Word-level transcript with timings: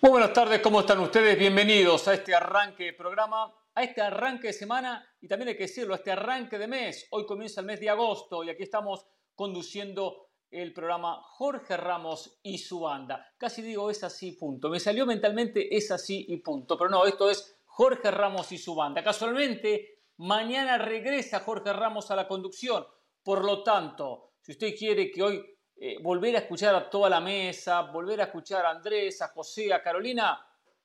Muy 0.00 0.12
buenas 0.12 0.32
tardes, 0.32 0.60
¿cómo 0.60 0.78
están 0.78 1.00
ustedes? 1.00 1.36
Bienvenidos 1.36 2.06
a 2.06 2.14
este 2.14 2.32
arranque 2.32 2.84
de 2.84 2.92
programa, 2.92 3.52
a 3.74 3.82
este 3.82 4.00
arranque 4.00 4.46
de 4.46 4.52
semana 4.52 5.04
y 5.20 5.26
también 5.26 5.48
hay 5.48 5.56
que 5.56 5.64
decirlo, 5.64 5.92
a 5.92 5.96
este 5.96 6.12
arranque 6.12 6.56
de 6.56 6.68
mes. 6.68 7.08
Hoy 7.10 7.26
comienza 7.26 7.62
el 7.62 7.66
mes 7.66 7.80
de 7.80 7.90
agosto 7.90 8.44
y 8.44 8.50
aquí 8.50 8.62
estamos 8.62 9.04
conduciendo 9.34 10.28
el 10.52 10.72
programa 10.72 11.20
Jorge 11.20 11.76
Ramos 11.76 12.38
y 12.44 12.58
su 12.58 12.78
banda. 12.78 13.26
Casi 13.36 13.60
digo 13.60 13.90
es 13.90 14.04
así, 14.04 14.30
punto. 14.32 14.68
Me 14.70 14.78
salió 14.78 15.04
mentalmente 15.04 15.76
es 15.76 15.90
así 15.90 16.26
y 16.28 16.36
punto, 16.36 16.78
pero 16.78 16.90
no, 16.90 17.04
esto 17.04 17.28
es 17.28 17.58
Jorge 17.64 18.12
Ramos 18.12 18.52
y 18.52 18.58
su 18.58 18.76
banda. 18.76 19.02
Casualmente, 19.02 20.04
mañana 20.18 20.78
regresa 20.78 21.40
Jorge 21.40 21.72
Ramos 21.72 22.08
a 22.12 22.16
la 22.16 22.28
conducción. 22.28 22.86
Por 23.24 23.44
lo 23.44 23.64
tanto, 23.64 24.34
si 24.42 24.52
usted 24.52 24.76
quiere 24.78 25.10
que 25.10 25.24
hoy 25.24 25.57
eh, 25.80 25.98
volver 26.02 26.34
a 26.34 26.40
escuchar 26.40 26.74
a 26.74 26.90
toda 26.90 27.08
la 27.08 27.20
mesa, 27.20 27.82
volver 27.82 28.20
a 28.20 28.24
escuchar 28.24 28.66
a 28.66 28.70
Andrés, 28.70 29.22
a 29.22 29.28
José, 29.28 29.72
a 29.72 29.80
Carolina, 29.80 30.44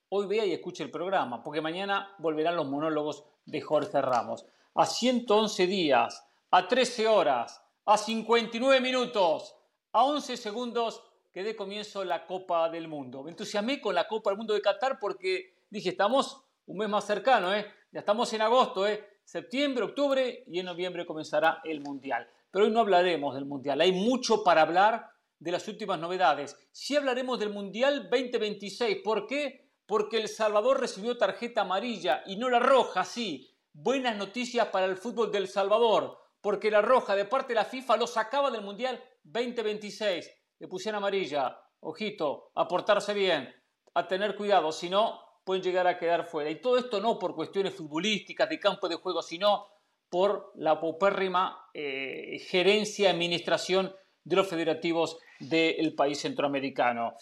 hoy 0.09 0.27
vea 0.27 0.45
y 0.45 0.53
escuche 0.53 0.83
el 0.83 0.91
programa, 0.91 1.41
porque 1.41 1.61
mañana 1.61 2.13
volverán 2.19 2.55
los 2.55 2.67
monólogos 2.67 3.23
de 3.45 3.59
Jorge 3.59 4.01
Ramos. 4.01 4.45
A 4.75 4.85
111 4.85 5.65
días, 5.65 6.23
a 6.51 6.67
13 6.67 7.07
horas, 7.07 7.63
a 7.85 7.97
59 7.97 8.79
minutos, 8.81 9.55
a 9.91 10.03
11 10.03 10.37
segundos 10.37 11.03
que 11.31 11.43
dé 11.43 11.55
comienzo 11.55 12.03
la 12.03 12.27
Copa 12.27 12.69
del 12.69 12.87
Mundo. 12.87 13.23
Me 13.23 13.31
entusiasmé 13.31 13.81
con 13.81 13.95
la 13.95 14.07
Copa 14.07 14.29
del 14.29 14.37
Mundo 14.37 14.53
de 14.53 14.61
Qatar 14.61 14.99
porque 14.99 15.55
dije, 15.71 15.89
estamos 15.89 16.43
un 16.67 16.77
mes 16.77 16.87
más 16.87 17.05
cercano, 17.05 17.53
¿eh? 17.53 17.65
ya 17.91 18.01
estamos 18.01 18.31
en 18.33 18.43
agosto, 18.43 18.87
¿eh? 18.87 19.03
septiembre, 19.23 19.85
octubre 19.85 20.43
y 20.47 20.59
en 20.59 20.67
noviembre 20.67 21.05
comenzará 21.05 21.61
el 21.63 21.81
Mundial. 21.81 22.29
Pero 22.53 22.65
hoy 22.65 22.71
no 22.71 22.81
hablaremos 22.81 23.33
del 23.33 23.45
Mundial, 23.45 23.81
hay 23.81 23.91
mucho 23.91 24.43
para 24.43 24.61
hablar 24.61 25.09
de 25.39 25.51
las 25.51 25.67
últimas 25.67 25.97
novedades. 25.99 26.55
Sí 26.71 26.95
hablaremos 26.95 27.39
del 27.39 27.49
Mundial 27.49 28.07
2026. 28.11 28.99
¿Por 29.03 29.25
qué? 29.25 29.71
Porque 29.87 30.17
El 30.17 30.27
Salvador 30.27 30.79
recibió 30.79 31.17
tarjeta 31.17 31.61
amarilla 31.61 32.21
y 32.27 32.35
no 32.35 32.51
la 32.51 32.59
roja, 32.59 33.05
sí. 33.05 33.49
Buenas 33.73 34.15
noticias 34.17 34.67
para 34.67 34.85
el 34.85 34.97
fútbol 34.97 35.31
del 35.31 35.47
Salvador, 35.47 36.15
porque 36.41 36.69
la 36.69 36.83
roja 36.83 37.15
de 37.15 37.25
parte 37.25 37.49
de 37.49 37.55
la 37.55 37.65
FIFA 37.65 37.97
lo 37.97 38.05
sacaba 38.05 38.51
del 38.51 38.61
Mundial 38.61 39.03
2026. 39.23 40.29
Le 40.59 40.67
pusieron 40.67 40.99
amarilla. 40.99 41.59
Ojito, 41.79 42.51
a 42.53 42.67
portarse 42.67 43.15
bien, 43.15 43.51
a 43.95 44.07
tener 44.07 44.35
cuidado, 44.35 44.71
si 44.71 44.91
no, 44.91 45.19
pueden 45.43 45.63
llegar 45.63 45.87
a 45.87 45.97
quedar 45.97 46.27
fuera. 46.27 46.51
Y 46.51 46.61
todo 46.61 46.77
esto 46.77 47.01
no 47.01 47.17
por 47.17 47.33
cuestiones 47.33 47.73
futbolísticas, 47.73 48.47
de 48.47 48.59
campo 48.59 48.87
de 48.87 48.97
juego, 48.97 49.23
sino 49.23 49.72
por 50.13 50.51
la 50.57 50.79
popérrima 50.79 51.71
eh, 51.73 52.37
gerencia 52.47 53.07
y 53.07 53.11
administración 53.11 53.91
de 54.23 54.35
los 54.35 54.47
federativos 54.47 55.17
del 55.39 55.95
país 55.95 56.19
centroamericano. 56.21 57.15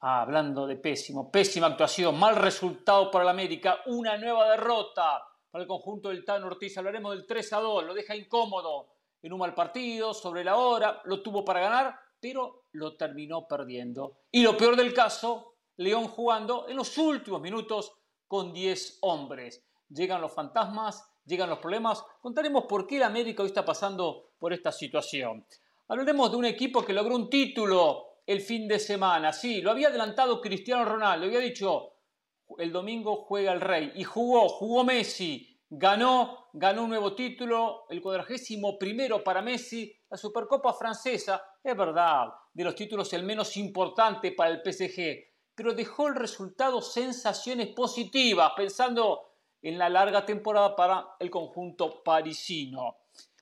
Ah, 0.00 0.22
hablando 0.22 0.66
de 0.66 0.74
pésimo, 0.74 1.30
pésima 1.30 1.68
actuación, 1.68 2.18
mal 2.18 2.34
resultado 2.34 3.08
para 3.08 3.26
la 3.26 3.30
América, 3.30 3.82
una 3.86 4.16
nueva 4.16 4.50
derrota 4.50 5.22
para 5.48 5.62
el 5.62 5.68
conjunto 5.68 6.08
del 6.08 6.24
Tano 6.24 6.48
Ortiz. 6.48 6.76
Hablaremos 6.76 7.14
del 7.14 7.24
3 7.24 7.52
a 7.52 7.60
2, 7.60 7.84
lo 7.84 7.94
deja 7.94 8.16
incómodo 8.16 8.94
en 9.22 9.32
un 9.32 9.38
mal 9.38 9.54
partido, 9.54 10.12
sobre 10.12 10.42
la 10.42 10.56
hora, 10.56 11.02
lo 11.04 11.22
tuvo 11.22 11.44
para 11.44 11.60
ganar, 11.60 11.94
pero 12.18 12.64
lo 12.72 12.96
terminó 12.96 13.46
perdiendo. 13.46 14.22
Y 14.32 14.42
lo 14.42 14.56
peor 14.56 14.74
del 14.74 14.92
caso, 14.92 15.54
León 15.76 16.08
jugando 16.08 16.68
en 16.68 16.74
los 16.74 16.98
últimos 16.98 17.40
minutos 17.40 17.92
con 18.26 18.52
10 18.52 18.98
hombres. 19.02 19.64
Llegan 19.88 20.20
los 20.20 20.32
fantasmas 20.32 21.11
llegan 21.24 21.50
los 21.50 21.58
problemas. 21.58 22.04
Contaremos 22.20 22.64
por 22.64 22.86
qué 22.86 22.96
el 22.96 23.02
América 23.02 23.42
hoy 23.42 23.48
está 23.48 23.64
pasando 23.64 24.32
por 24.38 24.52
esta 24.52 24.72
situación. 24.72 25.46
Hablaremos 25.88 26.30
de 26.30 26.36
un 26.36 26.44
equipo 26.44 26.84
que 26.84 26.92
logró 26.92 27.16
un 27.16 27.28
título 27.28 28.12
el 28.26 28.40
fin 28.40 28.68
de 28.68 28.78
semana. 28.78 29.32
Sí, 29.32 29.60
lo 29.60 29.70
había 29.70 29.88
adelantado 29.88 30.40
Cristiano 30.40 30.84
Ronaldo. 30.84 31.26
Había 31.26 31.40
dicho, 31.40 31.92
el 32.58 32.72
domingo 32.72 33.16
juega 33.16 33.52
el 33.52 33.60
Rey. 33.60 33.92
Y 33.94 34.04
jugó, 34.04 34.48
jugó 34.48 34.84
Messi. 34.84 35.48
Ganó, 35.68 36.48
ganó 36.52 36.84
un 36.84 36.90
nuevo 36.90 37.14
título, 37.14 37.86
el 37.88 38.02
cuadragésimo 38.02 38.78
primero 38.78 39.24
para 39.24 39.40
Messi, 39.40 39.90
la 40.10 40.18
Supercopa 40.18 40.74
Francesa. 40.74 41.42
Es 41.64 41.76
verdad, 41.76 42.28
de 42.52 42.64
los 42.64 42.74
títulos 42.74 43.12
el 43.14 43.22
menos 43.22 43.56
importante 43.56 44.32
para 44.32 44.50
el 44.50 44.60
PSG. 44.60 45.32
Pero 45.54 45.74
dejó 45.74 46.08
el 46.08 46.14
resultado 46.14 46.82
sensaciones 46.82 47.68
positivas, 47.68 48.52
pensando 48.56 49.31
en 49.62 49.78
la 49.78 49.88
larga 49.88 50.26
temporada 50.26 50.74
para 50.74 51.14
el 51.20 51.30
conjunto 51.30 52.02
parisino. 52.02 52.96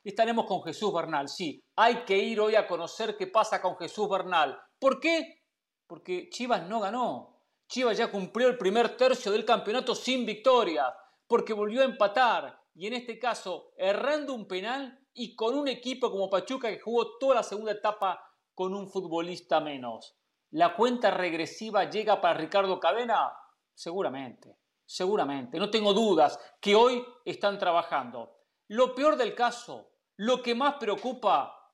Estaremos 0.05 0.47
con 0.47 0.63
Jesús 0.63 0.93
Bernal, 0.93 1.29
sí, 1.29 1.63
hay 1.77 2.05
que 2.05 2.17
ir 2.17 2.41
hoy 2.41 2.55
a 2.55 2.67
conocer 2.67 3.17
qué 3.17 3.27
pasa 3.27 3.61
con 3.61 3.77
Jesús 3.77 4.09
Bernal. 4.09 4.59
¿Por 4.79 5.01
qué? 5.01 5.43
Porque 5.87 6.29
Chivas 6.31 6.67
no 6.69 6.81
ganó. 6.81 7.41
Chivas 7.69 7.97
ya 7.97 8.11
cumplió 8.11 8.49
el 8.49 8.59
primer 8.59 8.97
tercio 8.97 9.33
del 9.33 9.45
campeonato 9.45 9.95
sin 9.95 10.27
victoria, 10.27 10.95
porque 11.27 11.53
volvió 11.53 11.83
a 11.83 11.85
empatar 11.85 12.61
y 12.75 12.87
en 12.87 12.95
este 12.95 13.19
caso 13.19 13.73
errando 13.77 14.35
un 14.35 14.47
penal 14.47 14.99
y 15.13 15.35
con 15.35 15.57
un 15.57 15.69
equipo 15.69 16.11
como 16.11 16.31
Pachuca 16.31 16.69
que 16.69 16.81
jugó 16.81 17.19
toda 17.19 17.37
la 17.37 17.43
segunda 17.43 17.73
etapa 17.73 18.25
con 18.55 18.75
un 18.75 18.89
futbolista 18.89 19.61
menos. 19.61 20.17
¿La 20.51 20.75
cuenta 20.75 21.11
regresiva 21.11 21.89
llega 21.89 22.21
para 22.21 22.35
Ricardo 22.35 22.81
Cadena? 22.81 23.33
Seguramente 23.75 24.60
seguramente, 24.91 25.57
no 25.61 25.71
tengo 25.71 25.95
dudas 25.95 26.37
que 26.61 26.75
hoy 26.75 27.07
están 27.25 27.61
trabajando. 27.61 28.41
Lo 28.67 28.93
peor 28.93 29.17
del 29.17 29.37
caso, 29.37 29.93
lo 30.17 30.43
que 30.43 30.53
más 30.57 30.75
preocupa, 30.81 31.73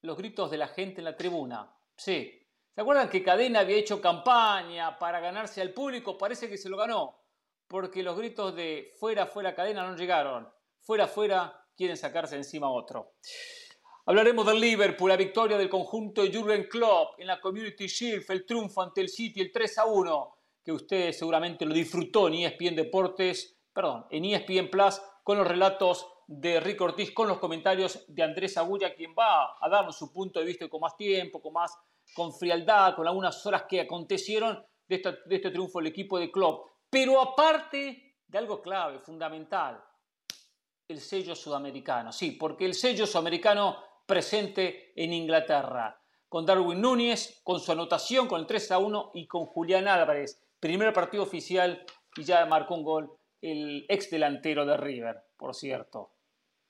los 0.00 0.16
gritos 0.16 0.50
de 0.50 0.58
la 0.58 0.66
gente 0.66 1.00
en 1.00 1.04
la 1.04 1.16
tribuna. 1.16 1.72
Sí, 1.96 2.44
¿se 2.74 2.80
acuerdan 2.80 3.08
que 3.08 3.22
Cadena 3.22 3.60
había 3.60 3.76
hecho 3.76 4.00
campaña 4.00 4.98
para 4.98 5.20
ganarse 5.20 5.62
al 5.62 5.72
público? 5.72 6.18
Parece 6.18 6.48
que 6.48 6.58
se 6.58 6.68
lo 6.68 6.76
ganó, 6.76 7.22
porque 7.68 8.02
los 8.02 8.18
gritos 8.18 8.56
de 8.56 8.92
fuera, 8.98 9.26
fuera 9.26 9.54
Cadena 9.54 9.88
no 9.88 9.96
llegaron. 9.96 10.52
Fuera, 10.80 11.06
fuera, 11.06 11.68
quieren 11.76 11.96
sacarse 11.96 12.34
encima 12.34 12.68
otro. 12.68 13.14
Hablaremos 14.06 14.44
del 14.44 14.60
Liverpool, 14.60 15.08
la 15.08 15.16
victoria 15.16 15.56
del 15.56 15.68
conjunto 15.68 16.20
de 16.20 16.36
Jurgen 16.36 16.64
Klopp 16.68 17.20
en 17.20 17.28
la 17.28 17.40
Community 17.40 17.86
Shield, 17.86 18.28
el 18.28 18.44
triunfo 18.44 18.82
ante 18.82 19.02
el 19.02 19.08
City, 19.08 19.40
el 19.40 19.52
3 19.52 19.78
a 19.78 19.84
1 19.86 20.35
que 20.66 20.72
usted 20.72 21.12
seguramente 21.12 21.64
lo 21.64 21.72
disfrutó 21.72 22.26
en 22.26 22.34
ESPN 22.34 22.74
Deportes, 22.74 23.56
perdón, 23.72 24.04
en 24.10 24.24
ESPN 24.24 24.68
Plus, 24.68 25.00
con 25.22 25.38
los 25.38 25.46
relatos 25.46 26.08
de 26.26 26.58
Rick 26.58 26.80
Ortiz, 26.80 27.12
con 27.12 27.28
los 27.28 27.38
comentarios 27.38 28.04
de 28.08 28.24
Andrés 28.24 28.56
Agulla, 28.56 28.92
quien 28.92 29.14
va 29.16 29.56
a 29.60 29.68
darnos 29.68 29.96
su 29.96 30.12
punto 30.12 30.40
de 30.40 30.46
vista 30.46 30.68
con 30.68 30.80
más 30.80 30.96
tiempo, 30.96 31.40
con 31.40 31.52
más 31.52 31.72
con 32.12 32.34
frialdad, 32.34 32.96
con 32.96 33.06
algunas 33.06 33.46
horas 33.46 33.62
que 33.68 33.82
acontecieron 33.82 34.60
de, 34.88 34.98
de 35.26 35.36
este 35.36 35.52
triunfo 35.52 35.78
del 35.78 35.86
equipo 35.86 36.18
de 36.18 36.32
club. 36.32 36.62
Pero 36.90 37.20
aparte 37.20 38.16
de 38.26 38.36
algo 38.38 38.60
clave, 38.60 38.98
fundamental, 38.98 39.80
el 40.88 41.00
sello 41.00 41.36
sudamericano. 41.36 42.10
Sí, 42.10 42.32
porque 42.32 42.64
el 42.64 42.74
sello 42.74 43.06
sudamericano 43.06 43.76
presente 44.04 44.92
en 44.96 45.12
Inglaterra, 45.12 45.96
con 46.28 46.44
Darwin 46.44 46.80
Núñez, 46.80 47.40
con 47.44 47.60
su 47.60 47.70
anotación, 47.70 48.26
con 48.26 48.40
el 48.40 48.48
3 48.48 48.72
a 48.72 48.78
1 48.78 49.12
y 49.14 49.28
con 49.28 49.46
Julián 49.46 49.86
Álvarez 49.86 50.42
primer 50.60 50.92
partido 50.92 51.22
oficial 51.22 51.84
y 52.16 52.24
ya 52.24 52.44
marcó 52.46 52.74
un 52.74 52.84
gol 52.84 53.18
el 53.40 53.86
ex 53.88 54.10
delantero 54.10 54.64
de 54.64 54.76
River, 54.76 55.16
por 55.36 55.54
cierto. 55.54 56.12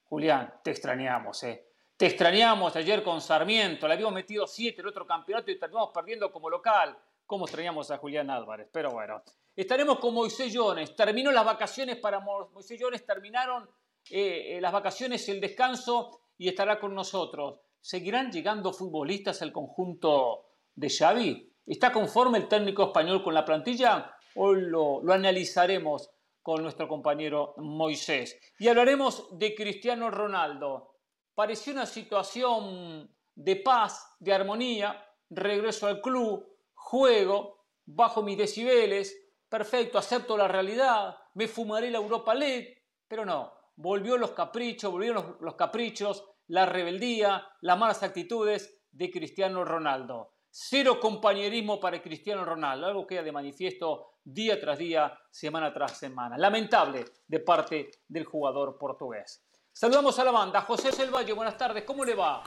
Julián, 0.05 0.61
te 0.63 0.71
extrañamos, 0.71 1.43
¿eh? 1.45 1.67
Te 1.97 2.07
extrañamos 2.07 2.77
ayer 2.77 3.03
con 3.03 3.21
Sarmiento, 3.21 3.89
le 3.89 3.95
habíamos 3.95 4.15
metido 4.15 4.47
siete 4.47 4.83
en 4.83 4.89
otro 4.89 5.07
campeonato 5.07 5.51
y 5.51 5.59
terminamos 5.59 5.91
perdiendo 5.95 6.31
como 6.31 6.51
local. 6.51 6.97
¿Cómo 7.25 7.47
extrañamos 7.47 7.91
a 7.91 7.97
Julián 7.97 8.29
Álvarez? 8.31 8.69
Pero 8.71 8.91
bueno, 8.91 9.23
estaremos 9.57 9.99
con 9.99 10.15
Moisés 10.15 10.53
Jones. 10.55 10.95
Terminó 10.95 11.33
las 11.33 11.45
vacaciones 11.45 11.97
para 11.97 12.21
Moisés 12.21 12.79
Jones, 12.81 13.05
terminaron 13.07 13.69
eh, 14.11 14.57
eh, 14.57 14.61
las 14.61 14.73
vacaciones, 14.73 15.27
el 15.29 15.41
descanso 15.41 16.21
y 16.37 16.49
estará 16.49 16.79
con 16.79 16.95
nosotros. 16.95 17.61
¿Seguirán 17.81 18.31
llegando 18.31 18.73
futbolistas 18.73 19.41
al 19.43 19.53
conjunto 19.53 20.51
de 20.75 20.91
Xavi? 20.91 21.56
¿Está 21.67 21.93
conforme 21.93 22.39
el 22.39 22.47
técnico 22.47 22.85
español 22.85 23.25
con 23.25 23.35
la 23.35 23.45
plantilla? 23.45 24.17
Hoy 24.37 24.61
lo, 24.61 25.03
analizaremos 25.13 26.09
con 26.41 26.63
nuestro 26.63 26.87
compañero 26.87 27.55
Moisés. 27.57 28.39
Y 28.61 28.69
hablaremos 28.69 29.37
de 29.37 29.53
Cristiano 29.53 30.09
Ronaldo. 30.09 30.95
Pareció 31.35 31.73
una 31.73 31.85
situación 31.85 33.13
de 33.35 33.57
paz, 33.57 34.15
de 34.21 34.33
armonía, 34.33 35.05
regreso 35.29 35.89
al 35.89 36.01
club, 36.01 36.47
juego, 36.73 37.65
bajo 37.85 38.23
mis 38.23 38.39
decibeles, 38.39 39.17
perfecto, 39.49 39.99
acepto 39.99 40.37
la 40.37 40.47
realidad, 40.47 41.17
me 41.35 41.49
fumaré 41.49 41.91
la 41.91 41.99
Europa 41.99 42.33
League, 42.33 42.85
pero 43.09 43.25
no, 43.25 43.53
volvió 43.75 44.17
los 44.17 44.31
caprichos, 44.31 44.93
volvieron 44.93 45.37
los 45.41 45.57
caprichos, 45.57 46.25
la 46.47 46.65
rebeldía, 46.65 47.45
las 47.61 47.77
malas 47.77 48.05
actitudes 48.05 48.85
de 48.93 49.11
Cristiano 49.11 49.65
Ronaldo. 49.65 50.36
Cero 50.59 50.99
compañerismo 50.99 51.79
para 51.79 52.01
Cristiano 52.01 52.43
Ronaldo, 52.43 52.87
algo 52.87 53.07
queda 53.07 53.23
de 53.23 53.31
manifiesto 53.31 54.15
día 54.25 54.59
tras 54.59 54.79
día, 54.79 55.13
semana 55.31 55.71
tras 55.71 55.99
semana. 55.99 56.39
Lamentable 56.39 57.05
de 57.29 57.41
parte 57.41 57.91
del 58.09 58.25
jugador 58.25 58.79
portugués. 58.79 59.45
Saludamos 59.71 60.19
a 60.19 60.25
la 60.25 60.31
banda. 60.31 60.63
José 60.63 60.93
Selvalle, 60.93 61.35
buenas 61.35 61.59
tardes, 61.59 61.85
¿cómo 61.85 62.07
le 62.07 62.15
va? 62.15 62.43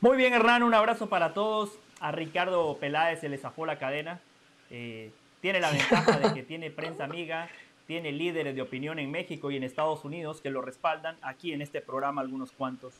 Muy 0.00 0.16
bien, 0.16 0.34
Hernán, 0.34 0.64
un 0.64 0.74
abrazo 0.74 1.08
para 1.08 1.32
todos. 1.32 1.70
A 2.00 2.10
Ricardo 2.10 2.76
Peláez 2.78 3.20
se 3.20 3.28
le 3.28 3.38
zafó 3.38 3.64
la 3.64 3.78
cadena. 3.78 4.20
Eh, 4.68 5.12
tiene 5.40 5.60
la 5.60 5.70
ventaja 5.70 6.18
de 6.18 6.34
que 6.34 6.42
tiene 6.42 6.72
prensa 6.72 7.04
amiga, 7.04 7.48
tiene 7.86 8.10
líderes 8.10 8.56
de 8.56 8.62
opinión 8.62 8.98
en 8.98 9.12
México 9.12 9.52
y 9.52 9.56
en 9.56 9.62
Estados 9.62 10.04
Unidos 10.04 10.40
que 10.40 10.50
lo 10.50 10.62
respaldan. 10.62 11.16
Aquí 11.22 11.52
en 11.52 11.62
este 11.62 11.80
programa 11.80 12.22
algunos 12.22 12.50
cuantos. 12.50 12.92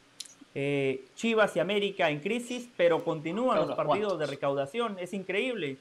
Eh, 0.58 1.05
Chivas 1.14 1.55
y 1.55 1.61
América 1.61 2.08
en 2.08 2.20
crisis, 2.20 2.70
pero 2.79 3.05
continúan 3.05 3.58
los 3.58 3.76
partidos 3.76 4.19
de 4.19 4.25
recaudación. 4.25 4.97
Es 4.99 5.12
increíble. 5.12 5.76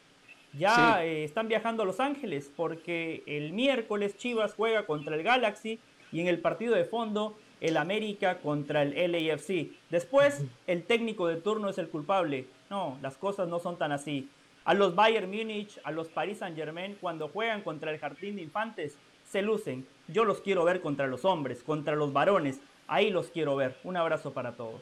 Ya 0.51 1.01
eh, 1.05 1.23
están 1.23 1.47
viajando 1.47 1.83
a 1.83 1.85
Los 1.85 2.01
Ángeles 2.01 2.51
porque 2.53 3.23
el 3.25 3.53
miércoles 3.53 4.17
Chivas 4.17 4.53
juega 4.53 4.85
contra 4.85 5.15
el 5.15 5.23
Galaxy 5.23 5.79
y 6.11 6.19
en 6.19 6.27
el 6.27 6.39
partido 6.39 6.75
de 6.75 6.83
fondo 6.83 7.37
el 7.61 7.77
América 7.77 8.39
contra 8.39 8.81
el 8.81 9.11
LAFC. 9.13 9.71
Después 9.89 10.43
el 10.67 10.83
técnico 10.83 11.27
de 11.27 11.37
turno 11.37 11.69
es 11.69 11.77
el 11.77 11.87
culpable. 11.87 12.45
No, 12.69 12.97
las 13.01 13.15
cosas 13.15 13.47
no 13.47 13.59
son 13.59 13.77
tan 13.77 13.93
así. 13.93 14.27
A 14.65 14.73
los 14.73 14.93
Bayern 14.93 15.31
Múnich, 15.31 15.79
a 15.85 15.91
los 15.91 16.09
Paris 16.09 16.39
Saint 16.39 16.57
Germain, 16.57 16.97
cuando 16.99 17.29
juegan 17.29 17.61
contra 17.61 17.91
el 17.91 17.99
Jardín 17.99 18.35
de 18.35 18.41
Infantes, 18.41 18.97
se 19.23 19.41
lucen. 19.41 19.87
Yo 20.09 20.25
los 20.25 20.41
quiero 20.41 20.65
ver 20.65 20.81
contra 20.81 21.07
los 21.07 21.23
hombres, 21.23 21.63
contra 21.63 21.95
los 21.95 22.11
varones. 22.11 22.59
Ahí 22.87 23.09
los 23.09 23.29
quiero 23.29 23.55
ver. 23.55 23.75
Un 23.83 23.97
abrazo 23.97 24.33
para 24.33 24.55
todos. 24.55 24.81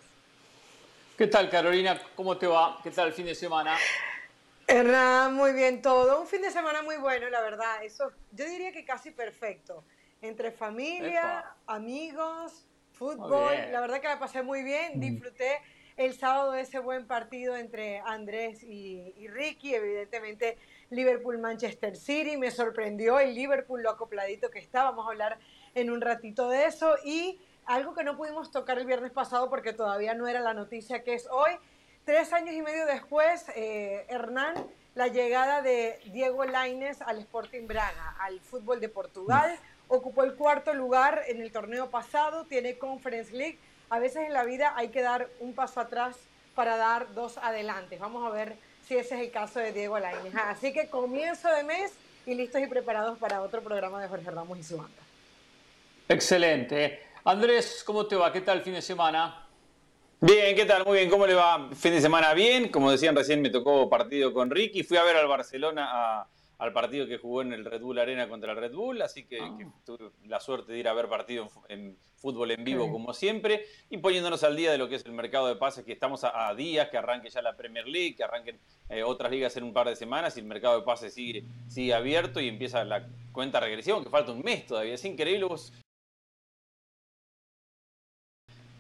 ¿Qué 1.17 1.27
tal, 1.27 1.49
Carolina? 1.49 2.01
¿Cómo 2.15 2.37
te 2.37 2.47
va? 2.47 2.79
¿Qué 2.83 2.91
tal 2.91 3.07
el 3.07 3.13
fin 3.13 3.25
de 3.25 3.35
semana? 3.35 3.77
Hernán, 4.67 5.33
muy 5.35 5.53
bien 5.53 5.81
todo. 5.81 6.21
Un 6.21 6.27
fin 6.27 6.41
de 6.41 6.51
semana 6.51 6.81
muy 6.81 6.97
bueno, 6.97 7.29
la 7.29 7.41
verdad. 7.41 7.83
Eso, 7.83 8.11
yo 8.31 8.45
diría 8.45 8.71
que 8.71 8.83
casi 8.83 9.11
perfecto. 9.11 9.83
Entre 10.21 10.51
familia, 10.51 11.45
amigos, 11.67 12.65
fútbol. 12.93 13.53
La 13.71 13.79
verdad 13.81 14.01
que 14.01 14.07
la 14.07 14.19
pasé 14.19 14.41
muy 14.41 14.63
bien. 14.63 14.97
Mm. 14.97 14.99
Disfruté 14.99 15.61
el 15.95 16.17
sábado 16.17 16.55
ese 16.55 16.79
buen 16.79 17.05
partido 17.05 17.55
entre 17.55 17.99
Andrés 17.99 18.63
y, 18.63 19.13
y 19.17 19.27
Ricky. 19.27 19.75
Evidentemente, 19.75 20.57
Liverpool-Manchester 20.89 21.95
City. 21.95 22.35
Me 22.35 22.51
sorprendió 22.51 23.19
el 23.19 23.33
Liverpool, 23.33 23.81
lo 23.81 23.91
acopladito 23.91 24.49
que 24.49 24.59
está. 24.59 24.83
Vamos 24.83 25.05
a 25.05 25.11
hablar 25.11 25.37
en 25.75 25.89
un 25.89 26.01
ratito 26.01 26.49
de 26.49 26.65
eso. 26.65 26.95
Y 27.05 27.39
algo 27.65 27.93
que 27.93 28.03
no 28.03 28.17
pudimos 28.17 28.51
tocar 28.51 28.77
el 28.77 28.85
viernes 28.85 29.11
pasado 29.11 29.49
porque 29.49 29.73
todavía 29.73 30.13
no 30.13 30.27
era 30.27 30.39
la 30.39 30.53
noticia 30.53 31.03
que 31.03 31.13
es 31.13 31.27
hoy. 31.29 31.51
Tres 32.05 32.33
años 32.33 32.53
y 32.53 32.61
medio 32.61 32.85
después, 32.85 33.45
eh, 33.55 34.05
Hernán, 34.09 34.55
la 34.95 35.07
llegada 35.07 35.61
de 35.61 35.99
Diego 36.11 36.43
Laines 36.45 37.01
al 37.01 37.19
Sporting 37.19 37.65
Braga, 37.65 38.15
al 38.19 38.39
fútbol 38.41 38.79
de 38.79 38.89
Portugal. 38.89 39.57
Ocupó 39.87 40.23
el 40.23 40.35
cuarto 40.35 40.73
lugar 40.73 41.23
en 41.27 41.41
el 41.41 41.51
torneo 41.51 41.89
pasado, 41.89 42.45
tiene 42.45 42.77
Conference 42.77 43.31
League. 43.33 43.57
A 43.89 43.99
veces 43.99 44.25
en 44.25 44.33
la 44.33 44.43
vida 44.43 44.73
hay 44.75 44.89
que 44.89 45.01
dar 45.01 45.29
un 45.39 45.53
paso 45.53 45.79
atrás 45.79 46.17
para 46.55 46.77
dar 46.77 47.13
dos 47.13 47.37
adelante. 47.37 47.97
Vamos 47.97 48.25
a 48.25 48.29
ver 48.33 48.55
si 48.87 48.95
ese 48.95 49.15
es 49.15 49.21
el 49.21 49.31
caso 49.31 49.59
de 49.59 49.71
Diego 49.71 49.97
Laines. 49.97 50.35
Así 50.35 50.73
que 50.73 50.87
comienzo 50.87 51.49
de 51.49 51.63
mes 51.63 51.93
y 52.25 52.35
listos 52.35 52.61
y 52.61 52.67
preparados 52.67 53.17
para 53.17 53.41
otro 53.41 53.61
programa 53.61 54.01
de 54.01 54.07
Jorge 54.07 54.29
Ramos 54.29 54.57
y 54.57 54.63
su 54.63 54.77
banda. 54.77 55.01
Excelente. 56.09 57.02
Andrés, 57.25 57.83
¿cómo 57.85 58.05
te 58.05 58.17
va? 58.17 58.33
¿Qué 58.33 58.41
tal 58.41 58.57
el 58.57 58.63
fin 58.65 58.73
de 58.73 58.81
semana? 58.81 59.47
Bien, 60.19 60.53
¿qué 60.57 60.65
tal? 60.65 60.83
Muy 60.85 60.97
bien, 60.97 61.09
¿cómo 61.09 61.25
le 61.25 61.33
va? 61.33 61.69
Fin 61.73 61.93
de 61.93 62.01
semana 62.01 62.33
bien, 62.33 62.67
como 62.67 62.91
decían 62.91 63.15
recién 63.15 63.41
me 63.41 63.49
tocó 63.49 63.89
partido 63.89 64.33
con 64.33 64.49
Ricky, 64.49 64.83
fui 64.83 64.97
a 64.97 65.03
ver 65.03 65.15
al 65.15 65.27
Barcelona 65.27 66.27
al 66.57 66.73
partido 66.73 67.07
que 67.07 67.17
jugó 67.17 67.41
en 67.41 67.53
el 67.53 67.63
Red 67.63 67.81
Bull 67.81 67.99
Arena 67.99 68.27
contra 68.27 68.51
el 68.51 68.57
Red 68.57 68.73
Bull, 68.73 69.01
así 69.01 69.25
que, 69.25 69.39
ah. 69.39 69.57
tuve 69.85 70.11
la 70.25 70.41
suerte 70.41 70.73
de 70.73 70.79
ir 70.79 70.87
a 70.87 70.93
ver 70.93 71.07
partido 71.07 71.49
en, 71.69 71.97
fútbol 72.15 72.51
en 72.51 72.63
vivo 72.63 72.89
como 72.89 73.13
siempre 73.13 73.65
y 73.89 73.97
poniéndonos 73.97 74.43
al 74.43 74.55
día 74.55 74.71
de 74.71 74.77
lo 74.77 74.87
que 74.87 74.95
es 74.95 75.05
el 75.05 75.11
mercado 75.11 75.47
de 75.47 75.55
pases, 75.55 75.83
que 75.83 75.91
estamos 75.91 76.23
a, 76.23 76.53
días, 76.55 76.89
que 76.89 76.97
arranque 76.97 77.29
ya 77.29 77.41
la 77.41 77.55
Premier 77.55 77.85
League, 77.87 78.15
que 78.15 78.23
arranquen 78.23 78.59
eh, 78.89 79.03
otras 79.03 79.31
ligas 79.31 79.55
en 79.57 79.63
un 79.63 79.73
par 79.73 79.87
de 79.89 79.95
semanas 79.95 80.37
y 80.37 80.41
el 80.41 80.45
mercado 80.45 80.79
de 80.79 80.85
pases 80.85 81.13
sigue, 81.13 81.45
sigue 81.67 81.93
abierto 81.93 82.39
y 82.39 82.47
empieza 82.47 82.83
la 82.85 83.07
cuenta 83.31 83.59
regresiva, 83.59 84.01
que 84.01 84.09
falta 84.09 84.31
un 84.31 84.41
mes 84.41 84.65
todavía, 84.65 84.93
es 84.93 85.03
increíble. 85.05 85.47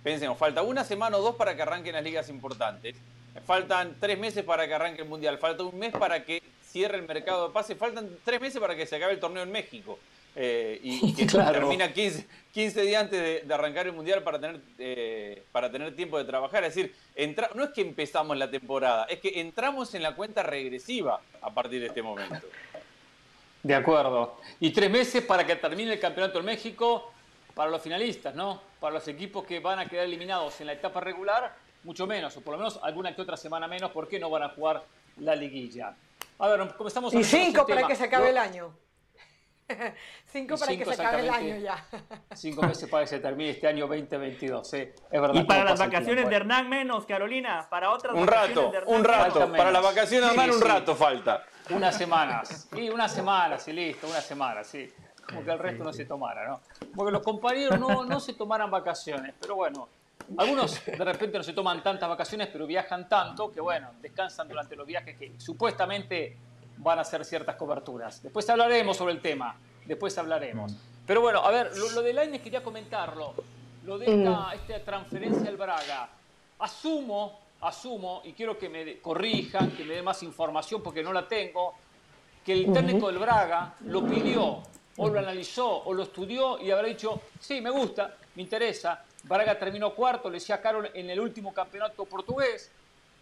Pensemos, 0.03 0.37
falta 0.37 0.61
una 0.61 0.83
semana 0.83 1.17
o 1.17 1.21
dos 1.21 1.35
para 1.35 1.55
que 1.55 1.61
arranquen 1.61 1.93
las 1.93 2.03
ligas 2.03 2.29
importantes. 2.29 2.97
Faltan 3.45 3.95
tres 3.99 4.19
meses 4.19 4.43
para 4.43 4.67
que 4.67 4.73
arranque 4.73 5.01
el 5.01 5.07
Mundial. 5.07 5.37
Falta 5.37 5.63
un 5.63 5.79
mes 5.79 5.93
para 5.93 6.23
que 6.23 6.43
cierre 6.65 6.97
el 6.97 7.07
mercado 7.07 7.47
de 7.47 7.53
pases. 7.53 7.77
Faltan 7.77 8.09
tres 8.23 8.41
meses 8.41 8.59
para 8.59 8.75
que 8.75 8.85
se 8.85 8.97
acabe 8.97 9.13
el 9.13 9.19
torneo 9.19 9.43
en 9.43 9.51
México. 9.51 9.97
Eh, 10.35 10.79
y, 10.83 11.13
que 11.13 11.25
termina 11.27 11.93
15, 11.93 12.27
15, 12.51 12.81
días 12.81 13.03
antes 13.03 13.47
de, 13.47 13.53
arrancar 13.53 13.85
el 13.85 13.93
Mundial 13.93 14.23
para 14.23 14.39
tener, 14.39 14.59
eh, 14.77 15.43
para 15.51 15.71
tener 15.71 15.95
tiempo 15.95 16.17
de 16.17 16.25
trabajar. 16.25 16.63
Es 16.65 16.75
decir, 16.75 16.93
entra, 17.15 17.49
no 17.55 17.63
es 17.63 17.69
que 17.69 17.81
empezamos 17.81 18.35
la 18.37 18.49
temporada, 18.49 19.05
es 19.05 19.19
que 19.19 19.39
entramos 19.39 19.93
en 19.93 20.03
la 20.03 20.15
cuenta 20.15 20.43
regresiva 20.43 21.21
a 21.41 21.53
partir 21.53 21.79
de 21.79 21.87
este 21.87 22.01
momento. 22.01 22.41
De 23.61 23.75
acuerdo. 23.75 24.41
Y 24.59 24.71
tres 24.71 24.89
meses 24.89 25.23
para 25.23 25.45
que 25.45 25.55
termine 25.55 25.93
el 25.93 25.99
Campeonato 25.99 26.39
en 26.39 26.45
México 26.45 27.12
para 27.53 27.69
los 27.69 27.81
finalistas, 27.81 28.33
¿no? 28.35 28.61
Para 28.79 28.95
los 28.95 29.07
equipos 29.07 29.45
que 29.45 29.59
van 29.59 29.79
a 29.79 29.85
quedar 29.87 30.05
eliminados 30.05 30.59
en 30.61 30.67
la 30.67 30.73
etapa 30.73 30.99
regular, 30.99 31.53
mucho 31.83 32.07
menos, 32.07 32.35
o 32.37 32.41
por 32.41 32.53
lo 32.53 32.57
menos 32.59 32.79
alguna 32.81 33.15
que 33.15 33.21
otra 33.21 33.37
semana 33.37 33.67
menos, 33.67 33.91
porque 33.91 34.19
no 34.19 34.29
van 34.29 34.43
a 34.43 34.49
jugar 34.49 34.83
la 35.17 35.35
liguilla. 35.35 35.95
A 36.39 36.47
ver, 36.47 36.75
comenzamos 36.75 37.13
Y 37.13 37.23
cinco 37.23 37.65
para 37.65 37.87
que 37.87 37.95
se 37.95 38.05
acabe 38.05 38.29
el 38.29 38.37
año. 38.37 38.75
cinco 40.25 40.57
para 40.57 40.75
que 40.75 40.85
se 40.85 40.93
acabe 40.93 41.21
el 41.21 41.29
año 41.29 41.57
ya. 41.57 41.85
cinco 42.33 42.63
meses 42.63 42.89
para 42.89 43.03
que 43.03 43.09
se 43.09 43.19
termine 43.19 43.51
este 43.51 43.67
año 43.67 43.87
2022, 43.87 44.73
¿eh? 44.73 44.95
Es 45.11 45.21
verdad. 45.21 45.41
Y 45.41 45.43
para 45.45 45.63
las 45.63 45.79
vacaciones 45.79 46.27
de 46.27 46.35
Hernán 46.35 46.69
menos, 46.69 47.05
Carolina, 47.05 47.67
para 47.69 47.91
otras 47.91 48.15
un 48.15 48.27
rato, 48.27 48.71
Un 48.87 49.03
rato, 49.03 49.51
para 49.51 49.71
las 49.71 49.83
vacaciones 49.83 50.29
de 50.29 50.33
Hernán 50.33 50.51
un 50.51 50.61
rato 50.61 50.95
falta. 50.95 51.45
Unas 51.69 51.95
semanas, 51.95 52.67
y 52.75 52.89
unas 52.89 53.13
semanas, 53.13 53.65
y 53.69 53.73
listo, 53.73 54.07
una 54.07 54.19
semana, 54.19 54.65
sí 54.65 54.91
como 55.27 55.43
que 55.43 55.51
el 55.51 55.59
resto 55.59 55.83
no 55.83 55.93
se 55.93 56.05
tomara, 56.05 56.47
¿no? 56.47 56.61
Porque 56.95 57.11
los 57.11 57.21
compañeros 57.21 57.79
no, 57.79 58.05
no 58.05 58.19
se 58.19 58.33
tomaran 58.33 58.69
vacaciones, 58.69 59.33
pero 59.39 59.55
bueno, 59.55 59.87
algunos 60.37 60.85
de 60.85 61.03
repente 61.03 61.37
no 61.37 61.43
se 61.43 61.53
toman 61.53 61.83
tantas 61.83 62.09
vacaciones, 62.09 62.49
pero 62.51 62.65
viajan 62.65 63.07
tanto 63.07 63.51
que, 63.51 63.61
bueno, 63.61 63.91
descansan 64.01 64.47
durante 64.47 64.75
los 64.75 64.85
viajes 64.85 65.17
que 65.17 65.33
supuestamente 65.39 66.37
van 66.77 66.99
a 66.99 67.01
hacer 67.01 67.23
ciertas 67.25 67.55
coberturas. 67.55 68.21
Después 68.21 68.49
hablaremos 68.49 68.97
sobre 68.97 69.13
el 69.13 69.21
tema, 69.21 69.55
después 69.85 70.17
hablaremos. 70.17 70.75
Pero 71.05 71.21
bueno, 71.21 71.39
a 71.39 71.51
ver, 71.51 71.75
lo, 71.75 72.01
de 72.01 72.13
Lainez 72.13 72.41
quería 72.41 72.63
comentarlo, 72.63 73.33
lo 73.85 73.97
de 73.97 74.05
esta, 74.05 74.53
esta 74.53 74.83
transferencia 74.83 75.49
al 75.49 75.57
Braga. 75.57 76.09
Asumo, 76.59 77.39
asumo, 77.61 78.21
y 78.23 78.33
quiero 78.33 78.57
que 78.57 78.69
me 78.69 78.99
corrijan, 78.99 79.71
que 79.71 79.83
me 79.83 79.95
dé 79.95 80.01
más 80.01 80.23
información 80.23 80.81
porque 80.81 81.03
no 81.03 81.11
la 81.11 81.27
tengo, 81.27 81.73
que 82.45 82.53
el 82.53 82.71
técnico 82.71 83.07
del 83.07 83.17
Braga 83.17 83.75
lo 83.85 84.05
pidió 84.05 84.61
o 84.97 85.09
lo 85.09 85.19
analizó 85.19 85.83
o 85.83 85.93
lo 85.93 86.03
estudió 86.03 86.59
y 86.61 86.71
habrá 86.71 86.87
dicho, 86.87 87.21
sí, 87.39 87.61
me 87.61 87.69
gusta, 87.69 88.15
me 88.35 88.43
interesa. 88.43 89.03
Braga 89.23 89.57
terminó 89.57 89.93
cuarto, 89.93 90.29
le 90.29 90.35
decía 90.35 90.61
Carol 90.61 90.89
en 90.93 91.09
el 91.09 91.19
último 91.19 91.53
campeonato 91.53 92.05
portugués, 92.05 92.69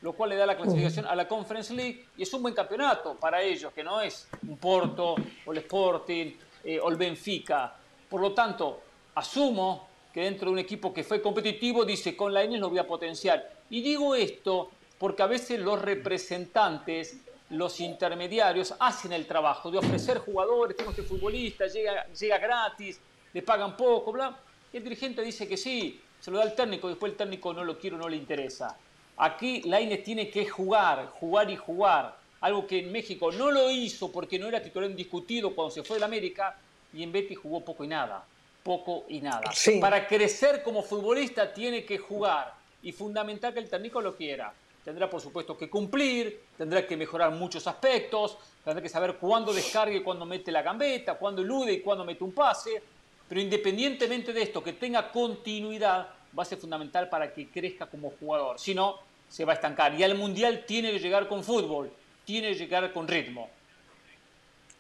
lo 0.02 0.14
cual 0.14 0.32
le 0.32 0.36
da 0.36 0.46
la 0.48 0.58
clasificación 0.58 1.06
a 1.06 1.16
la 1.16 1.28
Conference 1.28 1.74
League 1.74 2.08
y 2.18 2.24
es 2.24 2.34
un 2.34 2.42
buen 2.42 2.56
campeonato 2.56 3.16
para 3.16 3.42
ellos, 3.42 3.72
que 3.72 3.84
no 3.84 4.02
es 4.02 4.28
un 4.48 4.58
Porto 4.58 5.16
o 5.46 5.52
el 5.52 5.60
Sporting 5.60 6.34
eh, 6.64 6.80
o 6.80 6.90
el 6.90 6.96
Benfica. 6.96 7.76
Por 8.10 8.20
lo 8.20 8.34
tanto, 8.34 8.82
asumo 9.16 9.88
que 10.12 10.22
dentro 10.22 10.48
de 10.48 10.54
un 10.54 10.60
equipo 10.60 10.94
que 10.94 11.04
fue 11.04 11.22
competitivo 11.22 11.86
dice, 11.86 12.18
con 12.18 12.34
la 12.34 12.44
N 12.44 12.58
lo 12.58 12.70
voy 12.70 12.80
a 12.80 12.88
potenciar. 12.88 13.48
Y 13.70 13.82
digo 13.82 14.16
esto 14.16 14.72
porque 14.98 15.24
a 15.24 15.28
veces 15.28 15.60
los 15.60 15.82
representantes 15.82 17.18
los 17.52 17.80
intermediarios 17.82 18.74
hacen 18.80 19.12
el 19.12 19.28
trabajo 19.28 19.70
de 19.70 19.78
ofrecer 19.78 20.20
jugadores, 20.20 20.78
tengo 20.78 20.92
este 20.92 21.04
futbolista, 21.04 21.68
llega, 21.68 22.08
llega 22.08 22.38
gratis, 22.38 23.00
le 23.34 23.42
pagan 23.42 23.76
poco, 23.76 24.14
bla. 24.14 24.38
Y 24.72 24.78
el 24.78 24.84
dirigente 24.84 25.22
dice 25.22 25.48
que 25.48 25.58
sí, 25.58 26.00
se 26.20 26.32
lo 26.32 26.38
da 26.38 26.44
al 26.44 26.56
técnico, 26.56 26.88
después 26.88 27.12
el 27.12 27.18
técnico 27.18 27.54
no 27.54 27.64
lo 27.64 27.78
quiere 27.78 27.98
no 27.98 28.08
le 28.08 28.16
interesa. 28.16 28.78
Aquí 29.18 29.62
Lainez 29.64 30.04
tiene 30.04 30.30
que 30.30 30.48
jugar, 30.48 31.08
jugar 31.08 31.50
y 31.50 31.58
jugar. 31.58 32.20
Algo 32.40 32.66
que 32.66 32.80
en 32.80 32.92
México 32.92 33.32
no 33.32 33.52
lo 33.52 33.70
hizo 33.70 34.12
porque 34.12 34.40
no 34.40 34.48
era 34.48 34.64
titular 34.64 34.90
indiscutido 34.90 35.54
cuando 35.54 35.72
se 35.72 35.84
fue 35.84 35.98
del 35.98 36.04
América 36.04 36.58
y 36.94 37.04
en 37.04 37.12
Betty 37.12 37.36
jugó 37.36 37.64
poco 37.64 37.84
y 37.84 37.88
nada. 37.88 38.26
Poco 38.64 39.06
y 39.10 39.20
nada. 39.20 39.52
Para 39.80 40.08
crecer 40.08 40.64
como 40.64 40.82
futbolista 40.82 41.54
tiene 41.54 41.84
que 41.84 42.00
jugar 42.00 42.54
y 42.82 42.92
fundamental 42.94 43.54
que 43.54 43.60
el 43.60 43.70
técnico 43.70 44.02
lo 44.02 44.16
quiera 44.16 44.52
tendrá 44.84 45.10
por 45.10 45.22
supuesto 45.22 45.58
que 45.58 45.70
cumplir, 45.70 46.42
tendrá 46.58 46.86
que 46.86 46.98
mejorar 46.98 47.32
muchos 47.32 47.66
aspectos, 47.68 48.38
tendrá 48.64 48.82
que 48.82 48.90
saber 48.90 49.16
cuándo 49.16 49.54
descargue 49.54 49.98
y 49.98 50.02
cuándo 50.02 50.26
mete 50.26 50.52
la 50.52 50.62
gambeta, 50.62 51.16
cuándo 51.16 51.42
elude 51.42 51.74
y 51.74 51.82
cuándo 51.82 52.04
mete 52.04 52.24
un 52.24 52.34
pase, 52.34 52.82
pero 53.28 53.40
independientemente 53.40 54.34
de 54.34 54.42
esto, 54.42 54.64
que 54.64 54.74
tenga 54.74 55.12
continuidad 55.12 56.10
va 56.38 56.44
a 56.44 56.46
ser 56.46 56.58
fundamental 56.58 57.10
para 57.10 57.34
que 57.34 57.50
crezca 57.50 57.86
como 57.86 58.12
jugador, 58.20 58.60
si 58.60 58.74
no, 58.74 59.00
se 59.30 59.46
va 59.46 59.54
a 59.54 59.56
estancar. 59.56 59.94
Y 59.94 60.04
al 60.04 60.16
Mundial 60.16 60.66
tiene 60.66 60.92
que 60.92 61.00
llegar 61.00 61.28
con 61.28 61.44
fútbol, 61.44 61.92
tiene 62.26 62.50
que 62.50 62.56
llegar 62.56 62.92
con 62.92 63.08
ritmo. 63.08 63.50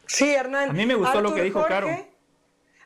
Sí, 0.05 0.33
Hernán. 0.33 0.71
A 0.71 0.73
mí 0.73 0.85
me 0.85 0.95
gustó 0.95 1.21
lo 1.21 1.33
que 1.33 1.43
dijo 1.43 1.65
Caro. 1.65 1.87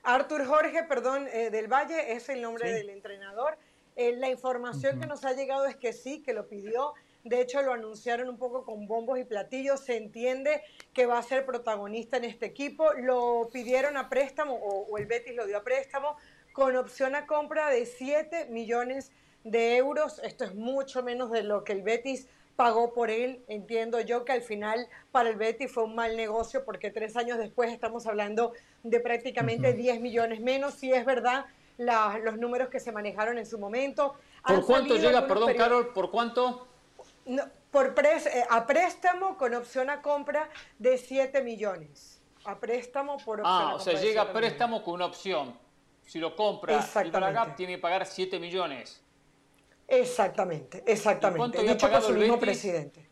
Artur 0.04 0.46
Jorge, 0.46 0.84
perdón, 0.84 1.28
eh, 1.34 1.50
del 1.50 1.68
Valle, 1.68 2.14
es 2.14 2.30
el 2.30 2.42
nombre 2.42 2.72
del 2.72 2.92
entrenador. 2.92 3.58
Eh, 3.96 4.16
la 4.18 4.30
información 4.30 5.00
que 5.00 5.08
nos 5.08 5.26
ha 5.26 5.34
llegado 5.34 5.66
es 5.66 5.76
que 5.76 5.94
sí, 5.94 6.22
que 6.22 6.34
lo 6.34 6.48
pidió 6.48 6.94
De 7.26 7.42
hecho, 7.42 7.64
lo 7.64 7.74
anunciaron 7.74 8.30
un 8.30 8.38
poco 8.38 8.64
con 8.64 8.86
bombos 8.86 9.18
y 9.18 9.24
platillos. 9.24 9.80
Se 9.80 9.98
entiende 9.98 10.62
que 10.94 11.08
va 11.08 11.18
a 11.18 11.24
ser 11.24 11.44
protagonista 11.44 12.18
en 12.18 12.24
este 12.24 12.46
equipo. 12.46 12.94
Lo 12.94 13.50
pidieron 13.52 13.98
a 13.98 14.10
préstamo, 14.10 14.54
o, 14.54 14.96
el 15.00 15.08
Betis 15.08 15.36
lo 15.36 15.48
dio 15.48 15.58
a 15.58 15.64
préstamo, 15.64 16.18
con 16.54 16.76
opción 16.76 17.16
a 17.16 17.26
compra 17.26 17.72
de 17.72 17.88
7 17.88 18.46
millones 18.52 19.12
de 19.44 19.76
euros. 19.76 20.20
Esto 20.20 20.46
es 20.46 20.54
mucho 20.54 21.02
menos 21.02 21.32
de 21.32 21.42
lo 21.42 21.64
que 21.64 21.74
el 21.74 21.82
Betis 21.82 22.28
pagó 22.56 22.94
por 22.94 23.10
él. 23.10 23.44
Entiendo 23.48 24.00
yo 24.02 24.24
que 24.24 24.34
al 24.34 24.44
final 24.44 24.88
para 25.12 25.30
el 25.30 25.36
Betis 25.36 25.72
fue 25.72 25.86
un 25.86 25.96
mal 25.96 26.16
negocio 26.16 26.64
porque 26.64 26.92
tres 26.92 27.18
años 27.18 27.40
después 27.40 27.74
estamos 27.74 28.06
hablando 28.06 28.54
de 28.84 29.00
prácticamente 29.00 29.74
10 29.74 30.00
millones 30.00 30.42
menos. 30.42 30.76
Si 30.76 30.94
es 30.94 31.04
verdad 31.04 31.46
los 31.80 32.38
números 32.38 32.70
que 32.70 32.80
se 32.80 32.92
manejaron 32.92 33.40
en 33.40 33.48
su 33.48 33.58
momento. 33.58 34.14
¿Por 34.46 34.64
cuánto 34.64 34.96
llega, 34.96 35.26
perdón, 35.28 35.56
Carol, 35.56 35.92
por 35.92 36.12
cuánto? 36.12 36.68
Por 37.72 37.94
eh, 38.06 38.46
a 38.50 38.66
préstamo 38.66 39.38
con 39.38 39.54
opción 39.54 39.90
a 39.90 40.02
compra 40.02 40.50
de 40.80 40.98
7 40.98 41.42
millones. 41.42 42.22
A 42.46 42.60
préstamo 42.60 43.18
por 43.18 43.42
opción 43.42 43.46
ah, 43.46 43.58
a 43.58 43.72
compra. 43.72 43.74
Ah, 43.74 43.76
o 43.76 43.80
sea, 43.80 44.02
llega 44.02 44.22
a 44.22 44.34
préstamo 44.34 44.84
con 44.84 44.94
una 44.96 45.06
opción. 45.06 45.58
Si 46.06 46.20
lo 46.20 46.36
compra 46.36 46.78
el 46.78 47.56
tiene 47.56 47.76
que 47.76 47.80
pagar 47.80 48.06
7 48.06 48.40
millones. 48.40 49.02
Exactamente, 49.88 50.84
exactamente. 50.86 51.58
¿Cuánto 51.58 51.62
Dicho 51.62 51.92
por 51.92 52.02
su 52.02 52.14
mismo 52.14 52.40
presidente. 52.40 53.06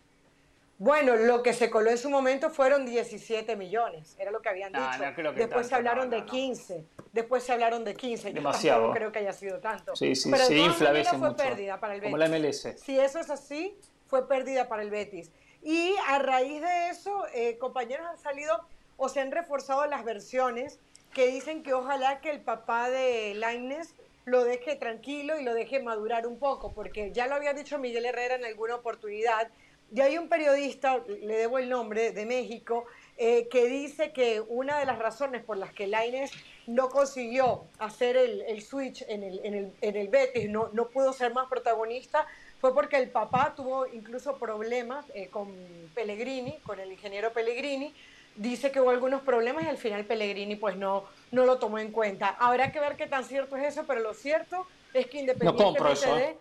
Bueno, 0.79 1.15
lo 1.15 1.43
que 1.43 1.53
se 1.53 1.69
coló 1.69 1.91
en 1.91 1.97
su 1.97 2.09
momento 2.09 2.49
fueron 2.49 2.85
17 2.85 3.55
millones, 3.55 4.15
era 4.19 4.31
lo 4.31 4.41
que 4.41 4.49
habían 4.49 4.73
dicho. 4.73 5.33
después 5.35 5.67
se 5.67 5.75
hablaron 5.75 6.09
de 6.09 6.25
15, 6.25 6.85
después 7.13 7.43
se 7.43 7.53
hablaron 7.53 7.83
de 7.83 7.93
15. 7.93 8.33
Demasiado. 8.33 8.87
no 8.87 8.93
creo 8.93 9.11
que 9.11 9.19
haya 9.19 9.33
sido 9.33 9.59
tanto. 9.59 9.95
Sí, 9.95 10.15
sí, 10.15 10.29
Pero 10.31 10.45
se 10.45 10.57
infla 10.57 10.89
a 10.89 10.93
veces 10.93 11.17
fue 11.17 11.35
pérdida 11.35 11.79
para 11.79 11.93
el 11.93 12.01
Betis. 12.01 12.11
Como 12.11 12.17
la 12.17 12.27
MLS. 12.27 12.81
Si 12.81 12.99
eso 12.99 13.19
es 13.19 13.29
así, 13.29 13.77
fue 14.13 14.27
pérdida 14.27 14.67
para 14.67 14.83
el 14.83 14.91
Betis. 14.91 15.31
Y 15.63 15.95
a 16.07 16.19
raíz 16.19 16.61
de 16.61 16.89
eso, 16.89 17.25
eh, 17.33 17.57
compañeros 17.57 18.05
han 18.05 18.19
salido 18.19 18.63
o 18.95 19.09
se 19.09 19.21
han 19.21 19.31
reforzado 19.31 19.87
las 19.87 20.05
versiones 20.05 20.77
que 21.15 21.25
dicen 21.25 21.63
que 21.63 21.73
ojalá 21.73 22.21
que 22.21 22.29
el 22.29 22.39
papá 22.39 22.91
de 22.91 23.33
Laines 23.33 23.95
lo 24.25 24.43
deje 24.43 24.75
tranquilo 24.75 25.39
y 25.39 25.43
lo 25.43 25.55
deje 25.55 25.81
madurar 25.81 26.27
un 26.27 26.37
poco, 26.37 26.73
porque 26.73 27.11
ya 27.11 27.25
lo 27.25 27.33
había 27.33 27.55
dicho 27.55 27.79
Miguel 27.79 28.05
Herrera 28.05 28.35
en 28.35 28.45
alguna 28.45 28.75
oportunidad, 28.75 29.47
y 29.91 30.01
hay 30.01 30.19
un 30.19 30.29
periodista, 30.29 30.99
le 31.07 31.35
debo 31.35 31.57
el 31.57 31.67
nombre, 31.67 32.11
de 32.11 32.25
México, 32.27 32.85
eh, 33.17 33.47
que 33.49 33.67
dice 33.67 34.13
que 34.13 34.41
una 34.41 34.77
de 34.77 34.85
las 34.85 34.99
razones 34.99 35.43
por 35.43 35.57
las 35.57 35.73
que 35.73 35.87
Laines 35.87 36.31
no 36.67 36.89
consiguió 36.89 37.65
hacer 37.79 38.15
el, 38.15 38.61
switch 38.61 39.03
en 39.07 39.23
el, 39.23 39.41
en, 39.43 39.53
el, 39.55 39.73
en 39.81 39.95
el, 39.95 40.07
Betis, 40.07 40.49
no, 40.49 40.69
no 40.71 40.89
pudo 40.89 41.13
ser 41.13 41.33
más 41.33 41.47
protagonista, 41.47 42.27
fue 42.63 42.73
porque 42.73 42.95
el 42.95 43.09
papá 43.09 43.53
tuvo 43.57 43.85
incluso 43.87 44.37
problemas 44.37 45.05
eh, 45.13 45.27
con 45.27 45.53
Pellegrini, 45.93 46.53
con 46.65 46.79
el 46.79 46.93
ingeniero 46.93 47.33
Pellegrini, 47.33 47.93
dice 48.37 48.71
que 48.71 48.79
hubo 48.79 48.89
algunos 48.89 49.21
problemas 49.21 49.65
y 49.65 49.67
al 49.67 49.75
final 49.75 50.05
Pellegrini 50.05 50.55
pues 50.55 50.77
no, 50.77 51.03
no 51.31 51.45
lo 51.45 51.59
tomó 51.59 51.77
en 51.77 51.91
cuenta. 51.91 52.29
Habrá 52.39 52.71
que 52.71 52.79
ver 52.79 52.95
qué 52.95 53.05
tan 53.05 53.25
cierto 53.25 53.57
es 53.57 53.65
eso, 53.65 53.83
pero 53.85 53.99
lo 53.99 54.13
cierto 54.13 54.65
es 54.93 55.07
que 55.07 55.19
independientemente 55.19 56.07
de 56.07 56.23
¿eh? 56.23 56.37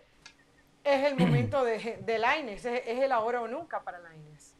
es 0.85 1.03
el 1.03 1.17
momento 1.17 1.61
de, 1.65 1.97
de 1.99 2.17
Laines, 2.17 2.63
es, 2.63 2.81
el 2.87 3.11
ahora 3.11 3.41
o 3.41 3.47
nunca 3.49 3.81
para 3.81 3.99
Laines. 3.99 4.53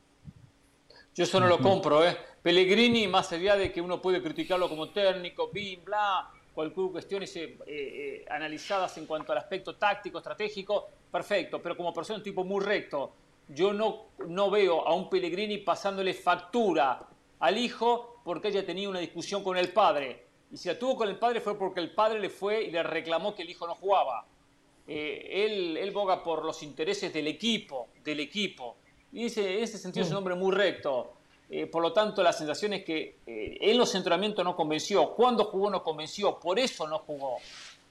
Yo 1.16 1.24
eso 1.24 1.40
no 1.40 1.48
lo 1.48 1.60
compro, 1.60 2.06
¿eh? 2.06 2.18
Pellegrini, 2.42 3.08
más 3.08 3.32
allá 3.32 3.56
de 3.56 3.72
que 3.72 3.80
uno 3.80 4.02
puede 4.02 4.22
criticarlo 4.22 4.68
como 4.68 4.90
técnico, 4.90 5.48
bim, 5.48 5.82
bla, 5.86 6.30
cualquier 6.54 6.92
cuestiones 6.92 7.34
eh, 7.38 7.58
eh, 7.66 8.26
analizadas 8.30 8.98
en 8.98 9.06
cuanto 9.06 9.32
al 9.32 9.38
aspecto 9.38 9.78
táctico, 9.78 10.18
estratégico, 10.18 10.90
perfecto, 11.14 11.62
pero 11.62 11.78
como 11.78 11.94
persona 11.94 12.18
un 12.18 12.24
tipo 12.24 12.44
muy 12.44 12.66
recto. 12.66 13.14
Yo 13.48 13.72
no, 13.72 14.08
no 14.28 14.50
veo 14.50 14.86
a 14.88 14.96
un 14.96 15.10
Pellegrini 15.10 15.60
pasándole 15.60 16.14
factura 16.16 17.08
al 17.40 17.58
hijo 17.58 18.22
porque 18.24 18.48
ella 18.48 18.66
tenía 18.66 18.90
una 18.90 19.00
discusión 19.00 19.44
con 19.44 19.56
el 19.56 19.72
padre. 19.72 20.26
Y 20.52 20.58
si 20.58 20.70
la 20.70 20.80
tuvo 20.80 20.98
con 20.98 21.10
el 21.10 21.20
padre 21.20 21.40
fue 21.40 21.56
porque 21.56 21.82
el 21.82 21.94
padre 21.94 22.20
le 22.20 22.30
fue 22.30 22.64
y 22.64 22.72
le 22.72 22.82
reclamó 22.82 23.36
que 23.36 23.44
el 23.44 23.50
hijo 23.52 23.68
no 23.68 23.76
jugaba. 23.76 24.26
Eh, 24.88 25.46
él, 25.46 25.78
él, 25.78 25.92
boga 25.92 26.24
por 26.24 26.44
los 26.44 26.64
intereses 26.64 27.14
del 27.14 27.28
equipo, 27.28 27.90
del 28.04 28.20
equipo. 28.20 28.78
Y 29.12 29.26
ese, 29.26 29.58
en 29.58 29.64
ese 29.64 29.78
sentido 29.78 30.04
es 30.04 30.10
un 30.10 30.16
mm. 30.16 30.18
hombre 30.18 30.36
muy 30.36 30.52
recto. 30.52 31.14
Eh, 31.50 31.68
por 31.68 31.84
lo 31.84 31.94
tanto, 31.94 32.24
la 32.24 32.34
sensación 32.34 32.74
es 32.74 32.84
que 32.84 33.20
eh, 33.28 33.58
en 33.62 33.78
los 33.78 33.94
entrenamientos 33.94 34.44
no 34.44 34.56
convenció. 34.56 35.14
Cuando 35.14 35.46
jugó 35.46 35.70
no 35.70 35.84
convenció. 35.84 36.40
Por 36.40 36.58
eso 36.58 36.88
no 36.88 36.98
jugó. 37.00 37.38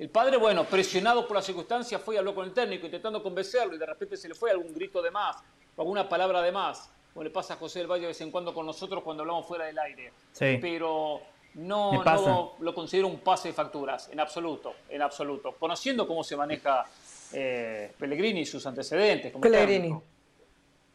El 0.03 0.11
padre, 0.11 0.37
bueno, 0.37 0.65
presionado 0.65 1.29
por 1.29 1.37
las 1.37 1.47
circunstancias, 1.47 2.03
fue 2.03 2.17
y 2.17 2.19
habló 2.19 2.35
con 2.35 2.45
el 2.45 2.53
técnico 2.53 2.87
intentando 2.87 3.23
convencerlo 3.23 3.77
y 3.77 3.79
de 3.79 3.87
repente 3.87 4.17
se 4.17 4.27
le 4.27 4.35
fue 4.35 4.51
algún 4.51 4.75
grito 4.75 5.01
de 5.01 5.13
más 5.13 5.37
o 5.77 5.81
alguna 5.81 6.09
palabra 6.09 6.43
de 6.43 6.51
más 6.51 6.91
como 7.15 7.23
le 7.23 7.31
pasa 7.31 7.55
a 7.55 7.57
José 7.57 7.79
del 7.79 7.89
Valle 7.89 8.01
de 8.01 8.07
vez 8.09 8.21
en 8.21 8.33
cuando 8.33 8.53
con 8.53 8.67
nosotros 8.67 9.05
cuando 9.05 9.23
hablamos 9.23 9.47
fuera 9.47 9.67
del 9.67 9.79
aire. 9.79 10.13
Pero 10.61 11.21
no, 11.55 12.03
no, 12.03 12.57
lo 12.59 12.75
considero 12.75 13.07
un 13.07 13.21
pase 13.21 13.51
de 13.51 13.55
facturas, 13.55 14.09
en 14.11 14.19
absoluto, 14.19 14.75
en 14.89 15.03
absoluto. 15.03 15.53
Conociendo 15.53 16.05
cómo 16.09 16.25
se 16.25 16.35
maneja 16.37 16.85
eh, 17.33 17.93
Pellegrini 17.97 18.41
y 18.41 18.47
sus 18.47 18.67
antecedentes. 18.67 19.33
Pellegrini. 19.41 19.97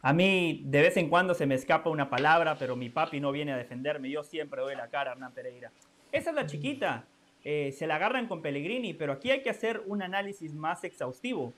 A 0.02 0.12
mí 0.12 0.60
de 0.66 0.82
vez 0.82 0.98
en 0.98 1.08
cuando 1.08 1.32
se 1.32 1.46
me 1.46 1.54
escapa 1.54 1.88
una 1.88 2.10
palabra, 2.10 2.58
pero 2.58 2.76
mi 2.76 2.90
papi 2.90 3.20
no 3.20 3.32
viene 3.32 3.54
a 3.54 3.56
defenderme. 3.56 4.10
Yo 4.10 4.22
siempre 4.22 4.60
doy 4.60 4.76
la 4.76 4.88
cara 4.88 5.12
a 5.12 5.14
Hernán 5.14 5.32
Pereira. 5.32 5.72
Esa 6.12 6.28
es 6.28 6.36
la 6.36 6.44
chiquita. 6.44 7.06
Eh, 7.44 7.72
se 7.72 7.86
la 7.86 7.96
agarran 7.96 8.26
con 8.26 8.42
Pellegrini, 8.42 8.94
pero 8.94 9.12
aquí 9.12 9.30
hay 9.30 9.42
que 9.42 9.50
hacer 9.50 9.82
un 9.86 10.02
análisis 10.02 10.54
más 10.54 10.84
exhaustivo. 10.84 11.52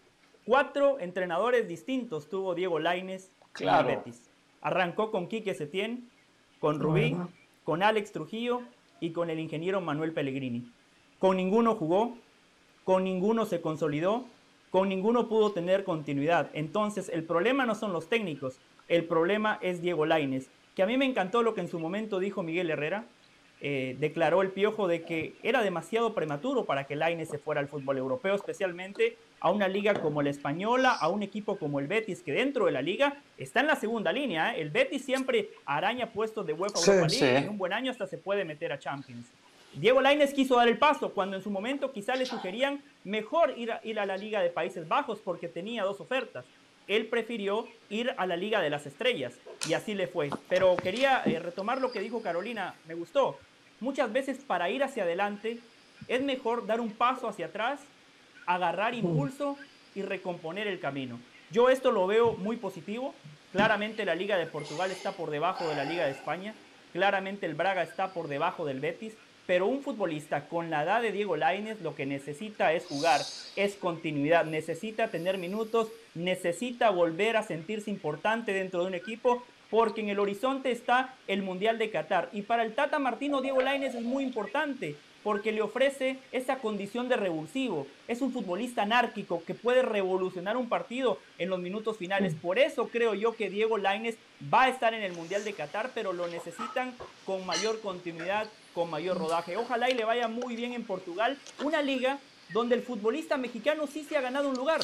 Cuatro 0.44 0.98
entrenadores 1.00 1.68
distintos 1.68 2.28
tuvo 2.28 2.54
Diego 2.54 2.78
Laines 2.78 3.30
claro. 3.52 3.88
en 3.88 3.96
Betis. 3.96 4.30
Arrancó 4.60 5.10
con 5.10 5.26
Quique 5.26 5.54
Setién, 5.54 6.10
con 6.58 6.80
Rubí, 6.80 7.16
con 7.64 7.82
Alex 7.82 8.12
Trujillo 8.12 8.62
y 9.00 9.10
con 9.10 9.30
el 9.30 9.38
ingeniero 9.38 9.80
Manuel 9.80 10.12
Pellegrini. 10.12 10.70
Con 11.18 11.36
ninguno 11.36 11.74
jugó, 11.74 12.16
con 12.84 13.04
ninguno 13.04 13.46
se 13.46 13.60
consolidó, 13.60 14.24
con 14.70 14.88
ninguno 14.88 15.28
pudo 15.28 15.52
tener 15.52 15.84
continuidad. 15.84 16.50
Entonces, 16.52 17.08
el 17.08 17.24
problema 17.24 17.66
no 17.66 17.74
son 17.74 17.92
los 17.92 18.08
técnicos, 18.08 18.58
el 18.88 19.04
problema 19.04 19.58
es 19.62 19.82
Diego 19.82 20.06
Laines, 20.06 20.50
que 20.74 20.82
a 20.82 20.86
mí 20.86 20.96
me 20.96 21.04
encantó 21.04 21.42
lo 21.42 21.54
que 21.54 21.60
en 21.60 21.68
su 21.68 21.78
momento 21.78 22.18
dijo 22.18 22.42
Miguel 22.42 22.70
Herrera, 22.70 23.04
eh, 23.62 23.96
declaró 24.00 24.40
el 24.40 24.50
Piojo 24.50 24.88
de 24.88 25.02
que 25.02 25.34
era 25.42 25.62
demasiado 25.62 26.14
prematuro 26.14 26.64
para 26.64 26.84
que 26.84 26.96
Laines 26.96 27.28
se 27.28 27.38
fuera 27.38 27.60
al 27.60 27.68
fútbol 27.68 27.98
europeo, 27.98 28.34
especialmente 28.34 29.18
a 29.38 29.50
una 29.50 29.68
liga 29.68 29.94
como 29.94 30.22
la 30.22 30.30
española, 30.30 30.92
a 30.92 31.08
un 31.08 31.22
equipo 31.22 31.58
como 31.58 31.78
el 31.78 31.86
Betis, 31.86 32.22
que 32.22 32.32
dentro 32.32 32.66
de 32.66 32.72
la 32.72 32.80
liga 32.80 33.18
está 33.36 33.60
en 33.60 33.66
la 33.66 33.76
segunda 33.76 34.12
línea. 34.12 34.54
¿eh? 34.54 34.62
El 34.62 34.70
Betis 34.70 35.04
siempre 35.04 35.50
araña 35.66 36.10
puestos 36.10 36.46
de 36.46 36.54
UEFA 36.54 36.78
Europa 36.78 37.08
League, 37.08 37.36
en 37.36 37.48
un 37.50 37.58
buen 37.58 37.72
año 37.72 37.90
hasta 37.90 38.06
se 38.06 38.16
puede 38.16 38.44
meter 38.44 38.72
a 38.72 38.78
Champions. 38.78 39.26
Diego 39.74 40.00
Laines 40.00 40.32
quiso 40.34 40.56
dar 40.56 40.66
el 40.66 40.78
paso 40.78 41.12
cuando 41.12 41.36
en 41.36 41.42
su 41.42 41.50
momento 41.50 41.92
quizá 41.92 42.16
le 42.16 42.26
sugerían 42.26 42.82
mejor 43.04 43.54
ir 43.56 43.72
a, 43.72 43.80
ir 43.84 44.00
a 44.00 44.06
la 44.06 44.16
Liga 44.16 44.40
de 44.40 44.50
Países 44.50 44.88
Bajos 44.88 45.20
porque 45.22 45.48
tenía 45.48 45.84
dos 45.84 46.00
ofertas 46.00 46.44
él 46.90 47.06
prefirió 47.06 47.68
ir 47.88 48.12
a 48.16 48.26
la 48.26 48.36
Liga 48.36 48.60
de 48.60 48.68
las 48.68 48.84
Estrellas 48.84 49.34
y 49.68 49.74
así 49.74 49.94
le 49.94 50.08
fue. 50.08 50.28
Pero 50.48 50.76
quería 50.76 51.22
eh, 51.24 51.38
retomar 51.38 51.80
lo 51.80 51.92
que 51.92 52.00
dijo 52.00 52.20
Carolina, 52.20 52.74
me 52.88 52.94
gustó. 52.94 53.38
Muchas 53.80 54.12
veces 54.12 54.38
para 54.46 54.68
ir 54.70 54.84
hacia 54.84 55.04
adelante 55.04 55.58
es 56.06 56.22
mejor 56.22 56.66
dar 56.66 56.80
un 56.80 56.90
paso 56.90 57.28
hacia 57.28 57.46
atrás, 57.46 57.80
agarrar 58.46 58.94
impulso 58.94 59.56
y 59.94 60.02
recomponer 60.02 60.66
el 60.66 60.80
camino. 60.80 61.18
Yo 61.50 61.70
esto 61.70 61.90
lo 61.90 62.06
veo 62.06 62.34
muy 62.34 62.56
positivo. 62.56 63.14
Claramente 63.52 64.04
la 64.04 64.14
Liga 64.14 64.36
de 64.36 64.46
Portugal 64.46 64.90
está 64.90 65.12
por 65.12 65.30
debajo 65.30 65.66
de 65.68 65.74
la 65.74 65.84
Liga 65.84 66.04
de 66.04 66.12
España. 66.12 66.54
Claramente 66.92 67.46
el 67.46 67.54
Braga 67.54 67.82
está 67.82 68.12
por 68.12 68.28
debajo 68.28 68.66
del 68.66 68.80
Betis. 68.80 69.14
Pero 69.46 69.66
un 69.66 69.82
futbolista 69.82 70.46
con 70.46 70.70
la 70.70 70.84
edad 70.84 71.02
de 71.02 71.10
Diego 71.10 71.36
Lainez 71.36 71.80
lo 71.80 71.96
que 71.96 72.06
necesita 72.06 72.72
es 72.72 72.86
jugar, 72.86 73.20
es 73.56 73.74
continuidad, 73.74 74.44
necesita 74.44 75.08
tener 75.08 75.38
minutos, 75.38 75.88
necesita 76.14 76.90
volver 76.90 77.36
a 77.36 77.42
sentirse 77.42 77.90
importante 77.90 78.52
dentro 78.52 78.82
de 78.82 78.86
un 78.86 78.94
equipo 78.94 79.42
porque 79.70 80.00
en 80.00 80.08
el 80.08 80.18
horizonte 80.18 80.70
está 80.70 81.14
el 81.26 81.42
Mundial 81.42 81.78
de 81.78 81.90
Qatar. 81.90 82.28
Y 82.32 82.42
para 82.42 82.64
el 82.64 82.74
Tata 82.74 82.98
Martino, 82.98 83.40
Diego 83.40 83.60
Lainez 83.60 83.94
es 83.94 84.02
muy 84.02 84.24
importante 84.24 84.96
porque 85.22 85.52
le 85.52 85.62
ofrece 85.62 86.18
esa 86.32 86.58
condición 86.58 87.08
de 87.08 87.16
revulsivo. 87.16 87.86
Es 88.08 88.22
un 88.22 88.32
futbolista 88.32 88.82
anárquico 88.82 89.42
que 89.46 89.54
puede 89.54 89.82
revolucionar 89.82 90.56
un 90.56 90.68
partido 90.68 91.18
en 91.38 91.50
los 91.50 91.60
minutos 91.60 91.98
finales. 91.98 92.34
Por 92.34 92.58
eso 92.58 92.88
creo 92.88 93.14
yo 93.14 93.36
que 93.36 93.50
Diego 93.50 93.78
Lainez 93.78 94.16
va 94.52 94.64
a 94.64 94.68
estar 94.68 94.94
en 94.94 95.02
el 95.02 95.12
Mundial 95.12 95.44
de 95.44 95.52
Qatar, 95.52 95.90
pero 95.94 96.12
lo 96.12 96.26
necesitan 96.28 96.94
con 97.26 97.44
mayor 97.46 97.80
continuidad, 97.80 98.48
con 98.74 98.90
mayor 98.90 99.18
rodaje. 99.18 99.56
Ojalá 99.56 99.90
y 99.90 99.94
le 99.94 100.04
vaya 100.04 100.28
muy 100.28 100.56
bien 100.56 100.72
en 100.72 100.84
Portugal, 100.84 101.38
una 101.62 101.82
liga 101.82 102.18
donde 102.52 102.74
el 102.74 102.82
futbolista 102.82 103.36
mexicano 103.36 103.86
sí 103.86 104.04
se 104.04 104.16
ha 104.16 104.20
ganado 104.20 104.48
un 104.48 104.56
lugar. 104.56 104.80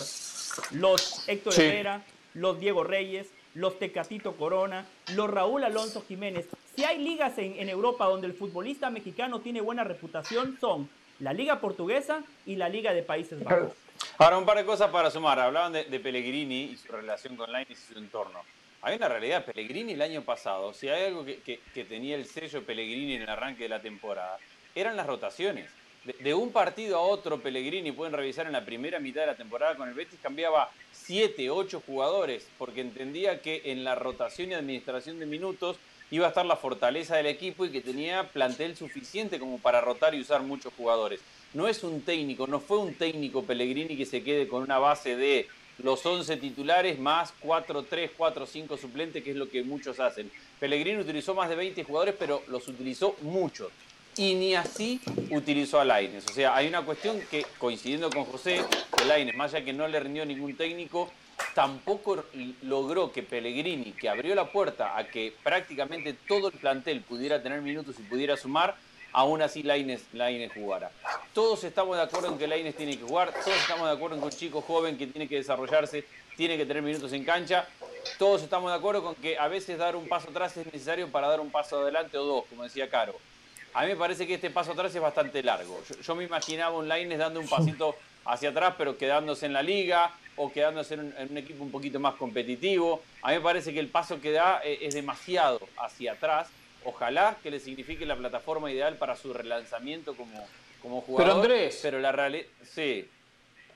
Los 0.71 1.29
Héctor 1.29 1.55
Herrera, 1.55 2.03
los 2.35 2.61
Diego 2.61 2.85
Reyes, 2.85 3.29
los 3.57 3.79
Tecatito 3.79 4.37
Corona, 4.37 4.87
los 5.15 5.31
Raúl 5.31 5.65
Alonso 5.65 6.05
Jiménez. 6.07 6.47
Si 6.75 6.85
hay 6.85 7.03
ligas 7.03 7.39
en, 7.39 7.69
Europa 7.69 8.05
donde 8.05 8.27
el 8.27 8.35
futbolista 8.35 8.91
mexicano 8.91 9.41
tiene 9.41 9.63
buena 9.63 9.83
reputación, 9.83 10.59
son 10.61 10.89
la 11.21 11.33
Liga 11.33 11.59
Portuguesa 11.59 12.23
y 12.45 12.57
la 12.57 12.69
Liga 12.69 12.93
de 12.93 13.03
Países 13.03 13.43
Bajos. 13.43 13.73
Ahora, 14.19 14.37
un 14.37 14.45
par 14.45 14.59
de 14.59 14.67
cosas 14.67 14.91
para 14.91 15.11
sumar. 15.11 15.41
Hablaban 15.41 15.73
de, 15.73 16.01
Pellegrini 16.01 16.65
y 16.65 16.77
su 16.77 16.93
relación 16.93 17.37
con 17.37 17.51
Lainez 17.51 17.71
y 17.71 17.95
su 17.95 17.99
entorno. 17.99 18.41
Hay 18.83 18.97
una 18.97 19.09
realidad, 19.09 19.47
Pellegrini 19.47 19.95
el 19.95 20.03
año 20.03 20.23
pasado, 20.23 20.75
si 20.75 20.91
hay 20.91 21.07
algo 21.07 21.25
que, 21.25 21.61
tenía 21.89 22.15
el 22.15 22.27
sello 22.27 22.63
Pellegrini 22.63 23.15
en 23.15 23.23
el 23.23 23.31
arranque 23.31 23.63
de 23.63 23.71
la 23.71 23.81
temporada, 23.81 24.39
eran 24.75 24.97
las 24.97 25.07
rotaciones. 25.07 25.71
De, 26.21 26.35
un 26.35 26.53
partido 26.53 26.99
a 26.99 27.01
otro, 27.01 27.41
Pellegrini, 27.41 27.91
pueden 27.91 28.13
revisar 28.13 28.47
en 28.47 28.53
la 28.53 28.65
primera 28.65 29.01
mitad 29.01 29.23
de 29.23 29.27
la 29.27 29.37
temporada 29.37 29.75
con 29.75 29.89
el 29.89 29.95
Betis, 29.95 30.21
cambiaba 30.23 30.71
7, 30.93 31.51
8 31.51 31.83
jugadores, 31.85 32.47
porque 32.59 32.81
entendía 32.81 33.43
que 33.43 33.63
en 33.65 33.83
la 33.83 33.97
rotación 33.97 34.51
y 34.51 34.55
administración 34.55 35.19
de 35.19 35.27
minutos 35.27 35.79
iba 36.13 36.27
a 36.27 36.29
estar 36.29 36.47
la 36.47 36.55
fortaleza 36.55 37.17
del 37.17 37.27
equipo 37.27 37.65
y 37.65 37.73
que 37.73 37.81
tenía 37.81 38.29
plantel 38.29 38.77
suficiente 38.77 39.41
como 39.41 39.59
para 39.59 39.81
rotar 39.81 40.15
y 40.15 40.21
usar 40.21 40.43
muchos 40.43 40.73
jugadores. 40.75 41.21
No 41.55 41.67
es 41.67 41.83
un 41.83 42.03
técnico, 42.03 42.47
no 42.47 42.61
fue 42.61 42.79
un 42.79 42.95
técnico 42.95 43.43
Pellegrini 43.43 43.97
que 43.97 44.07
se 44.07 44.23
quede 44.23 44.47
con 44.47 44.63
una 44.63 44.79
base 44.79 45.17
de 45.17 45.49
los 45.79 46.07
11 46.07 46.37
titulares 46.37 47.01
más 47.01 47.35
4, 47.41 47.83
3, 47.83 48.13
4, 48.17 48.47
5 48.47 48.77
suplentes, 48.77 49.25
que 49.25 49.31
es 49.31 49.37
lo 49.37 49.49
que 49.49 49.65
muchos 49.65 49.99
hacen. 49.99 50.31
Pellegrini 50.61 51.01
utilizó 51.01 51.35
más 51.35 51.49
de 51.49 51.57
20 51.57 51.83
jugadores, 51.83 52.15
pero 52.17 52.45
los 52.47 52.69
utilizó 52.69 53.17
muchos. 53.23 53.73
Y 54.19 54.35
ni 54.35 54.55
así 54.55 55.01
utilizó 55.31 55.79
a 55.79 55.85
Laines. 55.85 56.25
O 56.31 56.33
sea, 56.33 56.57
hay 56.57 56.69
una 56.69 56.83
cuestión 56.83 57.21
que, 57.31 57.45
coincidiendo 57.59 58.09
con 58.09 58.25
José, 58.25 58.65
que 58.97 59.05
Laines, 59.05 59.37
más 59.37 59.53
allá 59.53 59.65
que 59.65 59.75
no 59.75 59.87
le 59.89 60.01
rindió 60.01 60.25
ningún 60.25 60.57
técnico, 60.57 61.11
tampoco 61.55 62.25
logró 62.63 63.13
que 63.13 63.23
Pellegrini, 63.23 63.93
que 63.93 64.09
abrió 64.09 64.35
la 64.35 64.51
puerta 64.51 64.97
a 64.97 65.07
que 65.07 65.35
prácticamente 65.43 66.15
todo 66.27 66.49
el 66.49 66.55
plantel 66.55 67.03
pudiera 67.03 67.43
tener 67.43 67.61
minutos 67.61 67.97
y 67.99 68.05
pudiera 68.05 68.39
sumar, 68.39 68.77
aún 69.13 69.43
así 69.43 69.63
Laines, 69.63 70.03
jugara. 70.55 70.91
Todos 71.35 71.65
estamos 71.65 71.97
de 71.97 72.03
acuerdo 72.03 72.29
en 72.29 72.39
que 72.39 72.47
Laines 72.47 72.75
tiene 72.75 72.97
que 72.97 73.05
jugar, 73.05 73.35
todos 73.45 73.57
estamos 73.59 73.87
de 73.87 73.95
acuerdo 73.95 74.17
en 74.17 74.23
que 74.23 74.27
un 74.29 74.33
chico 74.33 74.63
joven 74.63 74.97
que 74.97 75.07
tiene 75.09 75.29
que 75.29 75.37
desarrollarse 75.37 76.07
tiene 76.39 76.57
que 76.57 76.65
tener 76.65 76.83
minutos 76.83 77.13
en 77.13 77.25
cancha, 77.25 77.69
todos 78.19 78.43
estamos 78.43 78.71
de 78.71 78.79
acuerdo 78.79 79.03
con 79.03 79.15
que 79.17 79.39
a 79.39 79.49
veces 79.49 79.77
dar 79.77 79.95
un 79.95 80.09
paso 80.09 80.31
atrás 80.31 80.57
es 80.57 80.65
necesario 80.65 81.09
para 81.09 81.29
dar 81.29 81.41
un 81.41 81.51
paso 81.51 81.81
adelante 81.81 82.17
o 82.17 82.25
dos, 82.25 82.45
como 82.49 82.63
decía 82.63 82.89
Caro. 82.89 83.15
A 83.77 83.83
mí 83.83 83.89
me 83.89 83.97
parece 83.97 84.27
que 84.27 84.35
este 84.35 84.49
paso 84.49 84.73
atrás 84.73 84.95
es 84.95 85.03
bastante 85.03 85.43
largo. 85.43 85.79
Yo, 86.03 86.15
me 86.15 86.25
imaginaba 86.25 86.79
un 86.79 86.89
Laines 86.89 87.19
dando 87.19 87.41
un 87.41 87.47
pasito 87.47 87.95
hacia 88.25 88.49
atrás, 88.49 88.75
pero 88.79 88.97
quedándose 88.97 89.45
en 89.45 89.53
la 89.53 89.63
liga, 89.63 90.15
o 90.37 90.51
quedándose 90.51 90.95
en 90.95 91.15
un, 91.31 91.37
equipo 91.37 91.63
un 91.63 91.71
poquito 91.71 92.01
más 92.01 92.15
competitivo. 92.15 93.03
A 93.21 93.29
mí 93.29 93.35
me 93.35 93.43
parece 93.43 93.75
que 93.75 93.81
el 93.81 93.89
paso 93.89 94.19
que 94.19 94.33
da 94.33 94.63
eh, 94.65 94.79
es, 94.81 94.95
demasiado 94.95 95.61
hacia 95.77 96.13
atrás. 96.13 96.49
Ojalá 96.87 97.37
que 97.43 97.51
le 97.51 97.61
signifique 97.61 98.07
la 98.07 98.17
plataforma 98.17 98.73
ideal 98.73 98.97
para 98.97 99.15
su 99.15 99.35
relanzamiento 99.35 100.17
como, 100.17 100.47
como 100.81 101.03
jugador. 101.03 101.27
Pero 101.27 101.37
Andrés. 101.43 101.79
Pero 101.83 101.99
la 101.99 102.13
realidad. 102.13 102.47
Sí. 102.63 103.07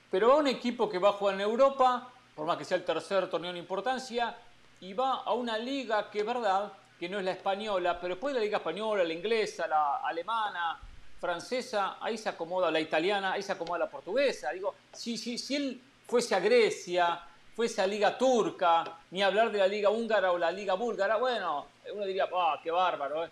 Pero 0.09 0.29
va 0.29 0.37
un 0.37 0.47
equipo 0.47 0.89
que 0.89 0.97
va 0.97 1.09
a 1.09 1.13
jugar 1.13 1.35
en 1.35 1.41
Europa, 1.41 2.11
por 2.35 2.47
más 2.47 2.57
que 2.57 2.65
sea 2.65 2.77
el 2.77 2.85
tercer 2.85 3.29
torneo 3.29 3.51
en 3.51 3.57
importancia, 3.57 4.35
y 4.79 4.93
va 4.93 5.17
a 5.17 5.33
una 5.33 5.59
liga 5.59 6.09
que 6.09 6.23
verdad 6.23 6.73
que 7.01 7.09
no 7.09 7.17
es 7.17 7.25
la 7.25 7.31
española, 7.31 7.99
pero 7.99 8.13
después 8.13 8.31
de 8.31 8.39
la 8.39 8.45
liga 8.45 8.57
española, 8.59 9.03
la 9.03 9.11
inglesa, 9.11 9.65
la 9.65 10.01
alemana, 10.05 10.79
francesa, 11.19 11.97
ahí 11.99 12.15
se 12.15 12.29
acomoda 12.29 12.69
la 12.69 12.79
italiana, 12.79 13.31
ahí 13.33 13.41
se 13.41 13.53
acomoda 13.53 13.79
la 13.79 13.89
portuguesa. 13.89 14.51
Digo, 14.51 14.75
si, 14.93 15.17
si, 15.17 15.39
si 15.39 15.55
él 15.55 15.81
fuese 16.05 16.35
a 16.35 16.39
Grecia, 16.39 17.19
fuese 17.55 17.81
a 17.81 17.87
Liga 17.87 18.15
Turca, 18.15 18.99
ni 19.09 19.23
hablar 19.23 19.51
de 19.51 19.57
la 19.57 19.67
Liga 19.67 19.89
Húngara 19.89 20.31
o 20.31 20.37
la 20.37 20.51
Liga 20.51 20.75
Búlgara, 20.75 21.17
bueno, 21.17 21.65
uno 21.91 22.05
diría, 22.05 22.29
ah, 22.31 22.59
qué 22.61 22.69
bárbaro, 22.69 23.25
¿eh? 23.25 23.29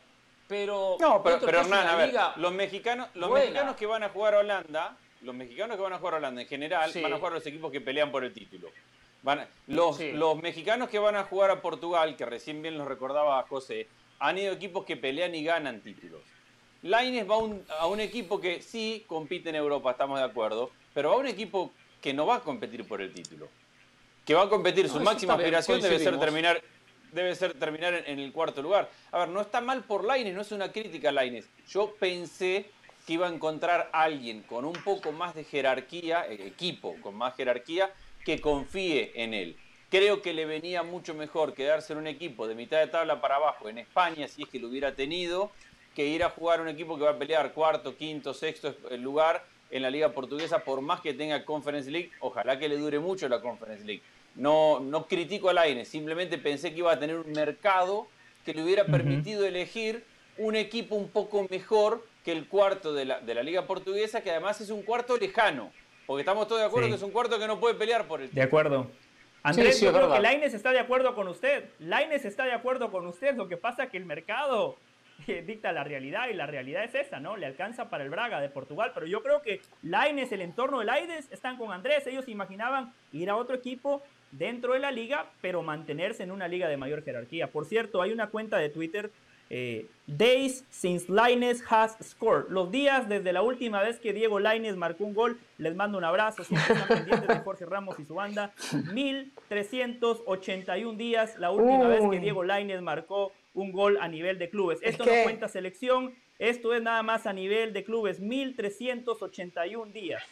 Pero, 0.48 0.98
no, 1.00 1.22
pero, 1.22 1.48
Hernán, 1.48 1.90
a 1.90 1.96
ver, 1.96 2.12
los 2.38 2.52
mexicanos, 2.52 3.10
los 3.14 3.30
mexicanos 3.30 3.76
que 3.76 3.86
van 3.86 4.02
a 4.02 4.10
jugar 4.10 4.34
a 4.34 4.40
Holanda, 4.40 4.98
los 5.22 5.36
mexicanos 5.36 5.78
que 5.78 5.84
van 5.84 5.94
a 5.94 6.00
jugar 6.00 6.16
a 6.16 6.18
Holanda 6.18 6.42
en 6.42 6.48
general, 6.48 6.92
van 7.04 7.14
a 7.14 7.18
jugar 7.18 7.34
los 7.34 7.46
equipos 7.46 7.72
que 7.72 7.82
pelean 7.82 8.12
por 8.12 8.24
el 8.24 8.34
título. 8.34 8.70
Van, 9.22 9.46
los, 9.68 10.00
los 10.00 10.42
mexicanos 10.42 10.90
que 10.90 11.00
van 11.00 11.16
a 11.16 11.24
jugar 11.24 11.52
a 11.52 11.62
Portugal, 11.62 12.16
que 12.16 12.26
recién 12.26 12.62
bien 12.62 12.78
los 12.78 12.88
recordaba 12.88 13.42
José, 13.44 13.88
han 14.20 14.38
ido 14.38 14.54
equipos 14.54 14.86
que 14.86 14.98
pelean 14.98 15.36
y 15.36 15.44
ganan 15.44 15.82
títulos. 15.82 16.22
Laines 16.82 17.30
va 17.30 17.36
a 17.80 17.88
un 17.88 18.00
equipo 18.00 18.40
que 18.40 18.62
sí 18.62 19.04
compite 19.08 19.50
en 19.50 19.56
Europa, 19.56 19.92
estamos 19.92 20.20
de 20.20 20.26
acuerdo, 20.26 20.72
pero 20.94 21.10
va 21.10 21.16
a 21.16 21.20
un 21.20 21.28
equipo 21.28 21.72
que 22.02 22.14
no 22.14 22.26
va 22.26 22.36
a 22.36 22.40
competir 22.40 22.88
por 22.88 23.02
el 23.02 23.12
título. 23.14 23.48
Que 24.26 24.34
va 24.34 24.44
a 24.44 24.50
competir, 24.50 24.88
su 24.88 25.00
máxima 25.00 25.34
aspiración 25.34 25.82
debe 25.82 26.00
ser 26.00 26.20
terminar 26.20 26.62
debe 27.12 27.34
ser 27.36 27.56
terminar 27.56 28.04
en, 28.06 28.20
el 28.20 28.32
cuarto 28.32 28.62
lugar. 28.62 28.90
A 29.12 29.20
ver, 29.20 29.30
no 29.30 29.42
está 29.42 29.62
mal 29.62 29.84
por 29.84 30.04
Laines, 30.04 30.36
no 30.36 30.42
es 30.42 30.52
una 30.52 30.72
crítica 30.72 31.10
a 31.10 31.12
Laines. 31.12 31.50
Yo 31.68 31.96
pensé 32.00 32.70
que 33.08 33.14
iba 33.14 33.28
a 33.28 33.34
encontrar 33.34 33.90
a 33.92 34.04
alguien 34.04 34.44
con 34.44 34.64
un 34.64 34.74
poco 34.74 35.12
más 35.12 35.34
de 35.34 35.44
jerarquía, 35.44 36.28
el 36.28 36.42
equipo 36.42 36.96
con 37.02 37.16
más 37.16 37.36
jerarquía, 37.36 37.92
que 38.30 38.42
confíe 38.42 39.12
en 39.16 39.34
él. 39.34 39.56
Creo 39.90 40.22
que 40.22 40.34
le 40.34 40.46
venía 40.46 40.84
mucho 40.84 41.16
mejor 41.16 41.56
quedarse 41.56 41.94
en 41.94 42.00
un 42.00 42.06
equipo 42.06 42.48
de 42.48 42.54
mitad 42.54 42.80
de 42.80 42.86
tabla 42.86 43.20
para 43.22 43.38
abajo 43.38 43.70
en 43.70 43.80
España, 43.80 44.28
si 44.28 44.44
es 44.44 44.50
que 44.50 44.60
lo 44.60 44.68
hubiera 44.68 44.94
tenido, 44.94 45.50
que 45.96 46.06
ir 46.06 46.24
a 46.24 46.30
jugar 46.30 46.62
un 46.62 46.68
equipo 46.68 46.96
que 46.96 47.06
va 47.06 47.10
a 47.10 47.18
pelear 47.18 47.54
cuarto, 47.54 47.98
quinto, 47.98 48.36
sexto 48.36 48.76
lugar 49.00 49.44
en 49.72 49.82
la 49.82 49.90
Liga 49.90 50.10
Portuguesa, 50.10 50.60
por 50.60 50.82
más 50.82 51.02
que 51.02 51.16
tenga 51.16 51.44
Conference 51.44 51.90
League, 51.90 52.12
ojalá 52.20 52.60
que 52.60 52.70
le 52.70 52.78
dure 52.78 53.00
mucho 53.00 53.28
la 53.28 53.42
Conference 53.42 53.84
League. 53.84 54.04
No, 54.36 54.80
no 54.80 55.08
critico 55.08 55.50
al 55.50 55.58
Aine, 55.58 55.84
simplemente 55.84 56.38
pensé 56.38 56.72
que 56.72 56.78
iba 56.78 56.92
a 56.92 57.00
tener 57.00 57.16
un 57.16 57.32
mercado 57.32 58.08
que 58.46 58.54
le 58.54 58.64
hubiera 58.64 58.86
permitido 58.86 59.44
elegir 59.44 60.04
un 60.38 60.56
equipo 60.56 60.94
un 60.94 61.10
poco 61.10 61.48
mejor 61.50 62.06
que 62.24 62.32
el 62.32 62.48
cuarto 62.48 62.94
de 62.94 63.06
la, 63.06 63.22
de 63.22 63.34
la 63.34 63.42
Liga 63.42 63.66
Portuguesa, 63.66 64.22
que 64.22 64.30
además 64.30 64.62
es 64.62 64.70
un 64.70 64.84
cuarto 64.84 65.18
lejano, 65.18 65.72
porque 66.10 66.22
estamos 66.22 66.48
todos 66.48 66.62
de 66.62 66.66
acuerdo 66.66 66.88
que 66.88 66.96
es 66.96 67.04
un 67.04 67.12
cuarto 67.12 67.38
que 67.38 67.46
no 67.46 67.60
puede 67.60 67.76
pelear 67.76 68.08
por 68.08 68.20
el 68.20 68.32
De 68.32 68.42
acuerdo. 68.42 68.88
Andrés, 69.44 69.80
yo 69.80 69.94
creo 69.94 70.12
que 70.12 70.20
Laines 70.20 70.56
está 70.56 70.72
de 70.72 70.80
acuerdo 70.80 71.14
con 71.14 71.28
usted. 71.28 71.66
Laines 71.78 72.26
está 72.26 72.46
de 72.46 72.52
acuerdo 72.52 72.90
con 72.90 73.06
usted. 73.06 73.36
Lo 73.36 73.48
que 73.48 73.58
pasa 73.58 73.84
es 73.84 73.90
que 73.92 73.98
el 73.98 74.06
mercado 74.06 74.76
dicta 75.28 75.72
la 75.72 75.84
realidad 75.84 76.30
y 76.30 76.34
la 76.34 76.48
realidad 76.48 76.84
es 76.84 76.96
esa, 76.96 77.20
¿no? 77.20 77.38
Le 77.38 77.46
alcanza 77.46 77.92
para 77.92 78.04
el 78.04 78.10
Braga 78.10 78.42
de 78.42 78.50
Portugal, 78.50 78.90
pero 78.92 79.06
yo 79.06 79.22
creo 79.22 79.44
que 79.44 79.62
Laines, 79.84 80.32
el 80.32 80.42
entorno 80.42 80.80
del 80.80 80.90
Aides, 80.90 81.32
están 81.32 81.58
con 81.58 81.72
Andrés. 81.72 82.08
Ellos 82.08 82.28
imaginaban 82.28 82.92
ir 83.14 83.30
a 83.30 83.36
otro 83.36 83.56
equipo 83.56 84.02
dentro 84.32 84.74
de 84.74 84.80
la 84.80 84.90
liga, 84.90 85.28
pero 85.42 85.62
mantenerse 85.62 86.24
en 86.24 86.32
una 86.32 86.48
liga 86.48 86.68
de 86.68 86.78
mayor 86.78 87.04
jerarquía. 87.04 87.52
Por 87.52 87.66
cierto, 87.66 88.02
hay 88.02 88.12
una 88.12 88.32
cuenta 88.32 88.58
de 88.58 88.70
Twitter, 88.70 89.12
eh, 89.50 89.88
Days 90.06 90.64
since 90.70 91.12
Laines 91.12 91.64
has 91.70 91.98
scored. 92.04 92.50
Los 92.50 92.72
días 92.72 93.10
desde 93.10 93.34
la 93.34 93.42
última 93.42 93.82
vez 93.82 94.00
que 94.00 94.14
Diego 94.14 94.40
Laines 94.40 94.76
marcó 94.76 95.06
un 95.06 95.14
gol. 95.14 95.40
Les 95.58 95.76
mando 95.76 95.98
un 95.98 96.04
abrazo, 96.04 96.44
siempre 96.44 96.74
están 96.74 96.88
pendientes 96.98 97.28
de 97.28 97.40
Jorge 97.40 97.66
Ramos 97.66 98.00
y 98.00 98.06
su 98.06 98.16
banda. 98.16 98.54
1381 98.94 100.98
días, 100.98 101.38
la 101.38 101.52
última 101.52 101.88
vez 101.88 102.02
que 102.10 102.20
Diego 102.20 102.44
Laines 102.44 102.82
marcó 102.82 103.32
un 103.54 103.72
gol 103.72 103.98
a 104.02 104.08
nivel 104.08 104.40
de 104.40 104.50
clubes. 104.50 104.80
Esto 104.82 105.06
no 105.06 105.12
cuenta 105.24 105.48
selección, 105.48 106.16
esto 106.38 106.74
es 106.74 106.82
nada 106.82 107.04
más 107.04 107.26
a 107.26 107.34
nivel 107.34 107.74
de 107.74 107.84
clubes, 107.84 108.20
1381 108.20 109.92
días. 109.92 110.24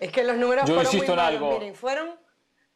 Es 0.00 0.12
que 0.12 0.24
los 0.24 0.36
números 0.36 0.70
fueron 0.70 0.96
muy 0.96 1.08
malos. 1.08 1.54
Miren, 1.54 1.74
fueron, 1.74 2.10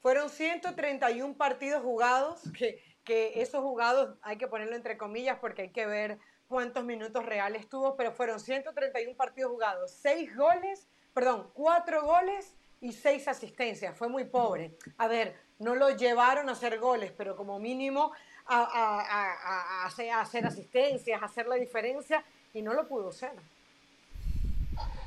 fueron 0.00 0.30
131 0.30 1.34
partidos 1.34 1.82
jugados, 1.82 2.40
que, 2.56 2.82
esos 3.10 3.62
jugados 3.62 4.16
hay 4.22 4.36
que 4.36 4.48
ponerlo 4.48 4.76
entre 4.76 4.96
comillas 4.96 5.38
porque 5.40 5.62
hay 5.62 5.70
que 5.70 5.86
ver 5.86 6.18
cuántos 6.48 6.84
minutos 6.84 7.24
reales 7.24 7.68
tuvo, 7.68 7.96
pero 7.96 8.12
fueron 8.12 8.40
131 8.40 9.16
partidos 9.16 9.52
jugados, 9.52 9.90
6 9.92 10.36
goles, 10.36 10.88
perdón, 11.14 11.50
4 11.54 12.04
goles 12.04 12.54
y 12.80 12.92
6 12.92 13.28
asistencias. 13.28 13.96
Fue 13.96 14.08
muy 14.08 14.24
pobre. 14.24 14.76
A 14.98 15.06
ver, 15.06 15.36
no 15.58 15.74
lo 15.74 15.90
llevaron 15.90 16.48
a 16.48 16.52
hacer 16.52 16.78
goles, 16.78 17.12
pero 17.16 17.36
como 17.36 17.58
mínimo 17.58 18.12
a, 18.46 19.84
hacer, 19.84 20.10
asistencias, 20.44 21.22
a 21.22 21.26
hacer 21.26 21.46
la 21.46 21.56
diferencia, 21.56 22.24
y 22.52 22.62
no 22.62 22.74
lo 22.74 22.88
pudo 22.88 23.10
hacer. 23.10 23.32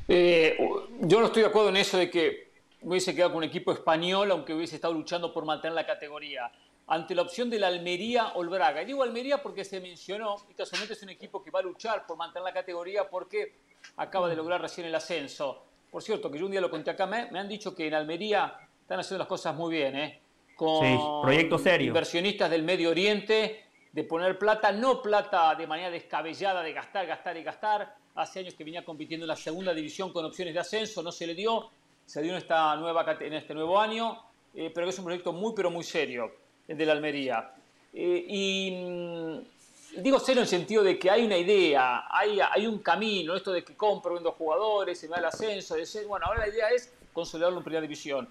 Eh, 0.07 0.57
yo 1.01 1.19
no 1.19 1.25
estoy 1.27 1.43
de 1.43 1.49
acuerdo 1.49 1.69
en 1.69 1.77
eso 1.77 1.97
de 1.97 2.09
que 2.09 2.51
hubiese 2.81 3.13
quedado 3.13 3.31
con 3.31 3.39
un 3.39 3.43
equipo 3.45 3.71
español, 3.71 4.31
aunque 4.31 4.53
hubiese 4.53 4.75
estado 4.75 4.93
luchando 4.93 5.33
por 5.33 5.45
mantener 5.45 5.73
la 5.73 5.85
categoría. 5.85 6.51
Ante 6.93 7.15
la 7.15 7.23
opción 7.23 7.49
de 7.49 7.57
la 7.57 7.67
Almería 7.67 8.33
o 8.35 8.43
el 8.43 8.49
Braga. 8.49 8.83
Y 8.83 8.85
digo 8.85 9.01
Almería 9.01 9.41
porque 9.41 9.65
se 9.65 9.79
mencionó, 9.79 10.35
y 10.49 10.53
casualmente 10.53 10.93
es 10.93 11.01
un 11.01 11.09
equipo 11.09 11.41
que 11.41 11.49
va 11.49 11.59
a 11.59 11.63
luchar 11.63 12.05
por 12.05 12.17
mantener 12.17 12.43
la 12.43 12.53
categoría 12.53 13.09
porque 13.09 13.55
acaba 13.97 14.29
de 14.29 14.35
lograr 14.35 14.61
recién 14.61 14.85
el 14.85 14.93
ascenso. 14.93 15.63
Por 15.89 16.03
cierto, 16.03 16.29
que 16.29 16.37
yo 16.37 16.45
un 16.45 16.51
día 16.51 16.61
lo 16.61 16.69
conté 16.69 16.91
acá, 16.91 17.07
me, 17.07 17.31
me 17.31 17.39
han 17.39 17.49
dicho 17.49 17.73
que 17.73 17.87
en 17.87 17.95
Almería 17.95 18.59
están 18.81 18.99
haciendo 18.99 19.19
las 19.19 19.27
cosas 19.27 19.55
muy 19.55 19.73
bien, 19.73 19.95
¿eh? 19.95 20.21
con 20.55 21.21
proyecto 21.21 21.57
serio. 21.57 21.87
inversionistas 21.87 22.49
del 22.49 22.63
Medio 22.63 22.91
Oriente, 22.91 23.65
de 23.91 24.03
poner 24.03 24.37
plata, 24.37 24.71
no 24.71 25.01
plata 25.01 25.55
de 25.55 25.67
manera 25.67 25.89
descabellada, 25.89 26.61
de 26.61 26.73
gastar, 26.73 27.05
gastar 27.07 27.37
y 27.37 27.43
gastar. 27.43 27.95
Hace 28.15 28.41
años 28.41 28.53
que 28.53 28.63
venía 28.63 28.85
compitiendo 28.85 29.23
en 29.23 29.29
la 29.29 29.35
segunda 29.35 29.73
división 29.73 30.13
con 30.13 30.23
opciones 30.25 30.53
de 30.53 30.59
ascenso, 30.59 31.01
no 31.01 31.11
se 31.11 31.25
le 31.25 31.33
dio, 31.33 31.69
se 32.05 32.21
dio 32.21 32.31
en, 32.31 32.37
esta 32.37 32.75
nueva, 32.75 33.17
en 33.19 33.33
este 33.33 33.55
nuevo 33.55 33.79
año, 33.79 34.21
eh, 34.53 34.71
pero 34.73 34.87
es 34.87 34.97
un 34.99 35.05
proyecto 35.05 35.33
muy, 35.33 35.53
pero 35.55 35.71
muy 35.71 35.83
serio, 35.83 36.31
de 36.67 36.85
la 36.85 36.93
Almería. 36.93 37.51
Eh, 37.93 38.25
y 38.27 38.71
mm, 38.71 40.01
digo 40.01 40.19
serio 40.19 40.41
en 40.41 40.43
el 40.43 40.47
sentido 40.47 40.83
de 40.83 40.97
que 40.97 41.09
hay 41.09 41.25
una 41.25 41.37
idea, 41.37 42.05
hay, 42.09 42.39
hay 42.39 42.65
un 42.65 42.79
camino, 42.79 43.35
esto 43.35 43.51
de 43.51 43.63
que 43.63 43.75
compro, 43.75 44.15
vendo 44.15 44.31
jugadores, 44.31 44.99
se 44.99 45.07
me 45.07 45.11
da 45.11 45.19
el 45.19 45.25
ascenso, 45.25 45.75
de 45.75 46.05
bueno, 46.07 46.25
ahora 46.25 46.41
la 46.41 46.49
idea 46.49 46.69
es 46.69 46.91
consolidarlo 47.11 47.57
en 47.57 47.63
primera 47.63 47.81
división. 47.81 48.27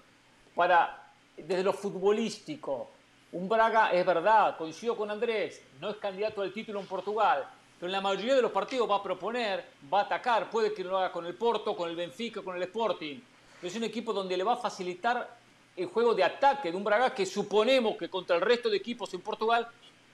Para, 0.55 1.11
desde 1.37 1.63
lo 1.63 1.73
futbolístico, 1.73 2.89
un 3.31 3.47
Braga 3.47 3.91
es 3.91 4.05
verdad, 4.05 4.57
coincido 4.57 4.95
con 4.95 5.09
Andrés, 5.09 5.61
no 5.79 5.89
es 5.89 5.97
candidato 5.97 6.41
al 6.41 6.51
título 6.51 6.79
en 6.79 6.85
Portugal, 6.85 7.47
pero 7.79 7.87
en 7.87 7.93
la 7.93 8.01
mayoría 8.01 8.35
de 8.35 8.41
los 8.41 8.51
partidos 8.51 8.89
va 8.89 8.97
a 8.97 9.03
proponer, 9.03 9.65
va 9.91 10.01
a 10.01 10.03
atacar, 10.03 10.49
puede 10.49 10.73
que 10.73 10.83
lo 10.83 10.97
haga 10.97 11.11
con 11.11 11.25
el 11.25 11.33
Porto, 11.33 11.75
con 11.75 11.89
el 11.89 11.95
Benfica, 11.95 12.41
con 12.41 12.55
el 12.55 12.63
Sporting. 12.63 13.19
es 13.61 13.75
un 13.75 13.83
equipo 13.85 14.13
donde 14.13 14.37
le 14.37 14.43
va 14.43 14.53
a 14.53 14.57
facilitar 14.57 15.42
el 15.75 15.85
juego 15.87 16.13
de 16.13 16.23
ataque 16.23 16.71
de 16.71 16.77
un 16.77 16.83
Braga 16.83 17.13
que 17.13 17.25
suponemos 17.25 17.97
que 17.97 18.09
contra 18.09 18.35
el 18.35 18.41
resto 18.41 18.69
de 18.69 18.77
equipos 18.77 19.13
en 19.13 19.21
Portugal 19.21 19.67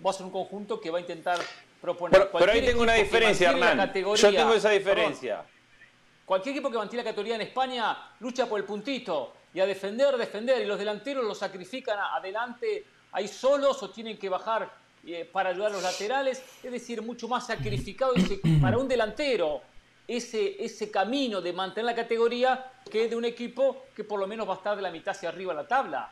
va 0.05 0.09
a 0.11 0.13
ser 0.13 0.25
un 0.25 0.31
conjunto 0.31 0.79
que 0.79 0.89
va 0.89 0.97
a 0.97 1.01
intentar 1.01 1.39
proponer. 1.81 2.29
Pero, 2.31 2.51
ahí 2.51 2.65
tengo 2.65 2.81
una 2.81 2.93
diferencia, 2.93 3.51
Hernán. 3.51 3.91
Yo 3.93 4.31
tengo 4.31 4.53
esa 4.53 4.69
diferencia. 4.69 5.45
cualquier 6.25 6.55
equipo 6.55 6.71
que 6.71 6.77
mantiene 6.77 7.03
la 7.03 7.09
categoría 7.09 7.35
en 7.35 7.41
España 7.41 7.97
lucha 8.19 8.45
por 8.45 8.59
el 8.59 8.65
puntito 8.65 9.33
y 9.53 9.59
a 9.59 9.65
defender, 9.65 10.15
defender. 10.17 10.61
Y 10.61 10.65
los 10.65 10.79
delanteros 10.79 11.25
los 11.25 11.37
sacrifican 11.37 11.99
adelante 11.99 12.85
ahí 13.11 13.27
solos 13.27 13.81
o 13.83 13.89
tienen 13.89 14.17
que 14.17 14.29
bajar 14.29 14.71
eh, 15.05 15.27
para 15.31 15.49
ayudar 15.49 15.71
a 15.71 15.73
los 15.73 15.83
laterales. 15.83 16.43
Es 16.63 16.71
decir, 16.71 17.01
mucho 17.01 17.27
más 17.27 17.47
sacrificado 17.47 18.13
para 18.61 18.77
un 18.77 18.87
delantero 18.87 19.61
ese, 20.09 20.63
ese 20.63 20.89
camino 20.89 21.39
de 21.39 21.53
mantener 21.53 21.85
la 21.85 21.95
categoría 21.95 22.71
que 22.89 23.07
de 23.07 23.15
un 23.15 23.25
equipo 23.25 23.85
que 23.95 24.03
por 24.03 24.19
lo 24.19 24.25
menos 24.25 24.47
va 24.49 24.53
a 24.53 24.57
estar 24.57 24.75
de 24.75 24.81
la 24.81 24.91
mitad 24.91 25.15
hacia 25.15 25.29
arriba 25.29 25.53
la 25.53 25.67
tabla. 25.67 26.11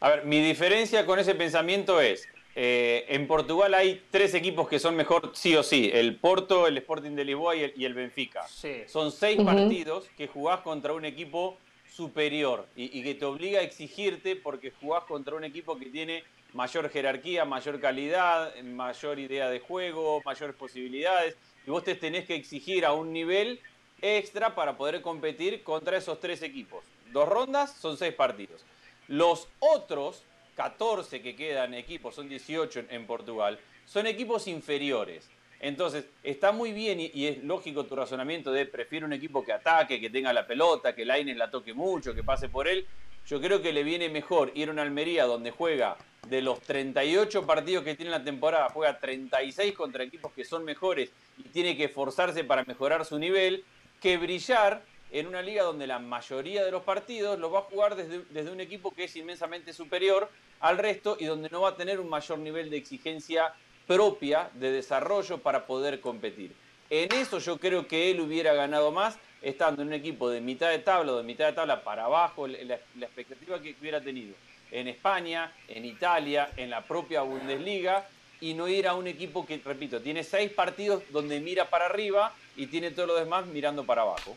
A 0.00 0.08
ver, 0.08 0.24
mi 0.24 0.40
diferencia 0.40 1.04
con 1.04 1.18
ese 1.18 1.34
pensamiento 1.34 2.00
es, 2.00 2.26
eh, 2.56 3.04
en 3.08 3.26
Portugal 3.26 3.74
hay 3.74 4.02
tres 4.10 4.32
equipos 4.32 4.66
que 4.66 4.78
son 4.78 4.96
mejor 4.96 5.32
sí 5.34 5.54
o 5.54 5.62
sí, 5.62 5.90
el 5.92 6.16
Porto, 6.16 6.66
el 6.66 6.78
Sporting 6.78 7.10
de 7.10 7.24
Lisboa 7.26 7.54
y 7.54 7.84
el, 7.84 7.94
Benfica. 7.94 8.46
Son 8.86 9.12
seis 9.12 9.42
partidos 9.42 10.08
que 10.16 10.26
jugás 10.26 10.60
contra 10.60 10.94
un 10.94 11.04
equipo 11.04 11.58
superior 11.86 12.66
y, 12.76 12.98
y, 12.98 13.02
que 13.02 13.14
te 13.14 13.26
obliga 13.26 13.60
a 13.60 13.62
exigirte 13.62 14.36
porque 14.36 14.70
jugás 14.70 15.04
contra 15.04 15.34
un 15.34 15.44
equipo 15.44 15.78
que 15.78 15.86
tiene 15.86 16.24
mayor 16.54 16.88
jerarquía, 16.88 17.44
mayor 17.44 17.78
calidad, 17.78 18.54
mayor 18.62 19.18
idea 19.18 19.50
de 19.50 19.60
juego, 19.60 20.22
mayores 20.24 20.56
posibilidades 20.56 21.36
y 21.66 21.70
vos 21.70 21.84
te 21.84 21.94
tenés 21.94 22.26
que 22.26 22.34
exigir 22.34 22.84
a 22.84 22.92
un 22.92 23.12
nivel 23.12 23.60
extra 24.02 24.54
para 24.54 24.76
poder 24.76 25.02
competir 25.02 25.62
contra 25.62 25.96
esos 25.96 26.20
tres 26.20 26.42
equipos. 26.42 26.84
Dos 27.12 27.28
rondas 27.28 27.74
son 27.74 27.96
seis 27.96 28.14
partidos. 28.14 28.64
Los 29.08 29.48
otros 29.58 30.22
14 30.56 31.22
que 31.22 31.34
quedan 31.36 31.74
equipos, 31.74 32.14
son 32.14 32.28
18 32.28 32.84
en 32.90 33.06
Portugal, 33.06 33.58
son 33.86 34.06
equipos 34.06 34.46
inferiores. 34.46 35.28
Entonces, 35.60 36.06
está 36.22 36.52
muy 36.52 36.72
bien 36.72 37.00
y, 37.00 37.26
es 37.26 37.44
lógico 37.44 37.84
tu 37.84 37.94
razonamiento 37.94 38.50
de 38.52 38.66
prefiero 38.66 39.06
un 39.06 39.12
equipo 39.12 39.44
que 39.44 39.52
ataque, 39.52 40.00
que 40.00 40.08
tenga 40.08 40.32
la 40.32 40.46
pelota, 40.46 40.94
que 40.94 41.04
Laines 41.04 41.36
la 41.36 41.50
toque 41.50 41.74
mucho, 41.74 42.14
que 42.14 42.22
pase 42.22 42.48
por 42.48 42.66
él. 42.66 42.86
Yo 43.26 43.40
creo 43.40 43.60
que 43.60 43.72
le 43.72 43.82
viene 43.82 44.08
mejor 44.08 44.52
ir 44.54 44.68
a 44.68 44.72
una 44.72 44.82
Almería 44.82 45.24
donde 45.24 45.50
juega 45.50 45.96
de 46.28 46.40
los 46.40 46.60
38 46.60 47.46
partidos 47.46 47.84
que 47.84 47.94
tiene 47.94 48.10
la 48.10 48.24
temporada, 48.24 48.68
juega 48.70 48.98
36 48.98 49.74
contra 49.74 50.04
equipos 50.04 50.32
que 50.32 50.44
son 50.44 50.64
mejores 50.64 51.10
y 51.44 51.48
tiene 51.48 51.76
que 51.76 51.84
esforzarse 51.84 52.44
para 52.44 52.64
mejorar 52.64 53.04
su 53.04 53.18
nivel, 53.18 53.64
que 54.00 54.16
brillar 54.16 54.82
en 55.12 55.26
una 55.26 55.42
liga 55.42 55.62
donde 55.62 55.86
la 55.86 55.98
mayoría 55.98 56.64
de 56.64 56.70
los 56.70 56.82
partidos 56.82 57.38
los 57.38 57.52
va 57.52 57.60
a 57.60 57.62
jugar 57.62 57.96
desde, 57.96 58.24
desde, 58.30 58.50
un 58.50 58.60
equipo 58.60 58.92
que 58.92 59.04
es 59.04 59.16
inmensamente 59.16 59.72
superior 59.72 60.30
al 60.60 60.78
resto 60.78 61.16
y 61.18 61.24
donde 61.24 61.48
no 61.50 61.62
va 61.62 61.70
a 61.70 61.76
tener 61.76 61.98
un 62.00 62.08
mayor 62.08 62.38
nivel 62.38 62.70
de 62.70 62.76
exigencia 62.76 63.52
propia 63.86 64.50
de 64.54 64.70
desarrollo 64.70 65.38
para 65.38 65.66
poder 65.66 66.00
competir. 66.00 66.52
En 66.90 67.12
eso 67.12 67.38
yo 67.38 67.58
creo 67.58 67.88
que 67.88 68.10
él 68.10 68.20
hubiera 68.20 68.52
ganado 68.52 68.92
más 68.92 69.18
estando 69.42 69.82
en 69.82 69.88
un 69.88 69.94
equipo 69.94 70.28
de 70.28 70.40
mitad 70.40 70.70
de 70.70 70.78
tabla 70.78 71.12
o 71.12 71.16
de 71.16 71.22
mitad 71.24 71.46
de 71.46 71.54
tabla 71.54 71.82
para 71.82 72.04
abajo, 72.04 72.46
la, 72.46 72.78
la 72.96 73.06
expectativa 73.06 73.60
que 73.60 73.74
hubiera 73.80 74.00
tenido 74.00 74.34
en 74.70 74.86
España, 74.86 75.52
en 75.66 75.84
Italia, 75.84 76.50
en 76.56 76.70
la 76.70 76.82
propia 76.82 77.22
Bundesliga 77.22 78.06
y 78.40 78.54
no 78.54 78.68
ir 78.68 78.88
a 78.88 78.94
un 78.94 79.06
equipo 79.06 79.46
que, 79.46 79.60
repito, 79.64 80.00
tiene 80.00 80.24
seis 80.24 80.50
partidos 80.50 81.02
donde 81.10 81.40
mira 81.40 81.68
para 81.68 81.86
arriba 81.86 82.34
y 82.56 82.66
tiene 82.66 82.90
todo 82.90 83.06
lo 83.06 83.14
demás 83.16 83.46
mirando 83.46 83.84
para 83.84 84.02
abajo. 84.02 84.36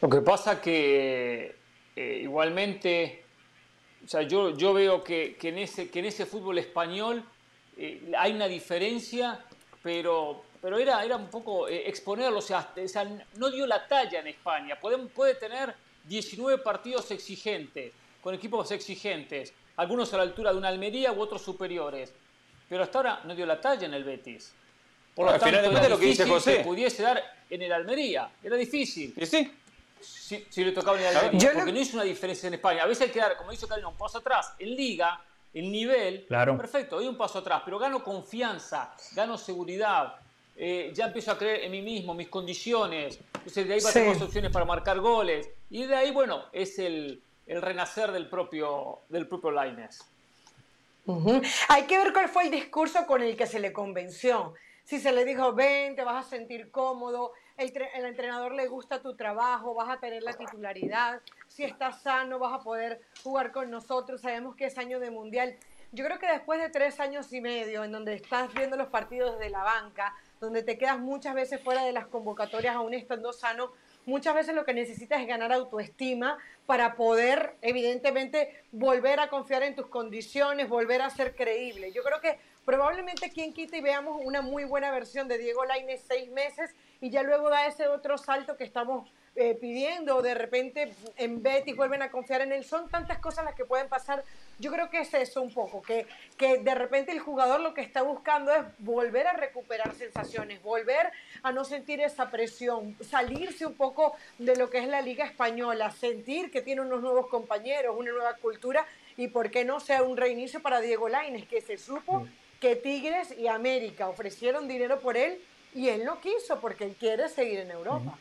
Lo 0.00 0.08
que 0.08 0.20
pasa 0.20 0.60
que 0.60 1.54
eh, 1.94 2.20
igualmente, 2.22 3.24
o 4.04 4.08
sea, 4.08 4.22
yo, 4.22 4.56
yo 4.56 4.72
veo 4.72 5.04
que, 5.04 5.36
que, 5.38 5.50
en 5.50 5.58
ese, 5.58 5.90
que 5.90 5.98
en 5.98 6.06
ese 6.06 6.26
fútbol 6.26 6.58
español 6.58 7.22
eh, 7.76 8.10
hay 8.16 8.32
una 8.32 8.48
diferencia, 8.48 9.44
pero, 9.82 10.42
pero 10.60 10.78
era, 10.78 11.04
era 11.04 11.16
un 11.16 11.28
poco 11.28 11.68
eh, 11.68 11.88
exponerlo, 11.88 12.38
o 12.38 12.42
sea, 12.42 12.72
o 12.82 12.88
sea, 12.88 13.04
no 13.36 13.50
dio 13.50 13.66
la 13.66 13.86
talla 13.86 14.20
en 14.20 14.28
España. 14.28 14.78
Puede, 14.80 14.98
puede 15.08 15.34
tener 15.34 15.74
19 16.04 16.62
partidos 16.62 17.10
exigentes, 17.10 17.92
con 18.22 18.34
equipos 18.34 18.70
exigentes, 18.70 19.52
algunos 19.76 20.12
a 20.12 20.16
la 20.16 20.24
altura 20.24 20.52
de 20.52 20.58
una 20.58 20.68
Almería 20.68 21.12
u 21.12 21.20
otros 21.20 21.42
superiores. 21.42 22.12
Pero 22.70 22.84
hasta 22.84 22.98
ahora 22.98 23.20
no 23.24 23.34
dio 23.34 23.44
la 23.44 23.60
talla 23.60 23.84
en 23.84 23.94
el 23.94 24.04
Betis. 24.04 24.52
Por 25.12 25.26
lo 25.26 25.32
tanto, 25.32 25.48
era 25.48 25.80
de 25.80 25.88
lo 25.88 25.98
que 25.98 26.06
dice 26.06 26.24
José. 26.24 26.58
que 26.58 26.64
pudiese 26.64 27.02
dar 27.02 27.20
en 27.50 27.62
el 27.62 27.72
Almería. 27.72 28.30
Era 28.40 28.56
difícil. 28.56 29.12
¿Y 29.16 29.26
sí? 29.26 29.52
Si, 30.00 30.64
le 30.64 30.70
tocaba 30.70 30.96
en 30.96 31.06
el 31.06 31.16
Almería. 31.16 31.52
porque 31.52 31.72
no 31.72 31.80
hizo 31.80 31.96
una 31.96 32.04
diferencia 32.04 32.46
en 32.46 32.54
España. 32.54 32.84
A 32.84 32.86
veces 32.86 33.08
hay 33.08 33.12
que 33.12 33.18
dar, 33.18 33.36
como 33.36 33.50
dice 33.50 33.66
Karina, 33.66 33.88
un 33.88 33.96
paso 33.96 34.18
atrás. 34.18 34.54
En 34.60 34.76
Liga, 34.76 35.20
el 35.52 35.72
nivel, 35.72 36.26
claro. 36.28 36.56
perfecto, 36.56 36.94
doy 36.94 37.08
un 37.08 37.16
paso 37.16 37.40
atrás. 37.40 37.62
Pero 37.64 37.76
gano 37.76 38.04
confianza, 38.04 38.94
gano 39.16 39.36
seguridad. 39.36 40.14
Eh, 40.54 40.92
ya 40.94 41.06
empiezo 41.06 41.32
a 41.32 41.38
creer 41.38 41.64
en 41.64 41.72
mí 41.72 41.82
mismo, 41.82 42.14
mis 42.14 42.28
condiciones. 42.28 43.18
Entonces 43.34 43.66
de 43.66 43.74
ahí 43.74 43.80
va 43.80 43.90
a 43.90 43.92
tener 43.92 44.10
más 44.10 44.22
opciones 44.22 44.52
para 44.52 44.64
marcar 44.64 45.00
goles. 45.00 45.50
Y 45.70 45.86
de 45.86 45.96
ahí, 45.96 46.12
bueno, 46.12 46.44
es 46.52 46.78
el, 46.78 47.20
el 47.48 47.60
renacer 47.60 48.12
del 48.12 48.28
propio, 48.28 49.00
del 49.08 49.26
propio 49.26 49.50
Hay 51.68 51.84
que 51.84 51.98
ver 51.98 52.12
cuál 52.12 52.28
fue 52.28 52.44
el 52.44 52.50
discurso 52.50 53.06
con 53.06 53.22
el 53.22 53.36
que 53.36 53.46
se 53.46 53.60
le 53.60 53.72
convenció. 53.72 54.54
Si 54.84 54.98
se 54.98 55.12
le 55.12 55.24
dijo, 55.24 55.52
ven, 55.52 55.94
te 55.94 56.02
vas 56.02 56.26
a 56.26 56.28
sentir 56.28 56.70
cómodo, 56.70 57.32
el, 57.56 57.72
el, 57.94 58.06
entrenador 58.06 58.52
le 58.52 58.66
gusta 58.66 59.00
tu 59.00 59.14
trabajo, 59.14 59.74
vas 59.74 59.88
a 59.88 60.00
tener 60.00 60.22
la 60.22 60.32
titularidad, 60.32 61.20
si 61.46 61.62
estás 61.62 62.02
sano 62.02 62.38
vas 62.38 62.60
a 62.60 62.64
poder 62.64 63.00
jugar 63.22 63.52
con 63.52 63.70
nosotros, 63.70 64.20
sabemos 64.20 64.56
que 64.56 64.64
es 64.64 64.78
año 64.78 64.98
de 64.98 65.10
mundial. 65.10 65.56
Yo 65.92 66.04
creo 66.04 66.18
que 66.18 66.26
después 66.26 66.60
de 66.60 66.70
tres 66.70 67.00
años 67.00 67.32
y 67.32 67.40
medio, 67.40 67.84
en 67.84 67.92
donde 67.92 68.14
estás 68.14 68.52
viendo 68.54 68.76
los 68.76 68.88
partidos 68.88 69.38
de 69.38 69.50
la 69.50 69.62
banca, 69.62 70.14
donde 70.40 70.62
te 70.62 70.78
quedas 70.78 70.98
muchas 70.98 71.34
veces 71.34 71.60
fuera 71.60 71.84
de 71.84 71.92
las 71.92 72.06
convocatorias 72.06 72.74
aún 72.74 72.94
estando 72.94 73.32
sano, 73.32 73.72
muchas 74.10 74.34
veces 74.34 74.54
lo 74.54 74.64
que 74.64 74.74
necesitas 74.74 75.20
es 75.20 75.26
ganar 75.26 75.52
autoestima 75.52 76.36
para 76.66 76.96
poder, 76.96 77.54
evidentemente, 77.62 78.62
volver 78.72 79.20
a 79.20 79.28
confiar 79.28 79.62
en 79.62 79.74
tus 79.74 79.86
condiciones, 79.86 80.68
volver 80.68 81.00
a 81.00 81.10
ser 81.10 81.34
creíble. 81.34 81.92
Yo 81.92 82.02
creo 82.02 82.20
que 82.20 82.38
probablemente 82.64 83.30
quien 83.30 83.54
quita 83.54 83.76
y 83.76 83.80
veamos 83.80 84.20
una 84.22 84.42
muy 84.42 84.64
buena 84.64 84.90
versión 84.90 85.28
de 85.28 85.38
Diego 85.38 85.64
Lainez 85.64 86.04
seis 86.06 86.30
meses 86.30 86.74
y 87.00 87.10
ya 87.10 87.22
luego 87.22 87.48
da 87.48 87.66
ese 87.66 87.88
otro 87.88 88.18
salto 88.18 88.56
que 88.56 88.64
estamos 88.64 89.10
eh, 89.42 89.54
pidiendo, 89.54 90.20
de 90.20 90.34
repente 90.34 90.92
en 91.16 91.42
Betis 91.42 91.74
vuelven 91.74 92.02
a 92.02 92.10
confiar 92.10 92.42
en 92.42 92.52
él. 92.52 92.62
Son 92.62 92.90
tantas 92.90 93.20
cosas 93.20 93.42
las 93.42 93.54
que 93.54 93.64
pueden 93.64 93.88
pasar. 93.88 94.22
Yo 94.58 94.70
creo 94.70 94.90
que 94.90 95.00
es 95.00 95.14
eso 95.14 95.40
un 95.40 95.50
poco, 95.54 95.80
que, 95.80 96.06
que 96.36 96.58
de 96.58 96.74
repente 96.74 97.10
el 97.10 97.20
jugador 97.20 97.60
lo 97.60 97.72
que 97.72 97.80
está 97.80 98.02
buscando 98.02 98.52
es 98.54 98.62
volver 98.80 99.26
a 99.26 99.32
recuperar 99.32 99.94
sensaciones, 99.94 100.62
volver 100.62 101.10
a 101.42 101.52
no 101.52 101.64
sentir 101.64 102.02
esa 102.02 102.30
presión, 102.30 102.94
salirse 103.00 103.64
un 103.64 103.72
poco 103.76 104.14
de 104.36 104.56
lo 104.56 104.68
que 104.68 104.80
es 104.80 104.88
la 104.88 105.00
Liga 105.00 105.24
Española, 105.24 105.90
sentir 105.90 106.50
que 106.50 106.60
tiene 106.60 106.82
unos 106.82 107.00
nuevos 107.00 107.28
compañeros, 107.28 107.96
una 107.98 108.12
nueva 108.12 108.34
cultura 108.34 108.84
y 109.16 109.28
por 109.28 109.50
qué 109.50 109.64
no 109.64 109.80
sea 109.80 110.02
un 110.02 110.18
reinicio 110.18 110.60
para 110.60 110.82
Diego 110.82 111.08
Laines, 111.08 111.48
que 111.48 111.62
se 111.62 111.78
supo 111.78 112.26
que 112.60 112.76
Tigres 112.76 113.34
y 113.38 113.46
América 113.46 114.06
ofrecieron 114.10 114.68
dinero 114.68 115.00
por 115.00 115.16
él 115.16 115.40
y 115.74 115.88
él 115.88 116.04
no 116.04 116.20
quiso 116.20 116.60
porque 116.60 116.84
él 116.84 116.94
quiere 117.00 117.30
seguir 117.30 117.60
en 117.60 117.70
Europa. 117.70 118.18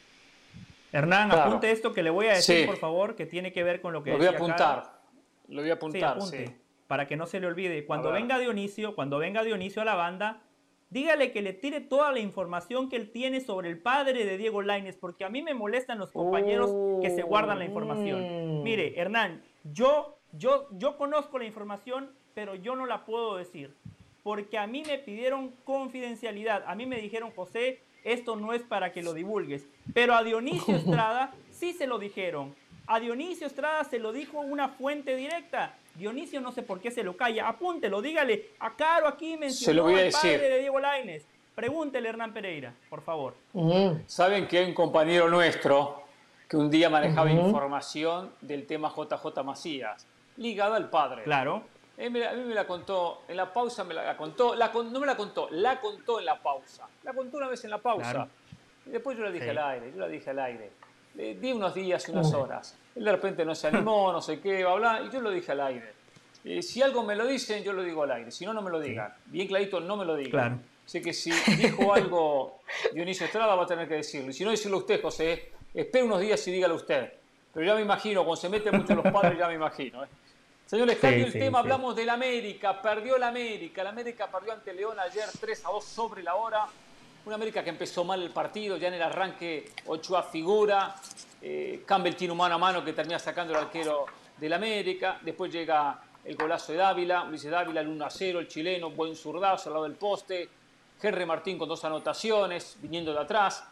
Hernán, 0.91 1.31
apunte 1.31 1.71
esto 1.71 1.93
que 1.93 2.03
le 2.03 2.09
voy 2.09 2.27
a 2.27 2.33
decir, 2.33 2.65
por 2.65 2.77
favor, 2.77 3.15
que 3.15 3.25
tiene 3.25 3.51
que 3.51 3.63
ver 3.63 3.81
con 3.81 3.93
lo 3.93 4.03
que 4.03 4.11
Lo 4.11 4.17
voy 4.17 4.27
a 4.27 4.31
apuntar. 4.31 4.99
Lo 5.47 5.61
voy 5.61 5.69
a 5.69 5.73
apuntar, 5.73 6.21
sí, 6.21 6.45
Para 6.87 7.07
que 7.07 7.15
no 7.15 7.25
se 7.25 7.39
le 7.39 7.47
olvide. 7.47 7.85
Cuando 7.85 8.11
venga 8.11 8.37
Dionisio, 8.39 8.95
cuando 8.95 9.17
venga 9.17 9.43
Dionisio 9.43 9.81
a 9.81 9.85
la 9.85 9.95
banda, 9.95 10.41
dígale 10.89 11.31
que 11.31 11.41
le 11.41 11.53
tire 11.53 11.81
toda 11.81 12.11
la 12.11 12.19
información 12.19 12.89
que 12.89 12.95
él 12.95 13.11
tiene 13.11 13.41
sobre 13.41 13.69
el 13.69 13.79
padre 13.79 14.25
de 14.25 14.37
Diego 14.37 14.61
Laines, 14.61 14.97
porque 14.97 15.25
a 15.25 15.29
mí 15.29 15.41
me 15.41 15.53
molestan 15.53 15.99
los 15.99 16.11
compañeros 16.11 16.71
que 17.01 17.09
se 17.09 17.21
guardan 17.21 17.59
la 17.59 17.65
información. 17.65 18.59
Mm. 18.59 18.63
Mire, 18.63 18.99
Hernán, 18.99 19.41
yo, 19.63 20.19
yo, 20.33 20.67
yo 20.71 20.97
conozco 20.97 21.37
la 21.37 21.45
información, 21.45 22.11
pero 22.33 22.55
yo 22.55 22.75
no 22.75 22.85
la 22.85 23.05
puedo 23.05 23.37
decir, 23.37 23.73
porque 24.23 24.57
a 24.57 24.67
mí 24.67 24.83
me 24.85 24.97
pidieron 24.97 25.51
confidencialidad. 25.63 26.63
A 26.65 26.75
mí 26.75 26.85
me 26.85 26.99
dijeron, 26.99 27.31
José, 27.35 27.81
esto 28.03 28.35
no 28.35 28.53
es 28.53 28.61
para 28.61 28.91
que 28.91 29.03
lo 29.03 29.13
divulgues. 29.13 29.65
Pero 29.93 30.13
a 30.15 30.23
Dionisio 30.23 30.75
Estrada 30.77 31.31
sí 31.51 31.73
se 31.73 31.87
lo 31.87 31.99
dijeron. 31.99 32.55
A 32.87 32.99
Dionisio 32.99 33.47
Estrada 33.47 33.83
se 33.83 33.99
lo 33.99 34.11
dijo 34.11 34.39
una 34.39 34.69
fuente 34.69 35.15
directa. 35.15 35.75
Dionisio 35.95 36.41
no 36.41 36.51
sé 36.51 36.63
por 36.63 36.79
qué 36.79 36.91
se 36.91 37.03
lo 37.03 37.15
calla. 37.17 37.47
Apúntelo, 37.47 38.01
dígale. 38.01 38.47
A 38.59 38.75
Caro 38.75 39.07
aquí 39.07 39.37
mencionó 39.37 39.65
se 39.65 39.73
lo 39.73 39.83
voy 39.83 39.93
a 39.95 39.97
al 39.97 40.03
decir. 40.05 40.31
padre 40.31 40.49
de 40.49 40.59
Diego 40.59 40.79
Laines. 40.79 41.25
Pregúntele, 41.55 42.07
Hernán 42.07 42.33
Pereira, 42.33 42.73
por 42.89 43.01
favor. 43.01 43.35
Saben 44.07 44.47
que 44.47 44.59
hay 44.59 44.65
un 44.65 44.73
compañero 44.73 45.27
nuestro 45.29 46.03
que 46.47 46.55
un 46.55 46.71
día 46.71 46.89
manejaba 46.89 47.29
información 47.31 48.31
del 48.39 48.65
tema 48.65 48.89
JJ 48.95 49.43
Macías, 49.43 50.07
ligada 50.37 50.77
al 50.77 50.89
padre. 50.89 51.23
Claro. 51.23 51.63
A 52.05 52.09
mí 52.09 52.43
me 52.45 52.55
la 52.55 52.65
contó, 52.65 53.23
en 53.27 53.35
la 53.35 53.51
pausa 53.51 53.83
me 53.83 53.93
la 53.93 54.15
contó, 54.15 54.55
la, 54.55 54.71
no 54.71 54.99
me 54.99 55.05
la 55.05 55.17
contó, 55.17 55.49
la 55.51 55.81
contó 55.81 56.19
en 56.19 56.25
la 56.25 56.41
pausa. 56.41 56.87
La 57.03 57.13
contó 57.13 57.37
una 57.37 57.47
vez 57.49 57.63
en 57.65 57.71
la 57.71 57.77
pausa. 57.77 58.11
Claro. 58.11 58.29
Y 58.85 58.91
después 58.91 59.17
yo 59.17 59.23
la 59.25 59.31
dije 59.31 59.49
al 59.49 59.57
aire, 59.57 59.91
yo 59.91 59.99
la 59.99 60.07
dije 60.07 60.29
al 60.29 60.39
aire. 60.39 60.71
Le 61.15 61.35
di 61.35 61.51
unos 61.51 61.73
días 61.73 62.07
unas 62.09 62.33
horas. 62.33 62.77
Él 62.95 63.03
de 63.03 63.11
repente 63.11 63.43
no 63.43 63.53
se 63.53 63.67
animó, 63.67 64.11
no 64.13 64.21
sé 64.21 64.39
qué, 64.39 64.63
va 64.63 64.71
a 64.71 64.73
hablar, 64.73 65.05
y 65.05 65.09
yo 65.11 65.19
lo 65.19 65.31
dije 65.31 65.51
al 65.51 65.61
aire. 65.61 65.93
Eh, 66.45 66.61
si 66.61 66.81
algo 66.81 67.03
me 67.03 67.15
lo 67.15 67.27
dicen, 67.27 67.63
yo 67.63 67.73
lo 67.73 67.83
digo 67.83 68.03
al 68.03 68.11
aire. 68.11 68.31
Si 68.31 68.45
no, 68.45 68.53
no 68.53 68.61
me 68.61 68.71
lo 68.71 68.79
digan. 68.79 69.13
Bien 69.25 69.47
clarito, 69.47 69.81
no 69.81 69.97
me 69.97 70.05
lo 70.05 70.15
digan. 70.15 70.31
Claro. 70.31 70.59
Sé 70.85 71.01
que 71.01 71.13
si 71.13 71.31
dijo 71.57 71.93
algo 71.93 72.61
Dionisio 72.93 73.25
Estrada 73.25 73.53
va 73.55 73.63
a 73.63 73.67
tener 73.67 73.87
que 73.87 73.95
decirlo. 73.95 74.31
Y 74.31 74.33
si 74.33 74.43
no, 74.43 74.51
decirlo 74.51 74.77
usted, 74.77 75.01
José. 75.01 75.51
Espere 75.73 76.03
unos 76.03 76.19
días 76.19 76.47
y 76.47 76.51
dígalo 76.51 76.75
usted. 76.75 77.13
Pero 77.53 77.65
ya 77.65 77.75
me 77.75 77.81
imagino, 77.81 78.21
cuando 78.23 78.37
se 78.37 78.49
meten 78.49 78.75
mucho 78.75 78.95
los 78.95 79.11
padres, 79.11 79.37
ya 79.37 79.47
me 79.47 79.55
imagino. 79.55 80.03
¿eh? 80.03 80.07
Señores, 80.69 80.99
cambio 80.99 81.25
el 81.25 81.33
sí, 81.33 81.39
tema. 81.39 81.57
sí. 81.57 81.61
Hablamos 81.63 81.95
del 81.95 82.09
América. 82.09 82.79
Perdió 82.79 83.17
la 83.17 83.29
América. 83.29 83.83
La 83.83 83.89
América 83.89 84.27
perdió 84.27 84.53
ante 84.53 84.71
León 84.71 84.99
ayer 84.99 85.25
3 85.39 85.65
a 85.65 85.71
2 85.71 85.83
sobre 85.83 86.21
la 86.21 86.35
hora. 86.35 86.67
Una 87.25 87.35
América 87.35 87.63
que 87.63 87.71
empezó 87.71 88.03
mal 88.03 88.21
el 88.21 88.29
partido. 88.29 88.77
Ya 88.77 88.89
en 88.89 88.93
el 88.93 89.01
arranque, 89.01 89.71
Ochoa 89.87 90.21
figura. 90.21 90.95
Eh, 91.41 91.81
Campbell 91.87 92.13
tiene 92.15 92.33
un 92.33 92.37
mano 92.37 92.53
a 92.53 92.57
mano 92.59 92.85
que 92.85 92.93
termina 92.93 93.17
sacando 93.17 93.51
el 93.53 93.59
arquero 93.63 94.05
del 94.37 94.53
América. 94.53 95.17
Después 95.21 95.51
llega 95.51 95.99
el 96.23 96.35
golazo 96.35 96.71
de 96.73 96.77
Dávila. 96.77 97.23
Ulises 97.23 97.49
Dávila, 97.49 97.81
el 97.81 97.87
1 97.87 98.05
a 98.05 98.09
0. 98.11 98.39
El 98.39 98.47
chileno, 98.47 98.91
buen 98.91 99.15
zurdazo 99.15 99.69
al 99.69 99.73
lado 99.73 99.85
del 99.85 99.95
poste. 99.95 100.49
Henry 101.01 101.25
Martín 101.25 101.57
con 101.57 101.67
dos 101.67 101.83
anotaciones, 101.83 102.77
viniendo 102.79 103.11
de 103.11 103.19
atrás. 103.21 103.63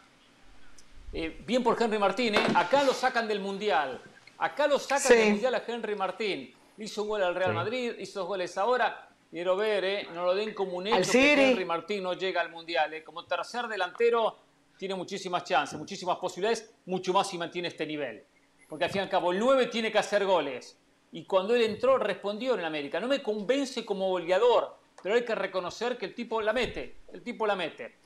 Eh, 1.12 1.42
bien 1.46 1.62
por 1.62 1.80
Henry 1.80 1.98
Martín, 1.98 2.34
¿eh? 2.34 2.42
acá 2.56 2.82
lo 2.82 2.92
sacan 2.92 3.28
del 3.28 3.38
Mundial. 3.38 4.00
Acá 4.38 4.66
lo 4.66 4.80
sacan 4.80 5.00
Sí. 5.00 5.14
del 5.14 5.30
Mundial 5.32 5.54
a 5.54 5.62
Henry 5.64 5.94
Martín. 5.94 6.54
Hizo 6.78 7.02
un 7.02 7.08
gol 7.08 7.22
al 7.22 7.34
Real 7.34 7.50
Sí. 7.50 7.56
Madrid, 7.56 7.92
hizo 7.98 8.20
dos 8.20 8.28
goles 8.28 8.56
ahora. 8.56 9.08
Quiero 9.30 9.56
ver, 9.56 9.84
¿eh? 9.84 10.08
no 10.14 10.24
lo 10.24 10.34
den 10.34 10.54
como 10.54 10.76
un 10.76 10.86
Al 10.86 11.02
hecho 11.02 11.12
que. 11.12 11.50
Henry 11.50 11.64
Martín 11.64 12.02
no 12.02 12.14
llega 12.14 12.40
al 12.40 12.50
Mundial. 12.50 12.94
¿eh? 12.94 13.04
Como 13.04 13.24
tercer 13.24 13.66
delantero 13.68 14.38
tiene 14.78 14.94
muchísimas 14.94 15.44
chances, 15.44 15.78
muchísimas 15.78 16.16
posibilidades, 16.18 16.72
mucho 16.86 17.12
más 17.12 17.28
si 17.28 17.36
mantiene 17.36 17.68
este 17.68 17.84
nivel. 17.84 18.24
Porque 18.68 18.84
al 18.84 18.90
fin 18.90 19.00
y 19.00 19.04
al 19.04 19.10
cabo 19.10 19.32
el 19.32 19.38
9 19.38 19.66
tiene 19.66 19.90
que 19.90 19.98
hacer 19.98 20.24
goles. 20.24 20.78
Y 21.12 21.24
cuando 21.24 21.54
él 21.54 21.62
entró 21.62 21.98
respondió 21.98 22.54
en 22.54 22.64
América. 22.64 23.00
No 23.00 23.08
me 23.08 23.22
convence 23.22 23.84
como 23.84 24.08
goleador, 24.08 24.76
pero 25.02 25.14
hay 25.14 25.24
que 25.24 25.34
reconocer 25.34 25.98
que 25.98 26.06
el 26.06 26.14
tipo 26.14 26.40
la 26.40 26.52
mete. 26.52 26.98
El 27.12 27.22
tipo 27.22 27.46
la 27.46 27.56
mete. 27.56 27.96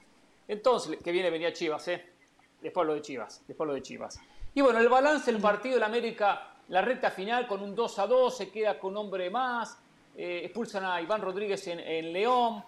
Entonces, 0.48 0.98
que 1.02 1.12
viene, 1.12 1.30
venía 1.30 1.52
Chivas, 1.52 1.86
¿eh? 1.88 2.04
Después 2.60 2.86
lo 2.86 2.94
de 2.94 3.02
Chivas, 3.02 3.42
después 3.46 3.66
lo 3.66 3.74
de 3.74 3.82
Chivas. 3.82 4.20
Y 4.54 4.60
bueno, 4.60 4.78
el 4.78 4.88
balance 4.88 5.32
del 5.32 5.40
partido 5.40 5.74
del 5.74 5.82
América, 5.84 6.51
la 6.68 6.80
recta 6.82 7.10
final 7.10 7.46
con 7.46 7.62
un 7.62 7.74
2 7.74 7.98
a 7.98 8.06
2, 8.06 8.36
se 8.36 8.50
queda 8.50 8.78
con 8.78 8.96
hombre 8.96 9.28
más, 9.30 9.78
eh, 10.16 10.42
expulsan 10.44 10.84
a 10.84 11.00
Iván 11.00 11.20
Rodríguez 11.20 11.66
en, 11.68 12.12
León, 12.12 12.62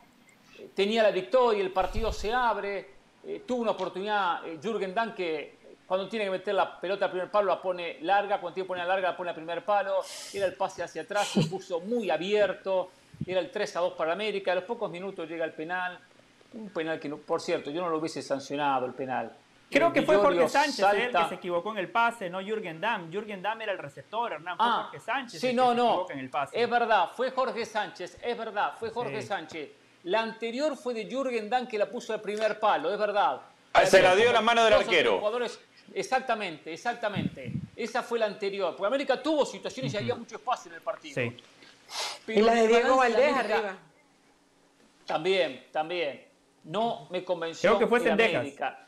tenía 0.75 1.03
la 1.03 1.11
victoria, 1.11 1.63
el 1.63 1.71
partido 1.73 2.13
se 2.13 2.33
abre, 2.33 2.91
eh, 3.27 3.43
tuvo 3.47 3.63
una 3.63 3.73
oportunidad 3.73 4.47
eh, 4.47 4.59
Jürgen 4.63 4.95
Damm 4.95 5.15
que 5.15 5.63
cuando 5.87 6.09
tiene 6.09 6.25
que 6.27 6.31
meter 6.31 6.55
la 6.55 6.81
pelota 6.81 7.07
al 7.07 7.11
primer 7.11 7.31
palo 7.31 7.49
la 7.49 7.61
pone 7.61 7.99
larga, 8.01 8.41
cuando 8.41 8.55
tiene 8.55 8.65
que 8.67 8.69
poner 8.69 8.87
larga 8.87 9.11
la 9.11 9.17
pone 9.17 9.31
al 9.31 9.37
primer 9.37 9.65
palo, 9.65 10.01
era 10.33 10.47
el 10.47 10.55
pase 10.55 10.83
hacia 10.83 11.03
atrás, 11.03 11.29
se 11.29 11.45
puso 11.45 11.81
muy 11.81 12.11
abierto, 12.11 12.91
era 13.27 13.41
el 13.41 13.51
3 13.51 13.77
a 13.77 13.81
2 13.81 13.93
para 13.93 14.13
América, 14.15 14.53
a 14.53 14.55
los 14.57 14.65
pocos 14.65 14.91
minutos 14.91 15.29
llega 15.29 15.45
el 15.45 15.53
penal, 15.53 15.99
un 16.55 16.71
penal 16.71 16.99
que, 16.99 17.09
no- 17.09 17.19
por 17.19 17.41
cierto, 17.41 17.71
yo 17.71 17.83
no 17.83 17.89
lo 17.91 17.99
hubiese 17.99 18.23
sancionado 18.23 18.87
el 18.87 18.95
penal. 18.95 19.31
Creo 19.71 19.93
que 19.93 20.03
fue 20.03 20.17
Jorge 20.17 20.49
Sánchez 20.49 20.79
¿eh? 20.95 21.05
el 21.07 21.13
que 21.13 21.29
se 21.29 21.35
equivocó 21.35 21.73
en 21.73 21.79
el 21.79 21.91
pase, 21.91 22.31
no 22.31 22.41
Jürgen 22.41 22.81
Damm. 22.81 23.11
Jürgen 23.11 23.43
Damm 23.43 23.61
era 23.63 23.73
el 23.73 23.79
receptor, 23.79 24.33
Hernán. 24.33 24.57
Fue 24.57 24.67
Ah, 24.69 24.83
Jorge 24.85 25.01
Sánchez 25.01 25.41
sí, 25.41 25.47
el 25.49 25.53
que 25.53 25.57
no, 25.57 25.71
se 25.71 25.75
no. 25.77 25.89
equivoca 25.91 26.13
en 26.15 26.19
el 26.21 26.31
pase. 26.31 26.63
Es 26.63 26.71
verdad, 26.71 27.11
fue 27.17 27.31
Jorge 27.33 27.67
Sánchez, 27.67 28.19
es 28.23 28.39
verdad, 28.39 28.75
fue 28.79 28.91
Jorge 28.91 29.21
Sí. 29.23 29.29
Sánchez. 29.29 29.71
La 30.05 30.21
anterior 30.21 30.77
fue 30.77 30.95
de 30.95 31.07
Jürgen 31.07 31.51
Damm 31.51 31.67
que 31.67 31.79
la 31.79 31.87
puso 31.91 32.13
al 32.13 32.21
primer 32.21 32.61
palo, 32.61 32.93
es 32.93 32.99
verdad. 32.99 33.41
Ah, 33.73 33.85
se 33.85 34.01
la 34.01 34.15
dio 34.15 34.33
la 34.33 34.41
mano 34.41 34.63
del 34.65 34.75
arquero. 34.75 35.19
jugadores- 35.19 35.59
Exactamente, 35.93 36.73
exactamente. 36.73 37.53
Esa 37.77 38.03
fue 38.03 38.19
la 38.19 38.27
anterior. 38.27 38.75
Porque 38.77 38.87
América 38.87 39.21
tuvo 39.23 39.45
situaciones 39.45 39.93
y 39.93 39.97
había 39.97 40.15
mucho 40.15 40.37
espacio 40.37 40.71
en 40.71 40.77
el 40.77 40.83
partido. 40.83 41.15
Sí. 41.15 41.37
Pero 42.25 42.41
Y 42.41 42.43
la 42.43 42.53
en 42.53 42.59
de 42.61 42.69
Diego 42.69 42.97
Valdés 42.97 43.33
América- 43.33 43.57
arriba. 43.57 43.77
También, 45.07 45.67
también. 45.73 46.25
No 46.65 47.07
me 47.11 47.23
convenció. 47.25 47.71
Creo 47.71 47.79
que 47.81 47.87
fue 47.87 48.01
Cendejas. 48.01 48.41
América. 48.41 48.84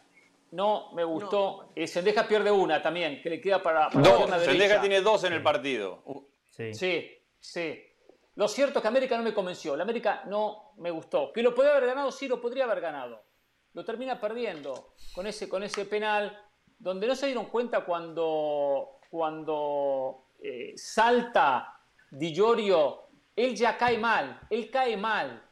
No 0.52 0.92
me 0.92 1.04
gustó. 1.04 1.70
Eh, 1.74 1.86
Cendejas 1.86 2.26
pierde 2.26 2.50
una 2.50 2.80
también, 2.80 3.20
que 3.20 3.30
le 3.30 3.40
queda 3.40 3.62
para, 3.62 3.88
para 3.90 4.00
la 4.00 4.08
Dos. 4.08 4.18
pierna 4.18 4.38
Sendeja 4.38 4.80
tiene 4.80 5.00
dos 5.00 5.24
en 5.24 5.32
el 5.32 5.42
partido. 5.42 6.02
Uh, 6.04 6.22
Sí. 6.50 6.72
Sí, 6.72 7.10
sí. 7.38 7.82
Lo 8.36 8.48
cierto 8.48 8.78
es 8.78 8.82
que 8.82 8.88
América 8.88 9.16
no 9.18 9.22
me 9.22 9.34
convenció. 9.34 9.76
La 9.76 9.82
América 9.82 10.22
no 10.26 10.72
me 10.78 10.90
gustó. 10.90 11.30
Que 11.32 11.42
lo 11.42 11.54
podría 11.54 11.72
haber 11.76 11.86
ganado, 11.88 12.10
sí, 12.10 12.28
lo 12.28 12.40
podría 12.40 12.64
haber 12.64 12.80
ganado. 12.80 13.22
Lo 13.74 13.84
termina 13.84 14.18
perdiendo 14.18 14.94
con 15.14 15.26
ese, 15.26 15.50
con 15.50 15.62
ese 15.62 15.84
penal, 15.84 16.42
donde 16.78 17.06
no 17.06 17.14
se 17.14 17.26
dieron 17.26 17.46
cuenta 17.46 17.84
cuando, 17.84 19.00
cuando 19.10 20.28
eh, 20.42 20.72
salta 20.76 21.78
Di 22.10 22.32
Giorgio, 22.34 23.08
él 23.34 23.54
ya 23.54 23.76
cae 23.76 23.98
mal, 23.98 24.40
él 24.48 24.70
cae 24.70 24.96
mal. 24.96 25.42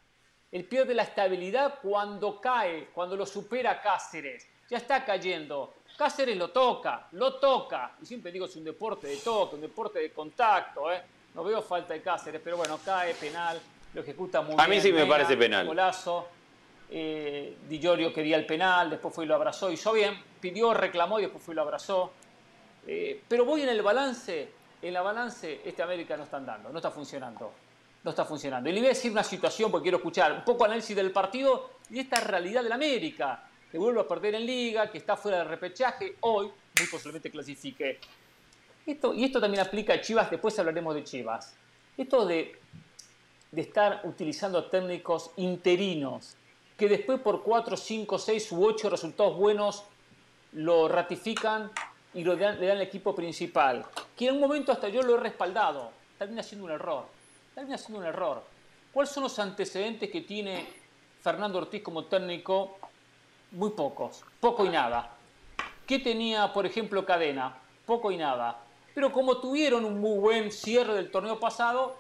Él 0.51 0.67
pierde 0.67 0.95
la 0.95 1.03
estabilidad 1.03 1.81
cuando 1.83 2.41
cae, 2.41 2.91
cuando 2.95 3.15
lo 3.17 3.27
supera 3.27 3.83
Cáceres. 3.83 4.49
Ya 4.71 4.79
está 4.79 5.05
cayendo. 5.05 5.75
Cáceres 5.97 6.37
lo 6.37 6.51
toca, 6.51 7.09
lo 7.13 7.35
toca. 7.35 7.93
Y 8.03 8.07
siempre 8.07 8.33
digo, 8.33 8.47
es 8.47 8.57
un 8.57 8.65
deporte 8.65 9.07
de 9.07 9.17
toque, 9.19 9.55
un 9.57 9.61
deporte 9.61 9.99
de 10.01 10.13
contacto. 10.13 10.91
¿eh? 10.93 11.03
No 11.35 11.45
veo 11.45 11.63
falta 11.63 11.95
de 11.95 12.03
Cáceres, 12.03 12.41
pero 12.43 12.57
bueno, 12.57 12.79
cae 12.85 13.15
penal, 13.15 13.61
lo 13.93 14.01
ejecuta 14.01 14.41
muy 14.41 14.55
A 14.55 14.67
bien. 14.67 14.71
mí 14.71 14.81
sí 14.81 14.93
me 14.93 15.01
Mena, 15.01 15.09
parece 15.11 15.37
penal. 15.37 15.67
Golazo. 15.67 16.29
Eh, 16.91 17.57
Di 17.69 17.79
Giorgio 17.81 18.13
quería 18.13 18.37
el 18.37 18.47
penal, 18.47 18.91
después 18.91 19.15
fue 19.15 19.25
y 19.25 19.29
lo 19.29 19.35
abrazó, 19.35 19.71
hizo 19.71 19.93
bien. 19.93 20.21
Pidió, 20.41 20.75
reclamó 20.75 21.19
y 21.19 21.23
después 21.23 21.43
fue 21.43 21.55
y 21.55 21.57
lo 21.57 21.63
abrazó. 21.63 22.13
Eh, 22.87 23.23
pero 23.27 23.45
voy 23.45 23.63
en 23.63 23.69
el 23.71 23.83
balance, 23.83 24.49
en 24.83 24.93
la 24.93 25.03
balance 25.03 25.61
este 25.65 25.83
América 25.83 26.17
no 26.17 26.25
está 26.25 26.37
andando, 26.37 26.69
no 26.71 26.79
está 26.79 26.91
funcionando. 26.91 27.53
No 28.03 28.11
está 28.11 28.25
funcionando. 28.27 28.69
Y 28.69 28.73
le 28.75 28.81
voy 28.81 28.89
a 28.89 28.91
decir 28.91 29.11
una 29.11 29.25
situación 29.25 29.71
porque 29.71 29.85
quiero 29.85 29.97
escuchar 29.97 30.33
un 30.33 30.45
poco 30.45 30.67
análisis 30.67 30.95
del 30.95 31.11
partido 31.11 31.71
y 31.89 32.01
esta 32.01 32.21
realidad 32.21 32.63
del 32.63 32.73
América, 32.73 33.43
que 33.75 33.79
vuelve 33.81 34.03
a 34.03 34.07
perder 34.07 34.37
en 34.37 34.47
liga, 34.47 34.89
que 34.89 34.99
está 34.99 35.17
fuera 35.17 35.39
del 35.39 35.49
repechaje, 35.49 36.15
hoy 36.21 36.47
muy 36.47 36.87
posiblemente 36.89 37.29
clasifique. 37.29 37.99
Esto, 38.87 39.13
y 39.13 39.25
esto 39.25 39.41
también 39.41 39.65
aplica 39.67 39.95
a 39.95 40.01
Chivas, 40.01 40.31
después 40.31 40.57
hablaremos 40.61 40.95
de 40.95 41.03
Chivas. 41.03 41.57
Esto 41.99 42.25
de, 42.25 42.57
de 43.51 43.61
estar 43.61 44.03
utilizando 44.05 44.67
técnicos 44.67 45.33
interinos, 45.39 46.37
que 46.77 46.89
después 46.89 47.19
por 47.19 47.43
4, 47.43 47.77
5, 47.77 48.17
6 48.17 48.53
u 48.53 48.65
8 48.65 48.91
resultados 48.91 49.37
buenos 49.37 49.83
lo 50.53 50.87
ratifican 50.87 51.69
y 52.15 52.23
lo 52.23 52.37
dan- 52.37 52.61
le 52.61 52.69
dan 52.69 52.77
al 52.77 52.83
equipo 52.85 53.13
principal. 53.13 53.85
Que 54.17 54.29
en 54.29 54.35
un 54.37 54.41
momento 54.41 54.71
hasta 54.71 54.89
yo 54.89 55.03
lo 55.03 55.17
he 55.17 55.21
respaldado. 55.21 55.91
Termina 56.17 56.45
siendo 56.45 56.67
un 56.67 56.71
error. 56.71 57.07
Termina 57.57 57.77
siendo 57.77 57.99
un 57.99 58.07
error. 58.07 58.41
¿Cuáles 58.93 59.11
son 59.13 59.25
los 59.25 59.37
antecedentes 59.41 60.09
que 60.13 60.21
tiene 60.21 60.65
Fernando 61.21 61.59
Ortiz 61.59 61.83
como 61.83 62.05
técnico? 62.05 62.79
Muy 63.55 63.71
pocos. 63.71 64.25
Poco 64.41 64.67
y 64.67 64.69
nada. 64.69 65.15
¿Qué 65.87 66.01
tenía, 66.01 66.53
por 66.53 66.67
ejemplo, 66.67 67.07
Cadena? 67.07 67.57
Poco 67.87 68.11
y 68.11 68.17
nada. 68.17 68.59
Pero 68.93 69.13
como 69.13 69.39
tuvieron 69.39 69.85
un 69.85 70.01
muy 70.01 70.19
buen 70.19 70.51
cierre 70.51 70.95
del 70.95 71.09
torneo 71.09 71.39
pasado, 71.39 71.97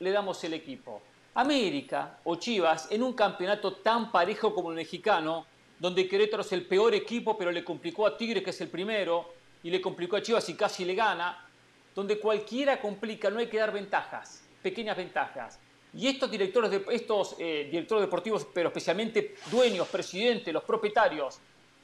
le 0.00 0.10
damos 0.10 0.42
el 0.42 0.54
equipo. 0.54 1.00
América 1.34 2.18
o 2.24 2.34
Chivas, 2.34 2.90
en 2.90 3.04
un 3.04 3.12
campeonato 3.12 3.74
tan 3.74 4.10
parejo 4.10 4.52
como 4.52 4.70
el 4.70 4.76
mexicano, 4.76 5.46
donde 5.78 6.08
Querétaro 6.08 6.42
es 6.42 6.50
el 6.52 6.66
peor 6.66 6.92
equipo, 6.92 7.38
pero 7.38 7.52
le 7.52 7.62
complicó 7.62 8.04
a 8.04 8.16
Tigre, 8.16 8.42
que 8.42 8.50
es 8.50 8.60
el 8.60 8.68
primero, 8.68 9.32
y 9.62 9.70
le 9.70 9.80
complicó 9.80 10.16
a 10.16 10.22
Chivas 10.22 10.48
y 10.48 10.54
casi 10.54 10.84
le 10.84 10.96
gana, 10.96 11.46
donde 11.94 12.18
cualquiera 12.18 12.80
complica, 12.80 13.30
no 13.30 13.38
hay 13.38 13.46
que 13.46 13.58
dar 13.58 13.72
ventajas, 13.72 14.42
pequeñas 14.60 14.96
ventajas. 14.96 15.60
Y 15.94 16.08
estos 16.08 16.30
directores, 16.30 16.70
de, 16.70 16.84
estos 16.90 17.36
eh, 17.38 17.68
directores 17.70 18.02
deportivos, 18.02 18.46
pero 18.52 18.68
especialmente 18.68 19.36
dueños, 19.50 19.88
presidentes, 19.88 20.52
los 20.52 20.64
propietarios, 20.64 21.38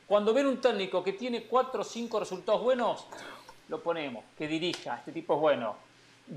cuando 0.07 0.35
ven 0.35 0.47
un 0.47 0.61
técnico 0.61 1.03
que 1.03 1.15
tiene 1.15 1.45
cuatro 1.45 1.81
o 1.81 1.85
cinco 1.85 2.21
resultados 2.21 2.63
buenos, 2.63 3.07
lo 3.69 3.83
ponemos, 3.83 4.25
que 4.37 4.47
dirija, 4.47 4.97
este 4.99 5.13
tipo 5.13 5.35
es 5.35 5.41
bueno. 5.41 5.77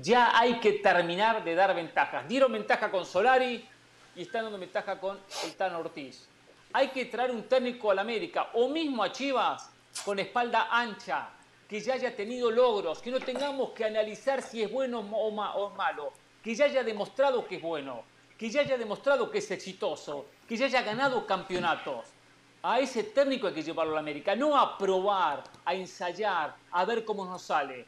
Ya 0.00 0.38
hay 0.38 0.58
que 0.58 0.72
terminar 0.74 1.44
de 1.44 1.54
dar 1.54 1.74
ventajas. 1.74 2.26
Dieron 2.26 2.52
ventaja 2.52 2.90
con 2.90 3.04
Solari 3.04 3.66
y 4.14 4.22
están 4.22 4.44
dando 4.44 4.58
ventaja 4.58 4.98
con 4.98 5.18
el 5.44 5.54
Tano 5.54 5.80
Ortiz. 5.80 6.26
Hay 6.72 6.88
que 6.88 7.04
traer 7.06 7.30
un 7.30 7.42
técnico 7.44 7.90
al 7.90 7.98
América 7.98 8.50
o 8.54 8.68
mismo 8.68 9.02
a 9.02 9.12
Chivas 9.12 9.70
con 10.04 10.18
espalda 10.18 10.68
ancha, 10.70 11.28
que 11.68 11.80
ya 11.80 11.94
haya 11.94 12.14
tenido 12.16 12.50
logros, 12.50 13.00
que 13.00 13.10
no 13.10 13.20
tengamos 13.20 13.70
que 13.72 13.84
analizar 13.84 14.40
si 14.42 14.62
es 14.62 14.70
bueno 14.72 15.00
o, 15.00 15.30
ma- 15.30 15.54
o 15.56 15.70
malo. 15.70 16.12
Que 16.46 16.54
ya 16.54 16.66
haya 16.66 16.84
demostrado 16.84 17.44
que 17.44 17.56
es 17.56 17.60
bueno, 17.60 18.04
que 18.38 18.48
ya 18.48 18.60
haya 18.60 18.78
demostrado 18.78 19.28
que 19.28 19.38
es 19.38 19.50
exitoso, 19.50 20.26
que 20.48 20.56
ya 20.56 20.66
haya 20.66 20.82
ganado 20.82 21.26
campeonatos. 21.26 22.06
A 22.62 22.78
ese 22.78 23.02
técnico 23.02 23.48
hay 23.48 23.52
que 23.52 23.64
llevarlo 23.64 23.90
a 23.90 23.94
la 23.96 24.00
América, 24.00 24.36
no 24.36 24.56
a 24.56 24.78
probar, 24.78 25.42
a 25.64 25.74
ensayar, 25.74 26.54
a 26.70 26.84
ver 26.84 27.04
cómo 27.04 27.26
nos 27.26 27.42
sale. 27.42 27.84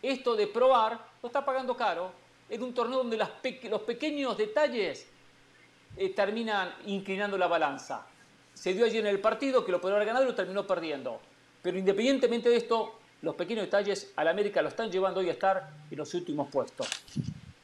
Esto 0.00 0.34
de 0.34 0.46
probar 0.46 0.98
lo 1.22 1.26
está 1.26 1.44
pagando 1.44 1.76
caro 1.76 2.10
en 2.48 2.62
un 2.62 2.72
torneo 2.72 3.00
donde 3.00 3.18
los 3.18 3.82
pequeños 3.82 4.38
detalles 4.38 5.06
eh, 5.94 6.08
terminan 6.08 6.76
inclinando 6.86 7.36
la 7.36 7.46
balanza. 7.46 8.06
Se 8.54 8.72
dio 8.72 8.86
allí 8.86 8.96
en 8.96 9.06
el 9.06 9.20
partido 9.20 9.66
que 9.66 9.70
lo 9.70 9.82
podría 9.82 9.96
haber 9.96 10.06
ganado 10.06 10.24
y 10.24 10.28
lo 10.28 10.34
terminó 10.34 10.66
perdiendo. 10.66 11.20
Pero 11.60 11.76
independientemente 11.76 12.48
de 12.48 12.56
esto, 12.56 13.00
los 13.20 13.34
pequeños 13.34 13.66
detalles 13.66 14.14
al 14.16 14.28
América 14.28 14.62
lo 14.62 14.68
están 14.68 14.90
llevando 14.90 15.20
hoy 15.20 15.28
a 15.28 15.32
estar 15.32 15.68
en 15.90 15.98
los 15.98 16.14
últimos 16.14 16.48
puestos. 16.48 16.88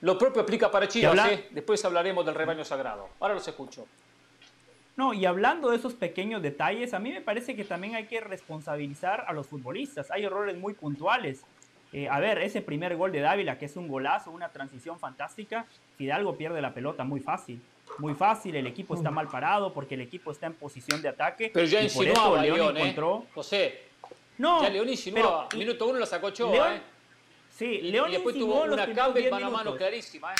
Lo 0.04 0.18
propio 0.18 0.42
aplica 0.42 0.70
para 0.70 0.86
Chivas, 0.86 1.18
¿eh? 1.30 1.48
después 1.50 1.82
hablaremos 1.82 2.26
del 2.26 2.34
rebaño 2.34 2.62
sagrado. 2.62 3.08
Ahora 3.20 3.32
los 3.32 3.48
escucho. 3.48 3.86
No, 4.96 5.14
y 5.14 5.24
hablando 5.24 5.70
de 5.70 5.78
esos 5.78 5.94
pequeños 5.94 6.42
detalles, 6.42 6.92
a 6.92 6.98
mí 6.98 7.10
me 7.10 7.22
parece 7.22 7.56
que 7.56 7.64
también 7.64 7.94
hay 7.94 8.04
que 8.04 8.20
responsabilizar 8.20 9.24
a 9.26 9.32
los 9.32 9.46
futbolistas. 9.46 10.10
Hay 10.10 10.24
errores 10.24 10.58
muy 10.58 10.74
puntuales. 10.74 11.46
Eh, 11.94 12.06
a 12.06 12.20
ver, 12.20 12.36
ese 12.42 12.60
primer 12.60 12.94
gol 12.96 13.12
de 13.12 13.20
Dávila, 13.20 13.56
que 13.56 13.64
es 13.64 13.76
un 13.78 13.88
golazo, 13.88 14.30
una 14.30 14.50
transición 14.50 14.98
fantástica, 14.98 15.64
Fidalgo 15.96 16.36
pierde 16.36 16.60
la 16.60 16.74
pelota 16.74 17.04
muy 17.04 17.20
fácil. 17.20 17.62
Muy 17.96 18.12
fácil, 18.12 18.56
el 18.56 18.66
equipo 18.66 18.94
está 18.94 19.10
mal 19.10 19.28
parado 19.28 19.72
porque 19.72 19.94
el 19.94 20.02
equipo 20.02 20.32
está 20.32 20.48
en 20.48 20.52
posición 20.52 21.00
de 21.00 21.08
ataque. 21.08 21.50
Pero 21.54 21.64
ya 21.64 21.80
insinuaba 21.80 22.42
León, 22.42 22.76
¿eh? 22.76 22.80
encontró... 22.80 23.24
José, 23.34 23.84
no, 24.36 24.62
ya 24.62 24.68
León 24.68 24.90
insinuaba. 24.90 25.48
Minuto 25.56 25.86
uno 25.86 25.98
lo 25.98 26.04
sacó 26.04 26.28
Choa, 26.28 26.76
¿eh? 26.76 26.93
Sí, 27.56 27.82
León 27.82 28.10
y 28.10 28.14
después 28.14 28.36
tuvo 28.36 28.64
una 28.64 28.92
Campbell 28.92 29.30
mano 29.30 29.46
a 29.46 29.50
mano 29.50 29.76
clarísima, 29.76 30.32
¿eh? 30.32 30.36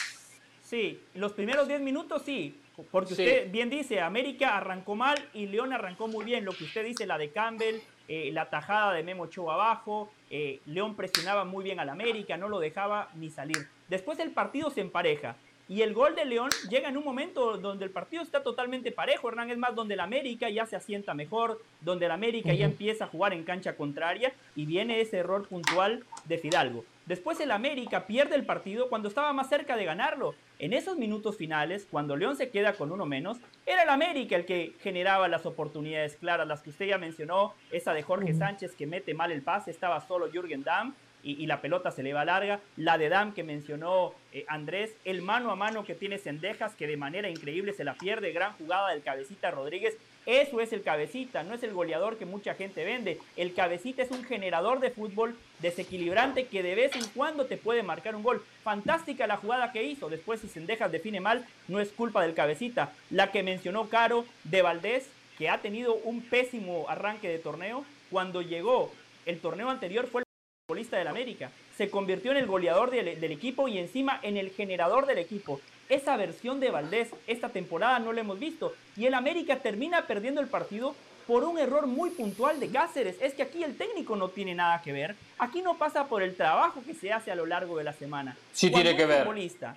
Sí, 0.63 1.01
los 1.15 1.33
primeros 1.33 1.69
10 1.69 1.81
minutos 1.81 2.23
sí, 2.23 2.59
porque 2.91 3.13
usted 3.13 3.51
bien 3.53 3.71
dice, 3.71 4.01
América 4.01 4.57
arrancó 4.57 4.97
mal 4.97 5.17
y 5.33 5.47
León 5.47 5.73
arrancó 5.73 6.09
muy 6.09 6.25
bien. 6.25 6.45
Lo 6.45 6.53
que 6.53 6.65
usted 6.65 6.85
dice, 6.85 7.07
la 7.07 7.19
de 7.19 7.31
Campbell, 7.31 7.77
eh, 8.09 8.31
la 8.33 8.51
tajada 8.51 8.93
de 8.93 9.05
Memo 9.05 9.25
Ochoa 9.25 9.55
abajo, 9.55 10.11
eh, 10.31 10.61
León 10.67 10.97
presionaba 10.97 11.45
muy 11.45 11.63
bien 11.63 11.79
al 11.79 11.91
América, 11.91 12.37
no 12.37 12.49
lo 12.49 12.59
dejaba 12.59 13.11
ni 13.15 13.31
salir. 13.31 13.69
Después 13.89 14.19
el 14.19 14.31
partido 14.31 14.71
se 14.71 14.81
empareja. 14.81 15.37
Y 15.67 15.81
el 15.81 15.95
gol 15.95 16.15
de 16.15 16.27
León 16.27 16.51
llega 16.69 16.91
en 16.91 16.97
un 16.99 17.05
momento 17.05 17.57
donde 17.57 17.87
el 17.87 17.91
partido 17.91 18.23
está 18.23 18.43
totalmente 18.43 18.93
parejo, 18.93 19.29
Hernán, 19.29 19.51
es 19.51 19.57
más, 19.57 19.75
donde 19.75 19.95
el 19.95 20.01
América 20.01 20.51
ya 20.51 20.67
se 20.67 20.77
asienta 20.77 21.15
mejor, 21.15 21.63
donde 21.81 22.05
el 22.05 22.13
América 22.13 22.53
ya 22.53 22.67
empieza 22.67 23.05
a 23.05 23.09
jugar 23.09 23.33
en 23.33 23.45
cancha 23.45 23.75
contraria 23.75 24.35
y 24.57 24.67
viene 24.67 25.01
ese 25.01 25.19
error 25.19 25.49
puntual 25.49 26.05
de 26.27 26.37
Fidalgo. 26.37 26.85
Después 27.07 27.39
el 27.41 27.51
América 27.51 28.07
pierde 28.07 28.35
el 28.35 28.47
partido 28.47 28.89
cuando 28.89 29.09
estaba 29.09 29.33
más 29.35 29.51
cerca 29.51 29.77
de 29.77 29.85
ganarlo. 29.85 30.35
En 30.59 30.73
esos 30.73 30.97
minutos 30.97 31.37
finales, 31.37 31.87
cuando 31.91 32.17
León 32.17 32.37
se 32.37 32.49
queda 32.49 32.75
con 32.75 32.93
uno 32.93 33.05
menos, 33.05 33.39
era 33.67 33.83
el 33.83 33.91
América 33.91 34.37
el 34.37 34.47
que 34.47 34.73
generaba 34.81 35.29
las 35.29 35.45
oportunidades 35.45 36.17
claras, 36.17 36.47
las 36.47 36.63
que 36.63 36.71
usted 36.71 36.87
ya 36.87 36.97
mencionó, 36.97 37.55
esa 37.71 37.93
de 37.93 38.03
Jorge 38.03 38.33
Sánchez 38.33 38.75
que 38.75 38.87
mete 38.87 39.13
mal 39.13 39.33
el 39.33 39.43
pase, 39.43 39.71
estaba 39.71 40.01
solo 40.01 40.31
Jürgen 40.31 40.65
Damm 40.65 40.95
y, 41.25 41.47
la 41.47 41.61
pelota 41.61 41.91
se 41.91 42.03
le 42.03 42.13
va 42.13 42.25
larga. 42.25 42.61
La 42.77 42.99
de 42.99 43.09
Dam 43.09 43.33
que 43.33 43.43
mencionó 43.43 44.13
eh, 44.33 44.45
Andrés, 44.47 44.95
el 45.05 45.23
mano 45.23 45.51
a 45.51 45.57
mano 45.57 45.85
que 45.85 45.95
tiene 45.95 46.19
Sendejas, 46.19 46.75
que 46.75 46.87
de 46.87 46.97
manera 46.97 47.31
increíble 47.31 47.73
se 47.73 47.85
la 47.85 47.95
pierde. 47.95 48.33
Gran 48.33 48.53
jugada 48.53 48.91
del 48.91 49.03
cabecita 49.03 49.51
Rodríguez. 49.51 49.97
Eso 50.27 50.61
es 50.61 50.73
el 50.73 50.83
cabecita, 50.83 51.43
no 51.43 51.55
es 51.55 51.63
el 51.63 51.73
goleador 51.73 52.17
que 52.17 52.25
mucha 52.25 52.55
gente 52.55 52.85
vende. 52.85 53.19
El 53.37 53.53
cabecita 53.55 54.03
es 54.03 54.11
un 54.11 54.25
generador 54.25 54.81
de 54.81 54.91
fútbol 54.91 55.37
desequilibrante 55.61 56.47
que 56.47 56.63
de 56.63 56.75
vez 56.75 56.97
en 56.97 57.05
cuando 57.15 57.47
te 57.47 57.57
puede 57.57 57.83
marcar 57.83 58.17
un 58.17 58.23
gol. 58.23 58.45
Fantástica 58.63 59.27
la 59.27 59.37
jugada 59.37 59.73
que 59.73 59.85
hizo. 59.85 60.09
Después, 60.09 60.41
si 60.41 60.49
Sendejas 60.49 60.91
define 60.91 61.21
mal, 61.21 61.47
no 61.69 61.81
es 61.81 61.91
culpa 61.91 62.23
del 62.23 62.35
cabecita. 62.35 62.93
La 63.11 63.31
que 63.31 63.43
mencionó 63.43 63.89
Caro 63.89 64.25
de 64.45 64.63
Valdés, 64.63 65.09
que 65.37 65.49
ha 65.49 65.59
tenido 65.59 65.95
un 65.95 66.23
pésimo 66.23 66.87
arranque 66.89 67.29
de 67.29 67.39
torneo. 67.39 67.85
Cuando 68.11 68.43
llegó 68.43 68.93
el 69.27 69.41
torneo 69.41 69.69
anterior 69.71 70.07
fue 70.07 70.23
futbolista 70.67 70.97
del 70.97 71.09
América. 71.09 71.51
Se 71.77 71.91
convirtió 71.91 72.31
en 72.31 72.39
el 72.39 72.47
goleador 72.47 72.91
del, 72.91 73.23
equipo 73.25 73.69
y 73.69 73.79
encima 73.79 74.19
en 74.23 74.37
el 74.37 74.51
generador 74.51 75.07
del 75.07 75.19
equipo. 75.19 75.61
Esa 75.89 76.17
versión 76.17 76.61
de 76.61 76.71
Valdés 76.71 77.11
esta 77.27 77.49
temporada 77.49 77.99
no 77.99 78.13
la 78.13 78.21
hemos 78.21 78.39
visto. 78.39 78.75
Y 78.97 79.07
el 79.07 79.15
América 79.15 79.57
termina 79.57 80.07
perdiendo 80.07 80.41
el 80.41 80.49
partido 80.49 80.95
por 81.27 81.45
un 81.45 81.59
error 81.59 81.87
muy 81.87 82.11
puntual 82.11 82.61
de 82.61 82.69
Cáceres. 82.71 83.17
Es 83.21 83.35
que 83.35 83.43
aquí 83.43 83.65
el 83.65 83.77
técnico 83.77 84.17
no 84.17 84.29
tiene 84.29 84.55
nada 84.55 84.83
que 84.83 84.93
ver. 84.93 85.17
Aquí 85.39 85.63
no 85.63 85.77
pasa 85.77 86.07
por 86.07 86.23
el 86.23 86.37
trabajo 86.37 86.83
que 86.85 86.95
se 86.95 87.13
hace 87.13 87.31
a 87.31 87.35
lo 87.35 87.47
largo 87.47 87.77
de 87.79 87.85
la 87.85 87.93
semana. 87.93 88.37
Sí 88.53 88.71
tiene 88.71 88.97
que 88.97 89.07
ver. 89.07 89.23
Futbolista, 89.23 89.77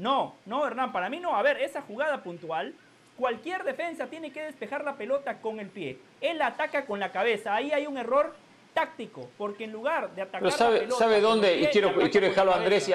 no, 0.00 0.36
no, 0.46 0.66
Hernán, 0.66 0.92
para 0.92 1.10
mí 1.10 1.20
no. 1.20 1.36
A 1.36 1.42
ver, 1.42 1.58
esa 1.60 1.82
jugada 1.82 2.22
puntual, 2.22 2.74
cualquier 3.18 3.64
defensa 3.64 4.06
tiene 4.06 4.32
que 4.32 4.42
despejar 4.42 4.82
la 4.82 4.94
pelota 4.94 5.42
con 5.42 5.60
el 5.60 5.68
pie. 5.68 5.98
Él 6.22 6.40
ataca 6.40 6.86
con 6.86 6.98
la 6.98 7.12
cabeza. 7.12 7.54
Ahí 7.54 7.70
hay 7.70 7.86
un 7.86 7.98
error 7.98 8.34
táctico, 8.72 9.30
porque 9.36 9.64
en 9.64 9.72
lugar 9.72 10.14
de 10.14 10.22
atacar 10.22 10.50
sabe, 10.52 10.90
¿sabe 10.90 11.20
dónde? 11.20 11.60
Y 11.60 11.66
quiero, 11.66 11.94
quiero 12.10 12.28
dejarlo 12.28 12.52
a 12.52 12.56
Andrés 12.56 12.90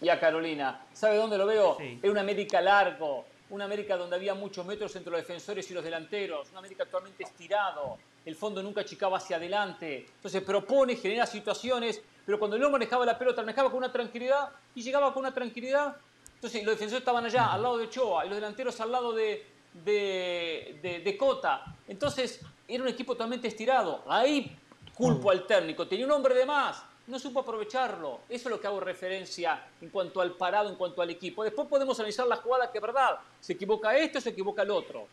y 0.00 0.08
a, 0.08 0.20
Carolina. 0.20 0.86
¿Sabe 0.92 1.16
dónde 1.16 1.38
lo 1.38 1.46
veo? 1.46 1.78
En 1.80 2.10
una 2.10 2.20
América 2.20 2.60
largo, 2.60 3.24
una 3.50 3.64
América 3.64 3.96
donde 3.96 4.16
había 4.16 4.34
muchos 4.34 4.64
metros 4.64 4.94
entre 4.96 5.10
los 5.10 5.20
defensores 5.20 5.70
y 5.70 5.74
los 5.74 5.84
delanteros, 5.84 6.48
una 6.50 6.60
América 6.60 6.84
actualmente 6.84 7.24
estirado, 7.24 7.98
el 8.24 8.36
fondo 8.36 8.62
nunca 8.62 8.82
achicaba 8.82 9.18
hacia 9.18 9.36
adelante. 9.36 10.06
Entonces 10.16 10.42
propone, 10.42 10.96
genera 10.96 11.26
situaciones, 11.26 12.00
pero 12.24 12.38
cuando 12.38 12.58
no 12.58 12.70
manejaba 12.70 13.04
la 13.04 13.18
pelota, 13.18 13.42
manejaba 13.42 13.70
con 13.70 13.78
una 13.78 13.92
tranquilidad 13.92 14.50
y 14.74 14.82
llegaba 14.82 15.12
con 15.12 15.20
una 15.20 15.34
tranquilidad. 15.34 15.96
Entonces 16.34 16.64
los 16.64 16.74
defensores 16.74 17.00
estaban 17.00 17.24
allá, 17.24 17.52
al 17.52 17.62
lado 17.62 17.78
de 17.78 17.84
Ochoa, 17.84 18.24
y 18.24 18.28
los 18.28 18.36
delanteros 18.36 18.80
al 18.80 18.92
lado 18.92 19.12
de, 19.12 19.46
de, 19.84 21.02
de 21.04 21.16
Cota. 21.16 21.64
Entonces 21.88 22.40
era 22.68 22.82
un 22.82 22.88
equipo 22.88 23.14
totalmente 23.14 23.48
estirado. 23.48 24.04
Ahí 24.06 24.56
culpo 25.00 25.28
mm. 25.28 25.30
al 25.30 25.46
técnico, 25.46 25.88
tenía 25.88 26.04
un 26.04 26.12
hombre 26.12 26.34
de 26.34 26.44
más, 26.44 26.84
no 27.06 27.18
supo 27.18 27.40
aprovecharlo. 27.40 28.20
Eso 28.28 28.48
es 28.48 28.54
lo 28.54 28.60
que 28.60 28.66
hago 28.66 28.80
referencia 28.80 29.64
en 29.80 29.88
cuanto 29.88 30.20
al 30.20 30.32
parado, 30.32 30.68
en 30.68 30.76
cuanto 30.76 31.02
al 31.02 31.10
equipo. 31.10 31.42
Después 31.42 31.66
podemos 31.66 31.98
analizar 31.98 32.26
la 32.26 32.36
jugada 32.36 32.70
que 32.70 32.78
es 32.78 32.82
verdad, 32.82 33.18
se 33.40 33.54
equivoca 33.54 33.96
este 33.96 34.18
o 34.18 34.20
se 34.20 34.30
equivoca 34.30 34.62
el 34.62 34.70
otro. 34.70 35.08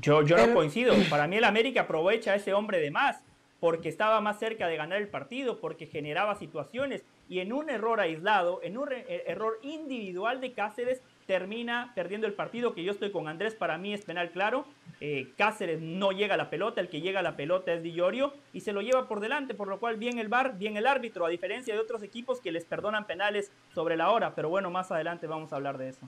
Yo, 0.00 0.22
yo 0.22 0.36
no 0.36 0.54
coincido. 0.54 0.94
Para 1.08 1.26
mí 1.26 1.36
el 1.36 1.44
América 1.44 1.82
aprovecha 1.82 2.32
a 2.32 2.34
ese 2.36 2.52
hombre 2.52 2.78
de 2.78 2.90
más 2.90 3.22
porque 3.60 3.90
estaba 3.90 4.20
más 4.20 4.38
cerca 4.38 4.66
de 4.66 4.76
ganar 4.76 5.00
el 5.00 5.08
partido, 5.08 5.60
porque 5.60 5.86
generaba 5.86 6.34
situaciones 6.34 7.04
y 7.28 7.40
en 7.40 7.52
un 7.52 7.68
error 7.70 8.00
aislado, 8.00 8.60
en 8.62 8.78
un 8.78 8.90
eh, 8.90 9.24
error 9.26 9.58
individual 9.62 10.40
de 10.40 10.52
Cáceres, 10.52 11.02
termina 11.30 11.92
perdiendo 11.94 12.26
el 12.26 12.32
partido, 12.32 12.74
que 12.74 12.82
yo 12.82 12.90
estoy 12.90 13.12
con 13.12 13.28
Andrés, 13.28 13.54
para 13.54 13.78
mí 13.78 13.94
es 13.94 14.04
penal 14.04 14.32
claro. 14.32 14.64
Eh, 15.00 15.28
Cáceres 15.38 15.80
no 15.80 16.10
llega 16.10 16.34
a 16.34 16.36
la 16.36 16.50
pelota, 16.50 16.80
el 16.80 16.88
que 16.88 17.00
llega 17.00 17.20
a 17.20 17.22
la 17.22 17.36
pelota 17.36 17.72
es 17.72 17.84
Di 17.84 17.92
Llorio 17.92 18.34
y 18.52 18.62
se 18.62 18.72
lo 18.72 18.80
lleva 18.80 19.06
por 19.06 19.20
delante, 19.20 19.54
por 19.54 19.68
lo 19.68 19.78
cual 19.78 19.96
bien 19.96 20.18
el 20.18 20.26
VAR, 20.26 20.58
bien 20.58 20.76
el 20.76 20.88
árbitro, 20.88 21.24
a 21.24 21.28
diferencia 21.28 21.72
de 21.72 21.78
otros 21.78 22.02
equipos 22.02 22.40
que 22.40 22.50
les 22.50 22.64
perdonan 22.64 23.06
penales 23.06 23.52
sobre 23.72 23.96
la 23.96 24.10
hora, 24.10 24.34
pero 24.34 24.48
bueno, 24.48 24.72
más 24.72 24.90
adelante 24.90 25.28
vamos 25.28 25.52
a 25.52 25.56
hablar 25.56 25.78
de 25.78 25.90
eso. 25.90 26.00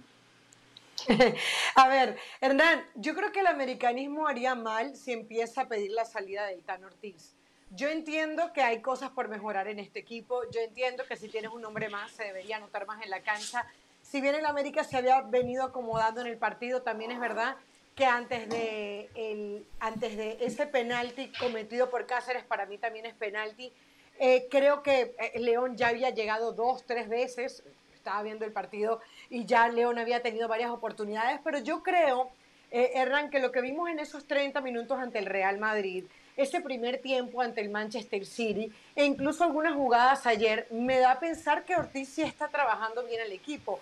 a 1.76 1.88
ver, 1.88 2.16
Hernán, 2.40 2.84
yo 2.96 3.14
creo 3.14 3.30
que 3.30 3.40
el 3.40 3.46
americanismo 3.46 4.26
haría 4.26 4.56
mal 4.56 4.96
si 4.96 5.12
empieza 5.12 5.60
a 5.60 5.68
pedir 5.68 5.92
la 5.92 6.04
salida 6.04 6.46
de 6.46 6.56
Itán 6.56 6.82
Ortiz. 6.82 7.36
Yo 7.70 7.88
entiendo 7.88 8.52
que 8.52 8.62
hay 8.62 8.82
cosas 8.82 9.10
por 9.10 9.28
mejorar 9.28 9.68
en 9.68 9.78
este 9.78 10.00
equipo, 10.00 10.42
yo 10.50 10.60
entiendo 10.60 11.04
que 11.06 11.16
si 11.16 11.28
tienes 11.28 11.52
un 11.52 11.64
hombre 11.64 11.88
más 11.88 12.10
se 12.10 12.24
debería 12.24 12.56
anotar 12.56 12.86
más 12.86 13.02
en 13.02 13.08
la 13.08 13.22
cancha, 13.22 13.64
si 14.12 14.20
bien 14.20 14.34
el 14.34 14.44
América 14.44 14.84
se 14.84 14.98
había 14.98 15.22
venido 15.22 15.64
acomodando 15.64 16.20
en 16.20 16.26
el 16.26 16.36
partido, 16.36 16.82
también 16.82 17.12
es 17.12 17.18
verdad 17.18 17.56
que 17.94 18.04
antes 18.04 18.46
de, 18.46 19.08
el, 19.14 19.66
antes 19.80 20.18
de 20.18 20.36
ese 20.42 20.66
penalti 20.66 21.32
cometido 21.40 21.88
por 21.88 22.04
Cáceres, 22.04 22.44
para 22.44 22.66
mí 22.66 22.76
también 22.76 23.06
es 23.06 23.14
penalti. 23.14 23.72
Eh, 24.18 24.48
creo 24.50 24.82
que 24.82 25.14
eh, 25.18 25.40
León 25.40 25.78
ya 25.78 25.88
había 25.88 26.10
llegado 26.10 26.52
dos, 26.52 26.84
tres 26.84 27.08
veces, 27.08 27.64
estaba 27.94 28.22
viendo 28.22 28.44
el 28.44 28.52
partido 28.52 29.00
y 29.30 29.46
ya 29.46 29.66
León 29.68 29.98
había 29.98 30.20
tenido 30.20 30.46
varias 30.46 30.70
oportunidades, 30.72 31.40
pero 31.42 31.60
yo 31.60 31.82
creo, 31.82 32.30
eh, 32.70 32.90
Hernán, 32.96 33.30
que 33.30 33.38
lo 33.38 33.50
que 33.50 33.62
vimos 33.62 33.88
en 33.88 33.98
esos 33.98 34.26
30 34.26 34.60
minutos 34.60 34.98
ante 34.98 35.20
el 35.20 35.26
Real 35.26 35.56
Madrid, 35.56 36.04
ese 36.36 36.60
primer 36.60 37.00
tiempo 37.00 37.40
ante 37.40 37.62
el 37.62 37.70
Manchester 37.70 38.26
City 38.26 38.70
e 38.94 39.06
incluso 39.06 39.42
algunas 39.42 39.74
jugadas 39.74 40.26
ayer, 40.26 40.66
me 40.70 40.98
da 40.98 41.12
a 41.12 41.18
pensar 41.18 41.64
que 41.64 41.76
Ortiz 41.76 42.10
sí 42.10 42.20
está 42.20 42.48
trabajando 42.48 43.04
bien 43.04 43.22
el 43.22 43.32
equipo 43.32 43.80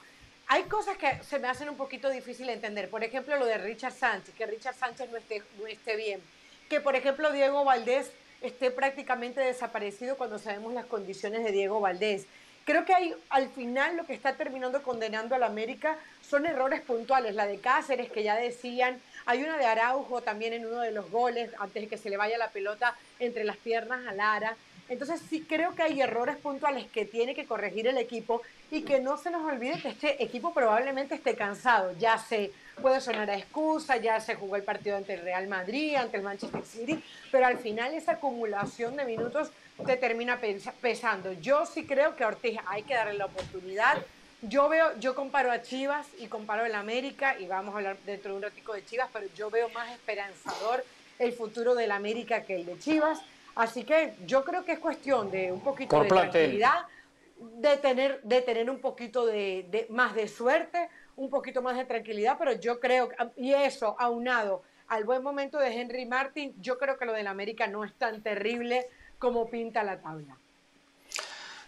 hay 0.51 0.65
cosas 0.65 0.99
que 0.99 1.23
se 1.23 1.39
me 1.39 1.47
hacen 1.47 1.69
un 1.69 1.77
poquito 1.77 2.11
difícil 2.11 2.49
de 2.49 2.55
entender. 2.55 2.91
Por 2.91 3.05
ejemplo, 3.05 3.37
lo 3.37 3.47
de 3.47 3.57
Richard 3.57 3.93
Sánchez, 3.93 4.35
que 4.35 4.47
Richard 4.47 4.75
Sánchez 4.75 5.09
no 5.09 5.17
esté, 5.17 5.45
no 5.61 5.67
esté 5.69 5.95
bien. 5.95 6.21
Que, 6.69 6.81
por 6.81 6.97
ejemplo, 6.97 7.31
Diego 7.31 7.65
Valdés 7.65 8.11
esté 8.43 8.73
prácticamente 8.73 9.41
desaparecido 9.41 10.17
cuando 10.17 10.41
sabemos 10.41 10.75
las 10.75 10.87
condiciones 10.87 11.45
de 11.45 11.53
Diego 11.53 11.79
Valdés. 11.79 12.27
Creo 12.65 12.85
que 12.85 12.93
hay, 12.93 13.15
al 13.29 13.49
final 13.51 13.97
lo 13.97 14.07
que 14.07 14.13
está 14.13 14.33
terminando 14.33 14.83
condenando 14.83 15.37
a 15.37 15.39
la 15.39 15.47
América 15.47 15.97
son 16.29 16.45
errores 16.47 16.81
puntuales. 16.81 17.37
La 17.37 17.47
de 17.47 17.61
Cáceres, 17.61 18.11
que 18.11 18.25
ya 18.25 18.35
decían, 18.35 19.01
hay 19.27 19.45
una 19.45 19.57
de 19.57 19.67
Araujo 19.67 20.21
también 20.21 20.53
en 20.53 20.67
uno 20.67 20.81
de 20.81 20.91
los 20.91 21.13
goles, 21.13 21.53
antes 21.61 21.85
de 21.85 21.89
que 21.89 21.97
se 21.97 22.11
le 22.11 22.17
vaya 22.17 22.37
la 22.39 22.51
pelota 22.51 22.97
entre 23.21 23.45
las 23.45 23.57
piernas 23.57 24.05
a 24.09 24.13
Lara. 24.15 24.57
Entonces 24.89 25.23
sí 25.31 25.47
creo 25.49 25.77
que 25.77 25.85
hay 25.85 26.01
errores 26.01 26.37
puntuales 26.39 26.91
que 26.91 27.05
tiene 27.05 27.37
que 27.37 27.47
corregir 27.47 27.87
el 27.87 27.99
equipo 27.99 28.43
y 28.71 28.83
que 28.83 29.01
no 29.01 29.17
se 29.17 29.31
nos 29.31 29.45
olvide 29.45 29.81
que 29.81 29.89
este 29.89 30.23
equipo 30.23 30.55
probablemente 30.55 31.15
esté 31.15 31.35
cansado. 31.35 31.93
Ya 31.99 32.19
se 32.19 32.53
puede 32.81 33.01
sonar 33.01 33.29
a 33.29 33.37
excusa, 33.37 33.97
ya 33.97 34.21
se 34.21 34.37
jugó 34.37 34.57
el 34.57 34.63
partido 34.63 34.97
ante 34.97 35.15
el 35.15 35.23
Real 35.23 35.49
Madrid, 35.49 35.97
ante 35.97 36.17
el 36.17 36.23
Manchester 36.23 36.65
City, 36.65 37.03
pero 37.31 37.47
al 37.47 37.59
final 37.59 37.93
esa 37.95 38.13
acumulación 38.13 38.97
de 38.97 39.05
minutos 39.05 39.51
te 39.85 39.97
termina 39.97 40.39
pesando. 40.81 41.33
Yo 41.35 41.67
sí 41.67 41.85
creo 41.85 42.15
que 42.15 42.25
a 42.25 42.29
Ortiz 42.29 42.59
hay 42.67 42.83
que 42.83 42.95
darle 42.95 43.15
la 43.15 43.27
oportunidad. 43.27 43.99
Yo 44.43 44.69
veo, 44.69 44.99
yo 44.99 45.15
comparo 45.15 45.51
a 45.51 45.61
Chivas 45.61 46.07
y 46.19 46.27
comparo 46.27 46.65
el 46.65 46.75
América 46.75 47.39
y 47.39 47.47
vamos 47.47 47.75
a 47.75 47.79
hablar 47.79 47.97
dentro 48.07 48.31
de 48.31 48.37
un 48.37 48.43
ratico 48.43 48.73
de 48.73 48.85
Chivas, 48.85 49.11
pero 49.13 49.27
yo 49.35 49.51
veo 49.51 49.69
más 49.71 49.91
esperanzador 49.91 50.85
el 51.19 51.33
futuro 51.33 51.75
del 51.75 51.91
América 51.91 52.43
que 52.43 52.55
el 52.55 52.65
de 52.65 52.79
Chivas. 52.79 53.21
Así 53.55 53.85
que 53.85 54.15
yo 54.27 54.45
creo 54.45 54.65
que 54.65 54.73
es 54.73 54.79
cuestión 54.79 55.31
de 55.31 55.53
un 55.53 55.61
poquito 55.61 56.03
de 56.03 56.09
tranquilidad, 56.09 56.87
de 57.41 57.77
tener, 57.79 58.21
de 58.23 58.43
tener 58.43 58.71
un 58.71 58.81
poquito 58.81 59.27
de, 59.27 59.87
más 59.91 60.15
de 60.15 60.29
suerte, 60.29 60.89
un 61.17 61.31
poquito 61.31 61.63
más 61.63 61.77
de 61.77 61.85
tranquilidad, 61.85 62.37
pero 62.39 62.53
yo 62.53 62.81
creo, 62.81 63.11
y 63.37 63.53
eso 63.53 63.97
aunado 63.99 64.63
al 64.89 65.05
buen 65.05 65.23
momento 65.23 65.59
de 65.59 65.73
Henry 65.73 66.05
Martin, 66.05 66.55
yo 66.61 66.79
creo 66.79 66.99
que 66.99 67.07
lo 67.07 67.13
del 67.13 67.27
América 67.27 67.67
no 67.67 67.85
es 67.85 67.95
tan 67.95 68.23
terrible 68.23 68.87
como 69.19 69.49
pinta 69.49 69.83
la 69.83 70.01
tabla. 70.01 70.37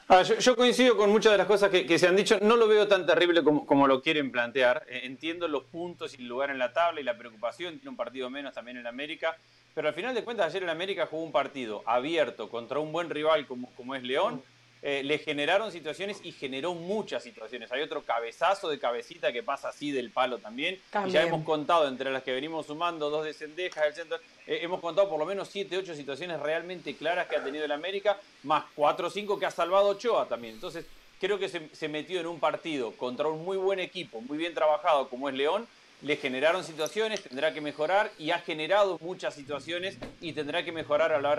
Ah, 0.09 0.23
yo, 0.23 0.57
coincido 0.57 0.97
con 0.97 1.11
muchas 1.11 1.33
de 1.33 1.39
las 1.39 1.47
cosas 1.47 1.71
que, 1.71 1.99
se 1.99 2.07
han 2.07 2.17
dicho. 2.17 2.39
No 2.43 2.57
lo 2.57 2.69
veo 2.69 2.87
tan 2.87 3.07
terrible 3.07 3.43
como, 3.43 3.87
lo 3.87 4.03
quieren 4.03 4.31
plantear. 4.31 4.85
Eh, 4.89 5.03
entiendo 5.05 5.49
los 5.49 5.65
puntos 5.65 6.19
y 6.19 6.23
el 6.23 6.29
lugar 6.29 6.51
en 6.51 6.59
la 6.59 6.73
tabla 6.73 7.01
y 7.01 7.05
la 7.05 7.17
preocupación. 7.17 7.77
Tiene 7.77 7.91
un 7.91 7.97
partido 7.97 8.29
menos 8.29 8.53
también 8.53 8.77
en 8.77 8.87
América. 8.87 9.39
Pero 9.75 9.89
al 9.89 9.95
final 9.95 10.15
de 10.15 10.23
cuentas, 10.23 10.47
ayer 10.49 10.65
en 10.65 10.69
América 10.69 11.07
jugó 11.07 11.23
un 11.23 11.33
partido 11.33 11.83
abierto 11.87 12.51
contra 12.51 12.79
un 12.79 12.93
buen 12.93 13.09
rival 13.09 13.47
como, 13.47 13.71
como 13.75 13.95
es 13.95 14.03
León 14.03 14.43
eh, 14.85 15.03
le 15.05 15.19
generaron 15.19 15.71
situaciones 15.71 16.21
y 16.25 16.33
generó 16.33 16.75
muchas 16.75 17.23
situaciones. 17.23 17.71
Hay 17.71 17.83
otro 17.83 18.03
cabezazo 18.03 18.69
de 18.69 18.81
cabecita 18.81 19.33
que 19.33 19.45
pasa 19.45 19.69
así 19.69 19.93
del 19.93 20.11
palo 20.11 20.39
también. 20.39 20.81
Y 21.07 21.11
ya 21.11 21.23
hemos 21.23 21.45
contado, 21.45 21.87
entre 21.87 22.11
las 22.11 22.25
que 22.25 22.33
venimos 22.33 22.67
sumando, 22.67 23.09
dos 23.09 23.25
de 23.25 23.33
Cendejas, 23.33 23.85
del 23.85 23.95
centro, 23.95 24.19
eh, 24.47 24.59
hemos 24.63 24.81
contado 24.81 25.09
por 25.09 25.21
lo 25.21 25.25
menos 25.25 25.49
7, 25.49 25.79
8 25.79 25.95
situaciones 25.95 26.41
realmente 26.41 26.97
claras 26.97 27.29
que 27.29 27.37
ha 27.37 27.45
tenido 27.45 27.65
el 27.65 27.71
América, 27.71 28.19
más 28.43 28.65
4 28.75 29.07
o 29.07 29.11
5 29.11 29.39
que 29.39 29.47
ha 29.47 29.53
salvado 29.53 29.91
Ochoa 29.91 30.27
también. 30.27 30.55
Entonces, 30.55 30.85
creo 31.21 31.39
que 31.39 31.49
se, 31.49 31.69
se 31.73 31.89
metió 31.89 32.19
en 32.19 32.27
un 32.27 32.41
partido 32.41 32.91
contra 32.93 33.29
un 33.29 33.45
muy 33.45 33.57
buen 33.59 33.79
equipo, 33.79 34.21
muy 34.21 34.37
bien 34.37 34.53
trabajado 34.53 35.09
como 35.09 35.29
es 35.29 35.37
León, 35.37 35.69
le 36.03 36.17
generaron 36.17 36.65
situaciones, 36.65 37.23
tendrá 37.23 37.55
que 37.55 37.61
mejorar 37.61 38.11
y 38.19 38.31
ha 38.31 38.41
generado 38.41 38.99
muchas 39.01 39.35
situaciones 39.35 39.97
y 40.21 40.33
tendrá 40.33 40.65
que 40.65 40.73
mejorar 40.73 41.13
a 41.13 41.21
la 41.21 41.31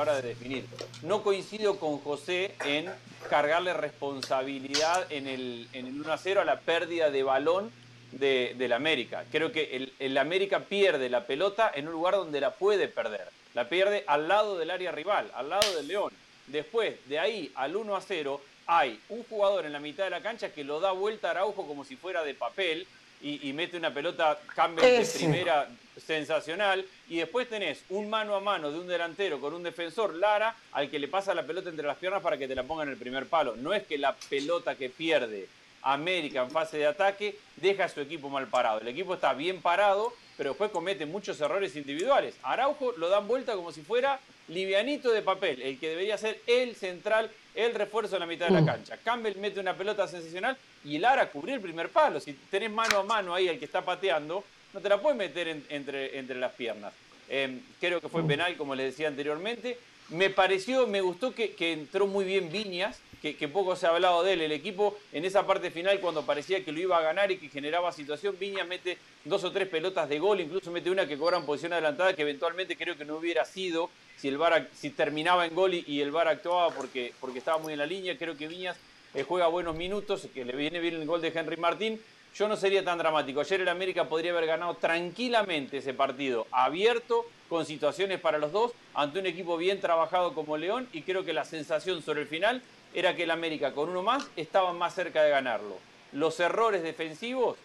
hora, 0.00 0.14
de 0.14 0.28
definir. 0.28 0.64
No 1.02 1.22
coincido 1.22 1.78
con 1.78 1.98
José 1.98 2.54
en 2.64 2.90
cargarle 3.28 3.74
responsabilidad 3.74 5.06
en 5.10 5.26
el, 5.26 5.68
en 5.72 5.86
el 5.86 6.00
1 6.00 6.12
a 6.12 6.18
0 6.18 6.40
a 6.40 6.44
la 6.44 6.60
pérdida 6.60 7.10
de 7.10 7.22
balón 7.22 7.70
de, 8.12 8.54
del 8.56 8.72
América. 8.72 9.24
Creo 9.30 9.52
que 9.52 9.76
el, 9.76 9.92
el, 9.98 10.16
América 10.16 10.60
pierde 10.60 11.10
la 11.10 11.26
pelota 11.26 11.70
en 11.74 11.86
un 11.86 11.92
lugar 11.92 12.14
donde 12.14 12.40
la 12.40 12.54
puede 12.54 12.88
perder. 12.88 13.28
La 13.52 13.68
pierde 13.68 14.04
al 14.06 14.28
lado 14.28 14.56
del 14.56 14.70
área 14.70 14.92
rival, 14.92 15.30
al 15.34 15.50
lado 15.50 15.74
del 15.76 15.88
León. 15.88 16.12
Después, 16.46 16.94
de 17.08 17.18
ahí 17.18 17.52
al 17.54 17.76
1 17.76 17.96
a 17.96 18.00
0, 18.00 18.40
hay 18.66 18.98
un 19.10 19.24
jugador 19.24 19.66
en 19.66 19.72
la 19.72 19.80
mitad 19.80 20.04
de 20.04 20.10
la 20.10 20.22
cancha 20.22 20.52
que 20.52 20.64
lo 20.64 20.80
da 20.80 20.92
vuelta 20.92 21.28
a 21.28 21.30
Araujo 21.32 21.66
como 21.66 21.84
si 21.84 21.96
fuera 21.96 22.24
de 22.24 22.34
papel 22.34 22.86
y, 23.22 23.52
mete 23.52 23.76
una 23.76 23.92
pelota 23.92 24.38
cambia 24.54 24.84
de 24.86 25.04
primera 25.04 25.68
sensacional. 25.96 26.84
Y 27.08 27.18
después 27.18 27.48
tenés 27.48 27.82
un 27.88 28.08
mano 28.10 28.34
a 28.34 28.40
mano 28.40 28.70
de 28.70 28.78
un 28.78 28.86
delantero 28.86 29.40
con 29.40 29.54
un 29.54 29.62
defensor, 29.62 30.14
Lara, 30.14 30.54
al 30.72 30.90
que 30.90 30.98
le 30.98 31.08
pasa 31.08 31.34
la 31.34 31.44
pelota 31.44 31.70
entre 31.70 31.86
las 31.86 31.96
piernas 31.96 32.22
para 32.22 32.36
que 32.36 32.48
te 32.48 32.54
la 32.54 32.64
ponga 32.64 32.82
en 32.82 32.90
el 32.90 32.96
primer 32.96 33.26
palo. 33.26 33.56
No 33.56 33.72
es 33.72 33.84
que 33.84 33.98
la 33.98 34.14
pelota 34.14 34.74
que 34.74 34.90
pierde 34.90 35.48
América 35.82 36.42
en 36.42 36.50
fase 36.50 36.78
de 36.78 36.86
ataque 36.86 37.38
deja 37.56 37.84
a 37.84 37.88
su 37.88 38.00
equipo 38.00 38.28
mal 38.28 38.48
parado. 38.48 38.80
El 38.80 38.88
equipo 38.88 39.14
está 39.14 39.32
bien 39.34 39.62
parado, 39.62 40.12
pero 40.36 40.50
después 40.50 40.70
comete 40.70 41.06
muchos 41.06 41.40
errores 41.40 41.76
individuales. 41.76 42.34
Araujo 42.42 42.92
lo 42.96 43.08
dan 43.08 43.28
vuelta 43.28 43.54
como 43.54 43.72
si 43.72 43.82
fuera 43.82 44.20
livianito 44.48 45.10
de 45.12 45.22
papel, 45.22 45.62
el 45.62 45.78
que 45.78 45.88
debería 45.88 46.18
ser 46.18 46.40
el 46.46 46.74
central, 46.76 47.30
el 47.56 47.74
refuerzo 47.74 48.16
en 48.16 48.20
la 48.20 48.26
mitad 48.26 48.46
de 48.46 48.52
la 48.52 48.60
mm. 48.60 48.66
cancha. 48.66 48.98
Campbell 48.98 49.36
mete 49.38 49.58
una 49.58 49.74
pelota 49.74 50.06
sensacional 50.06 50.56
y 50.84 50.98
Lara 50.98 51.28
cubrió 51.30 51.54
el 51.54 51.60
primer 51.60 51.88
palo. 51.88 52.20
Si 52.20 52.34
tenés 52.50 52.70
mano 52.70 52.98
a 52.98 53.02
mano 53.02 53.34
ahí 53.34 53.48
al 53.48 53.58
que 53.58 53.64
está 53.64 53.82
pateando, 53.82 54.44
no 54.72 54.80
te 54.80 54.88
la 54.88 55.00
puedes 55.00 55.16
meter 55.16 55.48
entre, 55.70 56.18
entre 56.18 56.36
las 56.36 56.52
piernas. 56.52 56.92
Em, 57.28 57.60
creo 57.80 58.00
que 58.00 58.08
fue 58.08 58.22
mm. 58.22 58.26
penal, 58.26 58.56
como 58.56 58.74
les 58.74 58.92
decía 58.92 59.08
anteriormente. 59.08 59.78
Me 60.10 60.30
pareció, 60.30 60.86
me 60.86 61.00
gustó 61.00 61.34
que, 61.34 61.54
entró 61.58 62.06
muy 62.06 62.24
bien 62.24 62.52
Viñas, 62.52 63.00
que, 63.20 63.48
poco 63.48 63.74
se 63.74 63.86
ha 63.86 63.90
hablado 63.90 64.22
de 64.22 64.34
él. 64.34 64.42
El 64.42 64.52
equipo 64.52 64.96
en 65.12 65.24
esa 65.24 65.44
parte 65.44 65.72
final, 65.72 65.98
cuando 65.98 66.24
parecía 66.24 66.64
que 66.64 66.70
lo 66.70 66.78
iba 66.78 66.96
a 66.96 67.00
ganar 67.00 67.32
y 67.32 67.38
que 67.38 67.48
generaba 67.48 67.90
situación, 67.90 68.36
Viñas 68.38 68.68
mete 68.68 68.98
dos 69.24 69.42
o 69.42 69.50
tres 69.50 69.66
pelotas 69.66 70.08
de 70.08 70.20
gol, 70.20 70.40
incluso 70.40 70.70
mete 70.70 70.90
una 70.90 71.08
que 71.08 71.18
cobra 71.18 71.38
en 71.38 71.46
posición 71.46 71.72
adelantada, 71.72 72.14
que 72.14 72.22
eventualmente 72.22 72.76
creo 72.76 72.96
que 72.96 73.04
no 73.04 73.16
hubiera 73.16 73.44
sido 73.44 73.90
si 74.16 74.28
el 74.28 74.38
si 74.74 74.90
terminaba 74.90 75.46
en 75.46 75.54
gol 75.54 75.74
y, 75.74 76.00
el 76.00 76.10
VAR 76.10 76.28
actuaba 76.28 76.70
porque, 76.70 77.12
porque 77.20 77.38
estaba 77.38 77.58
muy 77.58 77.72
en 77.74 77.78
la 77.78 77.86
línea. 77.86 78.16
Creo 78.16 78.36
que 78.36 78.48
Viñas 78.48 78.76
eh, 79.14 79.22
juega 79.22 79.46
buenos 79.46 79.76
minutos, 79.76 80.28
que 80.32 80.44
le 80.44 80.56
viene 80.56 80.80
bien 80.80 80.94
el 80.94 81.06
gol 81.06 81.20
de 81.20 81.28
Henry 81.28 81.56
Martín. 81.56 82.00
Yo 82.34 82.48
no 82.48 82.56
sería 82.56 82.84
tan 82.84 82.98
dramático. 82.98 83.40
Ayer 83.40 83.60
el 83.60 83.68
América 83.68 84.08
podría 84.08 84.32
haber 84.32 84.46
ganado 84.46 84.74
tranquilamente 84.74 85.78
ese 85.78 85.94
partido, 85.94 86.46
abierto, 86.50 87.24
con 87.48 87.64
situaciones 87.64 88.20
para 88.20 88.38
los 88.38 88.52
dos, 88.52 88.72
ante 88.94 89.20
un 89.20 89.26
equipo 89.26 89.56
bien 89.56 89.80
trabajado 89.80 90.34
como 90.34 90.56
León. 90.56 90.88
Y 90.92 91.02
creo 91.02 91.24
que 91.24 91.32
la 91.32 91.44
sensación 91.44 92.02
sobre 92.02 92.22
el 92.22 92.26
final 92.26 92.62
era 92.94 93.14
que 93.16 93.22
el 93.24 93.30
América, 93.30 93.72
con 93.72 93.88
uno 93.88 94.02
más, 94.02 94.28
estaba 94.36 94.72
más 94.72 94.94
cerca 94.94 95.22
de 95.22 95.30
ganarlo. 95.30 95.78
Los 96.12 96.40
errores 96.40 96.82
defensivos 96.82 97.58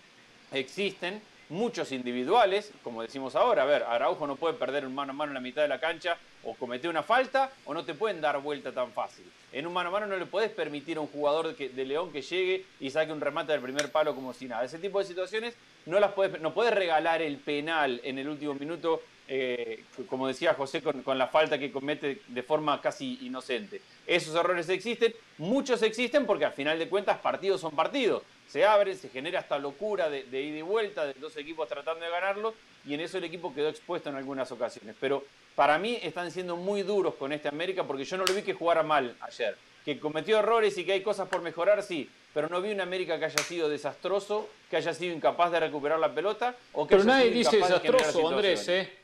existen, 0.52 1.22
muchos 1.52 1.91
individuales, 1.91 2.72
como 2.82 3.02
decimos 3.02 3.36
ahora, 3.36 3.64
a 3.64 3.66
ver, 3.66 3.84
Araujo 3.84 4.26
no 4.26 4.38
puede 4.38 4.54
perder 4.54 4.86
un 4.86 4.95
mano 4.95 5.12
a 5.12 5.14
mano 5.14 5.32
en 5.32 5.34
la 5.36 5.41
mitad 5.41 5.62
de 5.62 5.68
la 5.68 5.82
cancha 5.82 6.18
o 6.43 6.56
cometer 6.56 6.89
una 6.89 7.04
falta 7.04 7.52
o 7.66 7.74
no 7.74 7.84
te 7.84 7.93
pueden 7.93 8.22
dar 8.22 8.41
vuelta 8.41 8.72
tan 8.72 8.91
fácil. 8.93 9.26
En 9.52 9.68
un 9.68 9.74
mano 9.74 9.89
a 9.89 9.91
mano 9.91 10.08
no 10.08 10.16
le 10.16 10.26
puedes 10.26 10.49
permitir 10.49 10.95
a 10.97 11.02
un 11.02 11.08
jugador 11.08 11.56
de 11.56 11.86
León 11.86 12.12
que 12.14 12.22
llegue 12.22 12.66
y 12.80 12.89
saque 12.89 13.12
un 13.12 13.20
remate 13.20 13.52
del 13.52 13.62
primer 13.62 13.91
palo 13.91 14.16
como 14.16 14.34
si 14.34 14.47
nada. 14.47 14.64
Ese 14.64 14.80
tipo 14.80 14.99
de 14.99 15.06
situaciones 15.06 15.56
no 15.86 15.99
las 15.99 16.14
puedes, 16.14 16.39
no 16.39 16.54
puedes 16.54 16.74
regalar 16.74 17.22
el 17.22 17.36
penal 17.36 17.99
en 18.06 18.18
el 18.18 18.30
último 18.30 18.54
minuto, 18.54 19.02
eh, 19.28 19.84
como 20.10 20.28
decía 20.28 20.54
José, 20.54 20.82
con, 20.82 21.04
con 21.04 21.18
la 21.18 21.28
falta 21.28 21.60
que 21.60 21.70
comete 21.70 22.22
de 22.28 22.43
forma 22.43 22.80
casi 22.80 23.20
inocente. 23.24 23.82
Esos 24.08 24.34
errores 24.36 24.70
existen, 24.70 25.14
muchos 25.38 25.82
existen 25.82 26.26
porque 26.26 26.45
al 26.45 26.54
final 26.54 26.80
de 26.80 26.88
cuentas 26.88 27.18
partidos 27.18 27.60
son 27.60 27.76
partidos 27.76 28.24
se 28.52 28.66
abre, 28.66 28.95
se 28.95 29.08
genera 29.08 29.39
esta 29.39 29.58
locura 29.58 30.10
de, 30.10 30.26
ida 30.30 30.58
y 30.58 30.62
vuelta 30.62 31.06
de 31.06 31.14
dos 31.14 31.38
equipos 31.38 31.70
tratando 31.70 32.04
de 32.04 32.12
ganarlo 32.12 32.54
y 32.86 32.93
en 32.93 32.99
eso 32.99 33.18
el 33.18 33.24
equipo 33.24 33.54
quedó 33.54 33.70
expuesto 33.70 34.10
en 34.10 34.16
algunas 34.16 34.52
ocasiones. 34.52 34.93
Pero 34.99 35.24
para 35.56 35.78
mí 35.78 35.97
están 36.02 36.32
siendo 36.32 36.58
muy 36.58 36.84
duros 36.84 37.16
con 37.16 37.32
este 37.32 37.47
América 37.47 37.86
porque 37.86 38.04
yo 38.04 38.18
no 38.18 38.26
lo 38.26 38.34
vi 38.34 38.41
que 38.41 38.54
jugara 38.54 38.84
mal 38.84 39.16
ayer. 39.22 39.56
Que 39.86 39.99
cometió 39.99 40.38
errores 40.38 40.78
y 40.78 40.84
que 40.84 40.91
hay 40.91 41.02
cosas 41.02 41.30
por 41.30 41.41
mejorar, 41.41 41.82
sí, 41.82 42.10
pero 42.34 42.49
no 42.49 42.62
vi 42.62 42.72
un 42.72 42.82
América 42.82 43.18
que 43.18 43.26
haya 43.26 43.41
sido 43.41 43.70
desastroso, 43.70 44.49
que 44.70 44.76
haya 44.76 44.93
sido 44.93 45.16
incapaz 45.16 45.52
de 45.52 45.60
recuperar 45.62 45.97
la 45.97 46.14
pelota 46.14 46.54
o 46.74 46.86
que 46.86 46.95
pero 46.95 47.06
nadie 47.06 47.32
dice 47.32 47.56
desastroso, 47.56 48.28
Andrés, 48.28 48.68
¿eh? 48.68 48.97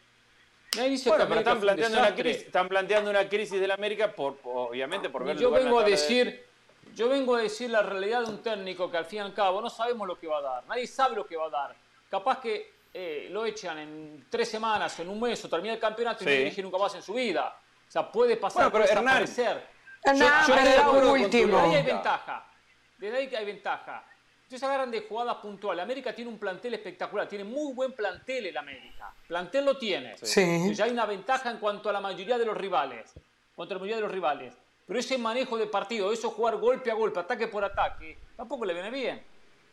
Nadie 0.75 0.89
dice 0.89 1.09
bueno, 1.09 1.25
pero 1.27 1.39
están 1.39 1.61
planteando, 1.61 1.99
una 1.99 2.13
crisis, 2.13 2.43
están 2.43 2.67
planteando 2.67 3.09
una 3.09 3.29
crisis 3.29 3.59
del 3.61 3.71
América, 3.71 4.11
por, 4.11 4.37
obviamente 4.43 5.09
por 5.09 5.23
ver 5.23 5.37
Yo 5.37 5.49
vengo 5.51 5.79
a 5.79 5.85
decir... 5.85 6.46
Yo 6.97 7.07
vengo 7.07 7.35
a 7.35 7.41
decir 7.43 7.69
la 7.69 7.83
realidad 7.83 8.23
de 8.23 8.31
un 8.31 8.41
técnico 8.41 8.89
que 8.89 8.97
al 8.97 9.05
fin 9.05 9.19
y 9.19 9.21
al 9.21 9.31
cabo 9.31 9.61
no 9.61 9.69
sabemos 9.69 10.07
lo 10.07 10.17
que 10.17 10.25
va 10.25 10.39
a 10.39 10.41
dar, 10.41 10.65
nadie 10.65 10.87
sabe 10.87 11.15
lo 11.15 11.27
que 11.27 11.37
va 11.37 11.45
a 11.45 11.49
dar. 11.51 11.75
Capaz 12.09 12.39
que 12.39 12.73
eh, 12.91 13.27
lo 13.29 13.45
echan 13.45 13.77
en 13.77 14.25
tres 14.31 14.49
semanas, 14.49 14.99
en 14.99 15.07
un 15.07 15.19
mes 15.19 15.45
o 15.45 15.47
termina 15.47 15.75
el 15.75 15.79
campeonato 15.79 16.23
y 16.23 16.25
no 16.25 16.31
dirige 16.31 16.63
nunca 16.63 16.79
más 16.79 16.95
en 16.95 17.03
su 17.03 17.13
vida. 17.13 17.55
O 17.87 17.91
sea, 17.91 18.11
puede 18.11 18.37
pasar, 18.37 18.71
bueno, 18.71 18.87
pero 18.87 18.99
Hernán, 18.99 19.27
yo, 19.27 20.55
yo 20.87 21.11
último. 21.11 21.57
Desde 21.57 21.69
ahí 21.69 21.75
hay 21.75 21.83
ventaja. 21.83 22.47
Desde 22.97 23.17
ahí 23.17 23.35
hay 23.35 23.45
ventaja. 23.45 24.03
Ustedes 24.41 24.63
agarran 24.63 24.89
de 24.89 25.01
jugadas 25.01 25.35
puntuales. 25.35 25.83
América 25.83 26.15
tiene 26.15 26.31
un 26.31 26.39
plantel 26.39 26.73
espectacular, 26.73 27.27
tiene 27.27 27.43
muy 27.43 27.73
buen 27.73 27.91
plantel 27.91 28.47
el 28.47 28.57
América. 28.57 29.13
Plantel 29.27 29.65
lo 29.65 29.77
tiene. 29.77 30.17
Sí. 30.17 30.73
Ya 30.73 30.85
hay 30.85 30.91
una 30.91 31.05
ventaja 31.05 31.51
en 31.51 31.59
cuanto 31.59 31.89
a 31.89 31.93
la 31.93 32.01
mayoría 32.01 32.39
de 32.39 32.45
los 32.45 32.57
rivales. 32.57 33.13
Contra 33.55 33.75
la 33.75 33.81
mayoría 33.81 33.97
de 33.97 34.01
los 34.01 34.11
rivales. 34.11 34.55
Pero 34.87 34.99
ese 34.99 35.17
manejo 35.17 35.57
de 35.57 35.67
partido, 35.67 36.13
eso 36.13 36.31
jugar 36.31 36.55
golpe 36.57 36.89
a 36.89 36.93
golpe, 36.93 37.19
ataque 37.19 37.47
por 37.47 37.63
ataque, 37.63 38.17
tampoco 38.37 38.63
le 38.63 38.73
viene 38.73 38.89
bien. 38.89 39.21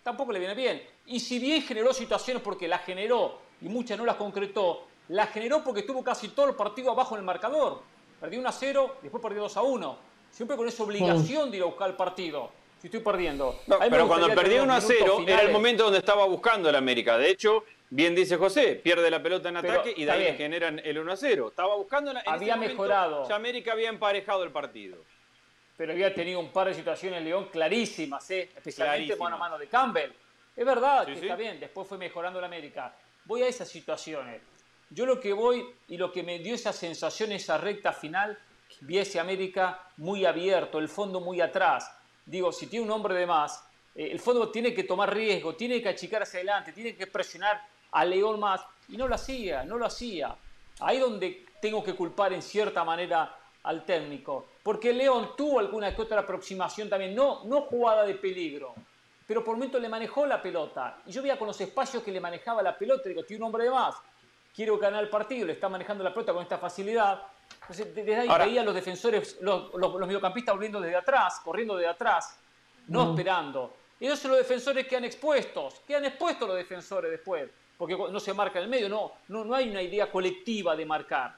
Tampoco 0.03 0.33
le 0.33 0.41
viene 0.41 0.55
bien. 0.55 0.83
Y 1.07 1.21
si 1.21 1.39
bien 1.39 1.63
generó 1.63 1.95
situaciones 1.95 2.43
porque 2.43 2.67
las 2.67 2.83
generó 2.83 3.39
y 3.61 3.69
muchas 3.69 3.97
no 3.97 4.05
las 4.05 4.17
concretó, 4.17 4.87
las 5.09 5.31
generó 5.31 5.63
porque 5.63 5.83
tuvo 5.83 6.03
casi 6.03 6.29
todo 6.29 6.49
el 6.49 6.57
partido 6.57 6.91
abajo 6.91 7.15
en 7.15 7.21
el 7.21 7.25
marcador. 7.25 7.83
Perdió 8.21 8.41
1 8.41 8.49
a 8.49 8.53
0, 8.53 8.97
después 9.03 9.23
perdió 9.23 9.43
2 9.43 9.57
a 9.57 9.63
1. 9.63 9.99
Siempre 10.31 10.57
con 10.57 10.67
esa 10.67 10.83
obligación 10.83 11.51
de 11.51 11.59
ir 11.59 11.63
a 11.63 11.67
buscar 11.67 11.91
el 11.91 11.97
partido. 11.97 12.51
Si 12.81 12.89
estoy 12.89 13.01
perdiendo. 13.01 13.61
pero 13.89 14.09
cuando 14.09 14.29
perdió 14.35 14.65
1 14.65 14.73
a 14.75 14.81
0 14.81 15.25
era 15.27 15.43
el 15.43 15.53
momento 15.53 15.85
donde 15.85 16.01
estaba 16.01 16.27
buscando 16.27 16.69
el 16.69 16.75
América. 16.75 17.17
De 17.17 17.31
hecho, 17.31 17.65
Bien 17.91 18.15
dice 18.15 18.37
José, 18.37 18.75
pierde 18.83 19.11
la 19.11 19.23
pelota 19.23 19.49
en 19.49 19.59
ataque 19.59 19.95
y 19.97 20.05
de 20.05 20.11
ahí 20.11 20.37
generan 20.37 20.81
el 20.83 20.99
1 20.99 21.13
a 21.13 21.17
0. 21.17 21.49
Estaba 21.49 21.77
buscando 21.77 22.11
en 22.11 22.19
Había 22.27 22.57
mejorado. 22.57 23.29
Ya 23.29 23.37
América 23.37 23.73
había 23.73 23.89
emparejado 23.89 24.43
el 24.43 24.51
partido. 24.51 24.99
Pero 25.77 25.93
había 25.93 26.15
tenido 26.15 26.41
un 26.41 26.53
par 26.53 26.69
de 26.69 26.75
situaciones 26.75 27.19
en 27.19 27.25
León 27.25 27.49
clarísimas, 27.51 28.31
¿eh? 28.31 28.51
especialmente 28.57 29.17
mano 29.17 29.37
a 29.37 29.39
mano 29.39 29.59
de 29.59 29.67
Campbell. 29.67 30.13
Es 30.57 30.65
verdad 30.65 31.05
que 31.05 31.15
está 31.15 31.35
bien, 31.35 31.59
después 31.59 31.87
fue 31.89 31.99
mejorando 31.99 32.41
la 32.41 32.47
América. 32.47 32.95
Voy 33.25 33.43
a 33.43 33.49
esas 33.49 33.69
situaciones. 33.69 34.41
Yo 34.91 35.05
lo 35.07 35.19
que 35.19 35.33
voy 35.33 35.67
y 35.89 35.97
lo 35.97 36.13
que 36.13 36.23
me 36.23 36.39
dio 36.39 36.55
esa 36.55 36.73
sensación, 36.73 37.33
esa 37.33 37.59
recta 37.59 37.93
final, 37.93 38.39
vi 38.83 38.99
ese 38.99 39.19
América 39.19 39.89
muy 39.97 40.25
abierto, 40.25 40.79
el 40.79 40.89
fondo 40.89 41.21
muy 41.21 41.41
atrás. 41.41 41.91
Digo, 42.25 42.53
si 42.53 42.69
tiene 42.69 42.85
un 42.85 42.93
hombre 42.93 43.15
de 43.15 43.27
más, 43.27 43.65
eh, 43.95 44.09
el 44.13 44.21
fondo 44.21 44.51
tiene 44.51 44.73
que 44.73 44.85
tomar 44.85 45.13
riesgo, 45.13 45.57
tiene 45.57 45.83
que 45.83 45.89
achicar 45.89 46.23
hacia 46.23 46.39
adelante, 46.39 46.73
tiene 46.73 46.95
que 46.95 47.09
presionar 47.09 47.74
a 47.95 48.05
León 48.05 48.39
más. 48.39 48.61
Y 48.89 48.99
no 48.99 49.09
lo 49.09 49.15
hacía, 49.15 49.65
no 49.65 49.79
lo 49.79 49.87
hacía. 49.87 50.37
Ahí 50.81 50.99
donde 50.99 51.47
tengo 51.63 51.83
que 51.83 51.95
culpar 51.95 52.33
en 52.35 52.43
cierta 52.43 52.85
manera 52.85 53.39
al 53.63 53.85
técnico. 53.87 54.49
Porque 54.63 54.93
León 54.93 55.31
tuvo 55.37 55.61
alguna 55.61 55.95
que 55.95 56.03
otra 56.03 56.21
aproximación 56.21 56.91
también, 56.91 57.15
no, 57.15 57.45
no 57.45 57.63
jugada 57.63 58.05
de 58.05 58.15
peligro, 58.15 58.75
pero 59.27 59.43
por 59.43 59.55
momento 59.55 59.79
le 59.79 59.89
manejó 59.89 60.27
la 60.27 60.43
pelota. 60.43 60.99
Y 61.07 61.13
yo 61.13 61.23
veía 61.23 61.39
con 61.39 61.49
los 61.49 61.61
espacios 61.61 62.03
que 62.03 62.13
le 62.13 62.21
manejaba 62.21 62.63
la 62.63 62.77
pelota, 62.77 63.09
digo, 63.09 63.25
tiene 63.25 63.43
un 63.43 63.47
hombre 63.47 63.65
de 63.65 63.71
más, 63.71 63.95
quiero 64.55 64.77
ganar 64.79 65.03
el 65.03 65.09
partido, 65.09 65.47
le 65.47 65.55
está 65.55 65.69
manejando 65.69 66.05
la 66.05 66.13
pelota 66.13 66.33
con 66.35 66.43
esta 66.43 66.59
facilidad. 66.59 67.23
Entonces, 67.63 67.95
desde 67.95 68.17
ahí 68.17 68.29
veía 68.47 68.61
a 68.61 68.65
los 68.65 68.75
defensores, 68.75 69.39
los, 69.41 69.73
los, 69.75 69.99
mediocampistas 70.01 70.55
volviendo 70.55 70.81
desde 70.81 70.97
atrás, 70.97 71.41
corriendo 71.43 71.77
desde 71.77 71.91
atrás, 71.91 72.39
no 72.89 73.11
esperando. 73.11 73.75
Y 74.01 74.07
esos 74.07 74.19
son 74.19 74.33
los 74.33 74.41
defensores 74.41 74.87
que 74.87 74.97
han 74.97 75.05
expuestos, 75.05 75.81
que 75.87 75.97
han 75.97 76.05
expuesto 76.05 76.47
los 76.47 76.57
defensores 76.57 77.11
después 77.11 77.49
porque 77.87 78.13
no 78.13 78.21
se 78.21 78.33
marca 78.33 78.59
en 78.59 78.65
el 78.65 78.71
medio, 78.71 78.89
no, 78.89 79.13
no, 79.29 79.45
no 79.45 79.55
hay 79.55 79.69
una 79.69 79.83
idea 79.83 80.11
colectiva 80.11 80.75
de 80.75 80.87
marcar. 80.87 81.37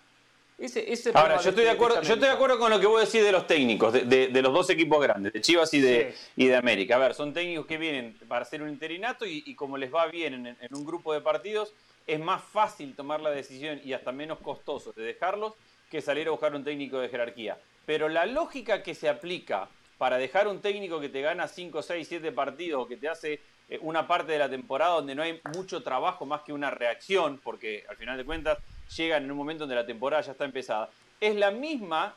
Ese, 0.59 0.91
ese 0.91 1.11
Ahora, 1.13 1.39
yo 1.41 1.51
estoy, 1.51 1.65
de 1.65 1.71
acuerdo, 1.71 1.97
yo 2.01 2.15
estoy 2.15 2.29
de 2.29 2.35
acuerdo 2.35 2.59
con 2.59 2.71
lo 2.71 2.81
que 2.81 2.87
vos 2.87 3.01
decís 3.01 3.23
de 3.23 3.33
los 3.33 3.47
técnicos, 3.47 3.93
de, 3.93 4.31
los 4.43 4.55
dos 4.55 4.71
equipos 4.71 5.03
grandes, 5.03 5.33
de 5.35 5.41
Chivas 5.43 5.75
y 5.75 5.81
de, 5.81 6.15
y 6.35 6.47
de 6.47 6.57
América. 6.57 6.97
A 6.97 6.99
ver, 6.99 7.15
son 7.15 7.35
técnicos 7.35 7.67
que 7.67 7.77
vienen 7.77 8.17
para 8.27 8.43
hacer 8.43 8.63
un 8.63 8.71
interinato 8.71 9.27
y, 9.27 9.55
como 9.55 9.77
les 9.77 9.93
va 9.93 10.07
bien 10.07 10.47
en, 10.47 10.75
un 10.75 10.87
grupo 10.87 11.13
de 11.13 11.21
partidos, 11.21 11.75
es 12.07 12.21
más 12.21 12.43
fácil 12.43 12.95
tomar 12.95 13.21
la 13.21 13.31
decisión 13.31 13.81
y 13.85 13.93
hasta 13.93 14.13
menos 14.13 14.39
costoso 14.39 14.93
de 14.93 15.03
dejarlos 15.03 15.53
que 15.91 16.01
salir 16.01 16.29
a 16.29 16.31
buscar 16.31 16.55
un 16.55 16.65
técnico 16.65 17.01
de 17.01 17.09
jerarquía. 17.09 17.59
Pero 17.85 18.09
la 18.09 18.25
lógica 18.25 18.83
que 18.83 18.95
se 18.95 19.11
aplica 19.11 19.69
para 19.99 20.17
dejar 20.17 20.49
un 20.49 20.61
técnico 20.61 21.01
que 21.01 21.09
te 21.11 21.21
gana 21.21 21.49
5, 21.49 21.83
6, 21.83 22.09
7 22.09 22.33
partidos 22.33 22.85
o 22.85 22.89
que 22.89 22.97
te 22.97 23.09
hace 23.09 23.41
eh, 23.69 23.79
una 23.83 24.07
parte 24.07 24.33
de 24.33 24.39
la 24.39 24.49
temporada 24.49 24.95
donde 24.95 25.15
no 25.15 25.23
hay 25.23 25.41
mucho 25.55 25.83
trabajo 25.83 26.25
más 26.25 26.43
que 26.43 26.53
una 26.53 26.71
reacción, 26.71 27.41
porque 27.43 27.85
al 27.89 27.97
final 27.97 28.17
de 28.17 28.25
cuentas 28.25 28.59
llegan 28.97 29.25
en 29.25 29.31
un 29.31 29.37
momento 29.37 29.63
donde 29.63 29.75
la 29.75 29.87
temporada 29.87 30.23
ya 30.23 30.33
está 30.33 30.45
empezada. 30.45 30.91
Es 31.21 31.35
la 31.35 31.51
misma 31.51 32.15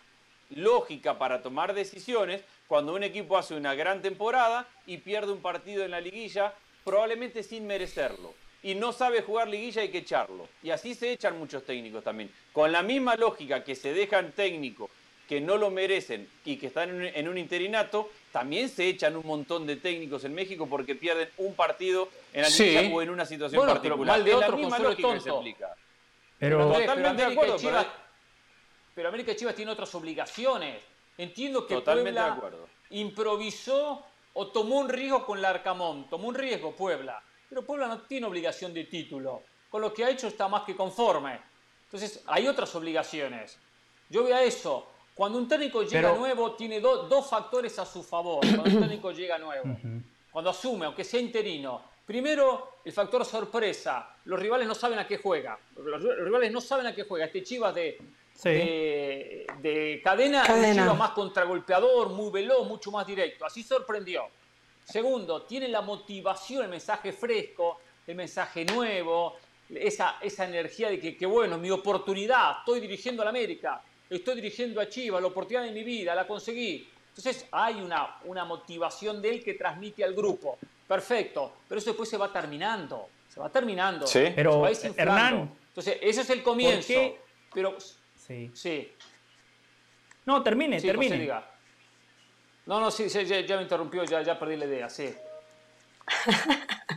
lógica 0.51 1.17
para 1.17 1.41
tomar 1.41 1.73
decisiones 1.73 2.43
cuando 2.67 2.93
un 2.93 3.03
equipo 3.03 3.37
hace 3.37 3.55
una 3.55 3.73
gran 3.73 4.01
temporada 4.01 4.67
y 4.85 4.97
pierde 4.97 5.31
un 5.31 5.41
partido 5.41 5.83
en 5.83 5.91
la 5.91 6.01
liguilla, 6.01 6.53
probablemente 6.83 7.43
sin 7.43 7.65
merecerlo. 7.65 8.33
Y 8.61 8.75
no 8.75 8.91
sabe 8.91 9.21
jugar 9.21 9.47
liguilla, 9.47 9.81
hay 9.81 9.89
que 9.89 9.99
echarlo. 9.99 10.47
Y 10.61 10.69
así 10.69 10.93
se 10.93 11.11
echan 11.13 11.39
muchos 11.39 11.63
técnicos 11.63 12.03
también. 12.03 12.29
Con 12.51 12.71
la 12.71 12.83
misma 12.83 13.15
lógica 13.15 13.63
que 13.63 13.75
se 13.75 13.93
dejan 13.93 14.33
técnicos 14.33 14.89
que 15.29 15.39
no 15.39 15.57
lo 15.57 15.69
merecen 15.69 16.27
y 16.43 16.57
que 16.57 16.67
están 16.67 17.05
en 17.05 17.27
un 17.27 17.37
interinato, 17.37 18.09
también 18.31 18.69
se 18.69 18.87
echan 18.87 19.15
un 19.15 19.25
montón 19.25 19.65
de 19.65 19.75
técnicos 19.75 20.23
en 20.23 20.33
México 20.33 20.67
porque 20.69 20.95
pierden 20.95 21.29
un 21.37 21.55
partido 21.55 22.09
en 22.33 22.43
la 22.43 22.49
liga 22.49 22.95
o 22.95 23.01
en 23.01 23.09
una 23.09 23.25
situación 23.25 23.65
particular. 23.65 24.21
Pero 24.23 24.39
de 24.39 24.47
la 24.47 24.55
misma 24.55 24.79
lógica 24.79 25.13
que 25.13 25.19
se 25.19 25.29
aplica. 25.29 25.75
Pero, 26.37 26.71
totalmente 26.71 27.25
de 27.25 27.31
acuerdo. 27.31 27.57
Chivas, 27.57 27.87
pero, 28.95 29.09
América 29.09 29.35
Chivas 29.35 29.55
tiene 29.55 29.71
otras 29.71 29.93
obligaciones. 29.95 30.81
Entiendo 31.17 31.67
que 31.67 31.79
Puebla 31.81 32.39
improvisó 32.91 34.05
o 34.33 34.47
tomó 34.47 34.79
un 34.79 34.89
riesgo 34.89 35.25
con 35.25 35.41
Larcamón. 35.41 36.09
Tomó 36.09 36.29
un 36.29 36.35
riesgo 36.35 36.73
Puebla. 36.73 37.21
Pero 37.49 37.65
Puebla 37.65 37.87
no 37.87 38.01
tiene 38.01 38.27
obligación 38.27 38.73
de 38.73 38.85
título. 38.85 39.43
Con 39.69 39.81
lo 39.81 39.93
que 39.93 40.05
ha 40.05 40.09
hecho 40.09 40.27
está 40.27 40.47
más 40.47 40.63
que 40.63 40.75
conforme. 40.75 41.39
Entonces, 41.85 42.23
hay 42.27 42.47
otras 42.47 42.73
obligaciones. 42.75 43.57
Yo 44.09 44.23
veo 44.23 44.35
a 44.35 44.43
eso. 44.43 44.87
Cuando 45.19 45.37
un 45.37 45.49
técnico 45.49 45.83
llega 45.83 46.13
nuevo, 46.13 46.53
tiene 46.53 46.79
dos 46.79 47.29
factores 47.29 47.77
a 47.77 47.85
su 47.85 48.01
favor. 48.03 48.39
Cuando 48.39 48.63
un 48.63 48.79
técnico 48.87 49.11
llega 49.11 49.37
nuevo, 49.37 49.77
cuando 50.31 50.49
asume, 50.49 50.85
aunque 50.85 51.03
sea 51.03 51.19
interino. 51.19 51.81
Primero, 52.05 52.79
el 52.85 52.93
factor 52.93 53.25
sorpresa. 53.25 54.15
Los 54.23 54.39
rivales 54.39 54.65
no 54.65 54.73
saben 54.73 54.97
a 54.97 55.05
qué 55.05 55.17
juega. 55.17 55.59
Los 55.75 56.01
rivales 56.19 56.53
no 56.53 56.61
saben 56.61 56.87
a 56.87 56.95
qué 56.95 57.03
juega. 57.03 57.25
Este 57.25 57.43
Chivas 57.43 57.75
de, 57.75 57.97
de, 59.61 59.99
cadena, 60.01 60.45
es 60.45 60.51
un 60.51 60.73
Chivas 60.83 60.97
más 60.97 61.11
contragolpeador, 61.11 62.07
muy 62.11 62.31
veloz, 62.31 62.65
mucho 62.65 62.89
más 62.89 63.05
directo. 63.05 63.45
Así 63.45 63.61
sorprendió. 63.61 64.23
Segundo, 64.85 65.41
tiene 65.41 65.67
la 65.67 65.81
motivación, 65.81 66.63
el 66.63 66.69
mensaje 66.69 67.11
fresco, 67.11 67.81
el 68.07 68.15
mensaje 68.15 68.63
nuevo, 68.63 69.35
esa, 69.69 70.15
esa 70.21 70.45
energía 70.45 70.87
de 70.87 70.97
que, 70.97 71.17
que, 71.17 71.25
bueno, 71.25 71.57
mi 71.57 71.71
oportunidad, 71.71 72.59
estoy 72.59 72.79
dirigiendo 72.79 73.21
a 73.21 73.25
la 73.25 73.31
América, 73.31 73.83
estoy 74.09 74.35
dirigiendo 74.35 74.81
a 74.81 74.89
Chivas, 74.89 75.21
la 75.21 75.27
oportunidad 75.27 75.63
de 75.63 75.71
mi 75.71 75.83
vida, 75.83 76.15
la 76.15 76.25
conseguí. 76.25 76.87
Entonces 77.09 77.47
hay 77.51 77.81
una, 77.81 78.17
una 78.25 78.45
motivación 78.45 79.21
de 79.21 79.29
él 79.29 79.43
que 79.43 79.53
transmite 79.53 80.03
al 80.03 80.13
grupo. 80.13 80.57
Perfecto, 80.87 81.53
pero 81.67 81.79
eso 81.79 81.91
después 81.91 82.09
se 82.09 82.17
va 82.17 82.31
terminando, 82.31 83.09
se 83.27 83.39
va 83.39 83.49
terminando, 83.49 84.07
sí. 84.07 84.31
pero 84.35 84.65
Hernán, 84.67 85.51
entonces 85.67 85.97
ese 86.01 86.21
es 86.21 86.29
el 86.31 86.41
comienzo. 86.41 86.93
Pero 87.53 87.77
sí. 88.15 88.49
sí. 88.53 88.91
No, 90.25 90.41
termine, 90.41 90.81
termine. 90.81 91.31
No, 92.65 92.79
no, 92.79 92.91
sí, 92.91 93.07
ya, 93.07 93.55
me 93.55 93.63
interrumpió, 93.63 94.03
ya, 94.03 94.21
ya 94.21 94.37
perdí 94.37 94.55
la 94.55 94.65
idea, 94.65 94.89
sí. 94.89 95.13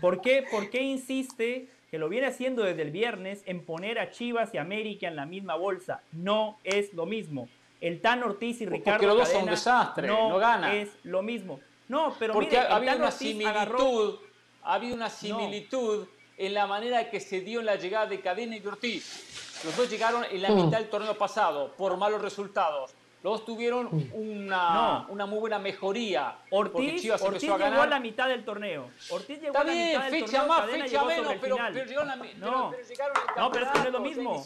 ¿Por 0.00 0.20
qué, 0.20 0.46
¿Por 0.50 0.70
qué 0.70 0.82
insiste 0.82 1.68
que 1.92 1.98
lo 1.98 2.08
viene 2.08 2.26
haciendo 2.26 2.62
desde 2.62 2.80
el 2.80 2.90
viernes 2.90 3.42
en 3.44 3.66
poner 3.66 3.98
a 3.98 4.10
Chivas 4.10 4.54
y 4.54 4.56
América 4.56 5.08
en 5.08 5.14
la 5.14 5.26
misma 5.26 5.56
bolsa. 5.56 6.00
No 6.12 6.58
es 6.64 6.94
lo 6.94 7.04
mismo. 7.04 7.50
El 7.82 8.00
Tan 8.00 8.22
Ortiz 8.22 8.62
y 8.62 8.66
Ricardo 8.66 9.06
Porque 9.06 9.18
los 9.18 9.28
son 9.28 9.42
un 9.42 9.50
desastre, 9.50 10.08
no, 10.08 10.38
gana. 10.38 10.74
es 10.74 10.88
lo 11.02 11.20
mismo. 11.20 11.60
No, 11.88 12.16
pero 12.18 12.32
Porque 12.32 12.56
ha 12.56 12.76
habido 12.76 12.96
una 12.96 13.10
similitud, 13.10 14.14
ha 14.62 14.72
habido 14.72 14.96
una 14.96 15.10
similitud 15.10 16.06
en 16.38 16.54
la 16.54 16.66
manera 16.66 17.10
que 17.10 17.20
se 17.20 17.42
dio 17.42 17.60
en 17.60 17.66
la 17.66 17.76
llegada 17.76 18.06
de 18.06 18.20
Cadena 18.22 18.56
y 18.56 18.66
Ortiz. 18.66 19.60
Los 19.62 19.76
dos 19.76 19.90
llegaron 19.90 20.24
en 20.30 20.40
la 20.40 20.48
mm. 20.48 20.64
mitad 20.64 20.78
del 20.78 20.88
torneo 20.88 21.18
pasado 21.18 21.74
por 21.76 21.98
malos 21.98 22.22
resultados. 22.22 22.94
Los 23.22 23.34
dos 23.34 23.44
tuvieron 23.44 23.88
una, 24.14 25.06
una 25.08 25.26
muy 25.26 25.38
buena 25.38 25.60
mejoría. 25.60 26.38
Ortiz, 26.50 27.08
Ortiz 27.20 27.42
llegó 27.42 27.82
a 27.82 27.86
la 27.86 28.00
mitad 28.00 28.28
del 28.28 28.44
torneo. 28.44 28.90
Ortiz 29.10 29.40
llegó 29.40 29.58
a 29.58 29.64
la 29.64 29.72
mitad 29.72 30.02
del 30.02 30.10
fecha 30.10 30.38
torneo. 30.38 30.48
Más, 30.48 30.70
fecha 30.70 31.04
menos, 31.04 31.34
pero, 31.40 31.56
pero, 31.56 31.84
llegaron 31.84 32.08
la, 32.08 32.16
no, 32.16 32.70
pero, 32.70 32.88
llegaron 32.88 33.16
no, 33.36 33.52
pero 33.52 33.64
es 33.64 33.70
que 33.70 33.78
no 33.78 33.84
es 33.84 33.92
lo 33.92 34.00
mismo. 34.00 34.44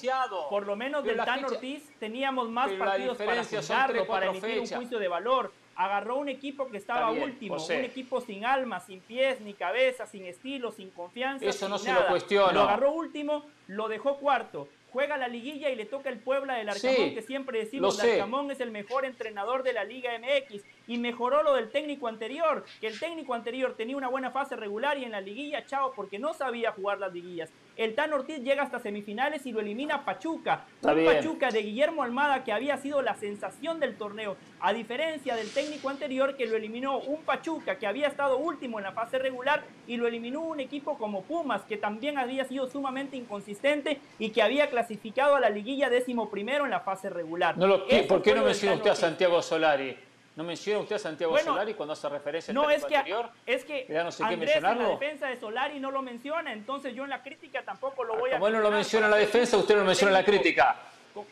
Por 0.51 0.67
lo 0.67 0.77
menos 0.77 1.05
del 1.05 1.17
Tan 1.17 1.45
Ortiz 1.47 1.91
teníamos 1.99 2.51
más 2.51 2.71
partidos 2.73 3.17
para 3.17 3.45
juzgarlo, 3.45 4.07
para 4.07 4.27
emitir 4.27 4.61
un 4.61 4.67
juicio 4.67 4.99
de 4.99 5.09
valor. 5.09 5.53
Agarró 5.79 6.17
un 6.17 6.31
equipo 6.31 6.69
que 6.69 6.79
estaba 6.79 7.11
último, 7.11 7.57
un 7.57 7.73
equipo 7.73 8.21
sin 8.21 8.45
alma, 8.45 8.81
sin 8.81 9.01
pies 9.01 9.41
ni 9.41 9.53
cabeza, 9.55 10.07
sin 10.07 10.25
estilo, 10.27 10.71
sin 10.71 10.91
confianza. 10.91 11.45
Eso 11.47 11.61
sin 11.61 11.71
no 11.71 11.79
se 11.79 11.93
lo 11.93 12.07
cuestiona. 12.09 12.53
Lo 12.53 12.63
agarró 12.63 12.93
último, 12.93 13.45
lo 13.69 13.89
dejó 13.89 14.17
cuarto 14.17 14.69
juega 14.97 15.19
la 15.19 15.29
liguilla 15.29 15.69
y 15.69 15.77
le 15.77 15.85
toca 15.85 16.09
el 16.09 16.19
Puebla 16.19 16.55
del 16.55 16.71
Arcamón, 16.71 17.13
que 17.13 17.21
siempre 17.21 17.59
decimos, 17.59 18.03
el 18.03 18.13
Arcamón 18.13 18.51
es 18.51 18.61
el 18.61 18.71
mejor 18.71 19.05
entrenador 19.05 19.63
de 19.63 19.75
la 19.75 19.85
Liga 19.85 20.11
MX 20.19 20.65
y 20.87 20.97
mejoró 20.97 21.43
lo 21.43 21.53
del 21.53 21.69
técnico 21.69 22.09
anterior, 22.09 22.65
que 22.81 22.87
el 22.87 22.99
técnico 22.99 23.35
anterior 23.35 23.75
tenía 23.77 23.95
una 23.95 24.09
buena 24.09 24.31
fase 24.31 24.57
regular 24.57 24.97
y 24.97 25.05
en 25.05 25.11
la 25.11 25.21
liguilla, 25.21 25.67
chao, 25.67 25.93
porque 25.95 26.19
no 26.19 26.33
sabía 26.33 26.73
jugar 26.73 26.99
las 26.99 27.13
liguillas. 27.13 27.51
El 27.77 27.95
Tan 27.95 28.13
Ortiz 28.15 28.43
llega 28.43 28.63
hasta 28.63 28.79
semifinales 28.79 29.45
y 29.45 29.53
lo 29.53 29.61
elimina 29.61 30.05
Pachuca. 30.05 30.65
un 30.83 31.05
Pachuca 31.05 31.51
de 31.51 31.63
Guillermo 31.63 32.03
Almada 32.03 32.43
que 32.43 32.53
había 32.53 32.79
sido 32.79 33.03
la 33.03 33.17
sensación 33.17 33.81
del 33.81 33.97
torneo, 33.97 34.37
a 34.61 34.73
diferencia 34.73 35.37
del 35.37 35.51
técnico 35.51 35.91
anterior 35.91 36.37
que 36.37 36.47
lo 36.47 36.57
eliminó 36.57 36.99
un 36.99 37.23
Pachuca 37.23 37.79
que 37.79 37.87
había 37.87 38.09
estado 38.09 38.39
último 38.39 38.79
en 38.79 38.85
la 38.85 38.93
fase 38.93 39.19
regular 39.19 39.63
y 39.87 39.99
lo 39.99 40.07
eliminó 40.07 40.41
un 40.41 40.61
equipo 40.61 40.97
como 40.97 41.23
Pumas 41.23 41.63
que 41.63 41.77
también 41.77 42.17
había 42.17 42.47
sido 42.47 42.67
sumamente 42.67 43.17
inconsistente 43.17 44.01
y 44.19 44.31
que 44.31 44.43
había 44.43 44.71
clasificado 44.71 45.37
a 45.37 45.41
la 45.41 45.51
liguilla 45.51 45.91
décimo 45.91 46.31
primero 46.31 46.65
en 46.65 46.71
la 46.71 46.81
fase 46.81 47.11
regular. 47.11 47.59
No 47.59 47.67
lo, 47.67 47.87
¿Por 48.09 48.23
qué 48.23 48.35
no 48.35 48.43
menciona 48.43 48.77
usted 48.77 48.91
a 48.91 48.97
Santiago 48.97 49.43
Solari? 49.43 49.97
¿No 50.37 50.45
menciona 50.45 50.81
usted 50.81 50.97
a 50.97 50.99
Santiago 50.99 51.37
Solari 51.39 51.73
cuando 51.73 51.95
hace 51.95 52.11
referencia 52.11 52.53
al 52.53 52.55
no, 52.55 52.71
es 52.71 52.85
que, 52.85 52.95
anterior? 52.95 53.31
Es 53.47 53.65
que 53.65 53.87
ya 53.89 54.05
no 54.05 54.13
sé 54.13 54.23
Andrés 54.23 54.57
en 54.57 54.63
la 54.63 54.75
defensa 54.75 55.29
de 55.29 55.41
Solari 55.41 55.81
no 55.81 55.91
lo 55.91 56.03
menciona, 56.03 56.53
entonces 56.53 56.95
yo 56.95 57.05
en 57.05 57.11
la 57.11 57.23
crítica 57.23 57.65
tampoco 57.65 58.05
lo 58.05 58.19
voy 58.19 58.33
a... 58.33 58.39
Bueno, 58.39 58.61
lo 58.61 58.71
menciona 58.71 59.07
en 59.07 59.13
la 59.13 59.17
defensa, 59.17 59.57
usted 59.57 59.75
no 59.75 59.81
lo 59.81 59.87
menciona 59.87 60.11
en 60.11 60.19
la 60.19 60.25
crítica. 60.25 60.77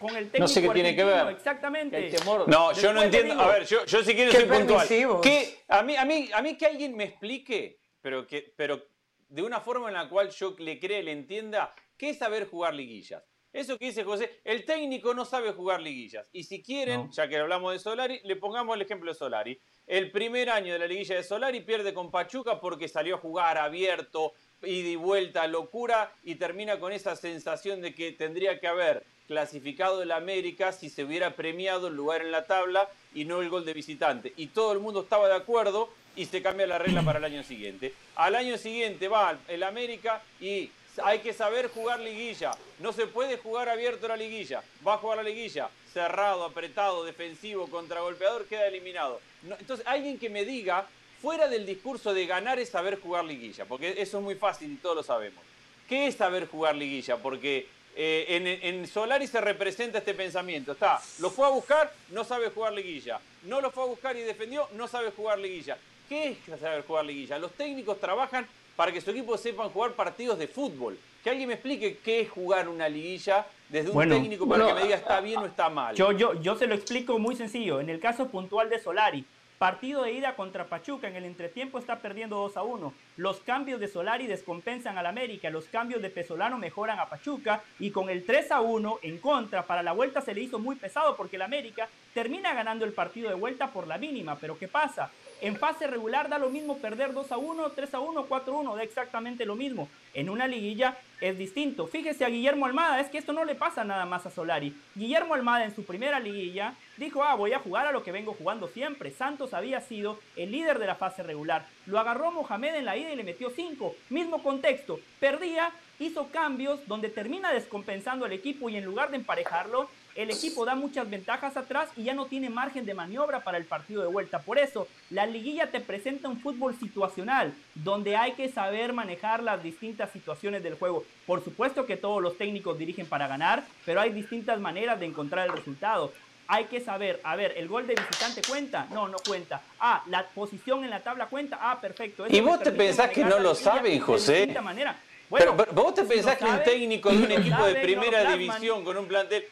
Con, 0.00 0.16
el 0.16 0.30
no 0.38 0.48
sé 0.48 0.62
qué 0.62 0.70
tiene 0.70 0.96
que 0.96 1.04
ver. 1.04 1.28
Exactamente. 1.28 2.16
no, 2.46 2.72
yo 2.72 2.92
no 2.94 3.02
entiendo. 3.02 3.38
a 3.38 3.48
ver, 3.48 3.66
yo, 3.66 3.84
yo 3.84 4.02
si 4.02 4.14
quiero 4.14 4.32
ser 4.32 4.48
puntual. 4.48 4.88
Que 5.22 5.64
a 5.68 5.82
mí, 5.82 5.94
a, 5.94 6.06
mí, 6.06 6.30
a 6.32 6.40
mí 6.40 6.56
que 6.56 6.64
alguien 6.64 6.96
me 6.96 7.04
explique, 7.04 7.80
pero 8.00 8.26
que, 8.26 8.54
pero 8.56 8.86
de 9.28 9.42
una 9.42 9.60
forma 9.60 9.88
en 9.88 9.94
la 9.94 10.08
cual 10.08 10.30
yo 10.30 10.56
le 10.58 10.80
cree, 10.80 11.02
le 11.02 11.12
entienda 11.12 11.74
qué 11.98 12.08
es 12.08 12.18
saber 12.18 12.48
jugar 12.48 12.72
liguillas. 12.72 13.22
Eso 13.54 13.78
que 13.78 13.86
dice 13.86 14.02
José, 14.02 14.40
el 14.42 14.64
técnico 14.64 15.14
no 15.14 15.24
sabe 15.24 15.52
jugar 15.52 15.80
liguillas. 15.80 16.26
Y 16.32 16.42
si 16.42 16.60
quieren, 16.60 17.12
ya 17.12 17.28
que 17.28 17.38
hablamos 17.38 17.72
de 17.72 17.78
Solari, 17.78 18.20
le 18.24 18.34
pongamos 18.34 18.74
el 18.74 18.82
ejemplo 18.82 19.12
de 19.12 19.16
Solari. 19.16 19.56
El 19.86 20.10
primer 20.10 20.50
año 20.50 20.72
de 20.72 20.80
la 20.80 20.88
liguilla 20.88 21.14
de 21.14 21.22
Solari 21.22 21.60
pierde 21.60 21.94
con 21.94 22.10
Pachuca 22.10 22.60
porque 22.60 22.88
salió 22.88 23.14
a 23.14 23.18
jugar 23.18 23.56
abierto, 23.56 24.32
ida 24.64 24.88
y 24.88 24.96
vuelta, 24.96 25.46
locura, 25.46 26.12
y 26.24 26.34
termina 26.34 26.80
con 26.80 26.92
esa 26.92 27.14
sensación 27.14 27.80
de 27.80 27.94
que 27.94 28.10
tendría 28.10 28.58
que 28.58 28.66
haber 28.66 29.04
clasificado 29.28 30.02
el 30.02 30.10
América 30.10 30.72
si 30.72 30.90
se 30.90 31.04
hubiera 31.04 31.36
premiado 31.36 31.86
el 31.86 31.94
lugar 31.94 32.22
en 32.22 32.32
la 32.32 32.46
tabla 32.46 32.88
y 33.14 33.24
no 33.24 33.40
el 33.40 33.50
gol 33.50 33.64
de 33.64 33.72
visitante. 33.72 34.32
Y 34.36 34.48
todo 34.48 34.72
el 34.72 34.80
mundo 34.80 35.02
estaba 35.02 35.28
de 35.28 35.36
acuerdo 35.36 35.90
y 36.16 36.26
se 36.26 36.42
cambia 36.42 36.66
la 36.66 36.78
regla 36.78 37.02
para 37.02 37.20
el 37.20 37.24
año 37.24 37.44
siguiente. 37.44 37.94
Al 38.16 38.34
año 38.34 38.58
siguiente 38.58 39.06
va 39.06 39.38
el 39.46 39.62
América 39.62 40.24
y 40.40 40.72
hay 41.02 41.20
que 41.20 41.32
saber 41.32 41.68
jugar 41.68 42.00
liguilla. 42.00 42.52
No 42.78 42.92
se 42.92 43.06
puede 43.06 43.38
jugar 43.38 43.68
abierto 43.68 44.06
la 44.08 44.16
liguilla. 44.16 44.62
Va 44.86 44.94
a 44.94 44.98
jugar 44.98 45.18
la 45.18 45.24
liguilla 45.24 45.68
cerrado, 45.94 46.44
apretado, 46.44 47.04
defensivo, 47.04 47.68
contragolpeador, 47.68 48.46
queda 48.46 48.66
eliminado. 48.66 49.20
entonces, 49.60 49.86
alguien 49.86 50.18
que 50.18 50.28
me 50.28 50.44
diga, 50.44 50.86
fuera 51.22 51.46
del 51.46 51.64
discurso 51.64 52.12
de 52.12 52.26
ganar 52.26 52.58
es 52.58 52.68
saber 52.68 53.00
jugar 53.00 53.24
liguilla, 53.24 53.64
porque 53.64 53.94
eso 53.96 54.18
es 54.18 54.24
muy 54.24 54.34
fácil 54.34 54.72
y 54.72 54.76
todos 54.76 54.96
lo 54.96 55.02
sabemos. 55.04 55.42
¿Qué 55.88 56.08
es 56.08 56.16
saber 56.16 56.48
jugar 56.48 56.74
liguilla? 56.74 57.16
Porque 57.18 57.68
eh, 57.94 58.26
en, 58.28 58.46
en, 58.46 58.88
Solari 58.88 59.28
se 59.28 59.40
representa 59.40 59.98
este 59.98 60.14
pensamiento. 60.14 60.72
Está, 60.72 61.00
lo 61.20 61.30
fue 61.30 61.46
a 61.46 61.50
buscar, 61.50 61.92
no 62.10 62.24
sabe 62.24 62.50
jugar 62.50 62.72
liguilla. 62.72 63.20
No 63.44 63.60
lo 63.60 63.70
fue 63.70 63.84
a 63.84 63.86
buscar 63.86 64.16
y 64.16 64.22
defendió, 64.22 64.68
no 64.72 64.88
sabe 64.88 65.12
jugar 65.12 65.38
liguilla. 65.38 65.78
¿Qué 66.08 66.30
es 66.30 66.60
saber 66.60 66.84
jugar 66.84 67.04
liguilla? 67.04 67.38
Los 67.38 67.52
técnicos 67.52 68.00
trabajan 68.00 68.48
para 68.76 68.92
que 68.92 69.00
su 69.00 69.10
equipo 69.10 69.36
sepan 69.36 69.70
jugar 69.70 69.92
partidos 69.92 70.38
de 70.38 70.48
fútbol. 70.48 70.98
Que 71.22 71.30
alguien 71.30 71.48
me 71.48 71.54
explique 71.54 71.98
qué 72.04 72.20
es 72.20 72.30
jugar 72.30 72.68
una 72.68 72.88
liguilla 72.88 73.46
desde 73.68 73.90
un 73.90 74.08
técnico 74.08 74.46
para 74.46 74.66
que 74.66 74.74
me 74.74 74.82
diga 74.82 74.96
está 74.96 75.20
bien 75.20 75.38
o 75.38 75.46
está 75.46 75.70
mal. 75.70 75.94
Yo, 75.94 76.12
yo, 76.12 76.34
yo 76.40 76.56
se 76.56 76.66
lo 76.66 76.74
explico 76.74 77.18
muy 77.18 77.34
sencillo. 77.34 77.80
En 77.80 77.88
el 77.88 77.98
caso 77.98 78.28
puntual 78.28 78.68
de 78.68 78.78
Solari, 78.78 79.24
Partido 79.58 80.02
de 80.02 80.12
ida 80.12 80.34
contra 80.34 80.66
Pachuca. 80.66 81.08
En 81.08 81.16
el 81.16 81.24
entretiempo 81.24 81.78
está 81.78 82.00
perdiendo 82.00 82.36
2 82.36 82.56
a 82.56 82.62
1. 82.62 82.92
Los 83.16 83.40
cambios 83.40 83.78
de 83.78 83.86
Solari 83.86 84.26
descompensan 84.26 84.98
al 84.98 85.06
América. 85.06 85.48
Los 85.48 85.66
cambios 85.66 86.02
de 86.02 86.10
Pesolano 86.10 86.58
mejoran 86.58 86.98
a 86.98 87.08
Pachuca. 87.08 87.62
Y 87.78 87.90
con 87.90 88.10
el 88.10 88.26
3 88.26 88.50
a 88.50 88.60
1 88.60 88.98
en 89.02 89.18
contra, 89.18 89.62
para 89.62 89.82
la 89.82 89.92
vuelta 89.92 90.20
se 90.20 90.34
le 90.34 90.42
hizo 90.42 90.58
muy 90.58 90.74
pesado 90.76 91.16
porque 91.16 91.36
el 91.36 91.42
América 91.42 91.88
termina 92.12 92.52
ganando 92.52 92.84
el 92.84 92.92
partido 92.92 93.28
de 93.28 93.36
vuelta 93.36 93.68
por 93.68 93.86
la 93.86 93.96
mínima. 93.96 94.36
Pero 94.40 94.58
¿qué 94.58 94.66
pasa? 94.66 95.10
En 95.44 95.58
fase 95.58 95.86
regular 95.86 96.30
da 96.30 96.38
lo 96.38 96.48
mismo 96.48 96.78
perder 96.78 97.12
2 97.12 97.30
a 97.30 97.36
1, 97.36 97.72
3 97.72 97.92
a 97.92 98.00
1, 98.00 98.24
4 98.24 98.54
a 98.54 98.60
1, 98.60 98.76
da 98.76 98.82
exactamente 98.82 99.44
lo 99.44 99.54
mismo. 99.54 99.90
En 100.14 100.30
una 100.30 100.46
liguilla 100.46 100.96
es 101.20 101.36
distinto. 101.36 101.86
Fíjese 101.86 102.24
a 102.24 102.30
Guillermo 102.30 102.64
Almada, 102.64 102.98
es 102.98 103.10
que 103.10 103.18
esto 103.18 103.34
no 103.34 103.44
le 103.44 103.54
pasa 103.54 103.84
nada 103.84 104.06
más 104.06 104.24
a 104.24 104.30
Solari. 104.30 104.74
Guillermo 104.94 105.34
Almada 105.34 105.66
en 105.66 105.74
su 105.74 105.84
primera 105.84 106.18
liguilla 106.18 106.72
dijo, 106.96 107.22
ah, 107.22 107.34
voy 107.34 107.52
a 107.52 107.58
jugar 107.58 107.86
a 107.86 107.92
lo 107.92 108.02
que 108.02 108.10
vengo 108.10 108.32
jugando 108.32 108.68
siempre. 108.68 109.10
Santos 109.10 109.52
había 109.52 109.82
sido 109.82 110.18
el 110.34 110.50
líder 110.50 110.78
de 110.78 110.86
la 110.86 110.94
fase 110.94 111.22
regular. 111.22 111.66
Lo 111.84 112.00
agarró 112.00 112.30
Mohamed 112.30 112.76
en 112.76 112.86
la 112.86 112.96
ida 112.96 113.12
y 113.12 113.16
le 113.16 113.22
metió 113.22 113.50
5. 113.50 113.94
Mismo 114.08 114.42
contexto, 114.42 114.98
perdía, 115.20 115.72
hizo 115.98 116.28
cambios 116.28 116.80
donde 116.88 117.10
termina 117.10 117.52
descompensando 117.52 118.24
al 118.24 118.32
equipo 118.32 118.70
y 118.70 118.78
en 118.78 118.86
lugar 118.86 119.10
de 119.10 119.18
emparejarlo, 119.18 119.90
el 120.14 120.30
equipo 120.30 120.64
da 120.64 120.74
muchas 120.74 121.08
ventajas 121.10 121.56
atrás 121.56 121.88
y 121.96 122.04
ya 122.04 122.14
no 122.14 122.26
tiene 122.26 122.48
margen 122.48 122.86
de 122.86 122.94
maniobra 122.94 123.40
para 123.40 123.58
el 123.58 123.64
partido 123.64 124.02
de 124.02 124.08
vuelta. 124.08 124.40
Por 124.40 124.58
eso, 124.58 124.86
la 125.10 125.26
liguilla 125.26 125.70
te 125.70 125.80
presenta 125.80 126.28
un 126.28 126.40
fútbol 126.40 126.76
situacional, 126.78 127.52
donde 127.74 128.16
hay 128.16 128.32
que 128.32 128.48
saber 128.48 128.92
manejar 128.92 129.42
las 129.42 129.62
distintas 129.62 130.10
situaciones 130.12 130.62
del 130.62 130.74
juego. 130.74 131.04
Por 131.26 131.42
supuesto 131.42 131.86
que 131.86 131.96
todos 131.96 132.22
los 132.22 132.38
técnicos 132.38 132.78
dirigen 132.78 133.06
para 133.06 133.26
ganar, 133.26 133.64
pero 133.84 134.00
hay 134.00 134.10
distintas 134.10 134.60
maneras 134.60 135.00
de 135.00 135.06
encontrar 135.06 135.48
el 135.48 135.56
resultado. 135.56 136.12
Hay 136.46 136.66
que 136.66 136.80
saber, 136.80 137.20
a 137.24 137.36
ver, 137.36 137.54
¿el 137.56 137.68
gol 137.68 137.86
de 137.86 137.94
visitante 137.94 138.42
cuenta? 138.46 138.86
No, 138.90 139.08
no 139.08 139.16
cuenta. 139.26 139.62
Ah, 139.80 140.02
¿la 140.08 140.26
posición 140.26 140.84
en 140.84 140.90
la 140.90 141.00
tabla 141.00 141.26
cuenta? 141.26 141.58
Ah, 141.60 141.80
perfecto. 141.80 142.26
¿Y 142.28 142.40
vos 142.40 142.60
te 142.60 142.70
pensás 142.70 143.10
que 143.10 143.24
no 143.24 143.38
lo 143.38 143.54
saben, 143.54 143.98
José? 143.98 144.46
manera. 144.62 144.94
pero, 145.30 145.56
vos 145.72 145.94
te 145.94 146.04
pensás 146.04 146.36
que 146.36 146.44
un 146.44 146.62
técnico 146.62 147.10
de 147.10 147.16
un 147.16 147.32
equipo 147.32 147.64
de 147.64 147.76
primera 147.76 148.30
división 148.30 148.84
con 148.84 148.96
un 148.98 149.06
plantel 149.06 149.44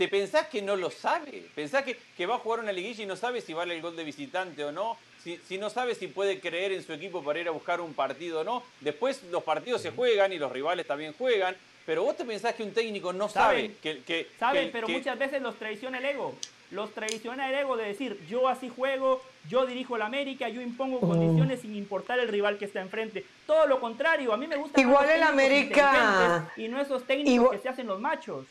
¿Te 0.00 0.08
pensás 0.08 0.46
que 0.46 0.62
no 0.62 0.76
lo 0.76 0.90
sabe? 0.90 1.44
¿Pensás 1.54 1.84
que, 1.84 1.94
que, 2.16 2.24
va 2.24 2.36
a 2.36 2.38
jugar 2.38 2.60
una 2.60 2.72
liguilla 2.72 3.04
y 3.04 3.06
no 3.06 3.16
sabe 3.16 3.42
si 3.42 3.52
vale 3.52 3.76
el 3.76 3.82
gol 3.82 3.96
de 3.96 4.02
visitante 4.02 4.64
o 4.64 4.72
no? 4.72 4.96
Si, 5.22 5.36
si, 5.46 5.58
no 5.58 5.68
sabe 5.68 5.94
si 5.94 6.06
puede 6.06 6.40
creer 6.40 6.72
en 6.72 6.82
su 6.82 6.94
equipo 6.94 7.22
para 7.22 7.38
ir 7.38 7.48
a 7.48 7.50
buscar 7.50 7.82
un 7.82 7.92
partido 7.92 8.40
o 8.40 8.44
no. 8.44 8.62
Después 8.80 9.22
los 9.24 9.42
partidos 9.42 9.82
se 9.82 9.90
juegan 9.90 10.32
y 10.32 10.38
los 10.38 10.50
rivales 10.50 10.86
también 10.86 11.12
juegan. 11.12 11.54
Pero 11.84 12.02
vos 12.02 12.16
te 12.16 12.24
pensás 12.24 12.54
que 12.54 12.62
un 12.62 12.72
técnico 12.72 13.12
no 13.12 13.28
sabe 13.28 13.74
que... 13.82 14.00
que 14.00 14.26
Saben, 14.38 14.70
pero 14.72 14.88
muchas 14.88 15.18
veces 15.18 15.42
los 15.42 15.56
traiciona 15.56 15.98
el 15.98 16.06
ego. 16.06 16.34
Los 16.70 16.94
traiciona 16.94 17.50
el 17.50 17.56
ego 17.56 17.76
de 17.76 17.88
decir, 17.88 18.18
yo 18.26 18.48
así 18.48 18.70
juego, 18.70 19.20
yo 19.50 19.66
dirijo 19.66 19.98
la 19.98 20.06
América, 20.06 20.48
yo 20.48 20.62
impongo 20.62 20.96
oh. 20.96 21.08
condiciones 21.08 21.60
sin 21.60 21.76
importar 21.76 22.18
el 22.20 22.28
rival 22.28 22.56
que 22.56 22.64
está 22.64 22.80
enfrente. 22.80 23.26
Todo 23.46 23.66
lo 23.66 23.78
contrario, 23.80 24.32
a 24.32 24.38
mí 24.38 24.46
me 24.46 24.56
gusta... 24.56 24.80
Igual 24.80 25.10
el 25.10 25.22
América... 25.22 26.50
Y 26.56 26.68
no 26.68 26.80
esos 26.80 27.06
técnicos 27.06 27.50
que 27.50 27.58
se 27.58 27.68
hacen 27.68 27.86
los 27.86 28.00
machos. 28.00 28.46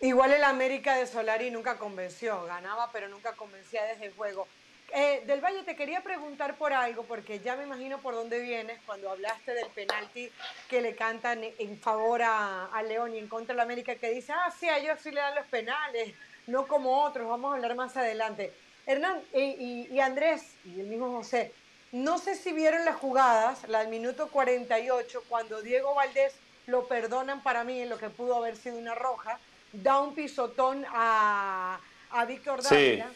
Igual 0.00 0.32
el 0.32 0.44
América 0.44 0.96
de 0.96 1.06
Solari 1.06 1.50
nunca 1.50 1.78
convenció, 1.78 2.44
ganaba 2.44 2.90
pero 2.92 3.08
nunca 3.08 3.32
convencía 3.32 3.84
desde 3.84 4.06
el 4.06 4.12
juego. 4.14 4.46
Eh, 4.92 5.24
del 5.26 5.40
Valle, 5.40 5.62
te 5.64 5.74
quería 5.74 6.02
preguntar 6.02 6.56
por 6.56 6.72
algo, 6.72 7.02
porque 7.04 7.40
ya 7.40 7.56
me 7.56 7.64
imagino 7.64 7.98
por 7.98 8.14
dónde 8.14 8.38
vienes 8.38 8.78
cuando 8.86 9.10
hablaste 9.10 9.52
del 9.52 9.68
penalti 9.70 10.30
que 10.68 10.80
le 10.80 10.94
cantan 10.94 11.42
en 11.42 11.80
favor 11.80 12.22
a, 12.22 12.70
León 12.86 13.14
y 13.14 13.18
en 13.18 13.26
contra 13.26 13.52
de 13.52 13.56
la 13.56 13.62
América, 13.64 13.96
que 13.96 14.10
dice, 14.10 14.32
ah, 14.32 14.52
sí, 14.58 14.68
a 14.68 14.78
ellos 14.78 15.00
sí 15.02 15.10
le 15.10 15.20
dan 15.20 15.34
los 15.34 15.46
penales, 15.46 16.14
no 16.46 16.68
como 16.68 17.02
otros, 17.02 17.28
vamos 17.28 17.52
a 17.52 17.56
hablar 17.56 17.74
más 17.74 17.96
adelante. 17.96 18.52
Hernán 18.86 19.20
y, 19.34 19.88
y 19.90 20.00
Andrés 20.00 20.54
y 20.64 20.78
el 20.80 20.86
mismo 20.86 21.10
José, 21.10 21.52
no 21.90 22.18
sé 22.18 22.36
si 22.36 22.52
vieron 22.52 22.84
las 22.84 22.96
jugadas, 22.96 23.66
la 23.68 23.80
del 23.80 23.88
minuto 23.88 24.28
48, 24.28 25.24
cuando 25.28 25.62
Diego 25.62 25.94
Valdés 25.94 26.34
lo 26.66 26.86
perdonan 26.86 27.42
para 27.42 27.64
mí 27.64 27.80
en 27.80 27.88
lo 27.88 27.98
que 27.98 28.10
pudo 28.10 28.36
haber 28.36 28.56
sido 28.56 28.76
una 28.78 28.94
roja, 28.94 29.40
da 29.82 30.00
un 30.00 30.14
pisotón 30.14 30.84
a, 30.88 31.78
a 32.10 32.24
Víctor 32.24 32.62
Dávila. 32.62 33.10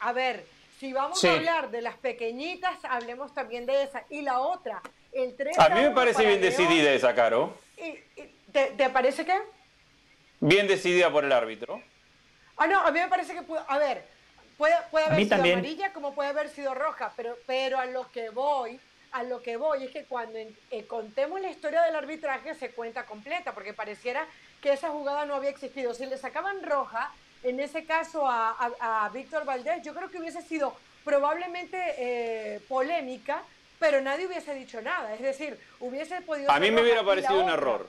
a 0.00 0.12
ver, 0.12 0.44
si 0.78 0.92
vamos 0.92 1.22
a 1.24 1.32
hablar 1.32 1.70
de 1.70 1.82
las 1.82 1.96
pequeñitas, 1.96 2.84
hablemos 2.84 3.34
también 3.34 3.66
de 3.66 3.82
esa. 3.82 4.04
Y 4.10 4.22
la 4.22 4.40
otra, 4.40 4.82
el 5.12 5.34
3 5.36 5.58
A 5.58 5.68
mí 5.70 5.80
me 5.80 5.90
parece 5.90 6.26
bien 6.26 6.40
decidida 6.40 6.92
esa, 6.92 7.14
Caro. 7.14 7.56
¿te, 8.52 8.90
parece 8.90 9.24
qué? 9.24 9.38
Bien 10.40 10.66
decidida 10.66 11.10
por 11.10 11.24
el 11.24 11.32
árbitro. 11.32 11.82
Ah, 12.56 12.66
no, 12.66 12.80
a 12.80 12.90
mí 12.90 12.98
me 12.98 13.08
parece 13.08 13.34
que 13.34 13.42
pudo, 13.42 13.62
a 13.68 13.78
ver, 13.78 14.04
puede, 14.56 14.74
puede 14.90 15.06
haber 15.06 15.24
sido 15.24 15.34
amarilla 15.34 15.92
como 15.92 16.14
puede 16.14 16.30
haber 16.30 16.48
sido 16.48 16.74
roja, 16.74 17.12
pero, 17.16 17.36
pero 17.46 17.78
a 17.78 17.86
lo 17.86 18.10
que 18.10 18.30
voy, 18.30 18.80
a 19.12 19.22
lo 19.22 19.42
que 19.42 19.56
voy 19.56 19.84
es 19.84 19.90
que 19.90 20.04
cuando 20.04 20.38
eh, 20.38 20.86
contemos 20.86 21.40
la 21.40 21.50
historia 21.50 21.82
del 21.82 21.96
arbitraje 21.96 22.54
se 22.54 22.70
cuenta 22.70 23.04
completa, 23.04 23.52
porque 23.52 23.74
pareciera 23.74 24.26
que 24.60 24.72
esa 24.72 24.90
jugada 24.90 25.26
no 25.26 25.34
había 25.34 25.50
existido. 25.50 25.94
Si 25.94 26.06
le 26.06 26.18
sacaban 26.18 26.62
roja, 26.62 27.12
en 27.42 27.60
ese 27.60 27.84
caso 27.84 28.26
a, 28.26 29.10
Víctor 29.12 29.44
Valdés, 29.44 29.82
yo 29.82 29.94
creo 29.94 30.10
que 30.10 30.18
hubiese 30.18 30.42
sido 30.42 30.74
probablemente 31.04 31.76
eh, 31.98 32.60
polémica, 32.68 33.42
pero 33.78 34.00
nadie 34.00 34.26
hubiese 34.26 34.54
dicho 34.54 34.80
nada. 34.80 35.14
Es 35.14 35.20
decir, 35.20 35.58
hubiese 35.80 36.20
podido... 36.22 36.50
A 36.50 36.58
mí 36.58 36.70
me 36.70 36.82
hubiera 36.82 37.04
parecido 37.04 37.42
un 37.42 37.50
error. 37.50 37.88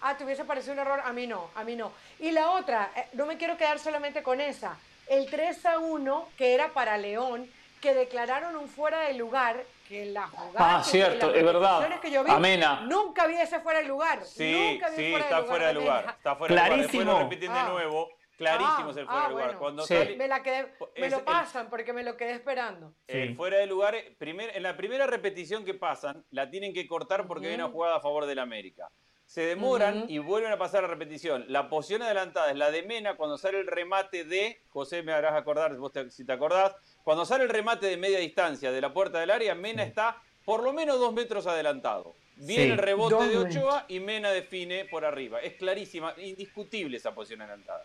Ah, 0.00 0.16
te 0.16 0.24
hubiese 0.24 0.44
parecido 0.44 0.74
un 0.74 0.80
error. 0.80 1.00
A 1.04 1.12
mí 1.12 1.26
no, 1.26 1.50
a 1.54 1.64
mí 1.64 1.74
no. 1.76 1.92
Y 2.20 2.30
la 2.30 2.50
otra, 2.50 2.92
eh, 2.94 3.06
no 3.14 3.26
me 3.26 3.38
quiero 3.38 3.56
quedar 3.56 3.78
solamente 3.78 4.22
con 4.22 4.40
esa. 4.40 4.76
El 5.08 5.28
3 5.28 5.66
a 5.66 5.78
1, 5.78 6.28
que 6.36 6.54
era 6.54 6.68
para 6.68 6.98
León, 6.98 7.50
que 7.80 7.94
declararon 7.94 8.56
un 8.56 8.68
fuera 8.68 9.00
de 9.00 9.14
lugar 9.14 9.64
que 9.88 10.06
la 10.06 10.26
jugada. 10.26 10.78
Ah, 10.78 10.82
cierto, 10.82 11.34
es 11.34 11.44
verdad. 11.44 12.00
Que 12.00 12.10
yo 12.10 12.24
vi, 12.24 12.30
Amena. 12.30 12.80
Nunca 12.82 13.26
vi 13.26 13.36
ese 13.36 13.60
fuera 13.60 13.80
de 13.80 13.86
lugar. 13.86 14.24
Sí, 14.24 14.72
nunca 14.72 14.90
vi 14.90 14.96
sí, 14.96 15.10
fuera 15.10 15.24
está, 15.24 15.40
de 15.40 15.48
fuera 15.48 15.66
de 15.68 15.74
lugar, 15.74 16.14
está 16.16 16.36
fuera 16.36 16.54
Clarísimo. 16.54 16.76
de 16.76 16.86
lugar. 16.86 16.90
Después 16.90 17.06
lo 17.06 17.18
repiten 17.18 17.52
de 17.52 17.58
ah. 17.58 17.68
nuevo. 17.68 18.08
Clarísimo 18.36 18.90
es 18.90 18.96
el 18.96 19.06
fuera 19.06 19.20
de 19.20 19.26
ah, 19.26 19.30
lugar. 19.30 19.58
Cuando 19.58 19.86
me, 19.88 20.28
la 20.28 20.42
quedé, 20.42 20.74
me 20.96 21.10
lo 21.10 21.24
pasan 21.24 21.70
porque 21.70 21.92
me 21.92 22.02
lo 22.02 22.16
quedé 22.16 22.32
esperando. 22.32 22.94
El 23.06 23.36
fuera 23.36 23.58
de 23.58 23.66
lugar, 23.66 23.94
primer, 24.18 24.56
en 24.56 24.62
la 24.62 24.76
primera 24.76 25.06
repetición 25.06 25.64
que 25.64 25.74
pasan, 25.74 26.24
la 26.30 26.50
tienen 26.50 26.72
que 26.72 26.86
cortar 26.86 27.26
porque 27.26 27.48
hay 27.48 27.54
una 27.54 27.68
jugada 27.68 27.96
a 27.96 28.00
favor 28.00 28.26
del 28.26 28.40
América. 28.40 28.90
Se 29.26 29.42
demoran 29.42 30.04
y 30.08 30.18
vuelven 30.18 30.52
a 30.52 30.58
pasar 30.58 30.82
la 30.82 30.88
repetición. 30.88 31.44
La 31.48 31.68
posición 31.68 32.02
adelantada 32.02 32.50
es 32.50 32.56
la 32.56 32.70
de 32.70 32.82
Mena 32.82 33.16
cuando 33.16 33.38
sale 33.38 33.60
el 33.60 33.66
remate 33.66 34.24
de, 34.24 34.60
José 34.68 35.02
me 35.02 35.12
harás 35.12 35.34
acordar 35.34 35.74
vos 35.76 35.92
si 36.10 36.24
te 36.24 36.32
acordás, 36.32 36.74
cuando 37.04 37.26
sale 37.26 37.44
el 37.44 37.50
remate 37.50 37.86
de 37.86 37.98
media 37.98 38.18
distancia 38.18 38.72
de 38.72 38.80
la 38.80 38.92
puerta 38.92 39.20
del 39.20 39.30
área, 39.30 39.54
Mena 39.54 39.84
está 39.84 40.16
por 40.44 40.62
lo 40.62 40.72
menos 40.72 40.98
dos 40.98 41.12
metros 41.12 41.46
adelantado. 41.46 42.14
Viene 42.36 42.72
el 42.72 42.78
rebote 42.78 43.28
de 43.28 43.36
Ochoa 43.36 43.84
y 43.88 44.00
Mena 44.00 44.30
define 44.30 44.86
por 44.86 45.04
arriba. 45.04 45.38
Es 45.40 45.52
clarísima, 45.54 46.14
indiscutible 46.16 46.96
esa 46.96 47.14
posición 47.14 47.42
adelantada. 47.42 47.84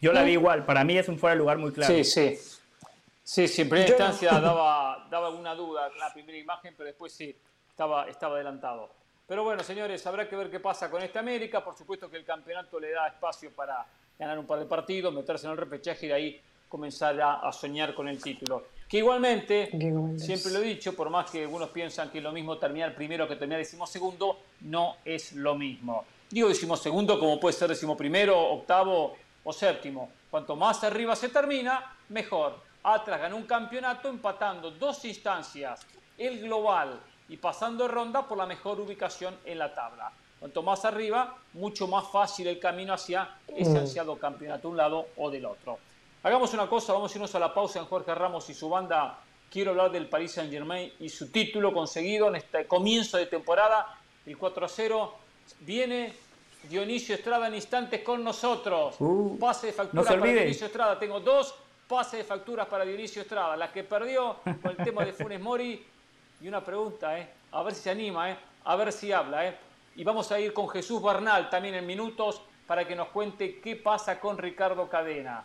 Yo 0.00 0.12
la 0.12 0.22
vi 0.22 0.32
igual, 0.32 0.64
para 0.64 0.84
mí 0.84 0.96
es 0.96 1.08
un 1.08 1.18
fuera 1.18 1.34
de 1.34 1.40
lugar 1.40 1.58
muy 1.58 1.72
claro. 1.72 1.92
Sí, 1.92 2.04
sí. 2.04 2.38
Sí, 3.24 3.46
sí, 3.46 3.62
en 3.62 3.68
primera 3.68 3.90
instancia 3.90 4.30
daba, 4.40 5.06
daba 5.10 5.26
alguna 5.26 5.54
duda 5.54 5.90
la 5.98 6.12
primera 6.14 6.38
imagen, 6.38 6.72
pero 6.76 6.86
después 6.86 7.12
sí. 7.12 7.36
estaba, 7.68 8.08
estaba 8.08 8.36
adelantado. 8.36 8.90
Pero 9.26 9.44
bueno, 9.44 9.62
señores, 9.62 10.06
habrá 10.06 10.26
que 10.26 10.36
ver 10.36 10.50
qué 10.50 10.60
pasa 10.60 10.90
con 10.90 11.02
esta 11.02 11.20
América. 11.20 11.62
Por 11.62 11.76
supuesto 11.76 12.08
que 12.08 12.16
el 12.16 12.24
campeonato 12.24 12.80
le 12.80 12.92
da 12.92 13.08
espacio 13.08 13.50
para 13.50 13.84
ganar 14.18 14.38
un 14.38 14.46
par 14.46 14.60
de 14.60 14.64
partidos, 14.64 15.12
meterse 15.12 15.46
en 15.46 15.52
el 15.52 15.58
repechaje 15.58 16.06
y 16.06 16.08
de 16.08 16.14
ahí 16.14 16.42
comenzar 16.68 17.20
a, 17.20 17.52
soñar 17.52 17.94
con 17.94 18.08
el 18.08 18.22
título. 18.22 18.64
Que 18.88 18.98
igualmente, 18.98 19.70
siempre 20.16 20.52
lo 20.52 20.60
he 20.60 20.64
dicho, 20.64 20.94
por 20.94 21.10
más 21.10 21.30
que 21.30 21.42
algunos 21.42 21.68
piensan 21.70 22.10
que 22.10 22.18
es 22.18 22.24
lo 22.24 22.32
mismo 22.32 22.56
terminar 22.56 22.94
primero 22.94 23.28
que 23.28 23.36
terminar 23.36 23.64
segundo, 23.64 24.38
no 24.62 24.96
es 25.04 25.32
lo 25.32 25.54
mismo. 25.54 26.04
Digo 26.30 26.52
segundo 26.54 27.18
como 27.18 27.38
puede 27.40 27.54
ser 27.54 27.76
primero, 27.96 28.38
octavo 28.38 29.16
o 29.44 29.52
séptimo. 29.52 30.10
Cuanto 30.30 30.56
más 30.56 30.84
arriba 30.84 31.16
se 31.16 31.28
termina, 31.28 31.96
mejor. 32.10 32.56
Atlas 32.82 33.20
ganó 33.20 33.36
un 33.36 33.44
campeonato 33.44 34.08
empatando 34.08 34.70
dos 34.70 35.04
instancias, 35.04 35.86
el 36.16 36.40
global 36.40 37.00
y 37.28 37.36
pasando 37.36 37.84
de 37.84 37.92
ronda 37.92 38.26
por 38.26 38.38
la 38.38 38.46
mejor 38.46 38.80
ubicación 38.80 39.36
en 39.44 39.58
la 39.58 39.74
tabla. 39.74 40.12
Cuanto 40.38 40.62
más 40.62 40.84
arriba, 40.84 41.36
mucho 41.54 41.88
más 41.88 42.08
fácil 42.08 42.46
el 42.46 42.58
camino 42.58 42.94
hacia 42.94 43.28
ese 43.48 43.70
mm. 43.70 43.76
ansiado 43.76 44.16
campeonato, 44.16 44.68
un 44.68 44.76
lado 44.76 45.08
o 45.16 45.30
del 45.30 45.44
otro. 45.46 45.78
Hagamos 46.20 46.52
una 46.52 46.68
cosa, 46.68 46.92
vamos 46.92 47.12
a 47.12 47.14
irnos 47.14 47.32
a 47.36 47.38
la 47.38 47.54
pausa 47.54 47.78
en 47.78 47.84
Jorge 47.84 48.12
Ramos 48.12 48.50
y 48.50 48.54
su 48.54 48.68
banda. 48.68 49.20
Quiero 49.48 49.70
hablar 49.70 49.92
del 49.92 50.08
Paris 50.08 50.32
Saint 50.32 50.50
Germain 50.50 50.92
y 50.98 51.08
su 51.08 51.30
título 51.30 51.72
conseguido 51.72 52.26
en 52.26 52.36
este 52.36 52.66
comienzo 52.66 53.18
de 53.18 53.26
temporada. 53.26 53.96
El 54.26 54.36
4 54.36 54.66
a 54.66 54.68
0 54.68 55.14
viene 55.60 56.12
Dionisio 56.68 57.14
Estrada 57.14 57.46
en 57.46 57.54
instantes 57.54 58.02
con 58.02 58.24
nosotros. 58.24 58.96
Uh, 58.98 59.38
pase 59.38 59.68
de 59.68 59.72
factura 59.72 60.02
para 60.02 60.26
Dionisio 60.26 60.66
Estrada. 60.66 60.98
Tengo 60.98 61.20
dos 61.20 61.54
pases 61.86 62.18
de 62.18 62.24
facturas 62.24 62.66
para 62.66 62.84
Dionisio 62.84 63.22
Estrada. 63.22 63.56
La 63.56 63.70
que 63.70 63.84
perdió 63.84 64.38
con 64.60 64.72
el 64.72 64.76
tema 64.78 65.04
de 65.04 65.12
Funes 65.12 65.40
Mori. 65.40 65.86
Y 66.40 66.48
una 66.48 66.64
pregunta, 66.64 67.16
¿eh? 67.16 67.28
a 67.52 67.62
ver 67.62 67.74
si 67.74 67.82
se 67.82 67.90
anima, 67.90 68.32
¿eh? 68.32 68.36
a 68.64 68.74
ver 68.74 68.92
si 68.92 69.12
habla. 69.12 69.46
¿eh? 69.46 69.56
Y 69.94 70.02
vamos 70.02 70.32
a 70.32 70.40
ir 70.40 70.52
con 70.52 70.68
Jesús 70.68 71.00
Bernal 71.00 71.48
también 71.48 71.76
en 71.76 71.86
minutos 71.86 72.42
para 72.66 72.86
que 72.86 72.96
nos 72.96 73.08
cuente 73.08 73.60
qué 73.60 73.76
pasa 73.76 74.18
con 74.18 74.36
Ricardo 74.36 74.88
Cadena. 74.88 75.44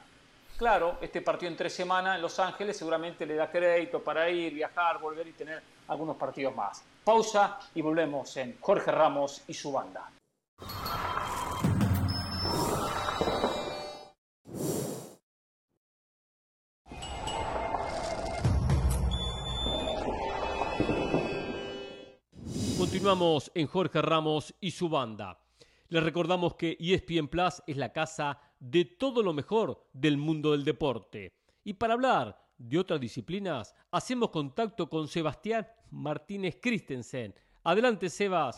Claro, 0.63 0.97
este 1.01 1.21
partido 1.21 1.51
en 1.51 1.57
tres 1.57 1.73
semanas 1.73 2.15
en 2.15 2.21
Los 2.21 2.39
Ángeles 2.39 2.77
seguramente 2.77 3.25
le 3.25 3.35
da 3.35 3.51
crédito 3.51 4.01
para 4.01 4.29
ir, 4.29 4.53
viajar, 4.53 4.97
volver 4.97 5.27
y 5.27 5.33
tener 5.33 5.61
algunos 5.89 6.15
partidos 6.15 6.55
más. 6.55 6.81
Pausa 7.03 7.59
y 7.75 7.81
volvemos 7.81 8.37
en 8.37 8.57
Jorge 8.61 8.89
Ramos 8.89 9.43
y 9.45 9.53
su 9.53 9.73
banda. 9.73 10.09
Continuamos 22.77 23.51
en 23.53 23.67
Jorge 23.67 24.01
Ramos 24.01 24.55
y 24.61 24.71
su 24.71 24.87
banda. 24.87 25.42
Les 25.93 26.01
recordamos 26.01 26.55
que 26.55 26.75
ESPN 26.79 27.27
Plus 27.27 27.61
es 27.67 27.77
la 27.77 27.93
casa 27.93 28.39
de 28.59 28.83
todo 28.83 29.21
lo 29.21 29.31
mejor 29.31 29.85
del 29.93 30.17
mundo 30.17 30.53
del 30.53 30.65
deporte. 30.65 31.35
Y 31.63 31.73
para 31.73 31.93
hablar 31.93 32.35
de 32.57 32.79
otras 32.79 32.99
disciplinas, 32.99 33.75
hacemos 33.91 34.31
contacto 34.31 34.89
con 34.89 35.07
Sebastián 35.07 35.67
Martínez 35.91 36.57
Christensen. 36.59 37.35
Adelante, 37.63 38.09
Sebas. 38.09 38.57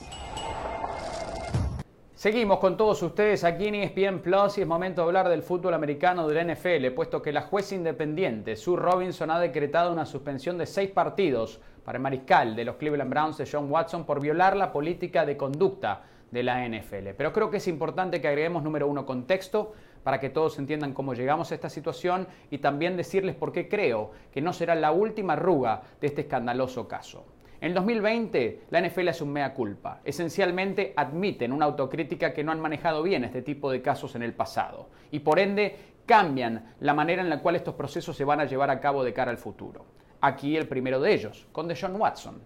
Seguimos 2.14 2.60
con 2.60 2.78
todos 2.78 3.04
ustedes 3.04 3.44
aquí 3.44 3.66
en 3.66 3.76
ESPN 3.76 4.22
Plus 4.22 4.58
y 4.58 4.62
es 4.62 4.68
momento 4.68 5.02
de 5.02 5.08
hablar 5.08 5.28
del 5.28 5.44
fútbol 5.44 5.74
americano 5.74 6.30
de 6.30 6.36
la 6.42 6.54
NFL, 6.54 6.94
puesto 6.96 7.22
que 7.22 7.34
la 7.34 7.42
jueza 7.42 7.76
independiente 7.76 8.56
Sue 8.56 8.78
Robinson 8.78 9.30
ha 9.30 9.42
decretado 9.42 9.92
una 9.92 10.06
suspensión 10.06 10.58
de 10.58 10.68
seis 10.68 10.90
partidos 10.90 11.60
para 11.84 11.98
el 11.98 12.02
mariscal 12.02 12.56
de 12.56 12.64
los 12.64 12.78
Cleveland 12.78 13.12
Browns 13.12 13.38
de 13.40 13.50
John 13.52 13.70
Watson 13.70 14.06
por 14.06 14.22
violar 14.22 14.56
la 14.56 14.72
política 14.72 15.26
de 15.26 15.36
conducta 15.36 16.06
de 16.36 16.44
la 16.44 16.68
NFL. 16.68 17.16
Pero 17.18 17.32
creo 17.32 17.50
que 17.50 17.58
es 17.58 17.68
importante 17.68 18.20
que 18.20 18.28
agreguemos, 18.28 18.62
número 18.62 18.88
uno, 18.88 19.06
contexto 19.06 19.74
para 20.04 20.20
que 20.20 20.30
todos 20.30 20.60
entiendan 20.60 20.94
cómo 20.94 21.14
llegamos 21.14 21.50
a 21.52 21.56
esta 21.56 21.70
situación 21.70 22.28
y 22.52 22.58
también 22.58 22.98
decirles 22.98 23.36
por 23.36 23.54
qué 23.54 23.70
creo 23.70 24.12
que 24.32 24.42
no 24.42 24.52
será 24.52 24.76
la 24.76 24.92
última 24.92 25.34
arruga 25.34 25.82
de 26.02 26.08
este 26.08 26.22
escandaloso 26.22 26.88
caso. 26.90 27.26
En 27.62 27.74
2020, 27.74 28.64
la 28.70 28.82
NFL 28.82 29.08
es 29.08 29.22
un 29.22 29.32
mea 29.32 29.54
culpa. 29.54 30.02
Esencialmente 30.04 30.94
admiten 30.98 31.54
una 31.54 31.66
autocrítica 31.66 32.34
que 32.34 32.44
no 32.44 32.52
han 32.52 32.60
manejado 32.60 33.02
bien 33.02 33.24
este 33.24 33.42
tipo 33.42 33.72
de 33.72 33.82
casos 33.82 34.14
en 34.16 34.22
el 34.22 34.34
pasado 34.34 34.90
y 35.12 35.20
por 35.20 35.40
ende 35.40 35.78
cambian 36.06 36.76
la 36.82 36.94
manera 36.94 37.22
en 37.22 37.30
la 37.30 37.40
cual 37.40 37.56
estos 37.56 37.76
procesos 37.76 38.18
se 38.18 38.26
van 38.26 38.42
a 38.42 38.46
llevar 38.46 38.70
a 38.70 38.82
cabo 38.82 39.06
de 39.06 39.14
cara 39.14 39.32
al 39.32 39.38
futuro. 39.38 39.86
Aquí 40.20 40.58
el 40.58 40.68
primero 40.68 41.00
de 41.00 41.14
ellos, 41.14 41.48
con 41.54 41.70
Deshaun 41.70 41.96
Watson. 41.96 42.42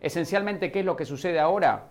Esencialmente, 0.00 0.70
¿qué 0.70 0.80
es 0.80 0.86
lo 0.86 0.96
que 0.96 1.04
sucede 1.04 1.40
ahora? 1.40 1.88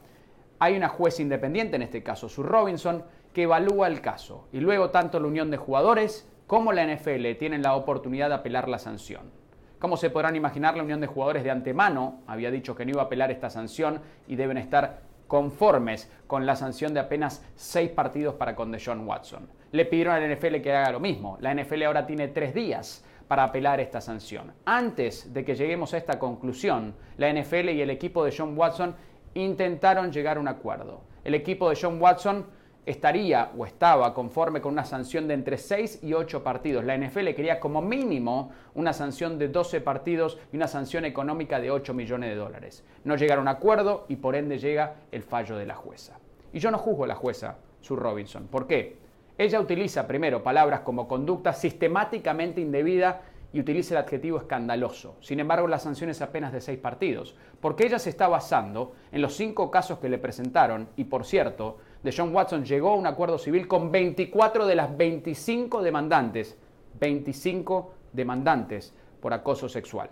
Hay 0.63 0.77
una 0.77 0.89
juez 0.89 1.19
independiente, 1.19 1.75
en 1.75 1.81
este 1.81 2.03
caso 2.03 2.29
Sue 2.29 2.45
Robinson, 2.45 3.03
que 3.33 3.43
evalúa 3.43 3.87
el 3.87 3.99
caso 3.99 4.47
y 4.53 4.59
luego 4.59 4.91
tanto 4.91 5.19
la 5.19 5.25
unión 5.25 5.49
de 5.49 5.57
jugadores 5.57 6.29
como 6.45 6.71
la 6.71 6.85
NFL 6.85 7.33
tienen 7.39 7.63
la 7.63 7.73
oportunidad 7.73 8.29
de 8.29 8.35
apelar 8.35 8.69
la 8.69 8.77
sanción. 8.77 9.31
Como 9.79 9.97
se 9.97 10.11
podrán 10.11 10.35
imaginar, 10.35 10.77
la 10.77 10.83
unión 10.83 11.01
de 11.01 11.07
jugadores 11.07 11.43
de 11.43 11.49
antemano 11.49 12.19
había 12.27 12.51
dicho 12.51 12.75
que 12.75 12.85
no 12.85 12.91
iba 12.91 13.01
a 13.01 13.05
apelar 13.05 13.31
esta 13.31 13.49
sanción 13.49 14.01
y 14.27 14.35
deben 14.35 14.59
estar 14.59 15.01
conformes 15.25 16.11
con 16.27 16.45
la 16.45 16.55
sanción 16.55 16.93
de 16.93 16.99
apenas 16.99 17.43
seis 17.55 17.89
partidos 17.89 18.35
para 18.35 18.55
con 18.55 18.71
Deshaun 18.71 19.07
Watson. 19.07 19.49
Le 19.71 19.85
pidieron 19.85 20.13
a 20.13 20.19
la 20.19 20.27
NFL 20.35 20.57
que 20.61 20.75
haga 20.75 20.91
lo 20.91 20.99
mismo. 20.99 21.39
La 21.41 21.55
NFL 21.55 21.81
ahora 21.81 22.05
tiene 22.05 22.27
tres 22.27 22.53
días 22.53 23.03
para 23.27 23.45
apelar 23.45 23.79
esta 23.79 24.01
sanción. 24.01 24.51
Antes 24.65 25.33
de 25.33 25.45
que 25.45 25.55
lleguemos 25.55 25.93
a 25.93 25.97
esta 25.97 26.19
conclusión, 26.19 26.93
la 27.17 27.31
NFL 27.33 27.69
y 27.69 27.81
el 27.81 27.89
equipo 27.89 28.25
de 28.25 28.35
John 28.37 28.57
Watson 28.57 28.93
intentaron 29.35 30.11
llegar 30.11 30.37
a 30.37 30.39
un 30.39 30.47
acuerdo. 30.47 31.01
El 31.23 31.35
equipo 31.35 31.69
de 31.69 31.77
John 31.79 32.01
Watson 32.01 32.45
estaría 32.85 33.51
o 33.57 33.65
estaba 33.65 34.13
conforme 34.13 34.59
con 34.59 34.73
una 34.73 34.85
sanción 34.85 35.27
de 35.27 35.35
entre 35.35 35.57
6 35.57 35.99
y 36.03 36.13
8 36.13 36.43
partidos. 36.43 36.83
La 36.83 36.97
NFL 36.97 37.29
quería 37.35 37.59
como 37.59 37.81
mínimo 37.81 38.51
una 38.73 38.93
sanción 38.93 39.37
de 39.37 39.49
12 39.49 39.81
partidos 39.81 40.39
y 40.51 40.55
una 40.55 40.67
sanción 40.67 41.05
económica 41.05 41.59
de 41.59 41.71
8 41.71 41.93
millones 41.93 42.29
de 42.31 42.35
dólares. 42.35 42.83
No 43.03 43.15
llegaron 43.15 43.47
a 43.47 43.51
acuerdo 43.51 44.05
y 44.09 44.15
por 44.15 44.35
ende 44.35 44.57
llega 44.57 44.95
el 45.11 45.23
fallo 45.23 45.57
de 45.57 45.65
la 45.65 45.75
jueza. 45.75 46.17
Y 46.53 46.59
yo 46.59 46.71
no 46.71 46.77
juzgo 46.77 47.03
a 47.03 47.07
la 47.07 47.15
jueza, 47.15 47.57
Sue 47.81 47.97
Robinson. 47.97 48.47
¿Por 48.47 48.67
qué? 48.67 48.97
Ella 49.37 49.59
utiliza 49.59 50.07
primero 50.07 50.43
palabras 50.43 50.81
como 50.81 51.07
conducta 51.07 51.53
sistemáticamente 51.53 52.61
indebida 52.61 53.21
y 53.53 53.59
utiliza 53.59 53.93
el 53.93 54.03
adjetivo 54.03 54.37
escandaloso. 54.37 55.17
Sin 55.19 55.39
embargo, 55.39 55.67
la 55.67 55.79
sanción 55.79 56.09
es 56.09 56.21
apenas 56.21 56.53
de 56.53 56.61
seis 56.61 56.79
partidos, 56.79 57.35
porque 57.59 57.85
ella 57.85 57.99
se 57.99 58.09
está 58.09 58.27
basando 58.27 58.93
en 59.11 59.21
los 59.21 59.35
cinco 59.35 59.69
casos 59.69 59.99
que 59.99 60.09
le 60.09 60.17
presentaron 60.17 60.89
y, 60.95 61.05
por 61.05 61.25
cierto, 61.25 61.77
de 62.03 62.13
John 62.15 62.33
Watson 62.33 62.65
llegó 62.65 62.91
a 62.91 62.95
un 62.95 63.07
acuerdo 63.07 63.37
civil 63.37 63.67
con 63.67 63.91
24 63.91 64.65
de 64.65 64.75
las 64.75 64.95
25 64.95 65.81
demandantes, 65.81 66.57
25 66.99 67.93
demandantes 68.13 68.93
por 69.19 69.33
acoso 69.33 69.69
sexual. 69.69 70.09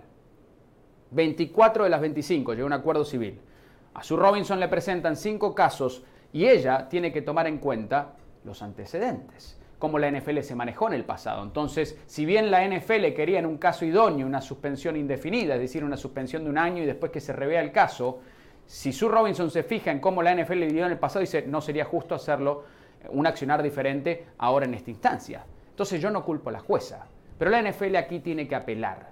24 1.12 1.86
de 1.86 1.90
las 1.90 2.02
25 2.02 2.54
llegó 2.54 2.66
a 2.66 2.68
un 2.68 2.74
acuerdo 2.74 3.06
civil. 3.06 3.40
A 3.94 4.04
su 4.04 4.18
Robinson 4.18 4.60
le 4.60 4.68
presentan 4.68 5.16
cinco 5.16 5.56
casos 5.56 6.04
y 6.32 6.46
ella 6.46 6.88
tiene 6.88 7.12
que 7.12 7.22
tomar 7.22 7.48
en 7.48 7.58
cuenta 7.58 8.16
los 8.44 8.62
antecedentes, 8.62 9.59
como 9.80 9.98
la 9.98 10.12
NFL 10.12 10.42
se 10.42 10.56
manejó 10.56 10.88
en 10.88 10.94
el 10.94 11.06
pasado. 11.06 11.42
Entonces, 11.42 11.98
si 12.06 12.26
bien 12.26 12.52
la 12.52 12.68
NFL 12.68 13.14
quería 13.16 13.40
en 13.40 13.46
un 13.46 13.58
caso 13.58 13.86
idóneo 13.86 14.28
una 14.28 14.42
suspensión 14.42 14.98
indefinida, 14.98 15.56
es 15.56 15.62
decir, 15.62 15.84
una 15.84 15.98
suspensión 15.98 16.44
de 16.44 16.50
un 16.50 16.58
año 16.58 16.84
y 16.84 16.86
después 16.86 17.12
que 17.12 17.22
se 17.22 17.34
revea 17.34 17.62
el 17.62 17.72
caso, 17.72 18.20
si 18.66 18.92
Sue 18.92 19.10
Robinson 19.10 19.50
se 19.50 19.64
fija 19.64 19.90
en 19.90 20.00
cómo 20.00 20.22
la 20.22 20.36
NFL 20.36 20.68
dio 20.68 20.86
en 20.86 20.92
el 20.92 21.00
pasado, 21.00 21.22
dice, 21.22 21.46
no 21.48 21.62
sería 21.62 21.86
justo 21.86 22.14
hacerlo, 22.14 22.66
eh, 23.02 23.08
un 23.10 23.26
accionar 23.26 23.64
diferente 23.64 24.28
ahora 24.38 24.66
en 24.66 24.74
esta 24.74 24.92
instancia. 24.92 25.46
Entonces 25.70 26.02
yo 26.02 26.12
no 26.12 26.24
culpo 26.24 26.50
a 26.50 26.54
la 26.54 26.60
jueza, 26.60 27.08
pero 27.38 27.50
la 27.50 27.62
NFL 27.62 27.96
aquí 27.96 28.20
tiene 28.20 28.48
que 28.48 28.56
apelar. 28.56 29.12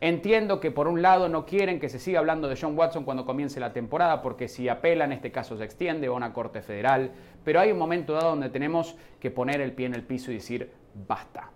Entiendo 0.00 0.60
que 0.60 0.70
por 0.70 0.88
un 0.88 1.02
lado 1.02 1.28
no 1.28 1.46
quieren 1.46 1.80
que 1.80 1.88
se 1.88 1.98
siga 1.98 2.18
hablando 2.18 2.48
de 2.48 2.58
John 2.60 2.76
Watson 2.76 3.04
cuando 3.04 3.24
comience 3.24 3.60
la 3.60 3.72
temporada, 3.72 4.22
porque 4.22 4.48
si 4.48 4.68
apela 4.68 5.04
en 5.04 5.12
este 5.12 5.32
caso 5.32 5.56
se 5.56 5.64
extiende 5.64 6.08
a 6.08 6.12
una 6.12 6.32
corte 6.32 6.62
federal, 6.62 7.12
pero 7.44 7.60
hay 7.60 7.72
un 7.72 7.78
momento 7.78 8.14
dado 8.14 8.30
donde 8.30 8.50
tenemos 8.50 8.96
que 9.20 9.30
poner 9.30 9.60
el 9.60 9.72
pie 9.72 9.86
en 9.86 9.94
el 9.94 10.02
piso 10.02 10.30
y 10.30 10.34
decir 10.34 10.72
basta. 11.06 11.50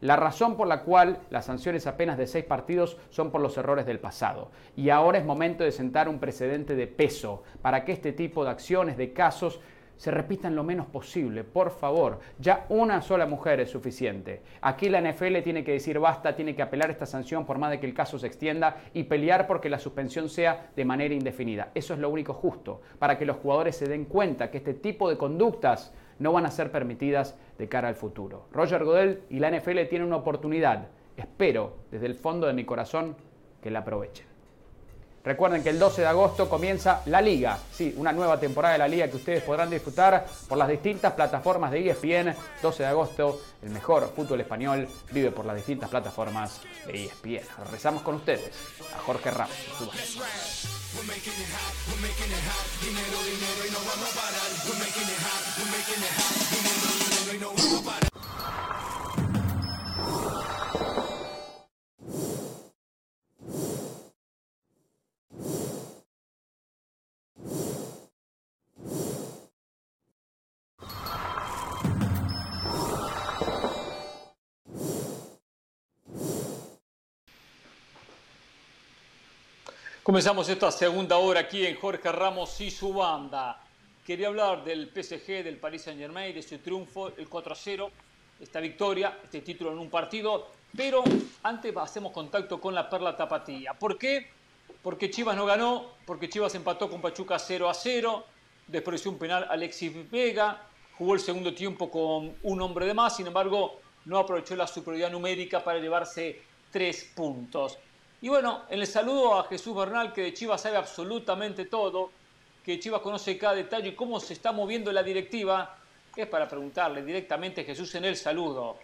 La 0.00 0.16
razón 0.16 0.56
por 0.56 0.66
la 0.66 0.82
cual 0.82 1.20
las 1.30 1.46
sanciones 1.46 1.86
apenas 1.86 2.18
de 2.18 2.26
seis 2.26 2.44
partidos 2.44 2.98
son 3.08 3.30
por 3.30 3.40
los 3.40 3.56
errores 3.56 3.86
del 3.86 3.98
pasado. 3.98 4.50
Y 4.76 4.90
ahora 4.90 5.18
es 5.18 5.24
momento 5.24 5.64
de 5.64 5.72
sentar 5.72 6.08
un 6.08 6.18
precedente 6.18 6.76
de 6.76 6.86
peso 6.86 7.42
para 7.62 7.84
que 7.84 7.92
este 7.92 8.12
tipo 8.12 8.44
de 8.44 8.50
acciones, 8.50 8.98
de 8.98 9.14
casos, 9.14 9.60
se 9.96 10.10
repitan 10.10 10.54
lo 10.54 10.62
menos 10.62 10.86
posible. 10.86 11.44
Por 11.44 11.70
favor, 11.70 12.20
ya 12.38 12.66
una 12.68 13.02
sola 13.02 13.26
mujer 13.26 13.60
es 13.60 13.70
suficiente. 13.70 14.42
Aquí 14.60 14.88
la 14.88 15.00
NFL 15.00 15.42
tiene 15.42 15.64
que 15.64 15.72
decir 15.72 15.98
basta, 15.98 16.36
tiene 16.36 16.54
que 16.54 16.62
apelar 16.62 16.90
esta 16.90 17.06
sanción 17.06 17.46
por 17.46 17.58
más 17.58 17.70
de 17.70 17.80
que 17.80 17.86
el 17.86 17.94
caso 17.94 18.18
se 18.18 18.26
extienda 18.26 18.76
y 18.94 19.04
pelear 19.04 19.46
porque 19.46 19.70
la 19.70 19.78
suspensión 19.78 20.28
sea 20.28 20.70
de 20.76 20.84
manera 20.84 21.14
indefinida. 21.14 21.70
Eso 21.74 21.94
es 21.94 22.00
lo 22.00 22.10
único 22.10 22.34
justo, 22.34 22.80
para 22.98 23.18
que 23.18 23.26
los 23.26 23.38
jugadores 23.38 23.76
se 23.76 23.86
den 23.86 24.04
cuenta 24.04 24.50
que 24.50 24.58
este 24.58 24.74
tipo 24.74 25.08
de 25.08 25.16
conductas 25.16 25.92
no 26.18 26.32
van 26.32 26.46
a 26.46 26.50
ser 26.50 26.70
permitidas 26.70 27.38
de 27.58 27.68
cara 27.68 27.88
al 27.88 27.94
futuro. 27.94 28.46
Roger 28.52 28.84
Godel 28.84 29.22
y 29.30 29.38
la 29.38 29.50
NFL 29.50 29.86
tienen 29.88 30.08
una 30.08 30.16
oportunidad. 30.16 30.88
Espero 31.16 31.76
desde 31.90 32.06
el 32.06 32.14
fondo 32.14 32.46
de 32.46 32.52
mi 32.52 32.64
corazón 32.64 33.16
que 33.62 33.70
la 33.70 33.80
aprovechen. 33.80 34.35
Recuerden 35.26 35.60
que 35.60 35.70
el 35.70 35.78
12 35.80 36.02
de 36.02 36.06
agosto 36.06 36.48
comienza 36.48 37.02
la 37.06 37.20
liga, 37.20 37.58
sí, 37.72 37.92
una 37.96 38.12
nueva 38.12 38.38
temporada 38.38 38.74
de 38.74 38.78
la 38.78 38.86
liga 38.86 39.08
que 39.08 39.16
ustedes 39.16 39.42
podrán 39.42 39.68
disfrutar 39.68 40.24
por 40.48 40.56
las 40.56 40.68
distintas 40.68 41.14
plataformas 41.14 41.72
de 41.72 41.90
ESPN. 41.90 42.32
12 42.62 42.82
de 42.84 42.88
agosto, 42.88 43.40
el 43.60 43.70
mejor 43.70 44.12
fútbol 44.14 44.40
español 44.40 44.86
vive 45.10 45.32
por 45.32 45.44
las 45.44 45.56
distintas 45.56 45.90
plataformas 45.90 46.60
de 46.86 47.06
ESPN. 47.06 47.40
Regresamos 47.64 48.02
con 48.04 48.14
ustedes 48.14 48.52
a 48.96 49.00
Jorge 49.00 49.32
Ramos. 49.32 49.56
Comenzamos 80.06 80.48
esta 80.48 80.70
segunda 80.70 81.16
hora 81.16 81.40
aquí 81.40 81.66
en 81.66 81.74
Jorge 81.80 82.12
Ramos 82.12 82.60
y 82.60 82.70
su 82.70 82.92
banda. 82.92 83.60
Quería 84.06 84.28
hablar 84.28 84.62
del 84.62 84.86
PSG, 84.86 85.42
del 85.42 85.56
Paris 85.56 85.82
Saint 85.82 85.98
Germain, 85.98 86.32
de 86.32 86.44
su 86.44 86.58
triunfo, 86.58 87.08
el 87.08 87.28
4-0, 87.28 87.90
esta 88.38 88.60
victoria, 88.60 89.18
este 89.24 89.40
título 89.40 89.72
en 89.72 89.78
un 89.78 89.90
partido. 89.90 90.52
Pero 90.76 91.02
antes 91.42 91.76
hacemos 91.76 92.12
contacto 92.12 92.60
con 92.60 92.72
la 92.72 92.88
Perla 92.88 93.16
Tapatía. 93.16 93.74
¿Por 93.74 93.98
qué? 93.98 94.30
Porque 94.80 95.10
Chivas 95.10 95.34
no 95.34 95.44
ganó, 95.44 95.94
porque 96.06 96.28
Chivas 96.28 96.54
empató 96.54 96.88
con 96.88 97.00
Pachuca 97.00 97.36
0 97.36 97.68
a 97.68 97.74
0, 97.74 98.24
después 98.68 99.00
hizo 99.00 99.10
un 99.10 99.18
penal 99.18 99.48
Alexis 99.50 100.08
Vega, 100.08 100.68
jugó 100.96 101.14
el 101.14 101.20
segundo 101.20 101.52
tiempo 101.52 101.90
con 101.90 102.32
un 102.44 102.60
hombre 102.62 102.86
de 102.86 102.94
más, 102.94 103.16
sin 103.16 103.26
embargo 103.26 103.80
no 104.04 104.18
aprovechó 104.18 104.54
la 104.54 104.68
superioridad 104.68 105.10
numérica 105.10 105.64
para 105.64 105.80
llevarse 105.80 106.42
tres 106.70 107.10
puntos. 107.12 107.76
Y 108.20 108.28
bueno, 108.28 108.62
en 108.70 108.80
el 108.80 108.86
saludo 108.86 109.38
a 109.38 109.44
Jesús 109.44 109.76
Bernal, 109.76 110.12
que 110.12 110.22
de 110.22 110.34
Chivas 110.34 110.62
sabe 110.62 110.76
absolutamente 110.76 111.66
todo, 111.66 112.10
que 112.64 112.80
Chivas 112.80 113.00
conoce 113.00 113.36
cada 113.36 113.54
detalle 113.54 113.90
y 113.90 113.94
cómo 113.94 114.18
se 114.20 114.32
está 114.32 114.52
moviendo 114.52 114.90
la 114.90 115.02
directiva, 115.02 115.76
es 116.16 116.26
para 116.26 116.48
preguntarle 116.48 117.02
directamente 117.02 117.60
a 117.60 117.64
Jesús 117.64 117.94
en 117.94 118.06
el 118.06 118.16
saludo. 118.16 118.78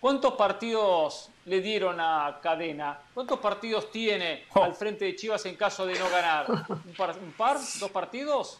¿Cuántos 0.00 0.34
partidos 0.34 1.28
le 1.44 1.60
dieron 1.60 2.00
a 2.00 2.38
Cadena? 2.42 2.98
¿Cuántos 3.12 3.38
partidos 3.40 3.90
tiene 3.90 4.44
oh. 4.54 4.62
al 4.62 4.74
frente 4.74 5.04
de 5.04 5.16
Chivas 5.16 5.44
en 5.46 5.56
caso 5.56 5.84
de 5.84 5.98
no 5.98 6.08
ganar? 6.08 6.46
¿Un 6.68 7.32
par? 7.36 7.58
¿Dos 7.80 7.90
partidos? 7.90 8.58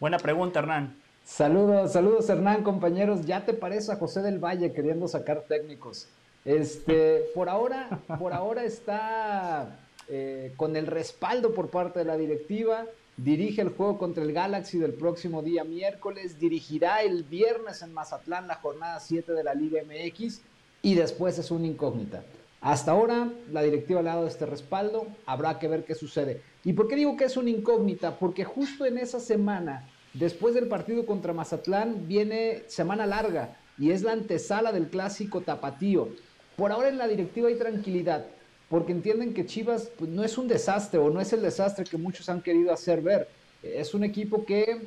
Buena 0.00 0.18
pregunta, 0.18 0.60
Hernán. 0.60 0.96
Saludos, 1.24 1.92
saludos 1.92 2.28
Hernán, 2.30 2.62
compañeros. 2.62 3.26
¿Ya 3.26 3.44
te 3.44 3.52
parece 3.52 3.92
a 3.92 3.96
José 3.96 4.22
del 4.22 4.38
Valle 4.38 4.72
queriendo 4.72 5.08
sacar 5.08 5.42
técnicos? 5.48 6.08
Este, 6.46 7.24
por 7.34 7.48
ahora, 7.48 8.00
por 8.20 8.32
ahora 8.32 8.62
está 8.62 9.80
eh, 10.08 10.54
con 10.56 10.76
el 10.76 10.86
respaldo 10.86 11.52
por 11.52 11.70
parte 11.70 11.98
de 11.98 12.04
la 12.04 12.16
directiva. 12.16 12.86
Dirige 13.16 13.62
el 13.62 13.70
juego 13.70 13.98
contra 13.98 14.22
el 14.22 14.32
Galaxy 14.32 14.78
del 14.78 14.94
próximo 14.94 15.42
día 15.42 15.64
miércoles. 15.64 16.38
Dirigirá 16.38 17.02
el 17.02 17.24
viernes 17.24 17.82
en 17.82 17.92
Mazatlán 17.92 18.46
la 18.46 18.54
jornada 18.54 19.00
7 19.00 19.32
de 19.32 19.42
la 19.42 19.54
Liga 19.54 19.82
MX. 19.82 20.40
Y 20.82 20.94
después 20.94 21.36
es 21.38 21.50
una 21.50 21.66
incógnita. 21.66 22.22
Hasta 22.60 22.92
ahora 22.92 23.28
la 23.50 23.62
directiva 23.62 24.00
le 24.02 24.10
ha 24.10 24.14
dado 24.14 24.28
este 24.28 24.46
respaldo. 24.46 25.08
Habrá 25.26 25.58
que 25.58 25.66
ver 25.66 25.84
qué 25.84 25.96
sucede. 25.96 26.42
¿Y 26.62 26.74
por 26.74 26.86
qué 26.86 26.94
digo 26.94 27.16
que 27.16 27.24
es 27.24 27.36
una 27.36 27.50
incógnita? 27.50 28.20
Porque 28.20 28.44
justo 28.44 28.86
en 28.86 28.98
esa 28.98 29.18
semana, 29.18 29.88
después 30.14 30.54
del 30.54 30.68
partido 30.68 31.06
contra 31.06 31.32
Mazatlán, 31.32 32.06
viene 32.06 32.62
semana 32.68 33.04
larga. 33.04 33.56
Y 33.78 33.90
es 33.90 34.02
la 34.02 34.12
antesala 34.12 34.70
del 34.70 34.88
clásico 34.88 35.40
tapatío. 35.40 36.08
Por 36.56 36.72
ahora 36.72 36.88
en 36.88 36.96
la 36.96 37.06
directiva 37.06 37.48
hay 37.48 37.56
tranquilidad, 37.56 38.24
porque 38.70 38.92
entienden 38.92 39.34
que 39.34 39.44
Chivas 39.44 39.90
pues, 39.98 40.10
no 40.10 40.24
es 40.24 40.38
un 40.38 40.48
desastre 40.48 40.98
o 40.98 41.10
no 41.10 41.20
es 41.20 41.32
el 41.32 41.42
desastre 41.42 41.84
que 41.84 41.98
muchos 41.98 42.28
han 42.28 42.40
querido 42.40 42.72
hacer 42.72 43.02
ver. 43.02 43.28
Es 43.62 43.92
un 43.94 44.04
equipo 44.04 44.44
que 44.46 44.80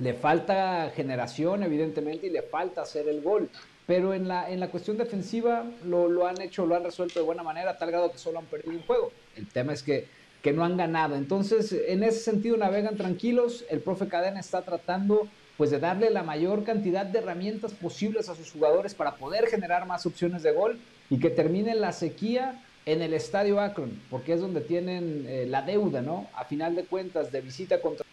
le 0.00 0.14
falta 0.14 0.90
generación, 0.94 1.62
evidentemente, 1.62 2.26
y 2.26 2.30
le 2.30 2.42
falta 2.42 2.82
hacer 2.82 3.08
el 3.08 3.22
gol. 3.22 3.48
Pero 3.86 4.14
en 4.14 4.28
la, 4.28 4.50
en 4.50 4.60
la 4.60 4.70
cuestión 4.70 4.98
defensiva 4.98 5.64
lo, 5.84 6.08
lo 6.08 6.26
han 6.26 6.40
hecho, 6.40 6.66
lo 6.66 6.76
han 6.76 6.84
resuelto 6.84 7.18
de 7.18 7.24
buena 7.24 7.42
manera, 7.42 7.76
tal 7.76 7.90
grado 7.90 8.12
que 8.12 8.18
solo 8.18 8.38
han 8.38 8.44
perdido 8.44 8.72
un 8.72 8.82
juego. 8.82 9.10
El 9.36 9.48
tema 9.48 9.72
es 9.72 9.82
que, 9.82 10.06
que 10.42 10.52
no 10.52 10.64
han 10.64 10.76
ganado. 10.76 11.16
Entonces, 11.16 11.72
en 11.72 12.02
ese 12.02 12.20
sentido, 12.20 12.56
navegan 12.56 12.96
tranquilos. 12.96 13.64
El 13.68 13.80
profe 13.80 14.06
Cadena 14.06 14.38
está 14.38 14.62
tratando 14.62 15.28
pues 15.60 15.70
de 15.70 15.78
darle 15.78 16.08
la 16.08 16.22
mayor 16.22 16.64
cantidad 16.64 17.04
de 17.04 17.18
herramientas 17.18 17.74
posibles 17.74 18.30
a 18.30 18.34
sus 18.34 18.50
jugadores 18.50 18.94
para 18.94 19.16
poder 19.16 19.46
generar 19.46 19.84
más 19.84 20.06
opciones 20.06 20.42
de 20.42 20.52
gol 20.52 20.80
y 21.10 21.20
que 21.20 21.28
termine 21.28 21.74
la 21.74 21.92
sequía 21.92 22.64
en 22.86 23.02
el 23.02 23.12
estadio 23.12 23.60
Akron, 23.60 24.00
porque 24.08 24.32
es 24.32 24.40
donde 24.40 24.62
tienen 24.62 25.26
eh, 25.28 25.44
la 25.46 25.60
deuda, 25.60 26.00
¿no? 26.00 26.28
A 26.34 26.46
final 26.46 26.74
de 26.76 26.84
cuentas, 26.86 27.30
de 27.30 27.42
visita 27.42 27.78
contra 27.78 28.06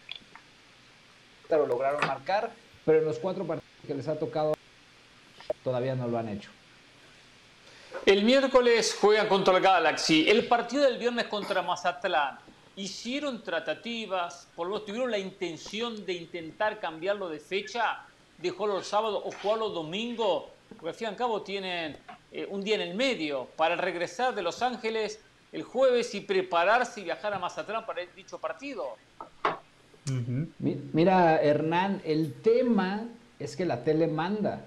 lo 1.48 1.66
lograron 1.66 2.06
marcar, 2.06 2.50
pero 2.84 2.98
en 2.98 3.06
los 3.06 3.18
cuatro 3.18 3.46
partidos 3.46 3.86
que 3.86 3.94
les 3.94 4.08
ha 4.08 4.18
tocado 4.18 4.52
todavía 5.64 5.94
no 5.94 6.06
lo 6.06 6.18
han 6.18 6.28
hecho. 6.28 6.50
El 8.04 8.24
miércoles 8.24 8.94
juegan 9.00 9.26
contra 9.26 9.56
el 9.56 9.62
Galaxy, 9.62 10.28
el 10.28 10.46
partido 10.48 10.82
del 10.82 10.98
viernes 10.98 11.24
contra 11.28 11.62
Mazatlán 11.62 12.40
hicieron 12.78 13.42
tratativas, 13.42 14.46
por 14.54 14.68
lo 14.68 14.74
menos 14.74 14.86
tuvieron 14.86 15.10
la 15.10 15.18
intención 15.18 16.06
de 16.06 16.12
intentar 16.12 16.78
cambiarlo 16.78 17.28
de 17.28 17.40
fecha, 17.40 18.04
de 18.38 18.50
jugarlo 18.50 18.78
el 18.78 18.84
sábado 18.84 19.20
o 19.24 19.32
jugarlo 19.32 19.70
domingo, 19.70 20.48
porque 20.70 20.90
al 20.90 20.94
fin 20.94 21.06
y 21.06 21.08
al 21.08 21.16
cabo 21.16 21.42
tienen 21.42 21.96
eh, 22.30 22.46
un 22.48 22.62
día 22.62 22.76
en 22.76 22.82
el 22.82 22.94
medio. 22.94 23.48
Para 23.56 23.74
regresar 23.74 24.32
de 24.32 24.42
Los 24.42 24.62
Ángeles 24.62 25.18
el 25.50 25.64
jueves 25.64 26.14
y 26.14 26.20
prepararse 26.20 27.00
y 27.00 27.04
viajar 27.04 27.34
a 27.34 27.40
Mazatlán 27.40 27.84
para 27.84 28.02
dicho 28.14 28.38
partido. 28.38 28.94
Mira, 30.58 31.42
Hernán, 31.42 32.00
el 32.04 32.32
tema 32.34 33.08
es 33.40 33.56
que 33.56 33.66
la 33.66 33.82
tele 33.82 34.06
manda 34.06 34.64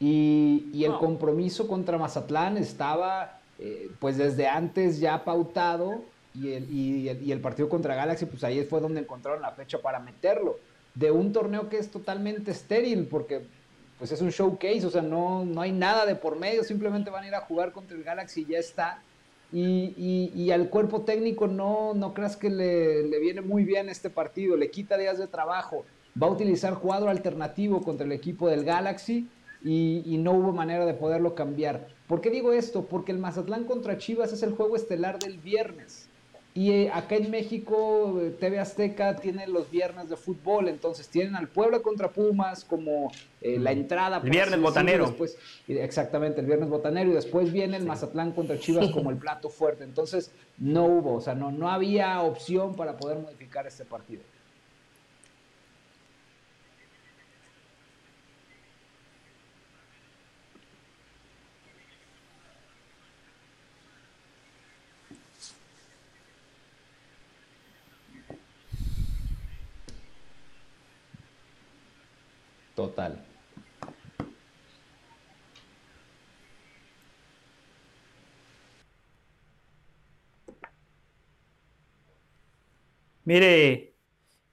y, 0.00 0.84
el 0.84 0.94
compromiso 0.96 1.68
contra 1.68 1.98
Mazatlán 1.98 2.56
estaba 2.56 3.38
eh, 3.60 3.90
pues 4.00 4.18
desde 4.18 4.48
antes 4.48 4.98
ya 4.98 5.24
pautado 5.24 6.02
y 6.34 6.52
el, 6.52 6.70
y, 6.70 7.30
el, 7.30 7.40
partido 7.40 7.68
contra 7.68 7.94
Galaxy, 7.94 8.26
pues 8.26 8.42
ahí 8.42 8.64
fue 8.64 8.80
donde 8.80 9.00
encontraron 9.00 9.40
la 9.40 9.52
fecha 9.52 9.78
para 9.78 10.00
meterlo. 10.00 10.58
De 10.94 11.10
un 11.10 11.32
torneo 11.32 11.68
que 11.68 11.78
es 11.78 11.90
totalmente 11.90 12.50
estéril, 12.50 13.06
porque 13.06 13.42
pues 13.98 14.10
es 14.10 14.20
un 14.20 14.30
showcase, 14.30 14.84
o 14.84 14.90
sea, 14.90 15.02
no, 15.02 15.44
no 15.44 15.60
hay 15.60 15.72
nada 15.72 16.06
de 16.06 16.16
por 16.16 16.38
medio, 16.38 16.64
simplemente 16.64 17.10
van 17.10 17.24
a 17.24 17.28
ir 17.28 17.34
a 17.34 17.42
jugar 17.42 17.72
contra 17.72 17.96
el 17.96 18.02
Galaxy 18.02 18.42
y 18.42 18.46
ya 18.46 18.58
está. 18.58 19.00
Y, 19.52 20.32
y, 20.34 20.50
al 20.50 20.68
cuerpo 20.68 21.02
técnico 21.02 21.46
no, 21.46 21.94
no 21.94 22.12
creas 22.12 22.36
que 22.36 22.50
le, 22.50 23.04
le, 23.04 23.20
viene 23.20 23.40
muy 23.40 23.64
bien 23.64 23.88
este 23.88 24.10
partido, 24.10 24.56
le 24.56 24.68
quita 24.68 24.96
días 24.96 25.16
de 25.16 25.28
trabajo, 25.28 25.84
va 26.20 26.26
a 26.26 26.30
utilizar 26.30 26.80
cuadro 26.80 27.08
alternativo 27.08 27.80
contra 27.82 28.04
el 28.04 28.10
equipo 28.10 28.48
del 28.48 28.64
Galaxy 28.64 29.28
y, 29.62 30.02
y, 30.04 30.18
no 30.18 30.32
hubo 30.32 30.52
manera 30.52 30.84
de 30.84 30.94
poderlo 30.94 31.36
cambiar. 31.36 31.86
¿Por 32.08 32.20
qué 32.20 32.30
digo 32.30 32.52
esto? 32.52 32.86
Porque 32.86 33.12
el 33.12 33.18
Mazatlán 33.18 33.62
contra 33.62 33.96
Chivas 33.96 34.32
es 34.32 34.42
el 34.42 34.54
juego 34.54 34.74
estelar 34.74 35.20
del 35.20 35.38
viernes. 35.38 36.03
Y 36.56 36.70
eh, 36.70 36.90
acá 36.94 37.16
en 37.16 37.32
México, 37.32 38.20
eh, 38.20 38.30
TV 38.30 38.60
Azteca 38.60 39.16
tiene 39.16 39.48
los 39.48 39.72
viernes 39.72 40.08
de 40.08 40.16
fútbol, 40.16 40.68
entonces 40.68 41.08
tienen 41.08 41.34
al 41.34 41.48
Puebla 41.48 41.80
contra 41.80 42.12
Pumas 42.12 42.64
como 42.64 43.10
eh, 43.40 43.58
la 43.58 43.72
entrada. 43.72 44.20
El 44.22 44.30
viernes 44.30 44.60
botanero. 44.60 45.06
Después, 45.06 45.36
exactamente, 45.66 46.40
el 46.40 46.46
viernes 46.46 46.68
botanero. 46.68 47.10
Y 47.10 47.14
después 47.14 47.52
viene 47.52 47.76
el 47.76 47.84
Mazatlán 47.84 48.30
contra 48.30 48.56
Chivas 48.56 48.90
como 48.90 49.10
el 49.10 49.16
plato 49.16 49.48
fuerte. 49.48 49.82
Entonces 49.82 50.30
no 50.56 50.84
hubo, 50.84 51.14
o 51.14 51.20
sea, 51.20 51.34
no, 51.34 51.50
no 51.50 51.68
había 51.70 52.22
opción 52.22 52.76
para 52.76 52.96
poder 52.98 53.18
modificar 53.18 53.66
este 53.66 53.84
partido. 53.84 54.22
Mire, 83.24 83.94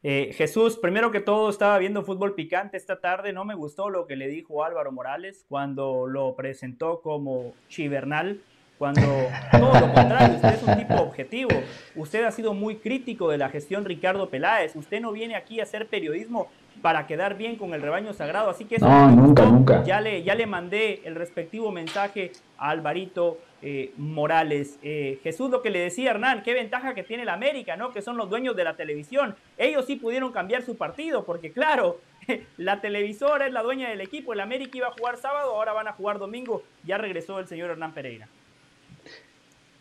eh, 0.04 0.32
Jesús, 0.34 0.78
primero 0.78 1.12
que 1.12 1.20
todo 1.20 1.50
estaba 1.50 1.78
viendo 1.78 2.04
fútbol 2.04 2.36
picante 2.36 2.78
esta 2.78 3.02
tarde, 3.02 3.34
no 3.34 3.44
me 3.44 3.54
gustó 3.54 3.90
lo 3.90 4.08
que 4.08 4.16
le 4.16 4.30
dijo 4.30 4.64
Álvaro 4.64 4.94
Morales 4.94 5.46
cuando 5.50 6.08
lo 6.08 6.36
presentó 6.36 7.02
como 7.02 7.54
Chivernal. 7.68 8.42
Cuando 8.82 9.30
todo 9.52 9.80
lo 9.80 9.94
contrario, 9.94 10.38
usted 10.38 10.56
es 10.56 10.64
un 10.64 10.76
tipo 10.76 10.96
objetivo. 10.96 11.50
Usted 11.96 12.24
ha 12.24 12.32
sido 12.32 12.56
muy 12.56 12.78
crítico 12.78 13.30
de 13.30 13.38
la 13.38 13.50
gestión 13.50 13.86
Ricardo 13.86 14.30
Peláez. 14.30 14.76
Usted 14.76 15.00
no 15.00 15.12
viene 15.12 15.36
aquí 15.36 15.60
a 15.60 15.64
hacer 15.64 15.86
periodismo 15.86 16.48
para 16.82 17.06
quedar 17.06 17.38
bien 17.38 17.58
con 17.58 17.76
el 17.76 17.84
rebaño 17.84 18.12
sagrado. 18.14 18.50
Así 18.50 18.66
que 18.66 18.80
no, 18.80 19.12
nunca, 19.12 19.46
nunca. 19.46 19.84
Ya 19.84 20.02
le, 20.02 20.24
ya 20.24 20.34
le 20.34 20.48
mandé 20.48 21.04
el 21.06 21.14
respectivo 21.14 21.72
mensaje 21.72 22.32
a 22.58 22.72
Alvarito 22.72 23.38
eh, 23.62 23.94
Morales. 23.98 24.80
Eh, 24.82 25.20
Jesús, 25.22 25.52
lo 25.52 25.62
que 25.62 25.70
le 25.70 25.78
decía 25.78 26.10
Hernán, 26.10 26.42
qué 26.42 26.56
ventaja 26.56 26.96
que 26.96 27.04
tiene 27.04 27.24
la 27.24 27.34
América, 27.34 27.76
¿no? 27.76 27.92
Que 27.92 28.02
son 28.02 28.18
los 28.18 28.32
dueños 28.32 28.56
de 28.56 28.64
la 28.64 28.76
televisión. 28.76 29.36
Ellos 29.60 29.86
sí 29.86 29.98
pudieron 29.98 30.32
cambiar 30.32 30.64
su 30.64 30.76
partido, 30.76 31.24
porque 31.24 31.52
claro, 31.52 32.00
la 32.58 32.82
televisora 32.82 33.46
es 33.46 33.54
la 33.54 33.62
dueña 33.62 33.92
del 33.92 34.02
equipo. 34.02 34.34
El 34.34 34.40
América 34.40 34.76
iba 34.76 34.88
a 34.88 34.94
jugar 34.98 35.18
sábado, 35.18 35.52
ahora 35.52 35.72
van 35.72 35.88
a 35.88 35.94
jugar 35.94 36.18
domingo. 36.18 36.64
Ya 36.84 36.98
regresó 36.98 37.38
el 37.38 37.48
señor 37.48 37.70
Hernán 37.70 37.94
Pereira. 37.94 38.28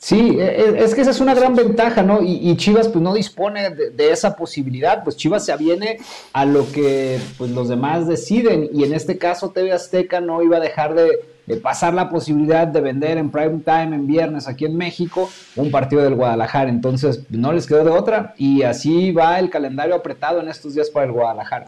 Sí, 0.00 0.38
e, 0.38 0.44
e, 0.44 0.82
es 0.82 0.94
que 0.94 1.02
esa 1.02 1.10
es 1.10 1.20
una 1.20 1.34
gran 1.34 1.54
ventaja, 1.54 2.02
¿no? 2.02 2.22
Y, 2.22 2.56
Chivas 2.56 2.88
pues 2.88 3.02
no 3.02 3.12
dispone 3.12 3.68
de, 3.68 4.10
esa 4.10 4.34
posibilidad, 4.34 5.04
pues 5.04 5.14
Chivas 5.14 5.44
se 5.44 5.52
aviene 5.52 5.98
a 6.32 6.46
lo 6.46 6.72
que 6.72 7.20
pues 7.36 7.50
los 7.50 7.68
demás 7.68 8.08
deciden 8.08 8.70
y 8.72 8.84
en 8.84 8.94
este 8.94 9.18
caso 9.18 9.50
TV 9.50 9.72
Azteca 9.72 10.22
no 10.22 10.42
iba 10.42 10.56
a 10.56 10.60
dejar 10.60 10.94
de, 10.94 11.18
pasar 11.62 11.92
la 11.92 12.08
posibilidad 12.08 12.66
de 12.66 12.80
vender 12.80 13.18
en 13.18 13.30
prime 13.30 13.58
time 13.58 13.94
en 13.94 14.06
viernes 14.06 14.48
aquí 14.48 14.64
en 14.64 14.76
México 14.76 15.28
un 15.56 15.70
partido 15.70 16.00
del 16.00 16.14
Guadalajara, 16.14 16.70
entonces 16.70 17.24
no 17.28 17.52
les 17.52 17.66
quedó 17.66 17.84
de 17.84 17.90
otra 17.90 18.34
y 18.38 18.62
así 18.62 19.12
va 19.12 19.38
el 19.38 19.50
calendario 19.50 19.94
apretado 19.94 20.40
en 20.40 20.48
estos 20.48 20.72
días 20.72 20.88
para 20.88 21.06
el 21.06 21.12
Guadalajara. 21.12 21.66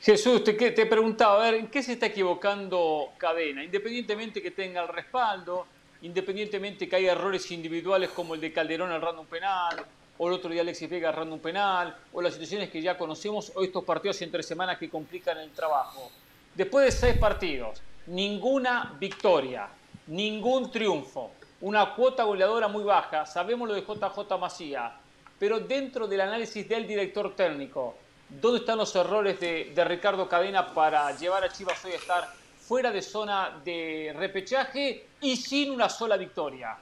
Jesús, 0.00 0.42
te, 0.42 0.54
te 0.54 0.86
preguntaba, 0.86 1.42
a 1.42 1.50
ver, 1.50 1.60
¿en 1.60 1.66
qué 1.66 1.82
se 1.82 1.92
está 1.92 2.06
equivocando 2.06 3.10
Cadena? 3.18 3.62
Independientemente 3.62 4.40
que 4.40 4.50
tenga 4.50 4.80
el 4.80 4.88
respaldo, 4.88 5.66
independientemente 6.02 6.88
que 6.88 6.96
haya 6.96 7.12
errores 7.12 7.50
individuales 7.50 8.10
como 8.10 8.34
el 8.34 8.40
de 8.40 8.52
Calderón 8.52 8.92
errando 8.92 9.22
un 9.22 9.26
penal, 9.26 9.84
o 10.18 10.28
el 10.28 10.34
otro 10.34 10.50
día 10.50 10.62
Alexis 10.62 10.88
Vega 10.88 11.08
errando 11.08 11.34
un 11.34 11.40
penal, 11.40 11.96
o 12.12 12.22
las 12.22 12.34
situaciones 12.34 12.70
que 12.70 12.80
ya 12.80 12.96
conocemos, 12.96 13.52
o 13.54 13.62
estos 13.62 13.84
partidos 13.84 14.20
entre 14.22 14.42
semanas 14.42 14.78
que 14.78 14.88
complican 14.88 15.38
el 15.38 15.50
trabajo. 15.50 16.10
Después 16.54 16.86
de 16.86 16.92
seis 16.92 17.18
partidos, 17.18 17.80
ninguna 18.06 18.96
victoria, 18.98 19.68
ningún 20.06 20.70
triunfo, 20.70 21.32
una 21.62 21.94
cuota 21.94 22.24
goleadora 22.24 22.68
muy 22.68 22.84
baja, 22.84 23.26
sabemos 23.26 23.68
lo 23.68 23.74
de 23.74 23.82
JJ 23.82 24.38
Macía, 24.38 24.92
pero 25.38 25.58
dentro 25.58 26.06
del 26.06 26.20
análisis 26.20 26.68
del 26.68 26.86
director 26.86 27.34
técnico, 27.34 27.96
¿dónde 28.28 28.60
están 28.60 28.78
los 28.78 28.94
errores 28.94 29.40
de, 29.40 29.72
de 29.74 29.84
Ricardo 29.84 30.28
Cadena 30.28 30.72
para 30.72 31.16
llevar 31.16 31.42
a 31.42 31.48
Chivas 31.48 31.84
hoy 31.84 31.92
a 31.92 31.96
estar 31.96 32.43
fuera 32.66 32.90
de 32.90 33.02
zona 33.02 33.60
de 33.62 34.14
repechaje 34.16 35.06
y 35.20 35.36
sin 35.36 35.70
una 35.70 35.88
sola 35.90 36.16
victoria. 36.16 36.76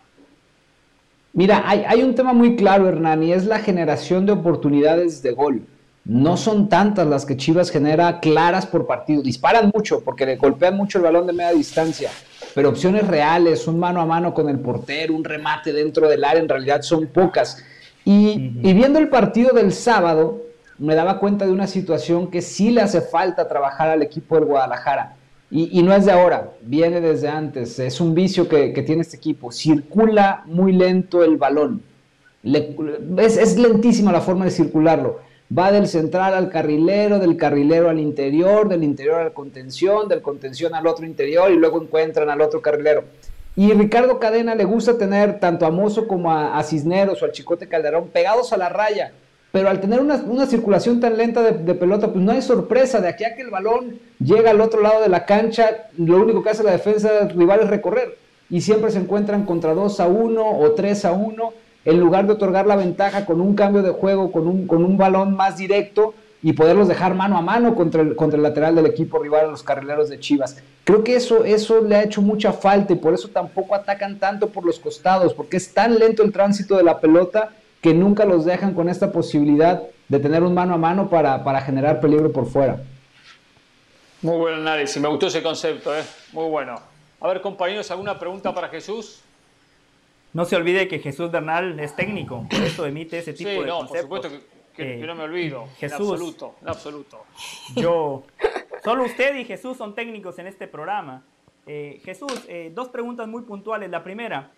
Mira, 1.32 1.64
hay, 1.66 2.02
un 2.02 2.14
tema 2.14 2.32
muy 2.32 2.56
claro, 2.56 2.88
Hernán, 2.88 3.22
y 3.22 3.32
es 3.32 3.46
la 3.46 3.58
generación 3.58 4.26
de 4.26 4.32
oportunidades 4.32 5.22
de 5.22 5.32
gol. 5.32 5.62
No 6.04 6.36
son 6.36 6.68
tantas 6.68 7.06
las 7.06 7.24
que 7.24 7.36
Chivas 7.36 7.70
genera 7.70 8.20
claras 8.20 8.66
por 8.66 8.86
partido. 8.86 9.22
Disparan 9.22 9.72
mucho 9.74 10.02
porque 10.04 10.26
le 10.26 10.36
golpean 10.36 10.76
mucho 10.76 10.98
el 10.98 11.04
balón 11.04 11.26
de 11.26 11.32
media 11.32 11.52
distancia, 11.52 12.10
pero 12.54 12.68
opciones 12.68 13.06
reales, 13.08 13.66
un 13.66 13.80
mano 13.80 14.00
a 14.00 14.06
mano 14.06 14.34
con 14.34 14.48
el 14.48 14.60
portero, 14.60 15.14
un 15.14 15.24
remate 15.24 15.72
dentro 15.72 16.08
del 16.08 16.22
área, 16.22 16.42
en 16.42 16.48
realidad 16.48 16.82
son 16.82 17.06
pocas. 17.08 17.64
Y, 18.04 18.52
y 18.62 18.72
viendo 18.74 18.98
el 18.98 19.08
partido 19.08 19.52
del 19.52 19.72
sábado, 19.72 20.42
me 20.78 20.94
daba 20.94 21.18
cuenta 21.18 21.46
de 21.46 21.52
una 21.52 21.66
situación 21.66 22.30
que 22.30 22.42
sí 22.42 22.70
le 22.70 22.82
hace 22.82 23.00
falta 23.00 23.48
trabajar 23.48 23.88
al 23.88 24.02
equipo 24.02 24.34
del 24.36 24.44
Guadalajara 24.44 25.16
y, 25.54 25.82
no 25.82 25.94
es 25.94 26.06
de 26.06 26.12
ahora, 26.12 26.54
viene 26.62 27.02
desde 27.02 27.28
antes. 27.28 27.78
Es 27.78 28.00
un 28.00 28.14
vicio 28.14 28.48
que, 28.48 28.70
tiene 28.86 29.02
este 29.02 29.18
equipo. 29.18 29.52
Circula 29.52 30.44
muy 30.46 30.72
lento 30.72 31.22
el 31.22 31.36
balón. 31.36 31.82
es, 33.18 33.58
lentísima 33.58 34.12
la 34.12 34.22
forma 34.22 34.46
de 34.46 34.50
circularlo. 34.50 35.20
Va 35.56 35.70
del 35.70 35.88
central 35.88 36.32
al 36.32 36.48
carrilero, 36.48 37.18
del 37.18 37.36
carrilero 37.36 37.90
al 37.90 38.00
interior, 38.00 38.66
del 38.66 38.82
interior 38.82 39.20
al 39.20 39.34
contención, 39.34 40.08
del 40.08 40.22
contención 40.22 40.74
al 40.74 40.86
otro 40.86 41.04
interior 41.04 41.52
y 41.52 41.56
luego 41.56 41.82
encuentran 41.82 42.30
al 42.30 42.40
otro 42.40 42.62
carrilero. 42.62 43.04
Y 43.54 43.74
Ricardo 43.74 44.18
Cadena 44.18 44.54
le 44.54 44.64
gusta 44.64 44.96
tener 44.96 45.38
tanto 45.38 45.66
a 45.66 45.70
Mozo 45.70 46.08
como 46.08 46.32
a, 46.32 46.58
a 46.58 46.62
Cisneros 46.62 47.20
o 47.20 47.26
al 47.26 47.32
Chicote 47.32 47.68
Calderón 47.68 48.08
pegados 48.08 48.54
a 48.54 48.56
la 48.56 48.70
raya 48.70 49.12
pero 49.52 49.68
al 49.68 49.80
tener 49.80 50.00
una, 50.00 50.46
circulación 50.46 50.98
tan 50.98 51.18
lenta 51.18 51.42
de, 51.42 51.74
pelota, 51.74 52.08
pues 52.10 52.24
no 52.24 52.32
hay 52.32 52.40
sorpresa. 52.40 53.02
De 53.02 53.08
aquí 53.08 53.24
a 53.24 53.36
que 53.36 53.42
el 53.42 53.50
balón 53.50 53.98
llega 54.18 54.50
al 54.50 54.62
otro 54.62 54.80
lado 54.80 55.02
de 55.02 55.10
la 55.10 55.26
cancha, 55.26 55.88
lo 55.98 56.16
único 56.16 56.42
que 56.42 56.48
hace 56.48 56.64
la 56.64 56.72
defensa 56.72 57.28
rival 57.28 57.60
es 57.60 57.68
recorrer. 57.68 58.16
Y 58.48 58.62
siempre 58.62 58.90
se 58.90 58.98
encuentran 58.98 59.44
contra 59.44 59.74
2 59.74 60.00
a 60.00 60.06
1 60.06 60.58
o 60.58 60.72
3 60.72 61.04
a 61.04 61.12
1, 61.12 61.52
en 61.84 62.00
lugar 62.00 62.26
de 62.26 62.32
otorgar 62.32 62.66
la 62.66 62.76
ventaja 62.76 63.26
con 63.26 63.42
un 63.42 63.54
cambio 63.54 63.82
de 63.82 63.90
juego, 63.90 64.32
con 64.32 64.48
un, 64.48 64.66
con 64.66 64.84
un 64.84 64.96
balón 64.96 65.36
más 65.36 65.58
directo 65.58 66.14
y 66.42 66.54
poderlos 66.54 66.88
dejar 66.88 67.14
mano 67.14 67.36
a 67.36 67.42
mano 67.42 67.74
contra 67.74 68.00
el, 68.00 68.16
contra 68.16 68.38
el 68.38 68.42
lateral 68.42 68.74
del 68.74 68.86
equipo 68.86 69.18
rival 69.18 69.50
los 69.50 69.62
carrileros 69.62 70.08
de 70.08 70.18
Chivas. 70.18 70.56
Creo 70.84 71.04
que 71.04 71.14
eso, 71.14 71.44
eso 71.44 71.82
le 71.82 71.96
ha 71.96 72.02
hecho 72.02 72.22
mucha 72.22 72.52
falta 72.52 72.94
y 72.94 72.96
por 72.96 73.12
eso 73.12 73.28
tampoco 73.28 73.74
atacan 73.74 74.18
tanto 74.18 74.48
por 74.48 74.64
los 74.64 74.78
costados, 74.78 75.34
porque 75.34 75.58
es 75.58 75.74
tan 75.74 75.98
lento 75.98 76.22
el 76.22 76.32
tránsito 76.32 76.76
de 76.76 76.84
la 76.84 77.00
pelota 77.00 77.50
que 77.82 77.92
nunca 77.92 78.24
los 78.24 78.44
dejan 78.44 78.74
con 78.74 78.88
esta 78.88 79.12
posibilidad 79.12 79.82
de 80.08 80.18
tener 80.20 80.42
un 80.44 80.54
mano 80.54 80.74
a 80.74 80.78
mano 80.78 81.10
para, 81.10 81.60
generar 81.60 82.00
peligro 82.00 82.32
por 82.32 82.46
fuera. 82.46 82.80
Muy 84.22 84.38
buen 84.38 84.54
análisis, 84.54 85.02
me 85.02 85.08
gustó 85.08 85.26
ese 85.26 85.42
concepto, 85.42 85.94
¿eh? 85.94 86.02
muy 86.32 86.48
bueno. 86.48 86.80
A 87.20 87.28
ver, 87.28 87.40
compañeros, 87.40 87.90
¿alguna 87.90 88.18
pregunta 88.18 88.54
para 88.54 88.68
Jesús? 88.68 89.20
No 90.32 90.44
se 90.44 90.54
olvide 90.54 90.86
que 90.86 91.00
Jesús 91.00 91.30
Bernal 91.30 91.78
es 91.80 91.94
técnico, 91.96 92.46
por 92.48 92.60
eso 92.60 92.86
emite 92.86 93.18
ese 93.18 93.32
tipo 93.32 93.50
sí, 93.50 93.56
de 93.56 93.66
no, 93.66 93.86
por 93.86 93.98
supuesto 93.98 94.28
que, 94.76 94.96
no 94.98 95.14
me 95.16 95.24
olvido. 95.24 95.66
Jesús, 95.76 95.98
en 95.98 96.12
absoluto, 96.12 96.54
en 96.62 96.68
absoluto. 96.68 97.24
Yo, 97.74 98.22
solo 98.84 99.04
usted 99.04 99.34
y 99.36 99.44
Jesús 99.44 99.76
son 99.76 99.94
técnicos 99.94 100.38
en 100.38 100.46
este 100.46 100.68
programa. 100.68 101.24
Eh, 101.66 102.00
Jesús, 102.04 102.32
eh, 102.48 102.70
dos 102.72 102.88
preguntas 102.88 103.26
muy 103.28 103.42
puntuales. 103.42 103.90
La 103.90 104.02
primera, 104.02 104.50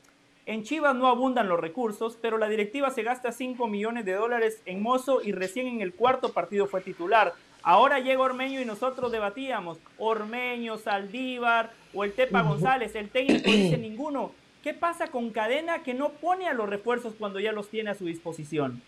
en 0.47 0.63
Chivas 0.63 0.95
no 0.95 1.07
abundan 1.07 1.49
los 1.49 1.59
recursos, 1.59 2.19
pero 2.21 2.37
la 2.37 2.49
directiva 2.49 2.91
se 2.91 3.03
gasta 3.03 3.33
5 3.33 3.67
millones 3.67 4.05
de 4.05 4.13
dólares 4.13 4.61
en 4.67 4.83
Mozo 4.83 5.23
y 5.23 5.33
recién 5.33 5.67
en 5.67 5.81
el 5.81 5.95
cuarto 5.95 6.33
partido 6.33 6.67
fue 6.67 6.83
titular. 6.83 7.33
Ahora 7.63 7.99
llega 7.99 8.21
Ormeño 8.21 8.61
y 8.61 8.67
nosotros 8.67 9.11
debatíamos, 9.11 9.79
Ormeño, 9.97 10.77
Saldívar 10.77 11.71
o 11.95 12.05
el 12.05 12.13
Tepa 12.13 12.43
González, 12.43 12.95
el 12.95 13.09
técnico 13.09 13.51
dice 13.51 13.79
ninguno. 13.79 14.33
¿Qué 14.63 14.75
pasa 14.75 15.07
con 15.07 15.31
Cadena 15.31 15.83
que 15.83 15.95
no 15.95 16.11
pone 16.11 16.47
a 16.47 16.53
los 16.53 16.69
refuerzos 16.69 17.15
cuando 17.19 17.41
ya 17.41 17.53
los 17.53 17.69
tiene 17.69 17.91
a 17.91 17.95
su 17.95 18.05
disposición? 18.05 18.83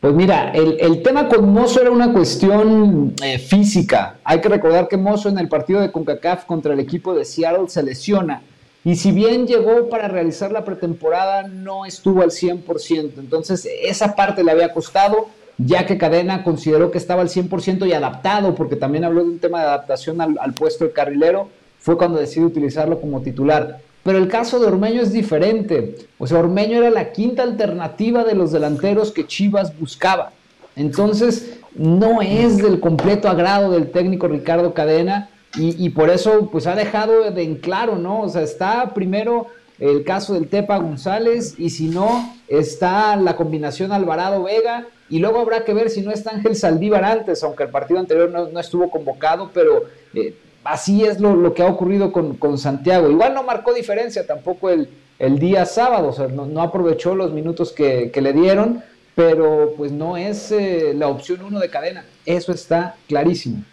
Pues 0.00 0.14
mira, 0.14 0.50
el, 0.50 1.02
tema 1.02 1.28
con 1.28 1.50
Mozo 1.50 1.80
era 1.80 1.90
una 1.90 2.12
cuestión 2.12 3.14
eh, 3.22 3.38
física. 3.38 4.18
Hay 4.24 4.40
que 4.40 4.48
recordar 4.48 4.88
que 4.88 4.96
Mozo 4.96 5.28
en 5.28 5.38
el 5.38 5.48
partido 5.48 5.80
de 5.80 5.92
CONCACAF 5.92 6.44
contra 6.44 6.74
el 6.74 6.80
equipo 6.80 7.14
de 7.14 7.24
Seattle 7.24 7.68
se 7.68 7.82
lesiona 7.82 8.42
y 8.84 8.96
si 8.96 9.12
bien 9.12 9.46
llegó 9.46 9.88
para 9.88 10.08
realizar 10.08 10.50
la 10.50 10.64
pretemporada, 10.64 11.44
no 11.44 11.86
estuvo 11.86 12.22
al 12.22 12.30
100%. 12.30 13.12
Entonces, 13.18 13.68
esa 13.82 14.16
parte 14.16 14.42
le 14.42 14.50
había 14.50 14.72
costado, 14.72 15.28
ya 15.56 15.86
que 15.86 15.98
Cadena 15.98 16.42
consideró 16.42 16.90
que 16.90 16.98
estaba 16.98 17.22
al 17.22 17.28
100% 17.28 17.86
y 17.86 17.92
adaptado, 17.92 18.56
porque 18.56 18.74
también 18.74 19.04
habló 19.04 19.22
de 19.22 19.30
un 19.30 19.38
tema 19.38 19.60
de 19.60 19.66
adaptación 19.66 20.20
al, 20.20 20.54
puesto 20.54 20.84
del 20.84 20.92
carrilero, 20.92 21.48
fue 21.78 21.96
cuando 21.96 22.18
decidió 22.18 22.48
utilizarlo 22.48 23.00
como 23.00 23.22
titular. 23.22 23.78
Pero 24.02 24.18
el 24.18 24.26
caso 24.26 24.58
de 24.58 24.66
Ormeño 24.66 25.00
es 25.00 25.12
diferente. 25.12 25.96
O 26.18 26.26
sea, 26.26 26.40
Ormeño 26.40 26.78
era 26.78 26.90
la 26.90 27.12
quinta 27.12 27.44
alternativa 27.44 28.24
de 28.24 28.34
los 28.34 28.50
delanteros 28.50 29.12
que 29.12 29.28
Chivas 29.28 29.78
buscaba. 29.78 30.32
Entonces, 30.74 31.60
no 31.76 32.20
es 32.20 32.58
del 32.58 32.80
completo 32.80 33.28
agrado 33.28 33.70
del 33.70 33.92
técnico 33.92 34.26
Ricardo 34.26 34.74
Cadena 34.74 35.30
y, 35.54 35.90
por 35.90 36.08
eso, 36.08 36.48
pues 36.50 36.66
ha 36.66 36.74
dejado 36.74 37.30
de 37.30 37.42
en 37.42 37.56
claro, 37.56 37.96
¿no? 37.96 38.22
O 38.22 38.28
sea, 38.28 38.42
está 38.42 38.94
primero 38.94 39.48
el 39.78 40.04
caso 40.04 40.34
del 40.34 40.48
Tepa 40.48 40.78
González 40.78 41.56
y 41.58 41.70
si 41.70 41.88
no, 41.88 42.34
está 42.48 43.16
la 43.16 43.36
combinación 43.36 43.92
Alvarado-Vega 43.92 44.86
y 45.10 45.18
luego 45.18 45.40
habrá 45.40 45.64
que 45.64 45.74
ver 45.74 45.90
si 45.90 46.00
no 46.00 46.10
está 46.10 46.30
Ángel 46.30 46.56
Saldívar 46.56 47.04
antes, 47.04 47.42
aunque 47.42 47.64
el 47.64 47.68
partido 47.68 48.00
anterior 48.00 48.30
no, 48.30 48.60
estuvo 48.60 48.90
convocado, 48.90 49.50
pero 49.52 49.84
eh, 50.14 50.34
así 50.64 51.04
es 51.04 51.20
lo, 51.20 51.52
que 51.52 51.62
ha 51.62 51.66
ocurrido 51.66 52.12
con, 52.12 52.56
Santiago. 52.56 53.10
Igual 53.10 53.34
no 53.34 53.42
marcó 53.42 53.74
diferencia 53.74 54.26
tampoco 54.26 54.70
el, 54.70 54.88
el 55.18 55.38
día 55.38 55.66
sábado, 55.66 56.08
o 56.08 56.12
sea, 56.12 56.28
no, 56.28 56.62
aprovechó 56.62 57.14
los 57.14 57.32
minutos 57.32 57.72
que, 57.72 58.10
le 58.14 58.32
dieron, 58.32 58.82
pero 59.14 59.74
pues 59.76 59.92
no 59.92 60.16
es 60.16 60.50
eh, 60.50 60.94
la 60.94 61.08
opción 61.08 61.42
uno 61.42 61.60
de 61.60 61.68
cadena, 61.68 62.04
eso 62.24 62.52
está 62.52 62.94
clarísimo. 63.06 63.64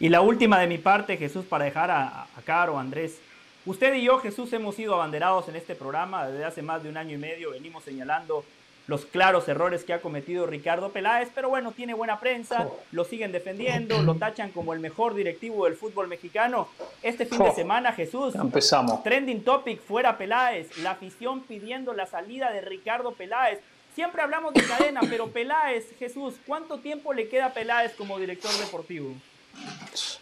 Y 0.00 0.08
la 0.08 0.22
última 0.22 0.58
de 0.58 0.66
mi 0.66 0.78
parte, 0.78 1.18
Jesús, 1.18 1.44
para 1.44 1.66
dejar 1.66 1.90
a, 1.90 2.22
a 2.22 2.42
Caro, 2.44 2.78
Andrés. 2.78 3.20
Usted 3.66 3.94
y 3.94 4.04
yo, 4.04 4.18
Jesús, 4.18 4.50
hemos 4.54 4.74
sido 4.74 4.94
abanderados 4.94 5.46
en 5.48 5.56
este 5.56 5.74
programa 5.74 6.26
desde 6.26 6.46
hace 6.46 6.62
más 6.62 6.82
de 6.82 6.88
un 6.88 6.96
año 6.96 7.14
y 7.14 7.18
medio. 7.18 7.50
Venimos 7.50 7.84
señalando 7.84 8.42
los 8.86 9.04
claros 9.04 9.46
errores 9.46 9.84
que 9.84 9.92
ha 9.92 10.00
cometido 10.00 10.46
Ricardo 10.46 10.88
Peláez, 10.88 11.28
pero 11.34 11.50
bueno, 11.50 11.72
tiene 11.72 11.92
buena 11.92 12.18
prensa, 12.18 12.66
lo 12.92 13.04
siguen 13.04 13.30
defendiendo, 13.30 14.02
lo 14.02 14.16
tachan 14.16 14.50
como 14.50 14.72
el 14.72 14.80
mejor 14.80 15.14
directivo 15.14 15.66
del 15.66 15.76
fútbol 15.76 16.08
mexicano. 16.08 16.66
Este 17.02 17.26
fin 17.26 17.38
de 17.38 17.52
semana, 17.52 17.92
Jesús, 17.92 18.34
empezamos. 18.34 19.04
Trending 19.04 19.44
topic 19.44 19.80
fuera 19.82 20.16
Peláez, 20.16 20.76
la 20.78 20.92
afición 20.92 21.42
pidiendo 21.42 21.92
la 21.92 22.06
salida 22.06 22.50
de 22.50 22.62
Ricardo 22.62 23.12
Peláez. 23.12 23.60
Siempre 23.94 24.22
hablamos 24.22 24.54
de 24.54 24.62
cadena, 24.64 25.02
pero 25.08 25.28
Peláez, 25.28 25.94
Jesús, 25.98 26.36
¿cuánto 26.46 26.78
tiempo 26.78 27.12
le 27.12 27.28
queda 27.28 27.46
a 27.46 27.52
Peláez 27.52 27.92
como 27.94 28.18
director 28.18 28.50
deportivo? 28.58 29.14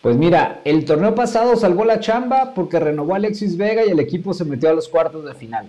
Pues 0.00 0.16
mira, 0.16 0.60
el 0.64 0.84
torneo 0.84 1.14
pasado 1.14 1.56
salvó 1.56 1.84
la 1.84 2.00
chamba 2.00 2.54
porque 2.54 2.78
renovó 2.78 3.14
a 3.14 3.16
Alexis 3.16 3.56
Vega 3.56 3.84
y 3.84 3.90
el 3.90 4.00
equipo 4.00 4.32
se 4.32 4.44
metió 4.44 4.70
a 4.70 4.74
los 4.74 4.88
cuartos 4.88 5.24
de 5.24 5.34
final. 5.34 5.66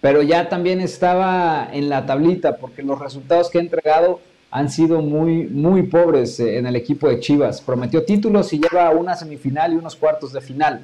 Pero 0.00 0.22
ya 0.22 0.48
también 0.48 0.80
estaba 0.80 1.68
en 1.72 1.88
la 1.88 2.06
tablita 2.06 2.56
porque 2.56 2.82
los 2.82 2.98
resultados 2.98 3.50
que 3.50 3.58
ha 3.58 3.60
entregado 3.60 4.20
han 4.50 4.70
sido 4.70 5.00
muy, 5.00 5.44
muy 5.44 5.84
pobres 5.84 6.40
eh, 6.40 6.58
en 6.58 6.66
el 6.66 6.74
equipo 6.74 7.08
de 7.08 7.20
Chivas. 7.20 7.60
Prometió 7.60 8.04
títulos 8.04 8.52
y 8.52 8.60
lleva 8.60 8.90
una 8.90 9.14
semifinal 9.14 9.72
y 9.72 9.76
unos 9.76 9.94
cuartos 9.94 10.32
de 10.32 10.40
final. 10.40 10.80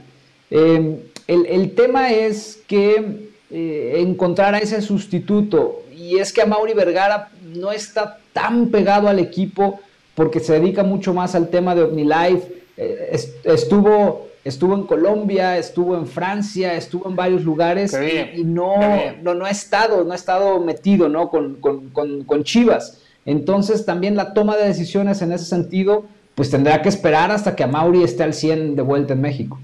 Em, 0.50 0.98
el, 1.26 1.74
tema 1.74 2.12
es 2.12 2.62
que 2.68 3.30
eh, 3.50 3.94
encontrar 3.96 4.54
a 4.54 4.58
ese 4.58 4.80
sustituto 4.80 5.82
y 5.92 6.18
es 6.18 6.32
que 6.32 6.42
a 6.42 6.46
Mauri 6.46 6.72
Vergara 6.72 7.30
no 7.42 7.72
está 7.72 8.18
tan 8.32 8.68
pegado 8.68 9.08
al 9.08 9.18
equipo 9.18 9.80
porque 10.16 10.40
se 10.40 10.54
dedica 10.54 10.82
mucho 10.82 11.14
más 11.14 11.36
al 11.36 11.48
tema 11.48 11.74
de 11.76 11.84
OmniLife. 11.84 12.62
Eh, 12.78 13.16
estuvo, 13.44 14.28
estuvo 14.44 14.74
en 14.74 14.84
Colombia, 14.84 15.58
estuvo 15.58 15.94
en 15.94 16.06
Francia, 16.06 16.74
estuvo 16.74 17.08
en 17.08 17.14
varios 17.14 17.44
lugares 17.44 17.94
y, 18.34 18.42
no, 18.42 18.76
no, 19.22 19.34
no, 19.34 19.44
ha 19.44 19.50
estado, 19.50 20.04
no 20.04 20.12
ha 20.12 20.16
estado 20.16 20.58
metido 20.60 21.08
¿no? 21.10 21.28
Con, 21.28 21.56
con, 21.60 22.44
Chivas. 22.44 23.02
Entonces 23.26 23.84
también 23.84 24.16
la 24.16 24.32
toma 24.32 24.56
de 24.56 24.66
decisiones 24.66 25.20
en 25.20 25.32
ese 25.32 25.44
sentido, 25.44 26.06
pues 26.34 26.50
tendrá 26.50 26.80
que 26.80 26.88
esperar 26.88 27.30
hasta 27.30 27.54
que 27.54 27.64
a 27.64 27.66
Mauri 27.66 28.02
esté 28.02 28.22
al 28.22 28.32
100 28.32 28.74
de 28.74 28.82
vuelta 28.82 29.12
en 29.12 29.20
México. 29.20 29.60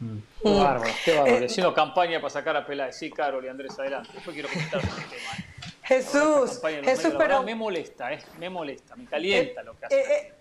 Qué 0.42 0.48
bárbaro, 0.48 0.90
qué 1.04 1.14
bárbaro. 1.14 1.44
Haciendo 1.44 1.74
campaña 1.74 2.18
para 2.18 2.30
sacar 2.30 2.56
a 2.56 2.66
Peláez. 2.66 2.96
Sí, 2.96 3.10
Carol 3.10 3.44
y 3.44 3.48
Andrés, 3.48 3.78
adelante. 3.78 4.08
Después 4.14 4.32
quiero 4.32 4.48
comentar 4.48 4.80
sobre 4.80 5.02
el 5.02 5.08
tema. 5.10 5.50
¿Eh? 5.90 6.02
Jesús, 6.02 6.60
Jesús, 6.84 7.14
pero... 7.18 7.42
Me 7.42 7.54
molesta, 7.54 8.12
¿eh? 8.12 8.22
me 8.38 8.48
molesta, 8.48 8.96
me 8.96 9.06
calienta 9.06 9.62
lo 9.62 9.78
que 9.78 9.86
hace. 9.86 10.00
Eh, 10.00 10.04
eh, 10.08 10.34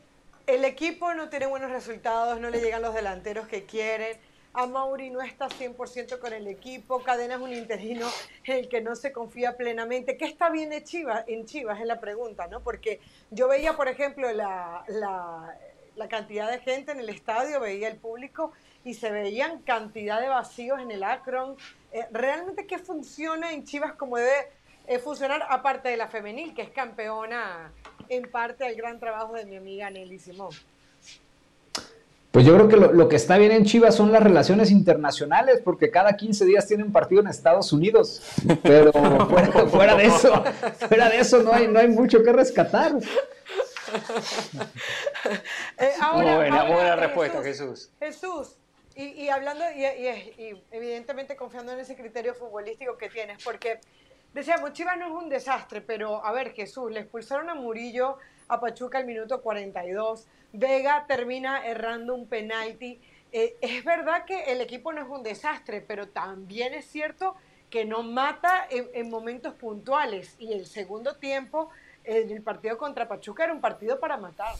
el 0.48 0.66
equipo 0.66 1.14
no 1.14 1.30
tiene 1.30 1.46
buenos 1.46 1.72
resultados, 1.72 2.40
no 2.40 2.50
le 2.50 2.60
llegan 2.60 2.82
los 2.82 2.94
delanteros 2.94 3.48
que 3.48 3.66
quieren. 3.66 4.18
A 4.54 4.66
Mauri 4.66 5.12
no 5.12 5.22
está 5.22 5.48
100% 5.48 6.18
con 6.18 6.34
el 6.34 6.48
equipo. 6.48 7.04
Cadena 7.04 7.36
es 7.36 7.42
un 7.42 7.54
interino 7.54 8.08
en 8.46 8.58
el 8.58 8.68
que 8.68 8.82
no 8.82 8.96
se 8.96 9.12
confía 9.12 9.56
plenamente. 9.56 10.18
¿Qué 10.18 10.26
está 10.26 10.50
bien 10.50 10.74
en 10.74 10.84
Chivas? 10.84 11.24
En 11.28 11.46
Chivas 11.46 11.80
es 11.80 11.86
la 11.86 12.00
pregunta, 12.00 12.48
¿no? 12.48 12.62
Porque 12.62 13.00
yo 13.30 13.48
veía, 13.48 13.76
por 13.76 13.88
ejemplo, 13.88 14.32
la, 14.34 14.84
la, 14.88 16.08
cantidad 16.10 16.50
de 16.50 16.60
gente 16.60 16.94
en 16.94 17.00
el 17.00 17.10
estadio, 17.10 17.60
veía 17.60 17.88
el 17.88 17.98
público 17.98 18.52
y 18.84 18.96
se 18.96 19.12
veían 19.12 19.62
cantidad 19.62 20.20
de 20.20 20.30
vacíos 20.30 20.82
en 20.82 20.90
el 20.90 21.04
Akron. 21.04 21.56
Eh, 21.92 22.08
¿Realmente 22.12 22.66
qué 22.66 22.80
funciona 22.80 23.52
en 23.52 23.66
Chivas 23.66 23.94
como 23.94 24.18
debe 24.18 24.48
funcionar, 24.98 25.46
aparte 25.50 25.90
de 25.90 25.98
la 25.98 26.08
femenil, 26.08 26.56
que 26.56 26.64
es 26.64 26.70
campeona 26.70 27.72
en 28.10 28.32
parte 28.32 28.66
al 28.66 28.74
gran 28.76 29.00
trabajo 29.00 29.34
de 29.34 29.46
mi 29.46 29.58
amiga 29.58 29.90
Nelly 29.92 30.18
Simón. 30.18 30.50
Pues 32.32 32.46
yo 32.46 32.54
creo 32.54 32.68
que 32.68 32.78
lo, 32.78 33.10
que 33.10 33.16
está 33.16 33.38
bien 33.38 33.52
en 33.52 33.66
Chivas 33.66 33.96
son 33.96 34.12
las 34.12 34.22
relaciones 34.22 34.70
internacionales, 34.70 35.62
porque 35.64 35.90
cada 35.90 36.16
15 36.16 36.46
días 36.46 36.68
tienen 36.68 36.92
partido 36.92 37.22
en 37.22 37.28
Estados 37.28 37.74
Unidos. 37.74 38.22
Pero 38.62 38.92
fuera, 39.72 39.96
de 39.96 40.06
eso, 40.06 40.44
fuera 40.88 41.10
de 41.10 41.20
eso 41.20 41.42
no 41.42 41.52
hay, 41.52 41.68
no 41.68 41.80
hay 41.80 41.88
mucho 41.88 42.24
que 42.24 42.32
rescatar. 42.32 42.94
Eh, 45.80 45.92
ahora, 46.00 46.36
buena, 46.36 46.64
buena 46.66 46.96
respuesta, 46.96 47.42
Jesús. 47.42 47.90
Jesús, 48.00 48.58
y, 48.96 49.30
hablando, 49.30 49.64
y, 49.76 49.86
y, 49.86 50.64
evidentemente 50.72 51.36
confiando 51.36 51.72
en 51.72 51.80
ese 51.80 51.96
criterio 51.96 52.36
futbolístico 52.36 52.98
que 52.98 53.10
tienes, 53.10 53.44
porque 53.44 53.80
Decíamos, 54.34 54.74
Chivas 54.74 54.98
no 54.98 55.08
es 55.08 55.24
un 55.24 55.30
desastre, 55.30 55.82
pero 55.82 56.24
a 56.24 56.32
ver, 56.32 56.54
Jesús, 56.54 56.92
le 56.92 57.02
expulsaron 57.02 57.50
a 57.50 57.56
Murillo 57.56 58.18
a 58.48 58.60
Pachuca 58.60 58.98
al 59.00 59.06
minuto 59.06 59.42
42. 59.42 60.28
Vega 60.54 61.06
termina 61.08 61.66
errando 61.66 62.14
un 62.16 62.28
penalti. 62.28 63.00
Eh, 63.32 63.56
es 63.62 63.84
verdad 63.84 64.26
que 64.26 64.52
el 64.52 64.62
equipo 64.62 64.92
no 64.92 65.02
es 65.02 65.10
un 65.10 65.24
desastre, 65.24 65.82
pero 65.82 66.08
también 66.10 66.74
es 66.74 66.86
cierto 66.86 67.36
que 67.70 67.86
no 67.86 68.04
mata 68.04 68.68
en, 68.70 69.10
momentos 69.10 69.54
puntuales. 69.54 70.36
Y 70.40 70.54
el 70.54 70.66
segundo 70.66 71.16
tiempo, 71.16 71.70
el 72.04 72.42
partido 72.42 72.78
contra 72.78 73.08
Pachuca 73.08 73.44
era 73.44 73.54
un 73.54 73.62
partido 73.62 74.00
para 74.00 74.18
matar. 74.18 74.56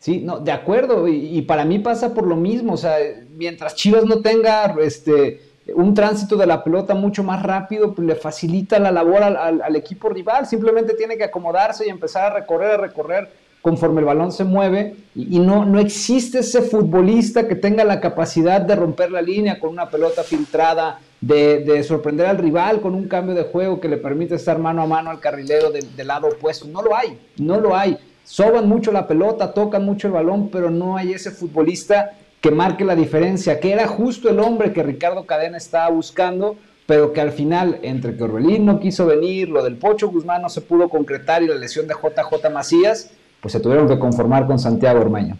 Sí, 0.00 0.18
no, 0.18 0.40
de 0.40 0.50
acuerdo, 0.50 1.06
y, 1.06 1.42
para 1.42 1.64
mí 1.64 1.78
pasa 1.78 2.12
por 2.12 2.26
lo 2.26 2.34
mismo, 2.34 2.72
o 2.72 2.76
sea, 2.76 2.96
mientras 3.30 3.76
Chivas 3.76 4.04
no 4.04 4.20
tenga 4.20 4.74
este, 4.80 5.40
un 5.74 5.94
tránsito 5.94 6.36
de 6.36 6.46
la 6.46 6.64
pelota 6.64 6.94
mucho 6.94 7.22
más 7.22 7.42
rápido, 7.42 7.94
pues 7.94 8.06
le 8.06 8.14
facilita 8.14 8.78
la 8.78 8.90
labor 8.90 9.22
al, 9.22 9.76
equipo 9.76 10.08
rival, 10.08 10.46
simplemente 10.46 10.94
tiene 10.94 11.16
que 11.16 11.24
acomodarse 11.24 11.86
y 11.86 11.90
empezar 11.90 12.32
a 12.32 12.34
recorrer, 12.34 12.72
a 12.72 12.76
recorrer 12.78 13.42
conforme 13.62 14.00
el 14.00 14.06
balón 14.06 14.32
se 14.32 14.42
mueve, 14.42 14.96
y, 15.14 15.38
no, 15.38 15.64
no 15.64 15.78
existe 15.78 16.40
ese 16.40 16.62
futbolista 16.62 17.46
que 17.46 17.54
tenga 17.54 17.84
la 17.84 18.00
capacidad 18.00 18.60
de 18.60 18.74
romper 18.74 19.12
la 19.12 19.22
línea 19.22 19.60
con 19.60 19.70
una 19.70 19.88
pelota 19.88 20.24
filtrada, 20.24 20.98
de, 21.20 21.84
sorprender 21.84 22.26
al 22.26 22.38
rival 22.38 22.80
con 22.80 22.96
un 22.96 23.06
cambio 23.06 23.36
de 23.36 23.44
juego 23.44 23.80
que 23.80 23.88
le 23.88 23.96
permite 23.98 24.34
estar 24.34 24.58
mano 24.58 24.82
a 24.82 24.86
mano 24.86 25.10
al 25.10 25.20
carrilero 25.20 25.70
del 25.70 26.06
lado 26.06 26.26
opuesto. 26.26 26.66
No 26.66 26.82
lo 26.82 26.96
hay, 26.96 27.16
no 27.38 27.60
lo 27.60 27.76
hay. 27.76 27.96
Soban 28.24 28.68
mucho 28.68 28.90
la 28.90 29.06
pelota, 29.06 29.54
tocan 29.54 29.84
mucho 29.84 30.08
el 30.08 30.14
balón, 30.14 30.48
pero 30.48 30.68
no 30.68 30.96
hay 30.96 31.12
ese 31.12 31.30
futbolista 31.30 32.10
que 32.42 32.50
marque 32.50 32.84
la 32.84 32.96
diferencia, 32.96 33.60
que 33.60 33.72
era 33.72 33.86
justo 33.86 34.28
el 34.28 34.40
hombre 34.40 34.72
que 34.72 34.82
Ricardo 34.82 35.24
Cadena 35.26 35.56
estaba 35.56 35.88
buscando, 35.90 36.56
pero 36.86 37.12
que 37.12 37.20
al 37.20 37.30
final, 37.30 37.78
entre 37.82 38.16
que 38.16 38.24
Orbelín 38.24 38.66
no 38.66 38.80
quiso 38.80 39.06
venir, 39.06 39.48
lo 39.48 39.62
del 39.62 39.76
Pocho 39.76 40.08
Guzmán 40.08 40.42
no 40.42 40.48
se 40.48 40.60
pudo 40.60 40.88
concretar 40.88 41.44
y 41.44 41.46
la 41.46 41.54
lesión 41.54 41.86
de 41.86 41.94
JJ 41.94 42.50
Macías, 42.50 43.12
pues 43.40 43.52
se 43.52 43.60
tuvieron 43.60 43.86
que 43.86 43.96
conformar 43.96 44.48
con 44.48 44.58
Santiago 44.58 45.00
Ormeño. 45.00 45.38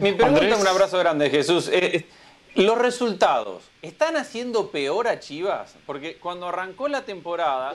Mi 0.00 0.12
pregunta, 0.12 0.56
un 0.56 0.66
abrazo 0.68 0.98
grande, 0.98 1.28
Jesús. 1.30 1.68
Eh, 1.68 1.96
eh, 1.96 2.06
los 2.54 2.78
resultados, 2.78 3.64
¿están 3.82 4.16
haciendo 4.16 4.70
peor 4.70 5.08
a 5.08 5.18
Chivas? 5.18 5.74
Porque 5.84 6.16
cuando 6.18 6.46
arrancó 6.46 6.86
la 6.86 7.02
temporada, 7.02 7.74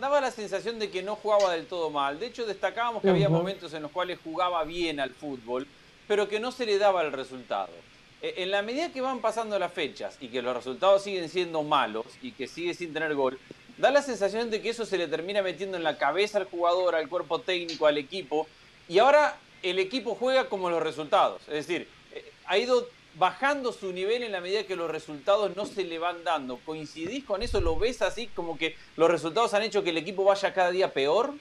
daba 0.00 0.20
la 0.20 0.30
sensación 0.30 0.78
de 0.78 0.90
que 0.90 1.02
no 1.02 1.16
jugaba 1.16 1.52
del 1.52 1.66
todo 1.66 1.90
mal. 1.90 2.20
De 2.20 2.26
hecho, 2.26 2.46
destacábamos 2.46 3.02
que 3.02 3.10
había 3.10 3.28
momentos 3.28 3.74
en 3.74 3.82
los 3.82 3.90
cuales 3.90 4.20
jugaba 4.22 4.62
bien 4.62 5.00
al 5.00 5.10
fútbol 5.10 5.66
pero 6.08 6.28
que 6.28 6.40
no 6.40 6.50
se 6.50 6.66
le 6.66 6.78
daba 6.78 7.02
el 7.02 7.12
resultado. 7.12 7.70
E, 8.20 8.42
en 8.42 8.50
la 8.50 8.62
medida 8.62 8.90
que 8.90 9.00
van 9.00 9.20
pasando 9.20 9.58
las 9.58 9.72
fechas 9.72 10.16
y 10.20 10.28
que 10.28 10.42
los 10.42 10.56
resultados 10.56 11.04
siguen 11.04 11.28
siendo 11.28 11.62
malos 11.62 12.06
y 12.20 12.32
que 12.32 12.48
sigue 12.48 12.74
sin 12.74 12.92
tener 12.92 13.14
gol, 13.14 13.38
da 13.76 13.92
la 13.92 14.02
sensación 14.02 14.50
de 14.50 14.60
que 14.60 14.70
eso 14.70 14.84
se 14.84 14.98
le 14.98 15.06
termina 15.06 15.42
metiendo 15.42 15.76
en 15.76 15.84
la 15.84 15.98
cabeza 15.98 16.38
al 16.38 16.46
jugador, 16.46 16.96
al 16.96 17.08
cuerpo 17.08 17.40
técnico, 17.40 17.86
al 17.86 17.98
equipo, 17.98 18.48
y 18.88 18.98
ahora 18.98 19.36
el 19.62 19.78
equipo 19.78 20.16
juega 20.16 20.48
como 20.48 20.70
los 20.70 20.82
resultados. 20.82 21.42
Es 21.42 21.66
decir, 21.66 21.86
eh, 22.12 22.32
ha 22.46 22.58
ido 22.58 22.88
bajando 23.16 23.72
su 23.72 23.92
nivel 23.92 24.22
en 24.22 24.32
la 24.32 24.40
medida 24.40 24.64
que 24.64 24.76
los 24.76 24.90
resultados 24.90 25.54
no 25.56 25.66
se 25.66 25.84
le 25.84 25.98
van 25.98 26.24
dando. 26.24 26.58
¿Coincidís 26.64 27.24
con 27.24 27.42
eso? 27.42 27.60
¿Lo 27.60 27.76
ves 27.76 28.00
así 28.02 28.28
como 28.28 28.56
que 28.56 28.76
los 28.96 29.10
resultados 29.10 29.54
han 29.54 29.62
hecho 29.62 29.82
que 29.82 29.90
el 29.90 29.98
equipo 29.98 30.24
vaya 30.24 30.54
cada 30.54 30.70
día 30.70 30.92
peor? 30.92 31.34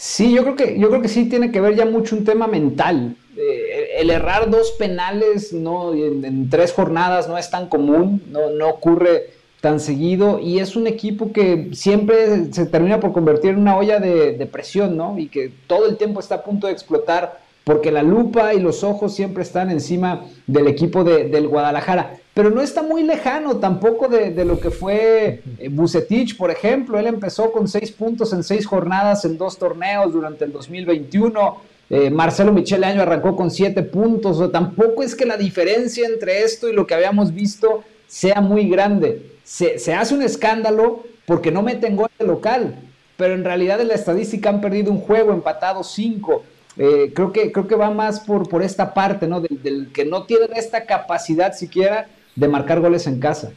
Sí, 0.00 0.32
yo 0.32 0.44
creo 0.44 0.54
que, 0.54 0.78
yo 0.78 0.90
creo 0.90 1.02
que 1.02 1.08
sí 1.08 1.28
tiene 1.28 1.50
que 1.50 1.60
ver 1.60 1.74
ya 1.74 1.84
mucho 1.84 2.14
un 2.14 2.24
tema 2.24 2.46
mental. 2.46 3.16
Eh, 3.36 3.96
el 3.96 4.10
errar 4.10 4.48
dos 4.48 4.70
penales 4.78 5.52
no, 5.52 5.92
en, 5.92 6.48
tres 6.48 6.72
jornadas 6.72 7.28
no 7.28 7.36
es 7.36 7.50
tan 7.50 7.68
común, 7.68 8.22
no, 8.30 8.50
no 8.50 8.68
ocurre 8.68 9.30
tan 9.60 9.80
seguido 9.80 10.38
y 10.38 10.60
es 10.60 10.76
un 10.76 10.86
equipo 10.86 11.32
que 11.32 11.70
siempre 11.72 12.52
se 12.52 12.66
termina 12.66 13.00
por 13.00 13.12
convertir 13.12 13.50
en 13.50 13.58
una 13.58 13.76
olla 13.76 13.98
de, 13.98 14.48
presión, 14.52 14.96
¿no? 14.96 15.18
Y 15.18 15.26
que 15.26 15.50
todo 15.66 15.88
el 15.88 15.96
tiempo 15.96 16.20
está 16.20 16.36
a 16.36 16.44
punto 16.44 16.68
de 16.68 16.74
explotar 16.74 17.40
porque 17.68 17.92
la 17.92 18.02
lupa 18.02 18.54
y 18.54 18.60
los 18.60 18.82
ojos 18.82 19.14
siempre 19.14 19.42
están 19.42 19.70
encima 19.70 20.24
del 20.46 20.68
equipo 20.68 21.04
de, 21.04 21.28
del 21.28 21.48
Guadalajara. 21.48 22.16
Pero 22.32 22.48
no 22.48 22.62
está 22.62 22.80
muy 22.80 23.02
lejano 23.02 23.58
tampoco 23.58 24.08
de, 24.08 24.42
lo 24.46 24.58
que 24.58 24.70
fue 24.70 25.42
eh, 25.58 25.68
Bucetich, 25.68 26.38
por 26.38 26.50
ejemplo. 26.50 26.98
Él 26.98 27.06
empezó 27.06 27.52
con 27.52 27.68
seis 27.68 27.92
puntos 27.92 28.32
en 28.32 28.42
seis 28.42 28.64
jornadas 28.64 29.26
en 29.26 29.36
dos 29.36 29.58
torneos 29.58 30.14
durante 30.14 30.46
el 30.46 30.52
2021 30.52 31.56
eh, 31.90 32.08
Marcelo 32.08 32.52
Michele 32.52 32.86
Año 32.86 33.02
arrancó 33.02 33.36
con 33.36 33.50
siete 33.50 33.82
puntos. 33.82 34.40
O 34.40 34.48
tampoco 34.48 35.02
es 35.02 35.14
que 35.14 35.26
la 35.26 35.36
diferencia 35.36 36.08
entre 36.08 36.44
esto 36.44 36.70
y 36.70 36.72
lo 36.72 36.86
que 36.86 36.94
habíamos 36.94 37.34
visto 37.34 37.84
sea 38.06 38.40
muy 38.40 38.66
grande. 38.70 39.32
Se, 39.44 39.76
hace 39.94 40.14
un 40.14 40.22
escándalo 40.22 41.04
porque 41.26 41.50
no 41.50 41.60
meten 41.60 41.96
gol 41.96 42.08
de 42.18 42.24
local, 42.26 42.76
pero 43.18 43.34
en 43.34 43.44
realidad 43.44 43.78
en 43.82 43.88
la 43.88 43.94
estadística 43.94 44.48
han 44.48 44.62
perdido 44.62 44.90
un 44.90 45.00
juego, 45.00 45.34
empatado 45.34 45.84
cinco. 45.84 46.44
Eh, 46.78 47.12
creo, 47.12 47.32
que, 47.32 47.50
creo 47.50 47.66
que 47.66 47.74
va 47.74 47.90
más 47.90 48.20
por, 48.20 48.48
por 48.48 48.62
esta 48.62 48.94
parte, 48.94 49.26
¿no? 49.26 49.40
Del, 49.40 49.62
del, 49.62 49.92
que 49.92 50.04
no 50.04 50.24
tienen 50.24 50.50
esta 50.54 50.86
capacidad 50.86 51.52
siquiera 51.52 52.08
de 52.36 52.48
marcar 52.48 52.80
goles 52.80 53.06
en 53.08 53.18
casa. 53.18 53.52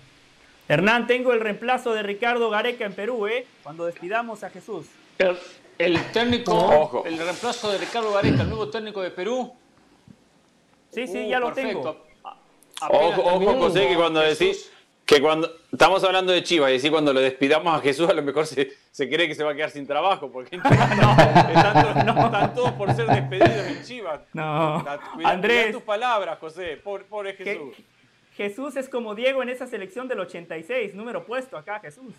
Hernán, 0.68 1.06
tengo 1.06 1.31
el 1.34 1.39
reemplazo 1.39 1.93
de 1.93 2.02
Ricardo 2.02 2.49
Gareca 2.49 2.85
en 2.85 2.93
Perú, 2.93 3.27
¿eh? 3.27 3.45
Cuando 3.61 3.85
despidamos 3.85 4.43
a 4.43 4.49
Jesús. 4.49 4.88
El, 5.77 6.02
técnico, 6.14 7.03
el 7.06 7.18
reemplazo 7.18 7.72
de 7.72 7.77
Ricardo 7.77 8.11
Gareca, 8.14 8.41
el 8.41 8.49
nuevo 8.49 8.69
técnico 8.69 9.02
de 9.02 9.11
Perú. 9.11 9.53
Sí, 10.91 11.06
sí, 11.07 11.27
ya 11.27 11.39
lo 11.39 11.49
uh, 11.49 11.53
tengo. 11.53 11.98
Ojo, 12.89 13.22
ojo, 13.22 13.53
José, 13.60 13.88
que 13.88 13.95
cuando 13.95 14.22
decís 14.22 14.72
que 15.12 15.22
cuando 15.22 15.54
estamos 15.70 16.02
hablando 16.06 16.32
de 16.32 16.42
Chivas 16.42 16.70
y 16.70 16.76
decís 16.76 16.90
cuando 16.90 17.12
lo 17.12 17.20
despidamos 17.20 17.78
a 17.78 17.82
Jesús, 17.82 18.10
a 18.10 18.14
lo 18.14 18.22
mejor 18.22 18.48
se, 18.48 18.72
se 18.92 19.10
cree 19.10 19.28
que 19.28 19.36
se 19.36 19.44
va 19.44 19.52
a 19.52 19.56
quedar 19.56 19.70
sin 19.70 19.86
trabajo, 19.86 20.32
porque 20.32 20.56
no, 20.58 20.64
están, 20.70 22.54
todos 22.56 22.72
por 22.72 22.94
ser 22.94 23.08
despedidos 23.08 23.68
en 23.68 23.84
Chivas. 23.84 24.22
No, 24.32 24.86
Andrés. 25.26 25.74
tus 25.74 25.84
palabras, 25.84 26.40
José, 26.40 26.78
pobre 26.78 27.34
Jesús. 27.34 27.76
Jesús 28.38 28.78
es 28.78 28.88
como 28.88 29.14
Diego 29.14 29.44
en 29.44 29.50
esa 29.50 29.68
selección 29.68 30.08
del 30.08 30.22
86, 30.22 30.96
número 30.96 31.26
puesto 31.26 31.58
acá, 31.58 31.82
Jesús. 31.82 32.14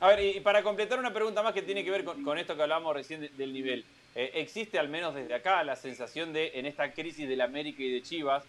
A 0.00 0.08
ver, 0.08 0.36
y 0.36 0.40
para 0.40 0.62
completar 0.62 0.98
una 0.98 1.12
pregunta 1.12 1.42
más 1.42 1.52
que 1.52 1.60
tiene 1.60 1.84
que 1.84 1.90
ver 1.90 2.04
con, 2.04 2.38
esto 2.38 2.56
que 2.56 2.62
hablábamos 2.62 2.94
recién 2.94 3.28
del 3.36 3.52
nivel. 3.52 3.84
Eh, 4.14 4.30
¿Existe, 4.34 4.78
al 4.78 4.88
menos 4.88 5.14
desde 5.14 5.34
acá, 5.34 5.62
la 5.62 5.76
sensación 5.76 6.32
de, 6.32 6.52
en 6.54 6.64
esta 6.64 6.92
crisis 6.92 7.28
del 7.28 7.42
América 7.42 7.82
y 7.82 7.92
de 7.92 8.00
Chivas, 8.00 8.44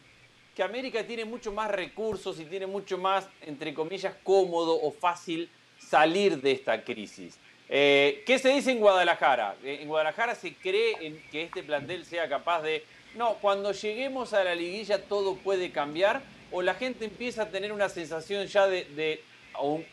que 0.60 0.64
América 0.64 1.07
tiene 1.07 1.23
mucho 1.23 1.53
más 1.53 1.72
recursos 1.72 2.38
y 2.38 2.44
tiene 2.44 2.68
mucho 2.68 2.98
más, 2.98 3.30
entre 3.48 3.73
comillas, 3.73 4.14
cómodo 4.23 4.77
o 4.81 4.91
fácil 4.91 5.49
salir 5.77 6.41
de 6.41 6.52
esta 6.52 6.84
crisis? 6.84 7.40
Eh, 7.69 8.23
¿Qué 8.27 8.38
se 8.40 8.49
dice 8.49 8.72
en 8.72 8.81
Guadalajara? 8.81 9.56
Eh, 9.64 9.80
en 9.81 9.88
Guadalajara 9.88 10.36
se 10.36 10.53
cree 10.56 10.98
en 10.99 11.23
que 11.31 11.44
este 11.44 11.64
plantel 11.64 12.03
sea 12.03 12.27
capaz 12.27 12.61
de 12.64 12.84
no, 13.15 13.36
cuando 13.36 13.72
lleguemos 13.72 14.34
a 14.34 14.44
la 14.44 14.53
liguilla 14.53 15.02
todo 15.02 15.36
puede 15.36 15.72
cambiar 15.72 16.22
o 16.52 16.61
la 16.61 16.73
gente 16.73 17.06
empieza 17.06 17.44
a 17.44 17.49
tener 17.49 17.72
una 17.72 17.88
sensación 17.88 18.45
ya 18.48 18.68
de, 18.68 19.22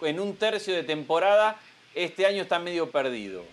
en 0.02 0.18
un 0.18 0.34
tercio 0.34 0.74
de 0.74 0.82
temporada, 0.82 1.60
este 1.94 2.26
año 2.26 2.43
está 2.43 2.59
medio 2.59 2.90
perdido. 2.90 3.44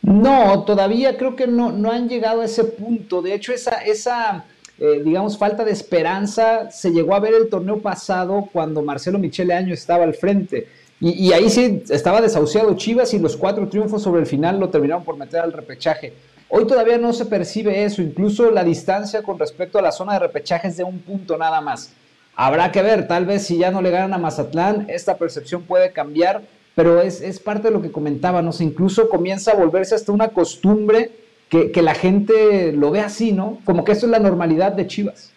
No, 0.00 0.64
todavía 0.64 1.18
creo 1.18 1.36
que 1.36 1.46
no, 1.46 1.70
no 1.70 1.92
han 1.92 2.08
llegado 2.08 2.40
a 2.40 2.46
ese 2.46 2.64
punto. 2.64 3.20
De 3.20 3.34
hecho, 3.34 3.52
esa, 3.52 3.84
esa 3.84 4.46
eh, 4.84 5.00
digamos, 5.04 5.38
falta 5.38 5.64
de 5.64 5.70
esperanza 5.70 6.68
se 6.72 6.90
llegó 6.90 7.14
a 7.14 7.20
ver 7.20 7.34
el 7.34 7.48
torneo 7.48 7.78
pasado 7.78 8.48
cuando 8.52 8.82
Marcelo 8.82 9.16
Michele 9.16 9.54
Año 9.54 9.72
estaba 9.72 10.02
al 10.02 10.12
frente. 10.12 10.66
Y, 10.98 11.32
ahí 11.32 11.50
sí 11.50 11.84
estaba 11.88 12.20
desahuciado 12.20 12.74
Chivas 12.74 13.14
y 13.14 13.20
los 13.20 13.36
cuatro 13.36 13.68
triunfos 13.68 14.02
sobre 14.02 14.20
el 14.20 14.26
final 14.26 14.58
lo 14.58 14.70
terminaron 14.70 15.04
por 15.04 15.16
meter 15.16 15.38
al 15.38 15.52
repechaje. 15.52 16.12
Hoy 16.48 16.66
todavía 16.66 16.98
no 16.98 17.12
se 17.12 17.26
percibe 17.26 17.84
eso, 17.84 18.02
incluso 18.02 18.50
la 18.50 18.64
distancia 18.64 19.22
con 19.22 19.38
respecto 19.38 19.78
a 19.78 19.82
la 19.82 19.92
zona 19.92 20.14
de 20.14 20.18
repechaje 20.18 20.66
es 20.66 20.76
de 20.76 20.82
un 20.82 20.98
punto 20.98 21.38
nada 21.38 21.60
más. 21.60 21.92
Habrá 22.34 22.72
que 22.72 22.82
ver, 22.82 23.06
tal 23.06 23.24
vez 23.24 23.46
si 23.46 23.58
ya 23.58 23.70
no 23.70 23.82
le 23.82 23.90
ganan 23.90 24.14
a 24.14 24.18
Mazatlán, 24.18 24.86
esta 24.88 25.16
percepción 25.16 25.62
puede 25.62 25.92
cambiar, 25.92 26.42
pero 26.74 27.00
es, 27.00 27.38
parte 27.38 27.68
de 27.68 27.74
lo 27.74 27.82
que 27.82 27.92
comentábamos, 27.92 28.60
incluso 28.60 29.08
comienza 29.08 29.52
a 29.52 29.54
volverse 29.54 29.94
hasta 29.94 30.10
una 30.10 30.30
costumbre 30.30 31.12
que, 31.52 31.70
que 31.70 31.82
la 31.82 31.94
gente 31.94 32.72
lo 32.72 32.90
ve 32.90 33.00
así, 33.00 33.30
¿no? 33.32 33.60
Como 33.66 33.84
que 33.84 33.92
esto 33.92 34.06
es 34.06 34.10
la 34.10 34.18
normalidad 34.18 34.72
de 34.72 34.86
Chivas. 34.86 35.34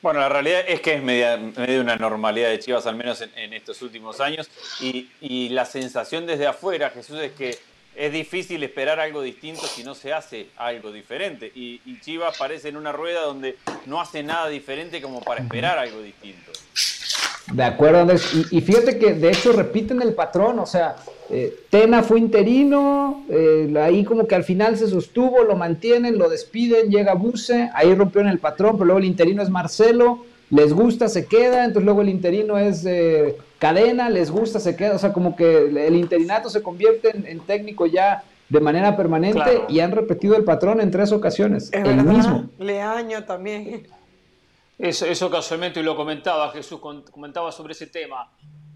Bueno, 0.00 0.20
la 0.20 0.30
realidad 0.30 0.64
es 0.66 0.80
que 0.80 0.94
es 0.94 1.02
media, 1.02 1.36
medio 1.36 1.82
una 1.82 1.96
normalidad 1.96 2.48
de 2.48 2.58
Chivas, 2.58 2.86
al 2.86 2.96
menos 2.96 3.20
en, 3.20 3.52
estos 3.52 3.82
últimos 3.82 4.22
años. 4.22 4.48
Y, 4.80 5.50
la 5.50 5.66
sensación 5.66 6.26
desde 6.26 6.46
afuera, 6.46 6.88
Jesús, 6.88 7.20
es 7.20 7.32
que 7.32 7.58
es 7.94 8.10
difícil 8.10 8.62
esperar 8.62 9.00
algo 9.00 9.20
distinto 9.20 9.66
si 9.66 9.84
no 9.84 9.94
se 9.94 10.14
hace 10.14 10.46
algo 10.56 10.92
diferente. 10.92 11.52
Y, 11.54 11.82
y 11.84 12.00
Chivas 12.00 12.38
parece 12.38 12.70
en 12.70 12.78
una 12.78 12.92
rueda 12.92 13.20
donde 13.20 13.58
no 13.84 14.00
hace 14.00 14.22
nada 14.22 14.48
diferente 14.48 15.02
como 15.02 15.20
para 15.20 15.42
esperar 15.42 15.78
algo 15.78 16.00
distinto. 16.00 16.52
De 17.52 17.64
acuerdo, 17.64 18.00
Andrés. 18.00 18.32
Y, 18.50 18.60
fíjate 18.60 18.98
que 18.98 19.14
de 19.14 19.30
hecho 19.30 19.52
repiten 19.52 20.00
el 20.02 20.14
patrón, 20.14 20.58
o 20.58 20.66
sea, 20.66 20.96
eh, 21.30 21.64
Tena 21.68 22.02
fue 22.02 22.18
interino, 22.18 23.24
eh, 23.28 23.72
ahí 23.82 24.04
como 24.04 24.26
que 24.26 24.34
al 24.34 24.44
final 24.44 24.76
se 24.76 24.88
sostuvo, 24.88 25.42
lo 25.42 25.56
mantienen, 25.56 26.18
lo 26.18 26.28
despiden, 26.28 26.90
llega 26.90 27.14
Buse, 27.14 27.70
ahí 27.74 27.94
rompieron 27.94 28.30
el 28.30 28.38
patrón, 28.38 28.74
pero 28.74 28.86
luego 28.86 28.98
el 28.98 29.04
interino 29.04 29.42
es 29.42 29.50
Marcelo, 29.50 30.24
les 30.50 30.72
gusta, 30.72 31.08
se 31.08 31.26
queda, 31.26 31.64
entonces 31.64 31.84
luego 31.84 32.02
el 32.02 32.08
interino 32.08 32.58
es 32.58 32.84
eh, 32.86 33.36
Cadena, 33.58 34.10
les 34.10 34.30
gusta, 34.30 34.60
se 34.60 34.76
queda, 34.76 34.94
o 34.94 34.98
sea, 34.98 35.12
como 35.12 35.34
que 35.34 35.66
el 35.66 35.96
interinato 35.96 36.50
se 36.50 36.62
convierte 36.62 37.10
en, 37.10 37.40
técnico 37.40 37.86
ya 37.86 38.22
de 38.48 38.60
manera 38.60 38.96
permanente 38.96 39.62
y 39.68 39.80
han 39.80 39.92
repetido 39.92 40.36
el 40.36 40.44
patrón 40.44 40.80
en 40.80 40.90
tres 40.90 41.12
ocasiones, 41.12 41.70
el 41.72 42.04
mismo. 42.04 42.48
Leaño 42.58 43.24
también. 43.24 43.86
Eso, 44.80 45.04
eso 45.04 45.30
casualmente 45.30 45.82
lo 45.82 45.94
comentaba 45.94 46.50
Jesús, 46.52 46.80
comentaba 46.80 47.52
sobre 47.52 47.72
ese 47.72 47.88
tema, 47.88 48.32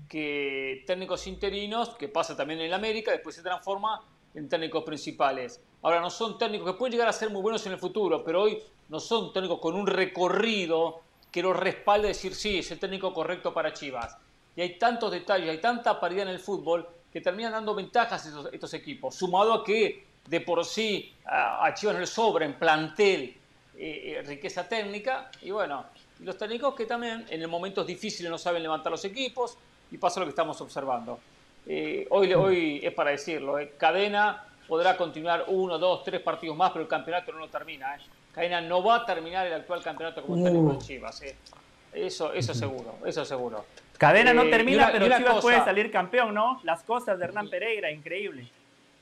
que 0.06 0.84
técnicos 0.86 1.26
interinos, 1.26 1.96
que 1.96 2.08
pasa 2.08 2.36
también 2.36 2.60
en 2.60 2.74
América, 2.74 3.10
después 3.10 3.34
se 3.34 3.42
transforma 3.42 4.02
en 4.34 4.46
técnicos 4.46 4.84
principales. 4.84 5.62
Ahora, 5.80 6.00
no 6.00 6.10
son 6.10 6.36
técnicos 6.36 6.70
que 6.70 6.78
pueden 6.78 6.92
llegar 6.92 7.08
a 7.08 7.12
ser 7.12 7.30
muy 7.30 7.40
buenos 7.40 7.64
en 7.64 7.72
el 7.72 7.78
futuro, 7.78 8.22
pero 8.22 8.42
hoy 8.42 8.62
no 8.90 9.00
son 9.00 9.32
técnicos 9.32 9.58
con 9.60 9.74
un 9.74 9.86
recorrido 9.86 11.00
que 11.30 11.42
los 11.42 11.56
respalde 11.56 12.08
decir, 12.08 12.34
sí, 12.34 12.58
es 12.58 12.70
el 12.70 12.78
técnico 12.78 13.12
correcto 13.12 13.54
para 13.54 13.72
Chivas. 13.72 14.16
Y 14.54 14.60
hay 14.60 14.78
tantos 14.78 15.10
detalles, 15.10 15.48
hay 15.48 15.58
tanta 15.58 15.98
paridad 15.98 16.24
en 16.24 16.34
el 16.34 16.38
fútbol 16.38 16.86
que 17.10 17.22
terminan 17.22 17.52
dando 17.52 17.74
ventajas 17.74 18.26
a 18.26 18.50
estos, 18.52 18.74
equipos, 18.74 19.14
sumado 19.14 19.54
a 19.54 19.64
que 19.64 20.04
de 20.28 20.40
por 20.42 20.64
sí 20.64 21.14
a, 21.24 21.72
Chivas 21.74 21.94
no 21.94 22.00
le 22.00 22.06
sobra 22.06 22.44
en 22.44 22.58
plantel 22.58 23.36
eh, 23.76 24.18
eh, 24.18 24.22
riqueza 24.24 24.68
técnica 24.68 25.30
y 25.42 25.50
bueno, 25.50 25.86
los 26.20 26.36
técnicos 26.38 26.74
que 26.74 26.86
también 26.86 27.26
en 27.28 27.48
momentos 27.48 27.86
difíciles 27.86 28.30
no 28.30 28.38
saben 28.38 28.62
levantar 28.62 28.90
los 28.92 29.04
equipos 29.04 29.56
y 29.90 29.98
pasa 29.98 30.20
lo 30.20 30.26
que 30.26 30.30
estamos 30.30 30.60
observando. 30.60 31.18
Eh, 31.66 32.06
hoy, 32.10 32.32
hoy 32.34 32.80
es 32.82 32.92
para 32.92 33.10
decirlo, 33.10 33.56
Cadena 33.78 34.44
podrá 34.68 34.96
continuar 34.96 35.44
uno, 35.48 35.78
dos, 35.78 36.04
tres 36.04 36.20
partidos 36.20 36.56
más, 36.56 36.70
pero 36.70 36.82
el 36.82 36.88
campeonato 36.88 37.32
no 37.32 37.38
lo 37.38 37.48
termina. 37.48 37.98
Cadena 38.32 38.60
no 38.60 38.82
va 38.82 38.96
a 38.96 39.06
terminar 39.06 39.46
el 39.46 39.54
actual 39.54 39.82
campeonato 39.82 40.22
como 40.22 40.42
técnico 40.42 40.72
de 40.72 40.78
Chivas. 40.78 41.22
Eso, 41.92 42.32
eso 42.32 42.54
seguro, 42.54 42.96
eso 43.04 43.24
seguro. 43.24 43.64
Cadena 43.96 44.34
no 44.34 44.48
termina, 44.50 44.90
pero 44.92 45.06
Chivas 45.16 45.40
puede 45.40 45.64
salir 45.64 45.90
campeón, 45.90 46.34
¿no? 46.34 46.60
Las 46.64 46.82
cosas 46.82 47.18
de 47.18 47.24
Hernán 47.24 47.48
Pereira, 47.48 47.90
increíble. 47.90 48.48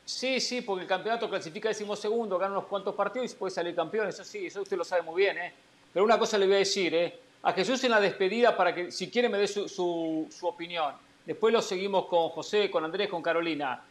Sí, 0.05 0.40
sí, 0.40 0.62
porque 0.62 0.82
el 0.82 0.89
campeonato 0.89 1.28
clasifica 1.28 1.72
segundo, 1.72 2.36
gana 2.36 2.52
unos 2.52 2.66
cuantos 2.66 2.94
partidos 2.94 3.32
y 3.32 3.36
puede 3.36 3.52
salir 3.52 3.74
campeón. 3.74 4.09
Eso 4.09 4.24
sí, 4.24 4.47
eso 4.47 4.62
usted 4.62 4.76
lo 4.76 4.84
sabe 4.84 5.02
muy 5.02 5.22
bien. 5.22 5.39
¿eh? 5.39 5.52
Pero 5.93 6.05
una 6.05 6.19
cosa 6.19 6.39
le 6.39 6.47
voy 6.47 6.56
a 6.56 6.59
decir, 6.59 6.94
¿eh? 6.94 7.20
a 7.43 7.52
Jesús 7.52 7.82
en 7.85 7.90
la 7.90 8.01
despedida 8.01 8.56
para 8.56 8.74
que 8.74 8.90
si 8.90 9.10
quiere 9.10 9.28
me 9.28 9.39
dé 9.39 9.48
su, 9.48 10.28
opinión. 10.43 10.94
Después 11.27 11.52
lo 11.52 11.60
seguimos 11.60 12.06
con 12.06 12.28
José, 12.31 12.70
con 12.70 12.85
Andrés, 12.85 13.09
con 13.09 13.23
Carolina. 13.23 13.82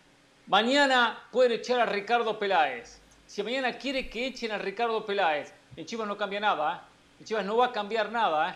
Mañana 0.47 1.27
pueden 1.31 1.53
echar 1.53 1.79
a 1.79 1.85
Ricardo 1.85 2.37
Peláez. 2.39 2.99
Si 3.27 3.41
mañana 3.43 3.77
quiere 3.77 4.09
que 4.09 4.27
echen 4.27 4.51
a 4.51 4.57
Ricardo 4.57 5.05
Peláez, 5.05 5.53
en 5.75 5.85
Chivas 5.85 6.07
no 6.07 6.17
cambia 6.17 6.39
nada. 6.39 6.75
¿eh? 6.75 7.15
En 7.19 7.25
Chivas 7.25 7.45
no 7.45 7.57
va 7.57 7.67
a 7.67 7.71
cambiar 7.71 8.11
nada. 8.11 8.51
¿eh? 8.51 8.55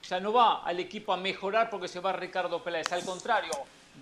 O 0.00 0.04
sea, 0.04 0.20
no 0.20 0.32
va 0.32 0.62
al 0.62 0.80
equipo 0.80 1.12
a 1.12 1.16
mejorar 1.16 1.68
porque 1.68 1.88
se 1.88 2.00
va 2.00 2.12
Ricardo 2.12 2.62
Peláez. 2.62 2.90
Al 2.92 3.04
contrario, 3.04 3.52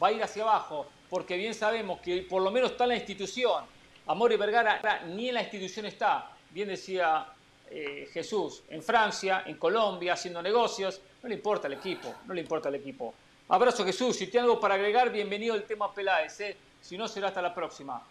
va 0.01 0.09
a 0.09 0.13
ir 0.13 0.23
hacia 0.23 0.43
abajo 0.43 0.87
porque 1.09 1.37
bien 1.37 1.55
sabemos 1.55 2.01
que 2.01 2.23
por 2.23 2.43
lo 2.43 2.51
menos 2.51 2.73
está 2.73 2.85
en 2.85 2.91
la 2.91 2.97
institución. 2.97 3.65
Amor 4.07 4.33
y 4.33 4.37
Vergara 4.37 5.03
ni 5.07 5.29
en 5.29 5.35
la 5.35 5.43
institución 5.43 5.87
está. 5.87 6.31
Bien 6.51 6.69
decía 6.69 7.27
eh, 7.75 8.09
Jesús, 8.13 8.63
en 8.69 8.83
Francia, 8.83 9.45
en 9.47 9.57
Colombia, 9.57 10.13
haciendo 10.13 10.43
negocios. 10.43 11.01
No 11.23 11.29
le 11.29 11.37
importa 11.37 11.69
el 11.69 11.75
equipo, 11.75 12.15
no 12.27 12.35
le 12.35 12.43
importa 12.43 12.69
el 12.69 12.75
equipo. 12.75 13.15
Abrazo 13.49 13.85
Jesús, 13.85 14.17
si 14.17 14.27
tiene 14.27 14.45
algo 14.45 14.61
para 14.61 14.75
agregar, 14.75 15.11
bienvenido 15.11 15.55
al 15.55 15.65
tema 15.65 15.93
Peláez. 15.93 16.39
¿eh? 16.41 16.57
Si 16.83 16.99
no, 16.99 17.09
será 17.09 17.29
hasta 17.29 17.41
la 17.41 17.55
próxima. 17.55 18.03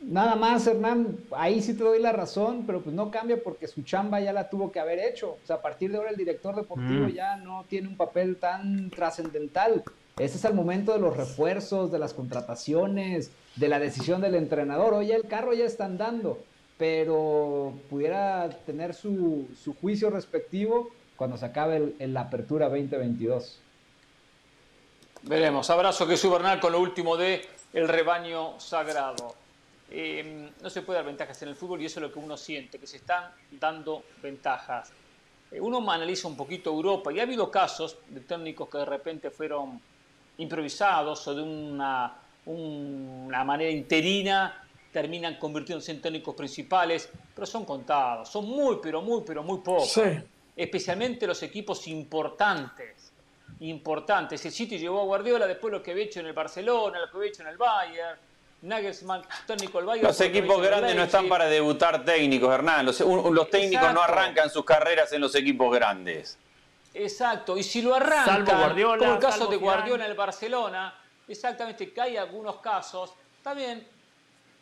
Nada 0.00 0.36
más, 0.36 0.66
Hernán, 0.66 1.18
ahí 1.32 1.60
sí 1.60 1.74
te 1.74 1.82
doy 1.82 2.00
la 2.00 2.12
razón, 2.12 2.64
pero 2.66 2.80
pues 2.80 2.94
no 2.94 3.10
cambia 3.10 3.42
porque 3.42 3.66
su 3.66 3.82
chamba 3.82 4.20
ya 4.20 4.32
la 4.32 4.48
tuvo 4.48 4.70
que 4.70 4.78
haber 4.78 4.98
hecho. 5.00 5.32
O 5.42 5.46
sea, 5.46 5.56
a 5.56 5.62
partir 5.62 5.90
de 5.90 5.98
ahora 5.98 6.10
el 6.10 6.16
director 6.16 6.54
deportivo 6.54 7.06
mm. 7.06 7.10
ya 7.10 7.36
no 7.36 7.64
tiene 7.68 7.88
un 7.88 7.96
papel 7.96 8.36
tan 8.36 8.90
trascendental. 8.90 9.82
Ese 10.16 10.36
es 10.36 10.44
el 10.44 10.54
momento 10.54 10.92
de 10.92 11.00
los 11.00 11.16
refuerzos, 11.16 11.92
de 11.92 11.98
las 11.98 12.14
contrataciones, 12.14 13.30
de 13.56 13.68
la 13.68 13.78
decisión 13.78 14.20
del 14.20 14.36
entrenador. 14.36 14.94
Oye, 14.94 15.14
el 15.14 15.26
carro 15.26 15.52
ya 15.52 15.64
está 15.64 15.84
andando, 15.84 16.38
pero 16.78 17.74
pudiera 17.90 18.48
tener 18.64 18.94
su, 18.94 19.48
juicio 19.80 20.10
respectivo 20.10 20.90
cuando 21.16 21.36
se 21.36 21.46
acabe 21.46 21.94
la 21.98 22.22
apertura 22.22 22.68
2022. 22.68 23.58
Veremos. 25.22 25.68
Abrazo 25.68 26.06
Jesús 26.06 26.30
Bernal 26.30 26.60
con 26.60 26.70
lo 26.70 26.80
último 26.80 27.16
de 27.16 27.44
el 27.72 27.88
rebaño 27.88 28.58
sagrado. 28.60 29.34
Eh, 29.90 30.50
no 30.62 30.70
se 30.70 30.82
puede 30.82 30.98
dar 30.98 31.06
ventajas 31.06 31.42
en 31.42 31.48
el 31.48 31.56
fútbol 31.56 31.82
y 31.82 31.86
eso 31.86 31.98
es 31.98 32.02
lo 32.06 32.12
que 32.12 32.20
uno 32.20 32.36
siente, 32.36 32.78
que 32.78 32.86
se 32.86 32.98
están 32.98 33.32
dando 33.50 34.04
ventajas. 34.22 34.92
Eh, 35.50 35.60
uno 35.60 35.78
analiza 35.90 36.28
un 36.28 36.36
poquito 36.36 36.70
Europa 36.70 37.12
y 37.12 37.18
ha 37.18 37.24
habido 37.24 37.50
casos 37.50 37.96
de 38.06 38.20
técnicos 38.20 38.68
que 38.68 38.78
de 38.78 38.84
repente 38.84 39.30
fueron 39.30 39.80
improvisados 40.36 41.26
o 41.26 41.34
de 41.34 41.42
una, 41.42 42.14
una 42.46 43.42
manera 43.42 43.70
interina 43.70 44.67
terminan 44.92 45.36
convirtiéndose 45.36 45.92
en 45.92 46.00
técnicos 46.00 46.34
principales, 46.34 47.08
pero 47.34 47.46
son 47.46 47.64
contados, 47.64 48.28
son 48.28 48.46
muy, 48.46 48.78
pero 48.82 49.02
muy, 49.02 49.22
pero 49.26 49.42
muy 49.42 49.58
pocos. 49.58 50.00
Especialmente 50.56 51.26
los 51.26 51.42
equipos 51.42 51.86
importantes, 51.86 53.12
importantes. 53.60 54.44
El 54.44 54.52
City 54.52 54.78
llevó 54.78 55.02
a 55.02 55.04
Guardiola 55.04 55.46
después 55.46 55.72
lo 55.72 55.82
que 55.82 55.92
había 55.92 56.04
hecho 56.04 56.20
en 56.20 56.26
el 56.26 56.32
Barcelona, 56.32 56.98
lo 56.98 57.10
que 57.10 57.16
había 57.16 57.28
hecho 57.28 57.42
en 57.42 57.48
el 57.48 57.56
Bayern. 57.56 58.18
Nagelsmann, 58.60 59.22
técnico 59.46 59.78
del 59.78 59.86
Bayern. 59.86 60.08
Los 60.08 60.20
equipos 60.20 60.60
grandes 60.60 60.96
no 60.96 61.04
están 61.04 61.28
para 61.28 61.46
debutar 61.46 62.04
técnicos, 62.04 62.52
Hernán. 62.52 62.86
Los, 62.86 62.98
técnicos 63.50 63.94
no 63.94 64.02
arrancan 64.02 64.50
sus 64.50 64.64
carreras 64.64 65.12
en 65.12 65.20
los 65.20 65.34
equipos 65.34 65.72
grandes. 65.72 66.36
Exacto, 66.94 67.56
y 67.56 67.62
si 67.62 67.82
lo 67.82 67.94
arrancan, 67.94 68.44
como 68.44 68.94
el 68.94 69.18
caso 69.20 69.46
de 69.46 69.56
Guardiola 69.56 70.04
en 70.06 70.10
el 70.10 70.16
Barcelona, 70.16 70.98
exactamente 71.28 71.92
que 71.92 72.00
hay 72.00 72.16
algunos 72.16 72.56
casos, 72.56 73.12
también 73.42 73.86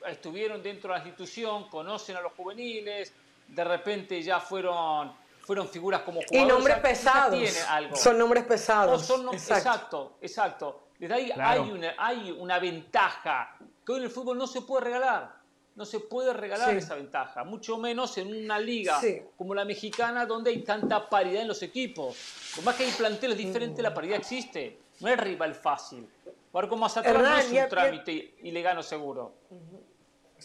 estuvieron 0.08 0.62
dentro 0.62 0.92
de 0.92 0.98
la 0.98 1.04
institución, 1.04 1.68
conocen 1.68 2.16
a 2.16 2.20
los 2.20 2.32
juveniles, 2.32 3.12
de 3.48 3.64
repente 3.64 4.22
ya 4.22 4.40
fueron, 4.40 5.12
fueron 5.40 5.68
figuras 5.68 6.02
como 6.02 6.20
jugadores. 6.20 6.42
Y 6.42 6.46
nombres 6.46 6.78
pesados. 6.78 7.98
Son 7.98 8.18
nombres 8.18 8.44
pesados. 8.44 9.10
exacto. 9.32 10.16
exacto, 10.20 10.82
Desde 10.98 11.14
ahí 11.14 11.32
hay, 11.36 11.60
una, 11.60 11.94
hay 11.98 12.30
una 12.30 12.58
ventaja 12.58 13.56
que 13.84 13.92
hoy 13.92 13.98
en 13.98 14.04
el 14.04 14.10
fútbol 14.10 14.38
no 14.38 14.46
se 14.46 14.62
puede 14.62 14.84
regalar. 14.84 15.36
No 15.76 15.84
se 15.84 16.00
puede 16.00 16.32
regalar 16.32 16.74
esa 16.74 16.94
ventaja, 16.94 17.44
mucho 17.44 17.76
menos 17.76 18.16
en 18.16 18.34
una 18.34 18.58
liga 18.58 18.98
como 19.36 19.54
la 19.54 19.66
mexicana 19.66 20.24
donde 20.24 20.48
hay 20.48 20.62
tanta 20.62 21.06
paridad 21.06 21.42
en 21.42 21.48
los 21.48 21.62
equipos. 21.62 22.16
Por 22.54 22.64
más 22.64 22.76
que 22.76 22.84
hay 22.84 22.92
planteles 22.92 23.36
diferentes, 23.36 23.82
la 23.82 23.92
paridad 23.92 24.16
existe. 24.16 24.78
No 25.00 25.08
es 25.08 25.18
rival 25.18 25.54
fácil. 25.54 26.08
Jugar 26.50 26.68
como 26.70 26.80
Mazatlán 26.80 27.22
no 27.22 27.36
es 27.36 27.52
un 27.52 27.68
trámite 27.68 28.36
y 28.42 28.50
le 28.50 28.62
gano 28.62 28.82
seguro. 28.82 29.34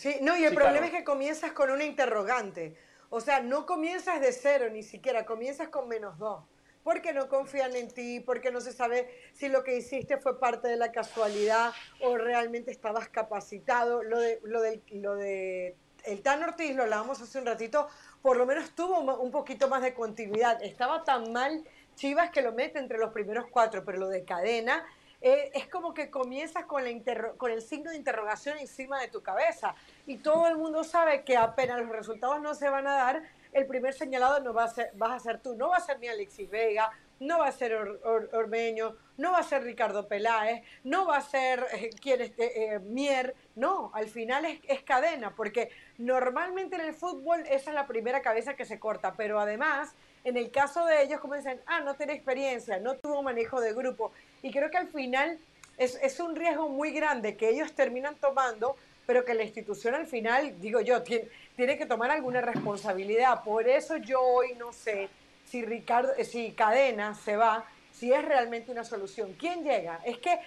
Sí, 0.02 0.18
no, 0.22 0.36
y 0.36 0.46
el 0.46 0.56
problema 0.56 0.88
es 0.88 0.92
que 0.92 1.04
comienzas 1.04 1.52
con 1.52 1.70
una 1.70 1.84
interrogante. 1.84 2.76
O 3.12 3.22
sea, 3.22 3.40
no 3.40 3.68
comienzas 3.68 4.20
de 4.20 4.32
cero 4.32 4.68
ni 4.72 4.82
siquiera, 4.82 5.28
comienzas 5.28 5.70
con 5.70 5.88
menos 5.88 6.18
dos. 6.18 6.44
Porque 6.84 7.14
no 7.14 7.30
confían 7.30 7.76
en 7.76 7.88
ti, 7.88 8.20
porque 8.20 8.50
no 8.50 8.62
se 8.62 8.74
sabe 8.74 9.08
si 9.32 9.48
lo 9.48 9.64
que 9.64 9.78
hiciste 9.78 10.18
fue 10.18 10.40
parte 10.40 10.70
de 10.70 10.76
la 10.76 10.92
casualidad 10.92 11.72
o 12.00 12.18
realmente 12.18 12.72
estabas 12.72 13.10
capacitado. 13.10 14.02
Lo 14.02 14.20
de, 14.20 14.40
lo 14.42 14.62
lo 14.94 15.16
de 15.18 15.76
el 16.06 16.24
Tan 16.24 16.42
Ortiz, 16.42 16.76
lo 16.76 16.82
hablábamos 16.82 17.22
hace 17.22 17.38
un 17.38 17.46
ratito, 17.46 17.88
por 18.24 18.38
lo 18.38 18.48
menos 18.48 18.72
tuvo 18.72 19.02
un 19.22 19.30
poquito 19.30 19.68
más 19.70 19.84
de 19.84 19.94
continuidad. 19.94 20.64
Estaba 20.64 21.04
tan 21.04 21.32
mal 21.32 21.64
Chivas 21.94 22.32
que 22.32 22.42
lo 22.42 22.54
mete 22.54 22.80
entre 22.80 22.98
los 22.98 23.14
primeros 23.14 23.46
cuatro, 23.52 23.86
pero 23.86 24.00
lo 24.00 24.08
de 24.08 24.24
cadena 24.24 24.84
eh, 25.22 25.52
es 25.54 25.68
como 25.68 25.94
que 25.94 26.10
comienzas 26.10 26.66
con, 26.66 26.86
el 26.86 27.62
signo 27.62 27.92
de 27.92 27.98
interrogación 27.98 28.58
encima 28.58 29.00
de 29.00 29.08
tu 29.08 29.22
cabeza. 29.22 29.76
Y 30.08 30.18
todo 30.18 30.48
el 30.48 30.58
mundo 30.58 30.84
sabe 30.84 31.24
que 31.24 31.38
apenas 31.38 31.80
los 31.80 31.90
resultados 31.90 32.42
no 32.42 32.56
se 32.56 32.70
van 32.70 32.88
a 32.88 32.96
dar, 32.96 33.24
el 33.54 33.68
primer 33.68 33.94
señalado 33.94 34.40
no 34.40 34.54
va 34.54 34.64
a 34.64 34.68
ser, 34.70 34.92
vas 34.96 35.12
a 35.12 35.20
ser 35.20 35.40
tú, 35.40 35.56
no 35.56 35.70
va 35.70 35.78
a 35.78 35.82
ser 35.82 36.00
ni 36.00 36.08
Alexis 36.08 36.50
Vega, 36.50 36.92
no 37.20 37.40
va 37.40 37.48
a 37.48 37.52
ser 37.52 37.76
Ormeño, 38.34 38.96
no 39.18 39.34
va 39.34 39.40
a 39.40 39.44
ser 39.44 39.64
Ricardo 39.64 40.08
Peláez, 40.08 40.64
no 40.84 41.06
va 41.06 41.18
a 41.18 41.22
ser 41.22 41.68
eh, 41.74 41.92
quien 42.02 42.34
eh, 42.38 42.80
Mier, 42.80 43.36
no, 43.56 43.92
al 43.94 44.08
final 44.08 44.46
es, 44.46 44.60
es, 44.68 44.82
cadena, 44.82 45.36
porque 45.36 45.70
normalmente 46.00 46.78
en 46.78 46.82
el 46.82 46.96
fútbol 46.96 47.42
esa 47.42 47.70
es 47.70 47.76
la 47.76 47.86
primera 47.86 48.24
cabeza 48.24 48.56
que 48.56 48.66
se 48.66 48.80
corta, 48.80 49.14
pero 49.14 49.40
además, 49.40 49.94
en 50.24 50.38
el 50.38 50.52
caso 50.52 50.86
de 50.86 51.04
ellos, 51.04 51.20
como 51.20 51.36
dicen, 51.36 51.60
ah, 51.66 51.82
no 51.82 51.96
tiene 51.96 52.14
experiencia, 52.14 52.80
no 52.80 52.96
tuvo 52.96 53.24
manejo 53.24 53.60
de 53.60 53.74
grupo, 53.74 54.12
y 54.42 54.52
creo 54.52 54.70
que 54.70 54.78
al 54.78 54.88
final 54.88 55.40
es, 55.78 56.00
es 56.02 56.20
un 56.20 56.36
riesgo 56.36 56.70
muy 56.70 56.92
grande 56.92 57.36
que 57.36 57.50
ellos 57.50 57.74
terminan 57.74 58.16
tomando, 58.16 58.76
pero 59.06 59.26
que 59.26 59.34
la 59.34 59.44
institución 59.44 59.96
al 59.96 60.08
final, 60.08 60.60
digo 60.62 60.80
yo, 60.80 61.02
tiene, 61.02 61.28
tiene 61.56 61.78
que 61.78 61.86
tomar 61.86 62.12
alguna 62.12 62.42
responsabilidad. 62.42 63.44
Por 63.44 63.68
eso 63.68 63.98
yo 63.98 64.22
hoy 64.22 64.54
no 64.58 64.72
sé 64.74 65.10
si 65.46 65.66
Ricardo, 65.66 66.14
si 66.24 66.52
Cadena 66.52 67.14
se 67.16 67.36
va, 67.36 67.66
si 67.92 68.14
es 68.14 68.24
realmente 68.24 68.72
una 68.72 68.84
solución. 68.84 69.36
¿Quién 69.38 69.64
llega? 69.64 70.00
Es 70.06 70.18
que 70.20 70.40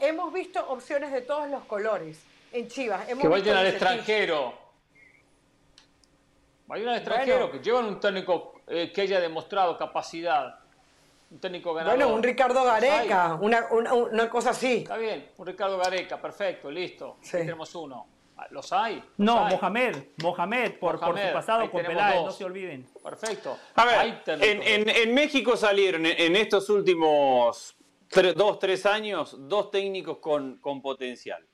hemos 0.00 0.32
visto 0.32 0.64
opciones 0.68 1.12
de 1.12 1.22
todos 1.22 1.48
los 1.50 1.64
colores 1.64 2.18
en 2.52 2.68
Chivas. 2.68 3.06
que 3.06 3.28
vayan 3.28 3.56
al 3.56 3.66
extranjero. 3.66 4.67
Vayan 6.68 6.88
al 6.90 6.96
extranjero, 6.96 7.50
que 7.50 7.60
llevan 7.60 7.86
un 7.86 7.98
técnico 7.98 8.60
eh, 8.66 8.92
que 8.92 9.00
haya 9.00 9.20
demostrado 9.20 9.78
capacidad 9.78 10.60
un 11.30 11.40
técnico 11.40 11.72
ganador. 11.72 11.98
Bueno, 11.98 12.14
un 12.14 12.22
Ricardo 12.22 12.62
Gareca, 12.62 13.38
una, 13.40 13.66
una, 13.72 14.28
cosa 14.28 14.50
así. 14.50 14.78
Está 14.78 14.98
bien, 14.98 15.30
un 15.38 15.46
Ricardo 15.46 15.78
Gareca, 15.78 16.20
perfecto, 16.20 16.70
listo. 16.70 17.16
tenemos 17.30 17.74
uno. 17.74 18.06
Ah, 18.36 18.46
¿Los 18.50 18.72
hay? 18.72 19.02
no, 19.16 19.46
Mohamed, 19.46 19.96
Mohamed, 20.22 20.78
por, 20.78 21.00
por 21.00 21.18
su 21.18 21.32
pasado 21.32 21.70
con 21.70 21.82
Peláez, 21.82 22.22
no 22.22 22.30
se 22.30 22.44
olviden. 22.44 22.86
Perfecto. 23.02 23.58
A 23.74 23.84
ver, 23.84 24.22
en, 24.26 24.88
en, 24.88 25.14
México 25.14 25.56
salieron 25.56 26.06
en, 26.06 26.36
estos 26.36 26.68
últimos 26.70 27.76
dos, 28.36 28.58
tres 28.58 28.86
años 28.86 29.36
dos 29.40 29.70
técnicos 29.70 30.18
con, 30.18 30.58
con 30.58 30.80
potencial. 30.80 31.44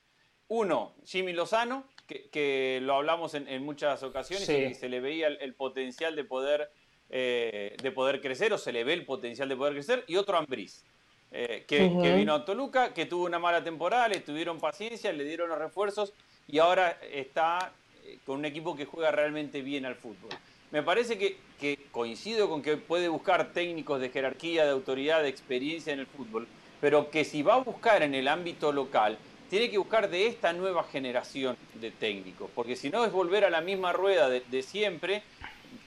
Uno, 0.49 0.93
Jimmy 1.05 1.33
Lozano, 1.33 1.85
que, 2.07 2.29
que 2.29 2.79
lo 2.81 2.95
hablamos 2.95 3.33
en, 3.33 3.63
muchas 3.63 4.03
ocasiones 4.03 4.47
y 4.49 4.73
se 4.73 4.89
le 4.89 4.99
veía 4.99 5.27
el 5.27 5.53
potencial 5.53 6.15
de 6.15 6.23
poder 6.23 6.69
eh, 7.09 7.77
de 7.83 7.91
poder 7.91 8.19
crecer 8.19 8.51
o 8.51 8.57
se 8.57 8.71
le 8.71 8.83
ve 8.83 8.93
el 8.93 9.05
potencial 9.05 9.47
de 9.47 9.55
poder 9.55 9.73
crecer, 9.73 10.03
y 10.07 10.15
otro 10.15 10.37
Ambriz, 10.37 10.83
eh, 11.31 11.63
que, 11.67 11.87
vino 12.17 12.33
a 12.33 12.43
Toluca, 12.43 12.95
que 12.95 13.05
tuvo 13.05 13.25
una 13.25 13.37
mala 13.37 13.63
temporada, 13.63 14.07
le 14.07 14.21
tuvieron 14.21 14.59
paciencia, 14.59 15.13
le 15.13 15.23
dieron 15.23 15.49
los 15.49 15.59
refuerzos 15.59 16.13
y 16.47 16.57
ahora 16.57 16.97
está 17.13 17.71
eh, 18.03 18.17
con 18.25 18.39
un 18.39 18.45
equipo 18.45 18.75
que 18.75 18.85
juega 18.85 19.11
realmente 19.11 19.61
bien 19.61 19.85
al 19.85 19.95
fútbol. 19.95 20.31
Me 20.71 20.81
parece 20.81 21.19
que, 21.19 21.37
que 21.59 21.77
coincido 21.91 22.49
con 22.49 22.63
que 22.63 22.75
puede 22.75 23.07
buscar 23.07 23.53
técnicos 23.53 24.01
de 24.01 24.09
jerarquía, 24.09 24.65
de 24.65 24.71
autoridad, 24.71 25.21
de 25.21 25.29
experiencia 25.29 25.93
en 25.93 25.99
el 25.99 26.07
fútbol, 26.07 26.47
pero 26.81 27.11
que 27.11 27.23
si 27.23 27.43
va 27.43 27.53
a 27.53 27.59
buscar 27.59 28.01
en 28.01 28.15
el 28.15 28.27
ámbito 28.27 28.71
local, 28.71 29.19
tiene 29.49 29.69
que 29.69 29.77
buscar 29.77 30.09
de 30.09 30.27
esta 30.27 30.53
nueva 30.53 30.83
generación 30.83 31.57
de 31.75 31.91
técnicos, 31.91 32.49
porque 32.53 32.75
si 32.75 32.89
no 32.89 33.05
es 33.05 33.11
volver 33.11 33.45
a 33.45 33.49
la 33.49 33.61
misma 33.61 33.93
rueda 33.93 34.29
de, 34.29 34.41
de 34.41 34.63
siempre 34.63 35.23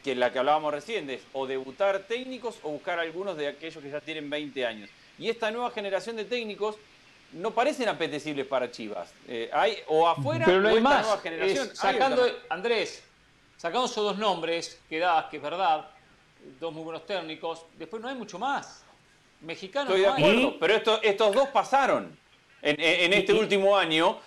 que 0.02 0.14
la 0.14 0.32
que 0.32 0.38
hablábamos 0.38 0.72
recién, 0.72 1.08
es 1.10 1.22
o 1.32 1.46
debutar 1.46 2.00
técnicos 2.00 2.58
o 2.62 2.70
buscar 2.70 2.98
algunos 2.98 3.36
de 3.36 3.48
aquellos 3.48 3.82
que 3.82 3.90
ya 3.90 4.00
tienen 4.00 4.30
20 4.30 4.66
años. 4.66 4.90
Y 5.18 5.28
esta 5.28 5.50
nueva 5.50 5.70
generación 5.70 6.16
de 6.16 6.24
técnicos 6.24 6.76
no 7.32 7.50
parecen 7.50 7.88
apetecibles 7.88 8.46
para 8.46 8.70
Chivas. 8.70 9.12
Eh, 9.26 9.50
hay 9.52 9.78
o 9.88 10.08
afuera 10.08 10.44
Pero 10.46 10.60
no 10.60 10.68
hay 10.68 10.80
más. 10.80 11.02
nueva 11.02 11.20
generación. 11.20 11.74
sacando, 11.74 12.26
Andrés, 12.48 13.02
sacando 13.56 13.86
esos 13.86 14.04
dos 14.04 14.18
nombres 14.18 14.80
que 14.88 14.98
das, 14.98 15.26
que 15.26 15.36
es 15.38 15.42
verdad, 15.42 15.88
dos 16.60 16.72
muy 16.72 16.84
buenos 16.84 17.04
técnicos, 17.04 17.64
después 17.76 18.00
no 18.00 18.08
hay 18.08 18.14
mucho 18.14 18.38
más. 18.38 18.84
Mexicanos 19.40 19.94
Estoy 19.94 20.00
de 20.00 20.08
acuerdo, 20.08 20.58
pero 20.58 21.00
estos 21.02 21.34
dos 21.34 21.48
pasaron 21.48 22.16
en, 22.62 23.12
este 23.12 23.32
último 23.32 23.76
año 23.76 24.18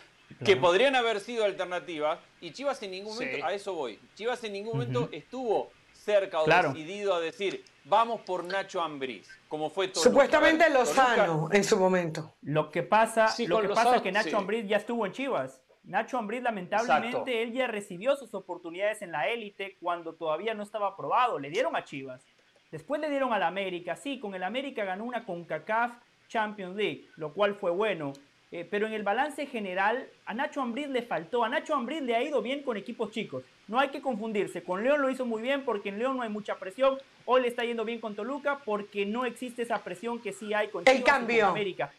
que 0.43 0.55
podrían 0.55 0.95
haber 0.95 1.19
sido 1.19 1.45
alternativas 1.45 2.19
y 2.39 2.51
Chivas 2.51 2.81
en 2.83 2.91
ningún 2.91 3.13
momento, 3.13 3.45
a 3.45 3.53
eso 3.53 3.73
voy, 3.73 3.99
Chivas 4.15 4.43
en 4.43 4.53
ningún 4.53 4.73
momento 4.73 5.09
estuvo 5.11 5.71
cerca 5.93 6.41
o 6.41 6.47
decidido 6.47 7.13
a 7.13 7.19
decir, 7.19 7.63
vamos 7.85 8.21
por 8.21 8.43
Nacho 8.43 8.81
Ambriz, 8.81 9.27
como 9.47 9.69
fue 9.69 9.89
todo. 9.89 10.03
Supuestamente 10.03 10.69
Lozano 10.69 11.49
en 11.51 11.63
su 11.63 11.77
momento. 11.77 12.33
Lo 12.41 12.71
que 12.71 12.83
pasa, 12.83 13.33
lo 13.47 13.61
que 13.61 13.69
pasa 13.69 13.97
es 13.97 14.01
que 14.01 14.11
Nacho 14.11 14.37
Ambriz 14.37 14.67
ya 14.67 14.77
estuvo 14.77 15.05
en 15.05 15.11
Chivas. 15.11 15.61
Nacho 15.83 16.17
Ambriz, 16.17 16.43
lamentablemente, 16.43 17.41
él 17.41 17.53
ya 17.53 17.67
recibió 17.67 18.15
sus 18.15 18.33
oportunidades 18.33 19.01
en 19.01 19.11
la 19.11 19.27
élite 19.29 19.77
cuando 19.79 20.13
todavía 20.13 20.53
no 20.53 20.63
estaba 20.63 20.89
aprobado. 20.89 21.39
Le 21.39 21.49
dieron 21.49 21.75
a 21.75 21.83
Chivas. 21.83 22.23
Después 22.71 23.01
le 23.01 23.09
dieron 23.09 23.33
al 23.33 23.43
América. 23.43 23.95
Sí, 23.95 24.19
con 24.19 24.35
el 24.35 24.43
América 24.43 24.85
ganó 24.85 25.03
una 25.05 25.25
CONCACAF 25.25 25.91
Champions 26.31 26.75
League, 26.75 27.05
lo 27.17 27.33
cual 27.33 27.55
fue 27.55 27.71
bueno. 27.71 28.13
Eh, 28.53 28.67
pero 28.69 28.85
en 28.85 28.91
el 28.93 29.03
balance 29.03 29.45
general 29.45 30.09
a 30.25 30.33
Nacho 30.33 30.61
Ambriz 30.61 30.89
le 30.89 31.03
faltó. 31.03 31.43
A 31.43 31.49
Nacho 31.49 31.73
Ambriz 31.73 32.01
le 32.01 32.15
ha 32.15 32.23
ido 32.23 32.41
bien 32.41 32.63
con 32.63 32.75
equipos 32.75 33.11
chicos. 33.11 33.43
No 33.67 33.79
hay 33.79 33.89
que 33.89 34.01
confundirse. 34.01 34.61
Con 34.61 34.83
León 34.83 35.01
lo 35.01 35.09
hizo 35.09 35.25
muy 35.25 35.41
bien 35.41 35.63
porque 35.63 35.89
en 35.89 35.99
León 35.99 36.17
no 36.17 36.23
hay 36.23 36.29
mucha 36.29 36.55
presión. 36.55 36.97
Hoy 37.25 37.41
le 37.41 37.47
está 37.47 37.63
yendo 37.63 37.85
bien 37.85 38.01
con 38.01 38.13
Toluca 38.13 38.59
porque 38.65 39.05
no 39.05 39.25
existe 39.25 39.61
esa 39.61 39.81
presión 39.81 40.19
que 40.19 40.33
sí 40.33 40.53
hay 40.53 40.67
con 40.67 40.83
el 40.85 41.03
cambio. 41.03 41.47
América. 41.47 41.93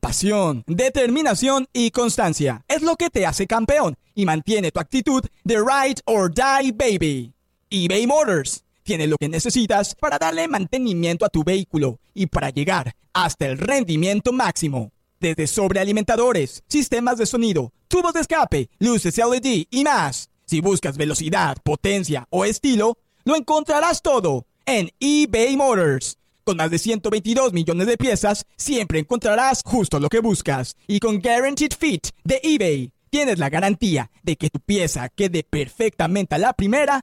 Pasión, 0.00 0.64
determinación 0.66 1.66
y 1.72 1.90
constancia 1.90 2.64
es 2.68 2.82
lo 2.82 2.96
que 2.96 3.10
te 3.10 3.24
hace 3.24 3.46
campeón 3.46 3.96
y 4.14 4.24
mantiene 4.24 4.72
tu 4.72 4.80
actitud 4.80 5.24
de 5.44 5.56
ride 5.56 6.00
or 6.04 6.32
die 6.32 6.72
baby. 6.72 7.32
eBay 7.70 8.06
Motors 8.06 8.64
tiene 8.82 9.06
lo 9.06 9.16
que 9.16 9.28
necesitas 9.28 9.94
para 9.94 10.18
darle 10.18 10.48
mantenimiento 10.48 11.24
a 11.24 11.28
tu 11.28 11.44
vehículo 11.44 11.98
y 12.14 12.26
para 12.26 12.50
llegar 12.50 12.94
hasta 13.16 13.46
el 13.46 13.56
rendimiento 13.56 14.30
máximo 14.30 14.92
desde 15.18 15.46
sobrealimentadores, 15.46 16.62
sistemas 16.68 17.16
de 17.16 17.24
sonido, 17.24 17.72
tubos 17.88 18.12
de 18.12 18.20
escape, 18.20 18.68
luces 18.78 19.16
LED 19.16 19.64
y 19.70 19.84
más. 19.84 20.28
Si 20.44 20.60
buscas 20.60 20.98
velocidad, 20.98 21.56
potencia 21.64 22.26
o 22.28 22.44
estilo, 22.44 22.98
lo 23.24 23.34
encontrarás 23.34 24.02
todo 24.02 24.44
en 24.66 24.90
eBay 25.00 25.56
Motors. 25.56 26.18
Con 26.44 26.58
más 26.58 26.70
de 26.70 26.78
122 26.78 27.54
millones 27.54 27.86
de 27.86 27.96
piezas, 27.96 28.44
siempre 28.56 28.98
encontrarás 28.98 29.62
justo 29.64 29.98
lo 29.98 30.10
que 30.10 30.20
buscas. 30.20 30.76
Y 30.86 31.00
con 31.00 31.18
Guaranteed 31.18 31.72
Fit 31.76 32.08
de 32.22 32.38
eBay, 32.42 32.92
tienes 33.08 33.38
la 33.38 33.48
garantía 33.48 34.10
de 34.24 34.36
que 34.36 34.50
tu 34.50 34.60
pieza 34.60 35.08
quede 35.08 35.42
perfectamente 35.42 36.34
a 36.34 36.38
la 36.38 36.52
primera 36.52 37.02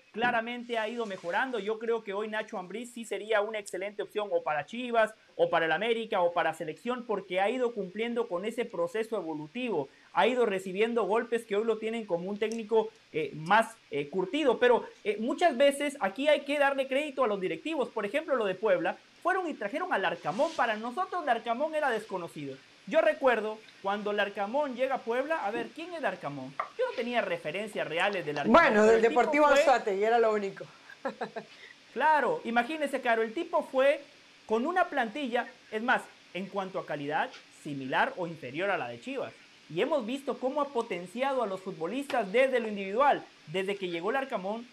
claramente 0.11 0.77
ha 0.77 0.87
ido 0.87 1.05
mejorando. 1.05 1.59
Yo 1.59 1.79
creo 1.79 2.03
que 2.03 2.13
hoy 2.13 2.27
Nacho 2.27 2.57
Ambriz 2.57 2.91
sí 2.93 3.05
sería 3.05 3.41
una 3.41 3.59
excelente 3.59 4.03
opción 4.03 4.29
o 4.31 4.43
para 4.43 4.65
Chivas, 4.65 5.13
o 5.35 5.49
para 5.49 5.65
el 5.65 5.71
América, 5.71 6.21
o 6.21 6.33
para 6.33 6.53
selección, 6.53 7.05
porque 7.05 7.39
ha 7.39 7.49
ido 7.49 7.73
cumpliendo 7.73 8.27
con 8.27 8.45
ese 8.45 8.65
proceso 8.65 9.17
evolutivo. 9.17 9.89
Ha 10.13 10.27
ido 10.27 10.45
recibiendo 10.45 11.03
golpes 11.03 11.45
que 11.45 11.55
hoy 11.55 11.63
lo 11.63 11.77
tienen 11.77 12.05
como 12.05 12.29
un 12.29 12.37
técnico 12.37 12.89
eh, 13.13 13.31
más 13.33 13.75
eh, 13.89 14.09
curtido. 14.09 14.59
Pero 14.59 14.85
eh, 15.03 15.17
muchas 15.19 15.57
veces 15.57 15.97
aquí 16.01 16.27
hay 16.27 16.41
que 16.41 16.59
darle 16.59 16.87
crédito 16.87 17.23
a 17.23 17.27
los 17.27 17.39
directivos. 17.39 17.89
Por 17.89 18.05
ejemplo, 18.05 18.35
lo 18.35 18.45
de 18.45 18.55
Puebla. 18.55 18.97
Fueron 19.23 19.47
y 19.47 19.53
trajeron 19.53 19.93
al 19.93 20.03
Arcamón. 20.03 20.51
Para 20.55 20.75
nosotros, 20.75 21.23
el 21.23 21.29
Arcamón 21.29 21.75
era 21.75 21.89
desconocido. 21.89 22.57
Yo 22.87 23.01
recuerdo 23.01 23.59
cuando 23.81 24.11
el 24.11 24.19
Arcamón 24.19 24.75
llega 24.75 24.95
a 24.95 24.99
Puebla, 24.99 25.45
a 25.45 25.51
ver, 25.51 25.69
¿quién 25.69 25.93
es 25.93 26.03
Arcamón? 26.03 26.53
Yo 26.77 26.85
no 26.89 26.95
tenía 26.95 27.21
referencias 27.21 27.87
reales 27.87 28.25
del 28.25 28.37
Arcamón. 28.37 28.61
Bueno, 28.61 28.85
del 28.85 29.01
Deportivo 29.01 29.47
Anzuate, 29.47 29.95
y 29.95 30.03
era 30.03 30.19
lo 30.19 30.33
único. 30.33 30.65
claro, 31.93 32.41
imagínese, 32.43 33.01
Caro, 33.01 33.21
el 33.21 33.33
tipo 33.33 33.63
fue 33.63 34.01
con 34.45 34.65
una 34.65 34.85
plantilla, 34.85 35.47
es 35.71 35.81
más, 35.81 36.01
en 36.33 36.47
cuanto 36.47 36.79
a 36.79 36.85
calidad, 36.85 37.29
similar 37.63 38.13
o 38.17 38.27
inferior 38.27 38.69
a 38.69 38.77
la 38.77 38.87
de 38.89 38.99
Chivas. 38.99 39.33
Y 39.69 39.81
hemos 39.81 40.05
visto 40.05 40.37
cómo 40.37 40.61
ha 40.61 40.69
potenciado 40.69 41.43
a 41.43 41.47
los 41.47 41.61
futbolistas 41.61 42.29
desde 42.31 42.59
lo 42.59 42.67
individual. 42.67 43.23
Desde 43.47 43.77
que 43.77 43.87
llegó 43.87 44.09
el 44.09 44.17
Arcamón, 44.17 44.67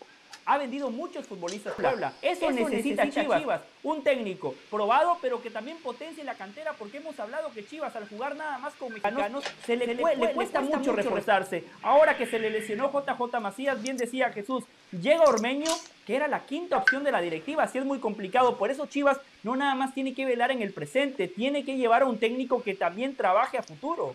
ha 0.49 0.57
vendido 0.57 0.91
muchos 0.91 1.27
futbolistas 1.27 1.75
Puebla. 1.75 2.15
Eso, 2.23 2.51
necesita, 2.51 3.09
Chivas. 3.11 3.61
Un 3.83 4.03
técnico 4.03 4.55
probado, 4.71 5.19
pero 5.21 5.43
que 5.43 5.51
también 5.51 5.77
potencie 5.79 6.25
la 6.25 6.35
cantera, 6.35 6.73
porque 6.73 6.97
hemos 6.97 7.21
hablado 7.21 7.53
que 7.53 7.67
Chivas 7.67 7.95
al 7.95 8.09
jugar 8.09 8.35
nada 8.35 8.57
más 8.57 8.73
con 8.75 8.89
mexicanos 8.89 9.45
se 9.67 9.77
le, 9.77 9.95
cuesta, 10.35 10.63
mucho, 10.63 10.93
reforzarse. 10.93 11.65
Ahora 11.83 12.17
que 12.17 12.27
se 12.27 12.39
le 12.39 12.49
lesionó 12.49 12.91
JJ 12.91 13.41
Macías, 13.41 13.83
bien 13.83 13.99
decía 13.99 14.33
Jesús, 14.33 14.65
llega 14.91 15.25
Ormeño, 15.25 15.71
que 16.07 16.17
era 16.17 16.29
la 16.29 16.47
quinta 16.47 16.79
opción 16.79 17.05
de 17.05 17.13
la 17.13 17.21
directiva, 17.21 17.65
así 17.65 17.77
es 17.77 17.85
muy 17.85 17.99
complicado. 17.99 18.57
Por 18.57 18.71
eso 18.71 18.87
Chivas 18.87 19.21
no 19.43 19.55
nada 19.55 19.75
más 19.75 19.93
tiene 19.93 20.15
que 20.15 20.25
velar 20.25 20.51
en 20.51 20.63
el 20.63 20.73
presente, 20.73 21.29
tiene 21.29 21.63
que 21.63 21.77
llevar 21.77 22.03
a 22.03 22.07
un 22.07 22.19
técnico 22.19 22.63
que 22.63 22.75
también 22.75 23.15
trabaje 23.15 23.59
a 23.59 23.63
futuro. 23.63 24.15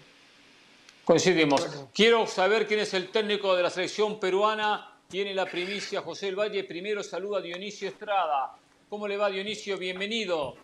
Coincidimos. 1.06 1.88
Quiero 1.94 2.26
saber 2.26 2.66
quién 2.66 2.80
es 2.80 2.96
el 2.96 3.10
técnico 3.10 3.56
de 3.56 3.62
la 3.62 3.70
selección 3.70 4.20
peruana 4.20 4.93
tiene 5.10 5.34
la 5.34 5.46
primicia 5.46 6.02
José 6.02 6.28
del 6.28 6.36
Valle. 6.36 6.64
Primero 6.64 7.04
saluda 7.04 7.40
a 7.40 7.42
Dionisio 7.42 7.88
Estrada. 7.88 8.56
¿Cómo 8.90 9.08
le 9.08 9.18
va 9.18 9.30
Dionisio? 9.30 9.78
Bienvenido. 9.78 10.56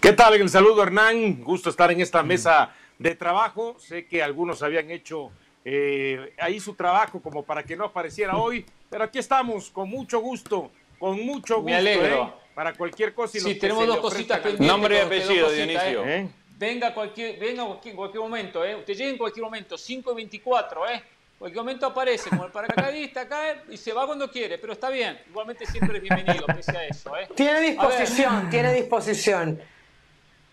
¿Qué 0.00 0.12
tal? 0.12 0.34
El 0.34 0.48
saludo 0.48 0.82
Hernán. 0.82 1.42
Gusto 1.42 1.70
estar 1.70 1.90
en 1.90 2.00
esta 2.00 2.22
mesa 2.22 2.74
de 2.98 3.14
trabajo. 3.14 3.76
Sé 3.78 4.06
que 4.06 4.22
algunos 4.22 4.62
habían 4.62 4.90
hecho 4.90 5.30
eh, 5.64 6.32
ahí 6.38 6.60
su 6.60 6.74
trabajo 6.74 7.20
como 7.20 7.42
para 7.44 7.64
que 7.64 7.76
no 7.76 7.86
apareciera 7.86 8.36
hoy, 8.36 8.64
pero 8.88 9.04
aquí 9.04 9.18
estamos 9.18 9.70
con 9.70 9.88
mucho 9.88 10.20
gusto, 10.20 10.70
con 10.98 11.20
mucho 11.26 11.56
gusto. 11.56 11.62
Me 11.62 11.74
alegro. 11.74 12.22
¿eh? 12.24 12.32
Para 12.54 12.72
cualquier 12.72 13.12
cosa. 13.12 13.36
Y 13.36 13.40
sí, 13.40 13.54
tenemos 13.56 13.86
dos 13.86 13.98
cositas 13.98 14.38
pendientes. 14.38 14.66
Nombre 14.66 14.96
y 14.96 15.00
apellido, 15.00 15.50
Dionisio. 15.50 16.06
¿eh? 16.06 16.28
Venga, 16.58 16.94
cualquier, 16.94 17.38
venga 17.38 17.64
en 17.84 17.96
cualquier 17.96 18.22
momento, 18.22 18.64
¿eh? 18.64 18.74
Usted 18.74 18.94
llega 18.94 19.10
en 19.10 19.18
cualquier 19.18 19.44
momento, 19.44 19.76
5 19.76 20.12
y 20.12 20.14
24, 20.14 20.88
¿eh? 20.88 20.94
En 20.94 21.38
cualquier 21.38 21.62
momento 21.62 21.84
aparece 21.86 22.30
como 22.30 22.46
el 22.46 22.50
paracaidista, 22.50 23.28
cae 23.28 23.60
y 23.68 23.76
se 23.76 23.92
va 23.92 24.06
cuando 24.06 24.30
quiere, 24.30 24.56
pero 24.56 24.72
está 24.72 24.88
bien. 24.88 25.20
Igualmente 25.28 25.66
siempre 25.66 25.98
es 25.98 26.02
bienvenido, 26.02 26.46
pese 26.46 26.74
a 26.74 26.86
eso, 26.86 27.14
¿eh? 27.14 27.28
Tiene 27.34 27.60
disposición, 27.60 28.48
tiene 28.48 28.72
disposición. 28.72 29.60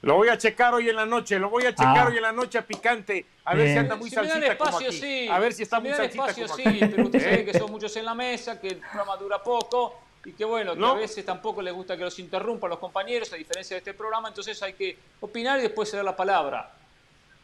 Lo 0.01 0.15
voy 0.15 0.27
a 0.27 0.37
checar 0.37 0.73
hoy 0.73 0.89
en 0.89 0.97
la 0.97 1.05
noche, 1.05 1.39
lo 1.39 1.49
voy 1.49 1.65
a 1.65 1.73
checar 1.73 1.99
ah. 1.99 2.07
hoy 2.09 2.17
en 2.17 2.23
la 2.23 2.33
noche 2.33 2.57
a 2.57 2.67
picante, 2.67 3.25
a 3.45 3.55
ver 3.55 3.69
si 3.69 3.77
anda 3.77 3.95
muy 3.95 4.09
si 4.09 4.15
salsita 4.15 4.47
espacio, 4.47 4.73
como 4.73 4.87
aquí. 4.87 4.99
Sí. 4.99 5.27
A 5.29 5.39
ver 5.39 5.53
si 5.53 5.63
está 5.63 5.77
si 5.77 5.83
muy 5.83 5.91
salsita 5.93 6.25
espacio, 6.25 6.47
como 6.47 6.57
sí, 6.57 6.79
pero 6.81 7.03
usted 7.05 7.21
sabe 7.21 7.45
que 7.45 7.57
son 7.57 7.71
muchos 7.71 7.95
en 7.95 8.03
la 8.03 8.13
mesa, 8.13 8.59
que 8.59 8.67
el 8.67 8.79
programa 8.79 9.15
dura 9.15 9.41
poco 9.41 10.03
y 10.25 10.31
que 10.31 10.45
bueno, 10.45 10.75
que 10.75 10.85
a 10.85 10.93
veces 10.93 11.25
tampoco 11.25 11.61
les 11.61 11.73
gusta 11.73 11.97
que 11.97 12.03
los 12.03 12.17
interrumpan 12.19 12.69
los 12.69 12.79
compañeros, 12.79 13.31
a 13.33 13.35
diferencia 13.35 13.75
de 13.75 13.79
este 13.79 13.93
programa, 13.93 14.29
entonces 14.29 14.61
hay 14.63 14.73
que 14.73 14.97
opinar 15.19 15.59
y 15.59 15.63
después 15.63 15.89
ceder 15.89 16.05
la 16.05 16.15
palabra. 16.15 16.71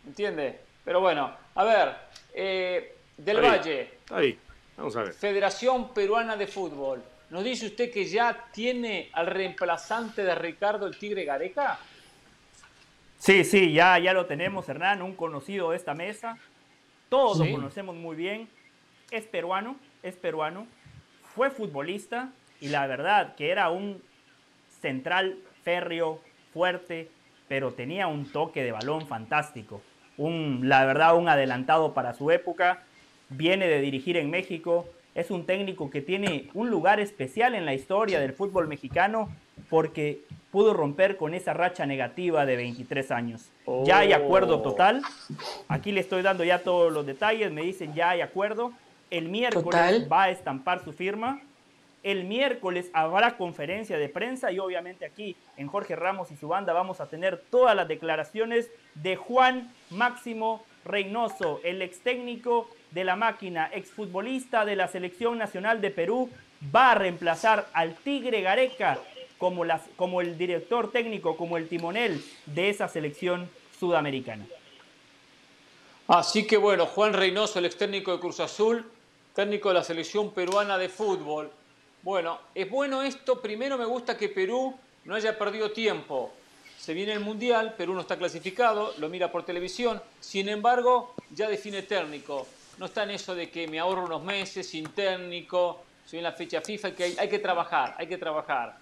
¿Entiende? 0.05 0.59
Pero 0.85 1.01
bueno, 1.01 1.35
a 1.55 1.63
ver, 1.63 1.95
eh, 2.33 2.95
Del 3.17 3.41
Valle. 3.41 3.99
Ahí, 4.11 4.39
vamos 4.77 4.95
a 4.95 5.03
ver. 5.03 5.13
Federación 5.13 5.93
Peruana 5.93 6.37
de 6.37 6.47
Fútbol. 6.47 7.03
¿Nos 7.29 7.43
dice 7.43 7.67
usted 7.67 7.91
que 7.91 8.05
ya 8.05 8.47
tiene 8.51 9.09
al 9.13 9.27
reemplazante 9.27 10.23
de 10.23 10.33
Ricardo 10.33 10.87
el 10.87 10.97
Tigre 10.97 11.25
Gareca? 11.25 11.79
Sí, 13.19 13.43
sí, 13.43 13.73
ya, 13.73 13.99
ya 13.99 14.13
lo 14.13 14.25
tenemos, 14.25 14.67
Hernán, 14.69 15.01
un 15.01 15.13
conocido 15.13 15.71
de 15.71 15.77
esta 15.77 15.93
mesa. 15.93 16.37
Todos 17.09 17.39
lo 17.39 17.51
conocemos 17.51 17.95
muy 17.95 18.15
bien. 18.15 18.49
Es 19.11 19.25
peruano, 19.25 19.75
es 20.01 20.15
peruano. 20.15 20.65
Fue 21.35 21.51
futbolista, 21.51 22.31
y 22.61 22.69
la 22.69 22.87
verdad 22.87 23.35
que 23.35 23.51
era 23.51 23.69
un 23.69 24.01
central 24.81 25.37
férreo, 25.63 26.19
fuerte, 26.53 27.09
pero 27.47 27.73
tenía 27.73 28.07
un 28.07 28.25
toque 28.25 28.63
de 28.63 28.71
balón 28.71 29.07
fantástico. 29.07 29.81
Un, 30.17 30.61
la 30.63 30.85
verdad, 30.85 31.15
un 31.15 31.29
adelantado 31.29 31.93
para 31.93 32.13
su 32.13 32.31
época. 32.31 32.83
Viene 33.29 33.67
de 33.67 33.81
dirigir 33.81 34.17
en 34.17 34.29
México. 34.29 34.87
Es 35.15 35.31
un 35.31 35.45
técnico 35.45 35.89
que 35.89 36.01
tiene 36.01 36.49
un 36.53 36.69
lugar 36.69 36.99
especial 36.99 37.55
en 37.55 37.65
la 37.65 37.73
historia 37.73 38.19
del 38.19 38.33
fútbol 38.33 38.67
mexicano 38.67 39.29
porque 39.69 40.21
pudo 40.51 40.73
romper 40.73 41.17
con 41.17 41.33
esa 41.33 41.53
racha 41.53 41.85
negativa 41.85 42.45
de 42.45 42.55
23 42.55 43.11
años. 43.11 43.49
Ya 43.85 43.99
hay 43.99 44.13
acuerdo 44.13 44.59
oh. 44.59 44.61
total. 44.61 45.01
Aquí 45.67 45.91
le 45.91 46.01
estoy 46.01 46.21
dando 46.21 46.43
ya 46.43 46.59
todos 46.59 46.91
los 46.91 47.05
detalles. 47.05 47.51
Me 47.51 47.61
dicen 47.61 47.93
ya 47.93 48.11
hay 48.11 48.21
acuerdo. 48.21 48.73
El 49.09 49.29
miércoles 49.29 50.07
va 50.11 50.23
a 50.23 50.29
estampar 50.29 50.83
su 50.83 50.93
firma 50.93 51.41
el 52.03 52.23
miércoles 52.23 52.89
habrá 52.93 53.37
conferencia 53.37 53.97
de 53.97 54.09
prensa 54.09 54.51
y 54.51 54.59
obviamente 54.59 55.05
aquí 55.05 55.35
en 55.57 55.67
Jorge 55.67 55.95
Ramos 55.95 56.31
y 56.31 56.37
su 56.37 56.47
banda 56.47 56.73
vamos 56.73 57.01
a 57.01 57.07
tener 57.07 57.43
todas 57.49 57.75
las 57.75 57.87
declaraciones 57.87 58.69
de 58.95 59.15
Juan 59.15 59.73
Máximo 59.89 60.63
Reynoso, 60.85 61.59
el 61.63 61.81
ex 61.81 61.99
técnico 61.99 62.69
de 62.91 63.03
la 63.03 63.15
máquina, 63.15 63.69
exfutbolista 63.73 64.65
de 64.65 64.75
la 64.75 64.87
Selección 64.87 65.37
Nacional 65.37 65.81
de 65.81 65.91
Perú, 65.91 66.29
va 66.73 66.91
a 66.91 66.95
reemplazar 66.95 67.67
al 67.73 67.95
Tigre 67.95 68.41
Gareca 68.41 68.99
como, 69.37 70.21
el 70.21 70.37
director 70.37 70.91
técnico, 70.91 71.37
como 71.37 71.57
el 71.57 71.67
timonel 71.67 72.23
de 72.45 72.69
esa 72.69 72.87
selección 72.87 73.49
sudamericana. 73.79 74.45
Así 76.07 76.45
que 76.45 76.57
bueno, 76.57 76.85
Juan 76.85 77.13
Reynoso, 77.13 77.59
el 77.59 77.65
ex 77.65 77.77
técnico 77.77 78.11
de 78.11 78.19
Cruz 78.19 78.39
Azul, 78.39 78.85
técnico 79.33 79.69
de 79.69 79.75
la 79.75 79.83
selección 79.83 80.33
peruana 80.33 80.77
de 80.77 80.89
fútbol. 80.89 81.51
Bueno, 82.01 82.39
es 82.55 82.69
bueno 82.69 83.03
esto. 83.03 83.41
Primero 83.41 83.77
me 83.77 83.85
gusta 83.85 84.17
que 84.17 84.29
Perú 84.29 84.73
no 85.05 85.15
haya 85.15 85.37
perdido 85.37 85.71
tiempo. 85.71 86.31
Se 86.77 86.93
viene 86.93 87.11
el 87.11 87.19
Mundial, 87.19 87.73
Perú 87.77 87.93
no 87.93 88.01
está 88.01 88.17
clasificado, 88.17 88.93
lo 88.99 89.09
mira 89.09 89.31
por 89.31 89.43
televisión. 89.43 90.01
Sin 90.21 90.47
embargo, 90.47 91.13
ya 91.31 91.49
define 91.49 91.83
técnico. 91.83 92.47
No 92.77 92.85
está 92.85 93.03
en 93.03 93.11
eso 93.11 93.35
de 93.35 93.49
que 93.49 93.67
me 93.67 93.79
ahorro 93.79 94.05
unos 94.05 94.23
meses 94.23 94.69
sin 94.69 94.87
técnico, 94.91 95.81
soy 96.05 96.19
en 96.19 96.23
la 96.23 96.31
fecha 96.31 96.61
FIFA, 96.61 96.91
que 96.91 97.15
hay, 97.17 97.27
que 97.27 97.39
trabajar, 97.39 97.95
hay 97.97 98.07
que 98.07 98.17
trabajar. 98.17 98.77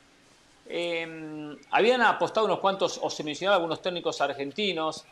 Em, 0.67 1.57
habían 1.71 2.01
apostado 2.03 2.45
unos 2.45 2.59
cuantos, 2.59 2.99
o 3.01 3.09
se 3.09 3.23
mencionaban 3.23 3.55
algunos 3.61 3.81
técnicos 3.81 4.21
argentinos. 4.21 5.03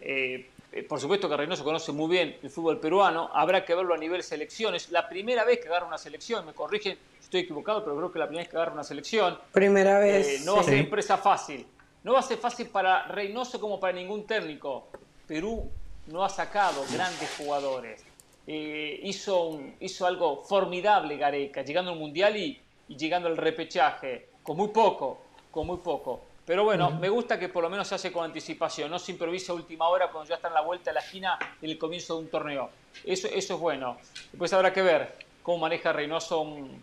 Eh, 0.00 0.48
por 0.88 1.00
supuesto 1.00 1.28
que 1.28 1.36
Reynoso 1.36 1.64
conoce 1.64 1.92
muy 1.92 2.08
bien 2.08 2.38
el 2.42 2.50
fútbol 2.50 2.78
peruano, 2.78 3.30
habrá 3.32 3.64
que 3.64 3.74
verlo 3.74 3.94
a 3.94 3.98
nivel 3.98 4.22
selecciones. 4.22 4.90
La 4.90 5.08
primera 5.08 5.44
vez 5.44 5.60
que 5.60 5.68
agarra 5.68 5.86
una 5.86 5.98
selección, 5.98 6.44
me 6.46 6.52
corrigen 6.52 6.98
estoy 7.28 7.40
equivocado, 7.40 7.84
pero 7.84 7.94
creo 7.96 8.10
que 8.10 8.18
la 8.18 8.26
primera 8.26 8.42
vez 8.42 8.50
que 8.50 8.56
agarra 8.56 8.72
una 8.72 8.84
selección. 8.84 9.38
Primera 9.52 9.98
vez. 9.98 10.40
Eh, 10.40 10.42
no 10.44 10.56
va 10.56 10.62
a 10.62 10.64
ser 10.64 10.78
empresa 10.78 11.18
fácil. 11.18 11.66
No 12.02 12.14
va 12.14 12.20
a 12.20 12.22
ser 12.22 12.38
fácil 12.38 12.68
para 12.68 13.06
Reynoso 13.06 13.60
como 13.60 13.78
para 13.78 13.92
ningún 13.92 14.26
técnico. 14.26 14.88
Perú 15.26 15.70
no 16.06 16.24
ha 16.24 16.30
sacado 16.30 16.84
grandes 16.90 17.30
jugadores. 17.36 18.02
Eh, 18.46 19.00
hizo, 19.02 19.60
hizo 19.78 20.06
algo 20.06 20.42
formidable 20.42 21.18
Gareca, 21.18 21.62
llegando 21.62 21.92
al 21.92 21.98
Mundial 21.98 22.34
y, 22.34 22.62
llegando 22.88 23.28
al 23.28 23.36
repechaje, 23.36 24.30
con 24.42 24.56
muy 24.56 24.68
poco, 24.68 25.20
con 25.50 25.66
muy 25.66 25.76
poco. 25.76 26.22
Pero 26.48 26.64
bueno, 26.64 26.90
me 26.92 27.10
gusta 27.10 27.38
que 27.38 27.50
por 27.50 27.62
lo 27.62 27.68
menos 27.68 27.86
se 27.86 27.96
hace 27.96 28.10
con 28.10 28.24
anticipación, 28.24 28.90
no 28.90 28.98
se 28.98 29.12
improvisa 29.12 29.52
a 29.52 29.54
última 29.54 29.86
hora 29.88 30.10
cuando 30.10 30.30
ya 30.30 30.36
está 30.36 30.48
en 30.48 30.54
la 30.54 30.62
vuelta 30.62 30.88
de 30.88 30.94
la 30.94 31.00
esquina 31.00 31.38
en 31.60 31.68
el 31.68 31.76
comienzo 31.76 32.14
de 32.14 32.20
un 32.20 32.30
torneo. 32.30 32.70
Eso, 33.04 33.28
eso 33.28 33.54
es 33.54 33.60
bueno. 33.60 33.98
Después 34.32 34.50
habrá 34.54 34.72
que 34.72 34.80
ver 34.80 35.14
cómo 35.42 35.58
maneja 35.58 35.92
Reynoso 35.92 36.40
un, 36.40 36.82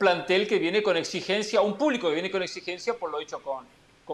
plantel 0.00 0.48
que 0.48 0.58
viene 0.58 0.82
con 0.82 0.96
exigencia, 0.96 1.60
un 1.60 1.78
público 1.78 2.08
que 2.08 2.14
viene 2.14 2.28
con 2.28 2.42
exigencia 2.42 2.94
por 2.94 3.08
lo 3.08 3.20
hecho 3.20 3.40
con, 3.40 3.64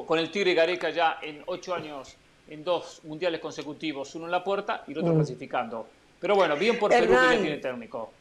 con, 0.04 0.18
el 0.18 0.30
Tigre 0.30 0.52
Gareca 0.52 0.90
ya 0.90 1.18
en 1.22 1.44
ocho 1.46 1.74
años, 1.74 2.16
en 2.50 2.62
dos 2.62 3.00
mundiales 3.04 3.40
consecutivos, 3.40 4.14
uno 4.16 4.26
en 4.26 4.32
la 4.32 4.44
puerta 4.44 4.84
y 4.86 4.92
el 4.92 4.98
otro 4.98 5.14
clasificando. 5.14 5.86
Pero 6.20 6.34
bueno, 6.34 6.56
bien 6.56 6.78
por 6.78 6.90
Perú 6.90 7.06
que 7.06 7.12
ya 7.14 7.40
tiene 7.40 7.56
técnico. 7.56 8.12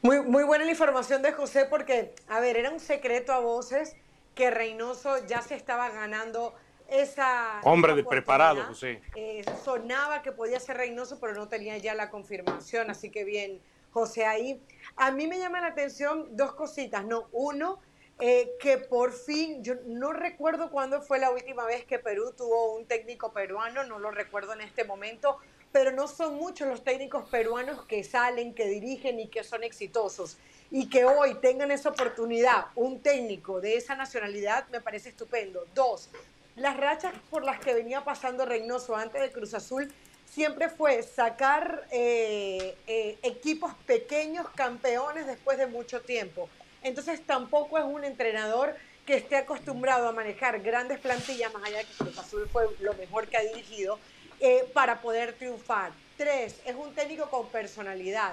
Muy, 0.00 0.22
muy 0.22 0.42
buena 0.44 0.64
la 0.64 0.70
información 0.70 1.20
de 1.20 1.32
José 1.32 1.66
porque, 1.68 2.14
a 2.28 2.40
ver, 2.40 2.56
era 2.56 2.70
un 2.70 2.80
secreto 2.80 3.34
a 3.34 3.40
voces 3.40 3.94
que 4.34 4.50
Reynoso 4.50 5.26
ya 5.26 5.42
se 5.42 5.54
estaba 5.54 5.90
ganando 5.90 6.54
esa... 6.88 7.60
Hombre 7.64 7.94
de 7.94 8.04
preparado, 8.04 8.62
José. 8.64 9.00
Eh, 9.14 9.44
sonaba 9.64 10.22
que 10.22 10.32
podía 10.32 10.60
ser 10.60 10.76
Reynoso, 10.76 11.18
pero 11.20 11.34
no 11.34 11.48
tenía 11.48 11.76
ya 11.78 11.94
la 11.94 12.10
confirmación, 12.10 12.90
así 12.90 13.10
que 13.10 13.24
bien, 13.24 13.60
José, 13.92 14.26
ahí. 14.26 14.62
A 14.96 15.10
mí 15.10 15.26
me 15.26 15.38
llama 15.38 15.60
la 15.60 15.68
atención 15.68 16.36
dos 16.36 16.54
cositas, 16.54 17.04
¿no? 17.04 17.28
Uno, 17.32 17.80
eh, 18.20 18.52
que 18.60 18.78
por 18.78 19.12
fin, 19.12 19.62
yo 19.64 19.74
no 19.86 20.12
recuerdo 20.12 20.70
cuándo 20.70 21.02
fue 21.02 21.18
la 21.18 21.30
última 21.30 21.64
vez 21.64 21.84
que 21.84 21.98
Perú 21.98 22.32
tuvo 22.36 22.74
un 22.74 22.86
técnico 22.86 23.32
peruano, 23.32 23.84
no 23.84 23.98
lo 23.98 24.10
recuerdo 24.10 24.52
en 24.52 24.60
este 24.60 24.84
momento, 24.84 25.38
pero 25.72 25.90
no 25.90 26.06
son 26.06 26.36
muchos 26.36 26.68
los 26.68 26.84
técnicos 26.84 27.28
peruanos 27.30 27.84
que 27.86 28.04
salen, 28.04 28.54
que 28.54 28.66
dirigen 28.66 29.18
y 29.18 29.28
que 29.28 29.42
son 29.42 29.64
exitosos 29.64 30.38
y 30.72 30.88
que 30.88 31.04
hoy 31.04 31.34
tengan 31.34 31.70
esa 31.70 31.90
oportunidad, 31.90 32.68
un 32.74 33.00
técnico 33.00 33.60
de 33.60 33.76
esa 33.76 33.94
nacionalidad, 33.94 34.66
me 34.68 34.80
parece 34.80 35.10
estupendo. 35.10 35.66
Dos, 35.74 36.08
las 36.56 36.78
rachas 36.78 37.12
por 37.30 37.44
las 37.44 37.60
que 37.60 37.74
venía 37.74 38.02
pasando 38.02 38.46
Reynoso 38.46 38.96
antes 38.96 39.20
de 39.20 39.30
Cruz 39.30 39.52
Azul 39.52 39.92
siempre 40.24 40.70
fue 40.70 41.02
sacar 41.02 41.86
eh, 41.90 42.74
eh, 42.86 43.18
equipos 43.22 43.74
pequeños 43.86 44.48
campeones 44.54 45.26
después 45.26 45.58
de 45.58 45.66
mucho 45.66 46.00
tiempo. 46.00 46.48
Entonces 46.82 47.20
tampoco 47.26 47.76
es 47.76 47.84
un 47.84 48.02
entrenador 48.02 48.74
que 49.04 49.16
esté 49.16 49.36
acostumbrado 49.36 50.08
a 50.08 50.12
manejar 50.12 50.62
grandes 50.62 50.98
plantillas, 51.00 51.52
más 51.52 51.64
allá 51.64 51.78
de 51.78 51.84
que 51.84 51.94
Cruz 51.98 52.18
Azul 52.18 52.48
fue 52.50 52.64
lo 52.80 52.94
mejor 52.94 53.28
que 53.28 53.36
ha 53.36 53.42
dirigido, 53.42 53.98
eh, 54.40 54.64
para 54.72 55.02
poder 55.02 55.34
triunfar. 55.34 55.92
Tres, 56.16 56.60
es 56.64 56.74
un 56.74 56.94
técnico 56.94 57.28
con 57.28 57.48
personalidad. 57.48 58.32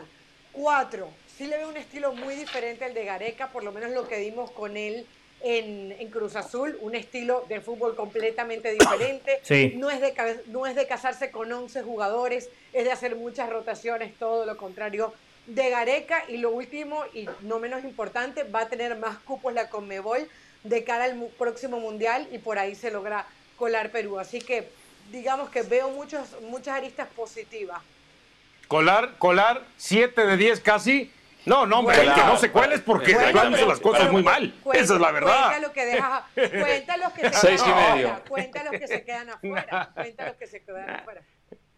Cuatro, 0.54 1.10
sí 1.40 1.48
le 1.48 1.58
veo 1.58 1.70
un 1.70 1.78
estilo 1.78 2.12
muy 2.12 2.36
diferente 2.36 2.84
al 2.84 2.94
de 2.94 3.06
Gareca, 3.06 3.48
por 3.48 3.64
lo 3.64 3.72
menos 3.72 3.92
lo 3.92 4.10
que 4.10 4.20
vimos 4.20 4.52
con 4.52 4.76
él 4.76 5.08
en, 5.40 5.96
Cruz 6.10 6.36
Azul, 6.36 6.78
un 6.82 6.96
estilo 6.96 7.46
de 7.48 7.62
fútbol 7.62 7.96
completamente 7.96 8.74
diferente. 8.74 9.40
No, 9.78 9.90
es 9.90 10.02
de, 10.02 10.14
no 10.48 10.68
es 10.68 10.76
de 10.76 10.86
casarse 10.86 11.32
con 11.32 11.50
11 11.50 11.82
jugadores, 11.84 12.50
es 12.74 12.84
de 12.84 12.92
hacer 12.92 13.16
muchas 13.16 13.50
rotaciones, 13.50 14.14
todo 14.20 14.46
lo 14.46 14.58
contrario 14.58 15.14
de 15.48 15.70
Gareca. 15.70 16.26
Y 16.28 16.38
lo 16.38 16.50
último, 16.50 17.06
y 17.14 17.30
no 17.44 17.60
menos 17.60 17.86
importante, 17.86 18.44
va 18.44 18.64
a 18.64 18.68
tener 18.68 18.98
más 18.98 19.18
cupos 19.20 19.54
la 19.54 19.70
Conmebol 19.70 20.28
de 20.66 20.84
cara 20.84 21.06
al 21.06 21.30
próximo 21.38 21.80
Mundial 21.80 22.28
y 22.34 22.40
por 22.40 22.60
ahí 22.60 22.76
se 22.76 22.92
logra 22.92 23.26
colar 23.56 23.92
Perú. 23.92 24.20
Así 24.20 24.40
que 24.40 24.68
digamos 25.10 25.50
que 25.52 25.62
veo 25.62 25.90
muchos, 25.90 26.36
muchas 26.42 26.76
aristas 26.76 27.08
positivas. 27.16 27.82
Colar, 28.68 29.18
colar, 29.18 29.64
7 29.78 30.26
de 30.26 30.36
10 30.36 30.60
casi 30.60 31.12
no, 31.46 31.66
no, 31.66 31.80
hombre, 31.80 31.98
que 31.98 32.06
no 32.06 32.38
se 32.38 32.52
cueles 32.52 32.82
porque 32.82 33.16
bueno, 33.16 33.58
hizo 33.58 33.66
las 33.66 33.80
cosas 33.80 34.12
muy 34.12 34.24
mal. 34.24 34.54
Esa 34.74 34.94
es 34.96 35.00
la 35.00 35.12
verdad. 35.12 35.48
Cuenta 35.48 35.60
lo 35.60 35.74
que 35.74 35.86
deja, 35.86 36.28
cuenta 36.36 36.98
los 36.98 37.14
que 37.14 37.30
se 37.30 37.34
seis 37.34 37.64
quedan 37.64 37.80
y 37.80 37.94
medio. 37.94 38.24
cuenta 38.28 38.64
los 38.64 38.72
que 38.74 38.88
se 38.88 39.04
quedan 39.04 39.30
afuera, 39.30 39.92
cuenta 39.94 40.26
los 40.28 40.36
que 40.36 40.48
se 40.48 40.64
quedan 40.64 40.90
afuera. 40.90 41.22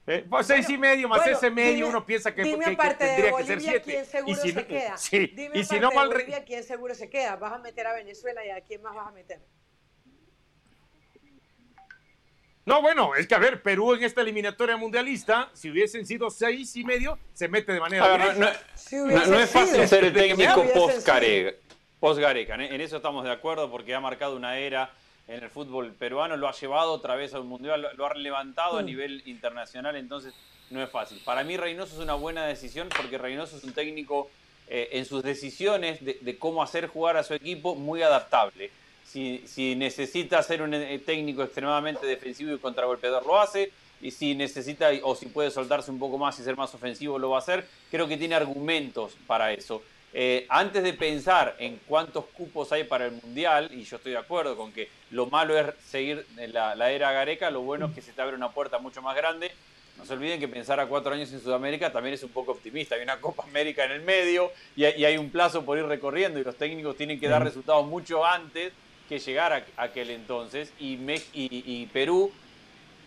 Eh, 0.08 0.26
pues 0.28 0.48
seis 0.48 0.68
y 0.70 0.78
medio 0.80 1.08
más 1.08 1.26
ese 1.28 1.52
medio 1.52 1.88
uno 1.88 2.04
piensa 2.04 2.34
que, 2.34 2.42
dime 2.42 2.66
que, 2.66 2.76
que 2.76 2.94
tendría 2.96 3.32
que 3.38 3.44
ser 3.44 3.62
siete. 3.62 3.82
¿quién 3.82 4.06
seguro 4.06 4.32
y 4.32 4.36
si, 4.36 4.52
se 4.52 4.66
queda? 4.66 4.98
Sí, 4.98 5.28
dime 5.28 5.60
y 5.60 5.64
si 5.64 5.80
no 5.80 5.92
mal... 5.92 6.08
Bolivia, 6.08 6.44
¿quién 6.44 6.64
seguro 6.64 6.96
se 6.96 7.08
queda? 7.08 7.36
¿Vas 7.36 7.54
a 7.54 7.60
meter 7.60 7.86
a 7.86 7.94
Venezuela 7.94 8.44
y 8.44 8.50
a 8.50 8.62
quién 8.62 8.82
más 8.82 8.96
vas 8.96 9.08
a 9.08 9.12
meter? 9.12 9.40
No, 12.66 12.82
bueno, 12.82 13.16
es 13.16 13.28
que 13.28 13.36
a 13.36 13.40
ver, 13.40 13.62
Perú 13.62 13.94
en 13.94 14.04
esta 14.04 14.22
eliminatoria 14.22 14.78
mundialista, 14.78 15.50
si 15.54 15.72
hubiesen 15.72 16.06
sido 16.06 16.30
seis 16.30 16.76
y 16.76 16.84
medio, 16.84 17.18
se 17.34 17.48
mete 17.48 17.74
de 17.74 17.80
manera. 17.80 18.36
no, 18.36 19.40
es 19.40 19.50
fácil 19.50 19.88
ser 19.88 20.06
el 20.06 20.14
técnico 20.14 20.64
post-Gareca. 22.00 22.56
en 22.56 22.82
eso 22.82 22.98
estamos 22.98 23.24
de 23.24 23.32
acuerdo 23.32 23.70
porque 23.72 23.96
ha 23.96 24.00
marcado 24.00 24.36
una 24.36 24.58
era 24.58 24.92
en 25.28 25.44
el 25.44 25.50
fútbol 25.50 25.92
peruano, 25.94 26.38
lo 26.38 26.48
ha 26.48 26.52
llevado 26.52 26.92
otra 26.92 27.16
vez 27.16 27.34
a 27.34 27.40
un 27.40 27.48
mundial, 27.48 27.88
lo 27.96 28.06
ha 28.06 28.14
levantado 28.14 28.78
a 28.78 28.82
mm. 28.82 28.86
nivel 28.86 29.24
internacional, 29.26 29.96
entonces 29.96 30.34
no 30.70 30.84
es 30.84 30.90
fácil. 30.90 31.20
Para 31.24 31.44
mí 31.44 31.58
Reynoso 31.58 31.96
es 31.96 32.00
una 32.00 32.16
buena 32.16 32.46
decisión 32.46 32.90
porque 32.96 33.18
Reynoso 33.18 33.58
es 33.58 33.64
un 33.64 33.74
técnico 33.74 34.30
eh, 34.68 34.90
en 34.94 35.06
sus 35.06 35.24
decisiones 35.24 36.00
de 36.04 36.38
cómo 36.38 36.62
hacer 36.62 36.88
jugar 36.88 37.18
a 37.18 37.24
su 37.24 37.34
equipo 37.34 37.76
muy 37.76 38.04
adaptable 38.04 38.72
si, 39.12 39.76
necesita 39.76 40.42
ser 40.44 40.62
un 40.62 40.74
eh, 40.74 41.00
técnico 41.00 41.44
extremadamente 41.44 42.06
defensivo 42.06 42.54
y 42.54 42.60
contragolpeador, 42.60 43.26
lo 43.26 43.40
hace. 43.40 43.72
Y 44.02 44.12
si 44.12 44.34
necesita 44.34 44.90
o 45.04 45.16
si 45.16 45.28
puede 45.28 45.52
soltarse 45.52 45.92
un 45.92 46.00
poco 46.00 46.18
más 46.18 46.40
y 46.40 46.44
ser 46.44 46.58
más 46.58 46.74
ofensivo, 46.74 47.20
lo 47.20 47.30
va 47.30 47.38
a 47.38 47.40
hacer. 47.40 47.68
Creo 47.92 48.08
que 48.08 48.18
tiene 48.18 48.36
argumentos 48.36 49.16
para 49.28 49.52
eso. 49.54 49.84
Eh, 50.14 50.46
antes 50.50 50.84
de 50.84 50.94
pensar 50.94 51.56
en 51.60 51.80
cuántos 51.88 52.26
cupos 52.26 52.72
hay 52.72 52.84
para 52.84 53.06
el 53.06 53.12
Mundial, 53.12 53.70
y 53.72 53.84
yo 53.84 53.98
estoy 53.98 54.14
de 54.14 54.18
acuerdo 54.18 54.58
con 54.58 54.72
que 54.72 54.90
lo 55.12 55.28
malo 55.28 55.58
es 55.58 55.68
seguir 55.86 56.26
la, 56.36 56.76
la 56.76 56.92
era 56.92 57.12
Gareca, 57.12 57.52
lo 57.52 57.62
bueno 57.62 57.88
es 57.88 57.94
que 57.94 58.02
se 58.02 58.12
te 58.12 58.22
abre 58.22 58.36
una 58.36 58.52
puerta 58.52 58.80
mucho 58.80 59.02
más 59.02 59.16
grande. 59.16 59.52
No 59.98 60.06
se 60.06 60.14
olviden 60.14 60.40
que 60.40 60.48
pensar 60.48 60.80
a 60.80 60.88
cuatro 60.88 61.14
años 61.14 61.32
en 61.32 61.42
Sudamérica 61.42 61.92
también 61.92 62.16
es 62.16 62.24
un 62.24 62.32
poco 62.32 62.54
optimista. 62.54 62.96
Hay 62.96 63.04
una 63.04 63.22
Copa 63.22 63.44
América 63.44 63.86
en 63.86 63.92
el 63.92 64.02
medio 64.02 64.52
y, 64.76 64.84
hay 64.84 65.18
un 65.18 65.30
plazo 65.30 65.64
por 65.64 65.78
ir 65.78 65.86
recorriendo 65.86 66.40
y 66.40 66.44
los 66.44 66.56
técnicos 66.56 66.98
tienen 66.98 67.20
que 67.20 67.28
dar 67.28 67.44
resultados 67.44 67.86
mucho 67.86 68.26
antes 68.26 68.74
que 69.12 69.20
llegar 69.20 69.52
a 69.52 69.84
aquel 69.84 70.10
entonces 70.10 70.72
y, 70.80 70.98
y, 71.34 71.86
Perú 71.88 72.32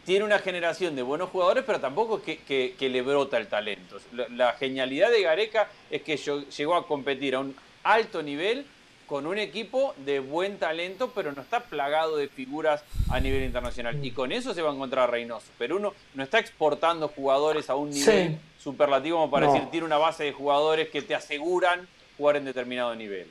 tiene 0.04 0.22
una 0.22 0.38
generación 0.38 0.94
de 0.94 1.00
buenos 1.00 1.30
jugadores, 1.30 1.64
pero 1.66 1.80
tampoco 1.80 2.20
que, 2.20 2.40
que, 2.44 2.88
le 2.90 3.00
brota 3.00 3.38
el 3.38 3.46
talento. 3.46 3.96
La, 4.12 4.52
genialidad 4.52 5.10
de 5.10 5.22
Gareca 5.22 5.70
es 5.90 6.02
que 6.02 6.18
llegó 6.18 6.74
a 6.74 6.86
competir 6.86 7.36
a 7.36 7.40
un 7.40 7.56
alto 7.84 8.22
nivel 8.22 8.66
con 9.06 9.26
un 9.26 9.38
equipo 9.38 9.94
de 10.04 10.20
buen 10.20 10.58
talento, 10.58 11.10
pero 11.14 11.32
no 11.32 11.40
está 11.40 11.60
plagado 11.60 12.18
de 12.18 12.28
figuras 12.28 12.84
a 13.08 13.18
nivel 13.18 13.42
internacional. 13.42 14.04
Y 14.04 14.10
con 14.10 14.30
eso 14.30 14.52
se 14.52 14.60
va 14.60 14.72
a 14.72 14.74
encontrar 14.74 15.10
Reynoso. 15.10 15.46
Perú 15.56 15.78
no, 15.78 15.94
no 16.12 16.22
está 16.22 16.38
exportando 16.38 17.08
jugadores 17.08 17.70
a 17.70 17.76
un 17.76 17.88
nivel 17.88 18.38
superlativo 18.58 19.16
como 19.20 19.30
para 19.30 19.50
decir, 19.50 19.70
tiene 19.70 19.86
una 19.86 19.96
base 19.96 20.24
de 20.24 20.32
jugadores 20.32 20.90
que 20.90 21.00
te 21.00 21.14
aseguran 21.14 21.88
jugar 22.18 22.36
en 22.36 22.44
determinado 22.44 22.94
nivel. 22.94 23.26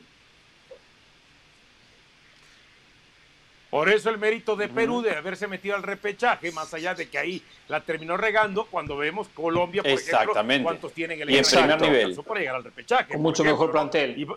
Por 3.74 3.90
eso 3.90 4.12
el 4.12 4.20
mérito 4.20 4.56
de 4.56 4.68
Perú 4.70 5.02
de 5.02 5.16
haberse 5.16 5.48
metido 5.48 5.76
al 5.76 5.82
repechaje, 5.82 6.52
más 6.52 6.72
allá 6.76 6.94
de 6.94 7.10
que 7.10 7.18
ahí 7.18 7.42
la 7.68 7.82
terminó 7.82 8.18
regando, 8.18 8.66
cuando 8.66 8.96
vemos 8.96 9.30
Colombia, 9.30 9.82
por 9.82 9.94
Exactamente. 9.94 10.54
ejemplo, 10.54 10.64
cuántos 10.70 10.94
tienen 10.94 11.20
el 11.20 11.32
y 11.32 11.38
en 11.40 11.44
primer 11.44 11.82
nivel. 11.82 12.16
para 12.18 12.40
llegar 12.40 12.56
al 12.58 12.64
repechaje. 12.66 13.14
Con 13.14 13.24
mucho 13.24 13.44
mejor 13.44 13.72
plantel. 13.72 14.28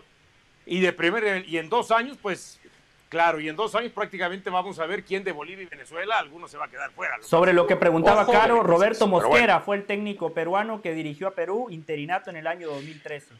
Y, 0.65 0.79
de 0.79 0.91
primer 0.91 1.47
y 1.47 1.59
en 1.59 1.69
dos 1.69 1.91
años, 1.91 2.17
pues, 2.19 2.59
claro, 3.09 3.39
y 3.39 3.47
en 3.47 3.55
dos 3.55 3.75
años 3.75 3.91
prácticamente 3.91 4.49
vamos 4.49 4.79
a 4.79 4.87
ver 4.87 5.03
quién 5.03 5.23
de 5.23 5.33
Bolivia 5.33 5.65
y 5.65 5.67
Venezuela, 5.67 6.17
alguno 6.17 6.47
se 6.47 6.57
va 6.57 6.65
a 6.65 6.69
quedar 6.69 6.89
fuera. 6.89 7.21
Sobre 7.21 7.53
lo 7.53 7.67
que 7.67 7.75
preguntaba 7.75 8.25
Caro, 8.25 8.63
Roberto 8.63 9.05
Mosquera 9.05 9.59
fue 9.59 9.75
el 9.75 9.85
técnico 9.85 10.33
peruano 10.33 10.81
que 10.81 10.95
dirigió 10.95 11.27
a 11.27 11.31
Perú 11.35 11.67
interinato 11.69 12.31
en 12.31 12.37
el 12.37 12.47
año 12.47 12.69
2013. 12.69 13.35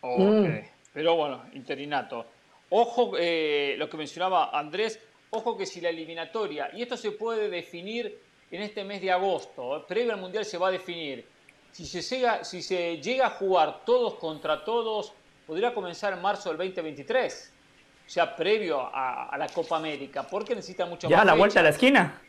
Okay. 0.00 0.64
Pero 0.92 1.14
bueno, 1.14 1.44
interinato. 1.52 2.26
Ojo, 2.76 3.12
eh, 3.16 3.76
lo 3.78 3.88
que 3.88 3.96
mencionaba 3.96 4.50
Andrés, 4.50 4.98
ojo 5.30 5.56
que 5.56 5.64
si 5.64 5.80
la 5.80 5.90
eliminatoria, 5.90 6.70
y 6.74 6.82
esto 6.82 6.96
se 6.96 7.12
puede 7.12 7.48
definir 7.48 8.18
en 8.50 8.62
este 8.62 8.82
mes 8.82 9.00
de 9.00 9.12
agosto, 9.12 9.76
eh, 9.76 9.84
previo 9.86 10.12
al 10.12 10.18
Mundial 10.18 10.44
se 10.44 10.58
va 10.58 10.66
a 10.66 10.70
definir, 10.72 11.24
si 11.70 11.86
se, 11.86 12.02
llega, 12.02 12.42
si 12.42 12.62
se 12.62 12.96
llega 12.96 13.28
a 13.28 13.30
jugar 13.30 13.84
todos 13.84 14.14
contra 14.14 14.64
todos, 14.64 15.12
podría 15.46 15.72
comenzar 15.72 16.14
en 16.14 16.20
marzo 16.20 16.48
del 16.48 16.58
2023, 16.58 17.52
o 18.08 18.10
sea, 18.10 18.34
previo 18.34 18.90
a, 18.92 19.36
la 19.38 19.46
Copa 19.46 19.76
América, 19.76 20.24
porque 20.24 20.56
necesita 20.56 20.84
mucho 20.84 21.08
más. 21.08 21.16
Ya, 21.16 21.24
la 21.24 21.34
vuelta 21.34 21.60
a 21.60 21.62
la 21.62 21.68
esquina. 21.68 22.20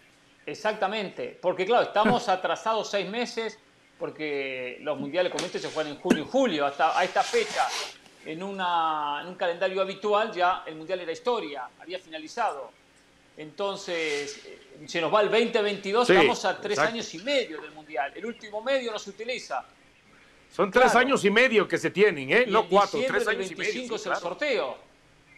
Exactamente, 0.45 1.39
porque 1.41 1.65
claro, 1.65 1.87
estamos 1.87 2.29
atrasados 2.29 2.91
seis 2.91 3.09
meses, 3.09 3.57
porque 3.97 4.77
los 4.81 4.99
mundiales 4.99 5.31
como 5.31 5.43
este 5.43 5.57
se 5.57 5.71
juegan 5.71 5.93
en 5.93 5.99
junio 5.99 6.23
y 6.23 6.27
julio, 6.27 6.67
hasta 6.67 6.99
a 6.99 7.03
esta 7.03 7.23
fecha 7.23 7.67
en, 8.25 8.41
un 8.43 9.35
calendario 9.37 9.81
habitual 9.81 10.31
ya 10.31 10.63
el 10.65 10.75
Mundial 10.75 10.99
era 11.01 11.11
historia, 11.11 11.69
había 11.79 11.99
finalizado. 11.99 12.71
Entonces, 13.37 14.45
eh, 14.45 14.87
se 14.87 15.01
nos 15.01 15.13
va 15.13 15.21
el 15.21 15.29
2022, 15.29 16.09
estamos 16.09 16.45
a 16.45 16.59
tres 16.59 16.79
años 16.79 17.13
y 17.13 17.19
medio 17.19 17.61
del 17.61 17.71
Mundial. 17.71 18.13
El 18.15 18.25
último 18.25 18.61
medio 18.61 18.91
no 18.91 18.99
se 18.99 19.09
utiliza. 19.09 19.65
Son 20.51 20.71
tres 20.71 20.95
años 20.95 21.23
y 21.25 21.29
medio 21.29 21.67
que 21.67 21.77
se 21.77 21.91
tienen, 21.91 22.31
¿eh? 22.31 22.45
no 22.47 22.67
cuatro, 22.67 22.99
tres 23.05 23.27
años 23.27 23.51
y 23.51 23.55
medio. 23.55 23.95
es 23.95 24.05
el 24.05 24.15
sorteo. 24.15 24.77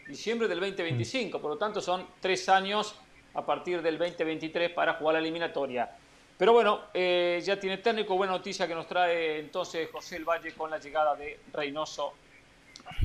Diciembre 0.08 0.48
del 0.48 0.60
2025, 0.60 1.42
por 1.42 1.52
lo 1.52 1.58
tanto 1.58 1.82
son 1.82 2.08
tres 2.22 2.48
años 2.48 2.96
a 3.34 3.46
partir 3.46 3.82
del 3.82 3.98
2023 3.98 4.72
para 4.72 4.94
jugar 4.94 5.16
la 5.16 5.20
eliminatoria. 5.20 5.90
Pero 6.38 6.54
bueno, 6.54 6.84
eh, 6.94 7.42
ya 7.44 7.60
tiene 7.60 7.80
técnico. 7.80 8.16
Buena 8.16 8.34
noticia 8.34 8.68
que 8.68 8.76
nos 8.76 8.88
trae 8.88 9.40
entonces 9.40 9.90
José 9.92 10.18
El 10.18 10.24
Valle 10.24 10.54
con 10.54 10.70
la 10.70 10.78
llegada 10.78 11.16
de 11.16 11.40
Reynoso 11.52 12.14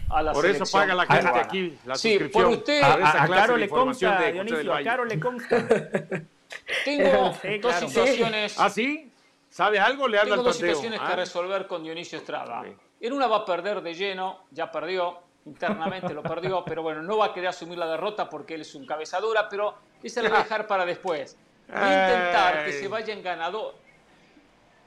a 0.09 0.22
la 0.22 0.32
Por 0.32 0.46
eso 0.46 0.64
paga 0.70 0.94
la 0.94 1.06
gente 1.06 1.38
aquí 1.38 1.78
la 1.84 1.94
sí, 1.94 2.10
suscripción. 2.10 2.44
Por 2.44 2.52
usted, 2.54 2.82
a, 2.82 2.94
a, 2.94 3.24
a 3.24 3.28
Caro 3.28 3.56
le 3.56 3.68
consta, 3.68 4.20
de 4.20 4.32
Dionisio, 4.32 4.74
a 4.74 4.82
Caro 4.82 5.04
le 5.04 5.20
consta. 5.20 5.66
Tengo 6.84 7.32
sí, 7.42 7.59
dos 7.59 7.72
claro. 7.72 7.88
situaciones. 7.88 8.59
¿Ah, 8.59 8.70
sí? 8.70 9.10
¿Sabe 9.48 9.78
algo? 9.78 10.09
Le 10.09 10.18
habla 10.18 10.36
Tengo 10.36 10.44
dos 10.44 10.56
situaciones 10.56 11.00
¿Ah? 11.02 11.09
que 11.10 11.16
resolver 11.16 11.66
con 11.66 11.82
Dionisio 11.82 12.18
Estrada. 12.18 12.64
En 13.00 13.12
una 13.12 13.26
va 13.26 13.38
a 13.38 13.44
perder 13.44 13.82
de 13.82 13.94
lleno, 13.94 14.44
ya 14.50 14.70
perdió, 14.70 15.18
internamente 15.44 16.14
lo 16.14 16.22
perdió, 16.22 16.64
pero 16.66 16.82
bueno, 16.82 17.02
no 17.02 17.18
va 17.18 17.26
a 17.26 17.34
querer 17.34 17.50
asumir 17.50 17.76
la 17.76 17.86
derrota 17.86 18.28
porque 18.28 18.54
él 18.54 18.62
es 18.62 18.74
un 18.74 18.86
cabezadura, 18.86 19.48
pero 19.48 19.74
esa 20.02 20.22
la 20.22 20.28
voy 20.28 20.38
a 20.38 20.42
dejar 20.44 20.66
para 20.66 20.86
después. 20.86 21.36
Voy 21.68 21.78
a 21.78 22.09
intentar 22.09 22.64
que 22.64 22.72
se 22.72 22.88
vayan 22.88 23.22
ganador. 23.22 23.74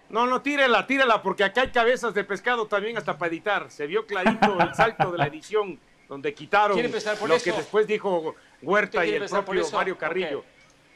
No, 0.10 0.28
no, 0.28 0.42
tírela, 0.42 0.86
tírela, 0.86 1.22
porque 1.22 1.44
acá 1.44 1.62
hay 1.62 1.70
cabezas 1.72 2.14
de 2.14 2.24
pescado 2.24 2.68
también 2.68 2.98
hasta 2.98 3.18
para 3.18 3.32
editar. 3.32 3.72
Se 3.72 3.88
vio 3.88 4.06
clarito 4.06 4.60
el 4.60 4.74
salto 4.76 5.12
de 5.12 5.18
la 5.18 5.28
edición 5.28 5.80
donde 6.08 6.34
quitaron 6.34 6.78
por 7.20 7.30
lo 7.30 7.36
eso? 7.36 7.44
que 7.44 7.52
después 7.52 7.88
dijo 7.88 8.36
Huerta 8.62 9.06
y 9.06 9.12
el 9.16 9.26
propio 9.26 9.68
Mario 9.72 9.98
Carrillo. 9.98 10.44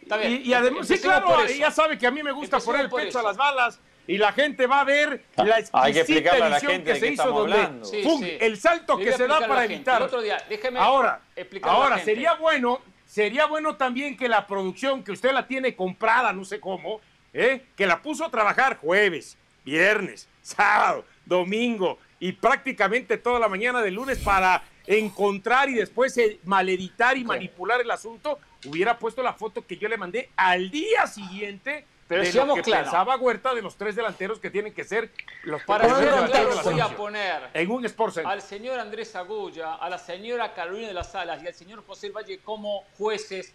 Okay. 0.05 0.41
Y, 0.43 0.49
y, 0.49 0.53
además, 0.53 0.87
sí, 0.87 0.99
claro, 0.99 1.45
ya 1.45 1.71
sabe 1.71 1.97
que 1.97 2.07
a 2.07 2.11
mí 2.11 2.23
me 2.23 2.31
gusta 2.31 2.57
Empecemos 2.57 2.65
poner 2.65 2.85
el 2.85 2.91
pecho 2.91 3.19
eso. 3.19 3.19
a 3.19 3.23
las 3.23 3.37
balas 3.37 3.79
y 4.07 4.17
la 4.17 4.31
gente 4.31 4.65
va 4.65 4.81
a 4.81 4.83
ver 4.83 5.23
la 5.37 5.59
exquisita 5.59 6.35
edición 6.35 6.83
que 6.83 6.95
se 6.95 7.07
hizo 7.09 7.31
donde 7.31 7.85
sí, 7.85 8.01
¡pum! 8.03 8.19
sí. 8.19 8.37
el 8.39 8.57
salto 8.57 8.97
que 8.97 9.11
se 9.11 9.27
da 9.27 9.47
para 9.47 9.65
evitar. 9.65 10.01
Otro 10.01 10.21
día, 10.21 10.43
déjeme 10.49 10.79
ahora, 10.79 11.21
ahora 11.61 11.99
sería 11.99 12.33
bueno, 12.33 12.81
sería 13.05 13.45
bueno 13.45 13.75
también 13.75 14.17
que 14.17 14.27
la 14.27 14.47
producción 14.47 15.03
que 15.03 15.11
usted 15.11 15.31
la 15.31 15.47
tiene 15.47 15.75
comprada, 15.75 16.33
no 16.33 16.43
sé 16.43 16.59
cómo, 16.59 17.01
¿eh? 17.33 17.65
que 17.75 17.85
la 17.85 18.01
puso 18.01 18.25
a 18.25 18.31
trabajar 18.31 18.77
jueves, 18.77 19.37
viernes, 19.63 20.27
sábado, 20.41 21.05
domingo 21.25 21.97
y 22.19 22.33
prácticamente 22.33 23.17
toda 23.17 23.39
la 23.39 23.47
mañana 23.47 23.81
del 23.81 23.95
lunes 23.95 24.17
para 24.19 24.63
encontrar 24.87 25.69
y 25.69 25.75
después 25.75 26.17
eh, 26.17 26.39
maleditar 26.45 27.15
y 27.17 27.23
manipular 27.23 27.79
el 27.79 27.91
asunto, 27.91 28.39
hubiera 28.65 28.97
puesto 28.97 29.21
la 29.21 29.33
foto 29.33 29.65
que 29.65 29.77
yo 29.77 29.87
le 29.87 29.97
mandé 29.97 30.29
al 30.35 30.71
día 30.71 31.05
siguiente 31.05 31.85
Pero 32.07 32.23
de 32.23 32.33
lo 32.33 32.55
que 32.55 32.63
claro. 32.63 32.85
pensaba 32.85 33.15
Huerta 33.17 33.53
de 33.53 33.61
los 33.61 33.75
tres 33.75 33.95
delanteros 33.95 34.39
que 34.39 34.49
tienen 34.49 34.73
que 34.73 34.83
ser 34.83 35.11
los 35.43 35.61
Para 35.63 35.85
claro, 35.85 36.23
de 36.23 36.55
la 36.55 36.61
voy 36.63 36.79
a 36.79 36.87
poner 36.89 37.49
en 37.53 37.69
un 37.69 37.85
Sports 37.85 38.15
Center. 38.15 38.31
al 38.31 38.41
señor 38.41 38.79
Andrés 38.79 39.15
Agulla, 39.15 39.75
a 39.75 39.89
la 39.89 39.99
señora 39.99 40.53
Carolina 40.55 40.87
de 40.87 40.93
las 40.95 41.13
Alas 41.13 41.43
y 41.43 41.47
al 41.47 41.53
señor 41.53 41.85
José 41.85 42.09
Valle 42.09 42.39
como 42.39 42.85
jueces 42.97 43.53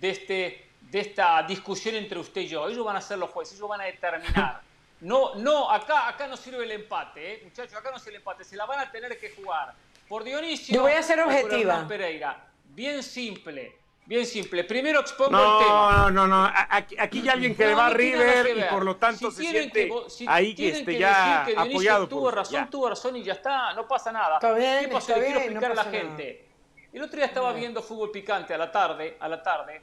de, 0.00 0.10
este, 0.10 0.67
de 0.90 1.00
esta 1.00 1.42
discusión 1.42 1.94
entre 1.96 2.18
usted 2.18 2.40
y 2.42 2.48
yo. 2.48 2.68
Ellos 2.68 2.84
van 2.84 2.96
a 2.96 3.00
ser 3.00 3.18
los 3.18 3.30
jueces, 3.30 3.56
ellos 3.56 3.68
van 3.68 3.80
a 3.80 3.84
determinar. 3.84 4.60
No, 5.00 5.36
no, 5.36 5.70
acá, 5.70 6.08
acá 6.08 6.26
no 6.26 6.36
sirve 6.36 6.64
el 6.64 6.72
empate, 6.72 7.34
¿eh? 7.34 7.40
muchachos, 7.44 7.72
acá 7.76 7.92
no 7.92 8.00
sirve 8.00 8.14
el 8.14 8.16
empate, 8.16 8.42
se 8.42 8.56
la 8.56 8.66
van 8.66 8.80
a 8.80 8.90
tener 8.90 9.16
que 9.16 9.30
jugar. 9.30 9.72
Por 10.08 10.24
Dionisio. 10.24 10.74
Yo 10.74 10.82
voy 10.82 10.90
a 10.90 11.02
ser 11.04 11.20
objetiva. 11.20 11.86
Pereira. 11.86 12.44
Bien 12.70 13.00
simple, 13.04 13.76
bien 14.06 14.26
simple. 14.26 14.64
Primero 14.64 14.98
expongo 14.98 15.30
No, 15.30 15.60
el 15.60 15.64
tema. 15.66 16.10
no, 16.10 16.10
no, 16.10 16.26
no. 16.26 16.52
Aquí, 16.68 16.96
aquí 16.98 17.22
ya 17.22 17.34
alguien 17.34 17.54
que 17.54 17.64
le 17.66 17.70
No, 17.70 17.76
va 17.78 17.86
a 17.86 17.90
River 17.90 18.58
y 18.58 18.62
por 18.74 18.84
lo 18.84 18.96
tanto 18.96 19.30
Si 19.30 19.44
se 19.44 19.50
siente 19.52 19.88
que 19.88 20.10
si 20.10 20.26
ahí 20.28 20.52
que 20.52 20.84
que 20.84 20.98
ya 20.98 21.42
decir 21.42 21.44
que 21.44 21.52
Dionisio 21.52 21.74
apoyado 21.76 22.08
tuvo 22.08 22.22
por 22.22 22.34
razón, 22.34 22.52
ya. 22.64 22.68
tuvo 22.68 22.88
razón 22.88 23.14
y 23.16 23.22
ya 23.22 23.34
está, 23.34 23.72
no 23.74 23.86
pasa 23.86 24.10
nada. 24.10 24.34
Está 24.34 24.52
bien, 24.54 24.80
¿Qué 24.80 24.88
pasó? 24.88 25.12
está 25.12 25.20
Le 25.20 25.26
quiero 25.26 25.40
bien, 25.42 25.54
no 25.54 25.60
explicar 25.60 25.70
a 25.70 25.74
la 25.76 25.84
pasa 25.84 25.90
nada. 25.96 26.16
gente. 26.16 26.48
El 26.92 27.02
otro 27.02 27.16
día 27.18 27.26
estaba 27.26 27.52
viendo 27.52 27.80
fútbol 27.84 28.10
picante 28.10 28.52
a 28.52 28.58
la 28.58 28.72
tarde, 28.72 29.16
a 29.20 29.28
la 29.28 29.40
tarde, 29.40 29.80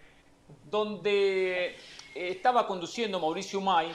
donde 0.70 1.68
eh, 1.68 1.76
estaba 2.14 2.66
conduciendo 2.68 3.20
Mauricio 3.20 3.62
May, 3.62 3.92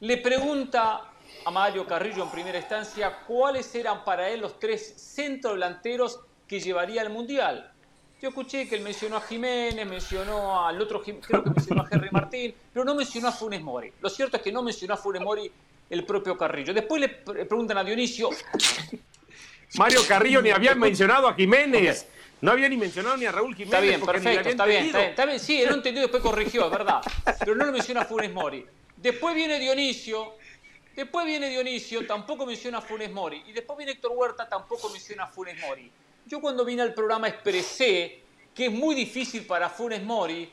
le 0.00 0.16
pregunta 0.18 1.10
a 1.44 1.50
Mario 1.50 1.86
Carrillo 1.86 2.24
en 2.24 2.30
primera 2.30 2.58
instancia 2.58 3.18
cuáles 3.26 3.74
eran 3.74 4.04
para 4.04 4.28
él 4.28 4.40
los 4.40 4.58
tres 4.58 4.94
centrodelanteros 5.14 6.20
que 6.46 6.60
llevaría 6.60 7.02
al 7.02 7.10
Mundial. 7.10 7.72
Yo 8.20 8.30
escuché 8.30 8.66
que 8.68 8.76
él 8.76 8.80
mencionó 8.82 9.18
a 9.18 9.20
Jiménez, 9.20 9.86
mencionó 9.86 10.66
al 10.66 10.80
otro, 10.80 11.02
creo 11.02 11.44
que 11.44 11.50
mencionó 11.50 11.82
a 11.82 11.88
Henry 11.90 12.08
Martín, 12.10 12.54
pero 12.72 12.84
no 12.84 12.94
mencionó 12.94 13.28
a 13.28 13.32
Funes 13.32 13.60
Mori. 13.60 13.92
Lo 14.00 14.08
cierto 14.08 14.38
es 14.38 14.42
que 14.42 14.50
no 14.50 14.62
mencionó 14.62 14.94
a 14.94 14.96
Funes 14.96 15.22
Mori 15.22 15.50
el 15.90 16.04
propio 16.04 16.36
Carrillo. 16.36 16.72
Después 16.72 17.00
le 17.00 17.08
pre- 17.10 17.44
preguntan 17.44 17.76
a 17.78 17.84
Dionisio, 17.84 18.30
Mario 19.76 20.00
Carrillo 20.08 20.40
ni 20.40 20.50
había 20.50 20.74
mencionado 20.74 21.28
a 21.28 21.34
Jiménez. 21.34 22.08
No 22.40 22.52
había 22.52 22.68
ni 22.68 22.76
mencionado 22.76 23.16
ni 23.16 23.24
a 23.24 23.32
Raúl 23.32 23.54
Jiménez. 23.54 23.74
Está 23.74 23.80
bien, 23.80 24.00
perfecto, 24.00 24.48
está 24.48 24.66
bien, 24.66 24.86
está 24.86 24.98
bien, 24.98 25.10
está 25.10 25.26
bien. 25.26 25.40
Sí, 25.40 25.62
él 25.62 25.68
lo 25.68 25.74
entendió 25.76 26.02
después 26.02 26.22
corrigió, 26.22 26.66
es 26.66 26.70
verdad. 26.70 27.00
Pero 27.38 27.54
no 27.54 27.64
lo 27.64 27.72
menciona 27.72 28.04
Funes 28.04 28.32
Mori. 28.32 28.64
Después 28.96 29.34
viene 29.34 29.58
Dionisio, 29.58 30.34
después 30.94 31.24
viene 31.26 31.48
Dionisio, 31.48 32.06
tampoco 32.06 32.44
menciona 32.44 32.78
a 32.78 32.82
Funes 32.82 33.10
Mori. 33.10 33.42
Y 33.46 33.52
después 33.52 33.76
viene 33.78 33.92
Héctor 33.92 34.12
Huerta, 34.14 34.48
tampoco 34.48 34.90
menciona 34.90 35.24
a 35.24 35.26
Funes 35.28 35.58
Mori. 35.60 35.90
Yo 36.26 36.40
cuando 36.40 36.64
vine 36.64 36.82
al 36.82 36.92
programa 36.92 37.28
expresé 37.28 38.22
que 38.54 38.66
es 38.66 38.72
muy 38.72 38.94
difícil 38.94 39.46
para 39.46 39.70
Funes 39.70 40.02
Mori 40.02 40.50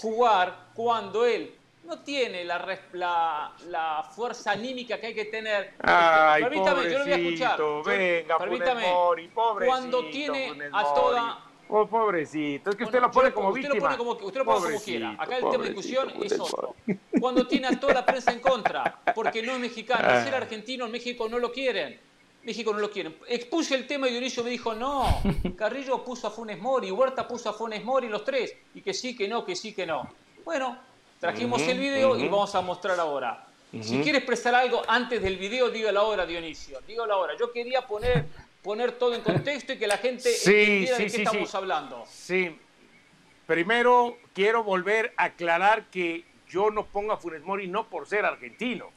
jugar 0.00 0.70
cuando 0.74 1.24
él 1.24 1.54
no 1.96 2.02
tiene 2.02 2.44
la, 2.44 2.78
la, 2.92 3.52
la 3.68 4.02
fuerza 4.14 4.52
anímica 4.52 4.98
que 4.98 5.08
hay 5.08 5.14
que 5.14 5.26
tener. 5.26 5.74
Ay, 5.80 6.42
permítame, 6.42 6.90
yo 6.90 6.98
lo 6.98 7.04
voy 7.04 7.12
a 7.12 7.16
escuchar. 7.16 7.56
pobrecito, 7.56 7.82
Yo- 7.82 7.82
venga, 7.84 8.38
permítame. 8.38 8.86
Mori, 8.92 9.30
cuando 9.66 10.06
tiene 10.06 10.52
a 10.72 10.82
toda 10.94 11.44
Oh, 11.74 11.86
pobrecito, 11.86 12.68
es 12.68 12.76
que 12.76 12.84
usted 12.84 12.98
bueno, 12.98 13.06
lo 13.06 13.12
pone 13.12 13.28
yo 13.30 13.34
como 13.34 13.48
usted 13.48 13.62
víctima. 13.62 13.96
Lo 13.96 13.96
pone 13.96 13.96
como, 13.96 14.26
usted 14.26 14.38
lo 14.40 14.44
pone 14.44 14.66
como 14.66 14.80
quiera. 14.84 15.16
Acá 15.18 15.36
el 15.38 15.50
tema 15.50 15.62
de 15.64 15.70
discusión 15.70 16.12
es 16.22 16.38
otro. 16.38 16.74
Cuando 17.18 17.46
tiene 17.46 17.68
a 17.68 17.80
toda 17.80 17.94
la 17.94 18.04
prensa 18.04 18.30
en 18.30 18.40
contra, 18.40 19.00
porque 19.14 19.42
no 19.42 19.52
es 19.52 19.58
mexicano, 19.58 20.06
Ah. 20.06 20.22
ser 20.22 20.34
argentino 20.34 20.84
en 20.84 20.92
México 20.92 21.28
no 21.30 21.38
lo 21.38 21.50
quieren. 21.50 21.98
México 22.42 22.74
no 22.74 22.78
lo 22.80 22.90
quieren. 22.90 23.16
Expuse 23.26 23.74
el 23.74 23.86
tema 23.86 24.06
y 24.06 24.10
Dionisio 24.10 24.44
me 24.44 24.50
dijo, 24.50 24.74
no, 24.74 25.22
Carrillo 25.56 26.04
puso 26.04 26.26
a 26.26 26.30
Funes 26.30 26.58
Mori, 26.60 26.90
Huerta 26.90 27.26
puso 27.26 27.48
a 27.48 27.52
Funes 27.54 27.82
Mori, 27.82 28.08
los 28.08 28.22
tres, 28.24 28.54
y 28.74 28.82
que 28.82 28.92
sí, 28.92 29.16
que 29.16 29.26
no, 29.28 29.42
que 29.46 29.56
sí, 29.56 29.72
que 29.72 29.86
no. 29.86 30.10
Bueno, 30.44 30.76
trajimos 31.22 31.62
el 31.62 31.78
video 31.78 32.18
y 32.18 32.26
vamos 32.26 32.52
a 32.56 32.60
mostrar 32.60 32.98
ahora. 32.98 33.46
Si 33.80 34.00
quiere 34.00 34.18
expresar 34.18 34.56
algo 34.56 34.82
antes 34.88 35.22
del 35.22 35.36
video, 35.36 35.70
dígalo 35.70 36.00
ahora, 36.00 36.26
Dionisio. 36.26 36.80
Dígalo 36.84 37.14
ahora. 37.14 37.34
Yo 37.38 37.52
quería 37.52 37.86
poner, 37.86 38.26
poner 38.60 38.90
todo 38.90 39.14
en 39.14 39.20
contexto 39.20 39.72
y 39.72 39.78
que 39.78 39.86
la 39.86 39.98
gente 39.98 40.30
Sí, 40.32 40.50
entendiera 40.50 40.96
sí, 40.96 41.02
de 41.04 41.10
qué 41.10 41.16
sí, 41.16 41.22
estamos 41.22 41.54
hablando. 41.54 42.04
Sí. 42.08 42.58
Primero 43.46 44.18
quiero 44.34 44.64
volver 44.64 45.14
a 45.16 45.26
aclarar 45.26 45.84
que 45.92 46.24
yo 46.48 46.70
no 46.72 46.86
pongo 46.86 47.12
a 47.12 47.16
Funes 47.16 47.42
Mori 47.42 47.68
no 47.68 47.86
por 47.86 48.08
ser 48.08 48.24
argentino, 48.24 48.90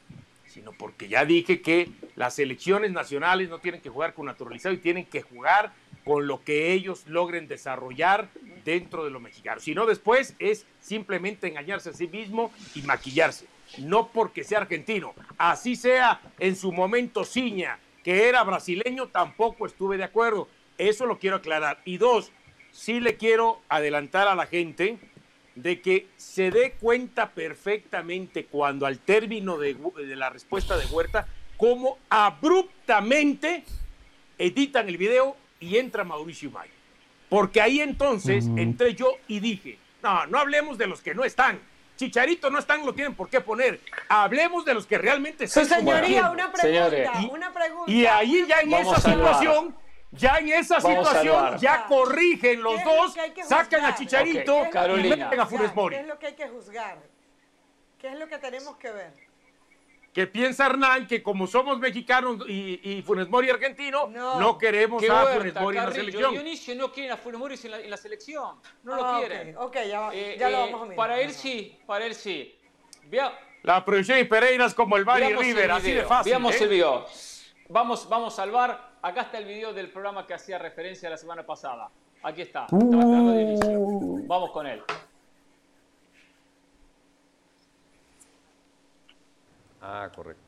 sino 0.48 0.72
porque 0.72 1.08
ya 1.08 1.26
dije 1.26 1.62
que 1.62 1.92
las 2.16 2.34
selecciones 2.34 2.92
nacionales 2.92 3.50
no 3.50 3.60
tienen 3.60 3.82
que 3.82 3.90
jugar 3.90 4.16
con 4.16 4.26
naturalizado 4.26 4.74
y 4.74 4.80
tienen 4.80 5.06
que 5.06 5.22
jugar 5.22 5.72
con 6.06 6.28
lo 6.28 6.44
que 6.44 6.72
ellos 6.72 7.04
logren 7.08 7.48
desarrollar 7.48 8.30
dentro 8.64 9.04
de 9.04 9.10
lo 9.10 9.20
mexicano. 9.20 9.60
Si 9.60 9.74
no, 9.74 9.86
después 9.86 10.36
es 10.40 10.66
simplemente 10.80 11.48
engañarse 11.48 11.90
a 11.90 11.94
sí 11.94 12.08
mismo 12.08 12.54
y 12.76 12.84
maquillarse. 12.84 13.48
No 13.80 14.10
porque 14.10 14.44
sea 14.44 14.60
argentino. 14.60 15.14
Así 15.38 15.76
sea 15.76 16.22
en 16.40 16.56
su 16.56 16.72
momento 16.72 17.26
Ciña, 17.26 17.80
que 18.04 18.30
era 18.30 18.44
brasileño, 18.44 19.08
tampoco 19.08 19.66
estuve 19.66 19.98
de 19.98 20.04
acuerdo. 20.04 20.48
Eso 20.78 21.08
lo 21.08 21.18
quiero 21.18 21.38
aclarar. 21.38 21.82
Y 21.86 21.98
dos, 21.98 22.32
sí 22.72 23.00
le 23.00 23.18
quiero 23.18 23.62
adelantar 23.68 24.28
a 24.28 24.36
la 24.36 24.46
gente 24.46 25.00
de 25.56 25.82
que 25.82 26.08
se 26.18 26.52
dé 26.52 26.74
cuenta 26.74 27.32
perfectamente 27.32 28.46
cuando 28.46 28.86
al 28.86 29.00
término 29.00 29.58
de, 29.58 29.74
de 29.74 30.16
la 30.16 30.30
respuesta 30.30 30.78
de 30.78 30.86
Huerta, 30.86 31.28
cómo 31.58 31.98
abruptamente 32.10 33.64
editan 34.38 34.88
el 34.88 34.98
video 34.98 35.38
y 35.60 35.78
entra 35.78 36.04
Mauricio 36.04 36.52
May. 36.52 36.70
Porque 37.30 37.62
ahí 37.62 37.82
entonces 37.82 38.46
entré 38.56 38.94
yo 38.94 39.18
y 39.28 39.40
dije, 39.40 39.78
no, 40.04 40.26
no 40.28 40.40
hablemos 40.40 40.78
de 40.78 40.88
los 40.88 41.02
que 41.02 41.16
no 41.16 41.24
están. 41.24 41.60
Chicharito 41.98 42.50
no 42.50 42.60
están, 42.60 42.86
lo 42.86 42.94
tienen 42.94 43.16
por 43.16 43.30
qué 43.30 43.42
poner. 43.42 43.80
Hablemos 44.10 44.66
de 44.66 44.74
los 44.74 44.86
que 44.86 44.98
realmente 44.98 45.48
Su 45.48 45.62
están 45.62 45.80
señoría, 45.80 46.30
una 46.30 46.52
pregunta, 46.52 46.62
Señores. 46.62 47.10
una 47.32 47.54
pregunta. 47.54 47.92
Y 47.92 48.06
ahí 48.06 48.46
ya 48.48 48.60
en 48.60 48.70
Vamos 48.70 48.98
esa 48.98 49.12
situación, 49.12 49.76
ya 50.12 50.38
en 50.38 50.50
esa 50.50 50.80
Vamos 50.80 51.08
situación, 51.08 51.58
ya 51.60 51.86
corrigen 51.88 52.62
los 52.62 52.76
¿Qué 52.76 52.80
es 52.82 52.86
lo 52.86 52.96
dos, 52.96 53.14
que 53.14 53.22
hay 53.22 53.32
que 53.32 53.44
sacan 53.44 53.86
a? 53.86 53.96
Chicharito 53.96 54.64
y 54.98 55.10
meten 55.10 55.40
a 55.40 55.46
Funes 55.46 55.74
Mori. 55.74 55.96
¿Qué 55.96 56.02
es 56.02 56.08
lo 56.08 56.20
que 56.20 56.28
hay 56.28 56.36
que 56.36 56.48
juzgar? 56.50 56.98
¿Qué 57.98 58.08
es 58.10 58.20
lo 58.20 58.28
que 58.28 58.38
tenemos 58.40 58.76
que 58.76 58.92
ver? 58.92 59.14
Que 60.16 60.28
piensa 60.28 60.68
Hernán 60.68 61.08
que 61.08 61.22
como 61.22 61.46
somos 61.46 61.78
mexicanos 61.78 62.38
y, 62.48 62.80
y 62.82 63.02
Funes 63.02 63.28
Mori 63.28 63.50
argentino, 63.50 64.08
no, 64.08 64.40
No. 64.40 64.58
queremos 64.58 65.04
Qué 65.04 65.10
a 65.10 65.26
Huerta, 65.26 65.36
Funes 65.40 65.54
Mori 65.62 65.78
en 65.78 65.84
la 65.86 65.92
selección. 65.92 66.32
Dionisio 66.32 66.76
no 66.76 66.90
quieren 66.94 67.12
a 67.12 67.18
Funes 67.18 67.38
Mori 67.38 67.56
en 67.62 67.72
la, 67.72 67.80
en 67.82 67.90
la 67.90 67.98
selección. 67.98 68.56
No 68.84 68.94
Ah, 68.94 68.96
lo 68.96 69.10
ok, 69.12 69.18
quieren. 69.20 69.58
Ok, 69.58 69.76
ya, 69.90 70.10
Eh, 70.14 70.38
ya 70.40 70.50
lo 70.50 70.58
eh, 70.58 70.62
vamos 70.72 70.82
a 70.82 70.84
mirar. 70.86 70.96
Para 70.96 71.20
él 71.20 71.32
sí, 71.34 71.78
para 71.86 72.06
él 72.06 72.16
sí. 72.16 72.56
Vea, 73.10 73.38
La 73.64 73.84
proyección 73.84 74.18
y 74.20 74.24
Pereira 74.24 74.66
es 74.66 74.74
como 74.74 74.96
el 74.96 75.04
Bari 75.04 75.34
River, 75.36 75.66
el 75.66 75.72
así 75.72 75.92
de 75.92 76.04
fácil. 76.04 76.32
Veamos 76.32 76.56
¿eh? 76.56 76.64
el 76.64 76.70
video. 76.70 77.06
Vamos, 77.68 78.08
vamos 78.08 78.40
al 78.40 78.52
bar. 78.52 78.92
Acá 79.02 79.24
está 79.24 79.38
el 79.38 79.44
video 79.46 79.74
del 79.74 79.90
programa 79.92 80.26
que 80.26 80.34
hacía 80.34 80.58
referencia 80.58 81.10
la 81.10 81.18
semana 81.18 81.46
pasada. 81.46 81.90
Aquí 82.24 82.42
está. 82.42 82.68
Estaba 82.68 83.04
Dionisio. 83.34 83.80
Vamos 84.28 84.52
con 84.52 84.66
él. 84.66 84.82
Ah, 89.88 90.10
correcto. 90.16 90.42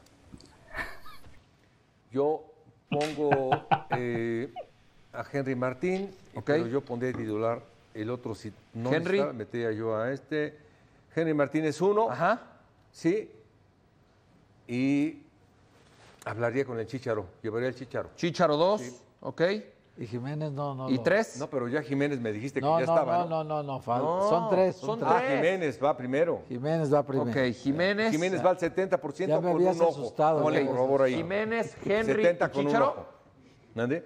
Yo 2.12 2.44
pongo 2.90 3.52
eh, 3.92 4.52
a 5.14 5.24
Henry 5.32 5.54
Martín, 5.54 6.12
pero 6.44 6.66
yo 6.66 6.82
pondré 6.82 7.14
titular 7.14 7.62
el 7.94 8.10
otro 8.10 8.34
si 8.34 8.52
no 8.74 8.92
Henry. 8.92 9.20
está, 9.20 9.34
metería 9.34 9.72
yo 9.74 9.96
a 9.96 10.12
este. 10.12 10.58
Henry 11.16 11.36
Martín 11.36 11.66
es 11.66 11.80
uno. 11.82 12.10
Ajá. 12.10 12.42
Sí. 12.92 13.30
Y 14.68 15.22
hablaría 16.26 16.66
con 16.66 16.80
el 16.80 16.88
Chicharo, 16.88 17.28
llevaría 17.44 17.68
el 17.68 17.76
Chicharo. 17.76 18.10
Chicharo 18.16 18.58
2, 18.58 18.82
ok. 19.22 19.42
Y 20.00 20.06
Jiménez 20.06 20.52
no, 20.52 20.76
no. 20.76 20.90
¿Y 20.92 20.98
lo- 20.98 21.02
tres? 21.02 21.38
No, 21.40 21.50
pero 21.50 21.68
ya 21.68 21.82
Jiménez 21.82 22.20
me 22.20 22.32
dijiste 22.32 22.62
No, 22.62 22.78
que 22.78 22.82
ya 22.84 22.86
no, 22.88 22.94
estaba. 22.94 23.18
no, 23.26 23.28
no, 23.28 23.44
no, 23.44 23.64
no, 23.64 23.82
fal- 23.82 23.98
No, 24.04 24.30
son 24.30 24.50
tres. 24.52 24.76
son 24.76 25.00
Son 25.00 25.08
Ah, 25.10 25.18
tres. 25.20 25.36
Jiménez 25.38 25.80
va 25.84 25.98
primero. 25.98 26.44
Jiménez 26.48 26.94
va 26.94 27.02
primero. 27.04 27.32
Ok, 27.32 27.52
Jiménez. 27.56 28.12
Jiménez 28.12 28.46
va 28.46 28.52
al 28.52 28.58
70% 28.60 29.28
Ya 29.28 29.42
me 29.42 29.52
con 29.52 29.62
un 29.62 29.68
ojo. 29.68 29.90
asustado, 29.90 30.44
Ponle, 30.44 30.66
por 30.66 30.76
favor, 30.76 31.02
ahí. 31.02 31.16
Jiménez, 31.16 31.76
Henry 31.84 32.24
70 32.24 32.46
y 32.46 32.50
con 32.52 32.60
un 32.62 32.68
Chicharo. 32.68 32.86
ojo. 32.90 33.06
¿Mande? 33.74 34.06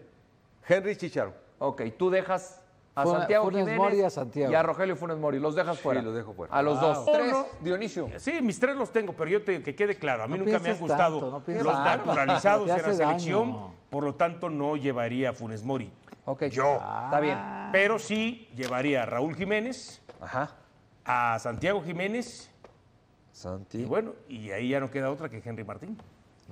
Henry 0.67 0.95
Chicharo. 0.95 1.33
Ok, 1.59 1.81
tú 1.97 2.09
dejas 2.09 2.60
a 2.93 3.03
Funes- 3.05 3.17
Santiago 3.19 3.45
Funes 3.45 3.59
Jiménez 3.61 3.77
Mori 3.79 3.97
y 3.99 4.01
a 4.03 4.09
Santiago. 4.09 4.51
y 4.51 4.55
a 4.55 4.63
Rogelio 4.63 4.95
Funes 4.95 5.17
Mori. 5.17 5.39
Los 5.39 5.55
dejas 5.55 5.79
fuera. 5.79 6.01
Sí, 6.01 6.05
los 6.05 6.15
dejo 6.15 6.33
fuera. 6.33 6.53
A 6.53 6.61
los 6.61 6.79
Wow. 6.79 6.93
dos. 6.93 7.05
Tres. 7.11 7.35
Dionisio. 7.61 8.09
Sí, 8.17 8.41
mis 8.41 8.59
tres 8.59 8.75
los 8.75 8.91
tengo, 8.91 9.13
pero 9.13 9.29
yo 9.29 9.43
te, 9.43 9.63
que 9.63 9.75
quede 9.75 9.95
claro, 9.95 10.23
a 10.23 10.27
mí 10.27 10.37
No 10.37 10.43
nunca 10.45 10.59
me 10.59 10.69
han 10.71 10.77
gustado 10.77 11.19
tanto, 11.19 11.31
no 11.31 11.43
pienses 11.43 11.65
los 11.65 11.73
tanto. 11.73 12.05
naturalizados 12.07 12.69
en 12.69 12.81
la 12.81 12.93
selección, 12.93 13.51
daño. 13.51 13.73
por 13.89 14.03
lo 14.03 14.15
tanto 14.15 14.49
no 14.49 14.75
llevaría 14.75 15.29
a 15.29 15.33
Funes 15.33 15.63
Mori. 15.63 15.91
Ok, 16.25 16.45
Yo. 16.45 16.73
Está 16.75 17.19
bien. 17.21 17.37
Pero 17.71 17.97
sí 17.97 18.49
llevaría 18.55 19.03
a 19.03 19.05
Raúl 19.05 19.35
Jiménez, 19.35 20.01
Ajá. 20.19 20.51
a 21.05 21.39
Santiago 21.39 21.81
Jiménez, 21.81 22.49
Santi. 23.31 23.79
y 23.79 23.85
bueno, 23.85 24.11
y 24.27 24.51
ahí 24.51 24.69
ya 24.69 24.79
no 24.79 24.91
queda 24.91 25.09
otra 25.09 25.29
que 25.29 25.41
Henry 25.43 25.63
Martín. 25.63 25.97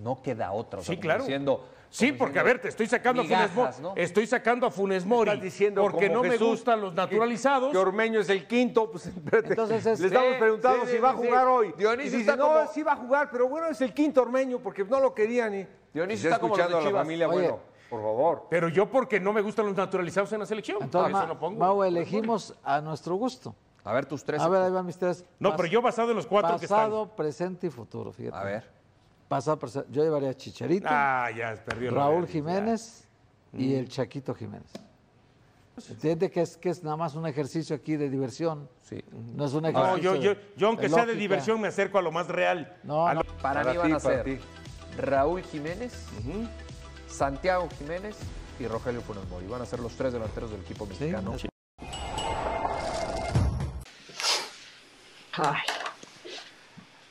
No 0.01 0.21
queda 0.21 0.51
otro. 0.53 0.79
o 0.79 0.83
sea, 0.83 0.95
Sí, 0.95 0.99
claro. 1.01 1.23
diciendo- 1.23 1.65
Sí, 1.91 2.07
como 2.09 2.19
porque 2.19 2.39
a 2.39 2.43
ver, 2.43 2.59
te 2.59 2.67
estoy 2.67 2.85
sacando 2.87 3.21
a 3.21 3.25
migajas, 3.25 3.51
Funes 3.51 3.79
Mori. 3.79 3.95
¿no? 3.95 4.01
Estoy 4.01 4.27
sacando 4.27 4.67
a 4.67 4.71
Funes 4.71 5.05
Mori. 5.05 5.29
Estás 5.31 5.43
diciendo 5.43 5.81
porque 5.81 6.07
como 6.07 6.23
no 6.23 6.29
me 6.29 6.37
gustan 6.37 6.81
los 6.81 6.93
naturalizados. 6.93 7.71
Que 7.71 7.77
Ormeño 7.77 8.19
es 8.19 8.29
el 8.29 8.45
quinto, 8.47 8.91
pues 8.91 9.05
espérate. 9.07 9.49
Entonces 9.49 9.85
es- 9.85 9.99
Le 9.99 10.07
estamos 10.07 10.35
preguntando 10.37 10.81
sí, 10.85 10.91
si 10.91 10.95
sí, 10.97 11.01
va 11.01 11.09
a 11.09 11.17
sí. 11.17 11.17
jugar 11.25 11.47
hoy. 11.47 11.73
Dionisio 11.77 12.15
y 12.15 12.19
dice, 12.19 12.31
está 12.31 12.35
no, 12.35 12.47
como- 12.53 12.67
sí 12.71 12.83
va 12.83 12.93
a 12.93 12.95
jugar, 12.97 13.29
pero 13.31 13.47
bueno, 13.49 13.67
es 13.67 13.81
el 13.81 13.93
quinto 13.93 14.21
Ormeño 14.21 14.59
porque 14.59 14.83
no 14.85 14.99
lo 14.99 15.13
querían. 15.15 15.53
Y, 15.55 15.67
Dionisio 15.93 16.29
Y 16.29 16.31
está 16.31 16.39
como 16.39 16.53
escuchando 16.55 16.77
a 16.77 16.91
la 16.91 16.99
familia, 16.99 17.27
Oye. 17.27 17.37
bueno, 17.41 17.59
por 17.89 18.01
favor. 18.01 18.47
Pero 18.51 18.69
yo 18.69 18.85
porque 18.87 19.19
no 19.19 19.33
me 19.33 19.41
gustan 19.41 19.65
los 19.65 19.75
naturalizados 19.75 20.31
en 20.33 20.39
la 20.41 20.45
selección. 20.45 20.77
Entonces, 20.81 21.11
por 21.11 21.21
eso 21.21 21.27
lo 21.27 21.39
pongo. 21.39 21.59
Mau, 21.59 21.83
elegimos 21.83 22.53
a 22.63 22.81
nuestro 22.81 23.15
gusto. 23.15 23.55
A 23.83 23.93
ver, 23.93 24.05
tus 24.05 24.23
tres. 24.23 24.39
A 24.41 24.47
ver, 24.47 24.61
ahí 24.61 24.71
van 24.71 24.85
mis 24.85 24.97
tres. 24.97 25.25
No, 25.39 25.51
Pas- 25.51 25.55
pero 25.57 25.69
yo 25.69 25.81
basado 25.81 26.11
en 26.11 26.17
los 26.17 26.27
cuatro 26.27 26.59
que 26.59 26.67
Pasado, 26.67 27.07
presente 27.15 27.65
y 27.65 27.69
futuro, 27.71 28.11
fíjate. 28.11 28.37
A 28.37 28.43
ver. 28.43 28.78
Pasado, 29.29 29.57
presente. 29.59 29.87
Yo 29.91 30.03
llevaría 30.03 30.31
a 30.31 30.33
Chicharito. 30.33 30.87
Ah, 30.89 31.29
ya 31.35 31.55
perdió 31.63 31.91
Raúl 31.91 32.25
realidad. 32.25 32.31
Jiménez 32.33 33.07
y 33.53 33.67
Mm. 33.75 33.77
el 33.77 33.87
Chaquito 33.89 34.33
Jiménez. 34.33 34.71
Entiende 35.89 36.29
que 36.29 36.41
es, 36.41 36.57
que 36.57 36.69
es 36.69 36.83
nada 36.83 36.97
más 36.97 37.15
un 37.15 37.25
ejercicio 37.25 37.73
aquí 37.75 37.95
de 37.95 38.09
diversión. 38.09 38.67
Sí. 38.81 39.01
No 39.35 39.45
es 39.45 39.53
un 39.53 39.61
No, 39.63 39.69
ejercicio. 39.69 40.15
yo, 40.15 40.33
yo, 40.33 40.39
yo 40.57 40.67
aunque 40.67 40.89
de 40.89 40.93
sea 40.93 41.05
de 41.05 41.13
diversión 41.15 41.61
me 41.61 41.69
acerco 41.69 41.97
a 41.99 42.01
lo 42.01 42.11
más 42.11 42.27
real. 42.27 42.75
No, 42.83 43.07
A 43.07 43.13
no. 43.13 43.21
lo- 43.21 43.29
Para, 43.37 43.61
Para 43.63 43.71
mí 43.71 43.77
van 43.77 43.87
ti, 43.87 43.93
a 43.93 43.99
para 43.99 44.15
ser 44.23 44.25
ti. 44.25 44.43
Raúl 44.97 45.41
Jiménez. 45.43 46.05
Santiago 47.07 47.69
Jiménez 47.77 48.17
y 48.59 48.67
Rogelio 48.67 49.01
Funes 49.01 49.25
Mori. 49.29 49.45
Van 49.47 49.61
a 49.61 49.65
ser 49.65 49.79
los 49.79 49.93
tres 49.93 50.11
delanteros 50.11 50.51
del 50.51 50.61
equipo 50.61 50.85
mexicano. 50.87 51.37
Sí. 51.37 51.47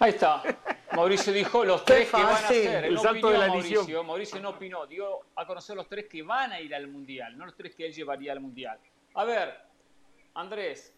Ahí 0.01 0.11
está. 0.11 0.43
Mauricio 0.93 1.33
dijo 1.33 1.65
los 1.65 1.85
tres 1.85 2.09
que 2.09 2.17
van 2.23 2.45
a. 2.45 2.49
Él 2.49 2.85
El 2.87 2.95
no 2.95 3.03
salto 3.03 3.27
opinó, 3.27 3.31
de 3.31 3.39
la 3.39 3.49
Mauricio. 3.49 3.81
edición. 3.81 4.07
Mauricio 4.07 4.41
no 4.41 4.49
opinó. 4.51 4.87
Dio 4.87 5.21
a 5.37 5.47
conocer 5.47 5.77
los 5.77 5.89
tres 5.89 6.07
que 6.07 6.23
van 6.23 6.53
a 6.53 6.61
ir 6.61 6.75
al 6.75 6.89
Mundial, 6.89 7.37
no 7.37 7.47
los 7.47 7.57
tres 7.57 7.75
que 7.75 7.87
él 7.87 7.93
llevaría 7.93 8.33
al 8.33 8.41
Mundial. 8.41 8.79
A 9.15 9.25
ver, 9.25 9.55
Andrés, 10.35 10.95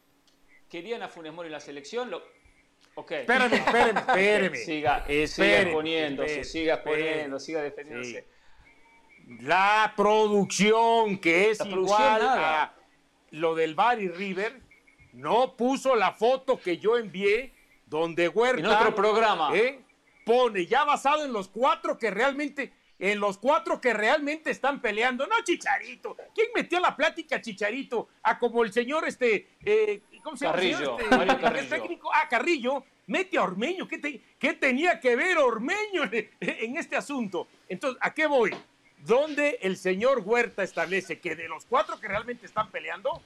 ¿querían 0.68 1.02
a 1.02 1.08
Funes 1.08 1.32
Mori 1.32 1.46
en 1.46 1.52
la 1.52 1.60
selección? 1.60 2.10
Lo... 2.10 2.22
Ok. 2.94 3.10
Espérame, 3.12 3.54
espérame, 3.54 3.98
espérame. 4.08 4.54
Siga, 4.56 4.64
siga 4.64 5.04
Espere, 5.08 5.62
exponiéndose, 5.62 6.44
siga 6.44 6.74
exponiendo, 6.74 7.38
siga 7.40 7.62
defendiéndose. 7.62 8.22
Sí. 8.22 9.36
La 9.42 9.92
producción, 9.96 11.18
que 11.18 11.50
es 11.50 11.60
La 11.60 11.66
igual 11.68 12.22
a 12.22 12.74
lo 13.30 13.54
del 13.54 13.74
Barry 13.74 14.08
River, 14.08 14.60
no 15.12 15.56
puso 15.56 15.94
la 15.94 16.12
foto 16.12 16.58
que 16.58 16.78
yo 16.78 16.96
envié 16.98 17.52
donde 17.90 18.28
Huerta 18.28 18.60
En 18.60 18.66
otro 18.66 18.94
programa. 18.94 19.50
¿eh? 19.54 19.80
pone 20.24 20.64
ya 20.66 20.84
basado 20.84 21.24
en 21.24 21.32
los 21.32 21.48
cuatro 21.48 21.98
que 21.98 22.10
realmente 22.10 22.72
en 23.00 23.18
los 23.18 23.38
cuatro 23.38 23.80
que 23.80 23.94
realmente 23.94 24.50
están 24.50 24.80
peleando. 24.82 25.26
No, 25.26 25.34
Chicharito. 25.42 26.16
¿Quién 26.34 26.48
metió 26.54 26.78
la 26.80 26.94
plática 26.94 27.40
Chicharito? 27.40 28.08
A 28.22 28.38
como 28.38 28.62
el 28.62 28.72
señor 28.72 29.08
este, 29.08 29.48
eh, 29.64 30.02
¿cómo 30.22 30.36
se 30.36 30.44
llama? 30.44 30.56
Carrillo, 30.56 30.98
este? 30.98 31.16
Mario 31.16 31.32
el 31.32 31.40
Carrillo. 31.40 31.68
técnico, 31.70 32.10
ah, 32.14 32.28
Carrillo, 32.28 32.84
mete 33.06 33.38
a 33.38 33.42
Ormeño. 33.44 33.88
¿Qué, 33.88 33.96
te- 33.98 34.20
qué 34.38 34.52
tenía 34.52 35.00
que 35.00 35.16
ver 35.16 35.38
Ormeño 35.38 36.04
en, 36.04 36.30
en 36.40 36.76
este 36.76 36.94
asunto? 36.96 37.48
Entonces, 37.70 37.98
¿a 38.02 38.12
qué 38.12 38.26
voy? 38.26 38.54
Donde 38.98 39.58
el 39.62 39.78
señor 39.78 40.20
Huerta 40.22 40.62
establece 40.62 41.18
que 41.20 41.34
de 41.34 41.48
los 41.48 41.64
cuatro 41.64 41.98
que 41.98 42.06
realmente 42.06 42.44
están 42.44 42.70
peleando, 42.70 43.22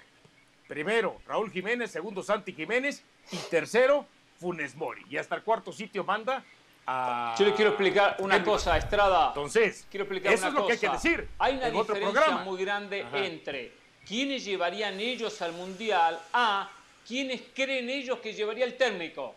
primero 0.68 1.20
Raúl 1.26 1.50
Jiménez, 1.50 1.90
segundo 1.90 2.22
Santi 2.22 2.52
Jiménez 2.52 3.02
y 3.32 3.36
tercero 3.50 4.06
Funes 4.38 4.74
Mori. 4.74 5.02
Y 5.08 5.16
hasta 5.16 5.34
el 5.36 5.42
cuarto 5.42 5.72
sitio 5.72 6.04
manda 6.04 6.44
a... 6.86 7.34
Yo 7.38 7.46
le 7.46 7.54
quiero 7.54 7.70
explicar 7.70 8.16
una 8.18 8.36
Henry. 8.36 8.50
cosa, 8.50 8.76
Estrada. 8.76 9.28
Entonces, 9.28 9.86
Quiero 9.90 10.04
explicar 10.04 10.32
eso 10.32 10.42
una 10.42 10.48
es 10.48 10.54
lo 10.54 10.66
que 10.66 10.72
hay 10.74 10.78
que 10.78 10.88
decir 10.90 11.28
Hay 11.38 11.56
una 11.56 11.68
en 11.68 11.76
otro 11.76 11.94
diferencia 11.94 12.20
programa. 12.22 12.44
muy 12.44 12.60
grande 12.62 13.02
Ajá. 13.02 13.18
entre 13.24 13.72
quienes 14.06 14.44
llevarían 14.44 15.00
ellos 15.00 15.40
al 15.40 15.52
mundial 15.52 16.20
a 16.32 16.70
quienes 17.06 17.42
creen 17.54 17.88
ellos 17.90 18.18
que 18.18 18.32
llevaría 18.34 18.64
el 18.64 18.76
técnico. 18.76 19.34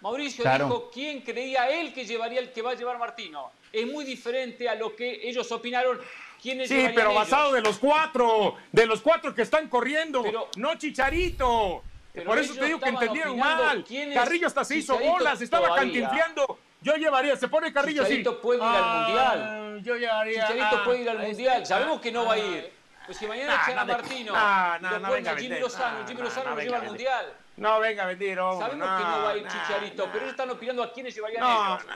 Mauricio 0.00 0.42
Claro. 0.42 0.64
dijo 0.66 0.90
quién 0.92 1.20
creía 1.20 1.68
él 1.68 1.92
que 1.92 2.06
llevaría 2.06 2.40
el 2.40 2.52
que 2.52 2.62
va 2.62 2.70
a 2.70 2.74
llevar 2.74 2.98
Martino. 2.98 3.50
Es 3.72 3.86
muy 3.86 4.04
diferente 4.04 4.68
a 4.68 4.74
lo 4.74 4.96
que 4.96 5.28
ellos 5.28 5.50
opinaron. 5.52 6.00
¿Quiénes 6.40 6.68
Sí, 6.70 6.86
pero 6.94 7.10
ellos. 7.10 7.14
basado 7.22 7.52
de 7.52 7.60
los 7.60 7.78
cuatro, 7.78 8.56
de 8.72 8.86
los 8.86 9.02
cuatro 9.02 9.34
que 9.34 9.42
están 9.42 9.68
corriendo, 9.68 10.22
Pero- 10.22 10.48
no 10.56 10.74
Chicharito. 10.76 11.82
Pero 12.12 12.26
Por 12.26 12.38
eso 12.38 12.54
te 12.54 12.64
digo 12.64 12.80
que 12.80 12.88
entendieron 12.88 13.38
mal. 13.38 13.84
Carrillo 14.14 14.46
hasta 14.46 14.64
se 14.64 14.76
hizo 14.76 14.98
bolas, 14.98 15.40
estaba 15.40 15.68
todavía. 15.68 15.92
cantinfleando. 15.92 16.58
Yo 16.82 16.94
llevaría, 16.96 17.36
se 17.36 17.46
pone 17.48 17.72
Carrillo 17.72 18.02
así. 18.02 18.16
Chicharito 18.18 18.40
puede 18.40 18.58
ir 18.58 18.64
al 18.64 18.74
Ah, 18.74 19.04
Mundial. 19.04 19.82
Yo 19.82 19.96
llevaría. 19.96 20.42
Chicharito 20.46 20.76
ah, 20.76 20.84
puede 20.84 21.02
ir 21.02 21.10
al 21.10 21.16
este, 21.16 21.26
mundial. 21.28 21.66
Sabemos 21.66 22.00
que 22.00 22.10
no 22.12 22.24
va 22.24 22.32
a 22.32 22.36
ah, 22.36 22.38
ir. 22.38 22.72
Pues 23.06 23.18
si 23.18 23.26
mañana 23.26 23.54
Nah, 23.56 23.62
echan 23.64 23.78
a 23.78 23.84
no 23.84 23.92
Martino, 23.92 24.32
nah, 24.32 24.78
nah, 24.78 24.90
lo 24.92 24.98
no 25.00 25.08
ponen 25.08 25.24
venga 25.24 25.30
a 25.30 25.34
Jimmy 25.34 25.48
vender. 25.48 25.62
Lozano, 25.62 25.98
Nah, 26.00 26.06
Jimmy 26.06 26.22
Lozano 26.22 26.50
no 26.50 26.56
lo 26.56 26.62
lleva 26.62 26.76
al 26.78 26.86
mundial. 26.86 27.34
No, 27.56 27.80
venga 27.80 28.02
a 28.02 28.06
hombre. 28.06 28.34
Sabemos 28.36 28.70
que 28.70 29.04
no 29.04 29.22
va 29.24 29.30
a 29.30 29.36
ir 29.36 29.46
Chicharito, 29.48 30.04
pero 30.06 30.18
ellos 30.18 30.30
están 30.30 30.50
opinando 30.50 30.82
a 30.82 30.92
quiénes 30.92 31.14
llevarían 31.14 31.40
No, 31.42 31.74
ellos. 31.74 31.86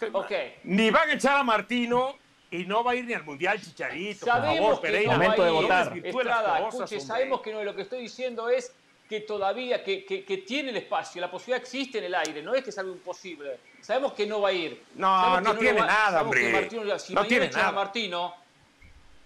no, 0.00 0.08
no, 0.10 0.18
Ok. 0.20 0.32
Ni 0.64 0.90
van 0.90 1.10
a 1.10 1.12
echar 1.12 1.36
a 1.38 1.42
Martino 1.44 2.18
y 2.50 2.64
no 2.66 2.82
va 2.82 2.92
a 2.92 2.94
ir 2.96 3.04
ni 3.04 3.14
al 3.14 3.24
Mundial 3.24 3.60
Chicharito. 3.60 4.26
por 4.26 4.34
Sabemos 4.34 4.58
favor, 4.58 4.80
que 4.80 4.86
Pereira. 4.88 5.12
no 5.16 5.18
va 5.18 5.32
a 5.32 5.36
de 5.36 5.42
ir. 5.46 5.52
votar. 5.52 5.98
Estrada, 5.98 6.58
cosas, 6.60 6.92
escuche, 6.92 7.00
sabemos 7.00 7.40
que 7.40 7.52
no, 7.52 7.62
lo 7.62 7.74
que 7.76 7.82
estoy 7.82 8.00
diciendo 8.00 8.48
es 8.48 8.74
que 9.08 9.20
todavía, 9.20 9.84
que, 9.84 10.04
que- 10.04 10.24
que 10.24 10.38
tiene 10.38 10.70
el 10.70 10.76
espacio, 10.78 11.20
la 11.20 11.30
posibilidad 11.30 11.60
existe 11.62 11.98
en 11.98 12.04
el 12.04 12.14
aire, 12.14 12.42
no 12.42 12.54
es 12.54 12.64
que 12.64 12.70
es 12.70 12.78
algo 12.78 12.92
imposible. 12.92 13.58
Sabemos 13.80 14.14
que 14.14 14.26
no 14.26 14.40
va 14.40 14.48
a 14.48 14.52
ir. 14.52 14.82
No, 14.94 15.40
no 15.40 15.56
tiene 15.56 15.80
va- 15.80 15.86
nada, 15.86 16.22
hombre. 16.22 16.50
Martino- 16.50 16.98
si 16.98 17.14
No 17.14 17.26
tiene 17.26 17.48
nada. 17.50 17.70
Martino, 17.72 18.34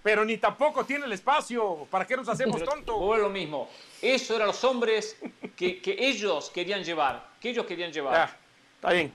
Pero 0.02 0.24
ni 0.24 0.38
tampoco 0.38 0.84
tiene 0.84 1.04
el 1.06 1.12
espacio. 1.12 1.86
¿Para 1.90 2.06
qué 2.06 2.16
nos 2.16 2.28
hacemos 2.28 2.62
tontos? 2.64 2.96
vuelvo 2.98 3.24
lo 3.26 3.30
mismo. 3.30 3.68
Eso 4.00 4.34
eran 4.36 4.46
los 4.48 4.62
hombres 4.64 5.16
que, 5.56 5.80
que 5.82 5.96
ellos 5.98 6.50
querían 6.50 6.82
llevar. 6.82 7.28
Que 7.40 7.50
ellos 7.50 7.66
querían 7.66 7.92
llevar. 7.92 8.14
Ah, 8.16 8.36
está 8.76 8.92
bien. 8.92 9.12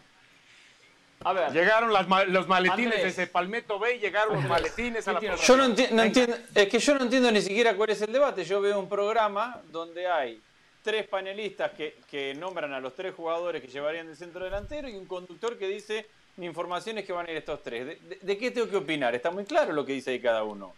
A 1.26 1.32
ver. 1.34 1.52
Llegaron 1.54 1.92
las 1.94 2.06
los 2.28 2.48
maletines 2.50 2.96
Andrés. 2.96 3.04
desde 3.16 3.28
Palmetto 3.28 3.80
Bay, 3.80 3.98
llegaron 3.98 4.36
los 4.36 4.44
maletines 4.46 5.08
a 5.08 5.14
la 5.14 5.20
¿qué 5.22 5.28
tiene 5.30 5.42
Yo 5.42 5.58
no, 5.58 5.64
enti- 5.66 5.90
no 5.90 5.96
Venga. 5.96 6.04
entiendo, 6.06 6.38
es 6.54 6.68
que 6.68 6.80
yo 6.80 6.96
no 6.96 7.04
entiendo 7.06 7.32
ni 7.32 7.42
siquiera 7.42 7.76
cuál 7.76 7.90
es 7.90 8.02
el 8.02 8.12
debate. 8.12 8.44
Yo 8.44 8.60
veo 8.60 8.78
un 8.78 8.90
programa 8.90 9.62
donde 9.72 10.06
hay 10.06 10.42
tres 10.84 11.08
panelistas 11.08 11.72
que, 11.72 11.96
que 12.12 12.34
nombran 12.36 12.74
a 12.74 12.80
los 12.80 12.94
tres 12.96 13.16
jugadores 13.16 13.62
que 13.62 13.68
llevarían 13.70 14.08
el 14.10 14.16
centro 14.18 14.44
delantero 14.44 14.88
y 14.90 14.96
un 14.96 15.06
conductor 15.06 15.58
que 15.58 15.68
dice 15.68 16.06
mi 16.38 16.46
información 16.46 16.98
es 16.98 17.06
que 17.06 17.14
van 17.14 17.28
a 17.28 17.32
ir 17.32 17.38
estos 17.38 17.62
tres. 17.64 17.86
¿De, 17.86 17.96
de- 17.96 18.20
de 18.22 18.38
qué 18.38 18.52
tengo 18.52 18.70
que 18.70 18.76
opinar? 18.78 19.16
Está 19.16 19.32
muy 19.32 19.46
claro 19.46 19.72
lo 19.72 19.86
que 19.86 19.94
dice 19.94 20.12
ahí 20.12 20.20
cada 20.20 20.44
uno. 20.44 20.76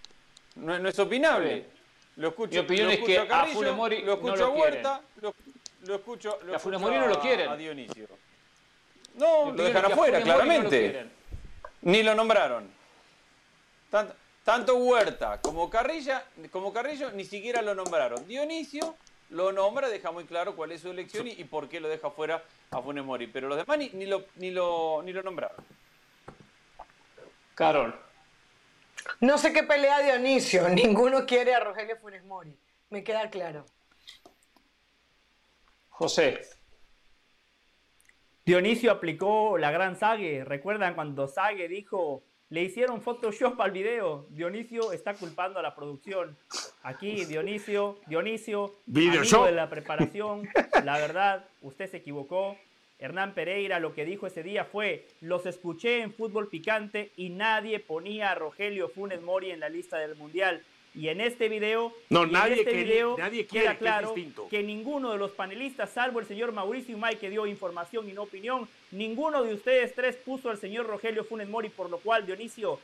No, 0.56 0.78
no 0.80 0.88
es 0.90 1.00
opinable. 1.00 1.66
Lo 2.18 2.30
escucho, 2.30 2.52
Mi 2.54 2.58
opinión 2.60 2.88
lo 2.88 2.94
es 2.94 3.00
que 3.00 3.18
a 3.18 3.24
a 3.24 3.28
Carrillo, 3.28 3.56
Funes 3.58 3.74
Mori 3.74 4.00
lo 4.02 4.06
no 4.06 4.14
escucho 4.14 4.36
lo 4.38 4.46
a 4.46 4.50
Huerta, 4.50 5.02
lo, 5.22 5.34
lo 5.82 5.96
escucho, 5.96 6.40
lo 6.44 6.56
A 6.56 6.60
Funes 6.60 6.80
escucho 6.80 6.80
Mori 6.80 6.96
no 6.98 7.14
lo 7.14 7.20
quieren. 7.22 7.50
a 7.50 7.58
Dionisio. 7.58 8.08
No, 9.16 9.52
lo 9.52 9.64
dejan 9.64 9.86
afuera, 9.86 10.20
no 10.20 10.26
claramente. 10.26 11.06
Ni 11.82 12.04
lo 12.04 12.16
nombraron. 12.16 12.70
Tanto, 13.90 14.14
tanto 14.44 14.76
Huerta 14.76 15.40
como, 15.42 15.70
Carrilla, 15.70 16.26
como 16.52 16.72
Carrillo 16.74 17.12
ni 17.12 17.24
siquiera 17.26 17.62
lo 17.62 17.74
nombraron. 17.76 18.28
Dionisio 18.28 18.96
lo 19.30 19.52
nombra, 19.52 19.90
deja 19.90 20.12
muy 20.12 20.26
claro 20.26 20.56
cuál 20.56 20.72
es 20.72 20.82
su 20.82 20.92
elección 20.92 21.28
y, 21.28 21.44
por 21.44 21.68
qué 21.68 21.80
lo 21.80 21.88
deja 21.88 22.10
fuera 22.12 22.44
a 22.72 22.82
Funes 22.82 23.04
Mori. 23.04 23.28
Pero 23.28 23.48
los 23.48 23.58
demás 23.58 23.78
ni, 23.78 24.06
lo, 24.06 24.26
ni, 24.36 24.52
lo, 24.52 25.02
ni 25.04 25.14
lo 25.14 25.24
nombraron. 25.24 25.64
Carol. 27.56 27.96
No 29.22 29.38
sé 29.38 29.54
qué 29.54 29.64
pelea 29.64 30.02
Dionisio. 30.02 30.70
Ninguno 30.70 31.26
quiere 31.26 31.54
a 31.54 31.60
Rogelio 31.60 31.98
Funes 31.98 32.24
Mori. 32.26 32.56
Me 32.90 33.04
queda 33.04 33.30
claro. 33.30 33.66
José. 35.90 36.42
Dionisio 38.46 38.92
aplicó 38.92 39.58
la 39.58 39.72
gran 39.72 39.96
Sague. 39.96 40.44
¿Recuerdan 40.44 40.94
cuando 40.94 41.28
Sague 41.28 41.68
dijo, 41.68 42.24
le 42.56 42.64
hicieron 42.64 43.02
Photoshop 43.02 43.60
al 43.60 43.72
video? 43.72 44.28
Dionisio 44.30 44.94
está 44.94 45.14
culpando 45.14 45.60
a 45.60 45.62
la 45.62 45.76
producción. 45.76 46.38
Aquí, 46.84 47.26
Dionisio, 47.26 47.98
Dionisio, 48.08 48.74
amigo 48.88 49.46
de 49.46 49.52
la 49.52 49.70
preparación, 49.70 50.48
la 50.86 50.98
verdad, 50.98 51.44
usted 51.62 51.92
se 51.92 51.98
equivocó. 51.98 52.56
Hernán 52.98 53.34
Pereira 53.34 53.82
lo 53.82 53.94
que 53.94 54.06
dijo 54.06 54.26
ese 54.26 54.42
día 54.42 54.64
fue, 54.64 55.06
los 55.20 55.46
escuché 55.46 56.02
en 56.02 56.14
fútbol 56.14 56.48
picante 56.48 57.12
y 57.18 57.28
nadie 57.28 57.82
ponía 57.82 58.32
a 58.32 58.36
Rogelio 58.36 58.88
Funes 58.88 59.22
Mori 59.22 59.52
en 59.52 59.60
la 59.60 59.68
lista 59.68 59.98
del 59.98 60.16
Mundial. 60.16 60.64
Y 60.96 61.10
en 61.10 61.20
este 61.20 61.50
video, 61.50 61.94
no, 62.10 62.26
nadie, 62.26 62.62
este 62.62 62.72
video 62.72 63.18
nadie 63.18 63.46
quiere, 63.46 63.66
queda 63.66 63.78
claro 63.78 64.16
que, 64.50 64.64
ninguno 64.64 65.12
de 65.12 65.18
los 65.18 65.32
panelistas, 65.32 65.92
salvo 65.92 66.22
el 66.22 66.26
señor 66.26 66.54
Mauricio 66.54 66.98
May, 66.98 67.18
que 67.18 67.30
dio 67.30 67.46
información 67.46 68.10
y 68.10 68.14
no 68.14 68.24
opinión, 68.24 68.66
ninguno 68.92 69.44
de 69.44 69.54
ustedes 69.54 69.94
tres 69.94 70.16
puso 70.16 70.50
al 70.50 70.58
señor 70.58 70.88
Rogelio 70.88 71.26
Funes 71.26 71.50
Mori, 71.50 71.68
por 71.68 71.90
lo 71.90 71.98
cual, 71.98 72.26
Dionisio, 72.26 72.80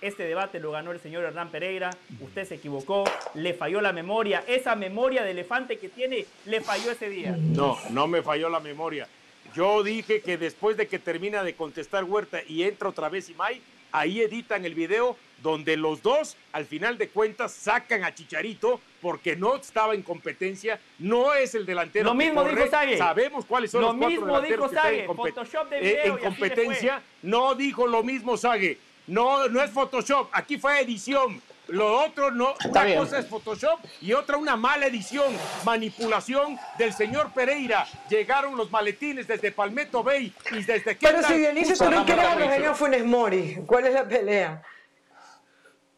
este 0.00 0.22
debate 0.24 0.60
lo 0.60 0.70
ganó 0.70 0.92
el 0.92 1.00
señor 1.00 1.24
Hernán 1.24 1.50
Pereira, 1.50 1.90
usted 2.20 2.46
se 2.46 2.54
equivocó, 2.54 3.02
le 3.34 3.52
falló 3.54 3.80
la 3.80 3.92
memoria, 3.92 4.44
esa 4.46 4.76
memoria 4.76 5.24
de 5.24 5.32
elefante 5.32 5.78
que 5.78 5.88
tiene, 5.88 6.24
le 6.46 6.60
falló 6.60 6.92
ese 6.92 7.10
día. 7.10 7.36
No, 7.36 7.78
no 7.90 8.06
me 8.06 8.22
falló 8.22 8.48
la 8.48 8.60
memoria. 8.60 9.08
Yo 9.56 9.82
dije 9.82 10.20
que 10.20 10.38
después 10.38 10.76
de 10.76 10.86
que 10.86 11.00
termina 11.00 11.42
de 11.42 11.54
contestar 11.54 12.04
Huerta 12.04 12.42
y 12.48 12.62
entra 12.62 12.88
otra 12.88 13.08
vez 13.08 13.28
Imay, 13.28 13.60
ahí 13.90 14.20
editan 14.20 14.64
el 14.64 14.74
video 14.74 15.16
donde 15.42 15.76
los 15.76 16.02
dos, 16.02 16.36
al 16.52 16.66
final 16.66 16.96
de 16.98 17.08
cuentas, 17.08 17.52
sacan 17.52 18.04
a 18.04 18.14
Chicharito 18.14 18.80
porque 19.00 19.36
no 19.36 19.56
estaba 19.56 19.94
en 19.94 20.02
competencia, 20.02 20.80
no 20.98 21.34
es 21.34 21.54
el 21.54 21.66
delantero. 21.66 22.06
Lo 22.06 22.14
mismo 22.14 22.44
dijo 22.44 22.66
Sague. 22.70 22.96
Sabemos 22.96 23.44
cuáles 23.44 23.70
son 23.70 23.82
lo 23.82 23.88
los 23.88 23.96
cuatro 23.96 24.20
mismo 24.20 24.40
dijo 24.40 24.68
Sague. 24.68 25.06
Photoshop 25.06 25.68
de 25.68 25.80
video 25.80 26.04
eh, 26.04 26.08
en 26.08 26.18
competencia. 26.18 27.02
No 27.22 27.54
dijo 27.54 27.86
lo 27.86 28.02
mismo 28.02 28.36
Sague. 28.36 28.78
No, 29.06 29.48
no 29.48 29.60
es 29.62 29.70
Photoshop. 29.70 30.28
Aquí 30.32 30.58
fue 30.58 30.80
edición. 30.80 31.42
Lo 31.68 32.04
otro 32.04 32.30
no, 32.30 32.54
una 32.68 32.96
cosa 32.96 33.18
es 33.18 33.26
Photoshop 33.26 33.78
y 34.00 34.12
otra 34.12 34.36
una 34.36 34.56
mala 34.56 34.86
edición, 34.86 35.32
manipulación 35.64 36.58
del 36.76 36.92
señor 36.92 37.32
Pereira. 37.32 37.86
Llegaron 38.10 38.56
los 38.56 38.70
maletines 38.70 39.28
desde 39.28 39.52
Palmetto 39.52 40.02
Bay 40.02 40.34
y 40.50 40.64
desde 40.64 40.96
que. 40.96 41.06
Pero 41.06 41.22
si 41.22 41.34
Dionisio 41.34 41.76
también 41.76 42.04
quiere 42.04 42.66
a 42.66 42.74
Funes 42.74 43.04
Mori, 43.04 43.58
¿cuál 43.64 43.86
es 43.86 43.94
la 43.94 44.06
pelea? 44.06 44.62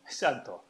Exacto. 0.04 0.64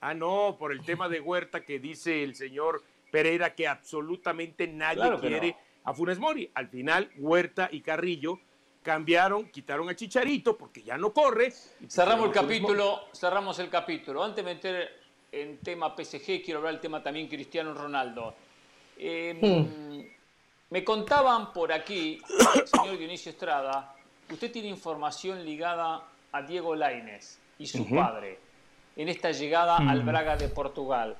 Ah, 0.00 0.14
no, 0.14 0.56
por 0.58 0.72
el 0.72 0.84
tema 0.84 1.08
de 1.08 1.20
Huerta 1.20 1.64
que 1.64 1.78
dice 1.78 2.22
el 2.22 2.34
señor 2.34 2.82
Pereira 3.10 3.54
que 3.54 3.66
absolutamente 3.66 4.66
nadie 4.66 5.18
quiere 5.20 5.56
a 5.84 5.94
Funes 5.94 6.18
Mori. 6.18 6.50
Al 6.54 6.68
final, 6.68 7.10
Huerta 7.16 7.68
y 7.72 7.80
Carrillo 7.80 8.38
cambiaron, 8.82 9.48
quitaron 9.48 9.88
a 9.88 9.96
Chicharito 9.96 10.58
porque 10.58 10.82
ya 10.82 10.98
no 10.98 11.12
corre. 11.12 11.52
Cerramos 11.88 12.26
el 12.26 12.32
capítulo, 12.32 13.04
cerramos 13.14 13.58
el 13.58 13.70
capítulo. 13.70 14.22
Antes 14.22 14.44
de 14.44 14.54
meter 14.54 15.00
en 15.32 15.58
tema 15.58 15.94
PSG, 15.96 16.42
quiero 16.44 16.58
hablar 16.58 16.74
del 16.74 16.80
tema 16.80 17.02
también 17.02 17.26
Cristiano 17.26 17.72
Ronaldo. 17.72 18.34
Em, 18.98 19.38
hmm. 19.40 20.06
Me 20.70 20.82
contaban 20.82 21.52
por 21.52 21.72
aquí, 21.72 22.20
señor 22.64 22.98
Dionisio 22.98 23.30
Estrada, 23.30 23.94
usted 24.30 24.50
tiene 24.50 24.68
información 24.68 25.44
ligada 25.44 26.02
a 26.34 26.42
Diego 26.42 26.74
Laines 26.74 27.38
y 27.58 27.66
su 27.68 27.88
padre 27.88 28.38
en 28.96 29.08
esta 29.08 29.30
llegada 29.30 29.76
al 29.76 30.02
hmm. 30.02 30.06
Braga 30.06 30.36
de 30.36 30.48
Portugal. 30.48 31.16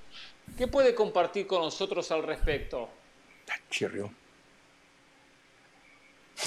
¿Qué 0.58 0.66
puede 0.66 0.92
compartir 0.94 1.46
con 1.46 1.62
nosotros 1.62 2.10
al 2.10 2.24
respecto? 2.24 2.90
Chirrió. 3.70 4.10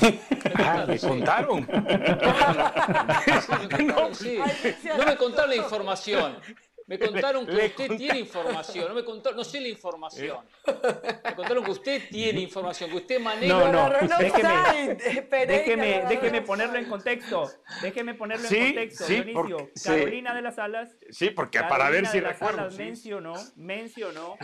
Ah, 0.60 0.86
¿Me 0.88 1.00
contaron? 1.00 1.62
no, 4.98 5.06
me 5.06 5.18
contaron 5.18 5.50
la 5.50 5.56
información. 5.56 6.38
Me 6.88 6.98
contaron 6.98 7.46
que 7.46 7.52
usted 7.52 7.98
tiene 7.98 8.20
información. 8.20 8.88
No 8.88 8.96
me 8.96 9.04
contaron, 9.04 9.38
no 9.38 9.44
sé 9.44 9.60
la 9.60 9.68
información. 9.68 10.38
Me 10.66 11.36
contaron 11.36 11.64
que 11.66 11.72
usted 11.72 12.02
tiene 12.10 12.40
información, 12.40 12.90
que 12.90 12.96
usted 12.96 13.20
maneja. 13.20 13.54
No, 13.54 13.90
no, 13.90 14.18
déjeme, 14.18 14.96
déjeme, 15.46 16.06
déjeme 16.08 16.42
ponerlo 16.44 16.80
en 16.80 16.86
contexto. 16.86 17.52
Déjeme 17.82 18.14
ponerlo 18.14 18.48
en 18.50 18.66
contexto, 18.66 19.06
Dionisio. 19.06 19.70
Carolina 19.84 20.34
de 20.34 20.42
las 20.42 20.58
Alas. 20.58 20.96
Sí, 21.10 21.30
porque 21.30 21.60
para 21.60 21.90
ver 21.90 22.08
si 22.08 22.22
recuerdo. 22.22 22.72
Mencionó, 22.78 23.34
mencionó 23.58 24.38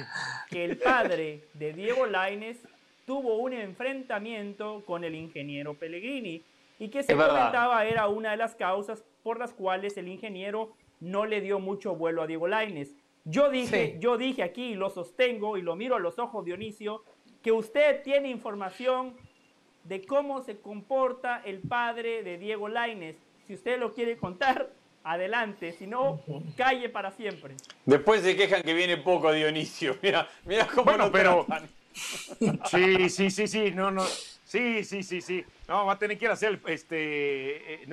que 0.49 0.65
el 0.65 0.77
padre 0.77 1.47
de 1.53 1.71
Diego 1.71 2.05
Laines 2.07 2.57
tuvo 3.05 3.37
un 3.37 3.53
enfrentamiento 3.53 4.83
con 4.85 5.05
el 5.05 5.15
ingeniero 5.15 5.75
Pellegrini 5.75 6.43
y 6.77 6.89
que 6.89 7.03
se 7.03 7.15
comentaba 7.15 7.85
era 7.85 8.07
una 8.07 8.31
de 8.31 8.37
las 8.37 8.55
causas 8.55 9.01
por 9.23 9.39
las 9.39 9.53
cuales 9.53 9.95
el 9.95 10.09
ingeniero 10.09 10.75
no 10.99 11.25
le 11.25 11.41
dio 11.41 11.59
mucho 11.59 11.95
vuelo 11.95 12.21
a 12.21 12.27
Diego 12.27 12.47
Laines. 12.47 12.95
Yo 13.25 13.49
dije, 13.49 13.97
yo 13.99 14.17
dije 14.17 14.43
aquí 14.43 14.71
y 14.71 14.75
lo 14.75 14.89
sostengo 14.89 15.57
y 15.57 15.61
lo 15.61 15.75
miro 15.75 15.95
a 15.95 15.99
los 15.99 16.19
ojos 16.19 16.43
Dionisio, 16.43 17.03
que 17.41 17.51
usted 17.51 18.03
tiene 18.03 18.29
información 18.29 19.15
de 19.83 20.05
cómo 20.05 20.41
se 20.41 20.59
comporta 20.59 21.41
el 21.45 21.59
padre 21.59 22.23
de 22.23 22.37
Diego 22.37 22.67
Laines. 22.67 23.15
Si 23.47 23.53
usted 23.53 23.79
lo 23.79 23.93
quiere 23.93 24.17
contar, 24.17 24.69
adelante, 25.03 25.73
si 25.73 25.87
no, 25.87 26.21
calle 26.57 26.89
para 26.89 27.11
siempre. 27.11 27.55
Después 27.85 28.21
se 28.21 28.35
quejan 28.35 28.63
que 28.63 28.73
viene 28.73 28.97
poco 28.97 29.31
Dionisio. 29.31 29.97
Mira, 30.01 30.27
mira 30.45 30.67
cómo 30.67 30.85
bueno, 30.85 31.11
pero 31.11 31.45
Sí, 32.69 33.09
sí, 33.09 33.29
sí, 33.29 33.47
sí, 33.47 33.71
no, 33.71 33.91
no. 33.91 34.03
Sí, 34.43 34.83
sí, 34.83 35.03
sí, 35.03 35.21
sí. 35.21 35.43
No, 35.67 35.85
va 35.85 35.93
a 35.93 35.99
tener 35.99 36.17
que 36.17 36.25
ir 36.25 36.31
a 36.31 36.33
hacer 36.33 36.59
este, 36.67 37.83
eh, 37.83 37.87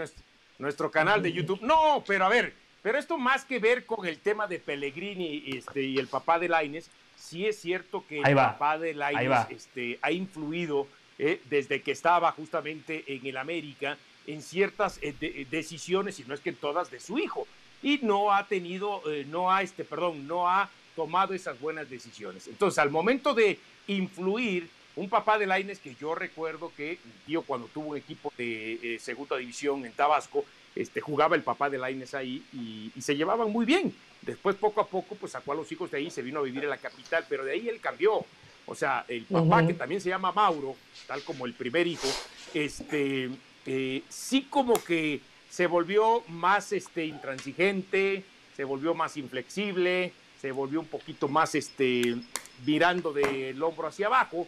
nuestro, 0.58 0.90
canal 0.90 1.22
de 1.22 1.32
YouTube. 1.32 1.60
No, 1.62 2.02
pero 2.06 2.24
a 2.26 2.28
ver, 2.28 2.54
pero 2.82 2.98
esto 2.98 3.18
más 3.18 3.44
que 3.44 3.58
ver 3.58 3.86
con 3.86 4.06
el 4.06 4.18
tema 4.18 4.46
de 4.46 4.58
Pellegrini 4.58 5.44
este, 5.46 5.82
y 5.82 5.98
el 5.98 6.06
papá 6.06 6.38
de 6.38 6.48
Laines, 6.48 6.90
sí 7.16 7.46
es 7.46 7.60
cierto 7.60 8.04
que 8.08 8.20
el 8.20 8.34
papá 8.34 8.78
de 8.78 8.94
Laines 8.94 9.46
este, 9.50 9.98
ha 10.02 10.10
influido 10.10 10.86
eh, 11.18 11.40
desde 11.50 11.82
que 11.82 11.92
estaba 11.92 12.32
justamente 12.32 13.04
en 13.06 13.26
el 13.26 13.36
América 13.36 13.98
en 14.26 14.42
ciertas 14.42 14.98
eh, 15.02 15.46
decisiones, 15.50 16.20
y 16.20 16.24
no 16.24 16.34
es 16.34 16.40
que 16.40 16.50
en 16.50 16.56
todas, 16.56 16.90
de 16.90 17.00
su 17.00 17.18
hijo. 17.18 17.46
Y 17.82 17.98
no 18.02 18.32
ha 18.32 18.46
tenido, 18.46 19.02
no 19.28 19.50
ha, 19.50 19.62
este, 19.62 19.84
perdón, 19.84 20.26
no 20.26 20.48
ha 20.48 20.68
tomado 20.94 21.32
esas 21.32 21.58
buenas 21.58 21.88
decisiones. 21.88 22.46
Entonces, 22.46 22.78
al 22.78 22.90
momento 22.90 23.32
de 23.32 23.58
influir 23.86 24.68
un 24.96 25.08
papá 25.08 25.38
de 25.38 25.46
Laines 25.46 25.78
que 25.78 25.94
yo 25.94 26.14
recuerdo 26.14 26.72
que 26.76 26.98
tío 27.26 27.42
cuando 27.42 27.68
tuvo 27.68 27.90
un 27.90 27.96
equipo 27.96 28.32
de 28.36 28.94
eh, 28.96 28.98
segunda 28.98 29.36
división 29.36 29.84
en 29.86 29.92
Tabasco, 29.92 30.44
este, 30.74 31.00
jugaba 31.00 31.36
el 31.36 31.42
papá 31.42 31.68
de 31.68 31.78
Laines 31.78 32.14
ahí 32.14 32.42
y, 32.52 33.00
se 33.00 33.16
llevaban 33.16 33.50
muy 33.50 33.64
bien. 33.64 33.94
Después 34.22 34.56
poco 34.56 34.80
a 34.80 34.86
poco 34.86 35.14
pues 35.14 35.32
sacó 35.32 35.52
a 35.52 35.54
los 35.54 35.70
hijos 35.72 35.90
de 35.90 35.98
ahí, 35.98 36.10
se 36.10 36.22
vino 36.22 36.40
a 36.40 36.42
vivir 36.42 36.64
en 36.64 36.70
la 36.70 36.76
capital, 36.76 37.24
pero 37.28 37.44
de 37.44 37.52
ahí 37.52 37.68
él 37.68 37.80
cambió. 37.80 38.24
O 38.66 38.74
sea, 38.74 39.04
el 39.08 39.24
papá 39.24 39.66
que 39.66 39.74
también 39.74 40.00
se 40.00 40.10
llama 40.10 40.30
Mauro, 40.32 40.76
tal 41.06 41.22
como 41.22 41.46
el 41.46 41.54
primer 41.54 41.86
hijo, 41.86 42.06
este, 42.54 43.30
eh, 43.66 44.02
sí 44.08 44.46
como 44.48 44.74
que 44.74 45.20
se 45.48 45.66
volvió 45.66 46.22
más 46.28 46.72
este, 46.72 47.04
intransigente, 47.06 48.22
se 48.54 48.64
volvió 48.64 48.94
más 48.94 49.16
inflexible, 49.16 50.12
se 50.40 50.52
volvió 50.52 50.80
un 50.80 50.86
poquito 50.86 51.28
más 51.28 51.54
este, 51.54 52.16
virando 52.64 53.12
del 53.12 53.60
hombro 53.62 53.88
hacia 53.88 54.06
abajo. 54.06 54.46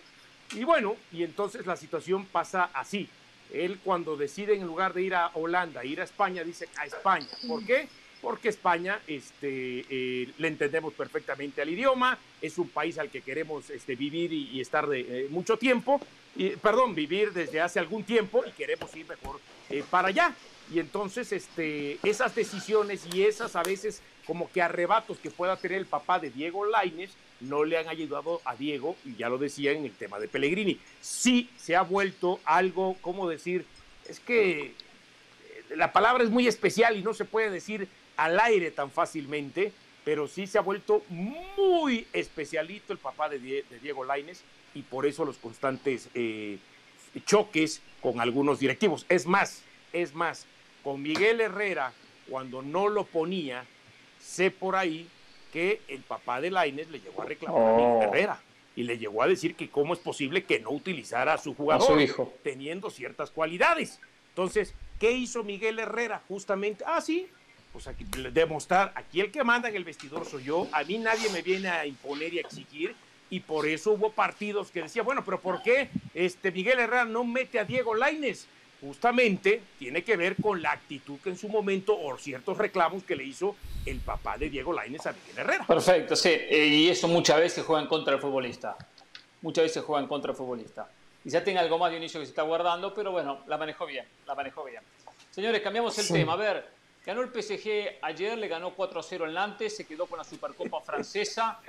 Y 0.54 0.64
bueno, 0.64 0.96
y 1.10 1.24
entonces 1.24 1.66
la 1.66 1.76
situación 1.76 2.26
pasa 2.26 2.70
así. 2.74 3.08
Él 3.52 3.78
cuando 3.84 4.16
decide 4.16 4.54
en 4.54 4.66
lugar 4.66 4.94
de 4.94 5.02
ir 5.02 5.14
a 5.14 5.30
Holanda, 5.34 5.84
ir 5.84 6.00
a 6.00 6.04
España, 6.04 6.42
dice 6.42 6.68
a 6.76 6.86
España. 6.86 7.28
¿Por 7.46 7.64
qué? 7.64 7.88
Porque 8.20 8.48
España 8.48 9.00
este, 9.06 9.84
eh, 9.90 10.28
le 10.38 10.48
entendemos 10.48 10.94
perfectamente 10.94 11.60
al 11.60 11.68
idioma, 11.68 12.18
es 12.40 12.56
un 12.58 12.68
país 12.68 12.98
al 12.98 13.10
que 13.10 13.20
queremos 13.20 13.68
este, 13.70 13.96
vivir 13.96 14.32
y, 14.32 14.60
estar 14.60 14.86
de, 14.86 15.00
eh, 15.00 15.26
mucho 15.28 15.56
tiempo, 15.56 16.00
y, 16.36 16.50
perdón, 16.50 16.94
vivir 16.94 17.32
desde 17.32 17.60
hace 17.60 17.80
algún 17.80 18.04
tiempo 18.04 18.44
y 18.46 18.52
queremos 18.52 18.94
ir 18.96 19.08
mejor 19.08 19.40
eh, 19.70 19.84
para 19.90 20.08
allá. 20.08 20.34
Y 20.72 20.78
entonces 20.78 21.32
este, 21.32 21.98
esas 22.02 22.34
decisiones 22.34 23.04
y 23.12 23.24
esas 23.24 23.56
a 23.56 23.62
veces 23.62 24.00
como 24.26 24.50
que 24.50 24.62
arrebatos 24.62 25.18
que 25.18 25.30
pueda 25.30 25.56
tener 25.56 25.78
el 25.78 25.86
papá 25.86 26.18
de 26.18 26.30
Diego 26.30 26.64
Laines 26.64 27.10
no 27.42 27.64
le 27.64 27.76
han 27.76 27.88
ayudado 27.88 28.40
a 28.44 28.54
Diego, 28.54 28.96
y 29.04 29.16
ya 29.16 29.28
lo 29.28 29.38
decía 29.38 29.72
en 29.72 29.84
el 29.84 29.92
tema 29.92 30.18
de 30.18 30.28
Pellegrini. 30.28 30.78
Sí 31.00 31.50
se 31.56 31.76
ha 31.76 31.82
vuelto 31.82 32.40
algo, 32.44 32.96
¿cómo 33.00 33.28
decir? 33.28 33.66
Es 34.08 34.20
que 34.20 34.60
eh, 34.60 34.74
la 35.76 35.92
palabra 35.92 36.24
es 36.24 36.30
muy 36.30 36.46
especial 36.46 36.96
y 36.96 37.02
no 37.02 37.14
se 37.14 37.24
puede 37.24 37.50
decir 37.50 37.88
al 38.16 38.38
aire 38.40 38.70
tan 38.70 38.90
fácilmente, 38.90 39.72
pero 40.04 40.28
sí 40.28 40.46
se 40.46 40.58
ha 40.58 40.62
vuelto 40.62 41.02
muy 41.08 42.06
especialito 42.12 42.92
el 42.92 42.98
papá 42.98 43.28
de, 43.28 43.64
Diego 43.82 44.04
Laines 44.04 44.42
y 44.74 44.82
por 44.82 45.06
eso 45.06 45.24
los 45.24 45.36
constantes 45.36 46.08
eh, 46.14 46.58
choques 47.24 47.82
con 48.00 48.20
algunos 48.20 48.58
directivos. 48.58 49.06
Es 49.08 49.26
más, 49.26 49.62
es 49.92 50.14
más, 50.14 50.46
con 50.82 51.02
Miguel 51.02 51.40
Herrera, 51.40 51.92
cuando 52.28 52.62
no 52.62 52.88
lo 52.88 53.04
ponía, 53.04 53.64
sé 54.22 54.50
por 54.50 54.76
ahí 54.76 55.08
que 55.52 55.80
el 55.88 56.00
papá 56.00 56.40
de 56.40 56.50
Laines 56.50 56.90
le 56.90 57.00
llegó 57.00 57.22
a 57.22 57.26
reclamar 57.26 57.62
a 57.62 57.76
Miguel 57.76 57.92
oh. 57.92 58.02
Herrera 58.02 58.40
y 58.74 58.84
le 58.84 58.96
llegó 58.96 59.22
a 59.22 59.26
decir 59.26 59.54
que 59.54 59.68
cómo 59.68 59.92
es 59.92 59.98
posible 59.98 60.44
que 60.44 60.60
no 60.60 60.70
utilizara 60.70 61.34
a 61.34 61.38
su 61.38 61.54
jugador 61.54 62.00
hijo. 62.00 62.32
teniendo 62.42 62.88
ciertas 62.88 63.30
cualidades. 63.30 64.00
Entonces, 64.30 64.74
¿qué 64.98 65.12
hizo 65.12 65.44
Miguel 65.44 65.78
Herrera? 65.78 66.22
Justamente, 66.26 66.84
ah, 66.86 67.02
sí, 67.02 67.28
pues 67.72 67.86
aquí 67.86 68.06
demostrar, 68.32 68.92
aquí 68.94 69.20
el 69.20 69.30
que 69.30 69.44
manda 69.44 69.68
en 69.68 69.76
el 69.76 69.84
vestidor 69.84 70.24
soy 70.24 70.44
yo, 70.44 70.68
a 70.72 70.84
mí 70.84 70.96
nadie 70.98 71.28
me 71.30 71.42
viene 71.42 71.68
a 71.68 71.86
imponer 71.86 72.32
y 72.32 72.38
a 72.38 72.42
exigir, 72.42 72.94
y 73.28 73.40
por 73.40 73.66
eso 73.66 73.92
hubo 73.92 74.12
partidos 74.12 74.70
que 74.70 74.82
decía, 74.82 75.02
bueno, 75.02 75.22
pero 75.24 75.40
¿por 75.40 75.62
qué 75.62 75.88
este 76.14 76.50
Miguel 76.50 76.78
Herrera 76.78 77.04
no 77.04 77.24
mete 77.24 77.58
a 77.58 77.64
Diego 77.64 77.94
Laines? 77.94 78.46
Justamente 78.82 79.62
tiene 79.78 80.02
que 80.02 80.16
ver 80.16 80.34
con 80.34 80.60
la 80.60 80.72
actitud 80.72 81.20
que 81.20 81.30
en 81.30 81.38
su 81.38 81.48
momento, 81.48 81.96
o 81.96 82.18
ciertos 82.18 82.58
reclamos 82.58 83.04
que 83.04 83.14
le 83.14 83.22
hizo 83.22 83.54
el 83.86 84.00
papá 84.00 84.36
de 84.36 84.50
Diego 84.50 84.72
Laines 84.72 85.06
a 85.06 85.12
Miguel 85.12 85.38
Herrera. 85.38 85.66
Perfecto, 85.68 86.16
sí, 86.16 86.30
y 86.50 86.88
eso 86.88 87.06
muchas 87.06 87.38
veces 87.38 87.64
juega 87.64 87.80
en 87.80 87.86
contra 87.86 88.12
del 88.12 88.20
futbolista. 88.20 88.76
Muchas 89.40 89.64
veces 89.64 89.84
juega 89.84 90.02
en 90.02 90.08
contra 90.08 90.32
del 90.32 90.36
futbolista. 90.36 90.88
ya 91.22 91.44
tiene 91.44 91.60
algo 91.60 91.78
más 91.78 91.92
de 91.92 91.98
inicio 91.98 92.18
que 92.18 92.26
se 92.26 92.30
está 92.30 92.42
guardando, 92.42 92.92
pero 92.92 93.12
bueno, 93.12 93.44
la 93.46 93.56
manejó 93.56 93.86
bien, 93.86 94.04
la 94.26 94.34
manejó 94.34 94.64
bien. 94.64 94.82
Señores, 95.30 95.60
cambiamos 95.60 95.96
el 95.98 96.08
tema. 96.08 96.32
A 96.32 96.36
ver, 96.36 96.68
ganó 97.06 97.22
el 97.22 97.28
PSG 97.28 97.98
ayer, 98.02 98.36
le 98.36 98.48
ganó 98.48 98.74
4 98.74 98.98
a 98.98 99.02
0 99.04 99.28
en 99.28 99.34
Nantes, 99.34 99.76
se 99.76 99.86
quedó 99.86 100.06
con 100.06 100.18
la 100.18 100.24
Supercopa 100.24 100.80
francesa, 100.84 101.60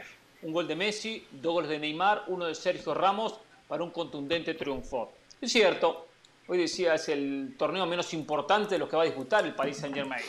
un 0.41 0.51
gol 0.51 0.67
de 0.67 0.75
Messi, 0.75 1.27
dos 1.29 1.53
goles 1.53 1.69
de 1.69 1.77
Neymar, 1.77 2.23
uno 2.27 2.45
de 2.45 2.55
Sergio 2.55 2.95
Ramos 2.95 3.39
para 3.67 3.83
un 3.83 3.91
contundente 3.91 4.55
triunfo. 4.55 5.13
Es 5.39 5.51
cierto, 5.51 6.07
hoy 6.53 6.59
decía 6.59 6.93
es 6.93 7.09
el 7.09 7.55
torneo 7.57 7.83
menos 7.87 8.13
importante 8.13 8.75
de 8.75 8.79
los 8.79 8.87
que 8.87 8.95
va 8.95 9.01
a 9.01 9.05
disputar 9.05 9.43
el 9.43 9.55
Paris 9.55 9.77
Saint 9.77 9.95
Germain, 9.95 10.23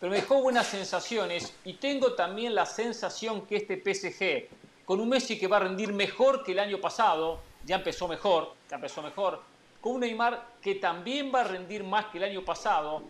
pero 0.00 0.08
me 0.10 0.16
dejó 0.16 0.40
buenas 0.40 0.66
sensaciones 0.66 1.54
y 1.66 1.74
tengo 1.74 2.14
también 2.14 2.54
la 2.54 2.64
sensación 2.64 3.42
que 3.42 3.56
este 3.56 3.76
PSG, 3.76 4.48
con 4.86 5.00
un 5.00 5.10
Messi 5.10 5.38
que 5.38 5.46
va 5.46 5.58
a 5.58 5.60
rendir 5.60 5.92
mejor 5.92 6.42
que 6.42 6.52
el 6.52 6.60
año 6.60 6.80
pasado, 6.80 7.40
ya 7.66 7.76
empezó 7.76 8.08
mejor, 8.08 8.54
ya 8.70 8.76
empezó 8.76 9.02
mejor, 9.02 9.42
con 9.82 9.96
un 9.96 10.00
Neymar 10.00 10.46
que 10.62 10.76
también 10.76 11.30
va 11.34 11.42
a 11.42 11.44
rendir 11.44 11.84
más 11.84 12.06
que 12.06 12.16
el 12.16 12.24
año 12.24 12.42
pasado 12.42 13.02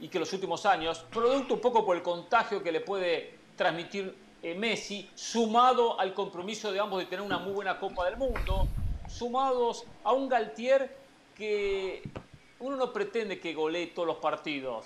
y 0.00 0.08
que 0.08 0.18
los 0.18 0.32
últimos 0.32 0.66
años, 0.66 1.04
producto 1.12 1.54
un 1.54 1.60
poco 1.60 1.86
por 1.86 1.96
el 1.96 2.02
contagio 2.02 2.64
que 2.64 2.72
le 2.72 2.80
puede 2.80 3.38
transmitir 3.54 4.12
eh, 4.42 4.56
Messi, 4.56 5.08
sumado 5.14 6.00
al 6.00 6.14
compromiso 6.14 6.72
de 6.72 6.80
ambos 6.80 6.98
de 6.98 7.06
tener 7.06 7.24
una 7.24 7.38
muy 7.38 7.52
buena 7.52 7.78
Copa 7.78 8.06
del 8.06 8.16
Mundo, 8.16 8.66
sumados 9.08 9.84
a 10.02 10.12
un 10.12 10.28
Galtier 10.28 10.97
que 11.38 12.02
uno 12.58 12.76
no 12.76 12.92
pretende 12.92 13.38
que 13.38 13.54
golee 13.54 13.86
todos 13.94 14.08
los 14.08 14.16
partidos, 14.18 14.84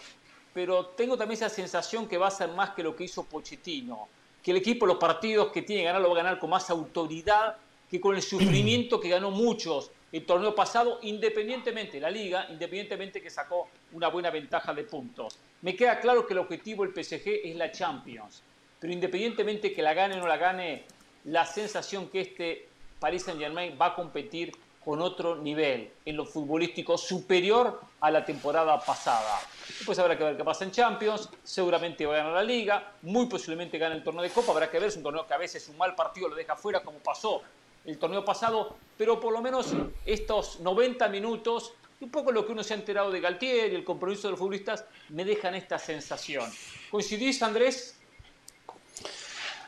pero 0.52 0.86
tengo 0.88 1.16
también 1.16 1.38
esa 1.38 1.48
sensación 1.48 2.06
que 2.06 2.18
va 2.18 2.28
a 2.28 2.30
ser 2.30 2.50
más 2.50 2.70
que 2.70 2.82
lo 2.82 2.94
que 2.94 3.04
hizo 3.04 3.24
Pochettino, 3.24 4.08
que 4.42 4.50
el 4.50 4.58
equipo, 4.58 4.84
los 4.84 4.98
partidos 4.98 5.50
que 5.50 5.62
tiene 5.62 5.82
que 5.82 5.86
ganar, 5.86 6.02
lo 6.02 6.08
va 6.08 6.20
a 6.20 6.22
ganar 6.22 6.38
con 6.38 6.50
más 6.50 6.68
autoridad 6.68 7.56
que 7.90 8.00
con 8.00 8.14
el 8.14 8.22
sufrimiento 8.22 9.00
que 9.00 9.08
ganó 9.08 9.30
muchos 9.30 9.90
el 10.12 10.26
torneo 10.26 10.54
pasado, 10.54 10.98
independientemente, 11.02 11.98
la 11.98 12.10
liga, 12.10 12.46
independientemente 12.50 13.22
que 13.22 13.30
sacó 13.30 13.68
una 13.92 14.08
buena 14.08 14.30
ventaja 14.30 14.74
de 14.74 14.84
puntos. 14.84 15.38
Me 15.62 15.74
queda 15.74 16.00
claro 16.00 16.26
que 16.26 16.34
el 16.34 16.40
objetivo 16.40 16.84
del 16.84 16.92
PSG 16.92 17.40
es 17.44 17.56
la 17.56 17.72
Champions, 17.72 18.42
pero 18.78 18.92
independientemente 18.92 19.72
que 19.72 19.80
la 19.80 19.94
gane 19.94 20.16
o 20.16 20.18
no 20.18 20.26
la 20.26 20.36
gane, 20.36 20.84
la 21.24 21.46
sensación 21.46 22.08
que 22.10 22.20
este 22.20 22.68
Paris 22.98 23.22
Saint 23.22 23.40
Germain 23.40 23.78
va 23.80 23.86
a 23.86 23.94
competir 23.94 24.52
con 24.84 25.00
otro 25.00 25.36
nivel 25.36 25.90
en 26.04 26.16
lo 26.16 26.24
futbolístico 26.26 26.98
superior 26.98 27.80
a 28.00 28.10
la 28.10 28.24
temporada 28.24 28.78
pasada. 28.80 29.40
Después 29.66 29.98
habrá 29.98 30.18
que 30.18 30.24
ver 30.24 30.36
qué 30.36 30.44
pasa 30.44 30.64
en 30.64 30.72
Champions, 30.72 31.28
seguramente 31.42 32.04
va 32.04 32.14
a 32.14 32.16
ganar 32.18 32.32
la 32.32 32.42
liga, 32.42 32.92
muy 33.02 33.26
posiblemente 33.26 33.78
gane 33.78 33.94
el 33.94 34.02
torneo 34.02 34.22
de 34.22 34.30
Copa, 34.30 34.52
habrá 34.52 34.70
que 34.70 34.78
ver, 34.78 34.88
es 34.88 34.96
un 34.96 35.02
torneo 35.02 35.26
que 35.26 35.34
a 35.34 35.38
veces 35.38 35.68
un 35.68 35.78
mal 35.78 35.94
partido 35.94 36.28
lo 36.28 36.34
deja 36.34 36.56
fuera 36.56 36.82
como 36.82 36.98
pasó 36.98 37.42
el 37.84 37.98
torneo 37.98 38.24
pasado, 38.24 38.76
pero 38.96 39.20
por 39.20 39.32
lo 39.32 39.40
menos 39.40 39.72
estos 40.04 40.60
90 40.60 41.08
minutos, 41.08 41.72
un 42.00 42.10
poco 42.10 42.32
lo 42.32 42.44
que 42.44 42.52
uno 42.52 42.62
se 42.62 42.74
ha 42.74 42.76
enterado 42.76 43.10
de 43.10 43.20
Galtier 43.20 43.72
y 43.72 43.76
el 43.76 43.84
compromiso 43.84 44.28
de 44.28 44.32
los 44.32 44.38
futbolistas, 44.38 44.84
me 45.08 45.24
dejan 45.24 45.54
esta 45.54 45.78
sensación. 45.78 46.50
¿Coincidís, 46.90 47.42
Andrés? 47.42 47.98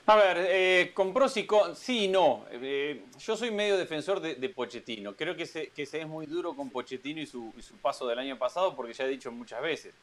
A 0.07 0.17
ver, 0.17 0.47
eh, 0.51 0.93
con 0.93 1.15
pros 1.15 1.37
y 1.39 1.47
con... 1.47 1.75
Sí 1.75 2.05
y 2.05 2.09
no. 2.09 2.45
Eh, 2.51 3.05
yo 3.19 3.37
soy 3.37 3.51
medio 3.51 3.79
defensor 3.79 4.21
de, 4.21 4.49
Pochettino. 4.51 5.15
Creo 5.17 5.35
que 5.35 5.47
se, 5.47 5.69
que 5.69 5.87
se 5.87 6.01
es 6.01 6.07
muy 6.07 6.27
duro 6.27 6.55
con 6.55 6.69
Pochettino 6.69 7.21
y 7.21 7.27
su, 7.27 7.53
paso 7.81 8.07
del 8.07 8.19
año 8.19 8.39
pasado, 8.39 8.77
porque 8.77 8.93
ya 8.93 9.05
he 9.05 9.09
dicho 9.09 9.33
muchas 9.33 9.63
veces. 9.63 9.95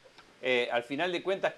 Eh, 0.42 0.68
al 0.72 0.84
final 0.84 1.12
de 1.12 1.22
cuentas, 1.22 1.54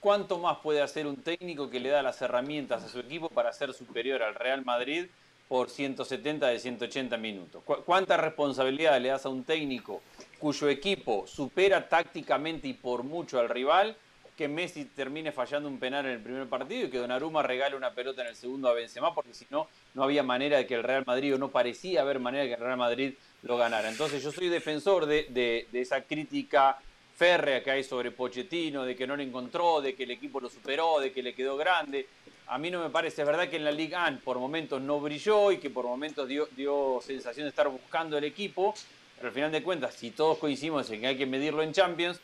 ¿cuánto 0.00 0.38
más 0.38 0.58
puede 0.58 0.82
hacer 0.82 1.06
un 1.06 1.22
técnico 1.22 1.70
que 1.70 1.78
le 1.78 1.90
da 1.90 2.02
las 2.02 2.20
herramientas 2.20 2.82
a 2.82 2.88
su 2.88 2.98
equipo 2.98 3.28
para 3.28 3.52
ser 3.52 3.72
superior 3.72 4.24
al 4.24 4.34
Real 4.34 4.64
Madrid 4.64 5.06
por 5.48 5.70
170 5.70 6.46
de 6.46 6.58
180 6.58 7.16
minutos. 7.16 7.62
¿Cuánta 7.64 8.16
responsabilidad 8.16 9.00
le 9.00 9.08
das 9.08 9.24
a 9.24 9.30
un 9.30 9.44
técnico 9.44 10.02
cuyo 10.38 10.68
equipo 10.68 11.26
supera 11.26 11.88
tácticamente 11.88 12.68
y 12.68 12.74
por 12.74 13.02
mucho 13.02 13.40
al 13.40 13.48
rival? 13.48 13.96
Que 14.38 14.46
Messi 14.46 14.84
termine 14.84 15.32
fallando 15.32 15.68
un 15.68 15.80
penal 15.80 16.06
en 16.06 16.12
el 16.12 16.20
primer 16.20 16.46
partido 16.48 16.86
y 16.86 16.90
que 16.90 16.98
Donnarumma 16.98 17.42
regale 17.42 17.74
una 17.74 17.90
pelota 17.90 18.22
en 18.22 18.28
el 18.28 18.36
segundo 18.36 18.68
a 18.68 18.72
Benzema, 18.72 19.12
porque 19.12 19.34
si 19.34 19.44
no, 19.50 19.66
no 19.94 20.04
había 20.04 20.22
manera 20.22 20.58
de 20.58 20.66
que 20.68 20.76
el 20.76 20.84
Real 20.84 21.02
Madrid, 21.04 21.34
o 21.34 21.38
no 21.38 21.50
parecía 21.50 22.02
haber 22.02 22.20
manera 22.20 22.44
de 22.44 22.50
que 22.50 22.54
el 22.54 22.60
Real 22.60 22.76
Madrid 22.78 23.14
lo 23.42 23.56
ganara. 23.56 23.88
Entonces 23.88 24.22
yo 24.22 24.30
soy 24.30 24.48
defensor 24.48 25.06
de, 25.06 25.66
esa 25.72 26.02
crítica 26.02 26.78
férrea 27.16 27.64
que 27.64 27.72
hay 27.72 27.82
sobre 27.82 28.12
Pochettino, 28.12 28.84
de 28.84 28.94
que 28.94 29.08
no 29.08 29.16
lo 29.16 29.24
encontró, 29.24 29.80
de 29.80 29.96
que 29.96 30.04
el 30.04 30.12
equipo 30.12 30.38
lo 30.38 30.48
superó, 30.48 31.00
de 31.00 31.10
que 31.10 31.20
le 31.20 31.34
quedó 31.34 31.56
grande 31.56 32.06
a 32.50 32.56
mí 32.56 32.70
no 32.70 32.80
me 32.80 32.88
parece, 32.88 33.20
es 33.20 33.26
verdad 33.26 33.48
que 33.48 33.56
en 33.56 33.64
la 33.64 33.70
Liga 33.70 34.06
A 34.06 34.16
por 34.24 34.38
momentos 34.38 34.80
no 34.80 35.00
brilló 35.00 35.52
y 35.52 35.58
que 35.58 35.68
por 35.68 35.84
momentos 35.84 36.26
dio, 36.26 36.48
dio 36.56 36.98
sensación 37.02 37.44
de 37.44 37.50
estar 37.50 37.68
buscando 37.68 38.16
el 38.16 38.24
equipo, 38.24 38.74
pero 39.16 39.28
al 39.28 39.34
final 39.34 39.52
de 39.52 39.62
cuentas, 39.62 39.94
si 39.94 40.12
todos 40.12 40.38
coincidimos 40.38 40.90
en 40.90 41.02
que 41.02 41.08
hay 41.08 41.18
que 41.18 41.26
medirlo 41.26 41.62
en 41.62 41.72
Champions, 41.72 42.20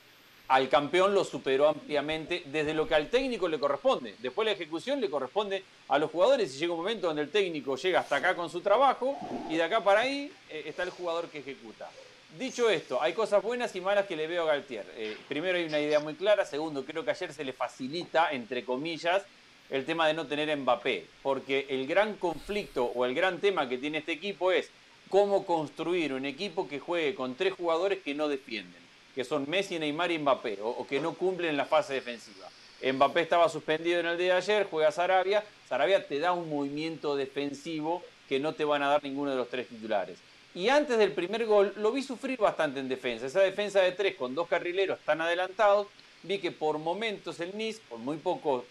al 0.49 0.69
campeón 0.69 1.15
lo 1.15 1.25
superó 1.25 1.69
ampliamente 1.69 2.43
desde 2.47 2.75
lo 2.75 2.87
que 2.87 2.95
al 2.95 3.09
técnico 3.09 3.49
le 3.49 3.59
corresponde. 3.59 4.15
Después 4.19 4.45
la 4.47 4.53
ejecución 4.53 5.01
le 5.01 5.09
corresponde 5.09 5.65
a 5.89 5.99
los 5.99 6.11
jugadores 6.11 6.55
y 6.55 6.59
llega 6.59 6.73
un 6.73 6.81
momento 6.81 7.07
donde 7.07 7.23
el 7.23 7.31
técnico 7.31 7.77
llega 7.77 8.01
hasta 8.01 8.17
acá 8.17 8.35
con 8.35 8.51
su 8.51 8.61
trabajo 8.61 9.17
y 9.49 9.57
de 9.57 9.63
acá 9.63 9.83
para 9.83 10.01
ahí 10.01 10.31
eh, 10.51 10.65
está 10.67 10.83
el 10.83 10.91
jugador 10.91 11.29
que 11.29 11.39
ejecuta. 11.39 11.91
Dicho 12.39 12.69
esto, 12.69 13.01
hay 13.01 13.13
cosas 13.13 13.43
buenas 13.43 13.75
y 13.77 13.81
malas 13.81 14.07
que 14.07 14.17
le 14.17 14.27
veo 14.27 14.43
a 14.43 14.47
Galtier. 14.47 14.85
Eh, 14.97 15.17
primero 15.29 15.57
hay 15.57 15.65
una 15.65 15.79
idea 15.79 16.01
muy 16.01 16.15
clara, 16.15 16.45
segundo 16.45 16.85
creo 16.85 17.05
que 17.05 17.13
ayer 17.13 17.33
se 17.33 17.45
le 17.45 17.53
facilita, 17.53 18.31
entre 18.33 18.65
comillas, 18.65 19.23
el 19.71 19.85
tema 19.87 20.09
de 20.09 20.15
no 20.15 20.27
tener 20.27 20.55
Mbappé, 20.57 21.07
porque 21.23 21.67
el 21.71 21.87
gran 21.87 22.15
conflicto 22.15 22.85
o 22.87 23.05
el 23.07 23.15
gran 23.15 23.39
tema 23.39 23.69
que 23.69 23.79
tiene 23.79 23.99
este 23.99 24.13
equipo 24.13 24.53
es 24.53 24.69
cómo 25.09 25.47
construir 25.47 26.13
un 26.13 26.27
equipo 26.27 26.69
que 26.69 26.81
juegue 26.81 27.15
con 27.15 27.35
tres 27.35 27.55
jugadores 27.55 28.03
que 28.03 28.15
no 28.15 28.29
defienden, 28.29 28.83
que 29.15 29.25
son 29.25 29.49
Messi, 29.49 29.79
Neymar 29.79 30.11
y 30.11 30.19
Mbappé, 30.19 30.59
o, 30.63 30.87
que 30.87 31.01
no 31.01 31.15
cumplen 31.15 31.57
la 31.57 31.65
fase 31.65 31.95
defensiva. 31.95 32.49
Mbappé 32.83 33.21
estaba 33.21 33.49
suspendido 33.49 34.01
en 34.01 34.07
el 34.07 34.19
día 34.19 34.33
de 34.33 34.39
ayer, 34.39 34.67
juega 34.71 34.91
Sarabia, 34.93 35.45
Sarabia 35.69 36.07
te 36.07 36.19
da 36.19 36.33
un 36.33 36.49
movimiento 36.51 37.17
defensivo 37.17 38.03
que 38.29 38.41
no 38.41 38.55
te 38.55 38.65
van 38.65 38.83
a 38.83 38.89
dar 38.89 39.03
ninguno 39.03 39.31
de 39.31 39.37
los 39.37 39.49
tres 39.49 39.69
titulares. 39.69 40.19
Y 40.55 40.69
antes 40.69 40.99
del 40.99 41.13
primer 41.13 41.47
gol 41.47 41.73
lo 41.77 41.91
vi 41.93 42.03
sufrir 42.03 42.39
bastante 42.39 42.81
en 42.81 42.89
defensa. 42.89 43.27
Esa 43.27 43.41
defensa 43.41 43.81
de 43.81 43.93
tres 43.93 44.15
con 44.15 44.35
dos 44.35 44.49
carrileros 44.49 45.01
tan 45.01 45.21
adelantados, 45.21 45.89
vi 46.23 46.39
que 46.39 46.53
por 46.53 46.79
momentos 46.79 47.41
el 47.41 47.57
Nice, 47.57 47.81
por 47.89 47.99
muy 47.99 48.19
poco 48.19 48.65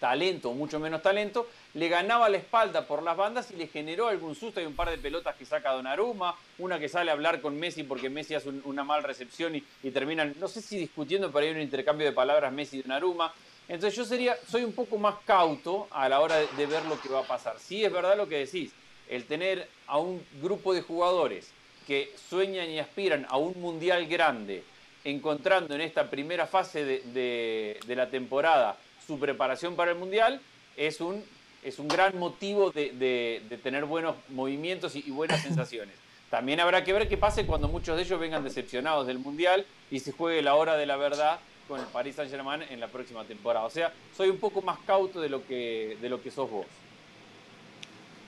talento, 0.00 0.52
mucho 0.52 0.80
menos 0.80 1.02
talento, 1.02 1.48
le 1.74 1.88
ganaba 1.88 2.28
la 2.28 2.38
espalda 2.38 2.86
por 2.86 3.02
las 3.02 3.16
bandas 3.16 3.50
y 3.52 3.56
le 3.56 3.68
generó 3.68 4.08
algún 4.08 4.34
susto. 4.34 4.58
Hay 4.58 4.66
un 4.66 4.74
par 4.74 4.90
de 4.90 4.98
pelotas 4.98 5.36
que 5.36 5.44
saca 5.44 5.72
Donnarumma, 5.72 6.34
una 6.58 6.80
que 6.80 6.88
sale 6.88 7.10
a 7.10 7.14
hablar 7.14 7.40
con 7.40 7.56
Messi 7.56 7.84
porque 7.84 8.10
Messi 8.10 8.34
hace 8.34 8.48
una 8.64 8.82
mala 8.82 9.06
recepción 9.06 9.54
y, 9.54 9.90
terminan, 9.90 10.34
no 10.40 10.48
sé 10.48 10.62
si 10.62 10.78
discutiendo, 10.78 11.30
pero 11.30 11.46
hay 11.46 11.52
un 11.52 11.60
intercambio 11.60 12.06
de 12.06 12.12
palabras 12.12 12.52
Messi 12.52 12.78
y 12.78 12.82
Donnarumma. 12.82 13.32
Entonces 13.68 13.94
yo 13.94 14.04
sería, 14.04 14.36
soy 14.48 14.64
un 14.64 14.72
poco 14.72 14.98
más 14.98 15.16
cauto 15.24 15.86
a 15.92 16.08
la 16.08 16.20
hora 16.20 16.36
de, 16.38 16.66
ver 16.66 16.84
lo 16.86 17.00
que 17.00 17.08
va 17.08 17.20
a 17.20 17.24
pasar. 17.24 17.56
Sí 17.60 17.84
es 17.84 17.92
verdad 17.92 18.16
lo 18.16 18.26
que 18.26 18.38
decís, 18.38 18.72
el 19.08 19.26
tener 19.26 19.68
a 19.86 19.98
un 19.98 20.24
grupo 20.42 20.74
de 20.74 20.82
jugadores 20.82 21.52
que 21.86 22.12
sueñan 22.28 22.68
y 22.70 22.78
aspiran 22.78 23.26
a 23.28 23.36
un 23.36 23.60
mundial 23.60 24.06
grande, 24.06 24.64
encontrando 25.04 25.74
en 25.74 25.82
esta 25.82 26.10
primera 26.10 26.46
fase 26.46 26.84
de 26.84 27.94
la 27.94 28.10
temporada 28.10 28.76
su 29.06 29.18
preparación 29.18 29.76
para 29.76 29.92
el 29.92 29.98
Mundial 29.98 30.40
es 30.76 31.00
un, 31.00 31.24
es 31.62 31.78
un 31.78 31.88
gran 31.88 32.18
motivo 32.18 32.70
de, 32.70 33.42
tener 33.62 33.84
buenos 33.84 34.16
movimientos 34.28 34.96
y, 34.96 35.10
buenas 35.10 35.42
sensaciones. 35.42 35.94
También 36.30 36.60
habrá 36.60 36.84
que 36.84 36.92
ver 36.92 37.08
qué 37.08 37.16
pase 37.16 37.44
cuando 37.44 37.68
muchos 37.68 37.96
de 37.96 38.04
ellos 38.04 38.20
vengan 38.20 38.44
decepcionados 38.44 39.06
del 39.06 39.18
Mundial 39.18 39.66
y 39.90 40.00
se 40.00 40.12
juegue 40.12 40.42
la 40.42 40.54
hora 40.54 40.76
de 40.76 40.86
la 40.86 40.96
verdad 40.96 41.40
con 41.66 41.80
el 41.80 41.86
Paris 41.86 42.16
Saint 42.16 42.30
Germain 42.30 42.62
en 42.62 42.80
la 42.80 42.88
próxima 42.88 43.24
temporada. 43.24 43.66
O 43.66 43.70
sea, 43.70 43.92
soy 44.16 44.28
un 44.28 44.38
poco 44.38 44.62
más 44.62 44.78
cauto 44.86 45.20
de 45.20 45.28
lo 45.28 45.46
que, 45.46 45.96
de 46.00 46.08
lo 46.08 46.22
que 46.22 46.30
sos 46.30 46.50
vos. 46.50 46.66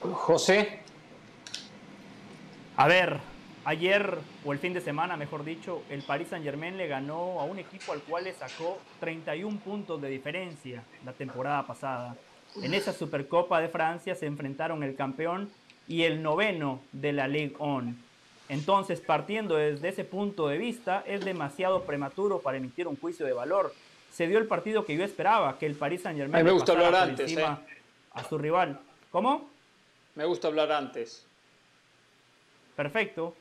José. 0.00 0.80
A 2.76 2.88
ver, 2.88 3.20
ayer 3.64 4.18
o 4.44 4.52
el 4.52 4.58
fin 4.58 4.72
de 4.72 4.80
semana, 4.80 5.16
mejor 5.16 5.44
dicho, 5.44 5.82
el 5.90 6.02
Paris 6.02 6.28
Saint 6.28 6.44
Germain 6.44 6.76
le 6.76 6.86
ganó 6.86 7.40
a 7.40 7.44
un 7.44 7.58
equipo 7.58 7.92
al 7.92 8.00
cual 8.00 8.24
le 8.24 8.32
sacó 8.32 8.78
31 9.00 9.58
puntos 9.60 10.00
de 10.00 10.08
diferencia 10.08 10.82
la 11.04 11.12
temporada 11.12 11.66
pasada. 11.66 12.16
En 12.62 12.74
esa 12.74 12.92
Supercopa 12.92 13.60
de 13.60 13.68
Francia 13.68 14.14
se 14.14 14.26
enfrentaron 14.26 14.82
el 14.82 14.94
campeón 14.94 15.50
y 15.88 16.02
el 16.02 16.22
noveno 16.22 16.80
de 16.92 17.12
la 17.12 17.28
Ligue 17.28 17.56
1. 17.58 17.94
Entonces, 18.48 19.00
partiendo 19.00 19.56
desde 19.56 19.88
ese 19.88 20.04
punto 20.04 20.48
de 20.48 20.58
vista, 20.58 21.02
es 21.06 21.24
demasiado 21.24 21.84
prematuro 21.84 22.40
para 22.40 22.58
emitir 22.58 22.86
un 22.86 22.96
juicio 22.96 23.24
de 23.24 23.32
valor. 23.32 23.72
Se 24.12 24.26
dio 24.26 24.38
el 24.38 24.46
partido 24.46 24.84
que 24.84 24.96
yo 24.96 25.04
esperaba, 25.04 25.58
que 25.58 25.64
el 25.64 25.74
Paris 25.74 26.02
Saint 26.02 26.18
Germain 26.18 26.44
me 26.44 26.50
gusta 26.50 26.72
hablar 26.72 26.94
antes, 26.94 27.34
eh. 27.34 27.46
a 28.12 28.24
su 28.28 28.36
rival. 28.36 28.78
¿Cómo? 29.10 29.48
Me 30.14 30.26
gusta 30.26 30.48
hablar 30.48 30.70
antes. 30.72 31.24
Perfecto. 32.76 33.34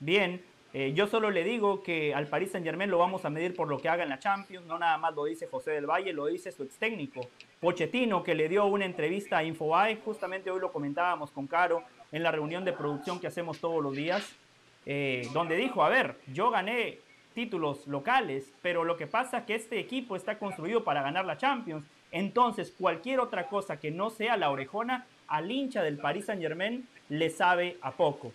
Bien. 0.00 0.42
Eh, 0.72 0.92
yo 0.92 1.06
solo 1.06 1.30
le 1.30 1.42
digo 1.42 1.82
que 1.82 2.14
al 2.14 2.26
Paris 2.26 2.50
Saint 2.50 2.66
Germain 2.66 2.90
lo 2.90 2.98
vamos 2.98 3.24
a 3.24 3.30
medir 3.30 3.56
por 3.56 3.66
lo 3.66 3.78
que 3.78 3.88
haga 3.88 4.02
en 4.02 4.10
la 4.10 4.18
Champions. 4.18 4.66
No 4.66 4.78
nada 4.78 4.98
más 4.98 5.14
lo 5.14 5.24
dice 5.24 5.46
José 5.46 5.70
del 5.70 5.86
Valle, 5.86 6.12
lo 6.12 6.26
dice 6.26 6.52
su 6.52 6.64
ex 6.64 6.76
técnico, 6.76 7.22
Pochettino, 7.60 8.22
que 8.22 8.34
le 8.34 8.46
dio 8.48 8.66
una 8.66 8.84
entrevista 8.84 9.38
a 9.38 9.44
Infobae. 9.44 9.96
Justamente 10.04 10.50
hoy 10.50 10.60
lo 10.60 10.70
comentábamos 10.72 11.30
con 11.30 11.46
Caro 11.46 11.82
en 12.12 12.22
la 12.22 12.30
reunión 12.30 12.64
de 12.66 12.74
producción 12.74 13.18
que 13.20 13.26
hacemos 13.26 13.58
todos 13.58 13.82
los 13.82 13.94
días. 13.94 14.36
Eh, 14.84 15.28
donde 15.32 15.56
dijo, 15.56 15.82
a 15.82 15.88
ver, 15.88 16.16
yo 16.32 16.50
gané 16.50 16.98
títulos 17.34 17.86
locales, 17.86 18.52
pero 18.62 18.84
lo 18.84 18.96
que 18.96 19.06
pasa 19.06 19.38
es 19.38 19.44
que 19.44 19.54
este 19.54 19.80
equipo 19.80 20.14
está 20.14 20.38
construido 20.38 20.84
para 20.84 21.02
ganar 21.02 21.24
la 21.24 21.36
Champions. 21.36 21.84
Entonces, 22.12 22.72
cualquier 22.78 23.20
otra 23.20 23.48
cosa 23.48 23.80
que 23.80 23.90
no 23.90 24.10
sea 24.10 24.36
la 24.36 24.50
orejona, 24.50 25.06
al 25.26 25.50
hincha 25.50 25.82
del 25.82 25.98
Paris 25.98 26.26
Saint 26.26 26.40
Germain 26.40 26.86
le 27.08 27.30
sabe 27.30 27.78
a 27.82 27.92
poco. 27.92 28.32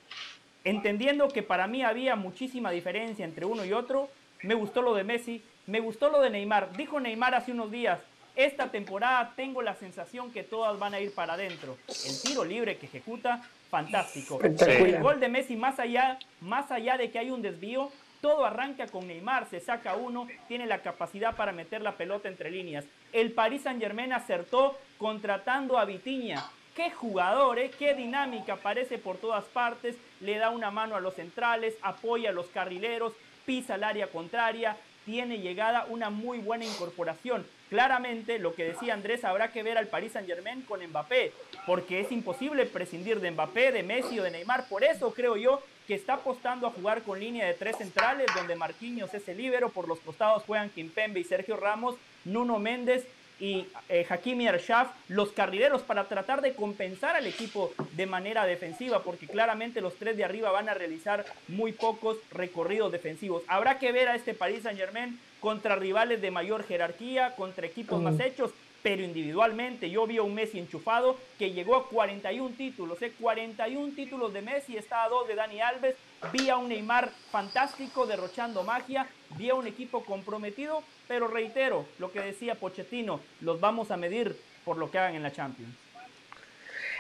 Entendiendo 0.63 1.27
que 1.27 1.43
para 1.43 1.67
mí 1.67 1.83
había 1.83 2.15
muchísima 2.15 2.71
diferencia 2.71 3.25
entre 3.25 3.45
uno 3.45 3.65
y 3.65 3.73
otro, 3.73 4.09
me 4.43 4.53
gustó 4.53 4.81
lo 4.81 4.93
de 4.93 5.03
Messi, 5.03 5.43
me 5.67 5.79
gustó 5.79 6.09
lo 6.09 6.21
de 6.21 6.29
Neymar. 6.29 6.75
Dijo 6.75 6.99
Neymar 6.99 7.35
hace 7.35 7.51
unos 7.51 7.71
días, 7.71 7.99
esta 8.35 8.71
temporada 8.71 9.33
tengo 9.35 9.61
la 9.61 9.75
sensación 9.75 10.31
que 10.31 10.43
todas 10.43 10.77
van 10.79 10.93
a 10.93 10.99
ir 10.99 11.13
para 11.13 11.33
adentro. 11.33 11.77
El 11.87 12.21
tiro 12.21 12.45
libre 12.45 12.77
que 12.77 12.85
ejecuta 12.85 13.41
fantástico. 13.69 14.39
El 14.41 15.01
gol 15.01 15.19
de 15.19 15.29
Messi, 15.29 15.55
más 15.55 15.79
allá, 15.79 16.19
más 16.41 16.71
allá 16.71 16.97
de 16.97 17.09
que 17.09 17.19
hay 17.19 17.31
un 17.31 17.41
desvío, 17.41 17.91
todo 18.21 18.45
arranca 18.45 18.87
con 18.87 19.07
Neymar, 19.07 19.49
se 19.49 19.59
saca 19.59 19.95
uno, 19.95 20.27
tiene 20.47 20.67
la 20.67 20.81
capacidad 20.81 21.35
para 21.35 21.51
meter 21.51 21.81
la 21.81 21.97
pelota 21.97 22.29
entre 22.29 22.51
líneas. 22.51 22.85
El 23.11 23.31
Paris 23.31 23.63
Saint 23.63 23.81
Germain 23.81 24.13
acertó 24.13 24.77
contratando 24.97 25.77
a 25.77 25.85
Vitiña. 25.85 26.45
Qué 26.75 26.91
jugador, 26.91 27.59
¿eh? 27.59 27.71
qué 27.77 27.95
dinámica, 27.95 28.53
aparece 28.53 28.97
por 28.97 29.17
todas 29.17 29.43
partes, 29.45 29.97
le 30.21 30.37
da 30.37 30.49
una 30.49 30.71
mano 30.71 30.95
a 30.95 31.01
los 31.01 31.15
centrales, 31.15 31.75
apoya 31.81 32.29
a 32.29 32.33
los 32.33 32.47
carrileros, 32.47 33.13
pisa 33.45 33.75
el 33.75 33.83
área 33.83 34.07
contraria, 34.07 34.77
tiene 35.05 35.39
llegada 35.39 35.85
una 35.89 36.09
muy 36.09 36.39
buena 36.39 36.65
incorporación. 36.65 37.45
Claramente, 37.69 38.37
lo 38.37 38.53
que 38.53 38.65
decía 38.65 38.93
Andrés, 38.93 39.23
habrá 39.23 39.51
que 39.51 39.63
ver 39.63 39.77
al 39.77 39.87
Paris 39.87 40.11
Saint 40.11 40.27
Germain 40.27 40.61
con 40.61 40.85
Mbappé, 40.85 41.31
porque 41.65 42.01
es 42.01 42.11
imposible 42.11 42.65
prescindir 42.65 43.19
de 43.19 43.31
Mbappé, 43.31 43.71
de 43.71 43.83
Messi 43.83 44.19
o 44.19 44.23
de 44.23 44.31
Neymar. 44.31 44.67
Por 44.67 44.83
eso 44.83 45.13
creo 45.13 45.37
yo 45.37 45.61
que 45.87 45.95
está 45.95 46.15
apostando 46.15 46.67
a 46.67 46.71
jugar 46.71 47.01
con 47.01 47.19
línea 47.19 47.47
de 47.47 47.53
tres 47.53 47.77
centrales, 47.77 48.27
donde 48.35 48.55
Marquinhos 48.55 49.13
es 49.13 49.27
el 49.27 49.37
líbero, 49.37 49.69
por 49.69 49.87
los 49.87 49.99
costados 49.99 50.43
juegan 50.43 50.69
Kimpembe 50.69 51.19
y 51.19 51.23
Sergio 51.23 51.57
Ramos, 51.57 51.95
Nuno 52.25 52.59
Méndez 52.59 53.07
y 53.41 53.65
eh, 53.89 54.05
Hakimi 54.07 54.47
Arshaf, 54.47 54.91
los 55.07 55.31
carrileros, 55.31 55.81
para 55.81 56.03
tratar 56.07 56.41
de 56.41 56.53
compensar 56.53 57.15
al 57.15 57.25
equipo 57.25 57.73
de 57.93 58.05
manera 58.05 58.45
defensiva, 58.45 59.01
porque 59.01 59.25
claramente 59.25 59.81
los 59.81 59.95
tres 59.95 60.15
de 60.15 60.23
arriba 60.23 60.51
van 60.51 60.69
a 60.69 60.75
realizar 60.75 61.25
muy 61.47 61.71
pocos 61.71 62.17
recorridos 62.31 62.91
defensivos. 62.91 63.41
Habrá 63.47 63.79
que 63.79 63.91
ver 63.91 64.09
a 64.09 64.15
este 64.15 64.35
Paris 64.35 64.61
Saint 64.61 64.77
Germain 64.77 65.19
contra 65.39 65.75
rivales 65.75 66.21
de 66.21 66.29
mayor 66.29 66.63
jerarquía, 66.67 67.35
contra 67.35 67.65
equipos 67.65 67.99
más 67.99 68.19
hechos, 68.19 68.51
pero 68.83 69.03
individualmente 69.03 69.89
yo 69.89 70.07
vi 70.07 70.17
a 70.17 70.23
un 70.23 70.33
Messi 70.33 70.59
enchufado 70.59 71.17
que 71.37 71.51
llegó 71.51 71.75
a 71.75 71.87
41 71.87 72.55
títulos, 72.55 73.01
¿eh? 73.01 73.13
41 73.19 73.93
títulos 73.95 74.33
de 74.33 74.41
Messi, 74.41 74.77
está 74.77 75.03
a 75.03 75.09
dos 75.09 75.27
de 75.27 75.35
Dani 75.35 75.61
Alves, 75.61 75.95
vi 76.33 76.49
a 76.49 76.57
un 76.57 76.69
Neymar 76.69 77.11
fantástico 77.31 78.05
derrochando 78.05 78.63
magia, 78.63 79.07
vi 79.37 79.49
a 79.49 79.55
un 79.55 79.67
equipo 79.67 80.03
comprometido, 80.03 80.83
pero 81.07 81.27
reitero 81.27 81.85
lo 81.99 82.11
que 82.11 82.21
decía 82.21 82.55
Pochettino, 82.55 83.19
los 83.41 83.59
vamos 83.59 83.91
a 83.91 83.97
medir 83.97 84.39
por 84.65 84.77
lo 84.77 84.89
que 84.89 84.97
hagan 84.97 85.15
en 85.15 85.23
la 85.23 85.31
Champions. 85.31 85.75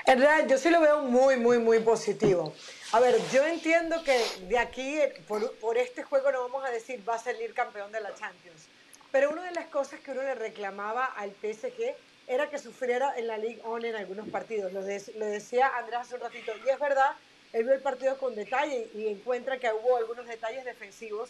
En 0.07 0.19
realidad, 0.19 0.49
yo 0.49 0.57
sí 0.57 0.71
lo 0.71 0.81
veo 0.81 1.03
muy, 1.03 1.37
muy, 1.37 1.59
muy 1.59 1.79
positivo. 1.79 2.55
A 2.91 2.99
ver, 2.99 3.15
yo 3.31 3.45
entiendo 3.45 4.03
que 4.03 4.19
de 4.47 4.57
aquí, 4.57 4.97
por, 5.27 5.53
por 5.57 5.77
este 5.77 6.03
juego, 6.03 6.31
no 6.31 6.41
vamos 6.41 6.65
a 6.65 6.71
decir 6.71 7.07
va 7.07 7.15
a 7.15 7.19
salir 7.19 7.53
campeón 7.53 7.91
de 7.91 8.01
la 8.01 8.13
Champions 8.15 8.67
pero 9.11 9.29
una 9.29 9.43
de 9.43 9.51
las 9.51 9.67
cosas 9.67 9.99
que 9.99 10.11
uno 10.11 10.23
le 10.23 10.35
reclamaba 10.35 11.05
al 11.05 11.31
PSG 11.31 11.95
era 12.27 12.49
que 12.49 12.57
sufriera 12.57 13.13
en 13.17 13.27
la 13.27 13.37
Ligue 13.37 13.61
1 13.65 13.87
en 13.87 13.95
algunos 13.95 14.29
partidos. 14.29 14.71
Lo, 14.71 14.81
decía 14.83 15.69
Andrés 15.77 15.99
hace 16.01 16.15
un 16.15 16.21
ratito. 16.21 16.53
Y 16.65 16.69
es 16.69 16.79
verdad, 16.79 17.11
él 17.51 17.65
vio 17.65 17.73
el 17.73 17.81
partido 17.81 18.17
con 18.17 18.35
detalle 18.35 18.89
y 18.95 19.07
encuentra 19.07 19.57
que 19.57 19.69
hubo 19.69 19.97
algunos 19.97 20.25
detalles 20.27 20.63
defensivos. 20.63 21.29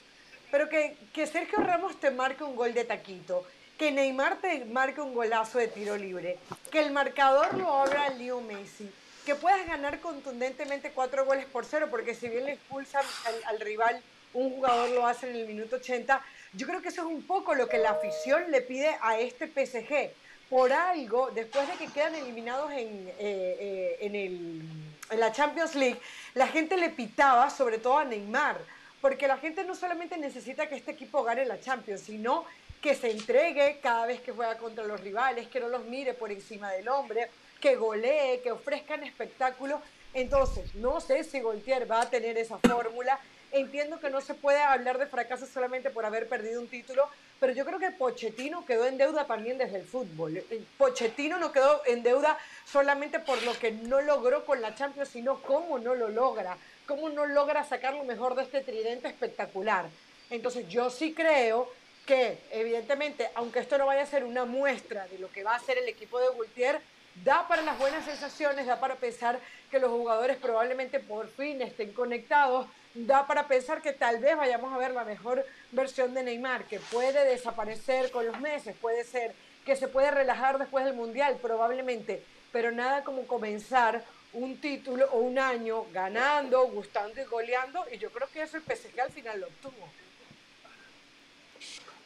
Pero 0.51 0.69
que, 0.69 0.95
que 1.13 1.25
Sergio 1.25 1.59
Ramos 1.59 1.99
te 1.99 2.11
marque 2.11 2.43
un 2.43 2.55
gol 2.55 2.73
de 2.73 2.83
taquito, 2.83 3.45
que 3.79 3.91
Neymar 3.91 4.41
te 4.41 4.65
marque 4.65 5.01
un 5.01 5.15
golazo 5.15 5.57
de 5.59 5.69
tiro 5.69 5.97
libre, 5.97 6.37
que 6.69 6.81
el 6.81 6.91
marcador 6.91 7.53
lo 7.55 7.71
abra 7.71 8.09
Leo 8.09 8.41
Messi, 8.41 8.91
que 9.25 9.33
puedas 9.33 9.65
ganar 9.65 10.01
contundentemente 10.01 10.91
cuatro 10.91 11.25
goles 11.25 11.45
por 11.45 11.65
cero, 11.65 11.87
porque 11.89 12.13
si 12.13 12.27
bien 12.27 12.45
le 12.45 12.53
expulsan 12.53 13.05
al, 13.25 13.43
al 13.45 13.59
rival, 13.61 14.01
un 14.33 14.51
jugador 14.51 14.89
lo 14.89 15.07
hace 15.07 15.29
en 15.29 15.37
el 15.37 15.47
minuto 15.47 15.77
80 15.77 16.21
yo 16.53 16.67
creo 16.67 16.81
que 16.81 16.89
eso 16.89 17.01
es 17.01 17.07
un 17.07 17.23
poco 17.23 17.55
lo 17.55 17.67
que 17.67 17.77
la 17.77 17.91
afición 17.91 18.51
le 18.51 18.61
pide 18.61 18.97
a 19.01 19.19
este 19.19 19.47
PSG. 19.47 20.11
Por 20.49 20.73
algo, 20.73 21.31
después 21.31 21.65
de 21.67 21.75
que 21.75 21.91
quedan 21.91 22.13
eliminados 22.13 22.71
en, 22.71 23.07
eh, 23.07 23.13
eh, 23.19 23.97
en, 24.01 24.15
el, 24.15 24.61
en 25.09 25.19
la 25.19 25.31
Champions 25.31 25.75
League, 25.75 25.97
la 26.33 26.47
gente 26.47 26.75
le 26.75 26.89
pitaba 26.89 27.49
sobre 27.49 27.77
todo 27.77 27.99
a 27.99 28.03
Neymar, 28.03 28.59
porque 28.99 29.27
la 29.27 29.37
gente 29.37 29.63
no 29.63 29.75
solamente 29.75 30.17
necesita 30.17 30.67
que 30.67 30.75
este 30.75 30.91
equipo 30.91 31.23
gane 31.23 31.45
la 31.45 31.61
Champions, 31.61 32.01
sino 32.01 32.45
que 32.81 32.95
se 32.95 33.11
entregue 33.11 33.79
cada 33.81 34.05
vez 34.05 34.19
que 34.19 34.33
juega 34.33 34.57
contra 34.57 34.83
los 34.83 34.99
rivales, 34.99 35.47
que 35.47 35.59
no 35.61 35.69
los 35.69 35.85
mire 35.85 36.13
por 36.13 36.31
encima 36.31 36.71
del 36.71 36.89
hombre, 36.89 37.29
que 37.61 37.75
golee, 37.75 38.41
que 38.41 38.51
ofrezcan 38.51 39.03
espectáculos. 39.03 39.79
Entonces, 40.13 40.75
no 40.75 40.99
sé 40.99 41.23
si 41.23 41.39
Goltier 41.39 41.89
va 41.89 42.01
a 42.01 42.09
tener 42.09 42.37
esa 42.37 42.57
fórmula, 42.57 43.19
Entiendo 43.51 43.99
que 43.99 44.09
no 44.09 44.21
se 44.21 44.33
puede 44.33 44.59
hablar 44.59 44.97
de 44.97 45.07
fracaso 45.07 45.45
solamente 45.45 45.89
por 45.89 46.05
haber 46.05 46.29
perdido 46.29 46.61
un 46.61 46.69
título, 46.69 47.09
pero 47.39 47.51
yo 47.51 47.65
creo 47.65 47.79
que 47.79 47.91
Pochettino 47.91 48.65
quedó 48.65 48.85
en 48.85 48.97
deuda 48.97 49.25
también 49.25 49.57
desde 49.57 49.77
el 49.77 49.85
fútbol. 49.85 50.37
Eh, 50.37 50.63
Pochettino 50.77 51.37
no 51.37 51.51
quedó 51.51 51.81
en 51.85 52.01
deuda 52.01 52.37
solamente 52.65 53.19
por 53.19 53.41
lo 53.43 53.53
que 53.59 53.71
no 53.71 53.99
logró 53.99 54.45
con 54.45 54.61
la 54.61 54.73
Champions, 54.75 55.09
sino 55.09 55.41
cómo 55.41 55.79
no 55.79 55.95
lo 55.95 56.07
logra, 56.07 56.57
cómo 56.87 57.09
no 57.09 57.25
logra 57.25 57.65
sacar 57.65 57.93
lo 57.93 58.05
mejor 58.05 58.35
de 58.35 58.43
este 58.43 58.61
tridente 58.61 59.09
espectacular. 59.09 59.85
Entonces 60.29 60.69
yo 60.69 60.89
sí 60.89 61.13
creo 61.13 61.69
que 62.05 62.37
evidentemente, 62.51 63.29
aunque 63.35 63.59
esto 63.59 63.77
no 63.77 63.85
vaya 63.85 64.03
a 64.03 64.05
ser 64.05 64.23
una 64.23 64.45
muestra 64.45 65.07
de 65.07 65.19
lo 65.19 65.29
que 65.29 65.43
va 65.43 65.53
a 65.53 65.57
hacer 65.57 65.77
el 65.77 65.89
equipo 65.89 66.19
de 66.19 66.29
Gultier, 66.29 66.79
da 67.25 67.47
para 67.47 67.61
las 67.63 67.77
buenas 67.77 68.05
sensaciones, 68.05 68.65
da 68.65 68.79
para 68.79 68.95
pensar 68.95 69.39
que 69.69 69.79
los 69.79 69.91
jugadores 69.91 70.37
probablemente 70.37 70.99
por 70.99 71.27
fin 71.27 71.61
estén 71.61 71.91
conectados, 71.91 72.67
da 72.93 73.25
para 73.25 73.47
pensar 73.47 73.81
que 73.81 73.93
tal 73.93 74.19
vez 74.19 74.35
vayamos 74.35 74.73
a 74.73 74.77
ver 74.77 74.91
la 74.91 75.05
mejor 75.05 75.45
versión 75.71 76.13
de 76.13 76.23
Neymar, 76.23 76.65
que 76.65 76.79
puede 76.79 77.25
desaparecer 77.25 78.11
con 78.11 78.25
los 78.25 78.39
meses, 78.39 78.75
puede 78.81 79.03
ser 79.03 79.33
que 79.65 79.75
se 79.75 79.87
puede 79.87 80.11
relajar 80.11 80.57
después 80.57 80.85
del 80.85 80.95
Mundial, 80.95 81.37
probablemente, 81.41 82.23
pero 82.51 82.71
nada 82.71 83.03
como 83.03 83.25
comenzar 83.27 84.03
un 84.33 84.57
título 84.57 85.05
o 85.11 85.19
un 85.19 85.37
año 85.37 85.85
ganando, 85.93 86.65
gustando 86.67 87.21
y 87.21 87.25
goleando, 87.25 87.85
y 87.91 87.97
yo 87.97 88.09
creo 88.11 88.27
que 88.29 88.41
eso 88.41 88.57
el 88.57 88.63
PSG 88.63 88.99
al 88.99 89.11
final 89.11 89.39
lo 89.41 89.47
obtuvo. 89.47 89.89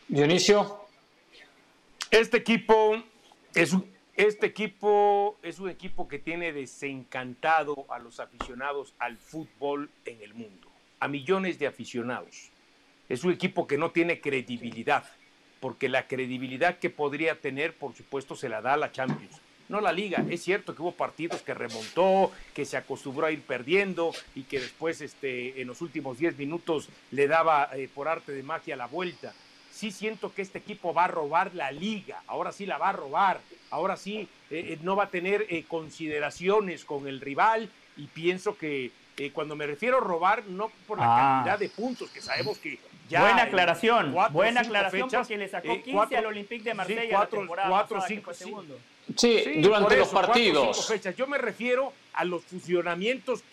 Dionisio. 0.07 0.85
Este 2.11 2.37
equipo 2.37 3.01
es 3.53 3.73
un, 3.73 3.91
este 4.15 4.45
equipo 4.45 5.37
es 5.41 5.59
un 5.59 5.69
equipo 5.69 6.07
que 6.07 6.19
tiene 6.19 6.53
desencantado 6.53 7.85
a 7.89 7.99
los 7.99 8.19
aficionados 8.19 8.93
al 8.99 9.17
fútbol 9.17 9.89
en 10.05 10.21
el 10.21 10.33
mundo 10.33 10.74
a 10.99 11.07
millones 11.07 11.59
de 11.59 11.67
aficionados. 11.67 12.49
Es 13.09 13.23
un 13.23 13.31
equipo 13.31 13.67
que 13.67 13.77
no 13.77 13.91
tiene 13.91 14.19
credibilidad, 14.19 15.03
porque 15.59 15.89
la 15.89 16.07
credibilidad 16.07 16.79
que 16.79 16.89
podría 16.89 17.39
tener, 17.39 17.75
por 17.75 17.95
supuesto, 17.95 18.35
se 18.35 18.49
la 18.49 18.61
da 18.61 18.73
a 18.73 18.77
la 18.77 18.91
Champions. 18.91 19.41
No 19.67 19.81
la 19.81 19.91
liga, 19.91 20.23
es 20.29 20.43
cierto 20.43 20.75
que 20.75 20.83
hubo 20.83 20.91
partidos 20.91 21.41
que 21.41 21.55
remontó, 21.55 22.31
que 22.53 22.65
se 22.65 22.77
acostumbró 22.77 23.25
a 23.25 23.31
ir 23.31 23.41
perdiendo 23.41 24.11
y 24.35 24.43
que 24.43 24.59
después 24.59 25.01
este, 25.01 25.59
en 25.59 25.67
los 25.67 25.81
últimos 25.81 26.19
10 26.19 26.37
minutos 26.37 26.89
le 27.09 27.27
daba 27.27 27.69
eh, 27.73 27.89
por 27.93 28.07
arte 28.07 28.31
de 28.31 28.43
magia 28.43 28.75
la 28.75 28.85
vuelta. 28.85 29.33
sí 29.71 29.91
siento 29.91 30.33
que 30.33 30.43
este 30.43 30.59
equipo 30.59 30.93
va 30.93 31.05
a 31.05 31.07
robar 31.07 31.55
la 31.55 31.71
liga, 31.71 32.21
ahora 32.27 32.51
sí 32.51 32.67
la 32.67 32.77
va 32.77 32.89
a 32.89 32.93
robar, 32.93 33.41
ahora 33.71 33.97
sí 33.97 34.27
eh, 34.51 34.73
eh, 34.73 34.79
no 34.83 34.95
va 34.95 35.05
a 35.05 35.09
tener 35.09 35.47
consideraciones 35.67 36.85
con 36.85 37.07
el 37.07 37.19
rival 37.19 37.67
y 37.97 38.05
pienso 38.05 38.57
que 38.57 38.91
cuando 39.33 39.55
me 39.55 39.65
refiero 39.65 39.97
a 39.97 40.01
robar, 40.01 40.43
no 40.45 40.71
por 40.87 40.99
la 40.99 41.05
ah. 41.05 41.33
cantidad 41.35 41.59
de 41.59 41.69
puntos, 41.69 42.09
que 42.09 42.21
sabemos 42.21 42.57
que 42.57 42.79
ya... 43.09 43.21
Buena 43.21 43.43
aclaración, 43.43 44.15
buena 44.31 44.61
aclaración 44.61 45.09
porque 45.09 45.37
le 45.37 45.47
sacó 45.47 45.81
15 45.81 46.17
al 46.17 46.25
Olympique 46.25 46.63
de 46.63 46.73
Marsella 46.73 47.01
sí, 47.01 47.07
cuatro, 47.09 47.37
la 47.37 47.41
temporada 47.41 47.69
cuatro, 47.69 48.01
cinco, 48.07 48.33
segundos. 48.33 48.77
Sí, 49.15 49.43
durante 49.57 49.97
los 49.97 50.09
partidos. 50.09 50.87
fechas. 50.87 51.15
Yo 51.15 51.27
me 51.27 51.37
refiero 51.37 51.93
a 52.13 52.25
los 52.25 52.43
funcionamientos 52.45 53.43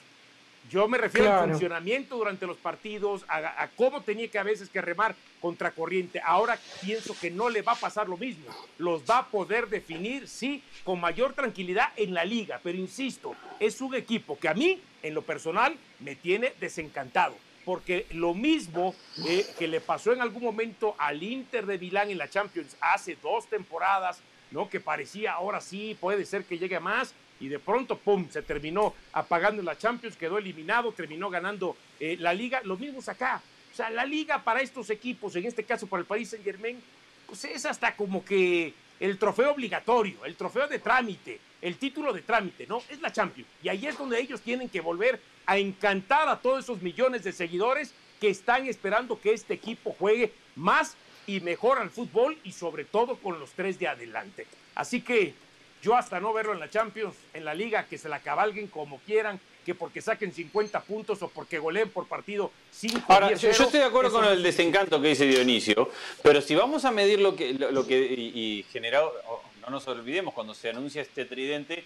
yo 0.71 0.89
me 0.89 0.99
refiero 0.99 1.33
al 1.33 1.51
funcionamiento 1.51 2.17
durante 2.17 2.47
los 2.47 2.57
partidos, 2.57 3.25
a, 3.29 3.69
cómo 3.77 4.01
tenía 4.03 4.29
que 4.29 4.39
a 4.39 4.43
veces 4.43 4.69
que 4.69 4.81
remar 4.81 5.15
contra 5.41 5.71
corriente. 5.73 6.21
Ahora 6.25 6.59
pienso 6.81 7.15
que 7.19 7.31
no 7.31 7.51
le 7.51 7.63
va 7.63 7.73
a 7.73 7.77
pasar 7.77 8.09
lo 8.09 8.17
mismo. 8.17 8.47
Los 8.79 9.03
va 9.03 9.19
a 9.19 9.27
poder 9.27 9.69
definir, 9.69 10.29
sí, 10.29 10.63
con 10.85 11.01
mayor 11.01 11.35
tranquilidad 11.35 11.89
en 11.97 12.15
la 12.15 12.25
liga. 12.25 12.61
Pero 12.63 12.79
insisto, 12.79 13.35
es 13.59 13.81
un 13.81 13.95
equipo 13.95 14.39
que 14.39 14.49
a 14.49 14.55
mí, 14.55 14.81
en 15.03 15.15
lo 15.15 15.23
personal, 15.23 15.77
me 16.01 16.15
tiene 16.15 16.53
desencantado. 16.61 17.35
Porque 17.65 18.07
lo 18.11 18.35
mismo 18.35 18.95
eh, 19.27 19.47
que 19.59 19.69
le 19.69 19.81
pasó 19.81 20.13
en 20.13 20.21
algún 20.21 20.43
momento 20.43 20.97
al 20.99 21.23
Inter 21.23 21.67
de 21.67 21.79
Milán 21.79 22.11
en 22.11 22.19
la 22.19 22.29
Champions 22.29 22.77
hace 22.81 23.17
dos 23.23 23.47
temporadas, 23.47 24.21
¿no? 24.51 24.69
Que 24.69 24.81
parecía 24.81 25.35
ahora 25.35 25.61
sí, 25.61 25.97
puede 26.01 26.25
ser 26.25 26.45
que 26.45 26.59
llegue 26.59 26.81
más 26.81 27.15
y 27.43 27.49
de 27.49 27.59
pronto, 27.59 27.99
¡pum!, 27.99 28.29
se 28.31 28.41
terminó 28.41 28.95
apagando 29.13 29.63
la 29.63 29.77
Champions, 29.77 30.17
quedó 30.17 30.39
eliminado, 30.39 30.93
terminó 30.93 31.29
ganando 31.29 31.77
eh, 31.99 32.17
la 32.21 32.33
liga. 32.33 32.61
Los 32.63 32.79
mismos 32.79 33.09
acá. 33.09 33.43
O 33.73 33.75
sea, 33.75 33.91
la 33.91 34.07
liga 34.07 34.45
para 34.45 34.61
estos 34.61 34.91
equipos, 34.91 35.35
en 35.35 35.47
este 35.47 35.65
caso 35.65 35.89
para 35.89 36.03
el 36.03 36.07
país 36.07 36.31
Saint 36.31 36.45
Germain, 36.45 36.81
pues 37.27 37.45
es 37.47 37.67
hasta 37.67 37.97
como 37.97 38.25
que 38.25 38.73
el 39.01 39.19
trofeo 39.19 39.51
obligatorio, 39.51 40.25
el 40.25 40.37
trofeo 40.37 40.69
de 40.69 40.79
trámite, 40.79 41.41
el 41.61 41.79
título 41.79 42.13
de 42.13 42.23
trámite, 42.23 42.65
¿no? 42.69 42.81
Es 42.89 43.01
la 43.01 43.11
Champions. 43.11 43.51
Y 43.61 43.69
ahí 43.69 43.87
es 43.89 43.99
donde 43.99 44.21
ellos 44.21 44.41
tienen 44.41 44.69
que 44.69 44.81
volver 44.81 45.19
a 45.45 45.59
encantar 45.59 46.29
a 46.29 46.39
todos 46.39 46.63
esos 46.63 46.81
millones 46.81 47.25
de 47.25 47.33
seguidores 47.33 47.93
que 48.21 48.29
están 48.29 48.69
esperando 48.69 49.21
que 49.21 49.33
este 49.33 49.55
equipo 49.55 49.97
juegue 49.99 50.33
más 50.55 50.97
y 51.27 51.41
mejor 51.41 51.79
al 51.81 51.91
fútbol 51.91 52.39
y 52.45 52.53
sobre 52.53 52.85
todo 52.85 53.17
con 53.17 53.41
los 53.41 53.51
tres 53.51 53.81
de 53.81 53.89
adelante. 53.89 54.47
Así 54.77 55.01
que 55.01 55.35
yo 55.83 55.97
hasta 55.97 56.21
no 56.21 56.33
verlo 56.33 56.53
en 56.53 56.61
la 56.61 56.71
Champions, 56.71 57.17
en 57.35 57.45
la 57.45 57.55
liga, 57.55 57.87
que 57.87 57.99
se 57.99 58.09
la 58.09 58.21
cabalguen 58.21 58.69
como 58.69 58.99
quieran, 59.01 59.41
que 59.67 59.75
porque 59.75 60.01
saquen 60.01 60.33
50 60.33 60.81
puntos 60.83 61.21
o 61.23 61.29
porque 61.29 61.59
goleen 61.59 61.91
por 61.91 62.07
partido 62.07 62.53
5 62.71 63.01
Ahora, 63.09 63.33
yo, 63.35 63.51
estoy 63.51 63.81
de 63.81 63.85
acuerdo 63.85 64.13
con 64.13 64.25
el 64.25 64.43
desencanto 64.43 65.03
que 65.03 65.09
dice 65.09 65.27
Dionisio, 65.27 65.91
pero 66.23 66.41
si 66.41 66.55
vamos 66.55 66.85
a 66.85 66.93
medir 66.93 67.21
lo 67.21 67.35
que, 67.35 67.55
lo, 67.55 67.87
que 67.87 67.99
y, 67.99 68.65
generado, 68.71 69.13
no 69.61 69.71
nos 69.71 69.87
olvidemos, 69.89 70.33
cuando 70.35 70.55
se 70.55 70.71
anuncia 70.71 71.03
este 71.03 71.25
tridente, 71.25 71.85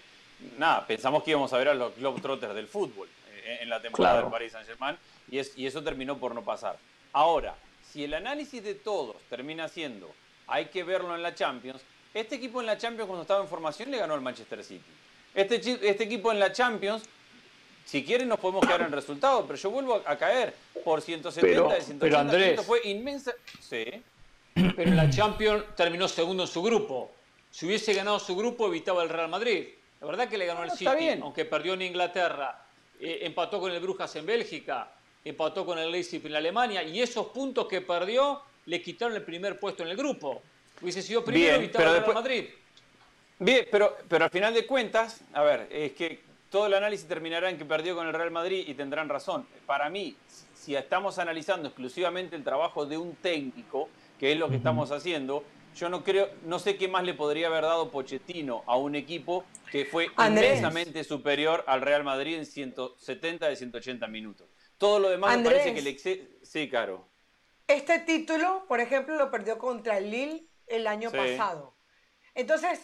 nada, 0.57 0.85
pensamos 0.85 1.23
que 1.23 1.31
íbamos 1.31 1.51
a 1.53 1.57
ver 1.57 1.69
a 1.69 1.73
los 1.73 1.95
Globetrotters 1.95 2.53
del 2.53 2.67
fútbol 2.67 3.09
eh, 3.31 3.59
en 3.61 3.69
la 3.69 3.81
temporada 3.81 4.21
del 4.21 4.31
Paris 4.31 4.51
Saint-Germain 4.51 4.95
y, 5.31 5.39
y 5.61 5.65
eso 5.65 5.83
terminó 5.83 6.17
por 6.17 6.35
no 6.35 6.43
pasar. 6.43 6.77
Ahora, 7.13 7.55
si 7.91 8.03
el 8.03 8.13
análisis 8.13 8.63
de 8.63 8.75
todos 8.75 9.15
termina 9.29 9.67
siendo 9.67 10.11
hay 10.47 10.67
que 10.67 10.83
verlo 10.83 11.15
en 11.15 11.23
la 11.23 11.35
Champions, 11.35 11.81
este 12.13 12.35
equipo 12.35 12.61
en 12.61 12.67
la 12.67 12.77
Champions, 12.77 13.07
cuando 13.07 13.21
estaba 13.21 13.41
en 13.41 13.47
formación, 13.47 13.91
le 13.91 13.97
ganó 13.97 14.13
al 14.13 14.21
Manchester 14.21 14.63
City. 14.63 14.83
Este, 15.33 15.55
este 15.55 16.03
equipo 16.03 16.31
en 16.31 16.39
la 16.39 16.51
Champions, 16.51 17.03
si 17.85 18.03
quieren, 18.03 18.27
nos 18.27 18.39
podemos 18.39 18.65
quedar 18.65 18.81
en 18.81 18.91
resultado, 18.91 19.45
pero 19.45 19.57
yo 19.57 19.69
vuelvo 19.69 20.01
a, 20.05 20.17
caer 20.17 20.53
por 20.83 21.01
170 21.01 21.47
pero, 21.47 21.69
de 21.69 21.81
180 21.81 22.19
Andrés, 22.19 22.61
fue 22.65 22.81
inmensa. 22.85 23.33
Sí. 23.61 23.85
Pero 24.75 24.91
la 24.91 25.09
Champions 25.09 25.63
terminó 25.75 26.07
segundo 26.07 26.43
en 26.43 26.49
su 26.49 26.61
grupo. 26.63 27.11
Si 27.51 27.65
hubiese 27.65 27.93
ganado 27.93 28.19
su 28.19 28.35
grupo, 28.35 28.67
evitaba 28.67 29.03
el 29.03 29.09
Real 29.09 29.29
Madrid. 29.29 29.67
La 30.01 30.07
verdad 30.07 30.27
que 30.27 30.37
le 30.37 30.45
ganó 30.45 30.61
al 30.61 30.71
City, 30.71 31.09
aunque 31.21 31.45
perdió 31.45 31.73
en 31.73 31.83
Inglaterra. 31.83 32.63
Eh, 32.99 33.19
empató 33.21 33.59
con 33.59 33.71
el 33.71 33.79
Brujas 33.79 34.15
en 34.15 34.25
Bélgica, 34.25 34.91
empató 35.23 35.65
con 35.65 35.77
el 35.77 35.91
Leipzig 35.91 36.25
en 36.25 36.35
Alemania, 36.35 36.83
y 36.83 37.01
esos 37.01 37.27
puntos 37.27 37.67
que 37.67 37.81
perdió 37.81 38.41
le 38.65 38.81
quitaron 38.81 39.15
el 39.15 39.23
primer 39.23 39.59
puesto 39.59 39.83
en 39.83 39.89
el 39.89 39.97
grupo. 39.97 40.41
Hubiese 40.81 41.01
sido 41.01 41.23
primero 41.23 41.59
Bien, 41.59 41.71
pero 41.73 41.93
después, 41.93 42.15
Madrid. 42.15 42.45
Bien, 43.39 43.67
pero, 43.71 43.97
pero 44.07 44.25
al 44.25 44.31
final 44.31 44.53
de 44.53 44.65
cuentas, 44.65 45.21
a 45.33 45.43
ver, 45.43 45.67
es 45.71 45.93
que 45.93 46.21
todo 46.49 46.67
el 46.67 46.73
análisis 46.73 47.07
terminará 47.07 47.49
en 47.49 47.57
que 47.57 47.65
perdió 47.65 47.95
con 47.95 48.07
el 48.07 48.13
Real 48.13 48.31
Madrid 48.31 48.63
y 48.67 48.73
tendrán 48.73 49.09
razón. 49.09 49.47
Para 49.65 49.89
mí, 49.89 50.15
si 50.55 50.75
estamos 50.75 51.19
analizando 51.19 51.67
exclusivamente 51.67 52.35
el 52.35 52.43
trabajo 52.43 52.85
de 52.85 52.97
un 52.97 53.15
técnico, 53.15 53.89
que 54.19 54.31
es 54.31 54.37
lo 54.37 54.49
que 54.49 54.55
estamos 54.55 54.91
haciendo, 54.91 55.43
yo 55.75 55.89
no 55.89 56.03
creo, 56.03 56.29
no 56.45 56.57
sé 56.57 56.75
qué 56.77 56.87
más 56.87 57.03
le 57.03 57.13
podría 57.13 57.47
haber 57.47 57.63
dado 57.63 57.91
Pochettino 57.91 58.63
a 58.65 58.77
un 58.77 58.95
equipo 58.95 59.45
que 59.71 59.85
fue 59.85 60.09
inmensamente 60.17 61.03
superior 61.03 61.63
al 61.67 61.81
Real 61.81 62.03
Madrid 62.03 62.35
en 62.35 62.45
170 62.45 63.47
de 63.47 63.55
180 63.55 64.07
minutos. 64.07 64.47
Todo 64.77 64.99
lo 64.99 65.09
demás 65.09 65.37
me 65.37 65.43
parece 65.43 65.73
que 65.73 65.81
le 65.81 65.97
Sí, 66.41 66.69
Caro. 66.69 67.07
Este 67.67 67.99
título, 67.99 68.65
por 68.67 68.79
ejemplo, 68.79 69.15
lo 69.17 69.29
perdió 69.29 69.57
contra 69.57 69.97
el 69.97 70.09
Lille 70.09 70.46
el 70.67 70.87
año 70.87 71.11
pasado. 71.11 71.73
Entonces, 72.35 72.79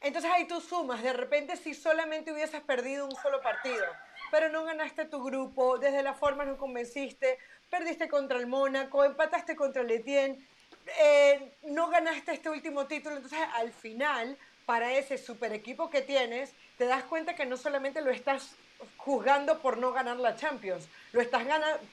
entonces 0.00 0.30
ahí 0.30 0.46
tú 0.46 0.60
sumas, 0.60 1.02
de 1.02 1.12
repente 1.12 1.56
si 1.56 1.74
solamente 1.74 2.32
hubieses 2.32 2.60
perdido 2.62 3.06
un 3.06 3.16
solo 3.16 3.40
partido, 3.40 3.84
pero 4.30 4.48
no 4.48 4.64
ganaste 4.64 5.04
tu 5.06 5.22
grupo, 5.22 5.78
desde 5.78 6.02
la 6.02 6.14
forma 6.14 6.44
no 6.44 6.56
convenciste, 6.56 7.38
perdiste 7.70 8.08
contra 8.08 8.38
el 8.38 8.46
Mónaco, 8.46 9.04
empataste 9.04 9.56
contra 9.56 9.82
el 9.82 9.90
Etienne, 9.90 10.46
eh, 11.00 11.56
no 11.64 11.88
ganaste 11.88 12.32
este 12.32 12.50
último 12.50 12.86
título, 12.86 13.16
entonces 13.16 13.38
al 13.54 13.72
final, 13.72 14.36
para 14.64 14.92
ese 14.92 15.18
super 15.18 15.52
equipo 15.52 15.90
que 15.90 16.02
tienes, 16.02 16.52
te 16.78 16.86
das 16.86 17.04
cuenta 17.04 17.34
que 17.34 17.46
no 17.46 17.56
solamente 17.56 18.00
lo 18.00 18.10
estás 18.10 18.54
juzgando 18.96 19.60
por 19.60 19.78
no 19.78 19.92
ganar 19.92 20.16
la 20.18 20.36
Champions, 20.36 20.88
lo 21.12 21.20
estás, 21.20 21.44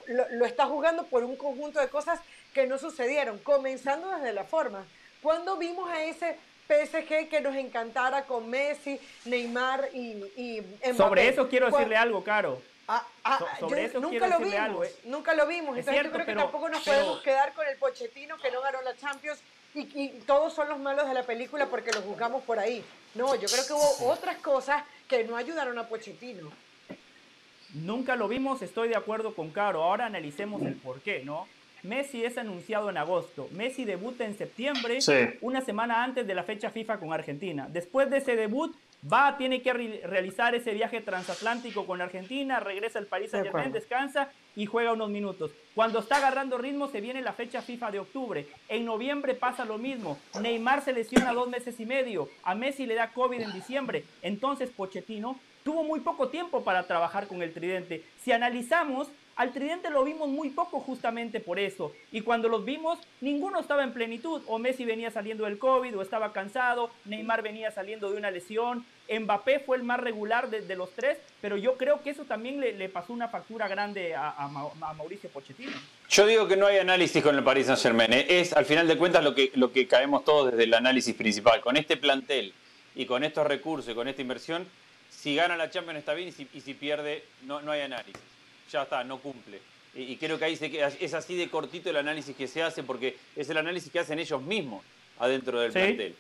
lo, 0.08 0.30
lo 0.32 0.46
estás 0.46 0.68
jugando 0.68 1.06
por 1.06 1.24
un 1.24 1.38
conjunto 1.38 1.80
de 1.80 1.88
cosas 1.90 2.20
que 2.54 2.68
no 2.68 2.78
sucedieron, 2.78 3.40
comenzando 3.40 4.12
desde 4.12 4.34
la 4.34 4.44
forma. 4.44 4.86
¿Cuándo 5.24 5.56
vimos 5.56 5.90
a 5.90 6.04
ese 6.04 6.36
PSG 6.68 7.30
que 7.30 7.40
nos 7.42 7.56
encantara 7.56 8.26
con 8.26 8.50
Messi, 8.50 9.00
Neymar 9.24 9.90
y, 9.94 10.62
Mbappé? 10.62 10.94
Sobre 10.96 11.30
eso 11.30 11.48
quiero 11.48 11.72
decirle 11.72 11.96
algo, 11.96 12.22
Caro. 12.24 12.62
Ah, 12.90 13.08
ah, 13.24 13.40
sobre 13.62 13.86
eso 13.86 14.02
nunca 14.02 14.28
lo 14.28 14.40
vimos, 14.40 14.60
algo, 14.60 14.84
eh. 14.84 14.94
Nunca 15.06 15.34
lo 15.34 15.48
vimos. 15.48 15.78
Entonces 15.78 16.04
yo 16.04 16.12
creo 16.12 16.26
que 16.26 16.36
tampoco 16.36 16.68
nos 16.68 16.84
podemos 16.84 17.22
quedar 17.22 17.54
con 17.54 17.66
el 17.66 17.78
Pochettino 17.78 18.38
que 18.38 18.52
no 18.52 18.62
ganó 18.62 18.82
la 18.82 18.98
Champions 18.98 19.40
y, 19.74 20.10
todos 20.28 20.54
son 20.54 20.68
los 20.68 20.78
malos 20.80 21.08
de 21.08 21.14
la 21.14 21.24
película 21.24 21.68
porque 21.68 21.94
los 21.94 22.04
juzgamos 22.04 22.44
por 22.44 22.60
ahí. 22.60 22.84
No, 23.16 23.34
yo 23.36 23.48
creo 23.48 23.66
que 23.66 23.74
hubo 23.74 24.12
otras 24.12 24.36
cosas 24.38 24.84
que 25.08 25.24
no 25.24 25.38
ayudaron 25.38 25.80
a 25.80 25.88
Pochettino. 25.88 26.52
Nunca 27.74 28.18
lo 28.18 28.28
vimos, 28.28 28.62
estoy 28.62 28.90
de 28.90 28.98
acuerdo 28.98 29.34
con 29.34 29.52
Caro. 29.52 29.82
Ahora 29.84 30.06
analicemos 30.06 30.62
el 30.64 30.76
por 30.76 31.00
qué, 31.00 31.24
¿no? 31.24 31.48
Messi 31.84 32.24
es 32.24 32.38
anunciado 32.38 32.90
en 32.90 32.98
agosto. 32.98 33.50
Messi 33.52 33.84
debuta 33.86 34.26
en 34.26 34.38
septiembre, 34.38 35.00
una 35.42 35.62
semana 35.62 36.04
antes 36.04 36.26
de 36.26 36.34
la 36.34 36.44
fecha 36.44 36.70
FIFA 36.70 36.98
con 36.98 37.14
Argentina. 37.14 37.68
Después 37.70 38.10
de 38.10 38.18
ese 38.18 38.36
debut, 38.36 38.74
va, 39.12 39.38
tiene 39.38 39.62
que 39.62 39.74
realizar 39.74 40.56
ese 40.56 40.74
viaje 40.74 41.02
transatlántico 41.02 41.86
con 41.86 42.02
Argentina, 42.02 42.62
regresa 42.62 43.00
al 43.00 43.08
París 43.08 43.32
Saint 43.32 43.48
Germain, 43.48 43.72
descansa 43.72 44.30
y 44.56 44.66
juega 44.66 44.94
unos 44.94 45.10
minutos. 45.10 45.52
Cuando 45.76 46.00
está 46.00 46.18
agarrando 46.18 46.58
ritmo, 46.58 46.88
se 46.88 47.02
viene 47.02 47.22
la 47.22 47.34
fecha 47.34 47.62
FIFA 47.62 47.92
de 47.92 48.00
octubre. 48.00 48.48
En 48.70 48.86
noviembre 48.86 49.34
pasa 49.34 49.66
lo 49.66 49.78
mismo. 49.78 50.18
Neymar 50.40 50.84
se 50.84 50.94
lesiona 50.94 51.34
dos 51.34 51.50
meses 51.50 51.80
y 51.80 51.86
medio. 51.86 52.30
A 52.44 52.56
Messi 52.56 52.86
le 52.86 52.96
da 52.96 53.12
COVID 53.12 53.42
en 53.42 53.54
diciembre. 53.54 54.06
Entonces, 54.22 54.70
Pochettino 54.70 55.38
tuvo 55.64 55.84
muy 55.84 56.02
poco 56.02 56.30
tiempo 56.30 56.64
para 56.64 56.86
trabajar 56.88 57.28
con 57.28 57.42
el 57.42 57.54
tridente. 57.54 58.04
Si 58.22 58.32
analizamos, 58.32 59.10
al 59.36 59.52
Tridente 59.52 59.90
lo 59.90 60.04
vimos 60.04 60.30
muy 60.30 60.50
poco 60.50 60.80
justamente 60.80 61.40
por 61.40 61.58
eso. 61.58 61.92
Y 62.12 62.22
cuando 62.22 62.50
los 62.50 62.66
vimos, 62.66 63.00
ninguno 63.20 63.60
estaba 63.60 63.84
en 63.84 63.92
plenitud. 63.92 64.42
O 64.48 64.60
Messi 64.60 64.86
venía 64.86 65.10
saliendo 65.10 65.46
del 65.46 65.58
COVID, 65.58 65.98
o 65.98 66.02
estaba 66.02 66.34
cansado. 66.34 66.92
Neymar 67.06 67.42
venía 67.42 67.72
saliendo 67.72 68.12
de 68.12 68.18
una 68.18 68.30
lesión. 68.30 68.86
Mbappé 69.10 69.60
fue 69.60 69.78
el 69.78 69.84
más 69.84 70.00
regular 70.00 70.50
de, 70.50 70.76
los 70.76 70.92
tres. 70.92 71.18
Pero 71.42 71.58
yo 71.58 71.78
creo 71.78 72.04
que 72.04 72.12
eso 72.12 72.26
también 72.26 72.60
le, 72.60 72.90
pasó 72.90 73.12
una 73.12 73.28
factura 73.28 73.68
grande 73.68 74.14
a, 74.16 74.48
Mauricio 74.96 75.30
Pochettino. 75.30 75.72
Yo 76.10 76.28
digo 76.28 76.48
que 76.48 76.56
no 76.56 76.68
hay 76.68 76.78
análisis 76.78 77.24
con 77.24 77.36
el 77.36 77.44
Paris 77.44 77.66
Saint-Germain. 77.66 78.14
¿eh? 78.14 78.26
Es 78.30 78.54
al 78.54 78.66
final 78.66 78.88
de 78.88 78.98
cuentas 78.98 79.24
lo 79.24 79.34
que, 79.34 79.52
lo 79.56 79.72
que 79.72 79.88
caemos 79.88 80.24
todos 80.24 80.52
desde 80.52 80.66
el 80.66 80.74
análisis 80.76 81.16
principal. 81.16 81.60
Con 81.62 81.76
este 81.76 81.98
plantel 81.98 82.54
y 82.94 83.08
con 83.08 83.24
estos 83.24 83.48
recursos 83.48 83.92
y 83.92 83.96
con 83.96 84.08
esta 84.08 84.22
inversión, 84.22 84.68
si 85.10 85.36
gana 85.36 85.58
la 85.58 85.72
Champions 85.72 85.98
está 86.00 86.14
bien 86.14 86.30
y 86.30 86.62
si, 86.62 86.74
pierde, 86.76 87.24
no, 87.46 87.62
no 87.62 87.72
hay 87.72 87.82
análisis 87.82 88.22
ya 88.72 88.84
está, 88.84 89.04
no 89.04 89.20
cumple. 89.20 89.62
Y, 89.96 90.18
creo 90.18 90.40
que 90.40 90.46
ahí 90.46 90.56
se 90.56 90.72
es 91.00 91.14
así 91.14 91.36
de 91.36 91.50
cortito 91.50 91.90
el 91.90 91.98
análisis 91.98 92.36
que 92.36 92.48
se 92.48 92.64
hace 92.64 92.82
porque 92.82 93.16
es 93.36 93.48
el 93.50 93.58
análisis 93.58 93.92
que 93.92 94.00
hacen 94.00 94.18
ellos 94.18 94.42
mismos 94.42 94.84
adentro 95.20 95.60
del 95.60 95.72
plantel. 95.72 96.16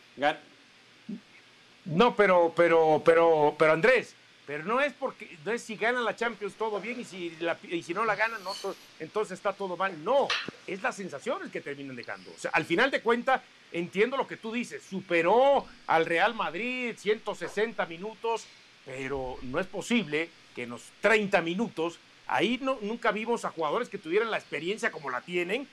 No, 1.85 2.15
pero, 2.15 2.53
pero, 2.55 3.01
pero, 3.03 3.55
pero 3.57 3.73
Andrés, 3.73 4.15
pero 4.45 4.63
no 4.63 4.81
es 4.81 4.93
porque 4.93 5.37
no 5.45 5.51
es 5.51 5.61
si 5.61 5.75
gana 5.75 6.01
la 6.01 6.15
Champions 6.15 6.55
todo 6.55 6.79
bien 6.79 6.99
y 6.99 7.03
si, 7.03 7.37
y 7.69 7.83
si 7.83 7.93
no 7.93 8.03
la 8.05 8.15
ganan 8.15 8.43
no, 8.43 8.51
entonces 8.99 9.37
está 9.37 9.53
todo 9.53 9.77
mal. 9.77 10.03
No, 10.03 10.27
es 10.67 10.81
las 10.81 10.95
sensaciones 10.95 11.51
que 11.51 11.61
terminan 11.61 11.95
dejando. 11.95 12.31
O 12.31 12.37
sea, 12.37 12.51
al 12.53 12.65
final 12.65 12.91
de 12.91 13.01
cuentas, 13.01 13.41
entiendo 13.71 14.17
lo 14.17 14.27
que 14.27 14.37
tú 14.37 14.51
dices, 14.51 14.83
superó 14.83 15.65
al 15.87 16.05
Real 16.05 16.33
Madrid 16.33 16.95
160 16.97 17.85
minutos, 17.85 18.45
pero 18.85 19.37
no 19.43 19.59
es 19.59 19.67
posible 19.67 20.29
que 20.53 20.63
en 20.63 20.71
los 20.71 20.83
30 21.01 21.41
minutos, 21.41 21.99
ahí 22.27 22.59
no, 22.61 22.77
nunca 22.81 23.11
vimos 23.11 23.45
a 23.45 23.51
jugadores 23.51 23.89
que 23.89 23.97
tuvieran 23.97 24.31
la 24.31 24.37
experiencia 24.37 24.91
como 24.91 25.09
la 25.09 25.21
tienen, 25.21 25.67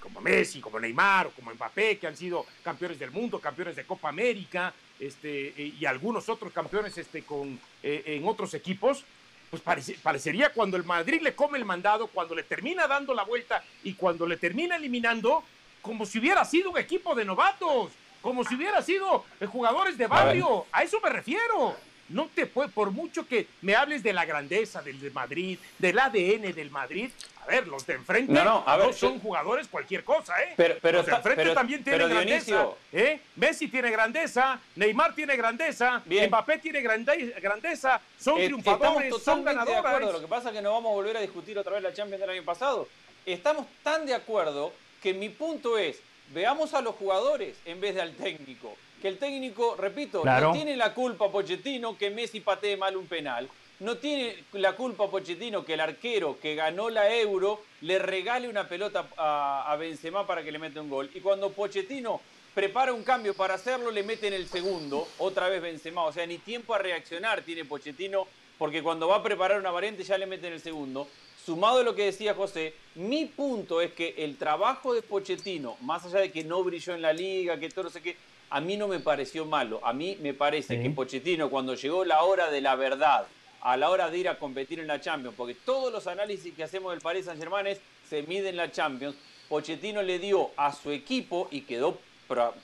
como 0.00 0.20
Messi, 0.20 0.60
como 0.60 0.78
Neymar 0.78 1.26
o 1.26 1.30
como 1.30 1.52
Mbappé, 1.52 1.98
que 1.98 2.06
han 2.06 2.16
sido 2.16 2.46
campeones 2.62 2.98
del 2.98 3.10
mundo, 3.10 3.40
campeones 3.40 3.76
de 3.76 3.84
Copa 3.84 4.08
América, 4.08 4.72
este, 4.98 5.54
y 5.56 5.84
algunos 5.86 6.28
otros 6.28 6.52
campeones 6.52 6.96
este, 6.98 7.22
con, 7.22 7.58
eh, 7.82 8.02
en 8.06 8.26
otros 8.26 8.54
equipos, 8.54 9.04
pues 9.50 9.62
parecería 10.02 10.52
cuando 10.52 10.76
el 10.76 10.84
Madrid 10.84 11.22
le 11.22 11.34
come 11.34 11.58
el 11.58 11.64
mandado, 11.64 12.08
cuando 12.08 12.34
le 12.34 12.42
termina 12.42 12.86
dando 12.86 13.14
la 13.14 13.24
vuelta 13.24 13.64
y 13.82 13.94
cuando 13.94 14.26
le 14.26 14.36
termina 14.36 14.76
eliminando, 14.76 15.42
como 15.80 16.04
si 16.04 16.18
hubiera 16.18 16.44
sido 16.44 16.70
un 16.70 16.78
equipo 16.78 17.14
de 17.14 17.24
novatos, 17.24 17.90
como 18.20 18.44
si 18.44 18.56
hubiera 18.56 18.82
sido 18.82 19.24
eh, 19.40 19.46
jugadores 19.46 19.96
de 19.96 20.06
barrio. 20.06 20.66
A 20.72 20.82
eso 20.82 21.00
me 21.02 21.08
refiero. 21.08 21.76
No 22.08 22.28
te 22.34 22.46
puede, 22.46 22.68
por 22.70 22.90
mucho 22.90 23.26
que 23.26 23.46
me 23.62 23.74
hables 23.74 24.02
de 24.02 24.12
la 24.12 24.24
grandeza 24.24 24.82
del 24.82 25.12
Madrid, 25.12 25.58
del 25.78 25.98
ADN 25.98 26.54
del 26.54 26.70
Madrid, 26.70 27.10
a 27.42 27.46
ver, 27.46 27.66
los 27.66 27.86
de 27.86 27.94
enfrente 27.94 28.32
no, 28.32 28.64
son 28.92 29.20
jugadores 29.20 29.68
cualquier 29.68 30.04
cosa, 30.04 30.34
¿eh? 30.42 30.54
Pero, 30.56 30.76
pero 30.82 30.98
los 30.98 31.06
de 31.06 31.12
enfrente 31.12 31.54
también 31.54 31.84
tienen 31.84 32.08
grandeza, 32.08 32.68
¿eh? 32.92 33.20
Messi 33.36 33.68
tiene 33.68 33.90
grandeza, 33.90 34.60
Neymar 34.76 35.14
tiene 35.14 35.36
grandeza, 35.36 36.02
Mbappé 36.06 36.58
tiene 36.58 36.80
grandeza, 36.82 38.00
son 38.18 38.36
triunfadores, 38.36 39.14
son 39.22 39.44
ganadores. 39.44 39.82
De 39.82 39.88
acuerdo. 39.88 40.12
Lo 40.12 40.20
que 40.20 40.28
pasa 40.28 40.48
es 40.48 40.56
que 40.56 40.62
no 40.62 40.72
vamos 40.72 40.92
a 40.92 40.94
volver 40.94 41.16
a 41.16 41.20
discutir 41.20 41.58
otra 41.58 41.72
vez 41.74 41.82
la 41.82 41.92
Champions 41.94 42.20
del 42.20 42.30
año 42.30 42.44
pasado. 42.44 42.88
Estamos 43.24 43.66
tan 43.82 44.06
de 44.06 44.14
acuerdo 44.14 44.72
que 45.02 45.14
mi 45.14 45.28
punto 45.28 45.78
es, 45.78 46.00
veamos 46.34 46.74
a 46.74 46.80
los 46.80 46.94
jugadores 46.96 47.56
en 47.64 47.80
vez 47.80 47.94
de 47.94 48.02
al 48.02 48.14
técnico 48.14 48.76
que 49.00 49.08
el 49.08 49.18
técnico, 49.18 49.76
repito, 49.76 50.24
no 50.24 50.52
tiene 50.52 50.76
la 50.76 50.94
culpa 50.94 51.30
Pochettino 51.30 51.96
que 51.96 52.10
Messi 52.10 52.40
patee 52.40 52.76
mal 52.76 52.96
un 52.96 53.06
penal. 53.06 53.48
No 53.80 53.96
tiene 53.96 54.44
la 54.52 54.74
culpa 54.74 55.08
Pochettino 55.08 55.64
que 55.64 55.74
el 55.74 55.80
arquero 55.80 56.38
que 56.40 56.56
ganó 56.56 56.90
la 56.90 57.14
Euro 57.14 57.62
le 57.82 58.00
regale 58.00 58.48
una 58.48 58.68
pelota 58.68 59.06
a, 59.16 59.76
Benzema 59.78 60.26
para 60.26 60.42
que 60.42 60.50
le 60.50 60.58
meta 60.58 60.80
un 60.80 60.90
gol. 60.90 61.08
Y 61.14 61.20
cuando 61.20 61.50
Pochettino 61.50 62.20
prepara 62.54 62.92
un 62.92 63.04
cambio 63.04 63.34
para 63.34 63.54
hacerlo, 63.54 63.92
le 63.92 64.02
mete 64.02 64.26
en 64.26 64.34
el 64.34 64.48
segundo, 64.48 65.06
otra 65.18 65.48
vez 65.48 65.62
Benzema. 65.62 66.02
O 66.04 66.12
sea, 66.12 66.26
ni 66.26 66.38
tiempo 66.38 66.74
a 66.74 66.78
reaccionar 66.78 67.42
tiene 67.42 67.64
Pochettino, 67.64 68.26
porque 68.58 68.82
cuando 68.82 69.06
va 69.06 69.16
a 69.16 69.22
preparar 69.22 69.60
una 69.60 69.70
variante 69.70 70.02
ya 70.02 70.18
le 70.18 70.26
mete 70.26 70.48
en 70.48 70.54
el 70.54 70.60
segundo. 70.60 71.06
Sumado 71.46 71.80
a 71.80 71.84
lo 71.84 71.94
que 71.94 72.06
decía 72.06 72.34
José, 72.34 72.74
mi 72.96 73.26
punto 73.26 73.80
es 73.80 73.92
que 73.92 74.12
el 74.18 74.36
trabajo 74.36 74.92
de 74.92 75.02
Pochettino, 75.02 75.76
más 75.82 76.04
allá 76.04 76.18
de 76.18 76.32
que 76.32 76.42
no 76.42 76.64
brilló 76.64 76.94
en 76.94 77.00
la 77.00 77.12
liga, 77.12 77.60
que 77.60 77.70
todo 77.70 77.84
no 77.84 77.90
sé 77.90 78.02
qué, 78.02 78.16
a 78.50 78.60
mí 78.60 78.76
no 78.76 78.88
me 78.88 79.00
pareció 79.00 79.44
malo. 79.44 79.80
A 79.84 79.92
mí 79.92 80.18
me 80.20 80.34
parece 80.34 80.80
que 80.80 80.90
Pochettino, 80.90 81.50
cuando 81.50 81.74
llegó 81.74 82.04
la 82.04 82.22
hora 82.22 82.50
de 82.50 82.60
la 82.60 82.74
verdad, 82.76 83.26
a 83.60 83.76
la 83.76 83.90
hora 83.90 84.10
de 84.10 84.18
ir 84.18 84.28
a 84.28 84.38
competir 84.38 84.80
en 84.80 84.86
la 84.86 85.00
Champions, 85.00 85.34
porque 85.36 85.54
todos 85.54 85.92
los 85.92 86.06
análisis 86.06 86.54
que 86.54 86.62
hacemos 86.62 86.92
del 86.92 87.00
Paris 87.00 87.26
Saint-Germain 87.26 87.76
se 88.08 88.22
miden 88.22 88.48
en 88.48 88.56
la 88.56 88.70
Champions, 88.70 89.16
Pochettino 89.48 90.02
le 90.02 90.18
dio 90.18 90.50
a 90.56 90.72
su 90.72 90.90
equipo 90.90 91.48
y 91.50 91.62
quedó 91.62 91.98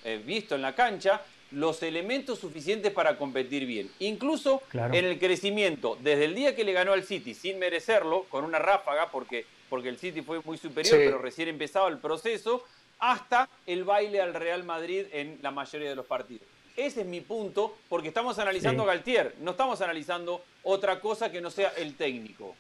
eh, 0.05 0.23
visto 0.25 0.55
en 0.55 0.63
la 0.63 0.75
cancha 0.75 1.23
los 1.51 1.83
elementos 1.83 2.39
suficientes 2.39 2.93
para 2.93 3.17
competir 3.17 3.67
bien. 3.67 3.91
Incluso 4.01 4.63
en 4.73 5.05
el 5.05 5.19
crecimiento, 5.19 5.97
desde 6.01 6.25
el 6.25 6.35
día 6.35 6.57
que 6.57 6.65
le 6.65 6.73
ganó 6.73 6.93
al 6.93 7.05
City 7.05 7.35
sin 7.35 7.59
merecerlo, 7.59 8.25
con 8.29 8.45
una 8.45 8.59
ráfaga, 8.59 9.11
porque, 9.11 9.47
porque 9.69 9.89
el 9.89 9.99
City 9.99 10.23
fue 10.23 10.41
muy 10.45 10.59
superior, 10.59 10.97
pero 10.97 11.19
recién 11.19 11.49
empezaba 11.49 11.89
el 11.89 11.99
proceso, 11.99 12.65
hasta 12.99 13.49
el 13.67 13.85
baile 13.85 14.21
al 14.21 14.35
Real 14.35 14.65
Madrid 14.65 15.07
en 15.13 15.39
la 15.43 15.51
mayoría 15.51 15.89
de 15.89 15.97
los 15.97 16.07
partidos. 16.07 16.47
Ese 16.77 17.03
es 17.03 17.07
mi 17.07 17.21
punto, 17.21 17.77
porque 17.89 18.09
estamos 18.09 18.39
analizando 18.39 18.83
a 18.83 18.87
Galtier, 18.87 19.35
no 19.41 19.53
estamos 19.53 19.81
analizando 19.81 20.43
otra 20.65 20.99
cosa 21.01 21.31
que 21.31 21.41
no 21.41 21.51
sea 21.51 21.73
el 21.77 21.95
técnico. 21.95 22.57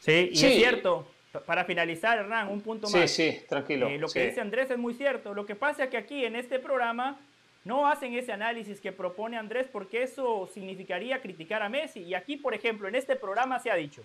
Sí, 0.00 0.30
y 0.32 0.44
es 0.44 0.54
cierto. 0.56 1.08
Para 1.46 1.64
finalizar, 1.64 2.18
Hernán, 2.18 2.48
un 2.48 2.60
punto 2.60 2.88
más. 2.90 3.10
Sí, 3.10 3.32
sí, 3.32 3.40
tranquilo. 3.48 3.88
Eh, 3.88 3.98
lo 3.98 4.08
que 4.08 4.26
dice 4.26 4.40
Andrés 4.40 4.70
es 4.70 4.76
muy 4.76 4.94
cierto. 4.94 5.32
Lo 5.32 5.46
que 5.46 5.56
pasa 5.56 5.84
es 5.84 5.90
que 5.90 5.96
aquí 5.96 6.24
en 6.24 6.36
este 6.36 6.58
programa 6.58 7.18
no 7.64 7.88
hacen 7.88 8.14
ese 8.14 8.32
análisis 8.32 8.80
que 8.80 8.92
propone 8.92 9.38
Andrés 9.38 9.66
porque 9.72 10.02
eso 10.02 10.48
significaría 10.52 11.22
criticar 11.22 11.62
a 11.62 11.68
Messi. 11.68 12.00
Y 12.00 12.14
aquí, 12.14 12.36
por 12.36 12.54
ejemplo, 12.54 12.86
en 12.86 12.96
este 12.96 13.16
programa 13.16 13.58
se 13.60 13.70
ha 13.70 13.76
dicho, 13.76 14.02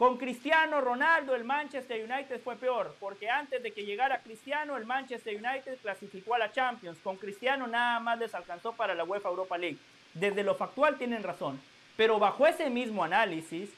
con 0.00 0.16
Cristiano 0.16 0.80
Ronaldo 0.80 1.34
el 1.34 1.44
Manchester 1.44 2.02
United 2.10 2.40
fue 2.40 2.56
peor, 2.56 2.96
porque 2.98 3.28
antes 3.28 3.62
de 3.62 3.70
que 3.70 3.84
llegara 3.84 4.22
Cristiano 4.22 4.78
el 4.78 4.86
Manchester 4.86 5.36
United 5.36 5.76
clasificó 5.82 6.34
a 6.34 6.38
la 6.38 6.50
Champions. 6.50 6.96
Con 7.04 7.18
Cristiano 7.18 7.66
nada 7.66 8.00
más 8.00 8.18
les 8.18 8.34
alcanzó 8.34 8.72
para 8.72 8.94
la 8.94 9.04
UEFA 9.04 9.28
Europa 9.28 9.58
League. 9.58 9.76
Desde 10.14 10.42
lo 10.42 10.54
factual 10.54 10.96
tienen 10.96 11.22
razón, 11.22 11.60
pero 11.98 12.18
bajo 12.18 12.46
ese 12.46 12.70
mismo 12.70 13.04
análisis, 13.04 13.68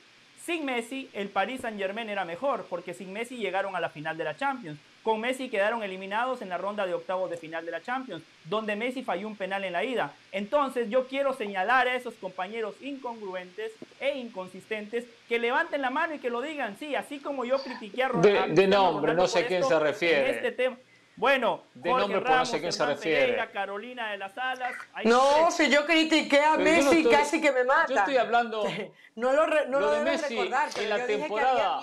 sin 0.40 0.64
Messi 0.64 1.10
el 1.12 1.28
Paris 1.28 1.62
Saint 1.62 1.76
Germain 1.76 2.08
era 2.08 2.24
mejor, 2.24 2.66
porque 2.70 2.94
sin 2.94 3.12
Messi 3.12 3.38
llegaron 3.38 3.74
a 3.74 3.80
la 3.80 3.88
final 3.88 4.16
de 4.16 4.22
la 4.22 4.36
Champions. 4.36 4.78
Con 5.02 5.20
Messi 5.20 5.48
quedaron 5.48 5.82
eliminados 5.82 6.42
en 6.42 6.48
la 6.48 6.58
ronda 6.58 6.86
de 6.86 6.94
octavos 6.94 7.28
de 7.28 7.36
final 7.36 7.64
de 7.64 7.72
la 7.72 7.82
Champions, 7.82 8.22
donde 8.44 8.76
Messi 8.76 9.02
falló 9.02 9.26
un 9.26 9.36
penal 9.36 9.64
en 9.64 9.72
la 9.72 9.82
ida. 9.84 10.12
Entonces 10.30 10.88
yo 10.90 11.08
quiero 11.08 11.32
señalar 11.32 11.88
a 11.88 11.96
esos 11.96 12.14
compañeros 12.14 12.76
incongruentes 12.80 13.72
e 13.98 14.16
inconsistentes 14.18 15.04
que 15.28 15.40
levanten 15.40 15.82
la 15.82 15.90
mano 15.90 16.14
y 16.14 16.18
que 16.18 16.30
lo 16.30 16.40
digan. 16.40 16.76
Sí, 16.78 16.94
así 16.94 17.18
como 17.18 17.44
yo 17.44 17.60
critiqué 17.60 18.04
a 18.04 18.08
Ronaldo. 18.08 18.54
De, 18.54 18.68
nombre, 18.68 19.14
no 19.14 19.26
sé 19.26 19.40
a 19.40 19.46
quién 19.46 19.64
se 19.64 19.78
refiere. 19.78 20.30
Este 20.30 20.52
tema. 20.52 20.76
Bueno, 21.16 21.62
de 21.74 21.90
nombre, 21.90 22.20
no 22.20 22.46
sé 22.46 22.56
a 22.56 22.60
quién 22.60 22.72
se 22.72 22.86
refiere. 22.86 23.48
Carolina 23.52 24.12
de 24.12 24.18
las 24.18 24.36
Alas. 24.38 24.72
No, 25.04 25.50
si 25.50 25.68
yo 25.68 25.84
critiqué 25.84 26.40
a 26.40 26.56
Messi, 26.56 27.04
casi 27.04 27.40
que 27.40 27.52
me 27.52 27.64
mata. 27.64 27.92
Yo 27.92 27.98
estoy 27.98 28.16
hablando. 28.16 28.64
no 29.16 29.32
lo, 29.32 29.46
no 29.66 29.80
lo, 29.80 29.92
de 29.92 30.04
Messi 30.04 30.36
recordar, 30.36 30.70
en 30.76 30.88
la 30.88 31.06
temporada. 31.06 31.80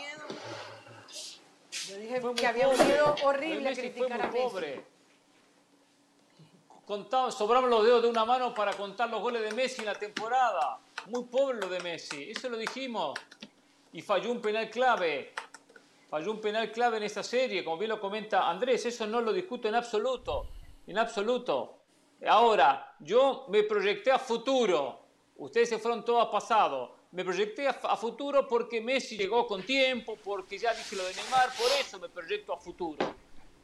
Yo 1.72 1.98
dije 1.98 2.22
que 2.36 2.48
había 2.48 2.68
un 2.68 2.78
miedo 2.86 3.16
horrible 3.24 3.74
criticar 3.74 4.22
a 4.22 4.28
Messi. 4.28 4.38
Pobre. 4.44 4.86
sobraban 7.32 7.70
los 7.70 7.84
dedos 7.84 8.04
de 8.04 8.10
una 8.10 8.26
mano 8.26 8.54
para 8.54 8.74
contar 8.74 9.10
los 9.10 9.22
goles 9.22 9.44
de 9.44 9.52
Messi 9.52 9.82
en 9.82 9.88
la 9.88 9.96
temporada. 9.96 10.80
Muy 11.08 11.26
pobre 11.26 11.60
lo 11.60 11.70
de 11.70 11.80
Messi, 11.80 12.32
eso 12.32 12.50
lo 12.50 12.58
dijimos. 12.58 13.20
Y 13.94 14.02
falló 14.02 14.32
un 14.32 14.42
penal 14.42 14.70
clave. 14.70 15.34
Falló 16.10 16.32
un 16.32 16.42
penal 16.42 16.72
clave 16.72 16.98
en 16.98 17.04
esta 17.04 17.22
serie, 17.22 17.64
como 17.64 17.78
bien 17.78 17.90
lo 17.90 18.00
comenta 18.00 18.50
Andrés. 18.50 18.86
Eso 18.86 19.06
no 19.06 19.22
lo 19.22 19.32
discuto 19.32 19.68
en 19.68 19.76
absoluto. 19.76 20.48
En 20.88 20.98
absoluto. 20.98 21.76
Ahora, 22.28 22.96
yo 23.00 23.46
me 23.50 23.64
proyecté 23.64 24.12
a 24.12 24.18
futuro. 24.18 25.00
Ustedes 25.38 25.70
se 25.70 25.78
fueron 25.78 26.04
todos 26.04 26.28
a 26.28 26.32
pasado 26.32 26.99
me 27.12 27.26
proyecté 27.26 27.68
a, 27.68 27.74
futuro 27.98 28.48
porque 28.48 28.82
Messi 28.82 29.18
llegó 29.18 29.48
con 29.48 29.64
tiempo, 29.64 30.18
porque 30.24 30.58
ya 30.58 30.74
dije 30.74 30.96
lo 30.96 31.04
de 31.06 31.16
Neymar, 31.16 31.50
por 31.58 31.68
eso 31.80 32.00
me 32.00 32.08
proyecto 32.08 32.54
a 32.54 32.58
futuro, 32.58 32.98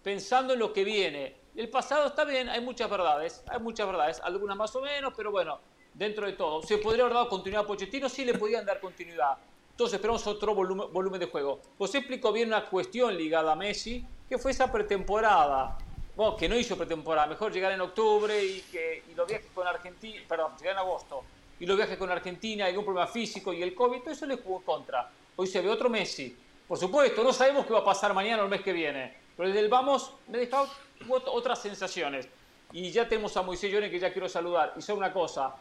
pensando 0.03 0.53
en 0.53 0.59
lo 0.59 0.73
que 0.73 0.83
viene. 0.83 1.35
El 1.55 1.69
pasado 1.69 2.07
está 2.07 2.25
bien, 2.25 2.49
hay 2.49 2.61
muchas 2.61 2.89
verdades, 2.89 3.43
hay 3.47 3.59
muchas 3.59 3.85
verdades, 3.85 4.19
algunas 4.23 4.57
más 4.57 4.75
o 4.75 4.81
menos, 4.81 5.13
pero 5.15 5.31
bueno, 5.31 5.59
dentro 5.93 6.25
de 6.25 6.33
todo. 6.33 6.63
¿Se 6.63 6.79
podría 6.79 7.03
haber 7.03 7.13
dado 7.13 7.29
continuidad 7.29 7.63
a 7.63 7.67
Pochettino? 7.67 8.09
Sí, 8.09 8.25
le 8.25 8.33
podían 8.33 8.65
dar 8.65 8.79
continuidad. 8.79 9.37
Entonces 9.71 9.95
esperamos 9.95 10.25
otro 10.25 10.55
volumen, 10.55 11.19
de 11.19 11.27
juego. 11.27 11.59
Pues 11.77 11.93
explicó 11.95 12.31
bien 12.31 12.47
una 12.47 12.65
cuestión 12.65 13.15
ligada 13.15 13.51
a 13.51 13.55
Messi, 13.55 14.05
que 14.27 14.37
fue 14.37 14.51
esa 14.51 14.71
pretemporada. 14.71 15.77
Bueno, 16.15 16.35
que 16.35 16.47
no 16.49 16.57
hizo 16.57 16.77
pretemporada, 16.77 17.27
mejor 17.27 17.51
llegar 17.51 17.73
en 17.73 17.81
octubre 17.81 18.43
y 18.43 18.61
que 18.71 19.03
y 19.11 19.13
los 19.13 19.27
viajes 19.27 19.51
con 19.53 19.67
Argentina, 19.67 20.21
perdón, 20.27 20.53
llegar 20.57 20.73
en 20.73 20.79
agosto 20.79 21.23
y 21.65 21.67
los 21.67 21.77
viajes 21.77 21.97
con 21.97 22.11
Argentina, 22.11 22.67
un 22.77 22.85
problema 22.85 23.07
físico 23.07 23.51
y 23.51 23.63
el 23.63 23.73
COVID, 23.73 24.01
todo 24.01 24.11
eso 24.11 24.27
le 24.27 24.35
jugó 24.37 24.61
contra. 24.61 25.09
Hoy 25.35 25.47
se 25.47 25.61
ve 25.61 25.69
otro 25.71 25.89
Messi. 25.89 26.37
Por 26.67 26.77
supuesto, 26.77 27.23
no 27.23 27.33
sabemos 27.33 27.65
qué 27.65 27.73
va 27.73 27.79
a 27.79 27.83
pasar 27.83 28.13
mañana 28.13 28.43
o 28.43 28.45
el 28.45 28.51
mes 28.51 28.61
que 28.61 28.71
viene, 28.71 29.15
pero 29.35 29.49
desde 29.49 29.61
el 29.61 29.67
vamos 29.67 30.13
me 30.27 30.37
dejado 30.37 30.69
otras 31.09 31.59
sensaciones. 31.59 32.27
Y 32.71 32.91
ya 32.91 33.09
tenemos 33.09 33.35
a 33.35 33.41
Moisés 33.41 33.71
Llone 33.71 33.89
que 33.89 33.97
ya 33.99 34.13
quiero 34.13 34.29
saludar. 34.29 34.73
Y 34.77 34.81
solo 34.83 34.99
una 34.99 35.11
cosa, 35.11 35.55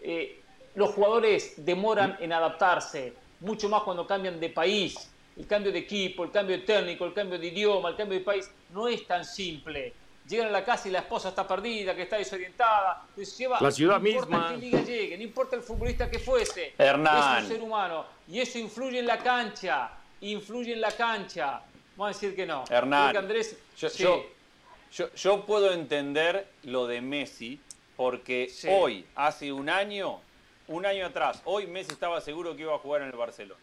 eh, 0.00 0.40
los 0.76 0.92
jugadores 0.92 1.52
demoran 1.58 2.16
en 2.20 2.32
adaptarse, 2.32 3.12
mucho 3.40 3.68
más 3.68 3.82
cuando 3.82 4.06
cambian 4.06 4.40
de 4.40 4.48
país. 4.48 5.10
El 5.36 5.46
cambio 5.46 5.72
de 5.72 5.80
equipo, 5.80 6.24
el 6.24 6.30
cambio 6.30 6.56
de 6.56 6.62
técnico, 6.62 7.04
el 7.04 7.12
cambio 7.12 7.38
de 7.38 7.48
idioma, 7.48 7.90
el 7.90 7.96
cambio 7.96 8.18
de 8.18 8.24
país, 8.24 8.50
no 8.70 8.88
es 8.88 9.06
tan 9.06 9.26
simple 9.26 9.92
llegan 10.28 10.48
a 10.48 10.50
la 10.50 10.64
casa 10.64 10.88
y 10.88 10.90
la 10.90 11.00
esposa 11.00 11.30
está 11.30 11.46
perdida, 11.46 11.94
que 11.94 12.02
está 12.02 12.16
desorientada. 12.16 13.06
lleva, 13.38 13.60
la 13.60 13.70
ciudad 13.70 13.94
no 13.94 14.00
misma. 14.00 14.22
importa 14.22 14.48
qué 14.50 14.56
liga 14.58 14.80
llegue, 14.82 15.16
no 15.16 15.22
importa 15.22 15.56
el 15.56 15.62
futbolista 15.62 16.10
que 16.10 16.18
fuese. 16.18 16.74
Hernán. 16.78 17.38
Es 17.38 17.42
un 17.44 17.56
ser 17.56 17.62
humano. 17.62 18.06
Y 18.28 18.40
eso 18.40 18.58
influye 18.58 18.98
en 18.98 19.06
la 19.06 19.18
cancha. 19.18 19.90
Influye 20.20 20.72
en 20.72 20.80
la 20.80 20.92
cancha. 20.92 21.62
Vamos 21.96 22.16
a 22.16 22.18
decir 22.18 22.34
que 22.34 22.46
no. 22.46 22.64
Hernán. 22.68 23.16
Andrés, 23.16 23.56
yo, 23.76 25.10
yo, 25.14 25.44
puedo 25.44 25.72
entender 25.72 26.46
lo 26.64 26.86
de 26.86 27.00
Messi 27.00 27.60
porque 27.96 28.50
hoy, 28.68 29.04
hace 29.14 29.52
un 29.52 29.68
año, 29.68 30.20
un 30.68 30.86
año 30.86 31.06
atrás, 31.06 31.42
hoy 31.44 31.66
Messi 31.66 31.92
estaba 31.92 32.20
seguro 32.20 32.56
que 32.56 32.62
iba 32.62 32.74
a 32.74 32.78
jugar 32.78 33.02
en 33.02 33.08
el 33.08 33.16
Barcelona. 33.16 33.60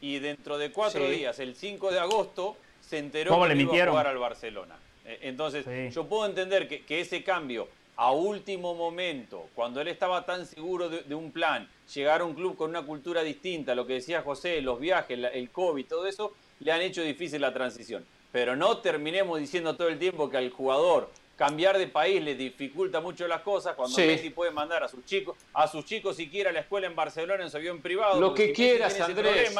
Y 0.00 0.18
dentro 0.18 0.58
de 0.58 0.70
cuatro 0.70 1.08
días, 1.08 1.38
el 1.38 1.56
5 1.56 1.90
de 1.90 1.98
agosto, 1.98 2.56
se 2.80 2.98
enteró 2.98 3.40
que 3.42 3.56
iba 3.56 3.84
a 3.84 3.88
jugar 3.88 4.06
al 4.06 4.18
Barcelona. 4.18 4.76
Eh, 5.04 5.18
entonces, 5.22 5.66
yo 5.94 6.06
puedo 6.06 6.26
entender 6.26 6.68
que, 6.68 7.00
ese 7.00 7.22
cambio 7.22 7.68
a 7.96 8.10
último 8.12 8.74
momento, 8.74 9.48
cuando 9.54 9.80
él 9.80 9.88
estaba 9.88 10.24
tan 10.26 10.46
seguro 10.46 10.88
de, 10.88 11.14
un 11.14 11.30
plan, 11.30 11.68
llegar 11.94 12.22
a 12.22 12.24
un 12.24 12.34
club 12.34 12.56
con 12.56 12.70
una 12.70 12.82
cultura 12.82 13.22
distinta, 13.22 13.74
lo 13.74 13.86
que 13.86 13.94
decía 13.94 14.22
José, 14.22 14.60
los 14.60 14.80
viajes, 14.80 15.18
el 15.32 15.50
COVID, 15.50 15.86
todo 15.86 16.06
eso, 16.06 16.32
le 16.60 16.72
han 16.72 16.80
hecho 16.80 17.02
difícil 17.02 17.40
la 17.40 17.52
transición. 17.52 18.04
Pero 18.32 18.56
no 18.56 18.78
terminemos 18.78 19.38
diciendo 19.38 19.76
todo 19.76 19.88
el 19.88 19.98
tiempo 19.98 20.28
que 20.28 20.38
al 20.38 20.50
jugador 20.50 21.08
cambiar 21.36 21.78
de 21.78 21.86
país 21.86 22.22
le 22.22 22.34
dificulta 22.34 23.00
mucho 23.00 23.26
las 23.26 23.42
cosas 23.42 23.74
cuando 23.74 23.96
Messi 23.96 24.30
puede 24.30 24.50
mandar 24.50 24.82
a 24.82 24.88
sus 24.88 25.04
chicos, 25.04 25.36
a 25.52 25.66
sus 25.68 25.84
chicos 25.84 26.16
siquiera 26.16 26.50
a 26.50 26.52
la 26.52 26.60
escuela 26.60 26.86
en 26.86 26.94
Barcelona 26.94 27.44
en 27.44 27.50
su 27.50 27.56
avión 27.56 27.80
privado. 27.80 28.20
Lo 28.20 28.34
que 28.34 28.52
quieras, 28.52 28.98
Andrés. 29.00 29.54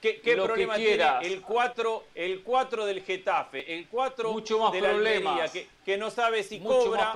¿Qué, 0.00 0.20
problema 0.36 0.76
tiene 0.76 1.04
el 1.22 1.40
4, 1.42 2.04
el 2.14 2.42
4 2.42 2.86
del 2.86 3.02
Getafe, 3.02 3.74
el 3.74 3.88
4 3.88 4.32
Mucho 4.32 4.60
más 4.60 4.72
de 4.72 4.80
la 4.80 4.90
problemas. 4.90 5.50
que, 5.50 5.66
que, 5.84 5.96
no 5.96 6.08
sabe 6.10 6.44
si 6.44 6.60
cobra, 6.60 7.12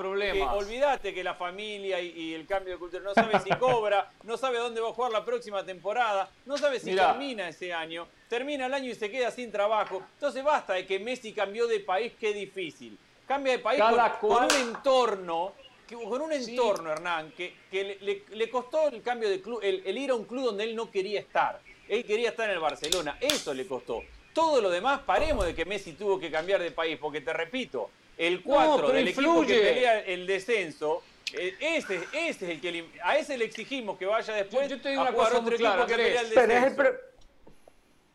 olvídate 0.53 1.13
que 1.13 1.23
la 1.23 1.33
familia 1.33 2.01
y, 2.01 2.33
el 2.33 2.45
cambio 2.45 2.73
de 2.73 2.79
cultura, 2.79 3.01
no 3.01 3.13
sabe 3.13 3.39
si 3.39 3.49
cobra, 3.59 4.11
no 4.23 4.35
sabe 4.35 4.57
dónde 4.57 4.81
va 4.81 4.89
a 4.89 4.93
jugar 4.93 5.13
la 5.13 5.23
próxima 5.23 5.63
temporada, 5.65 6.29
no 6.45 6.57
sabe 6.57 6.79
si 6.81 6.93
termina 6.93 7.47
ese 7.47 7.71
año, 7.71 8.05
termina 8.27 8.65
el 8.65 8.73
año 8.73 8.91
y 8.91 8.95
se 8.95 9.09
queda 9.09 9.31
sin 9.31 9.49
trabajo. 9.49 10.03
Entonces 10.15 10.43
basta 10.43 10.73
de 10.73 10.85
que 10.85 10.99
Messi 10.99 11.31
cambió 11.31 11.67
de 11.67 11.79
país, 11.79 12.11
qué 12.19 12.33
difícil. 12.33 12.97
Cambia 13.25 13.53
de 13.53 13.59
país 13.59 13.81
con, 14.19 14.43
un 14.43 14.51
entorno 14.51 15.53
con 15.89 16.21
un 16.21 16.33
entorno, 16.33 16.91
Hernán, 16.91 17.31
que, 17.37 17.53
que 17.69 18.23
le, 18.31 18.49
costó 18.49 18.89
el 18.89 19.01
cambio 19.01 19.29
de 19.29 19.41
club, 19.41 19.59
el 19.61 19.97
ir 19.97 20.09
a 20.09 20.15
un 20.15 20.25
club 20.25 20.45
donde 20.45 20.63
él 20.65 20.75
no 20.75 20.91
quería 20.91 21.19
estar. 21.19 21.61
Él 21.93 22.03
quería 22.05 22.29
estar 22.29 22.49
en 22.49 22.55
el 22.55 22.59
Barcelona, 22.59 23.17
eso 23.21 23.53
le 23.53 23.67
costó. 23.67 24.01
Todo 24.33 24.59
lo 24.59 24.71
demás, 24.71 25.01
paremos 25.05 25.45
de 25.45 25.53
que 25.53 25.63
Messi 25.63 25.93
tuvo 25.93 26.19
que 26.19 26.31
cambiar 26.31 26.59
de 26.59 26.71
país, 26.71 26.97
porque 26.99 27.21
te 27.21 27.31
repito, 27.31 27.91
el 28.17 28.41
4 28.41 28.89
del 28.89 29.09
equipo 29.09 29.45
que 29.45 29.59
pelea 29.59 29.99
el 29.99 30.25
descenso, 30.25 31.03
eh, 31.33 31.55
ese, 31.59 31.97
ese 32.11 32.29
es 32.29 32.41
el 32.41 32.61
que 32.61 32.89
a 33.03 33.17
ese 33.17 33.37
le 33.37 33.45
exigimos 33.45 33.99
que 33.99 34.07
vaya 34.07 34.33
después 34.33 34.67
yo, 34.69 34.81
te 34.81 34.89
digo 34.89 35.03
una 35.03 35.13
cosa 35.13 35.39
muy 35.39 35.55
clara, 35.55 35.85
que 35.85 35.95
pelea 35.95 36.21
el 36.21 36.29
descenso. 36.31 36.83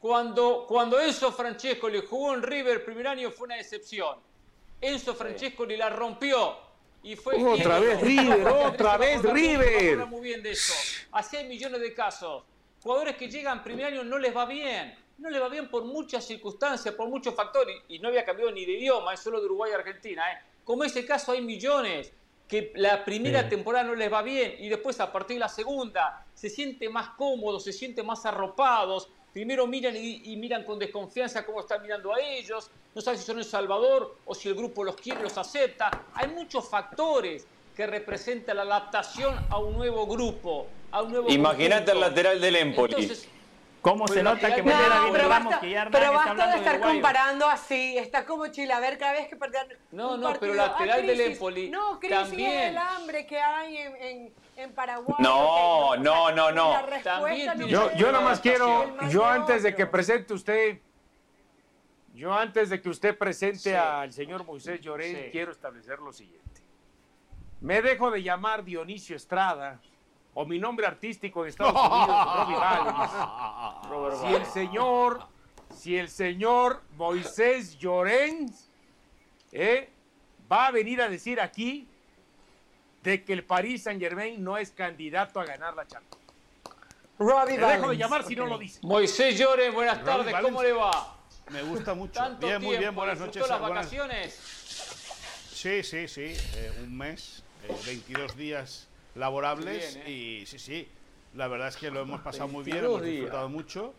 Cuando, 0.01 0.65
cuando 0.69 1.01
Enzo 1.01 1.33
Francesco 1.33 1.89
le 1.89 2.01
jugó 2.01 2.35
en 2.35 2.43
River 2.43 2.79
el 2.79 2.83
primer 2.83 3.07
año 3.07 3.31
fue 3.31 3.47
una 3.47 3.57
decepción. 3.57 4.19
Enzo 4.81 5.15
Francesco 5.15 5.65
le 5.65 5.77
la 5.77 5.89
rompió. 5.89 6.57
Y 7.03 7.15
fue 7.15 7.43
otra 7.43 7.79
vez 7.79 8.01
River, 8.01 8.47
otra 8.47 8.97
vez 8.97 9.23
River. 9.23 10.07
Muy 10.07 10.21
bien 10.21 10.43
de 10.43 10.51
eso. 10.51 10.75
Así 11.13 11.37
hay 11.37 11.47
millones 11.47 11.81
de 11.81 11.95
casos. 11.95 12.43
Jugadores 12.83 13.17
que 13.17 13.29
llegan 13.29 13.63
primer 13.63 13.87
año 13.87 14.05
no 14.05 14.19
les 14.19 14.37
va 14.37 14.47
bien. 14.47 14.97
No 15.19 15.31
les 15.31 15.43
va 15.43 15.49
bien 15.49 15.69
por 15.69 15.85
muchas 15.85 16.25
circunstancias, 16.25 16.95
por 16.95 17.09
muchos 17.09 17.35
factores. 17.35 17.77
Y 17.89 17.99
no 17.99 18.09
había 18.09 18.25
cambiado 18.25 18.53
ni 18.53 18.65
de 18.65 18.73
idioma, 18.73 19.15
es 19.15 19.21
solo 19.21 19.41
de 19.41 19.47
Uruguay 19.47 19.73
y 19.73 19.75
Argentina. 19.75 20.33
¿eh? 20.33 20.39
Como 20.65 20.85
ese 20.85 21.05
caso 21.05 21.33
hay 21.33 21.41
millones 21.41 22.13
que 22.47 22.73
la 22.77 23.05
primera 23.05 23.49
temporada 23.49 23.85
no 23.85 23.95
les 23.95 24.11
va 24.13 24.23
bien 24.23 24.55
y 24.59 24.69
después 24.69 24.99
a 25.01 25.13
partir 25.13 25.37
de 25.37 25.41
la 25.41 25.49
segunda 25.49 26.25
se 26.33 26.49
sienten 26.49 26.93
más 26.93 27.11
cómodos, 27.11 27.65
se 27.65 27.73
sienten 27.73 28.07
más 28.07 28.25
arropados. 28.25 29.09
Primero 29.33 29.67
miran 29.67 29.95
y, 29.97 30.37
miran 30.37 30.65
con 30.65 30.79
desconfianza 30.79 31.45
cómo 31.45 31.61
están 31.61 31.83
mirando 31.83 32.15
a 32.15 32.21
ellos. 32.21 32.71
No 32.95 33.03
saben 33.03 33.19
si 33.21 33.27
son 33.27 33.39
El 33.39 33.45
Salvador 33.45 34.17
o 34.25 34.35
si 34.35 34.49
el 34.49 34.55
grupo 34.55 34.83
los 34.83 34.97
quiere, 34.97 35.23
los 35.23 35.37
acepta. 35.37 36.07
Hay 36.15 36.29
muchos 36.29 36.69
factores 36.69 37.47
que 37.77 37.87
representan 37.87 38.57
la 38.57 38.63
adaptación 38.63 39.37
a 39.51 39.59
un 39.59 39.75
nuevo 39.77 40.07
grupo. 40.07 40.67
Imagínate 41.29 41.93
el 41.93 42.01
lateral 42.01 42.41
del 42.41 42.57
Empoli. 42.57 43.13
¿Cómo 43.81 44.09
se 44.09 44.23
nota 44.23 44.55
que 44.55 44.63
no, 44.63 44.73
pero 45.13 45.29
basta, 45.29 45.61
que 45.61 45.71
ya 45.71 45.89
pero 45.91 46.13
basta 46.13 46.49
de 46.49 46.59
estar 46.59 46.81
comparando 46.81 47.47
así, 47.49 47.97
está 47.97 48.25
como 48.27 48.49
Chile, 48.49 48.73
a 48.73 48.81
ver 48.81 48.99
cada 48.99 49.13
vez 49.13 49.29
que 49.29 49.37
perdían 49.37 49.69
No, 49.93 50.17
no, 50.17 50.33
pero 50.39 50.53
el 50.53 50.59
lateral 50.59 51.07
del 51.07 51.21
Empoli 51.21 51.71
No, 51.71 51.99
crisis 52.01 52.17
también. 52.17 52.71
el 52.71 52.77
hambre 52.77 53.25
que 53.27 53.39
hay 53.41 53.77
en, 53.77 53.97
en, 53.97 54.35
en 54.57 54.73
Paraguay. 54.73 55.17
No, 55.21 55.97
no, 55.97 56.33
no, 56.33 56.51
no. 56.51 56.75
yo, 57.69 57.93
yo 57.95 58.13
nada 58.13 58.25
más 58.25 58.41
quiero, 58.41 58.97
yo 59.09 59.25
antes 59.25 59.63
de 59.63 59.75
que 59.75 59.87
presente 59.87 60.35
usted, 60.35 60.81
yo 62.15 62.35
antes 62.35 62.71
de 62.71 62.83
que 62.83 62.89
usted 62.89 63.17
presente 63.17 63.77
al 63.77 64.13
señor 64.13 64.45
Moisés 64.45 64.81
Llorén, 64.81 65.31
quiero 65.31 65.53
establecer 65.53 66.01
lo 66.01 66.13
siguiente. 66.13 66.63
Me 67.61 67.81
dejo 67.81 68.11
de 68.11 68.23
llamar 68.23 68.65
Dionisio 68.65 69.17
Estrada 69.17 69.81
o 70.35 70.47
mi 70.47 70.59
nombre 70.59 70.87
artístico 70.87 71.43
en 71.43 71.49
Estados 71.49 71.75
Unidos, 71.75 72.19
Robbie 73.89 74.29
Si 74.29 74.35
el 74.35 74.47
señor, 74.47 75.27
si 75.75 75.97
el 75.97 76.09
señor 76.09 76.83
Moisés 76.97 77.79
Llorens 77.79 78.71
eh, 79.53 79.91
va 80.51 80.69
a 80.69 80.71
venir 80.71 81.01
a 81.01 81.09
decir 81.09 81.41
aquí 81.41 81.89
de 83.03 83.25
que 83.25 83.33
el 83.33 83.45
Paris 83.45 83.85
Saint 83.85 84.01
Germain 84.01 84.43
no 84.43 84.57
es 84.59 84.71
candidato 84.71 85.41
a 85.41 85.45
ganar 85.45 85.75
la 85.75 85.87
Champions. 85.87 86.25
Robbie 87.19 87.59
Me 87.59 87.67
dejo 87.67 87.91
de 87.91 87.97
llamar 87.97 88.25
si 88.25 88.37
no 88.37 88.47
lo 88.47 88.59
dice. 88.59 88.79
Moisés 88.83 89.39
Llorens, 89.39 89.75
buenas 89.75 90.05
tardes, 90.05 90.35
¿cómo 90.41 90.63
le 90.63 90.73
va? 90.73 91.17
Me 91.51 91.63
gusta 91.63 91.95
mucho. 91.95 92.37
bien, 92.39 92.63
muy 92.63 92.77
bien, 92.77 92.95
buenas 92.95 93.19
noches. 93.19 93.49
las 93.49 93.61
vacaciones? 93.61 94.35
Sí, 95.53 95.83
sí, 95.83 96.07
sí, 96.07 96.37
eh, 96.55 96.73
un 96.85 96.97
mes, 96.97 97.43
22 97.87 98.31
eh, 98.31 98.35
días 98.37 98.88
laborables 99.15 99.97
¿eh? 99.97 100.11
y 100.11 100.47
sí, 100.47 100.59
sí, 100.59 100.89
la 101.35 101.49
verdad 101.49 101.69
es 101.69 101.77
que 101.77 101.91
lo 101.91 102.01
hemos 102.01 102.21
pasado 102.21 102.49
muy 102.49 102.65
bien, 102.65 102.79
hemos 102.79 103.03
disfrutado 103.03 103.49
mucho. 103.49 103.95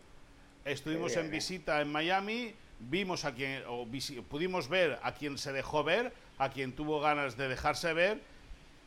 Estuvimos 0.64 1.16
en 1.16 1.26
¿eh? 1.26 1.30
visita 1.30 1.80
en 1.80 1.90
Miami, 1.90 2.54
vimos 2.78 3.24
a 3.24 3.34
quien, 3.34 3.62
o 3.68 3.86
pudimos 4.28 4.68
ver 4.68 4.98
a 5.02 5.12
quien 5.12 5.38
se 5.38 5.52
dejó 5.52 5.84
ver, 5.84 6.12
a 6.38 6.50
quien 6.50 6.72
tuvo 6.72 7.00
ganas 7.00 7.36
de 7.36 7.48
dejarse 7.48 7.92
ver 7.92 8.20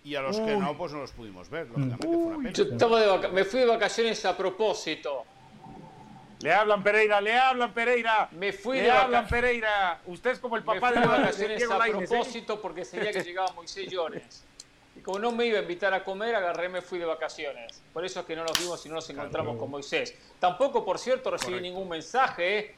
y 0.04 0.16
a 0.16 0.22
los 0.22 0.40
que 0.40 0.58
no, 0.58 0.78
pues 0.78 0.92
no 0.92 1.00
los 1.00 1.12
pudimos 1.12 1.50
ver. 1.50 1.68
me 1.68 3.46
fui 3.46 3.60
de 3.62 3.66
vacaciones 3.66 4.24
a 4.26 4.36
propósito. 4.36 5.26
Le 6.44 6.52
hablan 6.52 6.84
Pereira, 6.84 7.22
le 7.22 7.38
hablan 7.38 7.74
Pereira. 7.74 8.28
Me 8.32 8.52
fui 8.52 8.82
le 8.82 8.92
hablan 8.92 9.26
Pereira. 9.30 10.02
Usted 10.06 10.32
es 10.32 10.40
como 10.40 10.58
el 10.58 10.64
papá 10.64 10.92
de 10.92 11.00
vacaciones 11.00 11.64
a 11.70 11.88
¿eh? 11.88 11.92
propósito 11.92 12.62
porque 12.62 12.84
sabía 12.84 13.14
que 13.14 13.24
llegaba 13.24 13.54
Moisés 13.54 13.90
Llores. 13.90 14.44
Y 14.96 15.02
como 15.02 15.20
no 15.20 15.32
me 15.32 15.46
iba 15.46 15.60
a 15.60 15.62
invitar 15.62 15.94
a 15.94 16.04
comer, 16.04 16.36
agarré, 16.36 16.70
me 16.70 16.82
fui 16.82 17.00
de 17.00 17.06
vacaciones. 17.06 17.82
Por 17.92 18.06
eso 18.06 18.20
es 18.20 18.26
que 18.26 18.36
no 18.36 18.44
nos 18.44 18.60
vimos 18.60 18.86
y 18.86 18.90
no 18.90 18.96
nos 18.96 19.10
encontramos 19.10 19.58
con 19.58 19.72
Moisés. 19.72 20.16
Tampoco, 20.40 20.86
por 20.86 21.00
cierto, 21.00 21.32
recibí 21.32 21.60
ningún 21.60 21.90
mensaje. 21.90 22.60
¿eh? 22.60 22.76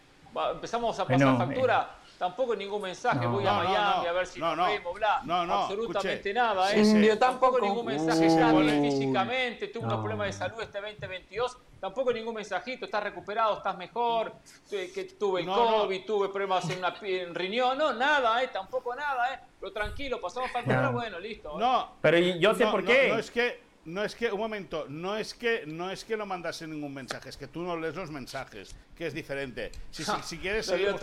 Empezamos 0.54 0.98
a 1.00 1.06
pasar 1.06 1.38
factura. 1.38 1.96
Tampoco 2.18 2.56
ningún 2.56 2.82
mensaje, 2.82 3.26
voy 3.28 3.46
a 3.46 3.54
Miami 3.54 4.08
a 4.08 4.12
ver 4.14 4.26
si 4.28 4.40
nos 4.40 4.58
vemos, 4.58 4.94
bla. 4.94 5.22
Absolutamente 5.64 6.34
nada, 6.34 6.74
¿eh? 6.74 7.06
Yo 7.06 7.20
tampoco 7.20 7.60
ningún 7.60 7.86
mensaje, 7.86 8.28
está 8.28 8.52
bien 8.54 8.82
físicamente, 8.82 9.68
tuve 9.68 9.86
unos 9.86 10.00
problemas 10.00 10.28
de 10.28 10.34
salud 10.34 10.62
este 10.62 10.80
2022, 10.80 11.58
tampoco 11.80 12.14
ningún 12.14 12.36
mensajito, 12.36 12.86
estás 12.86 13.04
recuperado, 13.04 13.58
estás 13.58 13.78
mejor, 13.78 14.34
que 14.70 15.16
tuve 15.20 15.42
el 15.42 15.48
COVID, 15.48 16.06
tuve 16.06 16.30
problemas 16.30 16.70
en, 16.70 16.80
una, 16.80 16.96
en 17.02 17.36
riñón, 17.36 17.78
no, 17.78 17.94
nada, 17.94 18.42
¿eh? 18.42 18.50
Tampoco 18.52 18.96
nada, 18.96 19.34
¿eh? 19.34 19.40
Pero 19.60 19.74
tranquilo, 19.74 20.22
pasamos 20.22 20.52
factura, 20.52 20.90
bueno, 20.90 21.20
listo. 21.20 21.58
No, 21.60 21.96
pero 22.02 22.18
yo 22.18 22.56
sé 22.56 22.66
por 22.68 22.86
qué. 22.86 23.10
No, 23.10 23.20
es 23.20 23.30
que 23.30 23.65
no 23.86 24.04
es 24.04 24.16
que, 24.16 24.32
un 24.32 24.40
momento, 24.40 24.86
no 24.90 25.16
es 25.16 25.34
que 25.34 25.64
no 25.68 25.92
es 25.92 26.04
que 26.04 26.18
no 26.18 26.26
mandase 26.26 26.68
ningún 26.68 26.94
mensaje, 26.94 27.30
es 27.30 27.38
que 27.38 27.48
tú 27.48 27.62
no 27.62 27.78
lees 27.78 27.96
los 27.96 28.10
mensajes, 28.12 28.76
que 28.98 29.08
es 29.08 29.14
diferente. 29.14 29.72
Si, 29.92 30.04
si, 30.04 30.38
quieres 30.40 30.66
seguir 30.66 30.96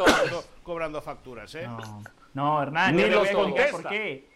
cobrando, 0.62 1.00
facturas, 1.00 1.54
¿eh? 1.54 1.68
No, 2.34 2.62
Hernán, 2.62 2.96
ni 2.96 3.08
los 3.08 3.28
por 3.28 3.54
qué. 3.88 4.32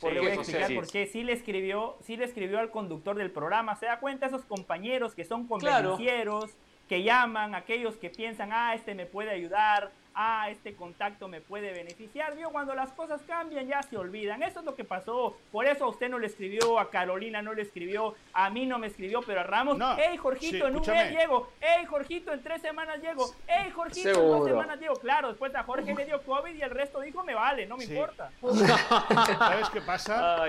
¿Por 0.00 0.16
voy 0.16 0.28
a 0.28 0.34
explicar 0.34 0.74
por 0.74 0.86
qué. 0.86 1.06
Sí 1.06 1.24
le 1.24 1.32
escribió, 1.32 1.96
sí 2.04 2.16
le 2.16 2.24
escribió 2.24 2.60
al 2.60 2.70
conductor 2.70 3.16
del 3.16 3.32
programa. 3.32 3.74
Se 3.74 3.86
da 3.86 3.98
cuenta 3.98 4.26
esos 4.26 4.44
compañeros 4.44 5.14
que 5.14 5.24
son 5.24 5.48
convencieros, 5.48 6.50
que 6.88 7.02
llaman, 7.02 7.56
aquellos 7.56 7.96
que 7.96 8.08
piensan, 8.08 8.50
ah, 8.52 8.74
este 8.74 8.94
me 8.94 9.06
puede 9.06 9.30
ayudar, 9.30 9.90
ah, 10.20 10.50
este 10.50 10.74
contacto 10.74 11.28
me 11.28 11.40
puede 11.40 11.72
beneficiar. 11.72 12.34
Vio, 12.36 12.50
cuando 12.50 12.74
las 12.74 12.92
cosas 12.92 13.22
cambian 13.26 13.68
ya 13.68 13.80
se 13.82 13.96
olvidan. 13.96 14.42
Eso 14.42 14.58
es 14.58 14.66
lo 14.66 14.74
que 14.74 14.82
pasó. 14.82 15.36
Por 15.52 15.64
eso 15.66 15.84
a 15.84 15.88
usted 15.88 16.08
no 16.08 16.18
le 16.18 16.26
escribió, 16.26 16.80
a 16.80 16.90
Carolina 16.90 17.40
no 17.40 17.54
le 17.54 17.62
escribió, 17.62 18.16
a 18.32 18.50
mí 18.50 18.66
no 18.66 18.78
me 18.78 18.88
escribió, 18.88 19.22
pero 19.22 19.40
a 19.40 19.44
Ramos, 19.44 19.78
no, 19.78 19.96
hey 19.96 20.16
Jorgito, 20.16 20.66
en 20.66 20.76
un 20.76 20.86
mes 20.86 21.12
llego, 21.12 21.48
hey 21.60 21.84
Jorgito, 21.88 22.32
en 22.32 22.42
tres 22.42 22.60
semanas 22.60 23.00
llego, 23.00 23.32
hey 23.46 23.70
Jorgito, 23.72 24.08
en 24.08 24.14
dos 24.14 24.48
semanas 24.48 24.80
llego. 24.80 24.96
Claro, 24.96 25.28
después 25.28 25.54
a 25.54 25.62
Jorge 25.62 25.94
le 25.94 26.04
dio 26.04 26.20
COVID 26.22 26.52
y 26.52 26.62
el 26.62 26.70
resto 26.70 27.00
dijo, 27.00 27.22
me 27.22 27.34
vale, 27.34 27.66
no 27.66 27.76
me 27.76 27.84
importa. 27.84 28.32
¿Sabes 28.42 29.70
qué 29.70 29.80
pasa? 29.80 30.44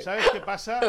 ¿Sabes 0.00 0.30
qué 0.30 0.40
pasa? 0.40 0.80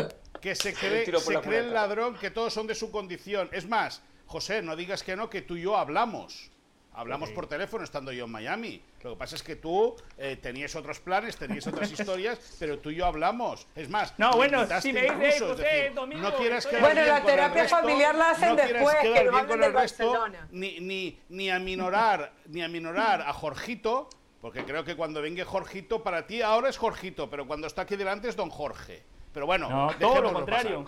Que 0.41 0.56
se 0.56 0.74
cree, 0.74 1.06
se 1.06 1.40
cree 1.40 1.60
el 1.60 1.74
ladrón 1.74 2.16
que 2.16 2.30
todos 2.30 2.53
son 2.53 2.68
de 2.68 2.76
su 2.76 2.91
condición. 2.91 3.49
Es 3.53 3.66
más, 3.66 4.03
José, 4.26 4.62
no 4.62 4.76
digas 4.76 5.03
que 5.03 5.16
no, 5.16 5.30
que 5.30 5.41
tú 5.41 5.56
y 5.56 5.62
yo 5.62 5.78
hablamos 5.78 6.52
Hablamos 6.98 7.30
por 7.32 7.48
teléfono 7.48 7.84
estando 7.84 8.14
yo 8.14 8.26
en 8.26 8.32
Miami. 8.32 8.82
Lo 9.04 9.12
que 9.12 9.16
pasa 9.18 9.36
es 9.36 9.44
que 9.44 9.58
tú 9.58 9.96
eh, 10.18 10.38
tenías 10.42 10.76
otros 10.76 11.00
planes, 11.02 11.36
tenías 11.36 11.68
otras 11.68 11.92
historias, 12.00 12.40
pero 12.58 12.80
tú 12.80 12.90
y 12.90 12.96
yo 12.96 13.06
hablamos. 13.06 13.68
Es 13.76 13.90
más, 13.90 14.14
no, 14.18 14.32
bueno, 14.32 14.66
si 14.80 14.94
me 14.94 15.02
dice, 15.02 15.40
José, 15.42 15.92
Domingo, 15.94 16.22
no 16.22 16.38
quieres 16.38 16.66
que 16.66 16.78
Bueno, 16.78 17.04
la 17.06 17.22
terapia 17.22 17.68
familiar 17.68 18.16
la 18.16 18.30
hacen 18.32 18.56
después, 18.56 18.96
que 19.02 19.24
lo 19.26 19.58
del 19.58 19.74
Barcelona. 19.74 20.48
Ni, 20.52 20.80
ni, 20.80 21.20
ni 21.30 21.50
aminorar, 21.50 22.32
ni 22.48 22.64
aminorar 22.64 23.22
a 23.22 23.34
Jorgito, 23.34 24.10
porque 24.40 24.64
creo 24.64 24.86
que 24.86 24.96
cuando 24.96 25.22
venga 25.22 25.44
Jorgito, 25.44 26.02
para 26.02 26.26
ti 26.26 26.42
ahora 26.42 26.70
es 26.70 26.78
Jorgito, 26.78 27.30
pero 27.30 27.46
cuando 27.46 27.68
está 27.68 27.82
aquí 27.82 27.98
delante 27.98 28.30
es 28.30 28.38
Don 28.38 28.50
Jorge. 28.50 29.04
Pero 29.34 29.46
bueno, 29.46 29.70
no, 29.70 29.94
todo 30.00 30.22
lo 30.22 30.32
contrario. 30.32 30.86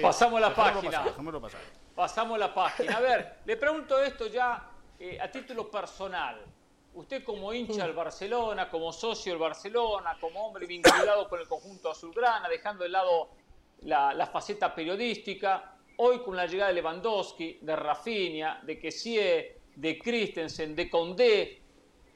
Pasamos 0.00 0.40
la 0.40 0.54
página. 0.54 1.04
Pasamos 1.94 2.38
la 2.38 2.54
página. 2.54 2.96
A 2.96 3.00
ver, 3.00 3.34
le 3.44 3.58
pregunto 3.58 4.00
esto 4.00 4.26
ya 4.26 4.69
eh, 5.02 5.18
a 5.18 5.30
título 5.30 5.70
personal, 5.70 6.44
usted 6.92 7.24
como 7.24 7.54
hincha 7.54 7.86
del 7.86 7.94
Barcelona, 7.94 8.68
como 8.68 8.92
socio 8.92 9.32
del 9.32 9.40
Barcelona, 9.40 10.18
como 10.20 10.46
hombre 10.46 10.66
vinculado 10.66 11.26
con 11.26 11.40
el 11.40 11.48
conjunto 11.48 11.90
azulgrana, 11.90 12.50
dejando 12.50 12.84
de 12.84 12.90
lado 12.90 13.30
la, 13.84 14.28
faceta 14.30 14.74
periodística, 14.74 15.74
hoy 15.96 16.18
con 16.18 16.36
la 16.36 16.46
llegada 16.46 16.68
de 16.68 16.74
Lewandowski, 16.74 17.60
de 17.62 17.76
Rafinha, 17.76 18.60
de 18.62 18.78
Kessie, 18.78 19.56
de 19.74 19.98
Christensen, 19.98 20.76
de 20.76 20.90
Condé, 20.90 21.62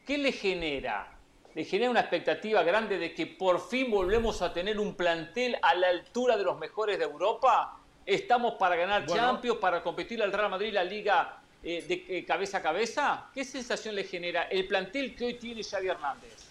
¿qué 0.07 0.19
le 0.19 0.33
genera? 0.33 1.19
¿Le 1.55 1.65
genera 1.65 1.91
una 1.91 2.01
expectativa 2.01 2.63
grande 2.63 2.99
de 2.99 3.15
que 3.15 3.27
por 3.27 3.67
fin 3.67 3.91
volvemos 3.91 4.43
a 4.43 4.53
tener 4.53 4.79
un 4.79 4.95
plantel 4.95 5.57
a 5.63 5.75
la 5.75 5.89
altura 5.89 6.37
de 6.37 6.45
los 6.45 6.59
mejores 6.59 6.99
de 6.99 7.05
Europa? 7.05 7.81
¿Estamos 8.05 8.57
para 8.57 8.77
ganar 8.77 9.07
Champions, 9.07 9.59
para 9.59 9.83
competir 9.83 10.23
al 10.23 10.35
Real 10.35 10.51
Madrid, 10.51 10.75
la 10.75 10.85
Liga 10.85 11.44
eh, 11.67 11.83
de 11.89 12.19
eh, 12.19 12.25
cabeza 12.27 12.59
a 12.59 12.63
cabeza, 12.63 13.27
¿qué 13.33 13.43
sensación 13.43 13.95
le 13.95 14.05
genera 14.05 14.43
el 14.43 14.67
plantel 14.67 15.15
que 15.15 15.25
hoy 15.25 15.35
tiene 15.35 15.65
Xavi 15.65 15.89
Hernández? 15.89 16.51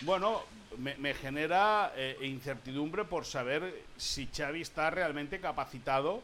Bueno, 0.00 0.42
me, 0.78 1.12
genera 1.12 1.92
eh, 1.94 2.16
incertidumbre 2.22 3.04
por 3.04 3.26
saber 3.26 3.84
si 3.98 4.26
Xavi 4.34 4.62
está 4.62 4.88
realmente 4.88 5.38
capacitado 5.38 6.22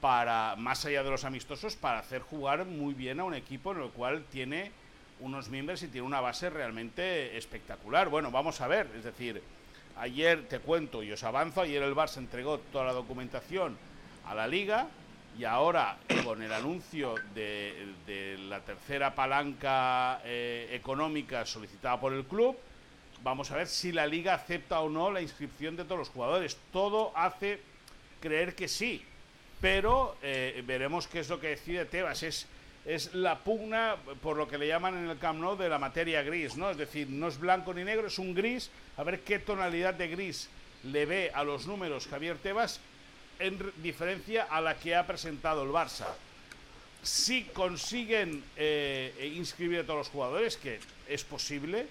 para, 0.00 0.56
más 0.56 0.84
allá 0.84 1.04
de 1.04 1.10
los 1.10 1.24
amistosos, 1.24 1.76
para 1.76 2.00
hacer 2.00 2.22
jugar 2.22 2.64
muy 2.64 2.94
bien 2.94 3.20
a 3.20 3.24
un 3.24 3.34
equipo 3.34 3.70
en 3.70 3.82
el 3.82 3.90
cual 3.90 4.24
tiene 4.32 4.72
unos 5.20 5.48
miembros 5.48 5.84
y 5.84 5.88
tiene 5.88 6.04
una 6.04 6.20
base 6.20 6.50
realmente 6.50 7.36
espectacular. 7.36 8.08
Bueno, 8.08 8.32
vamos 8.32 8.60
a 8.60 8.66
ver, 8.66 8.88
es 8.96 9.04
decir, 9.04 9.40
ayer 9.96 10.48
te 10.48 10.58
cuento 10.58 11.04
y 11.04 11.12
os 11.12 11.22
avanzo, 11.22 11.60
ayer 11.60 11.84
el 11.84 11.94
Barça 11.94 12.16
entregó 12.16 12.58
toda 12.58 12.86
la 12.86 12.92
documentación 12.94 13.78
a 14.26 14.34
la 14.34 14.48
liga, 14.48 14.88
y 15.38 15.44
ahora, 15.44 15.96
con 16.24 16.42
el 16.42 16.52
anuncio 16.52 17.14
de, 17.34 18.36
la 18.48 18.60
tercera 18.60 19.14
palanca 19.14 20.20
eh, 20.24 20.68
económica 20.72 21.46
solicitada 21.46 21.98
por 21.98 22.12
el 22.12 22.24
club, 22.24 22.56
vamos 23.22 23.50
a 23.50 23.56
ver 23.56 23.66
si 23.66 23.92
la 23.92 24.06
liga 24.06 24.34
acepta 24.34 24.80
o 24.80 24.88
no 24.88 25.10
la 25.10 25.22
inscripción 25.22 25.76
de 25.76 25.84
todos 25.84 25.98
los 25.98 26.08
jugadores. 26.08 26.58
Todo 26.72 27.12
hace 27.14 27.60
creer 28.20 28.54
que 28.54 28.68
sí, 28.68 29.02
pero 29.60 30.16
eh, 30.22 30.62
veremos 30.66 31.06
qué 31.06 31.20
es 31.20 31.28
lo 31.28 31.40
que 31.40 31.48
decide 31.48 31.84
Tebas. 31.84 32.22
Es, 32.22 32.46
es 32.84 33.14
la 33.14 33.38
pugna, 33.38 33.96
por 34.22 34.36
lo 34.36 34.48
que 34.48 34.58
le 34.58 34.66
llaman 34.66 34.96
en 34.96 35.10
el 35.10 35.18
Camp 35.18 35.40
Nou, 35.40 35.56
de 35.56 35.68
la 35.68 35.78
materia 35.78 36.22
gris, 36.22 36.56
¿no? 36.56 36.70
Es 36.70 36.76
decir, 36.76 37.08
no 37.08 37.28
es 37.28 37.38
blanco 37.38 37.72
ni 37.72 37.84
negro, 37.84 38.08
es 38.08 38.18
un 38.18 38.34
gris. 38.34 38.70
A 38.96 39.04
ver 39.04 39.20
qué 39.20 39.38
tonalidad 39.38 39.94
de 39.94 40.08
gris 40.08 40.50
le 40.84 41.06
ve 41.06 41.30
a 41.34 41.44
los 41.44 41.66
números 41.66 42.08
Javier 42.08 42.38
Tebas 42.38 42.80
en 43.40 43.58
diferencia 43.82 44.44
a 44.44 44.60
la 44.60 44.76
que 44.76 44.94
ha 44.94 45.06
presentado 45.06 45.64
el 45.64 45.70
Barça. 45.70 46.06
Si 47.02 47.44
consiguen 47.44 48.44
eh, 48.56 49.32
inscribir 49.34 49.80
a 49.80 49.84
todos 49.84 49.98
los 49.98 50.08
jugadores, 50.08 50.56
que 50.56 50.78
es 51.08 51.24
posible, 51.24 51.86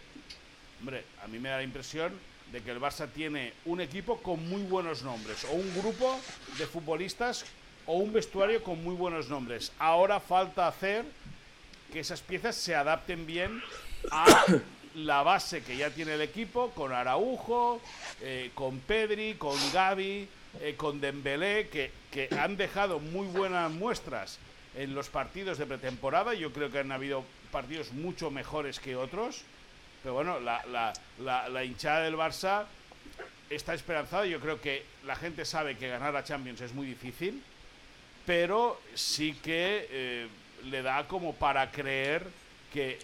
hombre, 0.79 1.03
a 1.23 1.27
mí 1.27 1.39
me 1.39 1.49
da 1.49 1.57
la 1.57 1.63
impresión 1.63 2.13
de 2.51 2.61
que 2.61 2.71
el 2.71 2.79
Barça 2.79 3.09
tiene 3.11 3.53
un 3.65 3.81
equipo 3.81 4.17
con 4.21 4.47
muy 4.47 4.61
buenos 4.63 5.01
nombres, 5.01 5.43
o 5.45 5.53
un 5.53 5.73
grupo 5.75 6.19
de 6.57 6.65
futbolistas, 6.67 7.45
o 7.85 7.97
un 7.97 8.13
vestuario 8.13 8.63
con 8.63 8.83
muy 8.83 8.95
buenos 8.95 9.29
nombres. 9.29 9.71
Ahora 9.79 10.19
falta 10.19 10.67
hacer 10.67 11.05
que 11.91 12.01
esas 12.01 12.21
piezas 12.21 12.55
se 12.55 12.75
adapten 12.75 13.25
bien 13.25 13.63
a 14.11 14.45
la 14.95 15.23
base 15.23 15.63
que 15.63 15.75
ya 15.75 15.89
tiene 15.89 16.13
el 16.13 16.21
equipo, 16.21 16.69
con 16.71 16.93
Araujo, 16.93 17.81
eh, 18.21 18.51
con 18.53 18.79
Pedri, 18.79 19.35
con 19.35 19.57
Gaby, 19.73 20.27
eh, 20.61 20.75
con 20.75 20.99
Dembélé, 20.99 21.69
que, 21.69 21.91
que 22.11 22.29
han 22.37 22.57
dejado 22.57 22.99
muy 22.99 23.27
buenas 23.27 23.71
muestras 23.71 24.39
en 24.75 24.95
los 24.95 25.09
partidos 25.09 25.57
de 25.57 25.65
pretemporada. 25.65 26.33
Yo 26.33 26.51
creo 26.51 26.71
que 26.71 26.79
han 26.79 26.91
habido 26.91 27.23
partidos 27.51 27.91
mucho 27.91 28.31
mejores 28.31 28.79
que 28.79 28.95
otros. 28.95 29.43
Pero 30.01 30.13
bueno, 30.13 30.39
la, 30.39 30.63
la, 31.19 31.49
la, 31.49 31.63
hinchada 31.63 32.01
del 32.01 32.15
Barça 32.15 32.65
está 33.49 33.73
esperanzada. 33.73 34.25
Yo 34.25 34.39
creo 34.39 34.61
que 34.61 34.85
la 35.05 35.15
gente 35.15 35.45
sabe 35.45 35.77
que 35.77 35.89
ganar 35.89 36.15
a 36.15 36.23
Champions 36.23 36.61
es 36.61 36.73
muy 36.73 36.87
difícil, 36.87 37.43
pero 38.25 38.79
sí 38.95 39.33
que 39.43 39.87
eh, 39.91 40.27
le 40.65 40.81
da 40.81 41.07
como 41.07 41.35
para 41.35 41.69
creer 41.71 42.25
que 42.73 42.99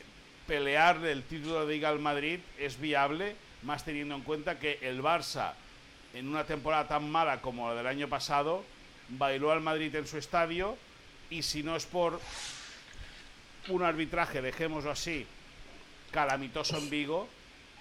pelear 0.47 1.03
el 1.05 1.23
título 1.23 1.65
de 1.65 1.73
Liga 1.73 1.89
al 1.89 1.99
Madrid 1.99 2.39
es 2.57 2.79
viable, 2.79 3.35
más 3.63 3.83
teniendo 3.83 4.15
en 4.15 4.21
cuenta 4.21 4.59
que 4.59 4.79
el 4.81 5.01
Barça 5.01 5.53
en 6.15 6.29
una 6.29 6.45
temporada 6.45 6.87
tan 6.87 7.11
mala 7.11 7.41
como 7.41 7.67
la 7.67 7.75
del 7.75 7.87
año 7.87 8.07
pasado, 8.07 8.63
bailó 9.09 9.51
al 9.51 9.59
Madrid 9.59 9.93
en 9.95 10.07
su 10.07 10.17
estadio 10.17 10.77
y 11.29 11.43
si 11.43 11.61
no 11.61 11.75
es 11.75 11.85
por 11.85 12.19
un 13.67 13.83
arbitraje, 13.83 14.41
dejémoslo 14.41 14.91
así, 14.91 15.27
calamitoso 16.11 16.77
en 16.77 16.89
Vigo, 16.89 17.27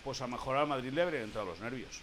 pues 0.03 0.21
a 0.21 0.25
lo 0.25 0.33
mejor 0.33 0.57
al 0.57 0.67
Madrid 0.67 0.93
le 0.93 1.03
habrían 1.03 1.25
entrado 1.25 1.47
los 1.47 1.61
nervios. 1.61 2.01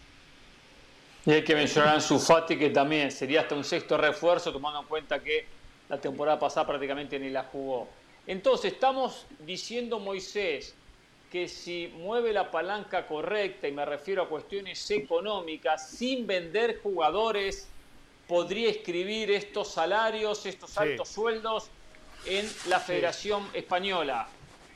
Y 1.25 1.31
hay 1.31 1.43
que 1.43 1.53
mencionar 1.53 1.97
a 1.97 2.01
Fati, 2.01 2.57
que 2.57 2.69
también 2.69 3.11
sería 3.11 3.41
hasta 3.41 3.53
un 3.53 3.63
sexto 3.63 3.97
refuerzo, 3.97 4.53
tomando 4.53 4.79
en 4.79 4.87
cuenta 4.87 5.21
que 5.21 5.45
la 5.89 5.99
temporada 5.99 6.39
pasada 6.39 6.65
prácticamente 6.65 7.19
ni 7.19 7.29
la 7.29 7.43
jugó. 7.43 7.89
Entonces, 8.25 8.73
estamos 8.73 9.27
diciendo, 9.39 9.99
Moisés, 9.99 10.73
que 11.31 11.47
si 11.47 11.87
mueve 11.95 12.33
la 12.33 12.51
palanca 12.51 13.07
correcta, 13.07 13.65
y 13.65 13.71
me 13.71 13.85
refiero 13.85 14.23
a 14.23 14.27
cuestiones 14.27 14.91
económicas, 14.91 15.89
sin 15.89 16.27
vender 16.27 16.81
jugadores, 16.83 17.69
podría 18.27 18.69
escribir 18.69 19.31
estos 19.31 19.71
salarios, 19.71 20.45
estos 20.45 20.77
altos 20.77 21.07
sueldos 21.07 21.69
en 22.25 22.45
la 22.67 22.81
Federación 22.81 23.47
Española, 23.53 24.27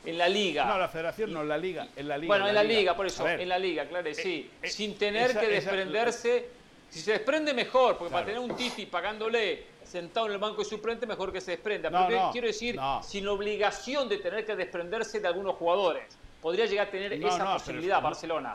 en 0.06 0.18
la 0.18 0.30
Liga. 0.30 0.64
No, 0.64 0.80
la 0.80 0.88
Federación 0.88 1.34
no, 1.34 1.42
en 1.42 1.50
la 1.50 1.58
Liga. 1.58 1.90
En 1.94 2.08
la 2.08 2.18
liga 2.18 2.28
bueno, 2.28 2.48
en 2.48 2.56
la 2.56 2.64
Liga, 2.64 2.96
por 2.96 3.06
eso, 3.06 3.28
en 3.28 3.50
la 3.50 3.60
Liga, 3.60 3.86
claro, 3.90 4.08
eh, 4.08 4.16
sí. 4.16 4.50
Eh, 4.62 4.70
sin 4.70 4.98
tener 4.98 5.38
que 5.38 5.48
desprenderse. 5.48 6.48
si 6.90 7.02
se 7.02 7.12
desprende, 7.12 7.54
mejor, 7.54 7.98
porque 7.98 8.14
para 8.14 8.26
tener 8.26 8.40
un 8.40 8.56
Titi 8.56 8.86
pagándole 8.86 9.76
sentado 9.84 10.28
en 10.28 10.32
el 10.32 10.38
banco 10.38 10.64
de 10.64 10.70
suplente, 10.70 11.06
mejor 11.06 11.34
que 11.34 11.42
se 11.42 11.52
desprenda. 11.52 11.90
Pero 12.08 12.30
quiero 12.32 12.48
decir, 12.48 12.80
sin 13.04 13.28
obligación 13.28 14.08
de 14.08 14.20
tener 14.20 14.46
que 14.46 14.56
desprenderse 14.56 15.20
de 15.20 15.28
algunos 15.28 15.56
jugadores 15.56 16.18
podría 16.46 16.68
llegar 16.68 16.90
a 16.90 16.92
tener 16.92 17.12
esa 17.12 17.54
posibilidad 17.54 18.00
Barcelona. 18.00 18.54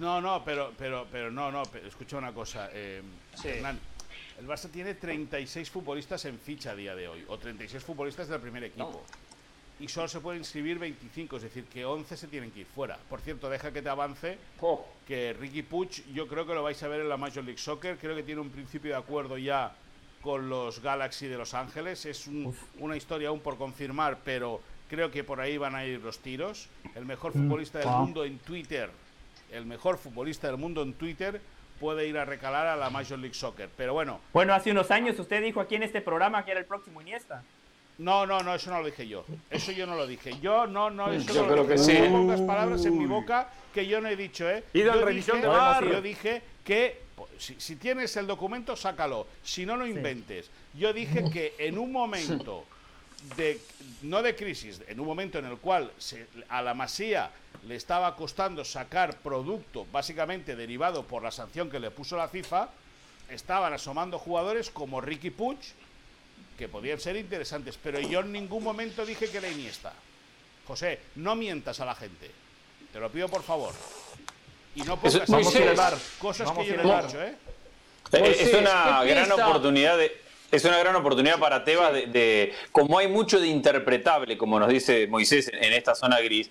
No, 0.00 0.20
no, 0.20 0.42
pero, 0.44 0.72
pero, 0.76 1.06
pero 1.12 1.30
no, 1.30 1.52
no, 1.52 1.62
escucha 1.86 2.16
una 2.18 2.32
cosa, 2.32 2.70
eh, 2.72 3.02
Hernán. 3.44 3.78
El 4.40 4.48
Barça 4.48 4.68
tiene 4.68 4.94
36 4.94 5.70
futbolistas 5.70 6.24
en 6.24 6.40
ficha 6.40 6.72
a 6.72 6.74
día 6.74 6.96
de 6.96 7.06
hoy, 7.06 7.24
o 7.28 7.38
36 7.38 7.84
futbolistas 7.84 8.26
del 8.26 8.40
primer 8.40 8.64
equipo. 8.64 9.04
Y 9.78 9.86
solo 9.86 10.08
se 10.08 10.18
pueden 10.18 10.40
inscribir 10.40 10.80
25, 10.80 11.36
es 11.36 11.42
decir, 11.44 11.66
que 11.66 11.84
11 11.84 12.16
se 12.16 12.26
tienen 12.26 12.50
que 12.50 12.60
ir 12.60 12.66
fuera. 12.66 12.98
Por 13.08 13.20
cierto, 13.20 13.48
deja 13.48 13.72
que 13.72 13.80
te 13.80 13.88
avance 13.88 14.36
oh. 14.60 14.84
que 15.06 15.34
Ricky 15.34 15.62
Puig, 15.62 16.12
yo 16.12 16.26
creo 16.26 16.44
que 16.44 16.54
lo 16.54 16.64
vais 16.64 16.82
a 16.82 16.88
ver 16.88 17.00
en 17.00 17.08
la 17.08 17.16
Major 17.16 17.44
League 17.44 17.60
Soccer, 17.60 17.96
creo 17.96 18.16
que 18.16 18.24
tiene 18.24 18.40
un 18.40 18.50
principio 18.50 18.90
de 18.90 18.96
acuerdo 18.96 19.38
ya 19.38 19.72
con 20.20 20.48
los 20.48 20.80
Galaxy 20.80 21.28
de 21.28 21.36
Los 21.36 21.54
Ángeles. 21.54 22.06
Es 22.06 22.28
una 22.80 22.96
historia 22.96 23.28
aún 23.28 23.38
por 23.38 23.56
confirmar, 23.56 24.18
pero 24.24 24.60
Creo 24.88 25.10
que 25.10 25.24
por 25.24 25.40
ahí 25.40 25.56
van 25.56 25.74
a 25.74 25.84
ir 25.84 26.00
los 26.00 26.18
tiros. 26.18 26.68
El 26.94 27.04
mejor 27.04 27.34
mm, 27.34 27.42
futbolista 27.42 27.78
del 27.78 27.88
mundo 27.88 28.24
en 28.24 28.38
Twitter, 28.38 28.90
el 29.50 29.66
mejor 29.66 29.98
futbolista 29.98 30.46
del 30.46 30.56
mundo 30.56 30.82
en 30.82 30.94
Twitter 30.94 31.40
puede 31.80 32.06
ir 32.06 32.16
a 32.18 32.24
recalar 32.24 32.66
a 32.66 32.76
la 32.76 32.90
Major 32.90 33.18
League 33.18 33.34
Soccer. 33.34 33.68
Pero 33.76 33.94
bueno. 33.94 34.20
Bueno, 34.32 34.54
hace 34.54 34.70
unos 34.70 34.90
años 34.90 35.18
usted 35.18 35.42
dijo 35.42 35.60
aquí 35.60 35.74
en 35.74 35.82
este 35.82 36.00
programa 36.00 36.44
que 36.44 36.52
era 36.52 36.60
el 36.60 36.66
próximo 36.66 37.00
Iniesta. 37.00 37.42
No, 37.98 38.26
no, 38.26 38.40
no, 38.40 38.54
eso 38.54 38.70
no 38.70 38.80
lo 38.80 38.86
dije 38.86 39.06
yo. 39.06 39.24
Eso 39.50 39.70
yo 39.70 39.86
no 39.86 39.94
lo 39.94 40.06
dije. 40.06 40.34
Yo 40.40 40.66
no, 40.66 40.90
no, 40.90 41.12
eso 41.12 41.32
yo 41.32 41.46
no 41.46 41.54
lo 41.54 41.64
dije. 41.64 42.08
No 42.08 42.18
pongas 42.18 42.40
palabras 42.40 42.84
en 42.84 42.98
mi 42.98 43.06
boca 43.06 43.48
que 43.72 43.86
yo 43.86 44.00
no 44.00 44.08
he 44.08 44.16
dicho, 44.16 44.48
¿eh? 44.50 44.64
Y 44.72 44.82
yo 44.82 44.92
revisión 45.04 45.40
dije, 45.40 45.48
de 45.48 45.92
Yo 45.92 46.02
dije 46.02 46.42
que 46.64 47.02
si, 47.38 47.54
si, 47.60 47.76
tienes 47.76 48.16
el 48.16 48.26
documento, 48.26 48.74
sácalo. 48.74 49.28
Si 49.44 49.64
no, 49.64 49.76
lo 49.76 49.86
inventes. 49.86 50.50
Yo 50.74 50.92
dije 50.92 51.30
que 51.30 51.54
en 51.58 51.78
un 51.78 51.92
momento 51.92 52.64
de, 53.36 53.60
no 54.02 54.22
de 54.22 54.36
crisis, 54.36 54.80
en 54.86 55.00
un 55.00 55.06
momento 55.06 55.38
en 55.38 55.46
el 55.46 55.58
cual 55.58 55.90
a 56.48 56.62
la 56.62 56.74
Masía 56.74 57.30
le 57.66 57.76
estaba 57.76 58.14
costando 58.16 58.64
sacar 58.64 59.16
producto 59.18 59.86
básicamente 59.90 60.56
derivado 60.56 61.04
por 61.04 61.22
la 61.22 61.30
sanción 61.30 61.70
que 61.70 61.80
le 61.80 61.90
puso 61.90 62.16
la 62.16 62.28
FIFA, 62.28 62.68
estaban 63.30 63.72
asomando 63.72 64.18
jugadores 64.18 64.70
como 64.70 65.00
Ricky 65.00 65.30
Puig, 65.30 65.58
que 66.58 66.68
podían 66.68 67.00
ser 67.00 67.16
interesantes, 67.16 67.78
pero 67.82 67.98
yo 67.98 68.20
en 68.20 68.32
ningún 68.32 68.62
momento 68.62 69.04
dije 69.04 69.28
que 69.28 69.38
era 69.38 69.48
Iniesta. 69.48 69.92
José, 70.66 71.00
no 71.16 71.34
mientas 71.34 71.80
a 71.80 71.84
la 71.84 71.94
gente. 71.94 72.30
Te 72.92 73.00
lo 73.00 73.10
pido 73.10 73.28
por 73.28 73.42
favor. 73.42 73.74
Y 74.76 74.82
no 74.82 74.98
pongas 74.98 75.28
vamos 75.28 75.54
a 75.56 75.98
cosas 76.18 76.50
que 76.52 76.66
yo 76.66 76.76
no 76.76 76.98
he 76.98 77.02
dicho, 77.02 77.22
¿eh? 77.22 77.36
Es 78.12 78.54
una 78.54 79.02
gran 79.04 79.32
oportunidad 79.32 79.98
de, 79.98 80.23
es 80.54 80.64
una 80.64 80.78
gran 80.78 80.94
oportunidad 80.94 81.38
para 81.38 81.64
Tebas 81.64 81.92
de, 81.92 82.52
como 82.70 82.98
hay 82.98 83.08
mucho 83.08 83.40
de 83.40 83.48
interpretable, 83.48 84.38
como 84.38 84.60
nos 84.60 84.68
dice 84.68 85.06
Moisés 85.08 85.50
en 85.52 85.72
esta 85.72 85.94
zona 85.94 86.20
gris, 86.20 86.48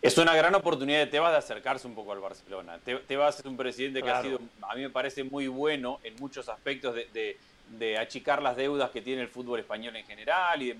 es 0.00 0.16
una 0.16 0.34
gran 0.34 0.54
oportunidad 0.54 1.00
de 1.00 1.06
Tebas 1.06 1.32
de 1.32 1.38
acercarse 1.38 1.86
un 1.86 1.94
poco 1.94 2.12
al 2.12 2.20
Barcelona. 2.20 2.78
Tebas 3.06 3.40
es 3.40 3.44
un 3.44 3.56
presidente 3.56 4.02
que 4.02 4.10
ha 4.10 4.22
sido, 4.22 4.40
a 4.62 4.74
mí 4.74 4.82
me 4.82 4.90
parece 4.90 5.24
muy 5.24 5.46
bueno 5.46 6.00
en 6.04 6.14
muchos 6.16 6.48
aspectos 6.48 6.94
de, 6.94 7.98
achicar 7.98 8.40
las 8.40 8.56
deudas 8.56 8.90
que 8.90 9.02
tiene 9.02 9.20
el 9.20 9.28
fútbol 9.28 9.60
español 9.60 9.94
en 9.96 10.06
general 10.06 10.62
y 10.62 10.74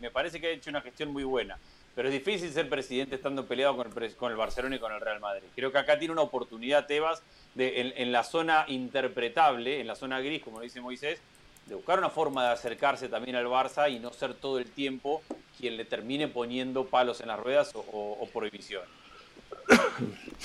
me 0.00 0.10
parece 0.10 0.40
que 0.40 0.48
ha 0.48 0.50
hecho 0.50 0.70
una 0.70 0.80
gestión 0.80 1.12
muy 1.12 1.22
buena. 1.22 1.58
Pero 1.94 2.08
es 2.08 2.14
difícil 2.14 2.52
ser 2.52 2.68
presidente 2.68 3.14
estando 3.14 3.46
peleado 3.46 3.76
con 3.76 3.86
el, 3.86 4.16
con 4.16 4.32
el 4.32 4.36
Barcelona 4.36 4.74
y 4.74 4.78
con 4.80 4.90
el 4.92 5.00
Real 5.00 5.20
Madrid. 5.20 5.46
Creo 5.54 5.70
que 5.70 5.78
acá 5.78 5.96
tiene 5.96 6.10
una 6.10 6.22
oportunidad 6.22 6.86
Tebas 6.86 7.22
de, 7.54 7.80
en, 7.80 7.92
en 7.96 8.10
la 8.10 8.24
zona 8.24 8.64
interpretable, 8.66 9.80
en 9.80 9.86
la 9.86 9.94
zona 9.94 10.18
gris, 10.18 10.42
como 10.42 10.60
dice 10.60 10.80
Moisés, 10.80 11.20
de 11.66 11.74
buscar 11.74 11.98
una 11.98 12.10
forma 12.10 12.44
de 12.44 12.52
acercarse 12.52 13.08
también 13.08 13.36
al 13.36 13.46
Barça 13.46 13.90
y 13.90 13.98
no 13.98 14.12
ser 14.12 14.34
todo 14.34 14.58
el 14.58 14.70
tiempo 14.70 15.22
quien 15.58 15.76
le 15.76 15.84
termine 15.84 16.28
poniendo 16.28 16.86
palos 16.86 17.20
en 17.20 17.28
las 17.28 17.38
ruedas 17.38 17.72
o, 17.74 18.28
prohibición. 18.32 18.82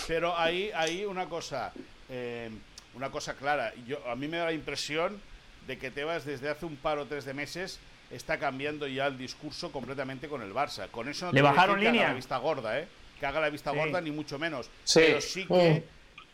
Pero 0.08 0.38
ahí 0.38 0.72
hay 0.74 1.06
una 1.06 1.28
cosa, 1.28 1.74
eh, 2.10 2.50
una 2.94 3.10
cosa 3.10 3.34
clara. 3.34 3.74
Yo, 3.86 3.98
a 4.08 4.16
mí 4.16 4.28
me 4.28 4.38
da 4.38 4.46
la 4.46 4.54
impresión 4.54 5.20
de 5.68 5.78
que 5.78 5.92
Tebas 5.92 6.26
desde 6.26 6.50
hace 6.50 6.66
un 6.66 6.78
par 6.78 7.00
o 7.00 7.06
tres 7.06 7.26
de 7.26 7.34
meses 7.34 7.80
está 8.12 8.40
cambiando 8.40 8.88
ya 8.88 9.08
el 9.08 9.18
discurso 9.18 9.72
completamente 9.72 10.28
con 10.28 10.42
el 10.42 10.54
Barça. 10.54 10.90
Con 10.90 11.10
eso 11.10 11.28
no 11.28 11.32
le 11.32 11.42
bajaron 11.42 11.80
línea. 11.80 11.92
Que 11.92 12.00
haga 12.00 12.10
la 12.10 12.16
vista 12.16 12.38
gorda, 12.38 12.80
¿eh? 12.80 12.88
Que 13.20 13.26
haga 13.26 13.42
la 13.42 13.50
vista 13.50 13.72
gorda 13.72 14.00
ni 14.00 14.12
mucho 14.12 14.40
menos. 14.40 14.70
Pero 14.94 15.22
sí 15.22 15.46
que 15.46 15.84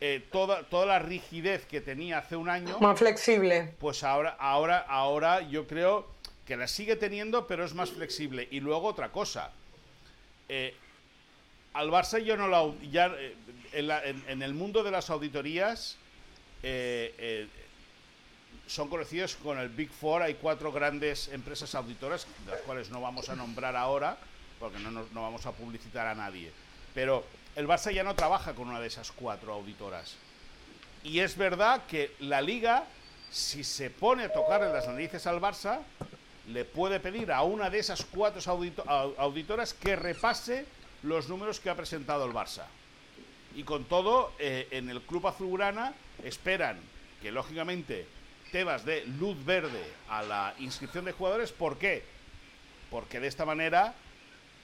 eh, 0.01 0.25
toda, 0.31 0.63
toda 0.63 0.85
la 0.85 0.99
rigidez 0.99 1.65
que 1.65 1.79
tenía 1.81 2.17
hace 2.17 2.35
un 2.35 2.49
año. 2.49 2.79
Más 2.79 2.99
flexible. 2.99 3.73
Pues 3.79 4.03
ahora, 4.03 4.35
ahora, 4.39 4.79
ahora 4.79 5.41
yo 5.41 5.67
creo 5.67 6.07
que 6.45 6.57
la 6.57 6.67
sigue 6.67 6.95
teniendo, 6.95 7.47
pero 7.47 7.63
es 7.63 7.73
más 7.73 7.91
flexible. 7.91 8.47
Y 8.51 8.59
luego 8.59 8.87
otra 8.87 9.11
cosa. 9.11 9.51
Eh, 10.49 10.75
al 11.73 11.89
Barça 11.89 12.19
yo 12.19 12.35
no 12.35 12.47
la. 12.47 12.71
Ya, 12.91 13.07
eh, 13.07 13.35
en, 14.27 14.41
el 14.41 14.53
mundo 14.53 14.83
de 14.83 14.91
las 14.91 15.09
auditorías 15.09 15.97
son 18.67 18.89
conocidos 18.89 19.35
con 19.35 19.59
el 19.59 19.69
Big 19.69 19.89
Four. 19.89 20.23
Hay 20.23 20.35
cuatro 20.35 20.71
grandes 20.71 21.29
empresas 21.29 21.73
auditoras, 21.75 22.27
las 22.47 22.59
cuales 22.61 22.89
no 22.89 22.99
vamos 23.01 23.29
a 23.29 23.35
nombrar 23.35 23.75
ahora, 23.75 24.17
porque 24.59 24.79
no, 24.79 24.91
no 24.91 25.21
vamos 25.21 25.45
a 25.45 25.51
publicitar 25.51 26.07
a 26.07 26.15
nadie. 26.15 26.51
Pero 26.93 27.23
el 27.55 27.67
Barça 27.67 27.91
ya 27.91 28.03
no 28.03 28.15
trabaja 28.15 28.53
con 28.53 28.67
una 28.69 28.79
de 28.79 28.87
esas 28.87 29.11
cuatro 29.11 29.53
auditoras. 29.53 30.15
Y 31.03 31.19
es 31.19 31.37
verdad 31.37 31.83
que 31.87 32.11
la 32.19 32.41
liga, 32.41 32.85
si 33.31 33.63
se 33.63 33.89
pone 33.89 34.25
a 34.25 34.33
tocar 34.33 34.63
en 34.63 34.73
las 34.73 34.87
narices 34.87 35.25
al 35.27 35.39
Barça, 35.39 35.79
le 36.47 36.65
puede 36.65 36.99
pedir 36.99 37.31
a 37.31 37.43
una 37.43 37.69
de 37.69 37.79
esas 37.79 38.05
cuatro 38.05 38.41
auditoras 39.17 39.73
que 39.73 39.95
repase 39.95 40.65
los 41.03 41.29
números 41.29 41.59
que 41.59 41.69
ha 41.69 41.75
presentado 41.75 42.25
el 42.25 42.33
Barça. 42.33 42.65
Y 43.55 43.63
con 43.63 43.85
todo, 43.85 44.33
eh, 44.37 44.67
en 44.71 44.89
el 44.89 45.01
Club 45.01 45.27
Azulgrana 45.27 45.93
esperan 46.23 46.77
que, 47.21 47.31
lógicamente, 47.31 48.07
Tebas 48.51 48.85
dé 48.85 49.05
luz 49.05 49.43
verde 49.45 49.83
a 50.09 50.23
la 50.23 50.53
inscripción 50.59 51.05
de 51.05 51.13
jugadores. 51.13 51.51
¿Por 51.51 51.77
qué? 51.77 52.03
Porque 52.89 53.19
de 53.19 53.27
esta 53.27 53.45
manera 53.45 53.93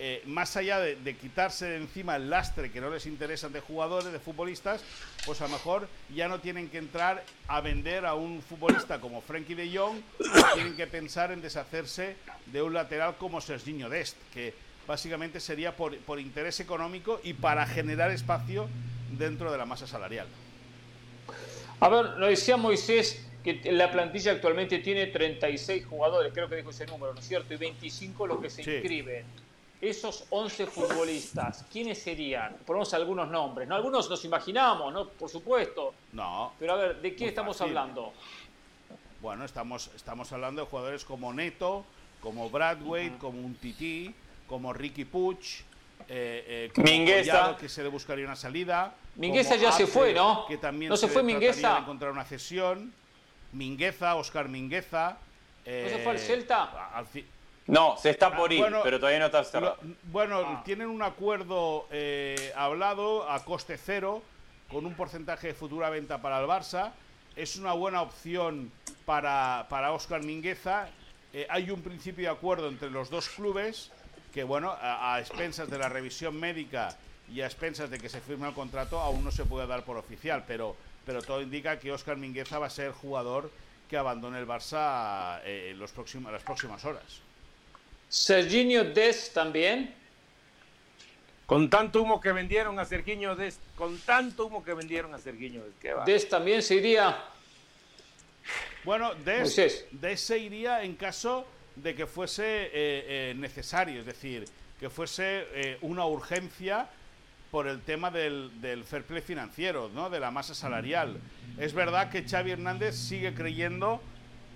eh, 0.04 0.24
más 0.26 0.58
allá 0.58 0.80
de, 0.80 1.16
quitarse 1.16 1.68
de 1.68 1.78
encima 1.78 2.16
el 2.16 2.32
lastre 2.32 2.72
que 2.72 2.82
no 2.82 2.90
les 2.90 3.06
interesa 3.06 3.50
de 3.50 3.60
jugadores, 3.60 4.12
de 4.12 4.18
futbolistas, 4.18 4.82
pues 5.28 5.42
a 5.42 5.44
lo 5.44 5.52
mejor 5.52 5.88
ya 6.16 6.28
no 6.28 6.40
tienen 6.40 6.70
que 6.70 6.80
entrar 6.80 7.24
a 7.48 7.62
vender 7.62 8.08
a 8.08 8.16
un 8.16 8.42
futbolista 8.42 9.00
como 9.00 9.22
Frankie 9.22 9.54
de 9.54 9.78
Jong, 9.78 10.02
tienen 10.56 10.76
que 10.76 10.88
pensar 10.88 11.32
en 11.32 11.40
deshacerse 11.40 12.16
de 12.48 12.64
un 12.64 12.74
lateral 12.74 13.16
como 13.20 13.42
Serginho 13.42 13.90
Dest, 13.90 14.18
que 14.34 14.56
básicamente 14.88 15.40
sería 15.40 15.76
por, 15.76 15.96
por 16.00 16.20
interés 16.20 16.60
económico 16.60 17.22
y 17.24 17.34
para 17.34 17.68
generar 17.68 18.10
espacio 18.10 18.68
dentro 19.12 19.52
de 19.52 19.60
la 19.60 19.68
masa 19.68 19.86
salarial. 19.86 20.26
A 21.80 21.90
ver, 21.90 22.06
lo 22.18 22.26
decía 22.26 22.58
Moisés 22.58 23.24
que 23.44 23.72
la 23.72 23.92
plantilla 23.92 24.32
actualmente 24.32 24.80
tiene 24.80 25.06
36 25.06 25.86
jugadores, 25.86 26.34
creo 26.34 26.50
que 26.50 26.56
dijo 26.56 26.72
ese 26.72 26.88
número, 26.88 27.14
¿no 27.14 27.20
es 27.20 27.28
cierto? 27.28 27.54
Y 27.54 27.58
25 27.58 28.26
los 28.26 28.42
que 28.42 28.50
se 28.50 28.64
inscriben 28.64 29.26
esos 29.82 30.26
11 30.30 30.68
futbolistas, 30.68 31.66
¿quiénes 31.72 32.02
serían? 32.02 32.56
Ponemos 32.66 32.94
algunos 32.94 33.28
nombres, 33.28 33.68
¿no? 33.68 33.76
Algunos 33.76 34.08
nos 34.10 34.24
imaginamos, 34.24 34.94
¿no? 34.94 35.10
Por 35.10 35.28
supuesto. 35.28 35.96
No. 36.14 36.54
Pero 36.60 36.74
a 36.74 36.76
ver, 36.76 37.02
¿de 37.02 37.16
quién 37.16 37.30
estamos 37.30 37.60
hablando? 37.62 38.14
Bueno, 39.22 39.44
estamos, 39.44 39.90
estamos 39.96 40.32
hablando 40.32 40.62
de 40.62 40.68
jugadores 40.68 41.04
como 41.04 41.34
Neto, 41.34 41.84
como 42.22 42.50
Bradway, 42.50 43.10
como 43.18 43.42
un 43.42 43.56
Titi, 43.56 44.14
como 44.48 44.72
Ricky 44.72 45.06
Puch, 45.06 45.62
eh, 46.08 46.70
eh, 46.76 46.82
Mingueza. 46.82 47.58
que 47.60 47.68
se 47.68 47.82
le 47.82 47.90
buscaría 47.90 48.26
una 48.26 48.36
salida. 48.36 48.94
Mingueza 49.16 49.56
ya 49.56 49.72
se 49.72 49.88
fue, 49.88 50.14
¿no? 50.14 50.46
Que 50.48 50.58
también 50.58 50.90
no 50.90 50.98
se, 50.98 51.08
fue 51.08 51.24
Mingueza. 51.24 51.80
encontrar 51.80 52.12
una 52.12 52.24
cesión. 52.24 52.94
Mingueza, 53.52 54.16
Oscar 54.16 54.48
Mingueza. 54.48 55.18
¿No 55.66 55.90
se 55.90 56.00
fue 56.04 56.12
al 56.12 56.20
Celta? 56.20 56.90
Al 56.94 57.06
no, 57.72 57.96
se 57.98 58.10
está 58.10 58.36
por 58.36 58.52
ir, 58.52 58.66
pero 58.84 59.00
todavía 59.00 59.20
no 59.20 59.28
está 59.28 59.44
cerrado. 59.46 59.78
bueno, 60.12 60.42
ah. 60.46 60.62
tienen 60.66 60.88
un 60.88 61.02
acuerdo 61.02 61.88
eh, 61.90 62.52
hablado 62.56 63.30
a 63.30 63.44
coste 63.46 63.78
cero, 63.78 64.22
con 64.70 64.86
un 64.86 64.94
porcentaje 64.94 65.48
de 65.48 65.54
futura 65.54 65.90
venta 65.90 66.22
para 66.22 66.42
el 66.42 66.48
Barça. 66.48 66.92
Es 67.36 67.56
una 67.56 67.72
buena 67.72 68.02
opción 68.02 68.72
para, 69.06 69.68
para 69.70 69.94
Oscar 69.94 70.22
Mingueza. 70.22 70.90
Eh, 71.32 71.48
hay 71.50 71.72
un 71.72 71.82
principio 71.82 72.26
de 72.26 72.36
acuerdo 72.36 72.68
entre 72.68 72.90
los 72.90 73.10
dos 73.10 73.30
clubes 73.30 73.90
que, 74.34 74.44
bueno, 74.44 74.76
a, 74.82 75.18
expensas 75.22 75.70
de 75.70 75.78
la 75.78 75.88
revisión 75.88 76.38
médica 76.38 76.98
y 77.34 77.40
a 77.40 77.46
expensas 77.46 77.90
de 77.90 78.00
que 78.00 78.10
se 78.10 78.20
firme 78.20 78.50
el 78.50 78.54
contrato, 78.54 79.00
aún 79.00 79.24
no 79.24 79.32
se 79.32 79.46
puede 79.46 79.66
dar 79.66 79.84
por 79.84 79.96
oficial, 79.96 80.44
pero, 80.46 80.76
pero 81.06 81.22
todo 81.22 81.42
indica 81.42 81.80
que 81.80 81.92
Oscar 81.92 82.18
Mingueza 82.18 82.60
va 82.60 82.68
a 82.68 82.70
ser 82.70 82.92
jugador 82.92 83.50
que 83.90 83.96
abandone 83.96 84.40
el 84.40 84.48
Barça 84.48 85.40
eh, 85.46 85.70
en 85.72 85.80
los 85.80 85.92
próximos, 85.92 86.32
las 86.34 86.44
próximas 86.44 86.84
horas. 86.84 87.22
Serginho 88.12 88.84
Des 88.84 89.32
también. 89.34 89.96
Con 91.46 91.70
tanto 91.70 92.02
humo 92.02 92.20
que 92.22 92.32
vendieron 92.32 92.78
a 92.78 92.86
Serginho 92.86 93.36
Des, 93.36 93.60
con 93.76 93.98
tanto 94.00 94.46
humo 94.46 94.64
que 94.64 94.74
vendieron 94.74 95.14
a 95.14 95.18
Serginho 95.18 95.64
Des, 95.82 96.06
Des 96.06 96.30
también 96.30 96.62
se 96.62 96.76
iría. 96.76 97.18
Bueno, 98.84 99.16
Des, 99.16 99.86
Des 99.92 100.20
se 100.20 100.38
iría 100.38 100.84
en 100.84 100.96
caso 100.96 101.48
de 101.76 101.96
que 101.96 102.06
fuese 102.06 102.44
eh, 102.46 102.72
eh, 102.74 103.34
necesario, 103.38 104.02
es 104.02 104.06
decir, 104.06 104.46
que 104.80 104.90
fuese 104.90 105.48
eh, 105.54 105.78
una 105.82 106.06
urgencia 106.06 106.90
por 107.50 107.68
el 107.68 107.82
tema 107.82 108.12
del, 108.12 108.50
del, 108.62 108.84
fair 108.84 109.04
play 109.04 109.22
financiero, 109.22 109.90
¿no? 109.94 110.10
de 110.10 110.20
la 110.20 110.32
masa 110.32 110.54
salarial. 110.54 111.20
Es 111.58 111.74
verdad 111.74 112.10
que 112.10 112.24
Xavi 112.24 112.52
Hernández 112.52 112.96
sigue 112.96 113.34
creyendo 113.34 114.02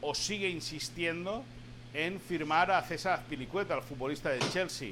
o 0.01 0.15
sigue 0.15 0.49
insistiendo 0.49 1.43
en 1.95 2.19
firmar 2.19 2.69
a 2.71 2.81
César 2.81 3.23
Pilicueta, 3.29 3.75
el 3.75 3.81
futbolista 3.81 4.29
del 4.29 4.47
Chelsea. 4.51 4.91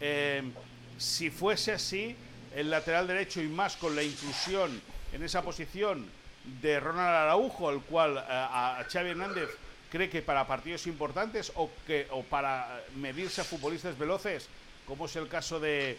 Em, 0.00 0.50
si 0.96 1.28
fuese 1.30 1.72
así, 1.72 2.16
el 2.56 2.70
lateral 2.70 3.06
derecho 3.06 3.42
y 3.42 3.48
más 3.48 3.76
con 3.76 3.94
la 3.94 4.02
inclusión 4.02 4.80
en 5.12 5.22
esa 5.22 5.42
posición 5.42 6.06
de 6.62 6.80
Ronald 6.80 7.14
Araujo, 7.14 7.70
el 7.70 7.80
cual 7.80 8.16
eh, 8.16 8.22
a 8.28 8.84
Xavi 8.90 9.10
Hernández 9.10 9.50
cree 9.90 10.08
que 10.08 10.22
para 10.22 10.46
partidos 10.46 10.86
importantes 10.86 11.52
o, 11.56 11.70
que, 11.86 12.06
o 12.10 12.22
para 12.22 12.82
medirse 12.96 13.42
a 13.42 13.44
futbolistas 13.44 13.98
veloces, 13.98 14.48
como 14.86 15.06
es 15.06 15.16
el 15.16 15.28
caso 15.28 15.60
de, 15.60 15.98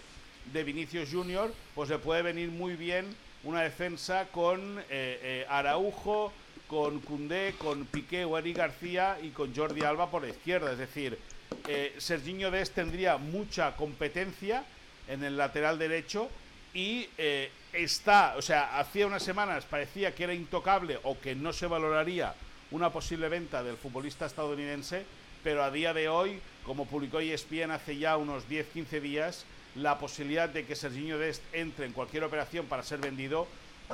de 0.51 0.63
Vinicius 0.63 1.09
Junior, 1.11 1.53
pues 1.75 1.89
le 1.89 1.99
puede 1.99 2.23
venir 2.23 2.49
muy 2.49 2.75
bien 2.75 3.15
una 3.43 3.61
defensa 3.61 4.27
con 4.31 4.79
eh, 4.79 4.83
eh, 4.89 5.45
Araujo, 5.49 6.33
con 6.71 7.01
Cundé, 7.01 7.55
con 7.57 7.85
Piqué 7.85 8.23
o 8.23 8.31
García 8.31 9.17
y 9.21 9.31
con 9.31 9.53
Jordi 9.53 9.81
Alba 9.81 10.09
por 10.09 10.21
la 10.21 10.29
izquierda. 10.29 10.71
Es 10.71 10.77
decir, 10.77 11.19
eh, 11.67 11.93
Serginho 11.97 12.49
Dest 12.49 12.73
tendría 12.73 13.17
mucha 13.17 13.75
competencia 13.75 14.63
en 15.09 15.21
el 15.25 15.35
lateral 15.35 15.77
derecho 15.77 16.29
y 16.73 17.09
eh, 17.17 17.51
está, 17.73 18.35
o 18.37 18.41
sea, 18.41 18.79
hacía 18.79 19.05
unas 19.05 19.21
semanas 19.21 19.65
parecía 19.65 20.15
que 20.15 20.23
era 20.23 20.33
intocable 20.33 20.97
o 21.03 21.19
que 21.19 21.35
no 21.35 21.51
se 21.51 21.67
valoraría 21.67 22.35
una 22.71 22.89
posible 22.89 23.27
venta 23.27 23.63
del 23.63 23.75
futbolista 23.75 24.25
estadounidense, 24.25 25.03
pero 25.43 25.65
a 25.65 25.71
día 25.71 25.93
de 25.93 26.07
hoy, 26.07 26.39
como 26.65 26.85
publicó 26.85 27.19
ESPN 27.19 27.71
hace 27.71 27.97
ya 27.97 28.15
unos 28.15 28.47
10-15 28.47 29.01
días, 29.01 29.45
la 29.75 29.99
posibilidad 29.99 30.47
de 30.47 30.65
que 30.65 30.77
Serginho 30.77 31.17
Dest 31.17 31.43
entre 31.51 31.85
en 31.85 31.91
cualquier 31.91 32.23
operación 32.23 32.67
para 32.67 32.83
ser 32.83 32.99
vendido 32.99 33.45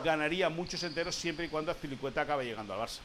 ganaría 0.04 0.50
muchos 0.50 0.82
enteros 0.84 1.16
siempre 1.16 1.46
y 1.46 1.50
cuando 1.50 1.72
Azpilicueta 1.72 2.22
acabe 2.22 2.46
llegando 2.46 2.74
al 2.74 2.82
Barça. 2.82 3.00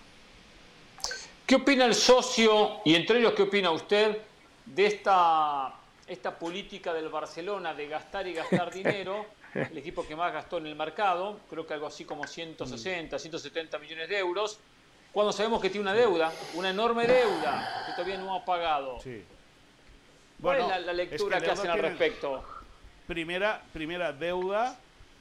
¿Qué 1.46 1.56
opina 1.56 1.84
el 1.84 1.94
socio 1.94 2.80
y 2.84 2.94
entre 2.94 3.18
ellos 3.18 3.32
qué 3.34 3.42
opina 3.42 3.70
usted 3.70 4.18
de 4.64 4.86
esta, 4.86 5.74
esta 6.06 6.38
política 6.38 6.94
del 6.94 7.08
Barcelona 7.08 7.74
de 7.74 7.88
gastar 7.88 8.26
y 8.26 8.34
gastar 8.34 8.72
dinero? 8.74 9.26
El 9.54 9.76
equipo 9.76 10.06
que 10.06 10.16
más 10.16 10.32
gastó 10.32 10.58
en 10.58 10.66
el 10.66 10.74
mercado, 10.74 11.38
creo 11.50 11.66
que 11.66 11.74
algo 11.74 11.86
así 11.86 12.06
como 12.06 12.26
160, 12.26 13.18
170 13.18 13.78
millones 13.78 14.08
de 14.08 14.18
euros, 14.18 14.58
cuando 15.12 15.30
sabemos 15.30 15.60
que 15.60 15.68
tiene 15.68 15.82
una 15.82 15.92
deuda, 15.92 16.32
una 16.54 16.70
enorme 16.70 17.06
deuda 17.06 17.84
que 17.84 17.92
todavía 17.92 18.16
no 18.16 18.34
ha 18.34 18.44
pagado. 18.46 18.98
Sí. 19.02 19.22
¿Cuál 20.40 20.60
es 20.60 20.86
la, 20.86 20.92
lectura 20.94 21.40
que, 21.40 21.50
hacen 21.50 21.70
al 21.70 21.80
respecto? 21.80 22.42
Primera, 23.06 23.62
primera 23.72 24.12
deuda 24.12 24.78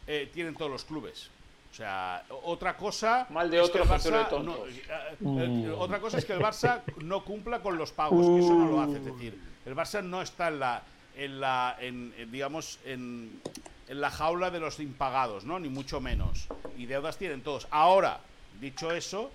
eh, 0.08 0.30
tienen 0.34 0.56
todos 0.56 0.72
los 0.72 0.86
clubes. 0.86 1.30
O 1.72 1.74
sea, 1.74 2.26
otra 2.44 2.76
cosa. 2.76 3.26
Mal 3.30 3.50
de 3.50 3.62
otro 3.62 3.86
Barça, 3.86 4.28
eh, 4.30 4.82
eh, 4.82 5.16
mm. 5.22 5.74
Otra 5.78 6.02
cosa 6.02 6.18
es 6.18 6.26
que 6.26 6.34
el 6.34 6.42
Barça 6.42 6.82
no 6.98 7.24
cumpla 7.24 7.62
con 7.62 7.78
los 7.78 7.94
pagos, 7.94 8.28
que 8.28 8.40
eso 8.40 8.54
no 8.54 8.68
lo 8.68 8.82
hace. 8.82 8.98
Es 8.98 9.06
decir, 9.06 9.42
el 9.66 9.74
Barça 9.74 10.04
no 10.04 10.22
está 10.22 10.50
en 10.50 10.60
la, 10.60 10.84
en 11.16 11.40
la, 11.40 11.78
en, 11.80 12.30
digamos, 12.30 12.80
en, 12.84 13.42
en 13.88 14.02
la 14.02 14.12
jaula 14.12 14.52
de 14.52 14.60
los 14.60 14.82
impagados, 14.82 15.46
¿no? 15.46 15.60
Ni 15.60 15.70
mucho 15.70 16.02
menos. 16.02 16.50
Y 16.78 16.88
deudas 16.88 17.18
tienen 17.18 17.42
todos. 17.42 17.70
Ahora, 17.72 18.20
dicho 18.60 18.92
eso, 18.92 19.32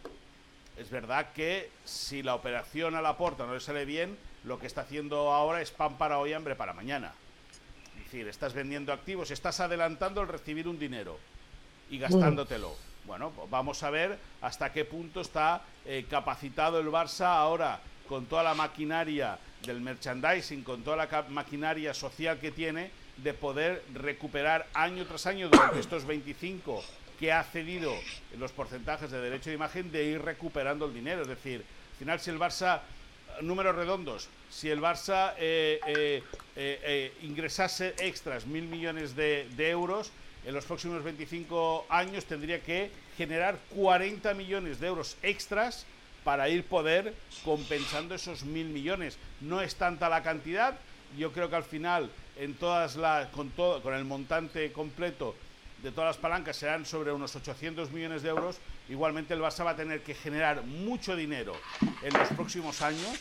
es 0.77 0.91
verdad 0.91 1.33
que 1.33 1.71
si 1.87 2.23
la 2.23 2.35
operación 2.35 2.97
a 2.97 3.01
la 3.01 3.17
puerta 3.17 3.47
no 3.47 3.55
le 3.55 3.61
sale 3.61 3.87
bien, 3.87 4.19
lo 4.45 4.59
que 4.59 4.67
está 4.67 4.83
haciendo 4.83 5.33
ahora 5.33 5.63
es 5.63 5.71
pan 5.71 5.97
para 5.97 6.19
hoy, 6.19 6.35
hambre 6.35 6.55
para 6.55 6.75
mañana. 6.75 7.15
Es 7.97 8.05
decir, 8.05 8.29
estás 8.29 8.53
vendiendo 8.53 8.93
activos, 8.93 9.31
estás 9.31 9.61
adelantando 9.61 10.21
el 10.21 10.29
recibir 10.29 10.69
un 10.69 10.79
dinero 10.79 11.19
y 11.91 11.99
gastándotelo. 11.99 12.75
Bueno, 13.05 13.31
pues 13.31 13.49
vamos 13.49 13.83
a 13.83 13.91
ver 13.91 14.19
hasta 14.41 14.73
qué 14.73 14.85
punto 14.85 15.21
está 15.21 15.63
eh, 15.85 16.07
capacitado 16.11 16.81
el 16.81 16.89
Barça 16.89 17.27
ahora 17.27 17.81
con 18.09 18.27
toda 18.27 18.43
la 18.43 18.55
maquinaria 18.55 19.39
del 19.65 19.81
merchandising, 19.81 20.63
con 20.63 20.83
toda 20.83 20.97
la 20.97 21.25
maquinaria 21.29 21.95
social 21.95 22.39
que 22.39 22.51
tiene, 22.51 22.91
de 23.17 23.33
poder 23.33 23.83
recuperar 23.95 24.67
año 24.75 25.07
tras 25.07 25.27
año 25.27 25.49
durante 25.49 25.81
estos 25.81 26.05
25 26.05 26.83
que 27.19 27.33
ha 27.33 27.43
cedido 27.45 27.95
los 28.39 28.53
porcentajes 28.53 29.11
de 29.11 29.21
derecho 29.21 29.51
de 29.51 29.57
imagen 29.57 29.91
de 29.91 30.05
ir 30.05 30.23
recuperando 30.23 30.85
el 30.87 30.95
dinero. 30.95 31.23
Es 31.23 31.29
decir, 31.29 31.65
al 31.93 31.99
final 31.99 32.21
si 32.21 32.31
el 32.31 32.39
Barça 32.39 32.81
números 33.43 33.75
redondos, 33.75 34.29
si 34.51 34.71
el 34.71 34.81
Barça 34.81 35.35
eh, 35.39 35.81
eh, 35.87 36.23
eh, 36.57 37.13
ingresase 37.23 37.95
extras 37.99 38.47
mil 38.47 38.67
millones 38.67 39.15
de, 39.17 39.47
euros, 39.59 40.13
en 40.47 40.55
los 40.55 40.65
próximos 40.65 41.03
25 41.03 41.87
años 41.89 42.25
tendría 42.25 42.63
que 42.63 42.91
generar 43.19 43.59
40 43.75 44.33
millones 44.35 44.79
de 44.79 44.87
euros 44.87 45.17
extras 45.23 45.85
para 46.23 46.49
ir 46.49 46.65
poder 46.65 47.15
compensando 47.45 48.15
esos 48.15 48.45
mil 48.45 48.69
millones. 48.69 49.19
No 49.41 49.61
es 49.61 49.75
tanta 49.75 50.09
la 50.09 50.23
cantidad, 50.23 50.79
yo 51.19 51.33
creo 51.33 51.51
que 51.51 51.57
al 51.57 51.65
final, 51.65 52.11
con, 53.35 53.51
todo, 53.51 53.83
con 53.83 53.95
el 53.95 54.05
montante 54.05 54.73
completo 54.73 55.35
de 55.83 55.91
todas 55.91 56.17
las 56.17 56.17
palancas 56.17 56.57
serán 56.57 56.87
sobre 56.87 57.13
unos 57.13 57.35
800 57.35 57.91
millones 57.91 58.23
de 58.23 58.29
euros, 58.29 58.59
igualmente 58.89 59.35
el 59.35 59.41
Barça 59.41 59.65
va 59.65 59.73
a 59.73 59.77
tener 59.77 60.03
que 60.03 60.15
generar 60.15 60.63
mucho 60.63 61.17
dinero 61.17 61.55
en 62.03 62.17
los 62.17 62.29
próximos 62.29 62.83
años 62.83 63.19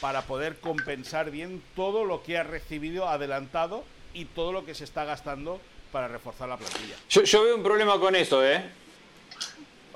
para 0.00 0.22
poder 0.22 0.58
compensar 0.60 1.30
bien 1.32 1.60
todo 1.74 2.04
lo 2.04 2.22
que 2.22 2.38
ha 2.38 2.44
recibido 2.44 3.08
adelantado 3.08 3.84
y 4.14 4.26
todo 4.26 4.52
lo 4.52 4.64
que 4.64 4.74
se 4.74 4.84
está 4.84 5.04
gastando 5.04 5.60
para 5.90 6.08
reforzar 6.08 6.48
la 6.48 6.56
plantilla. 6.56 6.96
Yo, 7.08 7.42
veo 7.42 7.56
un 7.56 7.62
problema 7.62 7.98
con 7.98 8.14
eso, 8.14 8.44
¿eh? 8.44 8.62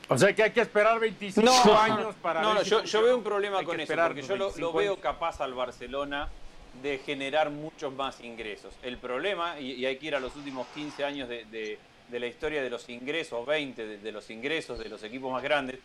O 0.09 0.19
sea 0.19 0.35
que 0.35 0.43
hay 0.43 0.51
que 0.51 0.61
esperar 0.61 0.99
25 1.01 1.75
años 1.75 2.15
para... 2.21 2.43
No, 2.43 2.55
no, 2.55 2.63
yo, 2.63 3.03
veo 3.03 3.17
un 3.17 3.23
problema 3.23 3.63
con 3.63 3.81
eso, 3.81 3.95
porque 3.95 4.23
yo 4.23 4.37
lo, 4.37 4.73
veo 4.73 5.01
capaz 5.01 5.41
al 5.41 5.55
Barcelona 5.55 6.29
de 6.83 6.99
generar 6.99 7.51
muchos 7.51 7.93
más 7.95 8.21
ingresos. 8.21 8.75
El 8.83 8.99
problema, 8.99 9.59
y, 9.61 9.85
hay 9.87 9.97
que 9.97 10.07
ir 10.07 10.15
a 10.15 10.21
los 10.21 10.37
últimos 10.37 10.67
15 10.75 11.05
años 11.05 11.29
de 11.29 11.79
de 12.13 12.21
la 12.21 12.27
historia 12.27 12.63
de 12.63 12.71
los 12.71 12.89
ingresos, 12.91 13.45
20 13.45 13.99
de, 13.99 14.13
los 14.13 14.29
ingresos 14.31 14.79
de 14.79 14.89
los 14.89 15.03
equipos 15.03 15.33
más 15.33 15.43
grandes, 15.43 15.79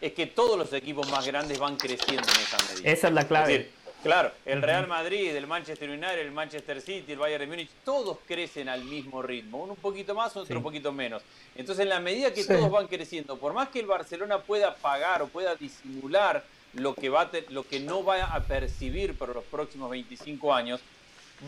es 0.00 0.12
que 0.12 0.26
todos 0.26 0.58
los 0.58 0.72
equipos 0.72 1.08
más 1.10 1.26
grandes 1.26 1.58
van 1.58 1.76
creciendo 1.76 2.22
en 2.22 2.40
esa 2.40 2.56
medida. 2.72 2.90
Esa 2.90 3.08
es 3.08 3.14
la 3.14 3.28
clave. 3.28 3.70
Claro, 4.04 4.30
el 4.44 4.62
Real 4.62 4.86
Madrid, 4.86 5.34
el 5.34 5.46
Manchester 5.46 5.88
United, 5.88 6.18
el 6.18 6.30
Manchester 6.30 6.80
City, 6.80 7.12
el 7.12 7.18
Bayern 7.18 7.40
de 7.40 7.46
Múnich, 7.48 7.70
todos 7.84 8.18
crecen 8.28 8.68
al 8.68 8.84
mismo 8.84 9.22
ritmo, 9.22 9.64
uno 9.64 9.72
un 9.72 9.78
poquito 9.78 10.14
más, 10.14 10.36
otro 10.36 10.58
un 10.58 10.62
poquito 10.62 10.92
menos. 10.92 11.22
Entonces, 11.56 11.82
en 11.82 11.88
la 11.88 11.98
medida 11.98 12.32
que 12.32 12.44
todos 12.44 12.70
van 12.70 12.86
creciendo, 12.86 13.36
por 13.38 13.52
más 13.52 13.70
que 13.70 13.80
el 13.80 13.86
Barcelona 13.86 14.38
pueda 14.38 14.74
pagar 14.76 15.22
o 15.22 15.28
pueda 15.28 15.56
disimular 15.56 16.44
lo 16.74 16.94
que, 16.94 17.08
va 17.08 17.30
lo 17.48 17.66
que 17.66 17.80
no 17.80 18.04
va 18.04 18.24
a 18.24 18.40
percibir 18.44 19.16
por 19.16 19.34
los 19.34 19.44
próximos 19.44 19.90
25 19.90 20.54
años, 20.54 20.80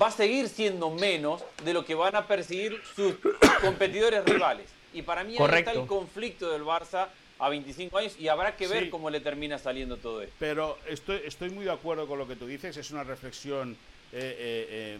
va 0.01 0.09
a 0.09 0.10
seguir 0.10 0.49
siendo 0.49 0.91
menos 0.91 1.44
de 1.65 1.75
lo 1.75 1.85
que 1.85 1.94
van 1.94 2.17
a 2.17 2.26
percibir 2.26 2.81
sus 2.94 3.15
competidores 3.60 4.25
rivales. 4.25 4.67
Y 4.93 5.02
para 5.02 5.25
mí 5.25 5.36
ahí 5.39 5.59
está 5.59 5.73
el 5.73 5.86
conflicto 5.86 6.51
del 6.51 6.62
Barça 6.62 7.09
a 7.39 7.48
25 7.48 7.98
años 7.98 8.16
y 8.18 8.28
habrá 8.28 8.56
que 8.56 8.66
ver 8.66 8.90
cómo 8.90 9.10
le 9.10 9.20
termina 9.20 9.58
saliendo 9.58 9.97
todo 9.97 10.23
esto. 10.23 10.34
Pero 10.39 10.78
estoy, 10.86 11.20
estoy 11.24 11.50
muy 11.50 11.65
de 11.65 11.73
acuerdo 11.73 12.06
con 12.06 12.18
lo 12.18 12.26
que 12.26 12.36
tú 12.36 12.47
dices, 12.47 12.76
es 12.76 12.90
una 12.90 13.05
reflexión 13.05 13.73
eh, 14.12 14.18
eh, 14.18 14.66
eh, 14.70 14.98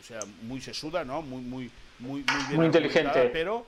o 0.00 0.04
sea, 0.04 0.20
muy 0.42 0.60
sesuda, 0.60 1.04
¿no? 1.04 1.22
Muy, 1.22 1.42
muy, 1.42 1.70
muy, 1.98 2.24
muy, 2.52 2.66
inteligente. 2.66 3.30
Pero 3.32 3.66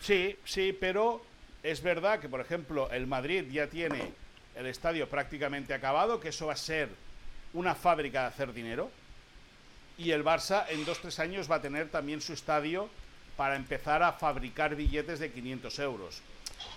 sí, 0.00 0.36
sí, 0.44 0.76
pero 0.78 1.24
es 1.62 1.82
verdad 1.82 2.20
que, 2.20 2.28
por 2.28 2.40
ejemplo, 2.40 2.90
el 2.90 3.06
Madrid 3.06 3.44
ya 3.50 3.66
tiene 3.66 4.12
el 4.54 4.66
estadio 4.66 5.08
prácticamente 5.08 5.74
acabado, 5.74 6.20
que 6.20 6.28
eso 6.28 6.46
va 6.46 6.52
a 6.52 6.56
ser 6.56 6.88
una 7.52 7.74
fábrica 7.74 8.22
de 8.22 8.26
hacer 8.28 8.52
dinero 8.52 8.90
y 9.98 10.12
el 10.12 10.24
Barça 10.24 10.64
en 10.68 10.84
dos 10.84 11.00
tres 11.00 11.18
años 11.18 11.50
va 11.50 11.56
a 11.56 11.60
tener 11.60 11.88
también 11.88 12.20
su 12.20 12.32
estadio 12.32 12.88
para 13.36 13.56
empezar 13.56 14.02
a 14.02 14.12
fabricar 14.12 14.74
billetes 14.76 15.18
de 15.18 15.30
500 15.30 15.78
euros. 15.80 16.22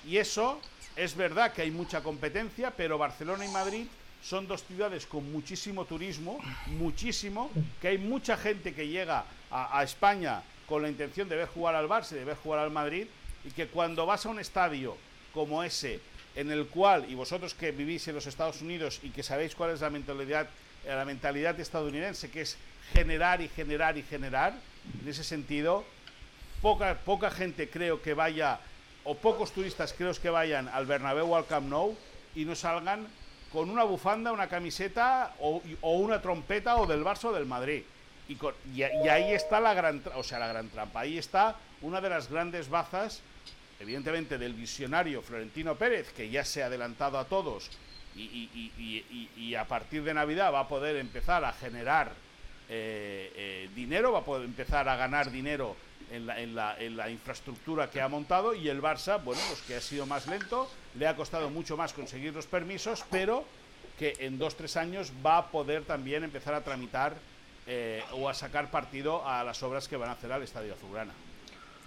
Y 0.07 0.17
eso 0.17 0.59
es 0.95 1.15
verdad 1.15 1.53
que 1.53 1.61
hay 1.61 1.71
mucha 1.71 2.01
competencia, 2.01 2.71
pero 2.71 2.97
Barcelona 2.97 3.45
y 3.45 3.49
Madrid 3.49 3.87
son 4.23 4.47
dos 4.47 4.63
ciudades 4.63 5.05
con 5.05 5.31
muchísimo 5.31 5.85
turismo, 5.85 6.39
muchísimo, 6.67 7.49
que 7.81 7.89
hay 7.89 7.97
mucha 7.97 8.37
gente 8.37 8.73
que 8.73 8.87
llega 8.87 9.25
a, 9.49 9.83
España 9.83 10.43
con 10.67 10.81
la 10.83 10.89
intención 10.89 11.27
de 11.27 11.35
ver 11.35 11.47
jugar 11.47 11.75
al 11.75 11.89
Barça 11.89 12.11
de 12.11 12.23
ver 12.23 12.37
jugar 12.37 12.59
al 12.59 12.71
Madrid, 12.71 13.07
y 13.43 13.51
que 13.51 13.67
cuando 13.67 14.05
vas 14.05 14.25
a 14.25 14.29
un 14.29 14.39
estadio 14.39 14.95
como 15.33 15.63
ese, 15.63 15.99
en 16.35 16.51
el 16.51 16.67
cual, 16.67 17.05
y 17.09 17.15
vosotros 17.15 17.53
que 17.53 17.71
vivís 17.71 18.07
en 18.07 18.15
los 18.15 18.27
Estados 18.27 18.61
Unidos 18.61 18.99
y 19.03 19.09
que 19.09 19.23
sabéis 19.23 19.55
cuál 19.55 19.71
es 19.71 19.81
la 19.81 19.89
mentalidad, 19.89 20.47
la 20.85 21.05
mentalidad 21.05 21.59
estadounidense, 21.59 22.29
que 22.29 22.41
es 22.41 22.57
generar 22.93 23.41
y 23.41 23.49
generar 23.49 23.97
y 23.97 24.03
generar. 24.03 24.53
En 25.01 25.07
ese 25.07 25.23
sentido, 25.23 25.83
poca, 26.61 26.99
poca 26.99 27.31
gente 27.31 27.69
creo 27.69 28.01
que 28.01 28.13
vaya, 28.13 28.59
o 29.03 29.15
pocos 29.15 29.51
turistas 29.51 29.93
creo 29.93 30.13
que 30.13 30.29
vayan 30.29 30.67
al 30.69 30.85
Bernabéu 30.85 31.31
o 31.31 31.35
al 31.35 31.45
Camp 31.45 31.67
Nou 31.67 31.97
y 32.35 32.45
no 32.45 32.55
salgan 32.55 33.07
con 33.51 33.69
una 33.69 33.83
bufanda, 33.83 34.31
una 34.31 34.47
camiseta 34.47 35.35
o, 35.39 35.61
una 35.81 36.21
trompeta 36.21 36.77
o 36.77 36.87
del 36.87 37.03
Barça 37.03 37.31
del 37.31 37.45
Madrid. 37.45 37.83
Y, 38.29 38.81
ahí 38.83 39.33
está 39.33 39.59
la 39.59 39.73
gran, 39.73 40.01
o 40.15 40.23
sea, 40.23 40.39
la 40.39 40.47
gran 40.47 40.69
trampa. 40.69 41.01
Ahí 41.01 41.17
está 41.17 41.57
una 41.81 41.99
de 41.99 42.09
las 42.09 42.29
grandes 42.29 42.69
bazas, 42.69 43.21
evidentemente, 43.79 44.37
del 44.37 44.53
visionario 44.53 45.21
Florentino 45.21 45.75
Pérez, 45.75 46.13
que 46.13 46.29
ya 46.29 46.45
se 46.45 46.63
ha 46.63 46.67
adelantado 46.67 47.17
a 47.17 47.25
todos 47.25 47.69
y, 48.15 49.31
y 49.37 49.55
a 49.55 49.65
partir 49.65 50.03
de 50.03 50.13
Navidad 50.13 50.53
va 50.53 50.61
a 50.61 50.67
poder 50.67 50.95
empezar 50.97 51.43
a 51.43 51.53
generar 51.53 52.11
eh, 52.73 53.33
eh, 53.35 53.69
dinero, 53.75 54.13
va 54.13 54.19
a 54.19 54.23
poder 54.23 54.45
empezar 54.45 54.87
a 54.87 54.95
ganar 54.95 55.29
dinero 55.29 55.75
en 56.11 56.25
la, 56.27 56.39
en, 56.39 56.55
la, 56.55 56.77
en 56.79 56.97
la, 56.97 57.09
infraestructura 57.09 57.89
que 57.89 58.01
ha 58.01 58.07
montado 58.07 58.53
y 58.53 58.69
el 58.69 58.81
Barça, 58.81 59.23
bueno, 59.23 59.41
pues 59.47 59.61
que 59.61 59.75
ha 59.75 59.81
sido 59.81 60.05
más 60.05 60.27
lento, 60.27 60.69
le 60.95 61.07
ha 61.07 61.15
costado 61.15 61.49
mucho 61.49 61.77
más 61.77 61.93
conseguir 61.93 62.33
los 62.33 62.45
permisos, 62.45 63.03
pero 63.09 63.45
que 63.97 64.15
en 64.19 64.37
dos, 64.37 64.55
tres 64.55 64.77
años 64.77 65.11
va 65.25 65.37
a 65.37 65.47
poder 65.47 65.83
también 65.83 66.23
empezar 66.23 66.53
a 66.53 66.61
tramitar 66.61 67.13
eh, 67.67 68.03
o 68.13 68.27
a 68.27 68.33
sacar 68.33 68.71
partido 68.71 69.27
a 69.27 69.43
las 69.43 69.61
obras 69.63 69.87
que 69.87 69.95
van 69.95 70.09
a 70.09 70.13
hacer 70.13 70.31
al 70.31 70.43
Estadio 70.43 70.73
Azulgrana. 70.73 71.13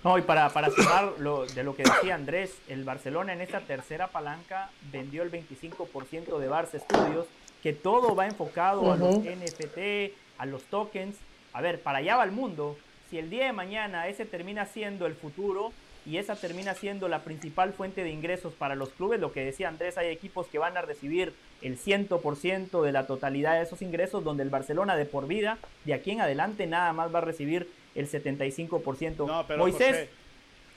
No, 0.05 0.19
y 0.19 0.23
para, 0.23 0.51
para 0.51 0.71
sumar 0.71 1.15
lo, 1.19 1.47
de 1.47 1.65
lo 1.65 1.75
que 1.75 1.83
decía 1.83 2.15
Andrés, 2.15 2.57
el 2.69 2.85
Barcelona 2.85 3.33
en 3.33 3.41
esta 3.41 3.61
tercera 3.61 4.09
palanca 4.09 4.71
vendió 4.93 5.23
el 5.23 5.33
25% 5.33 6.39
de 6.39 6.51
Barça 6.51 6.79
Studios, 6.79 7.27
que 7.63 7.73
todo 7.73 8.15
va 8.15 8.27
enfocado 8.27 8.93
a 8.93 8.97
los 8.97 9.21
NFT, 9.21 10.13
a 10.37 10.45
los 10.45 10.63
tokens. 10.65 11.17
A 11.55 11.63
ver, 11.63 11.81
para 11.81 11.99
allá 11.99 12.17
va 12.17 12.25
el 12.25 12.33
mundo. 12.33 12.77
Si 13.15 13.19
el 13.21 13.31
día 13.31 13.47
de 13.47 13.53
mañana 13.53 14.09
ese 14.09 14.25
termina 14.25 14.67
siendo 14.67 15.07
el 15.07 15.15
futuro 15.15 15.73
y 16.05 16.17
esa 16.17 16.35
termina 16.35 16.75
siendo 16.75 17.07
la 17.07 17.23
principal 17.23 17.73
fuente 17.73 18.03
de 18.03 18.11
ingresos 18.11 18.55
para 18.55 18.75
los 18.75 18.89
clubes, 18.89 19.21
lo 19.21 19.31
que 19.31 19.45
decía 19.45 19.69
Andrés, 19.69 19.97
hay 19.97 20.09
equipos 20.09 20.49
que 20.49 20.59
van 20.59 20.77
a 20.77 20.83
recibir 20.83 21.33
el 21.63 21.79
100% 21.79 22.83
de 22.83 22.91
la 22.91 23.07
totalidad 23.07 23.55
de 23.55 23.63
esos 23.63 23.83
ingresos, 23.83 24.25
donde 24.25 24.43
el 24.43 24.51
Barcelona 24.51 24.97
de 24.97 25.05
por 25.05 25.29
vida, 25.29 25.59
de 25.85 25.95
aquí 25.95 26.11
en 26.11 26.23
adelante, 26.23 26.67
nada 26.67 26.93
más 26.93 27.15
va 27.15 27.19
a 27.19 27.23
recibir 27.23 27.71
el 27.95 28.11
75%. 28.11 29.29
No, 29.29 29.47
pero 29.47 29.61
Moisés... 29.61 30.09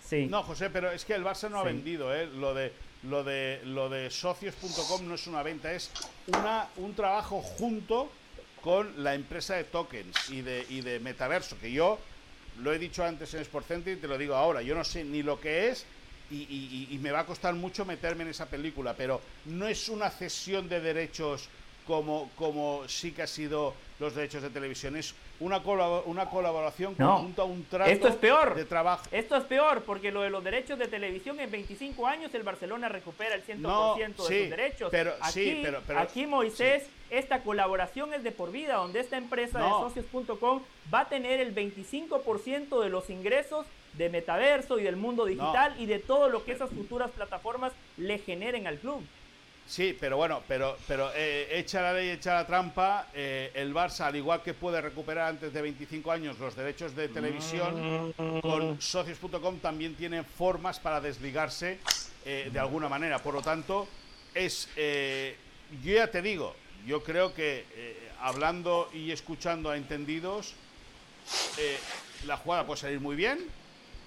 Sí. 0.08 0.28
No, 0.30 0.44
José, 0.44 0.70
pero 0.70 0.92
es 0.92 1.06
que 1.06 1.16
el 1.16 1.24
Barça 1.26 1.50
no 1.50 1.58
ha 1.58 1.64
vendido, 1.64 2.14
¿eh? 2.16 2.28
Lo 2.28 2.54
de, 2.54 2.72
lo 3.02 3.24
de, 3.24 3.62
lo 3.66 3.90
de 3.90 4.12
socios.com 4.12 5.08
no 5.08 5.16
es 5.16 5.26
una 5.26 5.42
venta, 5.42 5.74
es 5.74 5.90
una, 6.28 6.68
un 6.76 6.94
trabajo 6.94 7.42
junto 7.42 8.12
con 8.62 9.04
la 9.04 9.16
empresa 9.16 9.56
de 9.56 9.64
tokens 9.64 10.30
y 10.30 10.42
de, 10.42 10.68
y 10.70 10.82
de 10.82 11.00
metaverso, 11.00 11.58
que 11.60 11.72
yo 11.72 11.98
lo 12.62 12.74
he 12.74 12.80
dicho 12.80 13.04
antes 13.04 13.34
en 13.34 13.44
Sportcenter 13.46 13.98
y 13.98 14.02
te 14.02 14.08
lo 14.08 14.18
digo 14.18 14.36
ahora, 14.36 14.62
yo 14.62 14.76
no 14.76 14.84
sé 14.84 15.04
ni 15.04 15.24
lo 15.24 15.40
que 15.40 15.70
es 15.70 15.86
y, 16.30 16.98
me 17.02 17.12
va 17.12 17.22
a 17.22 17.26
costar 17.26 17.54
mucho 17.54 17.86
meterme 17.86 18.24
en 18.24 18.30
esa 18.30 18.50
película, 18.50 18.96
pero 18.96 19.22
no 19.46 19.68
es 19.68 19.88
una 19.88 20.10
cesión 20.10 20.68
de 20.68 20.82
derechos 20.82 21.50
como, 21.86 22.36
como 22.36 22.88
sí 22.88 23.12
que 23.12 23.22
ha 23.22 23.28
sido 23.28 23.76
los 24.00 24.14
derechos 24.14 24.44
de 24.44 24.50
televisión. 24.50 25.00
Una, 25.40 25.58
una 26.06 26.30
colaboración 26.30 26.96
conjunto 26.96 27.42
a 27.42 27.46
un 27.46 27.64
trato 27.66 27.92
esto 27.92 28.08
es 28.08 28.16
peor. 28.16 28.56
de 28.56 28.66
trabajo. 28.66 29.06
Esto 29.12 29.36
es 29.36 29.44
peor, 29.44 29.84
porque 29.84 30.12
lo 30.12 30.22
de 30.22 30.30
los 30.30 30.44
derechos 30.44 30.80
de 30.80 30.88
televisión 30.88 31.40
en 31.40 31.52
25 31.52 32.08
años 32.08 32.34
el 32.34 32.44
Barcelona 32.44 32.90
recupera 32.90 33.36
el 33.36 33.46
100% 33.46 33.98
de 33.98 34.14
sus 34.16 34.30
derechos. 34.30 34.90
Pero, 34.92 35.14
aquí, 35.22 35.32
sí, 35.32 35.60
pero, 35.62 35.82
aquí 36.00 36.26
Moisés, 36.26 36.88
esta 37.10 37.44
colaboración 37.44 38.14
es 38.14 38.24
de 38.24 38.32
por 38.32 38.52
vida, 38.52 38.76
donde 38.76 39.00
esta 39.00 39.18
empresa 39.18 39.60
de 39.60 39.70
socios.com 39.70 40.62
va 40.94 41.02
a 41.02 41.10
tener 41.10 41.40
el 41.40 41.54
25% 41.54 42.82
de 42.82 42.90
los 42.90 43.10
ingresos 43.10 43.66
de 43.94 44.10
metaverso 44.10 44.80
y 44.80 44.84
del 44.84 44.96
mundo 44.96 45.26
digital 45.26 45.76
y 45.80 45.86
de 45.86 46.00
todo 46.00 46.30
lo 46.30 46.46
que 46.46 46.52
esas 46.52 46.70
futuras 46.70 47.12
plataformas 47.12 47.74
le 47.98 48.20
generen 48.20 48.68
al 48.68 48.78
club. 48.78 49.04
Sí, 49.68 49.96
pero 50.00 50.16
bueno, 50.16 50.42
pero, 50.48 50.78
pero 50.88 51.12
eh, 51.14 51.50
echa 51.52 51.82
la 51.82 51.92
ley, 51.92 52.10
echa 52.10 52.34
la 52.34 52.48
trampa. 52.48 53.08
Eh, 53.14 53.52
el 53.54 53.74
Barça, 53.74 54.06
al 54.06 54.16
igual 54.16 54.42
que 54.42 54.54
puede 54.54 54.80
recuperar 54.80 55.28
antes 55.28 55.52
de 55.52 55.62
25 55.62 56.10
años 56.10 56.40
los 56.40 56.56
derechos 56.56 56.96
de 56.96 57.10
televisión, 57.10 58.14
con 58.42 58.82
socios.com 58.82 59.60
también 59.60 59.96
tiene 59.96 60.24
formas 60.24 60.80
para 60.80 61.02
desligarse 61.02 61.80
eh, 62.24 62.50
de 62.52 62.60
alguna 62.60 62.88
manera. 62.88 63.20
Por 63.20 63.34
lo 63.34 63.42
tanto, 63.42 63.90
es. 64.34 64.70
yo 64.78 65.94
ya 65.94 66.10
te 66.10 66.22
digo, 66.22 66.56
yo 66.86 67.04
creo 67.04 67.34
que 67.34 67.66
hablando 68.22 68.90
y 68.94 69.12
escuchando 69.12 69.70
a 69.70 69.76
entendidos, 69.76 70.56
la 72.26 72.38
jugada 72.38 72.66
puede 72.66 72.80
salir 72.80 73.02
muy 73.02 73.18
bien 73.18 73.40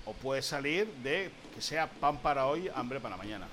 o 0.07 0.15
puede 0.15 0.41
salir 0.41 0.87
de 1.03 1.31
que 1.55 1.61
sea 1.61 1.87
pan 1.87 2.17
para 2.17 2.47
hoy, 2.47 2.71
hambre 2.75 2.99
para 2.99 3.19
mañana. 3.19 3.47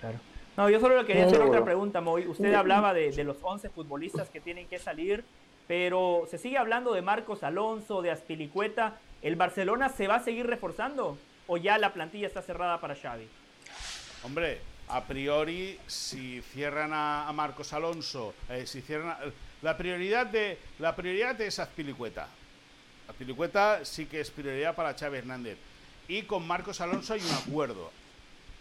Claro. 0.00 0.33
No, 0.56 0.70
yo 0.70 0.78
solo 0.78 1.00
le 1.00 1.06
quería 1.06 1.26
hacer 1.26 1.42
otra 1.42 1.64
pregunta, 1.64 2.00
Moy. 2.00 2.26
Usted 2.28 2.54
hablaba 2.54 2.94
de, 2.94 3.24
los 3.24 3.38
11 3.42 3.70
futbolistas 3.70 4.30
que 4.30 4.40
tienen 4.40 4.68
que 4.68 4.78
salir, 4.78 5.24
pero 5.66 6.26
se 6.30 6.38
sigue 6.38 6.58
hablando 6.58 6.92
de 6.92 7.02
Marcos 7.02 7.42
Alonso, 7.42 8.02
de 8.02 8.12
Aspilicueta. 8.12 8.98
¿El 9.22 9.36
Barcelona 9.36 9.88
se 9.88 10.06
va 10.06 10.16
a 10.16 10.20
seguir 10.20 10.46
reforzando 10.46 11.18
o 11.46 11.56
ya 11.56 11.78
la 11.78 11.92
plantilla 11.92 12.26
está 12.26 12.40
cerrada 12.40 12.80
para 12.80 12.94
Xavi? 12.94 13.26
Hombre, 14.22 14.60
a 14.88 15.02
priori, 15.04 15.78
si 15.86 16.40
cierran 16.52 16.90
a, 16.92 17.30
Marcos 17.34 17.72
Alonso, 17.72 18.34
eh, 18.48 18.66
si 18.66 18.80
cierran 18.80 19.16
la 19.62 19.76
prioridad 19.76 20.26
de 20.26 20.58
la 20.78 20.94
prioridad 20.94 21.40
es 21.40 21.58
Azpilicueta. 21.58 22.28
Azpilicueta 23.08 23.84
sí 23.84 24.06
que 24.06 24.20
es 24.20 24.30
prioridad 24.30 24.74
para 24.74 24.94
Xavi 24.94 25.18
Hernández. 25.18 25.58
Y 26.06 26.22
con 26.22 26.46
Marcos 26.46 26.80
Alonso 26.80 27.14
hay 27.14 27.22
un 27.22 27.32
acuerdo. 27.32 27.90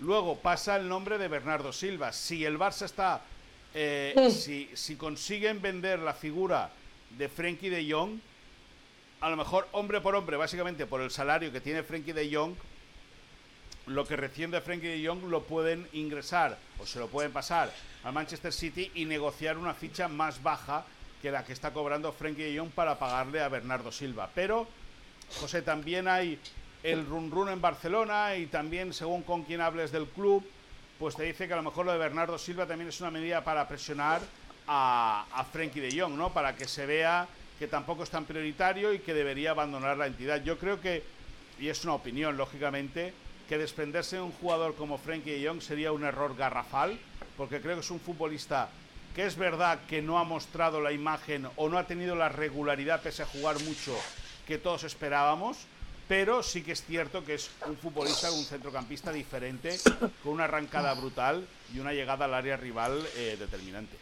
Luego 0.04 0.38
pasa 0.38 0.76
el 0.76 0.90
nombre 0.90 1.18
de 1.18 1.30
Bernardo 1.30 1.72
Silva. 1.72 2.12
Si 2.12 2.44
el 2.44 2.60
Barça 2.60 2.86
está. 2.86 3.22
Eh, 3.74 4.30
si, 4.30 4.70
si, 4.74 4.98
consiguen 4.98 5.62
vender 5.62 5.98
la 6.00 6.14
figura 6.14 6.70
de 7.18 7.30
Frenkie 7.30 7.70
de 7.70 7.92
Jong, 7.92 8.20
a 9.22 9.30
lo 9.30 9.38
mejor 9.38 9.68
hombre 9.72 10.02
por 10.02 10.14
hombre, 10.16 10.38
básicamente 10.38 10.86
por 10.86 11.02
el 11.02 11.10
salario 11.10 11.52
que 11.52 11.62
tiene 11.62 11.82
Frenkie 11.82 12.12
de 12.14 12.36
Jong, 12.36 12.54
lo 13.88 14.06
que 14.06 14.16
recién 14.16 14.52
de 14.52 14.62
Frenkie 14.62 14.90
de 14.90 15.08
Jong 15.08 15.24
lo 15.24 15.44
pueden 15.44 15.88
ingresar 15.94 16.58
o 16.80 16.86
se 16.86 17.00
lo 17.00 17.08
pueden 17.08 17.32
pasar 17.32 17.74
al 18.04 18.14
Manchester 18.14 18.54
City 18.54 18.92
y 18.94 19.06
negociar 19.06 19.58
una 19.58 19.74
ficha 19.74 20.08
más 20.08 20.44
baja 20.44 20.86
que 21.22 21.32
la 21.32 21.44
que 21.44 21.54
está 21.54 21.72
cobrando 21.72 22.12
Frenkie 22.12 22.44
de 22.44 22.60
Jong 22.60 22.72
para 22.72 23.00
pagarle 23.00 23.42
a 23.42 23.48
Bernardo 23.48 23.92
Silva. 23.92 24.30
Pero, 24.36 24.68
José, 25.40 25.62
también 25.62 26.08
hay 26.08 26.38
el 26.84 27.06
run 27.06 27.32
run 27.32 27.50
en 27.50 27.62
Barcelona 27.62 28.36
y 28.36 28.48
también 28.48 28.94
según 28.94 29.24
con 29.24 29.44
quien 29.44 29.62
hables 29.62 29.92
del 29.92 30.06
club, 30.08 30.46
pues 31.00 31.16
te 31.16 31.24
dice 31.24 31.48
que 31.48 31.54
a 31.54 31.58
lo 31.58 31.64
mejor 31.64 31.86
lo 31.86 31.94
de 31.94 31.98
Bernardo 31.98 32.38
Silva 32.38 32.66
también 32.66 32.90
es 32.90 33.02
una 33.02 33.10
medida 33.10 33.44
para 33.44 33.68
presionar 33.68 34.22
a, 34.68 35.26
a 35.34 35.44
Frenkie 35.46 35.80
de 35.80 36.00
Jong, 36.00 36.16
¿no? 36.16 36.32
Para 36.32 36.56
que 36.56 36.68
se 36.68 36.86
vea 36.86 37.28
que 37.58 37.68
tampoco 37.68 38.04
es 38.04 38.10
tan 38.10 38.26
prioritario 38.26 38.94
y 38.94 39.00
que 39.00 39.14
debería 39.14 39.52
abandonar 39.52 39.98
la 39.98 40.08
entidad. 40.08 40.44
Yo 40.44 40.58
creo 40.58 40.82
que, 40.82 41.04
y 41.60 41.70
es 41.70 41.84
una 41.84 41.94
opinión, 41.94 42.36
lógicamente, 42.36 43.14
que 43.48 43.58
desprenderse 43.58 44.18
de 44.18 44.22
un 44.22 44.32
jugador 44.32 44.76
como 44.76 44.98
Frenkie 44.98 45.32
de 45.32 45.48
Jong 45.48 45.62
sería 45.62 45.92
un 45.92 46.04
error 46.04 46.36
garrafal, 46.36 46.98
porque 47.38 47.62
creo 47.62 47.76
que 47.76 47.82
es 47.82 47.92
un 47.92 48.00
futbolista 48.00 48.70
que 49.16 49.26
es 49.26 49.36
verdad 49.36 49.80
que 49.88 50.02
no 50.02 50.18
ha 50.18 50.24
mostrado 50.24 50.82
la 50.82 50.92
imagen 50.92 51.48
o 51.56 51.70
no 51.70 51.78
ha 51.78 51.86
tenido 51.86 52.16
la 52.16 52.30
regularidad, 52.30 53.02
pese 53.02 53.22
a 53.22 53.28
jugar 53.28 53.60
mucho, 53.62 53.96
que 54.48 54.58
todos 54.58 54.84
esperábamos 54.84 55.68
pero 56.08 56.44
sí 56.44 56.64
que 56.64 56.74
es 56.74 56.84
cierto 56.84 57.24
que 57.24 57.36
es 57.36 57.50
un 57.66 57.78
futbolista, 57.78 58.32
un 58.32 58.44
centrocampista 58.44 59.12
diferente, 59.12 59.78
con 60.24 60.34
una 60.34 60.46
arrancada 60.46 60.94
brutal 60.94 61.46
y 61.74 61.80
una 61.80 61.94
llegada 61.94 62.26
al 62.26 62.34
área 62.34 62.58
rival 62.58 63.06
eh, 63.16 63.36
determinante. 63.40 63.98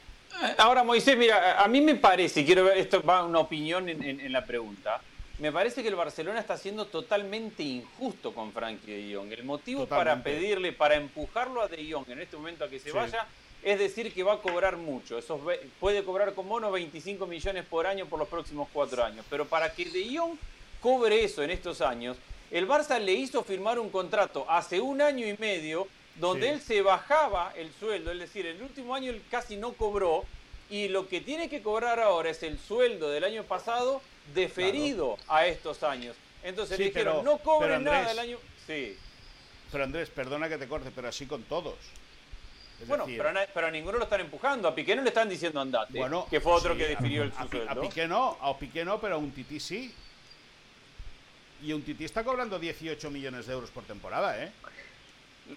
Ahora, 0.57 0.83
Moisés, 0.83 1.17
mira, 1.17 1.61
a 1.61 1.67
mí 1.67 1.81
me 1.81 1.95
parece, 1.95 2.45
quiero 2.45 2.65
ver, 2.65 2.77
esto 2.77 3.03
va 3.03 3.23
una 3.23 3.39
opinión 3.39 3.89
en, 3.89 4.31
la 4.31 4.43
pregunta, 4.43 5.01
me 5.39 5.51
parece 5.51 5.81
que 5.81 5.89
el 5.89 5.95
Barcelona 5.95 6.39
está 6.39 6.57
siendo 6.57 6.85
totalmente 6.85 7.63
injusto 7.63 8.33
con 8.33 8.51
Frankie 8.51 8.91
de 8.91 9.15
Jong. 9.15 9.31
El 9.31 9.43
motivo 9.43 9.87
para 9.87 10.21
pedirle, 10.23 10.71
para 10.71 10.95
empujarlo 10.95 11.61
a 11.61 11.67
de 11.67 11.91
Jong 11.91 12.09
en 12.09 12.21
este 12.21 12.37
momento 12.37 12.63
a 12.63 12.69
que 12.69 12.79
se 12.79 12.91
vaya, 12.91 13.25
es 13.63 13.79
decir 13.79 14.13
que 14.13 14.23
va 14.23 14.33
a 14.33 14.37
cobrar 14.37 14.77
mucho. 14.77 15.17
Eso 15.17 15.39
puede 15.79 16.03
cobrar 16.03 16.33
con 16.33 16.47
mono 16.47 16.71
25 16.71 17.25
millones 17.25 17.65
por 17.65 17.87
año 17.87 18.05
por 18.05 18.19
los 18.19 18.27
próximos 18.27 18.67
cuatro 18.71 19.03
años. 19.03 19.25
Pero 19.29 19.45
para 19.45 19.71
que 19.73 19.85
de 19.85 20.15
Jong 20.15 20.37
cobre 20.81 21.23
eso 21.23 21.43
en 21.43 21.51
estos 21.51 21.81
años, 21.81 22.17
el 22.49 22.67
Barça 22.67 22.99
le 22.99 23.13
hizo 23.13 23.43
firmar 23.43 23.79
un 23.79 23.89
contrato 23.89 24.45
hace 24.49 24.81
un 24.81 25.01
año 25.01 25.25
y 25.25 25.37
medio 25.37 25.87
donde 26.15 26.49
él 26.49 26.61
se 26.61 26.81
bajaba 26.81 27.53
el 27.55 27.71
sueldo, 27.79 28.11
es 28.11 28.19
decir, 28.19 28.45
el 28.45 28.61
último 28.61 28.93
año 28.93 29.11
él 29.11 29.21
casi 29.29 29.55
no 29.55 29.73
cobró 29.73 30.25
y 30.69 30.87
lo 30.89 31.07
que 31.07 31.21
tiene 31.21 31.49
que 31.49 31.61
cobrar 31.61 31.99
ahora 31.99 32.29
es 32.29 32.43
el 32.43 32.59
sueldo 32.59 33.09
del 33.09 33.23
año 33.23 33.43
pasado 33.43 34.01
deferido 34.33 35.17
a 35.27 35.45
estos 35.45 35.83
años. 35.83 36.15
Entonces 36.43 36.79
le 36.79 36.85
dijeron, 36.85 37.23
no 37.23 37.37
cobre 37.37 37.79
nada 37.79 38.09
del 38.09 38.19
año... 38.19 38.37
Sí. 38.65 38.97
Pero 39.71 39.83
Andrés, 39.83 40.09
perdona 40.09 40.49
que 40.49 40.57
te 40.57 40.67
corte, 40.67 40.91
pero 40.93 41.07
así 41.07 41.25
con 41.25 41.43
todos. 41.43 41.75
bueno, 42.87 43.05
pero, 43.53 43.67
a 43.67 43.71
ninguno 43.71 43.97
lo 43.97 44.03
están 44.03 44.21
empujando. 44.21 44.67
A 44.67 44.75
Piqué 44.75 44.95
no 44.95 45.01
le 45.01 45.09
están 45.09 45.29
diciendo 45.29 45.61
andate, 45.61 45.97
bueno, 45.97 46.27
que 46.29 46.41
fue 46.41 46.53
otro 46.53 46.75
que 46.75 46.87
definió 46.87 47.23
el 47.23 47.33
sueldo. 47.33 47.69
A 47.69 47.75
Piqué 47.75 48.07
no, 48.07 48.37
a 48.41 48.57
Piqué 48.57 48.83
no, 48.83 48.99
pero 48.99 49.15
a 49.15 49.17
un 49.17 49.31
Tití 49.31 49.59
sí. 49.59 49.93
Y 51.61 51.73
un 51.73 51.83
Tití 51.83 52.05
está 52.05 52.23
cobrando 52.23 52.57
18 52.59 53.11
millones 53.11 53.45
de 53.45 53.53
euros 53.53 53.69
por 53.69 53.83
temporada, 53.83 54.43
¿eh? 54.43 54.51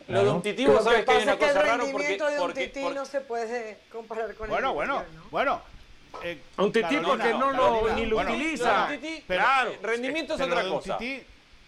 Lo 0.08 0.24
de 0.24 0.30
un 0.30 0.42
tití, 0.42 0.64
¿sabes 0.64 1.04
que 1.04 1.10
hay 1.12 1.22
una 1.22 1.38
cosa 1.38 1.62
rara? 1.62 1.84
Porque, 1.90 2.16
de 2.18 2.40
un 2.40 2.52
tití 2.52 2.82
no 2.82 3.04
se 3.04 3.20
puede 3.20 3.78
comparar 3.92 4.34
con 4.34 4.48
bueno, 4.48 4.70
el 4.70 4.74
Bueno, 4.74 5.04
bueno, 5.30 5.62
eh, 6.22 6.38
un 6.58 6.72
tití 6.72 6.96
porque 6.96 7.32
no, 7.34 7.52
lo, 7.52 7.94
ni 7.94 8.06
lo 8.06 8.20
utiliza. 8.20 8.88
claro, 9.26 9.74
rendimiento 9.82 10.34
es 10.34 10.40
otra 10.40 10.68
cosa. 10.68 10.98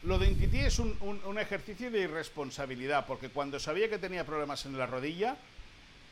lo 0.03 0.19
de 0.19 0.29
un 0.29 0.39
tití 0.39 0.59
es 0.59 0.79
un, 0.79 0.99
un, 1.01 1.39
ejercicio 1.39 1.91
de 1.91 2.01
irresponsabilidad, 2.01 3.07
porque 3.07 3.29
cuando 3.29 3.61
sabía 3.61 3.89
que 3.89 3.99
tenía 3.99 4.25
problemas 4.25 4.65
en 4.67 4.77
la 4.77 4.87
rodilla, 4.87 5.37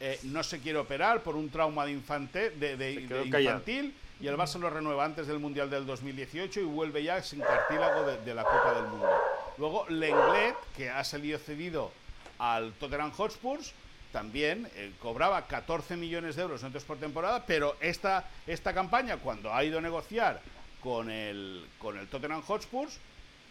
eh, 0.00 0.18
no 0.24 0.42
se 0.42 0.60
quiere 0.60 0.78
operar 0.78 1.22
por 1.22 1.36
un 1.36 1.50
trauma 1.50 1.84
de, 1.86 1.92
infante, 1.92 2.50
de, 2.50 2.76
de, 2.76 3.06
de 3.06 3.40
infantil 3.40 3.94
y 4.24 4.26
el 4.26 4.38
Barça 4.38 4.58
lo 4.58 4.70
renueva 4.70 5.04
antes 5.04 5.26
del 5.26 5.38
Mundial 5.38 5.68
del 5.68 5.84
2018 5.84 6.60
y 6.60 6.64
vuelve 6.64 7.02
ya 7.02 7.22
sin 7.22 7.40
cartílago 7.40 8.06
de, 8.06 8.34
la 8.34 8.42
Copa 8.42 8.72
del 8.72 8.86
Mundo. 8.86 9.10
Luego 9.58 9.84
Lenglet, 9.90 10.56
que 10.74 10.88
ha 10.88 11.04
salido 11.04 11.38
cedido 11.38 11.92
al 12.38 12.72
Tottenham 12.72 13.12
Hotspurs, 13.12 13.74
también 14.12 14.66
eh, 14.76 14.92
cobraba 14.98 15.46
14 15.46 15.98
millones 15.98 16.36
de 16.36 16.42
euros 16.42 16.62
netos 16.62 16.84
por 16.84 16.96
temporada, 16.96 17.44
pero 17.46 17.76
esta, 17.82 18.24
esta 18.46 18.72
campaña, 18.72 19.18
cuando 19.18 19.52
ha 19.52 19.62
ido 19.62 19.76
a 19.76 19.82
negociar 19.82 20.40
con 20.80 21.10
el, 21.10 21.66
con 21.78 21.98
el 21.98 22.08
Tottenham 22.08 22.40
Hotspurs, 22.40 22.98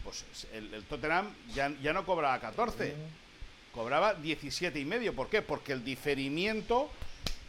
pues 0.03 0.25
el, 0.53 0.83
Tottenham 0.85 1.35
ya, 1.53 1.71
ya, 1.83 1.93
no 1.93 2.03
cobraba 2.03 2.39
14, 2.39 2.95
cobraba 3.71 4.15
17 4.15 4.79
y 4.79 4.85
medio. 4.85 5.13
¿Por 5.13 5.29
qué? 5.29 5.43
Porque 5.43 5.71
el 5.71 5.85
diferimiento 5.85 6.89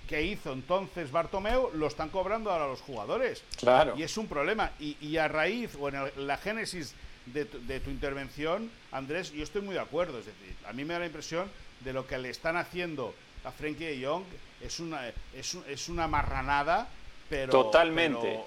que 0.08 0.22
hizo 0.22 0.52
entonces 0.52 1.10
Bartomeu 1.10 1.70
lo 1.74 1.86
están 1.86 2.08
cobrando 2.10 2.50
ahora 2.50 2.68
los 2.68 2.80
jugadores. 2.80 3.42
Claro. 3.58 3.94
Y 3.96 4.02
es 4.02 4.16
un 4.16 4.26
problema. 4.26 4.72
Y, 4.78 5.16
a 5.16 5.28
raíz, 5.28 5.74
o 5.80 5.88
en 5.88 6.26
la 6.26 6.36
génesis 6.36 6.94
de 7.26 7.44
tu, 7.44 7.90
intervención, 7.90 8.70
Andrés, 8.92 9.32
yo 9.32 9.42
estoy 9.42 9.62
muy 9.62 9.74
de 9.74 9.80
acuerdo. 9.80 10.18
Es 10.18 10.26
decir, 10.26 10.54
a 10.66 10.72
mí 10.72 10.84
me 10.84 10.94
da 10.94 11.00
la 11.00 11.06
impresión 11.06 11.50
de 11.80 11.92
lo 11.92 12.06
que 12.06 12.18
le 12.18 12.30
están 12.30 12.56
haciendo 12.56 13.14
a 13.44 13.52
Frenkie 13.52 13.84
de 13.84 14.06
Jong 14.06 14.24
es 14.60 14.80
una, 14.80 15.12
es, 15.34 15.88
una 15.88 16.08
marranada, 16.08 16.88
pero. 17.28 17.50
Totalmente. 17.50 18.40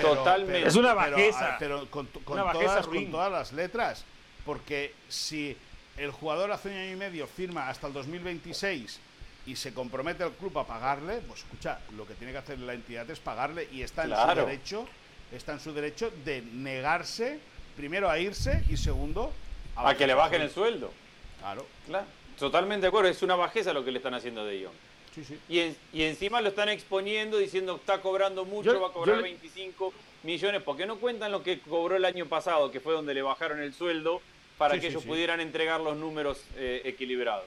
Totalmente. 0.00 0.68
es 0.68 0.76
una 0.76 0.94
bajeza. 0.94 1.56
Pero, 1.58 1.90
con, 1.90 2.06
todas, 2.06 2.86
con 2.86 3.10
todas 3.10 3.32
las 3.32 3.52
letras. 3.52 4.04
Porque 4.44 4.94
si 5.08 5.56
el 5.96 6.10
jugador 6.10 6.52
hace 6.52 6.68
un 6.68 6.76
año 6.76 6.92
y 6.92 6.96
medio 6.96 7.26
firma 7.26 7.68
hasta 7.68 7.86
el 7.86 7.92
2026 7.92 9.00
y 9.48 9.56
se 9.56 9.72
compromete 9.72 10.24
el 10.24 10.32
club 10.32 10.58
a 10.58 10.66
pagarle, 10.66 11.22
pues 11.26 11.40
escucha, 11.40 11.80
lo 11.96 12.06
que 12.06 12.12
tiene 12.12 12.32
que 12.32 12.38
hacer 12.38 12.58
la 12.58 12.74
entidad 12.74 13.08
es 13.10 13.18
pagarle 13.18 13.66
y 13.72 13.80
está 13.80 14.04
en 14.04 14.10
su 14.10 14.44
derecho, 14.44 14.88
está 15.32 15.52
en 15.54 15.60
su 15.60 15.72
derecho 15.72 16.12
de 16.22 16.42
negarse 16.42 17.40
primero 17.74 18.10
a 18.10 18.18
irse 18.18 18.62
y 18.68 18.76
segundo 18.76 19.32
a, 19.74 19.94
que 19.94 20.06
le 20.06 20.12
bajen 20.12 20.42
el 20.42 20.50
sueldo. 20.50 20.92
Claro. 21.40 21.64
Claro. 21.86 22.06
Totalmente 22.38 22.82
de 22.82 22.88
acuerdo, 22.88 23.08
es 23.08 23.22
una 23.22 23.36
bajeza 23.36 23.72
lo 23.72 23.82
que 23.84 23.90
le 23.90 23.98
están 23.98 24.12
haciendo 24.12 24.44
de 24.44 24.64
Jong. 24.64 24.74
Sí, 25.14 25.24
sí. 25.24 25.74
Y, 25.94 26.02
encima 26.02 26.42
lo 26.42 26.50
están 26.50 26.68
exponiendo 26.68 27.38
diciendo 27.38 27.76
está 27.76 28.02
cobrando 28.02 28.44
mucho, 28.44 28.78
va 28.78 28.88
a 28.88 28.92
cobrar 28.92 29.22
25 29.22 29.94
millones, 30.24 30.62
porque 30.62 30.84
no 30.84 30.98
cuentan 30.98 31.32
lo 31.32 31.42
que 31.42 31.58
cobró 31.60 31.96
el 31.96 32.04
año 32.04 32.26
pasado, 32.26 32.70
que 32.70 32.80
fue 32.80 32.92
donde 32.92 33.14
le 33.14 33.22
bajaron 33.22 33.62
el 33.62 33.72
sueldo 33.72 34.20
para 34.58 34.78
que 34.78 34.88
ellos 34.88 35.04
pudieran 35.04 35.40
entregar 35.40 35.80
los 35.80 35.96
números 35.96 36.44
eh, 36.56 36.82
equilibrados. 36.84 37.46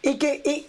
¿Y 0.00 0.18
qué, 0.18 0.42
y, 0.44 0.66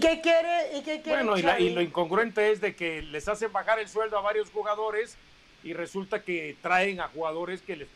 qué 0.00 0.20
quiere? 0.20 0.76
Y 0.76 0.82
qué 0.82 1.02
quiere 1.02 1.24
bueno, 1.24 1.58
y, 1.58 1.70
lo 1.70 1.80
incongruente 1.80 2.50
es 2.52 2.60
de 2.60 2.74
que 2.74 3.02
les 3.02 3.26
hacen 3.28 3.52
bajar 3.52 3.78
el 3.78 3.88
sueldo 3.88 4.18
a 4.18 4.20
varios 4.20 4.50
jugadores 4.50 5.16
y 5.62 5.72
resulta 5.72 6.22
que 6.22 6.56
traen 6.62 7.00
a 7.00 7.08
jugadores 7.08 7.62
que 7.62 7.76
les 7.76 7.88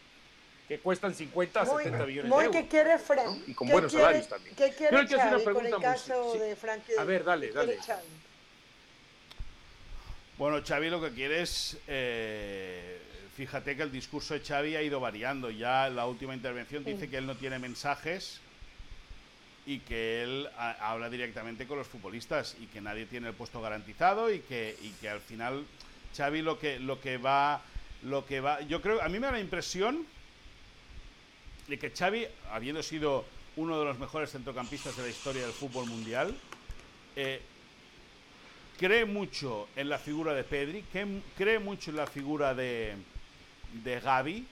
que 0.68 0.80
cuestan 0.80 1.14
50 1.14 1.60
a 1.60 1.64
70 1.64 2.06
millones 2.06 2.30
de 2.30 2.36
euros. 2.36 2.56
¿qué 2.56 2.66
quiere 2.66 2.98
Frank? 2.98 3.38
Y 3.46 3.54
con 3.54 3.68
buenos 3.68 3.92
salarios 3.92 4.28
también. 4.28 4.56
¿Qué 4.56 4.72
quiere 4.72 5.06
Yo 5.06 5.16
Xavi 5.16 5.44
con 5.44 5.66
el 5.66 5.76
caso 5.76 6.32
de 6.34 6.56
A 6.98 7.04
ver, 7.04 7.22
dale, 7.22 7.52
dale. 7.52 7.78
Bueno, 10.36 10.60
Xavi 10.66 10.90
lo 10.90 11.00
que 11.00 11.12
quiere 11.12 11.42
es... 11.42 11.78
Eh, 11.86 12.98
fíjate 13.36 13.76
que 13.76 13.82
el 13.84 13.92
discurso 13.92 14.34
de 14.34 14.40
Xavi 14.40 14.74
ha 14.74 14.82
ido 14.82 14.98
variando. 14.98 15.50
Ya 15.50 15.86
en 15.86 15.94
la 15.94 16.06
última 16.06 16.34
intervención 16.34 16.84
dice 16.84 17.08
que 17.08 17.18
él 17.18 17.26
no 17.26 17.36
tiene 17.36 17.60
mensajes 17.60 18.40
y 19.66 19.80
que 19.80 20.22
él 20.22 20.48
habla 20.56 21.10
directamente 21.10 21.66
con 21.66 21.76
los 21.76 21.88
futbolistas 21.88 22.56
y 22.60 22.66
que 22.66 22.80
nadie 22.80 23.04
tiene 23.06 23.28
el 23.28 23.34
puesto 23.34 23.60
garantizado 23.60 24.32
y 24.32 24.38
que, 24.40 24.76
y 24.80 24.90
que 25.00 25.08
al 25.08 25.20
final 25.20 25.66
Xavi 26.16 26.40
lo 26.40 26.58
que, 26.58 26.78
lo 26.78 27.00
que 27.00 27.18
va... 27.18 27.60
Lo 28.02 28.26
que 28.26 28.40
va, 28.40 28.60
yo 28.60 28.82
creo, 28.82 29.02
a 29.02 29.08
mí 29.08 29.18
me 29.18 29.26
da 29.26 29.32
la 29.32 29.40
impresión 29.40 30.06
de 31.66 31.78
que 31.78 31.90
Xavi, 31.90 32.26
habiendo 32.52 32.82
sido 32.82 33.24
uno 33.56 33.78
de 33.78 33.86
los 33.86 33.98
mejores 33.98 34.30
centrocampistas 34.30 34.96
de 34.96 35.02
la 35.02 35.08
historia 35.08 35.42
del 35.42 35.52
fútbol 35.52 35.86
mundial, 35.86 36.36
eh, 37.16 37.40
cree 38.78 39.06
mucho 39.06 39.66
en 39.76 39.88
la 39.88 39.98
figura 39.98 40.34
de 40.34 40.44
Pedri, 40.44 40.84
cree 41.36 41.58
mucho 41.58 41.90
en 41.90 41.96
la 41.96 42.06
figura 42.06 42.54
de, 42.54 42.94
de 43.82 43.98
Gaby, 43.98 44.46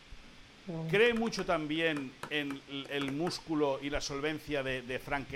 cree 0.91 1.15
mucho 1.15 1.45
también 1.45 2.13
en 2.31 2.61
el 2.91 3.13
músculo 3.13 3.79
y 3.83 3.91
la 3.91 4.01
solvencia 4.01 4.63
de, 4.63 4.83
de 4.83 4.99
Frank 4.99 5.29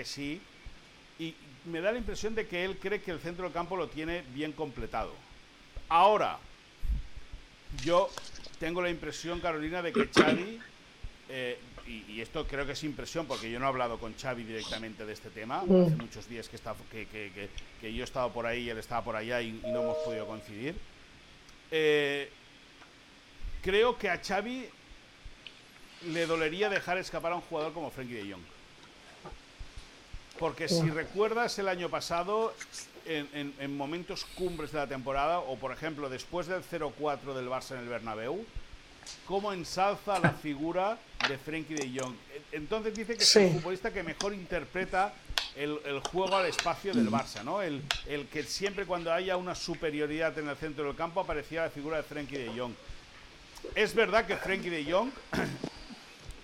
y 1.19 1.35
me 1.65 1.81
da 1.81 1.91
la 1.91 1.97
impresión 1.97 2.33
de 2.35 2.47
que 2.47 2.63
él 2.63 2.77
cree 2.77 3.01
que 3.01 3.11
el 3.11 3.19
centro 3.19 3.43
del 3.43 3.53
campo 3.53 3.75
lo 3.75 3.89
tiene 3.89 4.23
bien 4.33 4.53
completado. 4.53 5.13
Ahora, 5.89 6.39
yo 7.83 8.09
tengo 8.59 8.81
la 8.81 8.89
impresión, 8.89 9.39
Carolina, 9.39 9.81
de 9.81 9.91
que 9.91 10.07
Xavi 10.07 10.59
eh, 11.29 11.59
y, 11.87 12.21
esto 12.21 12.45
creo 12.45 12.65
que 12.65 12.73
es 12.73 12.83
impresión 12.83 13.25
porque 13.25 13.49
yo 13.49 13.59
no 13.59 13.65
he 13.65 13.69
hablado 13.69 13.97
con 13.97 14.13
Xavi 14.15 14.43
directamente 14.43 15.05
de 15.05 15.13
este 15.13 15.29
tema. 15.29 15.63
Mm. 15.65 15.85
Hace 15.85 15.95
muchos 15.95 16.29
días 16.29 16.47
que, 16.47 16.55
está, 16.55 16.75
que, 16.91 17.07
que, 17.07 17.49
que, 17.81 17.93
yo 17.93 18.01
he 18.01 18.05
estado 18.05 18.31
por 18.31 18.45
ahí 18.45 18.63
y 18.63 18.69
él 18.69 18.77
estaba 18.77 19.03
por 19.03 19.15
allá 19.15 19.41
y, 19.41 19.51
no 19.63 19.81
hemos 19.81 19.97
podido 19.97 20.27
coincidir. 20.27 20.75
Eh, 21.71 22.29
creo 23.61 23.97
que 23.97 24.09
a 24.09 24.21
Xavi 24.23 24.67
le 26.07 26.25
dolería 26.25 26.69
dejar 26.69 26.97
escapar 26.97 27.31
a 27.31 27.35
un 27.35 27.41
jugador 27.41 27.73
como 27.73 27.91
Frenkie 27.91 28.15
de 28.15 28.31
Jong. 28.31 28.43
Porque 30.37 30.69
si 30.69 30.83
mm. 30.83 30.93
recuerdas 30.93 31.59
el 31.59 31.67
año 31.67 31.89
pasado, 31.89 32.53
en, 33.05 33.53
en, 33.59 33.77
momentos 33.77 34.25
cumbres 34.35 34.71
de 34.71 34.77
la 34.77 34.87
temporada, 34.87 35.39
o 35.39 35.57
por 35.57 35.71
ejemplo 35.71 36.09
después 36.09 36.47
del 36.47 36.63
0-4 36.63 37.33
del 37.33 37.49
Barça 37.49 37.71
en 37.71 37.79
el 37.79 37.89
Bernabéu, 37.89 38.45
cómo 39.25 39.51
ensalza 39.51 40.19
la 40.19 40.31
figura 40.31 40.97
de 41.27 41.37
Frenkie 41.37 41.75
de 41.75 41.99
Jong. 41.99 42.15
Entonces 42.51 42.95
dice 42.95 43.15
que 43.17 43.23
es 43.23 43.35
el 43.35 43.53
futbolista 43.53 43.91
que 43.91 44.03
mejor 44.03 44.33
interpreta 44.33 45.13
el, 45.55 45.99
juego 46.11 46.37
al 46.37 46.45
espacio 46.45 46.93
del 46.93 47.09
Barça, 47.09 47.43
¿no? 47.43 47.61
El, 47.61 47.81
el, 48.07 48.27
que 48.27 48.43
siempre 48.43 48.85
cuando 48.85 49.11
haya 49.11 49.35
una 49.35 49.55
superioridad 49.55 50.37
en 50.37 50.47
el 50.47 50.55
centro 50.55 50.85
del 50.85 50.95
campo 50.95 51.19
aparecía 51.19 51.63
la 51.63 51.69
figura 51.69 51.97
de 51.97 52.03
Frenkie 52.03 52.37
de 52.37 52.57
Jong. 52.57 52.73
Es 53.75 53.93
verdad 53.93 54.25
que 54.25 54.37
Frenkie 54.37 54.69
de 54.69 54.89
Jong, 54.89 55.11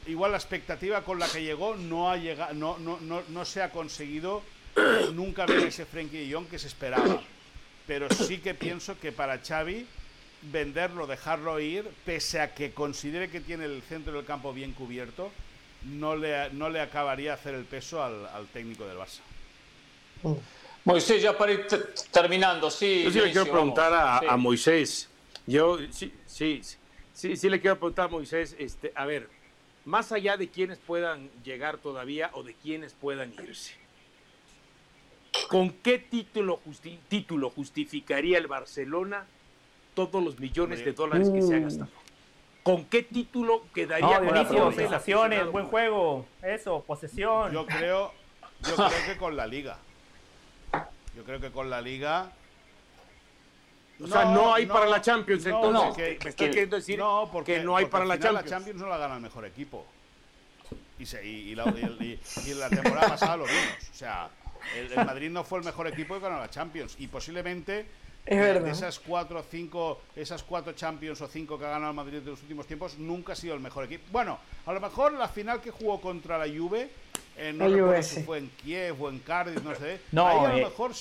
igual 0.08 0.32
la 0.32 0.38
expectativa 0.38 1.04
con 1.04 1.20
la 1.20 1.28
que 1.28 1.44
llegó 1.44 1.76
no, 1.76 2.10
ha 2.10 2.18
llegado, 2.18 2.54
no, 2.54 2.78
no, 2.78 3.00
no, 3.02 3.24
no 3.28 3.46
se 3.46 3.62
ha 3.62 3.72
conseguido 3.72 4.42
nunca 5.14 5.46
ver 5.46 5.68
ese 5.68 5.86
Frenkie 5.86 6.28
de 6.28 6.34
Jong 6.34 6.48
que 6.48 6.60
se 6.60 6.68
esperaba. 6.68 7.22
Pero 7.88 8.10
sí 8.10 8.40
que 8.40 8.54
pienso 8.54 9.00
que 9.00 9.12
para 9.12 9.40
Xavi 9.40 9.86
venderlo, 10.52 11.08
dejarlo 11.08 11.60
ir, 11.60 11.88
pese 12.06 12.40
a 12.40 12.54
que 12.54 12.72
considere 12.72 13.30
que 13.30 13.42
tiene 13.42 13.66
el 13.66 13.82
centro 13.84 14.14
del 14.14 14.26
campo 14.26 14.54
bien 14.54 14.74
cubierto, 14.74 15.32
no 15.84 16.16
le, 16.16 16.50
no 16.52 16.70
le 16.70 16.82
acabaría 16.82 17.34
hacer 17.34 17.56
el 17.56 17.66
peso 17.66 18.04
al, 18.04 18.48
técnico 18.54 18.86
del 18.86 18.98
Barça. 18.98 19.20
Moisés, 20.84 21.22
ya 21.22 21.38
para 21.38 21.52
ir 21.52 21.68
terminando, 22.12 22.70
sí. 22.70 23.04
Yo 23.04 23.12
sí 23.12 23.20
le 23.20 23.32
quiero 23.32 23.52
preguntar 23.52 24.22
a, 24.28 24.38
Moisés. 24.38 25.10
Yo 25.48 25.78
sí, 25.92 26.12
sí, 26.26 26.62
sí, 27.14 27.38
sí, 27.38 27.50
le 27.50 27.60
quiero 27.60 27.78
preguntar 27.78 28.06
a 28.06 28.10
Moisés, 28.10 28.56
este, 28.58 28.92
a 28.96 29.06
ver, 29.06 29.30
más 29.86 30.12
allá 30.12 30.38
de 30.38 30.50
quienes 30.50 30.78
puedan 30.80 31.30
llegar 31.44 31.78
todavía 31.78 32.30
o 32.34 32.44
de 32.44 32.54
quienes 32.54 32.94
puedan 32.94 33.34
irse, 33.34 33.76
¿con 35.50 35.72
qué 35.72 36.00
título, 36.00 36.60
título 37.08 37.50
justificaría 37.50 38.38
el 38.38 38.48
Barcelona 38.48 39.26
todos 39.96 40.24
los 40.24 40.40
millones 40.40 40.86
de 40.86 40.92
dólares 40.92 41.30
que 41.30 41.42
se 41.42 41.56
ha 41.56 41.60
gastado. 41.60 41.90
¿Con 42.62 42.86
qué 42.86 43.02
título 43.02 43.64
quedaría? 43.74 44.20
No, 44.20 44.72
sensaciones, 44.72 45.50
buen 45.52 45.66
juego, 45.66 46.26
eso, 46.44 46.84
posesión. 46.86 47.52
Yo 47.52 47.66
creo, 47.66 48.12
yo 48.62 48.76
creo 48.76 49.06
que 49.08 49.18
con 49.20 49.36
la 49.36 49.48
liga. 49.48 49.78
Yo 51.16 51.24
creo 51.24 51.40
que 51.40 51.52
con 51.52 51.70
la 51.70 51.82
liga. 51.82 52.32
O 54.04 54.08
sea, 54.08 54.26
no 54.26 54.54
hay 54.54 54.66
para 54.66 54.86
la 54.88 55.02
Champions, 55.02 55.46
entonces. 55.46 55.98
me 55.98 56.30
estoy 56.30 56.50
queriendo 56.50 56.76
decir 56.76 57.00
no, 57.00 57.30
porque, 57.32 57.56
que 57.56 57.64
no 57.64 57.78
hay 57.78 57.86
para 57.86 58.06
la 58.06 58.20
Champions. 58.20 58.44
La 58.44 58.50
Champions 58.50 58.82
no 58.82 58.88
la 58.88 58.98
gana 58.98 59.16
el 59.16 59.22
mejor 59.22 59.46
equipo. 59.46 59.86
Y, 60.98 61.04
y, 61.04 61.56
la, 61.56 61.66
y, 62.00 62.54
la, 62.54 62.70
temporada 62.70 63.10
pasada 63.10 63.38
lo 63.38 63.46
vimos. 63.46 63.90
O 63.92 63.96
sea, 63.96 64.30
el, 64.78 64.92
el, 64.92 65.06
Madrid 65.06 65.30
no 65.30 65.44
fue 65.44 65.60
el 65.60 65.66
mejor 65.66 65.88
equipo 65.88 66.16
que 66.16 66.22
ganó 66.22 66.40
la 66.40 66.50
Champions. 66.50 66.96
Y 67.00 67.08
posiblemente 67.08 67.86
es 68.26 68.40
verdad. 68.40 68.62
De 68.62 68.72
esas 68.72 69.00
cuatro 69.00 69.40
o 69.40 69.44
cinco, 69.44 70.02
esas 70.16 70.42
cuatro 70.44 70.74
Champions 70.74 71.22
o 71.22 71.28
cinco 71.28 71.60
que 71.60 71.66
ha 71.66 71.70
ganado 71.70 71.92
el 71.92 71.96
Madrid 71.96 72.18
en 72.18 72.26
los 72.26 72.42
últimos 72.42 72.66
tiempos, 72.66 72.98
nunca 72.98 73.34
ha 73.34 73.36
sido 73.36 73.54
el 73.54 73.60
mejor 73.60 73.86
equipo. 73.86 74.04
Bueno, 74.12 74.40
a 74.66 74.74
lo 74.74 74.82
mejor 74.82 75.14
la 75.14 75.28
final 75.28 75.62
que 75.62 75.70
jugó 75.70 76.02
contra 76.02 76.38
la 76.38 76.46
Juve, 76.46 76.90
eh, 77.38 77.54
no 77.54 77.68
recuerdo 77.68 78.04
si 78.04 78.24
fue 78.24 78.40
en 78.40 78.50
Kiev 78.50 79.02
o 79.02 79.10
en 79.10 79.20
Cardiff, 79.20 79.62
no 79.64 79.76
sé. 79.76 80.00
No, 80.12 80.28
ahí 80.28 80.38
a 80.40 80.48
lo 80.50 80.58
eh, 80.58 80.64
mejor, 80.64 80.92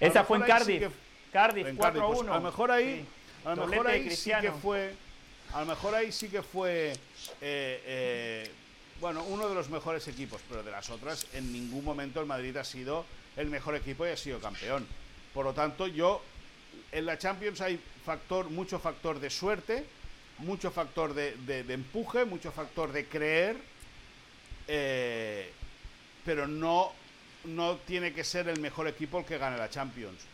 esa 0.00 0.24
fue 0.24 0.36
en 0.38 0.44
Cardiff. 0.44 0.92
Cardiff, 1.36 1.68
4 1.76 2.02
a 2.02 2.06
1. 2.06 2.16
Pues, 2.16 2.28
a 2.30 2.34
lo 2.34 2.40
mejor 2.40 2.70
ahí, 2.70 3.06
a 3.44 3.54
lo 3.54 3.66
mejor 3.66 3.86
ahí 3.88 4.10
sí 4.10 4.32
que 4.40 4.52
fue, 4.52 4.94
a 5.52 5.60
lo 5.60 5.66
mejor 5.66 5.94
ahí 5.94 6.10
sí 6.10 6.28
que 6.28 6.40
fue, 6.40 6.92
eh, 6.92 6.98
eh, 7.42 8.50
bueno, 9.02 9.22
uno 9.24 9.46
de 9.46 9.54
los 9.54 9.68
mejores 9.68 10.08
equipos, 10.08 10.40
pero 10.48 10.62
de 10.62 10.70
las 10.70 10.88
otras, 10.88 11.26
en 11.34 11.52
ningún 11.52 11.84
momento 11.84 12.20
el 12.20 12.26
Madrid 12.26 12.56
ha 12.56 12.64
sido 12.64 13.04
el 13.36 13.48
mejor 13.48 13.74
equipo 13.74 14.06
y 14.06 14.10
ha 14.10 14.16
sido 14.16 14.40
campeón. 14.40 14.86
Por 15.34 15.44
lo 15.44 15.52
tanto, 15.52 15.86
yo 15.86 16.22
en 16.90 17.04
la 17.04 17.18
Champions 17.18 17.60
hay 17.60 17.78
factor, 18.06 18.48
mucho 18.48 18.78
factor 18.78 19.20
de 19.20 19.28
suerte, 19.28 19.84
mucho 20.38 20.70
factor 20.70 21.12
de, 21.12 21.64
empuje, 21.68 22.24
mucho 22.24 22.50
factor 22.50 22.92
de 22.92 23.04
creer, 23.04 23.58
eh, 24.68 25.52
pero 26.24 26.48
no, 26.48 26.92
no 27.44 27.76
tiene 27.76 28.14
que 28.14 28.24
ser 28.24 28.48
el 28.48 28.58
mejor 28.58 28.88
equipo 28.88 29.18
el 29.18 29.26
que 29.26 29.36
gane 29.36 29.58
la 29.58 29.68
Champions. 29.68 30.24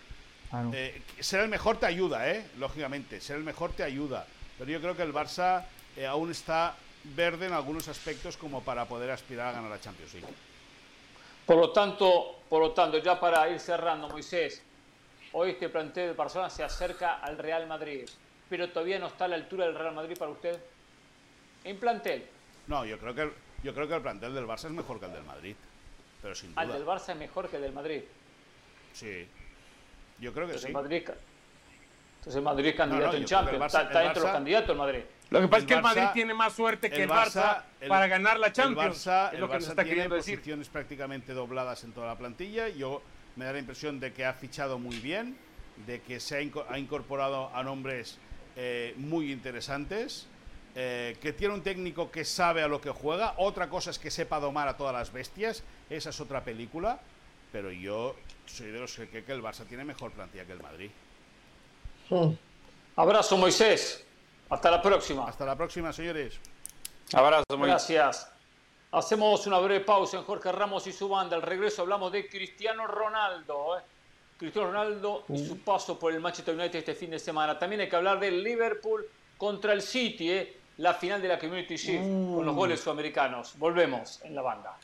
Eh, 0.72 1.02
ser 1.20 1.40
el 1.40 1.48
mejor 1.48 1.78
te 1.78 1.86
ayuda, 1.86 2.30
¿eh? 2.30 2.46
lógicamente, 2.58 3.20
ser 3.20 3.36
el 3.36 3.44
mejor 3.44 3.72
te 3.72 3.82
ayuda, 3.82 4.26
pero 4.58 4.70
yo 4.70 4.80
creo 4.80 4.96
que 4.96 5.02
el 5.02 5.12
Barça 5.12 5.64
eh, 5.96 6.06
aún 6.06 6.30
está 6.30 6.76
verde 7.04 7.46
en 7.46 7.52
algunos 7.52 7.88
aspectos 7.88 8.36
como 8.36 8.62
para 8.62 8.84
poder 8.84 9.10
aspirar 9.10 9.48
a 9.48 9.52
ganar 9.52 9.70
la 9.70 9.80
Champions 9.80 10.12
League. 10.14 10.28
Por 11.46 11.56
lo 11.56 11.70
tanto, 11.70 12.42
por 12.48 12.60
lo 12.60 12.72
tanto, 12.72 12.98
ya 12.98 13.18
para 13.18 13.48
ir 13.48 13.58
cerrando, 13.58 14.08
Moisés, 14.08 14.62
Hoy 15.34 15.50
este 15.50 15.70
plantel 15.70 16.08
de 16.08 16.12
Barcelona 16.12 16.50
se 16.50 16.62
acerca 16.62 17.14
al 17.14 17.38
Real 17.38 17.66
Madrid, 17.66 18.06
pero 18.50 18.68
todavía 18.68 18.98
no 18.98 19.06
está 19.06 19.24
a 19.24 19.28
la 19.28 19.36
altura 19.36 19.64
del 19.64 19.74
Real 19.74 19.94
Madrid 19.94 20.16
para 20.18 20.30
usted. 20.30 20.60
En 21.64 21.78
plantel. 21.78 22.26
No, 22.66 22.84
yo 22.84 22.98
creo 22.98 23.14
que 23.14 23.32
yo 23.62 23.72
creo 23.72 23.88
que 23.88 23.94
el 23.94 24.02
plantel 24.02 24.34
del 24.34 24.46
Barça 24.46 24.66
es 24.66 24.72
mejor 24.72 25.00
que 25.00 25.06
el 25.06 25.12
del 25.12 25.24
Madrid, 25.24 25.56
pero 26.20 26.34
sin 26.34 26.50
duda. 26.50 26.62
¿El 26.62 26.72
del 26.72 26.84
Barça 26.84 27.12
es 27.12 27.16
mejor 27.16 27.48
que 27.48 27.56
el 27.56 27.62
del 27.62 27.72
Madrid? 27.72 28.02
Sí. 28.92 29.26
Yo 30.22 30.32
creo 30.32 30.46
que 30.46 30.56
sí. 30.56 30.72
Madrid... 30.72 31.02
Entonces 32.20 32.40
Madrid 32.40 32.66
es 32.68 32.76
candidato 32.76 33.16
en 33.16 33.24
Champions. 33.24 33.66
está, 33.66 33.82
dentro 33.82 34.22
de 34.22 34.28
los 34.28 34.30
candidatos 34.30 34.70
el 34.70 34.76
Madrid. 34.76 35.00
Lo 35.28 35.40
que 35.40 35.48
pasa 35.48 35.60
es 35.62 35.66
que 35.66 35.74
el 35.74 35.82
Madrid 35.82 36.06
tiene 36.14 36.34
más 36.34 36.52
suerte 36.52 36.88
que 36.88 37.02
el 37.02 37.10
Barça, 37.10 37.62
para 37.88 38.06
ganar 38.06 38.38
la 38.38 38.52
Champions. 38.52 39.06
El 39.06 39.12
Barça, 39.12 39.32
es 39.32 39.40
lo 39.40 39.50
que 39.50 39.56
está 39.56 39.82
tiene 39.82 40.08
posiciones 40.08 40.68
prácticamente 40.68 41.32
dobladas 41.32 41.82
en 41.82 41.92
toda 41.92 42.06
la 42.06 42.16
plantilla. 42.16 42.68
Yo 42.68 43.02
me 43.34 43.44
da 43.44 43.52
la 43.52 43.58
impresión 43.58 43.98
de 43.98 44.12
que 44.12 44.24
ha 44.24 44.32
fichado 44.34 44.78
muy 44.78 44.96
bien, 44.98 45.36
de 45.84 46.00
que 46.02 46.20
se 46.20 46.36
ha 46.36 46.78
incorporado 46.78 47.50
a 47.52 47.64
nombres 47.64 48.18
eh, 48.54 48.94
muy 48.98 49.32
interesantes. 49.32 50.28
Eh, 50.74 51.16
que 51.20 51.34
tiene 51.34 51.52
un 51.52 51.62
técnico 51.62 52.10
que 52.10 52.24
sabe 52.24 52.62
a 52.62 52.68
lo 52.68 52.80
que 52.80 52.90
juega. 52.90 53.34
Otra 53.38 53.68
cosa 53.68 53.90
es 53.90 53.98
que 53.98 54.12
sepa 54.12 54.38
domar 54.38 54.68
a 54.68 54.76
todas 54.76 54.94
las 54.94 55.12
bestias. 55.12 55.64
Esa 55.90 56.10
es 56.10 56.20
otra 56.20 56.44
película. 56.44 57.00
Pero 57.50 57.72
yo 57.72 58.14
soy 58.52 58.70
de 58.70 58.78
los 58.78 58.94
que 58.94 59.08
cree 59.08 59.24
que 59.24 59.32
el 59.32 59.42
Barça 59.42 59.66
tiene 59.66 59.84
mejor 59.84 60.12
plantilla 60.12 60.44
que 60.44 60.52
el 60.52 60.62
Madrid. 60.62 60.90
Hmm. 62.10 62.32
Abrazo, 62.96 63.36
Moisés. 63.36 64.04
Hasta 64.50 64.70
la 64.70 64.82
próxima. 64.82 65.26
Hasta 65.26 65.46
la 65.46 65.56
próxima, 65.56 65.92
señores. 65.92 66.38
Abrazo, 67.14 67.44
Moisés. 67.56 67.66
Gracias. 67.66 68.32
Hacemos 68.92 69.46
una 69.46 69.58
breve 69.58 69.84
pausa 69.84 70.18
en 70.18 70.24
Jorge 70.24 70.52
Ramos 70.52 70.86
y 70.86 70.92
su 70.92 71.08
banda. 71.08 71.34
Al 71.36 71.42
regreso 71.42 71.82
hablamos 71.82 72.12
de 72.12 72.28
Cristiano 72.28 72.86
Ronaldo. 72.86 73.78
¿eh? 73.78 73.82
Cristiano 74.36 74.68
Ronaldo 74.68 75.24
y 75.28 75.38
su 75.38 75.58
paso 75.60 75.98
por 75.98 76.12
el 76.12 76.20
Manchester 76.20 76.54
United 76.54 76.80
este 76.80 76.94
fin 76.94 77.10
de 77.10 77.18
semana. 77.18 77.58
También 77.58 77.80
hay 77.80 77.88
que 77.88 77.96
hablar 77.96 78.20
del 78.20 78.42
Liverpool 78.42 79.06
contra 79.38 79.72
el 79.72 79.80
City, 79.80 80.30
¿eh? 80.30 80.56
la 80.78 80.92
final 80.92 81.22
de 81.22 81.28
la 81.28 81.38
Community 81.38 81.76
Shield 81.76 82.34
con 82.34 82.44
los 82.44 82.54
goles 82.54 82.80
sudamericanos. 82.80 83.56
Volvemos 83.58 84.20
en 84.24 84.34
la 84.34 84.42
banda. 84.42 84.76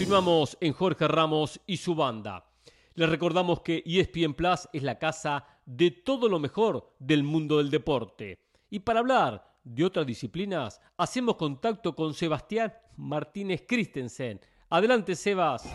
Continuamos 0.00 0.56
en 0.62 0.72
Jorge 0.72 1.06
Ramos 1.06 1.60
y 1.66 1.76
su 1.76 1.94
banda. 1.94 2.46
Les 2.94 3.06
recordamos 3.06 3.60
que 3.60 3.82
ESPN 3.84 4.32
Plus 4.32 4.66
es 4.72 4.82
la 4.82 4.98
casa 4.98 5.44
de 5.66 5.90
todo 5.90 6.26
lo 6.26 6.38
mejor 6.38 6.94
del 6.98 7.22
mundo 7.22 7.58
del 7.58 7.68
deporte. 7.68 8.40
Y 8.70 8.78
para 8.78 9.00
hablar 9.00 9.44
de 9.62 9.84
otras 9.84 10.06
disciplinas, 10.06 10.80
hacemos 10.96 11.36
contacto 11.36 11.94
con 11.94 12.14
Sebastián 12.14 12.72
Martínez 12.96 13.64
Christensen. 13.68 14.40
Adelante, 14.70 15.14
Sebas. 15.14 15.70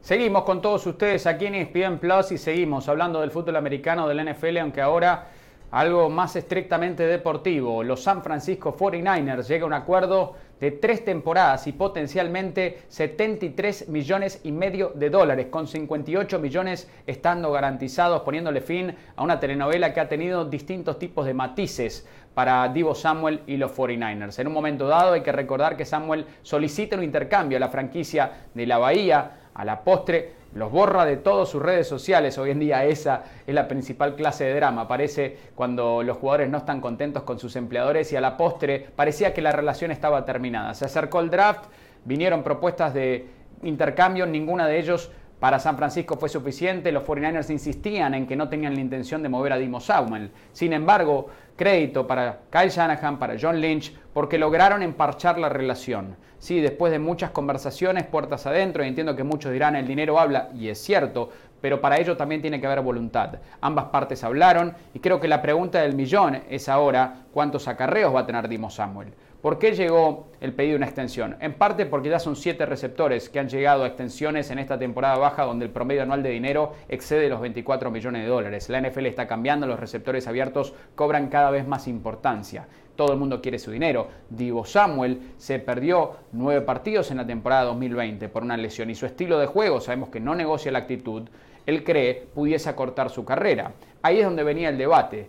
Seguimos 0.00 0.44
con 0.44 0.62
todos 0.62 0.86
ustedes 0.86 1.26
aquí 1.26 1.44
en 1.44 1.56
ESPN 1.56 1.98
Plus 1.98 2.32
y 2.32 2.38
seguimos 2.38 2.88
hablando 2.88 3.20
del 3.20 3.32
fútbol 3.32 3.56
americano 3.56 4.08
del 4.08 4.32
NFL, 4.32 4.56
aunque 4.56 4.80
ahora 4.80 5.28
algo 5.74 6.08
más 6.08 6.36
estrictamente 6.36 7.06
deportivo. 7.06 7.82
Los 7.82 8.02
San 8.02 8.22
Francisco 8.22 8.74
49ers 8.74 9.46
llega 9.46 9.64
a 9.64 9.66
un 9.66 9.72
acuerdo 9.74 10.36
de 10.60 10.70
tres 10.70 11.04
temporadas 11.04 11.66
y 11.66 11.72
potencialmente 11.72 12.82
73 12.88 13.88
millones 13.88 14.40
y 14.44 14.52
medio 14.52 14.92
de 14.94 15.10
dólares, 15.10 15.46
con 15.50 15.66
58 15.66 16.38
millones 16.38 16.90
estando 17.06 17.52
garantizados, 17.52 18.22
poniéndole 18.22 18.60
fin 18.60 18.94
a 19.16 19.22
una 19.22 19.40
telenovela 19.40 19.92
que 19.92 20.00
ha 20.00 20.08
tenido 20.08 20.44
distintos 20.44 20.98
tipos 20.98 21.26
de 21.26 21.34
matices 21.34 22.06
para 22.34 22.68
Divo 22.68 22.94
Samuel 22.94 23.40
y 23.46 23.56
los 23.56 23.72
49ers. 23.76 24.38
En 24.38 24.48
un 24.48 24.52
momento 24.52 24.88
dado 24.88 25.12
hay 25.12 25.22
que 25.22 25.32
recordar 25.32 25.76
que 25.76 25.84
Samuel 25.84 26.26
solicita 26.42 26.96
un 26.96 27.04
intercambio 27.04 27.56
a 27.56 27.60
la 27.60 27.68
franquicia 27.68 28.30
de 28.52 28.66
la 28.66 28.78
Bahía, 28.78 29.38
a 29.54 29.64
la 29.64 29.82
postre 29.82 30.43
los 30.54 30.70
borra 30.70 31.04
de 31.04 31.16
todas 31.16 31.48
sus 31.48 31.62
redes 31.62 31.88
sociales. 31.88 32.38
Hoy 32.38 32.50
en 32.50 32.60
día 32.60 32.84
esa 32.84 33.24
es 33.46 33.54
la 33.54 33.68
principal 33.68 34.14
clase 34.14 34.44
de 34.44 34.54
drama. 34.54 34.88
Parece 34.88 35.36
cuando 35.54 36.02
los 36.02 36.16
jugadores 36.16 36.48
no 36.48 36.58
están 36.58 36.80
contentos 36.80 37.24
con 37.24 37.38
sus 37.38 37.56
empleadores 37.56 38.12
y 38.12 38.16
a 38.16 38.20
la 38.20 38.36
postre 38.36 38.86
parecía 38.94 39.34
que 39.34 39.42
la 39.42 39.52
relación 39.52 39.90
estaba 39.90 40.24
terminada. 40.24 40.74
Se 40.74 40.84
acercó 40.84 41.20
el 41.20 41.30
draft, 41.30 41.64
vinieron 42.04 42.42
propuestas 42.42 42.94
de 42.94 43.26
intercambio, 43.62 44.26
ninguna 44.26 44.66
de 44.66 44.78
ellos 44.78 45.10
para 45.40 45.58
San 45.58 45.76
Francisco 45.76 46.16
fue 46.16 46.28
suficiente, 46.28 46.90
los 46.90 47.02
49ers 47.02 47.50
insistían 47.50 48.14
en 48.14 48.26
que 48.26 48.36
no 48.36 48.48
tenían 48.48 48.74
la 48.74 48.80
intención 48.80 49.22
de 49.22 49.28
mover 49.28 49.52
a 49.52 49.58
Dimo 49.58 49.80
Samuel. 49.80 50.30
Sin 50.52 50.72
embargo, 50.72 51.26
crédito 51.56 52.06
para 52.06 52.38
Kyle 52.50 52.70
Shanahan, 52.70 53.18
para 53.18 53.34
John 53.38 53.60
Lynch, 53.60 53.94
porque 54.14 54.38
lograron 54.38 54.82
emparchar 54.82 55.38
la 55.38 55.50
relación. 55.50 56.16
Sí, 56.44 56.60
después 56.60 56.92
de 56.92 56.98
muchas 56.98 57.30
conversaciones, 57.30 58.04
puertas 58.04 58.44
adentro, 58.44 58.84
y 58.84 58.88
entiendo 58.88 59.16
que 59.16 59.24
muchos 59.24 59.50
dirán 59.50 59.76
el 59.76 59.86
dinero 59.86 60.20
habla, 60.20 60.50
y 60.54 60.68
es 60.68 60.78
cierto, 60.78 61.30
pero 61.62 61.80
para 61.80 61.98
ello 61.98 62.18
también 62.18 62.42
tiene 62.42 62.60
que 62.60 62.66
haber 62.66 62.82
voluntad. 62.82 63.36
Ambas 63.62 63.86
partes 63.86 64.22
hablaron 64.22 64.74
y 64.92 64.98
creo 64.98 65.18
que 65.18 65.26
la 65.26 65.40
pregunta 65.40 65.80
del 65.80 65.94
millón 65.94 66.42
es 66.50 66.68
ahora 66.68 67.22
cuántos 67.32 67.66
acarreos 67.66 68.14
va 68.14 68.20
a 68.20 68.26
tener 68.26 68.46
Dimo 68.46 68.68
Samuel. 68.68 69.14
¿Por 69.40 69.58
qué 69.58 69.72
llegó 69.72 70.28
el 70.40 70.52
pedido 70.52 70.72
de 70.72 70.76
una 70.76 70.86
extensión? 70.86 71.36
En 71.40 71.54
parte 71.54 71.86
porque 71.86 72.10
ya 72.10 72.18
son 72.18 72.36
siete 72.36 72.64
receptores 72.66 73.30
que 73.30 73.38
han 73.38 73.48
llegado 73.48 73.84
a 73.84 73.86
extensiones 73.86 74.50
en 74.50 74.58
esta 74.58 74.78
temporada 74.78 75.16
baja 75.16 75.44
donde 75.44 75.64
el 75.66 75.70
promedio 75.70 76.02
anual 76.02 76.22
de 76.22 76.30
dinero 76.30 76.72
excede 76.88 77.28
los 77.28 77.40
24 77.40 77.90
millones 77.90 78.22
de 78.22 78.28
dólares. 78.28 78.68
La 78.68 78.80
NFL 78.80 79.06
está 79.06 79.26
cambiando, 79.26 79.66
los 79.66 79.80
receptores 79.80 80.26
abiertos 80.28 80.74
cobran 80.94 81.28
cada 81.28 81.50
vez 81.50 81.66
más 81.66 81.88
importancia. 81.88 82.68
Todo 82.96 83.12
el 83.12 83.18
mundo 83.18 83.40
quiere 83.40 83.58
su 83.58 83.70
dinero. 83.70 84.08
Divo 84.30 84.64
Samuel 84.64 85.32
se 85.36 85.58
perdió 85.58 86.12
nueve 86.32 86.60
partidos 86.60 87.10
en 87.10 87.16
la 87.16 87.26
temporada 87.26 87.64
2020 87.64 88.28
por 88.28 88.42
una 88.42 88.56
lesión 88.56 88.90
y 88.90 88.94
su 88.94 89.06
estilo 89.06 89.38
de 89.38 89.46
juego, 89.46 89.80
sabemos 89.80 90.10
que 90.10 90.20
no 90.20 90.34
negocia 90.34 90.70
la 90.70 90.80
actitud, 90.80 91.22
él 91.66 91.82
cree 91.82 92.26
pudiese 92.34 92.68
acortar 92.68 93.10
su 93.10 93.24
carrera. 93.24 93.72
Ahí 94.02 94.18
es 94.18 94.24
donde 94.24 94.42
venía 94.42 94.68
el 94.68 94.78
debate. 94.78 95.28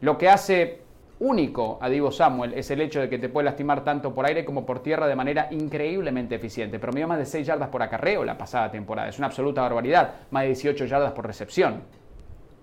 Lo 0.00 0.16
que 0.16 0.28
hace 0.28 0.80
único 1.20 1.78
a 1.80 1.88
Divo 1.88 2.10
Samuel 2.10 2.54
es 2.54 2.70
el 2.70 2.80
hecho 2.80 3.00
de 3.00 3.08
que 3.08 3.18
te 3.18 3.28
puede 3.28 3.46
lastimar 3.46 3.84
tanto 3.84 4.14
por 4.14 4.26
aire 4.26 4.44
como 4.44 4.64
por 4.64 4.82
tierra 4.82 5.06
de 5.06 5.16
manera 5.16 5.48
increíblemente 5.50 6.36
eficiente. 6.36 6.78
Promedió 6.78 7.08
más 7.08 7.18
de 7.18 7.26
6 7.26 7.46
yardas 7.46 7.68
por 7.68 7.82
acarreo 7.82 8.24
la 8.24 8.38
pasada 8.38 8.70
temporada. 8.70 9.08
Es 9.08 9.18
una 9.18 9.26
absoluta 9.26 9.62
barbaridad. 9.62 10.14
Más 10.30 10.42
de 10.42 10.48
18 10.48 10.86
yardas 10.86 11.12
por 11.12 11.26
recepción. 11.26 11.82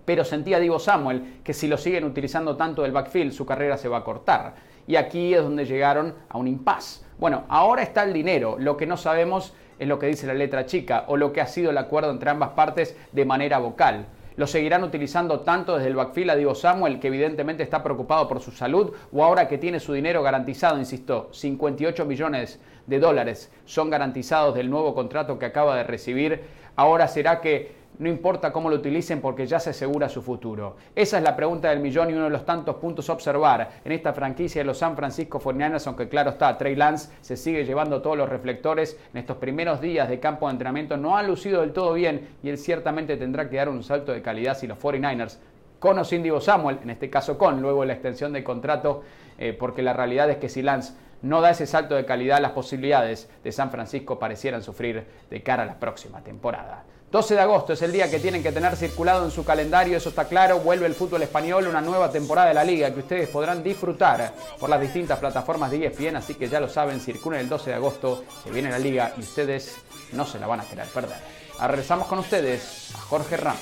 Pero 0.05 0.23
sentía 0.23 0.59
Divo 0.59 0.79
Samuel 0.79 1.39
que 1.43 1.53
si 1.53 1.67
lo 1.67 1.77
siguen 1.77 2.05
utilizando 2.05 2.55
tanto 2.55 2.83
del 2.83 2.91
backfield, 2.91 3.33
su 3.33 3.45
carrera 3.45 3.77
se 3.77 3.89
va 3.89 3.97
a 3.97 4.03
cortar. 4.03 4.55
Y 4.87 4.95
aquí 4.95 5.33
es 5.33 5.41
donde 5.41 5.65
llegaron 5.65 6.13
a 6.29 6.37
un 6.37 6.47
impasse. 6.47 7.03
Bueno, 7.17 7.43
ahora 7.49 7.81
está 7.81 8.03
el 8.03 8.13
dinero. 8.13 8.57
Lo 8.59 8.77
que 8.77 8.85
no 8.85 8.97
sabemos 8.97 9.53
es 9.79 9.87
lo 9.87 9.99
que 9.99 10.07
dice 10.07 10.27
la 10.27 10.33
letra 10.33 10.65
chica 10.65 11.05
o 11.07 11.17
lo 11.17 11.33
que 11.33 11.41
ha 11.41 11.47
sido 11.47 11.71
el 11.71 11.77
acuerdo 11.77 12.11
entre 12.11 12.29
ambas 12.29 12.49
partes 12.51 12.95
de 13.11 13.25
manera 13.25 13.57
vocal. 13.57 14.05
¿Lo 14.37 14.47
seguirán 14.47 14.83
utilizando 14.83 15.39
tanto 15.41 15.75
desde 15.75 15.87
el 15.87 15.95
backfield 15.95 16.31
a 16.31 16.35
Diego 16.35 16.55
Samuel, 16.55 16.99
que 16.99 17.07
evidentemente 17.07 17.63
está 17.63 17.81
preocupado 17.81 18.27
por 18.27 18.41
su 18.41 18.51
salud, 18.51 18.91
o 19.13 19.23
ahora 19.23 19.47
que 19.47 19.57
tiene 19.57 19.79
su 19.79 19.93
dinero 19.93 20.21
garantizado, 20.23 20.77
insisto, 20.77 21.29
58 21.31 22.03
millones 22.03 22.59
de 22.85 22.99
dólares 22.99 23.49
son 23.63 23.89
garantizados 23.89 24.53
del 24.53 24.69
nuevo 24.69 24.93
contrato 24.93 25.39
que 25.39 25.45
acaba 25.45 25.77
de 25.77 25.85
recibir? 25.85 26.41
Ahora 26.75 27.07
será 27.07 27.39
que 27.39 27.84
no 27.99 28.09
importa 28.09 28.51
cómo 28.51 28.69
lo 28.69 28.75
utilicen 28.75 29.21
porque 29.21 29.47
ya 29.47 29.59
se 29.59 29.71
asegura 29.71 30.09
su 30.09 30.21
futuro. 30.21 30.77
Esa 30.95 31.17
es 31.17 31.23
la 31.23 31.35
pregunta 31.35 31.69
del 31.69 31.79
millón 31.79 32.09
y 32.09 32.13
uno 32.13 32.25
de 32.25 32.29
los 32.29 32.45
tantos 32.45 32.75
puntos 32.75 33.09
a 33.09 33.13
observar 33.13 33.81
en 33.83 33.91
esta 33.91 34.13
franquicia 34.13 34.61
de 34.61 34.65
los 34.65 34.77
San 34.77 34.95
Francisco 34.95 35.39
49ers, 35.39 35.87
aunque 35.87 36.09
claro 36.09 36.31
está, 36.31 36.57
Trey 36.57 36.75
Lance 36.75 37.11
se 37.21 37.37
sigue 37.37 37.65
llevando 37.65 38.01
todos 38.01 38.17
los 38.17 38.29
reflectores 38.29 38.97
en 39.13 39.19
estos 39.19 39.37
primeros 39.37 39.81
días 39.81 40.09
de 40.09 40.19
campo 40.19 40.47
de 40.47 40.53
entrenamiento, 40.53 40.97
no 40.97 41.17
ha 41.17 41.23
lucido 41.23 41.61
del 41.61 41.73
todo 41.73 41.93
bien 41.93 42.29
y 42.43 42.49
él 42.49 42.57
ciertamente 42.57 43.17
tendrá 43.17 43.49
que 43.49 43.57
dar 43.57 43.69
un 43.69 43.83
salto 43.83 44.11
de 44.11 44.21
calidad 44.21 44.57
si 44.57 44.67
los 44.67 44.79
49ers 44.79 45.37
con 45.79 45.99
o 45.99 46.03
sin 46.03 46.23
Divo 46.23 46.41
Samuel, 46.41 46.79
en 46.81 46.89
este 46.89 47.09
caso 47.09 47.37
con, 47.37 47.61
luego 47.61 47.85
la 47.85 47.93
extensión 47.93 48.33
del 48.33 48.43
contrato, 48.43 49.03
eh, 49.37 49.53
porque 49.53 49.83
la 49.83 49.93
realidad 49.93 50.29
es 50.29 50.37
que 50.37 50.49
si 50.49 50.61
Lance 50.61 50.93
no 51.21 51.41
da 51.41 51.51
ese 51.51 51.65
salto 51.65 51.95
de 51.95 52.05
calidad, 52.05 52.39
las 52.39 52.51
posibilidades 52.51 53.29
de 53.43 53.51
San 53.51 53.71
Francisco 53.71 54.19
parecieran 54.19 54.63
sufrir 54.63 55.05
de 55.29 55.43
cara 55.43 55.63
a 55.63 55.65
la 55.65 55.79
próxima 55.79 56.21
temporada. 56.21 56.83
12 57.15 57.33
de 57.33 57.39
agosto 57.39 57.71
es 57.71 57.81
el 57.81 57.93
día 57.93 58.11
que 58.11 58.19
tienen 58.19 58.43
que 58.43 58.51
tener 58.51 58.75
circulado 58.75 59.23
en 59.23 59.31
su 59.31 59.45
calendario, 59.45 59.95
eso 59.95 60.09
está 60.09 60.25
claro, 60.25 60.59
vuelve 60.59 60.85
el 60.85 60.93
fútbol 60.93 61.23
español, 61.23 61.65
una 61.65 61.79
nueva 61.79 62.11
temporada 62.11 62.49
de 62.49 62.53
la 62.53 62.65
liga 62.65 62.93
que 62.93 62.99
ustedes 62.99 63.29
podrán 63.29 63.63
disfrutar 63.63 64.33
por 64.59 64.69
las 64.69 64.81
distintas 64.81 65.17
plataformas 65.17 65.71
de 65.71 65.85
ESPN, 65.85 66.17
así 66.17 66.33
que 66.33 66.49
ya 66.49 66.59
lo 66.59 66.67
saben, 66.67 66.99
circulen 66.99 67.39
el 67.39 67.47
12 67.47 67.69
de 67.69 67.75
agosto, 67.77 68.25
se 68.43 68.51
viene 68.51 68.69
la 68.69 68.79
liga 68.79 69.13
y 69.15 69.21
ustedes 69.21 69.77
no 70.11 70.25
se 70.25 70.39
la 70.39 70.47
van 70.47 70.59
a 70.59 70.65
querer 70.65 70.87
perder. 70.87 71.15
Ahora 71.57 71.81
con 72.09 72.19
ustedes 72.19 72.91
a 72.93 72.99
Jorge 72.99 73.37
Ramos. 73.37 73.61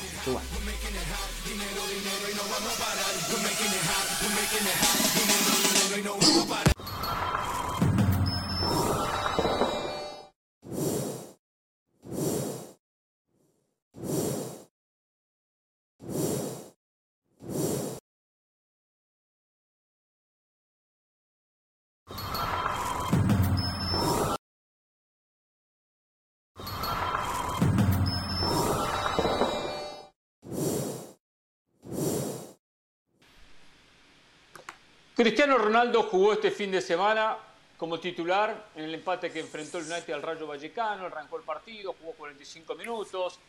Cristiano 35.24 35.58
Ronaldo 35.58 36.04
jugó 36.04 36.34
este 36.34 36.52
fin 36.52 36.70
de 36.70 36.82
semana 36.82 37.38
como 37.78 37.98
titular 37.98 38.66
en 38.76 38.84
el 38.84 38.94
empate 38.94 39.32
que 39.32 39.40
enfrentó 39.40 39.78
el 39.78 39.86
United 39.86 40.14
al 40.16 40.22
Rayo 40.22 40.46
Vallecano, 40.46 41.06
arrancó 41.06 41.38
el 41.38 41.44
partido, 41.44 41.96
jugó 41.98 42.12
45 42.12 42.76
minutos, 42.76 43.40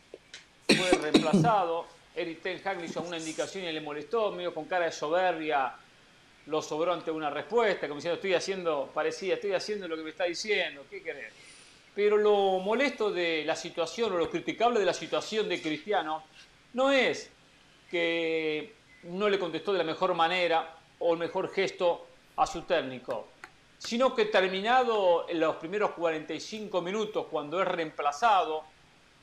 fue 0.67 0.89
reemplazado. 1.01 1.85
Eric 2.15 2.41
Ten 2.41 2.61
Hag 2.65 2.79
le 2.79 2.85
hizo 2.85 3.01
una 3.01 3.17
indicación 3.17 3.65
y 3.65 3.73
le 3.73 3.81
molestó, 3.81 4.31
medio 4.31 4.53
con 4.53 4.63
cara 4.63 4.85
de 4.85 4.93
soberbia, 4.93 5.75
lo 6.45 6.61
sobró 6.61 6.93
ante 6.93 7.11
una 7.11 7.29
respuesta, 7.29 7.89
como 7.89 7.95
diciendo, 7.95 8.15
estoy 8.15 8.35
haciendo, 8.35 8.89
parecía, 8.93 9.33
estoy 9.33 9.51
haciendo 9.51 9.89
lo 9.89 9.97
que 9.97 10.03
me 10.03 10.11
está 10.11 10.23
diciendo, 10.23 10.85
¿qué 10.89 11.03
querés? 11.03 11.33
Pero 11.93 12.15
lo 12.15 12.59
molesto 12.59 13.11
de 13.11 13.43
la 13.43 13.57
situación 13.57 14.13
o 14.13 14.17
lo 14.17 14.29
criticable 14.29 14.79
de 14.79 14.85
la 14.85 14.93
situación 14.93 15.49
de 15.49 15.61
Cristiano 15.61 16.23
no 16.71 16.89
es 16.89 17.29
que 17.91 18.75
no 19.03 19.27
le 19.27 19.37
contestó 19.37 19.73
de 19.73 19.79
la 19.79 19.83
mejor 19.83 20.13
manera 20.13 20.74
o 20.99 21.13
el 21.13 21.19
mejor 21.19 21.51
gesto 21.51 22.07
a 22.37 22.45
su 22.45 22.63
técnico, 22.63 23.27
sino 23.77 24.15
que 24.15 24.25
terminado 24.25 25.27
en 25.29 25.39
los 25.39 25.55
primeros 25.57 25.91
45 25.91 26.81
minutos, 26.81 27.27
cuando 27.29 27.61
es 27.61 27.67
reemplazado, 27.67 28.63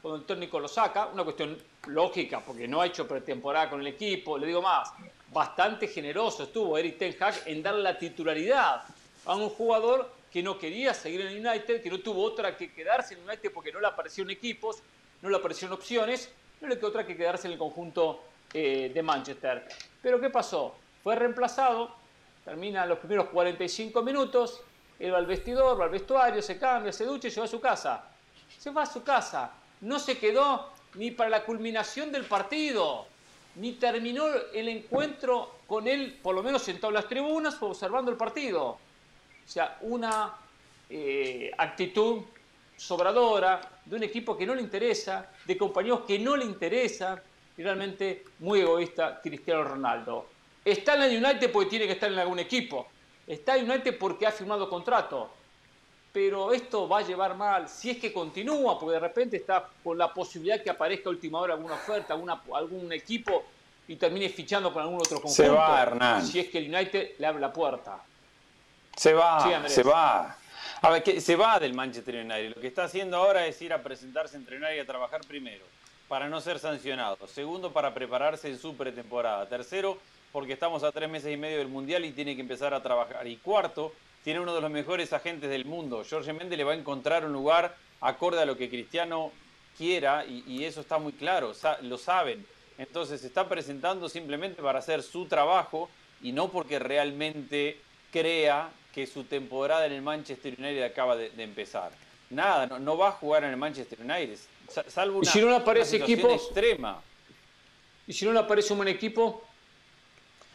cuando 0.01 0.20
el 0.20 0.26
técnico 0.26 0.59
lo 0.59 0.68
saca, 0.68 1.07
una 1.07 1.25
cuestión 1.25 1.57
lógica, 1.86 2.41
porque 2.41 2.67
no 2.67 2.81
ha 2.81 2.86
hecho 2.86 3.07
pretemporada 3.07 3.70
con 3.70 3.81
el 3.81 3.86
equipo, 3.86 4.39
le 4.39 4.47
digo 4.47 4.62
más, 4.62 4.92
bastante 5.33 5.89
generoso 5.89 6.44
estuvo 6.44 6.76
Eric 6.76 6.99
Ten 6.99 7.17
Hag 7.18 7.34
en 7.47 7.62
dar 7.62 7.75
la 7.75 7.99
titularidad 7.99 8.83
a 9.25 9.36
un 9.36 9.49
jugador 9.49 10.10
que 10.31 10.42
no 10.42 10.59
quería 10.59 10.94
seguir 10.94 11.23
en 11.23 11.28
el 11.28 11.47
United, 11.47 11.83
que 11.83 11.91
no 11.91 12.01
tuvo 12.01 12.23
otra 12.23 12.57
que 12.57 12.73
quedarse 12.73 13.15
en 13.15 13.20
el 13.20 13.28
United 13.28 13.52
porque 13.52 13.73
no 13.73 13.81
le 13.81 13.86
aparecieron 13.86 14.31
equipos, 14.31 14.83
no 15.20 15.28
le 15.28 15.36
aparecieron 15.36 15.76
opciones, 15.76 16.31
no 16.60 16.68
le 16.68 16.76
quedó 16.76 16.89
otra 16.89 17.07
que 17.07 17.17
quedarse 17.17 17.47
en 17.47 17.52
el 17.52 17.59
conjunto 17.59 18.23
eh, 18.52 18.91
de 18.92 19.02
Manchester. 19.02 19.68
Pero 20.01 20.20
¿qué 20.20 20.31
pasó? 20.31 20.76
Fue 21.03 21.17
reemplazado, 21.17 21.95
termina 22.45 22.87
los 22.87 22.99
primeros 22.99 23.29
45 23.29 24.03
minutos, 24.03 24.61
él 24.99 25.13
va 25.13 25.19
al 25.19 25.27
vestidor, 25.27 25.81
va 25.81 25.85
al 25.85 25.91
vestuario, 25.91 26.41
se 26.41 26.59
cambia, 26.59 26.93
se 26.93 27.05
ducha 27.05 27.29
y 27.29 27.31
se 27.31 27.41
va 27.41 27.47
a 27.47 27.49
su 27.49 27.61
casa. 27.61 28.05
Se 28.59 28.71
va 28.71 28.83
a 28.83 28.87
su 28.87 29.03
casa. 29.03 29.53
No 29.81 29.99
se 29.99 30.17
quedó 30.17 30.71
ni 30.95 31.11
para 31.11 31.31
la 31.31 31.45
culminación 31.45 32.13
del 32.13 32.25
partido, 32.25 33.07
ni 33.57 33.73
terminó 33.73 34.27
el 34.53 34.69
encuentro 34.69 35.57
con 35.67 35.89
él, 35.89 36.19
por 36.23 36.35
lo 36.35 36.43
menos 36.43 36.63
sentado 36.63 36.89
en 36.89 36.95
las 36.95 37.09
tribunas, 37.09 37.61
observando 37.61 38.11
el 38.11 38.17
partido. 38.17 38.65
O 38.65 38.79
sea, 39.45 39.79
una 39.81 40.35
eh, 40.89 41.51
actitud 41.59 42.23
sobradora 42.77 43.61
de 43.85 43.97
un 43.97 44.03
equipo 44.05 44.37
que 44.37 44.47
no 44.47 44.55
le 44.55 44.63
interesa, 44.63 45.31
de 45.45 45.57
compañeros 45.59 46.03
que 46.07 46.19
no 46.19 46.37
le 46.37 46.45
interesa, 46.45 47.21
y 47.57 47.63
realmente 47.63 48.25
muy 48.39 48.61
egoísta 48.61 49.21
Cristiano 49.21 49.65
Ronaldo. 49.65 50.27
Está 50.65 50.95
en 50.95 51.03
el 51.03 51.25
United 51.25 51.51
porque 51.51 51.71
tiene 51.71 51.87
que 51.87 51.93
estar 51.93 52.11
en 52.11 52.19
algún 52.19 52.39
equipo. 52.39 52.87
Está 53.27 53.57
en 53.57 53.71
United 53.71 53.99
porque 53.99 54.27
ha 54.27 54.33
firmado 54.33 54.69
contrato. 54.69 55.31
Pero 56.13 56.53
esto 56.53 56.87
va 56.87 56.99
a 56.99 57.03
llevar 57.03 57.35
mal 57.37 57.69
si 57.69 57.91
es 57.91 57.99
que 57.99 58.13
continúa, 58.13 58.79
porque 58.79 58.95
de 58.95 59.01
repente 59.01 59.37
está 59.39 59.67
con 59.83 59.97
la 59.97 60.13
posibilidad 60.13 60.63
que 60.63 60.69
aparezca 60.69 61.09
a 61.09 61.11
última 61.11 61.41
hora 61.41 61.55
alguna 61.55 61.75
oferta, 61.75 62.15
algún 62.15 62.93
equipo 62.93 63.45
y 63.89 63.97
termine 63.97 64.29
fichando 64.29 64.73
con 64.73 64.83
algún 64.83 64.99
otro 64.99 65.17
conjunto. 65.21 65.43
Se 65.43 65.49
va, 65.49 65.83
Hernán. 65.83 66.27
Si 66.27 66.39
es 66.39 66.49
que 66.49 66.59
el 66.59 66.73
United 66.73 67.13
le 67.19 67.27
abre 67.27 67.41
la 67.41 67.53
puerta. 67.53 67.99
Se 68.95 69.15
va, 69.15 69.67
se 69.69 69.83
va. 69.83 70.37
A 70.83 70.91
ver, 70.91 71.03
que 71.03 71.21
se 71.21 71.35
va 71.35 71.59
del 71.59 71.75
Manchester 71.75 72.17
United. 72.17 72.57
Lo 72.57 72.61
que 72.61 72.67
está 72.67 72.85
haciendo 72.85 73.17
ahora 73.17 73.47
es 73.47 73.61
ir 73.63 73.73
a 73.73 73.83
presentarse 73.83 74.37
entre 74.37 74.57
United 74.59 74.77
y 74.77 74.81
a 74.81 74.87
trabajar 74.87 75.23
primero, 75.27 75.65
para 76.09 76.29
no 76.29 76.41
ser 76.41 76.59
sancionado. 76.59 77.27
Segundo, 77.27 77.73
para 77.73 77.95
prepararse 77.95 78.49
en 78.49 78.59
su 78.59 78.77
pretemporada. 78.77 79.49
Tercero, 79.49 79.97
porque 80.33 80.55
estamos 80.55 80.83
a 80.83 80.91
tres 80.93 81.09
meses 81.09 81.33
y 81.33 81.36
medio 81.36 81.59
del 81.59 81.69
Mundial 81.69 82.05
y 82.05 82.12
tiene 82.12 82.35
que 82.35 82.41
empezar 82.41 82.73
a 82.73 82.83
trabajar. 82.83 83.27
Y 83.27 83.36
cuarto, 83.36 83.93
tiene 84.25 84.41
uno 84.41 84.55
de 84.55 84.61
los 84.61 84.70
mejores 84.70 85.12
agentes 85.12 85.51
del 85.51 85.67
mundo. 85.67 86.02
Jorge 86.09 86.33
Méndez 86.33 86.57
le 86.57 86.65
va 86.65 86.73
a 86.73 86.77
encontrar 86.77 87.25
un 87.25 87.33
lugar 87.33 87.77
acorde 88.01 88.41
a 88.41 88.47
lo 88.47 88.57
que 88.57 88.69
Cristiano 88.69 89.31
quiera 89.77 90.25
y, 90.25 90.65
eso 90.65 90.81
está 90.81 90.99
muy 90.99 91.12
claro, 91.12 91.52
lo 91.83 91.99
saben. 91.99 92.44
Entonces 92.78 93.20
se 93.20 93.27
está 93.27 93.49
presentando 93.49 94.09
simplemente 94.09 94.62
para 94.62 94.78
hacer 94.78 95.02
su 95.02 95.27
trabajo 95.27 95.89
y 96.23 96.33
no 96.33 96.49
porque 96.49 96.78
realmente 96.78 97.78
crea 98.11 98.70
que 98.94 99.07
su 99.07 99.25
temporada 99.25 99.86
en 99.86 99.93
el 99.93 100.02
Manchester 100.02 100.55
United 100.59 100.83
acaba 100.83 101.17
de, 101.17 101.31
empezar. 101.39 101.93
Nada, 102.31 102.78
no, 102.78 102.97
va 102.97 103.09
a 103.09 103.12
jugar 103.12 103.44
en 103.44 103.51
el 103.51 103.57
Manchester 103.57 104.01
United, 104.01 104.39
salvo 104.89 105.19
una, 105.19 105.28
¿Y 105.28 105.33
si 105.33 105.41
no 105.41 105.51
le 105.51 105.57
aparece 105.57 105.97
equipo 105.97 106.31
extrema. 106.31 107.02
¿Y 108.07 108.12
si 108.12 108.25
no 108.25 108.33
le 108.33 108.39
aparece 108.39 108.73
un 108.73 108.78
buen 108.78 108.89
equipo? 108.89 109.44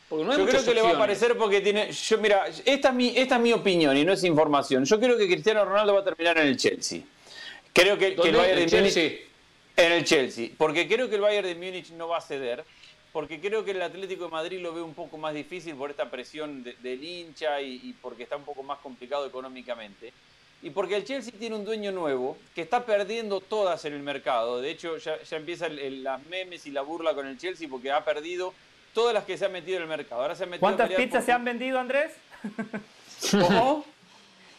Porque 0.10 0.24
no 0.24 0.38
yo 0.38 0.46
creo 0.46 0.64
que 0.64 0.74
le 0.74 0.82
va 0.82 0.92
a 0.92 0.96
aparecer 0.96 1.38
porque 1.38 1.62
tiene. 1.62 1.92
Yo, 1.92 2.18
mira, 2.18 2.48
esta 2.66 2.90
es, 2.90 2.94
mi, 2.94 3.14
esta 3.16 3.36
es 3.36 3.42
mi 3.42 3.52
opinión 3.52 3.96
y 3.98 4.06
no 4.06 4.14
es 4.14 4.24
información. 4.24 4.86
Yo 4.86 5.00
creo 5.00 5.18
que 5.18 5.28
Cristiano 5.28 5.66
Ronaldo 5.66 5.94
va 5.94 6.00
a 6.02 6.04
terminar 6.04 6.38
en 6.38 6.48
el 6.48 6.58
Chelsea. 6.58 7.02
Creo 7.74 7.98
que, 7.98 8.08
el 8.08 8.36
Bayern 8.36 8.66
de 8.66 8.78
Múnich. 8.78 8.98
En 9.76 9.92
el 9.92 10.04
Chelsea. 10.06 10.50
Porque 10.58 10.88
creo 10.88 11.10
que 11.10 11.16
el 11.16 11.22
Bayern 11.22 11.48
de 11.48 11.56
Múnich 11.56 11.92
no 11.92 12.08
va 12.08 12.18
a 12.18 12.22
ceder 12.22 12.64
porque 13.18 13.40
creo 13.40 13.66
que 13.66 13.72
el 13.72 13.82
Atlético 13.82 14.26
de 14.26 14.30
Madrid 14.30 14.60
lo 14.60 14.74
ve 14.74 14.82
un 14.84 14.94
poco 14.94 15.18
más 15.18 15.34
difícil 15.34 15.74
por 15.76 15.90
esta 15.90 16.12
presión 16.12 16.64
del 16.64 17.04
hincha 17.04 17.60
y, 17.62 17.96
porque 18.00 18.22
está 18.22 18.36
un 18.36 18.44
poco 18.44 18.62
más 18.62 18.78
complicado 18.78 19.26
económicamente. 19.26 20.14
Y 20.62 20.70
porque 20.70 20.96
el 20.96 21.04
Chelsea 21.04 21.34
tiene 21.38 21.56
un 21.56 21.66
dueño 21.66 21.92
nuevo 21.92 22.38
que 22.54 22.62
está 22.62 22.86
perdiendo 22.86 23.42
todas 23.42 23.86
en 23.86 23.94
el 23.94 24.02
mercado. 24.02 24.62
De 24.62 24.70
hecho, 24.70 24.98
ya, 24.98 25.20
ya 25.24 25.38
empiezan 25.38 26.04
las 26.04 26.24
memes 26.28 26.68
y 26.68 26.72
la 26.72 26.84
burla 26.84 27.16
con 27.16 27.26
el 27.26 27.40
Chelsea 27.40 27.68
porque 27.68 27.92
ha 27.92 28.06
perdido 28.06 28.54
todas 28.98 29.14
las 29.14 29.26
que 29.26 29.38
se 29.38 29.46
han 29.46 29.52
metido 29.52 29.78
en 29.78 29.84
el 29.84 29.90
mercado. 29.90 30.24
Ahora 30.24 30.34
se 30.34 30.48
¿Cuántas 30.58 30.90
pizzas 30.90 31.24
se 31.24 31.32
han 31.32 31.46
vendido, 31.46 31.78
Andrés? 31.78 32.14
¿Cómo? 33.32 33.86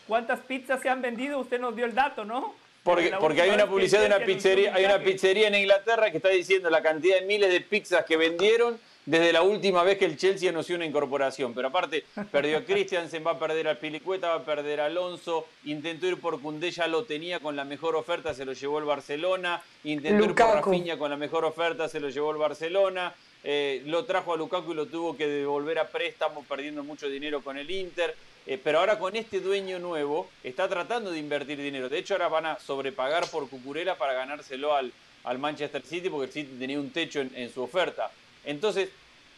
¿Cuántas 0.07 0.39
pizzas 0.39 0.81
se 0.81 0.89
han 0.89 1.03
vendido? 1.03 1.41
Usted 1.41 1.59
nos 1.59 1.75
dio 1.75 1.85
el 1.85 1.93
dato, 1.93 2.25
¿no? 2.25 2.55
Porque, 2.85 3.43
hay 3.43 3.51
una 3.51 3.67
publicidad 3.67 4.03
de 4.03 4.07
una 4.07 4.21
pizzería, 4.21 4.73
hay 4.73 4.85
una 4.85 5.01
pizzería 5.01 5.49
en 5.49 5.57
Inglaterra 5.57 6.13
que 6.13 6.19
está 6.19 6.29
diciendo 6.29 6.71
la 6.71 6.81
cantidad 6.83 7.19
de 7.19 7.27
miles 7.27 7.51
de 7.51 7.61
pizzas 7.63 8.05
que 8.05 8.17
vendieron 8.17 8.79
desde 9.05 9.33
la 9.33 9.43
última 9.43 9.83
vez 9.83 9.99
que 9.99 10.05
el 10.05 10.17
Chelsea 10.17 10.49
anunció 10.49 10.77
una 10.77 10.87
incorporación. 10.87 11.53
Pero 11.53 11.69
aparte, 11.69 12.05
perdió 12.31 12.65
Christiansen, 12.65 13.27
va 13.27 13.33
a 13.33 13.39
perder 13.41 13.67
al 13.67 13.79
Pilicueta, 13.79 14.29
va 14.29 14.35
a 14.37 14.45
perder 14.45 14.81
a 14.81 14.85
Alonso, 14.85 15.47
intentó 15.65 16.07
ir 16.07 16.21
por 16.21 16.41
Cundé, 16.41 16.71
ya 16.71 16.87
lo 16.87 17.03
tenía 17.03 17.41
con 17.41 17.57
la 17.57 17.65
mejor 17.65 17.97
oferta, 17.97 18.33
se 18.35 18.45
lo 18.45 18.53
llevó 18.53 18.79
el 18.79 18.85
Barcelona, 18.85 19.61
intentó 19.83 20.25
ir 20.25 20.35
por 20.37 20.55
Rafinha 20.55 20.97
con 20.97 21.11
la 21.11 21.17
mejor 21.17 21.45
oferta, 21.45 21.89
se 21.89 21.99
lo 21.99 22.09
llevó 22.09 22.31
el 22.31 22.37
Barcelona. 22.37 23.13
Eh, 23.45 23.83
lo 23.87 24.05
trajo 24.05 24.35
a 24.35 24.37
Lukaku 24.37 24.73
y 24.73 24.75
lo 24.75 24.87
tuvo 24.87 25.17
que 25.17 25.27
devolver 25.27 25.79
a 25.79 25.89
préstamo 25.89 26.45
perdiendo 26.45 26.83
mucho 26.83 27.09
dinero 27.09 27.43
con 27.43 27.57
el 27.57 27.71
Inter. 27.71 28.15
Eh, 28.47 28.59
pero 28.63 28.81
ahora 28.81 28.99
con 28.99 29.15
este 29.15 29.41
dueño 29.41 29.79
nuevo 29.79 30.29
está 30.43 30.69
tratando 30.69 31.11
de 31.11 31.19
invertir 31.19 31.59
dinero. 31.59 31.89
De 31.89 31.99
hecho, 31.99 32.15
ahora 32.15 32.29
van 32.29 32.47
a 32.47 32.59
sobrepagar 32.59 33.29
por 33.31 33.49
Cucurella 33.49 33.97
para 33.97 34.15
ganárselo 34.15 34.75
al, 34.75 34.93
al 35.25 35.39
Manchester 35.39 35.83
City 35.83 36.09
porque 36.09 36.27
el 36.27 36.33
City 36.33 36.57
tenía 36.59 36.81
un 36.81 36.91
techo 36.91 37.21
en, 37.21 37.53
su 37.53 37.63
oferta. 37.63 38.11
Entonces, 38.45 38.89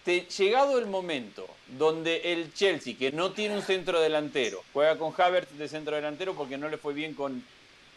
llegado 0.05 0.79
el 0.79 0.87
momento 0.87 1.47
donde 1.67 2.33
el 2.33 2.55
Chelsea, 2.55 2.97
que 2.97 3.11
no 3.11 3.33
tiene 3.33 3.57
un 3.57 3.63
centro 3.63 4.01
delantero, 4.01 4.63
juega 4.73 4.97
con 4.97 5.13
Havertz 5.17 5.59
de 5.59 5.69
centro 5.69 5.97
delantero 5.97 6.35
porque 6.35 6.57
no 6.57 6.69
le 6.69 6.77
fue 6.77 6.95
bien 6.95 7.15
con, 7.15 7.45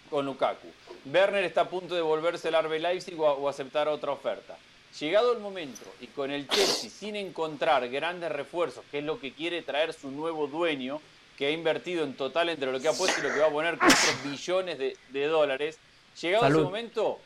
con 0.10 0.26
Lukaku. 0.26 0.68
Werner 1.06 1.44
está 1.44 1.62
a 1.62 1.70
punto 1.70 1.94
de 1.94 2.02
volverse 2.02 2.48
el 2.48 2.56
Arbe 2.56 2.80
Leipzig 2.80 3.20
o 3.20 3.48
aceptar 3.48 3.88
otra 3.88 4.12
oferta. 4.12 4.58
Llegado 5.00 5.34
el 5.34 5.40
momento 5.40 5.82
y 6.02 6.08
con 6.08 6.30
el 6.30 6.48
Chelsea 6.48 6.90
sin 6.90 7.16
encontrar 7.16 7.90
grandes 7.90 8.32
refuerzos, 8.32 8.86
que 8.92 9.00
es 9.00 9.04
lo 9.04 9.20
que 9.20 9.34
quiere 9.34 9.64
traer 9.64 9.92
su 9.92 10.12
nuevo 10.12 10.46
dueño, 10.46 11.02
que 11.36 11.48
ha 11.48 11.52
invertido 11.52 12.04
en 12.04 12.14
total 12.14 12.50
entre 12.50 12.72
lo 12.72 12.80
que 12.80 12.90
ha 12.90 12.94
puesto 12.94 13.20
y 13.20 13.24
lo 13.24 13.34
que 13.34 13.40
va 13.40 13.48
a 13.48 13.52
poner 13.52 13.80
4 13.80 13.96
billones 14.24 14.78
de, 14.78 15.26
dólares, 15.26 15.80
llegado 16.22 16.46
ese 16.46 16.58
momento, 16.58 17.20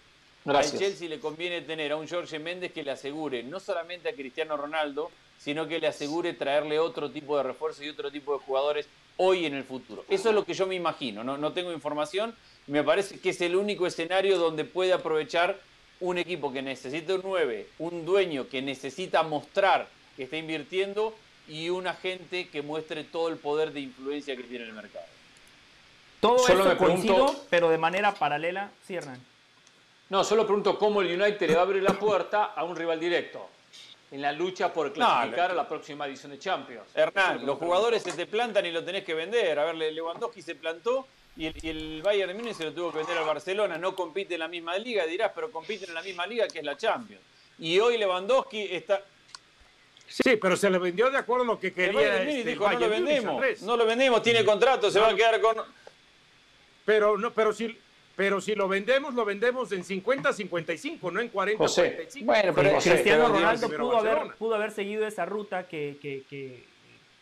al 0.45 0.63
Chelsea 0.63 1.09
le 1.09 1.19
conviene 1.19 1.59
tener 1.59 1.91
a 1.91 1.97
un 1.97 2.07
Jorge 2.07 2.39
Méndez 2.39 2.71
que 2.71 2.83
le 2.83 2.91
asegure 2.91 3.43
no 3.43 3.59
solamente 3.59 4.07
a 4.07 4.13
Cristiano 4.13 4.55
Ronaldo, 4.55 5.11
sino 5.37 5.67
que 5.67 5.79
le 5.79 5.87
asegure 5.87 6.33
traerle 6.33 6.79
otro 6.79 7.11
tipo 7.11 7.35
de 7.35 7.43
refuerzos 7.43 7.83
y 7.83 7.89
otro 7.89 8.09
tipo 8.09 8.31
de 8.31 8.39
jugadores 8.39 8.87
hoy 9.17 9.45
en 9.45 9.55
el 9.55 9.65
futuro. 9.65 10.05
Eso 10.07 10.29
es 10.29 10.35
lo 10.35 10.45
que 10.45 10.53
yo 10.53 10.67
me 10.67 10.75
imagino, 10.75 11.21
no, 11.21 11.37
no 11.37 11.51
tengo 11.51 11.73
información, 11.73 12.33
me 12.67 12.81
parece 12.81 13.19
que 13.19 13.31
es 13.31 13.41
el 13.41 13.57
único 13.57 13.85
escenario 13.85 14.37
donde 14.37 14.63
puede 14.63 14.93
aprovechar 14.93 15.59
un 15.99 16.17
equipo 16.17 16.51
que 16.51 16.61
necesita 16.61 17.15
un 17.15 17.21
9, 17.23 17.67
un 17.79 18.05
dueño 18.05 18.47
que 18.47 18.61
necesita 18.61 19.23
mostrar 19.23 19.87
que 20.15 20.23
está 20.23 20.37
invirtiendo 20.37 21.13
y 21.47 21.69
un 21.69 21.87
agente 21.87 22.49
que 22.49 22.61
muestre 22.61 23.03
todo 23.03 23.29
el 23.29 23.37
poder 23.37 23.71
de 23.71 23.81
influencia 23.81 24.35
que 24.35 24.43
tiene 24.43 24.65
el 24.65 24.73
mercado. 24.73 25.05
Todo 26.19 26.39
solo 26.39 26.65
eso 26.65 26.77
coincido, 26.77 27.35
pero 27.49 27.69
de 27.69 27.77
manera 27.77 28.13
paralela, 28.13 28.71
cierran. 28.85 29.19
No, 30.09 30.23
solo 30.23 30.45
pregunto 30.45 30.77
cómo 30.77 31.01
el 31.01 31.21
United 31.21 31.47
le 31.47 31.55
va 31.55 31.61
a 31.61 31.63
abrir 31.63 31.83
la 31.83 31.93
puerta 31.93 32.45
a 32.45 32.63
un 32.63 32.75
rival 32.75 32.99
directo 32.99 33.49
en 34.09 34.21
la 34.21 34.31
lucha 34.31 34.71
por 34.71 34.91
clasificar 34.93 35.51
a 35.51 35.53
la 35.53 35.67
próxima 35.67 36.05
edición 36.07 36.31
de 36.31 36.39
Champions. 36.39 36.87
Hernán, 36.95 37.45
los 37.45 37.57
jugadores 37.57 38.03
se 38.03 38.13
te 38.13 38.25
plantan 38.25 38.65
y 38.65 38.71
lo 38.71 38.83
tenés 38.83 39.03
que 39.03 39.13
vender. 39.13 39.59
A 39.59 39.65
ver, 39.65 39.75
Lewandowski 39.75 40.41
se 40.41 40.55
plantó 40.55 41.07
y 41.37 41.67
el, 41.67 42.01
Bayern 42.01 42.29
de 42.29 42.33
Múnich 42.33 42.55
se 42.55 42.65
lo 42.65 42.73
tuvo 42.73 42.91
que 42.91 42.97
vender 42.97 43.17
al 43.17 43.25
Barcelona, 43.25 43.77
no 43.77 43.95
compite 43.95 44.33
en 44.33 44.39
la 44.39 44.47
misma 44.47 44.75
liga, 44.77 45.05
dirás, 45.05 45.31
pero 45.35 45.51
compiten 45.51 45.89
en 45.89 45.95
la 45.95 46.01
misma 46.01 46.25
liga 46.25 46.47
que 46.47 46.59
es 46.59 46.65
la 46.65 46.75
Champions. 46.75 47.21
Y 47.59 47.79
hoy 47.79 47.97
Lewandowski 47.97 48.63
está... 48.71 49.03
Sí, 50.07 50.37
pero 50.37 50.55
se 50.55 50.69
le 50.69 50.79
vendió 50.79 51.11
de 51.11 51.17
acuerdo 51.17 51.43
a 51.43 51.47
lo 51.47 51.59
que 51.59 51.73
quería. 51.73 52.23
Este, 52.23 52.49
dijo, 52.51 52.67
no 52.67 52.79
lo 52.79 52.89
vendemos, 52.89 53.61
no 53.61 53.77
lo 53.77 53.85
vendemos, 53.85 54.23
tiene 54.23 54.43
contrato, 54.43 54.89
se 54.89 54.99
va 54.99 55.09
a 55.09 55.15
quedar 55.15 55.39
con... 55.39 55.57
Pero, 56.85 57.17
no, 57.17 57.31
pero 57.31 57.53
si, 57.53 57.77
pero 58.15 58.41
si 58.41 58.55
lo 58.55 58.67
vendemos, 58.67 59.13
lo 59.13 59.23
vendemos 59.23 59.71
en 59.73 59.83
50-55, 59.83 61.11
no 61.11 61.19
en 61.19 61.31
40-45. 61.31 62.23
Bueno, 62.23 62.53
pero 62.55 62.79
Cristiano 62.79 63.27
Ronaldo 63.27 63.69
pudo 63.69 63.97
haber, 63.97 64.35
pudo 64.37 64.55
haber, 64.55 64.71
seguido 64.71 65.05
esa 65.05 65.25
ruta 65.25 65.67
que, 65.67 65.97
que, 66.01 66.23
que 66.29 66.65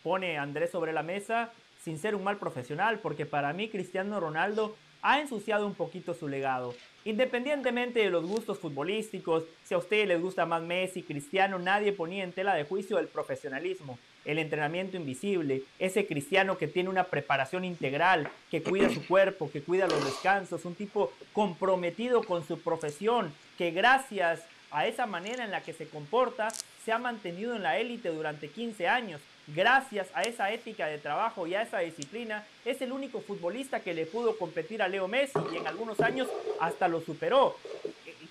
pone 0.04 0.38
Andrés 0.38 0.70
sobre 0.72 0.94
la 0.94 1.04
mesa 1.04 1.52
sin 1.86 2.00
ser 2.00 2.16
un 2.16 2.24
mal 2.24 2.38
profesional, 2.38 2.98
porque 3.00 3.28
para 3.28 3.54
mí 3.54 3.70
Cristiano 3.70 4.20
Ronaldo 4.20 4.76
ha 5.04 5.20
ensuciado 5.20 5.68
un 5.68 5.76
poquito 5.76 6.16
su 6.16 6.28
legado. 6.28 6.74
Independientemente 7.04 8.00
de 8.00 8.10
los 8.10 8.26
gustos 8.26 8.58
futbolísticos, 8.58 9.44
si 9.64 9.76
a 9.76 9.78
ustedes 9.78 10.08
les 10.08 10.20
gusta 10.20 10.48
más 10.48 10.64
Messi, 10.64 11.04
Cristiano, 11.04 11.60
nadie 11.60 11.94
ponía 11.94 12.24
en 12.24 12.32
tela 12.32 12.56
de 12.56 12.64
juicio 12.64 12.98
el 12.98 13.08
profesionalismo, 13.08 14.00
el 14.26 14.40
entrenamiento 14.40 14.98
invisible, 14.98 15.62
ese 15.78 16.08
cristiano 16.08 16.58
que 16.58 16.68
tiene 16.68 16.90
una 16.90 17.04
preparación 17.04 17.64
integral, 17.64 18.32
que 18.50 18.64
cuida 18.64 18.90
su 18.90 19.06
cuerpo, 19.06 19.52
que 19.52 19.62
cuida 19.62 19.86
los 19.86 20.04
descansos, 20.04 20.66
un 20.66 20.74
tipo 20.74 21.14
comprometido 21.34 22.24
con 22.24 22.44
su 22.48 22.60
profesión, 22.60 23.32
que 23.60 23.70
gracias 23.70 24.42
a 24.72 24.88
esa 24.88 25.06
manera 25.06 25.46
en 25.46 25.52
la 25.52 25.62
que 25.62 25.74
se 25.74 25.88
comporta, 25.88 26.50
se 26.84 26.92
ha 26.92 26.98
mantenido 26.98 27.56
en 27.56 27.62
la 27.62 27.78
élite 27.78 28.10
durante 28.10 28.50
15 28.50 28.88
años 28.88 29.22
gracias 29.48 30.08
a 30.14 30.24
esa 30.24 30.52
ética 30.52 30.88
de 30.88 30.98
trabajo 30.98 31.48
y 31.48 31.56
a 31.56 31.62
esa 31.62 31.80
disciplina, 31.80 32.46
es 32.64 32.82
el 32.82 32.92
único 32.92 33.22
futbolista 33.22 33.80
que 33.80 33.94
le 33.94 34.06
pudo 34.06 34.38
competir 34.38 34.82
a 34.82 34.88
Leo 34.88 35.08
Messi 35.08 35.40
y 35.54 35.58
en 35.58 35.68
algunos 35.68 36.00
años 36.00 36.28
hasta 36.60 36.88
lo 36.88 37.02
superó. 37.02 37.56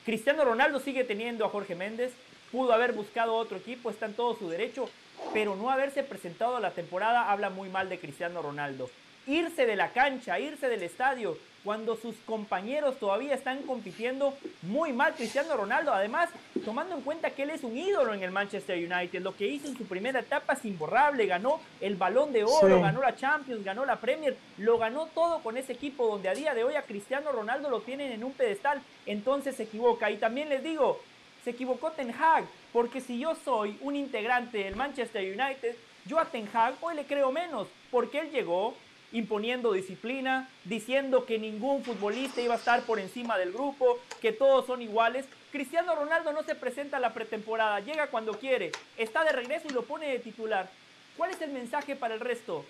Cristiano 0.05 0.44
Ronaldo 0.44 0.81
sigue 0.81 1.05
teniendo 1.05 1.44
a 1.44 1.49
Jorge 1.49 1.75
Méndez, 1.75 2.12
pudo 2.52 2.73
haber 2.73 2.93
buscado 2.93 3.34
otro 3.34 3.57
equipo, 3.57 3.91
está 3.91 4.07
en 4.07 4.15
todo 4.15 4.36
su 4.36 4.49
derecho, 4.49 4.89
pero 5.33 5.57
no 5.57 5.70
haberse 5.70 6.02
presentado 6.02 6.57
a 6.57 6.60
la 6.60 6.73
temporada 6.73 7.31
habla 7.31 7.51
muy 7.51 7.68
mal 7.68 7.89
de 7.89 7.99
Cristiano 7.99 8.43
Ronaldo. 8.43 8.91
Irse 9.26 9.65
de 9.67 9.76
la 9.76 9.93
cancha, 9.93 10.39
irse 10.39 10.68
del 10.68 10.83
estadio, 10.83 11.39
cuando 11.65 11.97
sus 11.97 12.15
compañeros 12.26 12.99
todavía 13.01 13.34
están 13.34 13.62
compitiendo 13.62 14.34
muy 14.62 14.93
mal. 14.93 15.15
Cristiano 15.15 15.57
Ronaldo, 15.57 15.93
además, 15.93 16.28
tomando 16.65 16.94
en 16.94 17.01
cuenta 17.01 17.31
que 17.31 17.44
él 17.44 17.51
es 17.51 17.65
un 17.65 17.76
ídolo 17.76 18.12
en 18.12 18.23
el 18.23 18.31
Manchester 18.31 18.76
United, 18.76 19.23
lo 19.23 19.34
que 19.34 19.49
hizo 19.49 19.67
en 19.67 19.76
su 19.76 19.86
primera 19.86 20.20
etapa 20.20 20.52
es 20.52 20.65
imborrable, 20.65 21.26
ganó 21.26 21.60
el 21.81 21.97
balón 21.97 22.33
de 22.33 22.44
oro, 22.44 22.83
ganó 22.83 23.01
la 23.01 23.17
Champions, 23.17 23.65
ganó 23.65 23.86
la 23.86 23.97
Premier, 23.97 24.36
lo 24.59 24.76
ganó 24.76 25.07
todo 25.07 25.43
con 25.43 25.57
ese 25.57 25.73
equipo 25.73 26.07
donde 26.07 26.28
a 26.28 26.34
día 26.34 26.55
de 26.55 26.65
hoy 26.65 26.75
a 26.75 26.83
Cristiano 26.83 27.33
Ronaldo 27.33 27.70
lo 27.70 27.81
tienen 27.81 28.12
en 28.12 28.25
un 28.25 28.33
pedestal, 28.33 28.83
entonces 29.07 29.57
se 29.57 29.62
equivoca. 29.62 30.10
Y 30.10 30.18
también 30.18 30.51
les 30.51 30.62
digo, 30.62 31.01
se 31.44 31.51
equivocó 31.51 31.93
Ten 31.93 32.10
Hag, 32.10 32.44
porque 32.73 33.01
si 33.01 33.18
yo 33.18 33.34
soy 33.34 33.78
un 33.81 33.97
integrante 33.97 34.59
del 34.59 34.76
Manchester 34.76 35.23
United, 35.23 35.75
yo 36.05 36.18
a 36.18 36.26
Ten 36.26 36.49
Hag 36.52 36.75
hoy 36.83 36.94
le 36.94 37.07
creo 37.07 37.33
menos, 37.33 37.68
porque 37.91 38.20
él 38.20 38.31
llegó, 38.31 38.75
imponiendo 39.15 39.73
disciplina, 39.73 40.49
diciendo 40.65 41.25
que 41.25 41.39
ningún 41.39 41.84
futbolista 41.84 42.41
iba 42.41 42.55
a 42.55 42.59
estar 42.59 42.83
por 42.83 42.99
encima 42.99 43.39
del 43.39 43.52
grupo, 43.52 43.99
que 44.20 44.33
todos 44.33 44.67
son 44.67 44.83
iguales. 44.83 45.25
Cristiano 45.52 45.94
Ronaldo 45.94 46.33
no 46.33 46.43
se 46.43 46.57
presenta 46.57 46.97
a 46.97 47.01
la 47.01 47.15
pretemporada, 47.15 47.78
llega 47.78 48.09
cuando 48.09 48.34
quiere, 48.34 48.73
está 48.99 49.23
de 49.23 49.31
regreso 49.31 49.68
y 49.70 49.73
lo 49.73 49.84
pone 49.84 50.09
de 50.09 50.18
titular. 50.18 50.68
¿Cuál 51.17 51.31
es 51.31 51.41
el 51.41 51.52
mensaje 51.52 51.94
para 51.94 52.15
el 52.15 52.20
resto? 52.20 52.65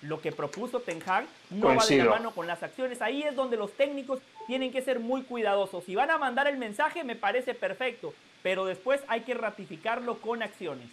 Lo 0.00 0.20
que 0.22 0.32
propuso 0.32 0.80
Ten 0.80 1.02
Hag 1.06 1.26
no 1.50 1.76
va 1.76 1.84
de 1.84 1.98
la 1.98 2.06
mano 2.06 2.34
con 2.34 2.46
las 2.46 2.62
acciones. 2.62 3.02
Ahí 3.02 3.22
es 3.22 3.36
donde 3.36 3.58
los 3.58 3.72
técnicos 3.74 4.20
tienen 4.46 4.72
que 4.72 4.80
ser 4.80 4.98
muy 4.98 5.22
cuidadosos. 5.22 5.84
Si 5.84 5.94
van 5.94 6.10
a 6.10 6.18
mandar 6.18 6.48
el 6.48 6.56
mensaje, 6.56 7.04
me 7.04 7.16
parece 7.16 7.54
perfecto, 7.54 8.14
pero 8.42 8.64
después 8.64 9.02
hay 9.08 9.20
que 9.20 9.34
ratificarlo 9.34 10.18
con 10.18 10.42
acciones. 10.42 10.88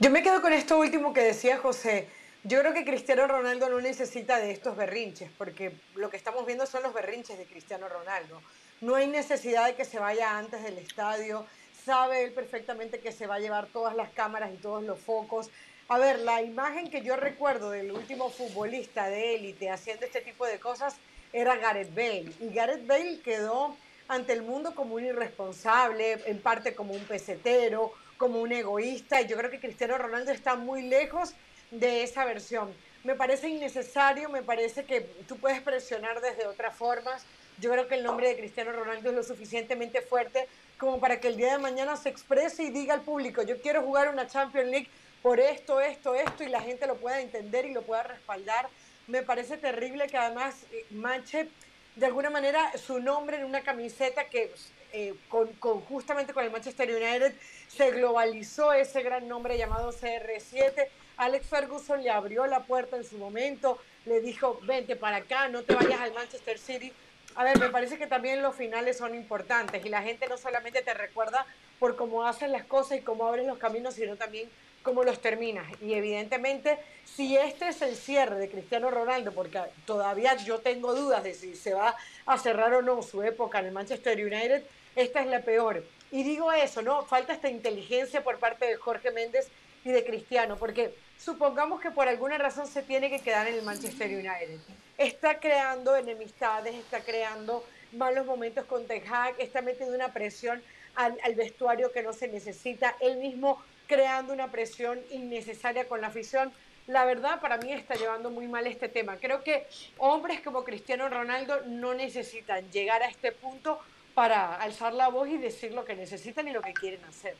Yo 0.00 0.10
me 0.10 0.22
quedo 0.22 0.40
con 0.40 0.54
esto 0.54 0.78
último 0.78 1.12
que 1.12 1.20
decía 1.20 1.58
José. 1.58 2.08
Yo 2.48 2.60
creo 2.60 2.72
que 2.72 2.84
Cristiano 2.84 3.26
Ronaldo 3.26 3.68
no 3.68 3.80
necesita 3.80 4.38
de 4.38 4.52
estos 4.52 4.76
berrinches, 4.76 5.28
porque 5.36 5.72
lo 5.96 6.10
que 6.10 6.16
estamos 6.16 6.46
viendo 6.46 6.64
son 6.64 6.84
los 6.84 6.94
berrinches 6.94 7.36
de 7.38 7.44
Cristiano 7.44 7.88
Ronaldo. 7.88 8.40
No 8.80 8.94
hay 8.94 9.08
necesidad 9.08 9.66
de 9.66 9.74
que 9.74 9.84
se 9.84 9.98
vaya 9.98 10.38
antes 10.38 10.62
del 10.62 10.78
estadio, 10.78 11.44
sabe 11.84 12.22
él 12.22 12.32
perfectamente 12.32 13.00
que 13.00 13.10
se 13.10 13.26
va 13.26 13.34
a 13.34 13.40
llevar 13.40 13.66
todas 13.66 13.96
las 13.96 14.10
cámaras 14.10 14.52
y 14.54 14.58
todos 14.58 14.84
los 14.84 15.00
focos. 15.00 15.50
A 15.88 15.98
ver, 15.98 16.20
la 16.20 16.40
imagen 16.40 16.88
que 16.88 17.02
yo 17.02 17.16
recuerdo 17.16 17.70
del 17.70 17.90
último 17.90 18.30
futbolista 18.30 19.08
de 19.08 19.34
élite 19.34 19.68
haciendo 19.68 20.06
este 20.06 20.20
tipo 20.20 20.46
de 20.46 20.60
cosas 20.60 20.94
era 21.32 21.56
Gareth 21.56 21.92
Bale. 21.96 22.32
Y 22.38 22.54
Gareth 22.54 22.86
Bale 22.86 23.18
quedó 23.22 23.76
ante 24.06 24.34
el 24.34 24.42
mundo 24.42 24.72
como 24.76 24.94
un 24.94 25.04
irresponsable, 25.04 26.20
en 26.26 26.40
parte 26.40 26.76
como 26.76 26.94
un 26.94 27.02
pesetero, 27.06 27.92
como 28.18 28.40
un 28.40 28.52
egoísta. 28.52 29.20
Y 29.20 29.26
yo 29.26 29.36
creo 29.36 29.50
que 29.50 29.58
Cristiano 29.58 29.98
Ronaldo 29.98 30.30
está 30.30 30.54
muy 30.54 30.82
lejos 30.82 31.34
de 31.80 32.02
esa 32.02 32.24
versión. 32.24 32.74
Me 33.04 33.14
parece 33.14 33.48
innecesario, 33.48 34.28
me 34.28 34.42
parece 34.42 34.84
que 34.84 35.00
tú 35.28 35.36
puedes 35.36 35.60
presionar 35.60 36.20
desde 36.20 36.46
otras 36.46 36.74
formas. 36.74 37.24
Yo 37.58 37.70
creo 37.70 37.88
que 37.88 37.94
el 37.94 38.04
nombre 38.04 38.28
de 38.28 38.36
Cristiano 38.36 38.72
Ronaldo 38.72 39.10
es 39.10 39.16
lo 39.16 39.22
suficientemente 39.22 40.02
fuerte 40.02 40.48
como 40.78 41.00
para 41.00 41.20
que 41.20 41.28
el 41.28 41.36
día 41.36 41.52
de 41.52 41.58
mañana 41.58 41.96
se 41.96 42.08
exprese 42.08 42.64
y 42.64 42.70
diga 42.70 42.94
al 42.94 43.02
público, 43.02 43.42
yo 43.42 43.60
quiero 43.60 43.82
jugar 43.82 44.08
una 44.10 44.26
Champions 44.26 44.68
League 44.68 44.88
por 45.22 45.40
esto, 45.40 45.80
esto, 45.80 46.14
esto, 46.14 46.44
y 46.44 46.48
la 46.48 46.60
gente 46.60 46.86
lo 46.86 46.96
pueda 46.96 47.20
entender 47.20 47.64
y 47.64 47.72
lo 47.72 47.82
pueda 47.82 48.02
respaldar. 48.02 48.68
Me 49.06 49.22
parece 49.22 49.56
terrible 49.56 50.06
que 50.06 50.16
además 50.16 50.54
eh, 50.72 50.84
manche 50.90 51.48
de 51.94 52.06
alguna 52.06 52.28
manera 52.28 52.70
su 52.76 53.00
nombre 53.00 53.38
en 53.38 53.44
una 53.44 53.62
camiseta 53.62 54.24
que 54.24 54.52
eh, 54.92 55.14
con, 55.28 55.52
justamente 55.84 56.32
con 56.32 56.44
el 56.44 56.50
Manchester 56.50 56.88
United 56.90 57.34
se 57.68 57.90
globalizó 57.90 58.72
ese 58.72 59.02
gran 59.02 59.26
nombre 59.26 59.56
llamado 59.56 59.92
CR7 59.92 60.88
Alex 61.16 61.46
Ferguson 61.46 62.02
le 62.02 62.10
abrió 62.10 62.46
la 62.46 62.64
puerta 62.64 62.96
en 62.96 63.04
su 63.04 63.16
momento, 63.18 63.78
le 64.04 64.20
dijo, 64.20 64.60
vente 64.62 64.96
para 64.96 65.16
acá, 65.16 65.48
no 65.48 65.62
te 65.62 65.74
vayas 65.74 66.00
al 66.00 66.12
Manchester 66.12 66.58
City. 66.58 66.92
A 67.34 67.44
ver, 67.44 67.58
me 67.58 67.68
parece 67.68 67.98
que 67.98 68.06
también 68.06 68.42
los 68.42 68.54
finales 68.54 68.98
son 68.98 69.14
importantes 69.14 69.84
y 69.84 69.88
la 69.88 70.02
gente 70.02 70.26
no 70.28 70.38
solamente 70.38 70.82
te 70.82 70.94
recuerda 70.94 71.46
por 71.78 71.96
cómo 71.96 72.24
haces 72.24 72.50
las 72.50 72.64
cosas 72.64 72.98
y 72.98 73.02
cómo 73.02 73.26
abres 73.26 73.46
los 73.46 73.58
caminos, 73.58 73.94
sino 73.94 74.16
también 74.16 74.48
cómo 74.82 75.04
los 75.04 75.20
terminas. 75.20 75.66
Y 75.82 75.94
evidentemente, 75.94 76.78
si 77.04 77.36
este 77.36 77.68
es 77.68 77.82
el 77.82 77.96
cierre 77.96 78.36
de 78.36 78.48
Cristiano 78.48 78.90
Ronaldo, 78.90 79.32
porque 79.32 79.60
todavía 79.84 80.36
yo 80.36 80.60
tengo 80.60 80.94
dudas 80.94 81.24
de 81.24 81.34
si 81.34 81.56
se 81.56 81.74
va 81.74 81.96
a 82.24 82.38
cerrar 82.38 82.72
o 82.72 82.82
no 82.82 83.02
su 83.02 83.22
época 83.22 83.58
en 83.58 83.66
el 83.66 83.72
Manchester 83.72 84.18
United, 84.18 84.62
esta 84.94 85.20
es 85.20 85.26
la 85.26 85.40
peor. 85.40 85.84
Y 86.10 86.22
digo 86.22 86.52
eso, 86.52 86.82
¿no? 86.82 87.04
Falta 87.04 87.32
esta 87.32 87.50
inteligencia 87.50 88.22
por 88.22 88.38
parte 88.38 88.66
de 88.66 88.76
Jorge 88.76 89.10
Méndez 89.10 89.50
y 89.86 89.92
de 89.92 90.04
Cristiano, 90.04 90.56
porque 90.56 90.94
supongamos 91.16 91.80
que 91.80 91.90
por 91.90 92.08
alguna 92.08 92.38
razón 92.38 92.66
se 92.66 92.82
tiene 92.82 93.08
que 93.08 93.20
quedar 93.20 93.46
en 93.46 93.54
el 93.54 93.62
Manchester 93.62 94.08
United. 94.08 94.58
Está 94.98 95.38
creando 95.38 95.94
enemistades, 95.96 96.74
está 96.74 97.00
creando 97.00 97.64
malos 97.92 98.26
momentos 98.26 98.64
con 98.64 98.86
Ten 98.86 99.02
Hag, 99.06 99.36
está 99.38 99.62
metiendo 99.62 99.94
una 99.94 100.12
presión 100.12 100.60
al, 100.96 101.16
al, 101.22 101.34
vestuario 101.34 101.92
que 101.92 102.02
no 102.02 102.12
se 102.12 102.26
necesita, 102.26 102.96
él 103.00 103.18
mismo 103.18 103.62
creando 103.86 104.32
una 104.32 104.50
presión 104.50 105.00
innecesaria 105.10 105.86
con 105.86 106.00
la 106.00 106.08
afición. 106.08 106.52
La 106.88 107.04
verdad, 107.04 107.40
para 107.40 107.56
mí 107.58 107.72
está 107.72 107.94
llevando 107.94 108.30
muy 108.30 108.48
mal 108.48 108.66
este 108.66 108.88
tema. 108.88 109.16
Creo 109.18 109.42
que 109.44 109.66
hombres 109.98 110.40
como 110.40 110.64
Cristiano 110.64 111.08
Ronaldo 111.08 111.60
no 111.66 111.94
necesitan 111.94 112.68
llegar 112.70 113.02
a 113.02 113.08
este 113.08 113.30
punto 113.32 113.78
para 114.14 114.56
alzar 114.56 114.94
la 114.94 115.08
voz 115.08 115.28
y 115.28 115.36
decir 115.36 115.72
lo 115.72 115.84
que 115.84 115.94
necesitan 115.94 116.48
y 116.48 116.52
lo 116.52 116.62
que 116.62 116.72
quieren 116.72 117.04
hacer. 117.04 117.36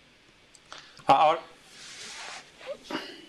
Ahora, 1.07 1.41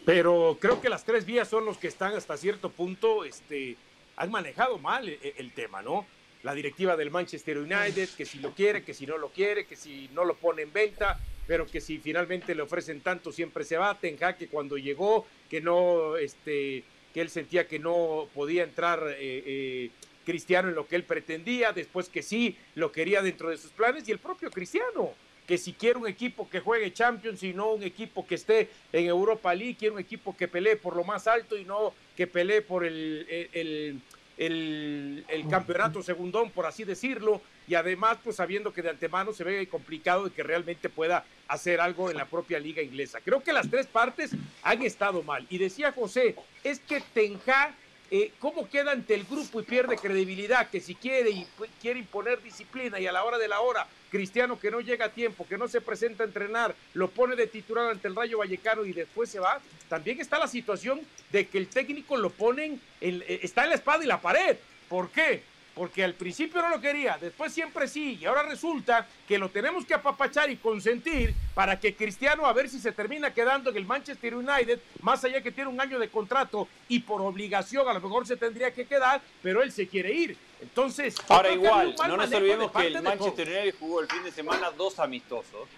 pero 0.06 0.58
creo 0.60 0.80
que 0.82 0.90
las 0.90 1.04
tres 1.04 1.26
vías 1.26 1.48
son 1.48 1.66
los 1.66 1.78
que 1.78 1.88
están 1.88 2.14
hasta 2.16 2.38
cierto 2.38 2.70
punto, 2.70 3.26
este, 3.26 3.76
han 4.16 4.32
manejado 4.32 4.78
mal 4.78 5.08
el, 5.08 5.20
el, 5.38 5.52
tema, 5.52 5.82
¿no? 5.82 6.06
La 6.44 6.54
directiva 6.54 6.96
del 6.96 7.12
Manchester 7.12 7.58
United, 7.58 8.10
que 8.16 8.26
si 8.26 8.40
lo 8.40 8.54
quiere, 8.54 8.84
que 8.84 8.94
si 8.94 9.06
no 9.06 9.18
lo 9.18 9.30
quiere, 9.30 9.66
que 9.66 9.76
si 9.76 10.10
no 10.14 10.24
lo 10.24 10.36
pone 10.36 10.62
en 10.62 10.72
venta, 10.72 11.20
pero 11.48 11.66
que 11.66 11.82
si 11.82 11.98
finalmente 11.98 12.54
le 12.54 12.62
ofrecen 12.62 13.02
tanto 13.02 13.32
siempre 13.32 13.64
se 13.64 13.78
va. 13.78 13.98
Ten 13.98 14.18
que 14.38 14.48
cuando 14.48 14.78
llegó, 14.78 15.26
que 15.50 15.62
no, 15.62 16.18
este, 16.18 16.84
que 17.14 17.22
él 17.22 17.30
sentía 17.30 17.68
que 17.68 17.80
no 17.80 18.28
podía 18.34 18.64
entrar 18.64 19.02
eh, 19.08 19.16
eh, 19.20 19.90
Cristiano 20.26 20.70
en 20.70 20.76
lo 20.76 20.88
que 20.88 20.98
él 20.98 21.04
pretendía, 21.04 21.72
después 21.72 22.10
que 22.10 22.22
sí 22.22 22.58
lo 22.76 22.92
quería 22.92 23.22
dentro 23.22 23.50
de 23.50 23.58
sus 23.58 23.72
planes 23.72 24.08
y 24.08 24.12
el 24.12 24.20
propio 24.20 24.52
Cristiano 24.52 25.14
que 25.48 25.58
si 25.58 25.74
quiere 25.74 25.98
un 25.98 26.08
equipo 26.08 26.50
que 26.50 26.60
juegue 26.60 26.94
Champions 26.94 27.42
y 27.42 27.54
no 27.54 27.72
un 27.72 27.84
equipo 27.84 28.28
que 28.28 28.36
esté 28.36 28.70
en 28.92 29.06
Europa 29.06 29.56
League, 29.56 29.78
quiere 29.80 29.94
un 29.94 30.00
equipo 30.02 30.36
que 30.36 30.48
pelee 30.48 30.76
por 30.76 30.96
lo 30.96 31.06
más 31.06 31.26
alto 31.26 31.58
y 31.58 31.64
no 31.64 31.94
que 32.18 32.28
pelee 32.28 32.62
por 32.62 32.84
el, 32.86 33.26
el, 33.54 34.02
el, 34.38 35.26
el 35.28 35.48
campeonato 35.48 36.04
segundón, 36.04 36.52
por 36.52 36.66
así 36.66 36.84
decirlo, 36.84 37.42
y 37.68 37.76
además, 37.76 38.18
pues 38.24 38.36
sabiendo 38.36 38.74
que 38.74 38.82
de 38.82 38.90
antemano 38.90 39.34
se 39.34 39.44
ve 39.44 39.68
complicado 39.68 40.26
de 40.26 40.32
que 40.32 40.44
realmente 40.44 40.90
pueda 40.90 41.26
hacer 41.48 41.80
algo 41.80 42.12
en 42.12 42.18
la 42.18 42.26
propia 42.26 42.60
liga 42.60 42.82
inglesa. 42.82 43.20
Creo 43.22 43.42
que 43.42 43.54
las 43.54 43.70
tres 43.70 43.88
partes 43.88 44.32
han 44.64 44.82
estado 44.84 45.24
mal. 45.24 45.46
Y 45.50 45.58
decía 45.58 45.92
José, 45.92 46.36
es 46.64 46.80
que 46.80 47.02
Tenja 47.14 47.74
eh, 48.10 48.32
cómo 48.40 48.70
queda 48.70 48.92
ante 48.92 49.14
el 49.14 49.26
grupo 49.26 49.60
y 49.60 49.64
pierde 49.64 49.98
credibilidad, 49.98 50.70
que 50.70 50.80
si 50.80 50.96
quiere 50.96 51.30
y 51.30 51.48
quiere 51.82 52.00
imponer 52.00 52.42
disciplina 52.42 53.00
y 53.00 53.08
a 53.08 53.12
la 53.12 53.24
hora 53.24 53.38
de 53.38 53.48
la 53.48 53.60
hora, 53.60 53.88
Cristiano 54.10 54.60
que 54.60 54.72
no 54.72 54.80
llega 54.80 55.06
a 55.06 55.10
tiempo, 55.10 55.46
que 55.48 55.58
no 55.58 55.68
se 55.68 55.82
presenta 55.82 56.24
a 56.24 56.28
entrenar, 56.28 56.76
lo 56.94 57.10
pone 57.10 57.36
de 57.36 57.48
titular 57.48 57.90
ante 57.90 58.08
el 58.08 58.16
Rayo 58.16 58.38
Vallecano 58.38 58.86
y 58.86 58.94
después 58.94 59.30
se 59.30 59.40
va, 59.40 59.60
también 59.90 60.22
está 60.22 60.40
la 60.40 60.48
situación 60.48 61.02
de 61.32 61.48
que 61.48 61.58
el 61.58 61.68
técnico 61.68 62.16
lo 62.18 62.30
ponen, 62.30 62.82
eh, 63.02 63.40
está 63.44 63.64
en 63.64 63.70
la 63.70 63.76
espada 63.76 64.04
y 64.04 64.08
la 64.08 64.22
pared. 64.22 64.58
¿Por 64.88 65.10
qué? 65.10 65.44
Porque 65.78 66.04
al 66.04 66.16
principio 66.16 66.60
no 66.60 66.70
lo 66.70 66.82
quería, 66.82 67.20
después 67.22 67.54
siempre 67.54 67.88
sí, 67.88 68.18
y 68.20 68.26
ahora 68.26 68.42
resulta 68.42 69.08
que 69.28 69.38
lo 69.38 69.50
tenemos 69.50 69.86
que 69.86 69.94
apapachar 69.94 70.50
y 70.50 70.58
consentir 70.58 71.36
para 71.54 71.80
que 71.80 71.96
Cristiano 71.96 72.48
a 72.48 72.54
ver 72.54 72.68
si 72.68 72.80
se 72.80 72.92
termina 72.92 73.32
quedando 73.32 73.70
en 73.70 73.78
el 73.78 73.86
Manchester 73.86 74.34
United, 74.34 74.80
más 75.02 75.24
allá 75.24 75.40
que 75.42 75.52
tiene 75.52 75.70
un 75.70 75.80
año 75.80 76.00
de 76.00 76.10
contrato 76.10 76.68
y 76.90 77.00
por 77.02 77.22
obligación 77.22 77.88
a 77.88 77.94
lo 77.94 78.02
mejor 78.02 78.26
se 78.26 78.38
tendría 78.38 78.72
que 78.72 78.88
quedar, 78.88 79.22
pero 79.44 79.62
él 79.62 79.72
se 79.72 79.88
quiere 79.88 80.12
ir. 80.12 80.36
Entonces, 80.60 81.16
ahora 81.30 81.52
igual, 81.52 81.96
no 82.08 82.18
nos 82.18 82.34
olvidemos 82.34 82.72
que 82.72 82.88
el 82.88 83.02
Manchester 83.04 83.48
United 83.48 83.76
jugó 83.80 84.02
el 84.02 84.08
fin 84.08 84.24
de 84.24 84.32
semana 84.32 84.72
dos 84.72 84.98
amistosos. 84.98 85.70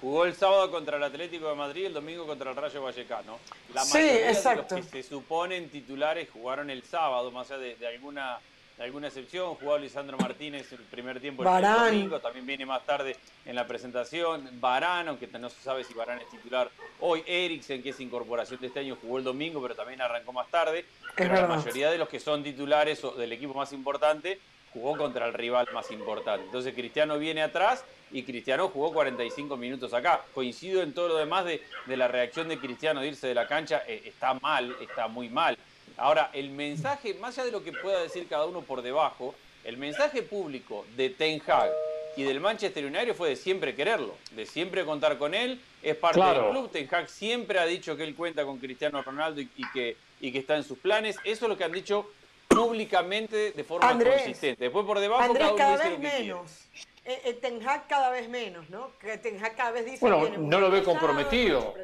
Jugó 0.00 0.26
el 0.26 0.34
sábado 0.34 0.70
contra 0.70 0.96
el 0.96 1.04
Atlético 1.04 1.48
de 1.48 1.54
Madrid 1.54 1.82
y 1.82 1.86
el 1.86 1.94
domingo 1.94 2.26
contra 2.26 2.50
el 2.50 2.56
Rayo 2.56 2.82
Vallecano. 2.82 3.38
La 3.72 3.84
sí, 3.84 3.98
exacto. 3.98 4.74
de 4.74 4.80
los 4.82 4.90
que 4.90 5.02
se 5.02 5.08
suponen 5.08 5.70
titulares 5.70 6.28
jugaron 6.30 6.68
el 6.68 6.82
sábado, 6.82 7.30
más 7.30 7.50
allá 7.52 7.74
de 7.78 7.86
alguna 7.86 8.40
alguna 8.78 9.08
excepción. 9.08 9.54
Jugó 9.54 9.78
Lisandro 9.78 10.16
Martínez 10.18 10.70
el 10.72 10.80
primer 10.80 11.20
tiempo 11.20 11.42
el 11.42 11.62
domingo, 11.62 12.20
también 12.20 12.46
viene 12.46 12.66
más 12.66 12.84
tarde 12.84 13.16
en 13.44 13.54
la 13.54 13.66
presentación. 13.66 14.48
Barán, 14.60 15.08
aunque 15.08 15.26
no 15.26 15.48
se 15.48 15.60
sabe 15.60 15.84
si 15.84 15.94
Barán 15.94 16.18
es 16.18 16.28
titular 16.30 16.70
hoy. 17.00 17.22
Eriksen, 17.26 17.82
que 17.82 17.90
es 17.90 18.00
incorporación 18.00 18.60
de 18.60 18.68
este 18.68 18.80
año, 18.80 18.96
jugó 19.00 19.18
el 19.18 19.24
domingo, 19.24 19.60
pero 19.62 19.74
también 19.74 20.00
arrancó 20.00 20.32
más 20.32 20.48
tarde. 20.48 20.84
pero 21.16 21.34
la 21.34 21.46
mayoría 21.46 21.90
de 21.90 21.98
los 21.98 22.08
que 22.08 22.20
son 22.20 22.42
titulares 22.42 23.02
o 23.04 23.12
del 23.12 23.32
equipo 23.32 23.54
más 23.54 23.72
importante 23.72 24.40
jugó 24.72 24.96
contra 24.96 25.26
el 25.26 25.32
rival 25.32 25.68
más 25.72 25.90
importante. 25.92 26.44
Entonces 26.44 26.74
Cristiano 26.74 27.16
viene 27.16 27.42
atrás 27.42 27.84
y 28.10 28.24
Cristiano 28.24 28.68
jugó 28.68 28.92
45 28.92 29.56
minutos 29.56 29.94
acá. 29.94 30.22
Coincido 30.34 30.82
en 30.82 30.92
todo 30.92 31.08
lo 31.08 31.16
demás 31.16 31.44
de, 31.44 31.62
de 31.86 31.96
la 31.96 32.08
reacción 32.08 32.48
de 32.48 32.58
Cristiano 32.58 33.00
de 33.00 33.06
irse 33.08 33.28
de 33.28 33.34
la 33.34 33.46
cancha. 33.46 33.82
Eh, 33.86 34.02
está 34.06 34.34
mal, 34.34 34.74
está 34.80 35.06
muy 35.06 35.28
mal. 35.28 35.56
Ahora, 35.96 36.30
el 36.32 36.50
mensaje, 36.50 37.14
más 37.14 37.38
allá 37.38 37.46
de 37.46 37.52
lo 37.52 37.62
que 37.62 37.72
pueda 37.72 38.00
decir 38.02 38.26
cada 38.28 38.46
uno 38.46 38.62
por 38.62 38.82
debajo, 38.82 39.34
el 39.64 39.76
mensaje 39.76 40.22
público 40.22 40.84
de 40.96 41.10
Ten 41.10 41.40
Hag 41.46 41.70
y 42.16 42.22
del 42.22 42.40
Manchester 42.40 42.84
United 42.84 43.14
fue 43.14 43.30
de 43.30 43.36
siempre 43.36 43.74
quererlo, 43.74 44.14
de 44.32 44.46
siempre 44.46 44.84
contar 44.84 45.18
con 45.18 45.34
él, 45.34 45.60
es 45.82 45.96
parte 45.96 46.20
del 46.20 46.50
club. 46.50 46.70
Ten 46.70 46.88
Hag 46.92 47.08
siempre 47.08 47.58
ha 47.58 47.66
dicho 47.66 47.96
que 47.96 48.04
él 48.04 48.14
cuenta 48.14 48.44
con 48.44 48.58
Cristiano 48.58 49.02
Ronaldo 49.02 49.40
y, 49.40 49.48
que, 49.72 49.96
y 50.20 50.32
que 50.32 50.38
está 50.38 50.56
en 50.56 50.64
sus 50.64 50.78
planes. 50.78 51.16
Eso 51.24 51.46
es 51.46 51.48
lo 51.48 51.56
que 51.56 51.64
han 51.64 51.72
dicho 51.72 52.10
públicamente 52.48 53.52
de 53.52 53.64
forma 53.64 53.92
consistente. 53.92 54.64
Después 54.64 54.84
por 54.86 55.00
debajo 55.00 55.32
cada, 55.56 55.76
vez 55.76 55.98
menos. 55.98 56.66
Eh, 57.04 57.20
eh, 57.24 57.32
Ten 57.34 57.66
Hag 57.66 57.86
cada 57.86 58.10
vez 58.10 58.28
menos, 58.28 58.68
¿no? 58.70 58.92
Que 58.98 59.18
Ten 59.18 59.42
Hag 59.44 59.56
cada 59.56 59.72
vez 59.72 59.84
dice 59.84 59.98
bueno, 60.00 60.38
no 60.38 60.60
lo 60.60 60.70
ve 60.70 60.82
comprometido. 60.82 61.74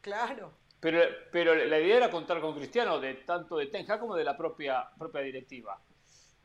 Claro. 0.00 0.52
Pero, 0.84 1.00
pero 1.32 1.54
la 1.54 1.80
idea 1.80 1.96
era 1.96 2.10
contar 2.10 2.42
con 2.42 2.54
Cristiano, 2.54 3.00
de, 3.00 3.14
tanto 3.14 3.56
de 3.56 3.68
Tenja 3.68 3.98
como 3.98 4.14
de 4.14 4.22
la 4.22 4.36
propia, 4.36 4.86
propia 4.98 5.22
directiva. 5.22 5.80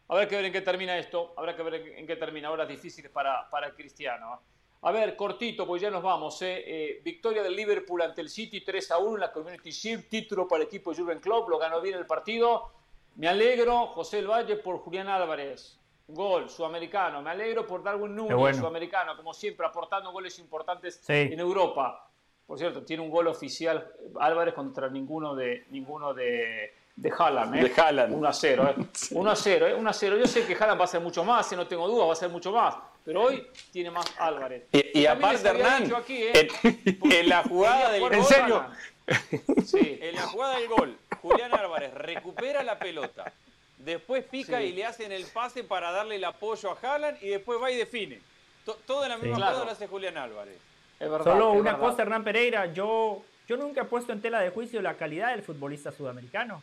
Habrá 0.08 0.30
que 0.30 0.36
ver 0.38 0.46
en 0.46 0.54
qué 0.54 0.62
termina 0.62 0.98
esto, 0.98 1.34
habrá 1.36 1.58
que 1.58 1.62
ver 1.62 1.74
en 1.98 2.08
qué 2.08 2.16
termina. 2.16 2.50
Horas 2.50 2.70
difíciles 2.70 3.12
para, 3.12 3.50
para 3.50 3.76
Cristiano. 3.76 4.40
A 4.82 4.92
ver, 4.94 5.18
cortito, 5.18 5.68
pues 5.68 5.82
ya 5.82 5.92
nos 5.92 6.02
vamos. 6.02 6.42
¿eh? 6.42 6.64
Eh, 6.66 7.02
victoria 7.04 7.44
del 7.44 7.54
Liverpool 7.54 8.02
ante 8.02 8.22
el 8.22 8.30
City 8.30 8.62
3 8.62 8.92
a 8.92 9.00
1 9.00 9.16
en 9.16 9.20
la 9.20 9.32
Community 9.34 9.72
Shield, 9.72 10.08
título 10.08 10.48
para 10.48 10.62
el 10.62 10.68
equipo 10.70 10.92
de 10.92 11.02
Jurgen 11.02 11.20
Klopp, 11.20 11.50
lo 11.50 11.58
ganó 11.58 11.82
bien 11.82 11.98
el 11.98 12.06
partido. 12.06 12.72
Me 13.18 13.28
alegro, 13.28 13.88
José 13.88 14.20
El 14.20 14.28
Valle, 14.28 14.56
por 14.56 14.78
Julián 14.78 15.10
Álvarez. 15.10 15.78
Gol, 16.08 16.50
sudamericano. 16.50 17.22
Me 17.22 17.32
alegro 17.32 17.68
por 17.68 17.84
Darwin 17.84 18.16
Núñez, 18.16 18.56
sudamericano, 18.56 19.18
como 19.18 19.34
siempre, 19.34 19.68
aportando 19.68 20.14
goles 20.14 20.40
importantes 20.40 21.04
en 21.10 21.38
Europa. 21.42 22.09
Por 22.50 22.58
cierto, 22.58 22.82
tiene 22.82 23.04
un 23.04 23.12
gol 23.12 23.28
oficial 23.28 23.92
Álvarez 24.20 24.56
contra 24.56 24.90
ninguno 24.90 25.36
de 25.36 25.66
ninguno 25.70 26.16
de, 26.16 26.74
de 26.96 27.14
Haaland. 27.16 27.56
¿eh? 27.56 27.70
De 27.70 27.80
Haaland. 27.80 28.12
1 28.12 28.28
a 28.28 28.34
0. 28.34 28.76
¿eh? 28.76 28.86
1 29.12 29.30
a 29.30 29.36
0, 29.36 29.68
¿eh? 29.68 29.76
1 29.76 29.88
a 29.88 29.94
0. 29.94 30.18
Yo 30.18 30.26
sé 30.26 30.48
que 30.48 30.56
Haaland 30.56 30.82
va 30.82 30.86
a 30.86 30.88
ser 30.88 31.00
mucho 31.00 31.24
más, 31.24 31.52
no 31.52 31.68
tengo 31.68 31.88
duda, 31.88 32.08
va 32.08 32.14
a 32.14 32.16
ser 32.16 32.30
mucho 32.30 32.52
más. 32.52 32.74
Pero 33.06 33.22
hoy 33.22 33.48
tiene 33.72 33.92
más 33.92 34.12
Álvarez. 34.18 34.64
Y, 34.72 35.06
aparte, 35.06 35.48
Hernán, 35.48 35.94
aquí, 35.94 36.24
¿eh? 36.24 36.48
en, 36.64 37.30
la 37.30 37.44
jugada 37.44 37.92
del 37.92 38.02
gol. 38.02 38.14
¿En 38.16 38.24
serio? 38.24 38.66
Sí, 39.64 40.00
en 40.02 40.16
la 40.16 40.24
jugada 40.24 40.58
del 40.58 40.70
gol, 40.70 40.98
Julián 41.22 41.54
Álvarez 41.54 41.94
recupera 41.94 42.64
la 42.64 42.80
pelota. 42.80 43.32
Después 43.78 44.24
pica 44.24 44.64
y 44.64 44.72
le 44.72 44.88
hacen 44.88 45.12
el 45.12 45.26
pase 45.26 45.64
para 45.64 45.92
darle 45.92 46.16
el 46.16 46.24
apoyo 46.24 46.72
a 46.72 46.80
Haaland 46.82 47.22
y 47.22 47.28
después 47.28 47.62
va 47.62 47.70
y 47.70 47.78
define. 47.78 48.20
Toda 48.88 49.08
la 49.08 49.18
misma 49.18 49.36
jugada 49.36 49.66
lo 49.66 49.72
hace 49.72 49.86
Julián 49.86 50.18
Álvarez. 50.18 50.69
Solo 51.00 51.54
una 51.54 51.78
cosa, 51.78 52.02
Hernán 52.02 52.24
Pereira, 52.24 52.74
yo, 52.74 53.24
yo 53.48 53.58
nunca 53.58 53.82
he 53.82 53.86
puesto 53.86 54.12
en 54.12 54.22
tela 54.22 54.42
de 54.42 54.50
juicio 54.50 54.82
la 54.82 54.96
calidad 54.96 55.32
del 55.32 55.44
futbolista 55.44 55.92
sudamericano. 55.92 56.62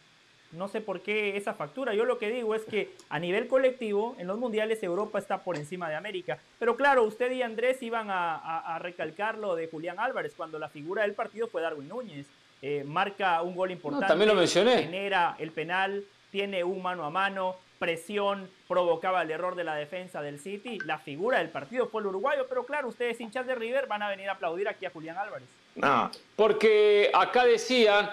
No 0.53 0.69
sé 0.69 0.81
por 0.81 1.01
qué 1.01 1.37
esa 1.37 1.55
factura. 1.55 1.95
Yo 1.95 2.05
lo 2.05 2.19
que 2.19 2.31
digo 2.31 2.55
es 2.55 2.63
que 2.65 2.95
a 3.09 3.19
nivel 3.19 3.49
colectivo, 3.49 4.15
en 4.19 4.27
los 4.27 4.39
mundiales 4.39 4.83
Europa 4.83 5.19
está 5.19 5.43
por 5.43 5.57
encima 5.57 5.89
de 5.89 5.97
América. 5.97 6.39
Pero 6.59 6.77
claro, 6.77 7.03
usted 7.03 7.33
y 7.33 7.43
Andrés 7.43 7.83
iban 7.83 8.09
a, 8.11 8.79
recalcar 8.81 9.39
lo 9.39 9.57
de 9.57 9.69
Julián 9.69 9.99
Álvarez 9.99 10.35
cuando 10.37 10.59
la 10.59 10.69
figura 10.69 11.03
del 11.03 11.15
partido 11.15 11.49
fue 11.49 11.63
Darwin 11.63 11.89
Núñez. 11.89 12.27
Eh, 12.63 12.85
marca 12.87 13.43
un 13.43 13.55
gol 13.55 13.71
importante. 13.71 14.07
también 14.07 14.29
lo 14.29 14.35
mencioné. 14.35 14.85
Genera 14.85 15.37
el 15.39 15.51
penal, 15.51 16.05
tiene 16.31 16.65
un 16.65 16.83
mano 16.83 17.05
a 17.05 17.11
mano, 17.11 17.57
presión 17.79 18.51
provocaba 18.69 19.23
el 19.23 19.31
error 19.31 19.55
de 19.55 19.65
la 19.65 19.75
defensa 19.75 20.23
del 20.23 20.39
City. 20.39 20.79
La 20.85 20.99
figura 20.99 21.39
del 21.39 21.51
partido 21.51 21.89
fue 21.89 22.01
el 22.01 22.09
uruguayo, 22.09 22.47
pero 22.49 22.65
claro, 22.65 22.89
ustedes 22.89 23.21
hinchas 23.21 23.47
de 23.47 23.55
River 23.55 23.87
van 23.87 24.03
a 24.03 24.09
venir 24.09 24.29
a 24.29 24.33
aplaudir 24.33 24.69
aquí 24.69 24.87
a 24.87 24.91
Julián 24.91 25.17
Álvarez. 25.17 25.49
No, 25.75 26.11
porque 26.35 27.11
acá 27.13 27.45
decían 27.45 28.11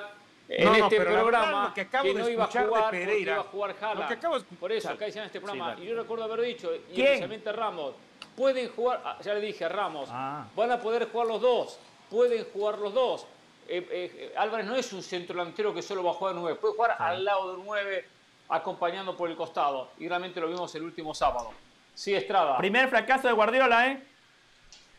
en 0.49 0.75
este 0.75 0.99
programa 0.99 1.73
que, 1.73 2.13
no 2.13 2.29
iba 2.29 2.43
a 2.43 2.47
jugar 2.47 2.91
Pereira. 2.91 3.33
iba 3.33 3.41
a 3.41 3.43
jugar 3.43 3.75
Por 4.59 4.71
eso, 4.71 4.89
acá 4.89 5.05
decían 5.05 5.23
en 5.23 5.27
este 5.27 5.39
programa. 5.39 5.75
y 5.79 5.85
yo 5.85 5.95
recuerdo 5.95 6.25
haber 6.25 6.41
dicho, 6.41 6.71
y 6.91 7.01
especialmente 7.01 7.51
Ramos, 7.51 7.95
pueden 8.35 8.69
jugar, 8.69 9.01
ah, 9.05 9.17
ya 9.21 9.33
le 9.33 9.41
dije 9.41 9.65
a 9.65 9.69
Ramos, 9.69 10.09
ah. 10.11 10.45
van 10.55 10.71
a 10.71 10.79
poder 10.79 11.09
jugar 11.09 11.27
los 11.27 11.41
dos, 11.41 11.79
pueden 12.09 12.45
jugar 12.51 12.79
los 12.79 12.93
dos. 12.93 13.27
Eh, 13.65 13.87
eh, 13.89 14.33
Álvarez 14.35 14.65
no 14.65 14.75
es 14.75 14.91
un 14.91 15.01
centro 15.01 15.37
delantero 15.37 15.73
que 15.73 15.81
solo 15.81 16.03
va 16.03 16.11
a 16.11 16.15
jugar 16.15 16.35
nueve, 16.35 16.59
puede 16.59 16.73
jugar 16.73 16.97
al 16.99 17.23
lado 17.23 17.55
de 17.55 17.63
nueve 17.63 18.05
acompañando 18.55 19.17
por 19.17 19.29
el 19.29 19.35
costado. 19.35 19.91
Y 19.97 20.07
realmente 20.07 20.39
lo 20.39 20.47
vimos 20.47 20.73
el 20.75 20.83
último 20.83 21.13
sábado. 21.13 21.51
Sí, 21.93 22.13
Estrada. 22.13 22.57
Primer 22.57 22.89
fracaso 22.89 23.27
de 23.27 23.33
Guardiola, 23.33 23.87
¿eh? 23.87 24.03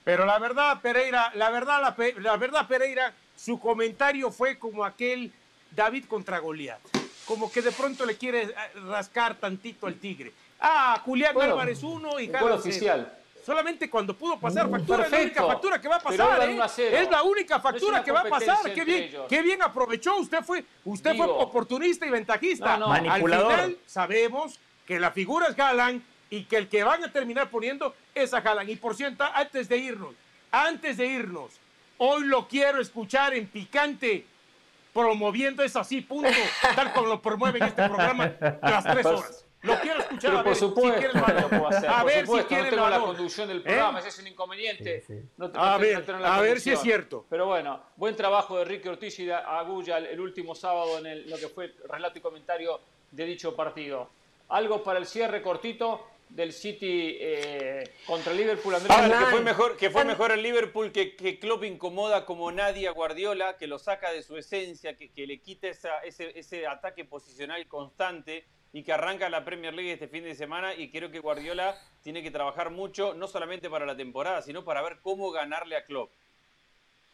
Pero 0.05 0.27
la 0.27 0.39
verdad, 0.39 0.81
Pereira, 0.83 1.33
la 1.35 1.51
verdad, 1.51 1.81
la, 2.19 2.37
verdad, 2.37 2.69
Pereira, 2.69 3.15
su 3.35 3.59
comentario 3.59 4.31
fue 4.31 4.59
como 4.59 4.85
aquel 4.85 5.33
David 5.71 6.05
contra 6.07 6.39
Goliat. 6.39 6.81
Como 7.27 7.51
que 7.51 7.63
de 7.63 7.73
pronto 7.73 8.05
le 8.05 8.17
quiere 8.17 8.55
rascar 8.87 9.37
tantito 9.37 9.87
al 9.87 9.95
tigre. 9.95 10.33
Ah, 10.61 11.01
Julián 11.05 11.41
Álvarez 11.41 11.83
uno 11.83 12.21
y 12.21 12.29
Carlos. 12.29 12.61
oficial 12.61 13.24
solamente 13.45 13.91
cuando 13.91 14.17
pudo 14.17 14.39
pasar 14.39 14.71
factura, 14.71 15.05
es 15.05 15.11
la 15.13 15.19
única 15.19 15.47
factura 15.47 15.81
que 15.81 15.89
va 15.89 15.97
a 15.97 16.01
pasar. 16.01 16.49
¿eh? 16.49 17.03
Es 17.03 17.11
la 17.11 17.23
única 17.23 17.61
factura 17.61 18.03
que 18.03 18.13
va 18.13 18.21
a 18.21 18.25
pasar. 18.25 18.73
Qué 18.73 18.85
bien, 18.85 19.11
qué 19.29 19.43
bien 19.43 19.63
aprovechó. 19.63 20.17
Usted 20.17 20.43
fue, 20.43 20.65
usted 20.85 21.17
fue 21.17 21.27
oportunista 21.27 22.07
y 22.07 22.11
ventajista. 22.11 22.75
Al 22.75 23.23
final 23.23 23.79
sabemos 23.87 24.59
que 24.87 24.99
la 24.99 25.11
figura 25.11 25.49
es 25.49 25.57
Galán 25.57 26.03
y 26.31 26.45
que 26.45 26.57
el 26.57 26.69
que 26.69 26.83
van 26.85 27.05
a 27.05 27.13
terminar 27.13 27.51
poniendo 27.51 27.95
es 28.15 28.33
a 28.35 28.41
Galán. 28.41 28.69
Y 28.69 28.77
por 28.77 28.95
cierto, 28.95 29.25
antes 29.35 29.69
de 29.69 29.79
irnos, 29.79 30.15
antes 30.51 30.97
de 30.97 31.07
irnos, 31.07 31.53
hoy 31.99 32.25
lo 32.25 32.49
quiero 32.49 32.81
escuchar 32.81 33.35
en 33.35 33.47
picante 33.47 34.27
promoviendo 34.93 35.63
eso 35.63 35.81
así, 35.81 36.01
punto, 36.01 36.29
tal 36.77 36.93
como 36.93 37.09
lo 37.09 37.21
promueven 37.21 37.63
este 37.65 37.89
programa 37.89 38.33
las 38.63 38.85
tres 38.85 39.03
pues, 39.03 39.07
horas. 39.07 39.44
Lo 39.65 39.81
quiero 39.81 40.01
escuchar 40.01 40.31
Pero 40.31 40.39
a 40.39 40.43
ver 40.43 40.45
por 40.45 40.57
supuesto, 40.57 41.01
si 41.01 41.07
hacer, 41.07 41.91
A 41.91 42.05
ver 42.05 42.27
si 42.27 42.33
no 42.33 42.47
tengo 42.47 42.89
la 42.89 43.01
conducción 43.01 43.49
del 43.49 43.63
programa, 43.63 43.99
¿Eh? 43.99 44.01
ese 44.01 44.09
es 44.11 44.19
un 44.19 44.27
inconveniente. 44.27 45.05
No, 45.39 45.51
a 45.55 45.79
ver, 45.79 46.05
a 46.23 46.41
ver 46.41 46.61
si 46.61 46.71
es 46.71 46.81
cierto. 46.81 47.25
Pero 47.31 47.47
bueno, 47.47 47.81
buen 47.97 48.15
trabajo 48.15 48.59
de 48.59 48.67
Ricky 48.67 48.89
Ortiz 48.89 49.19
y 49.21 49.25
de 49.25 49.35
Agulla 49.35 49.99
el, 49.99 50.21
último 50.21 50.55
sábado 50.55 50.99
en 50.99 51.07
el, 51.07 51.31
lo 51.31 51.39
que 51.39 51.49
fue 51.49 51.65
el 51.67 51.75
relato 51.89 52.19
y 52.19 52.21
comentario 52.21 52.79
de 53.11 53.25
dicho 53.25 53.57
partido. 53.57 54.11
Algo 54.49 54.83
para 54.83 54.99
el 54.99 55.07
cierre 55.07 55.41
cortito 55.41 56.09
del 56.29 56.53
City 56.53 57.17
eh, 57.19 57.91
contra 58.07 58.35
Liverpool. 58.35 58.75
Andrés. 58.75 59.19
que 59.19 59.27
fue 59.27 59.41
mejor, 59.41 59.77
que 59.79 59.91
fue 59.91 60.05
mejor 60.05 60.33
el 60.33 60.43
Liverpool 60.43 60.93
que, 60.93 61.17
que 61.17 61.39
Klopp 61.39 61.65
incomoda 61.65 62.27
como 62.27 62.53
nadie 62.53 62.87
a 62.87 62.91
Guardiola, 62.91 63.57
que 63.57 63.67
lo 63.67 63.79
saca 63.79 64.13
de 64.13 64.23
su 64.23 64.37
esencia, 64.37 64.95
que, 64.95 65.11
que 65.11 65.27
le 65.27 65.39
quita 65.39 65.69
esa, 65.69 66.01
ese, 66.01 66.39
ese 66.39 66.67
ataque 66.67 67.07
posicional 67.07 67.67
constante 67.67 68.45
y 68.75 68.83
que 68.83 68.93
arranca 68.93 69.29
la 69.29 69.45
Premier 69.45 69.73
League 69.73 69.93
este 69.93 70.09
fin 70.09 70.25
de 70.25 70.35
semana 70.35 70.75
y 70.75 70.91
creo 70.91 71.09
que 71.09 71.21
Guardiola 71.21 71.79
tiene 72.03 72.25
que 72.25 72.33
trabajar 72.33 72.71
mucho, 72.71 73.15
no 73.15 73.29
solamente 73.29 73.71
para 73.71 73.87
la 73.87 73.97
temporada, 73.97 74.43
sino 74.43 74.65
para 74.65 74.83
ver 74.83 74.99
cómo 75.01 75.31
ganarle 75.31 75.77
a 75.77 75.85
Klopp. 75.85 76.11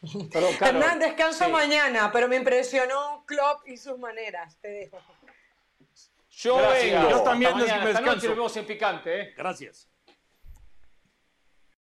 Hernán, 0.62 0.98
descanso 0.98 1.50
mañana, 1.50 2.10
pero 2.10 2.28
me 2.28 2.36
impresionó 2.36 3.24
Klopp 3.26 3.68
y 3.68 3.76
sus 3.76 3.98
maneras, 3.98 4.56
te 4.62 4.68
dejo. 4.68 4.98
Yo 6.30 6.56
vengo. 6.56 7.10
Yo 7.10 7.22
también 7.22 7.52
mañana, 7.52 7.74
esta 7.74 7.76
noche 7.76 7.92
descanso. 7.92 8.26
nos 8.28 8.36
vemos 8.36 8.56
en 8.56 8.66
picante, 8.66 9.20
¿eh? 9.20 9.34
Gracias. 9.36 9.86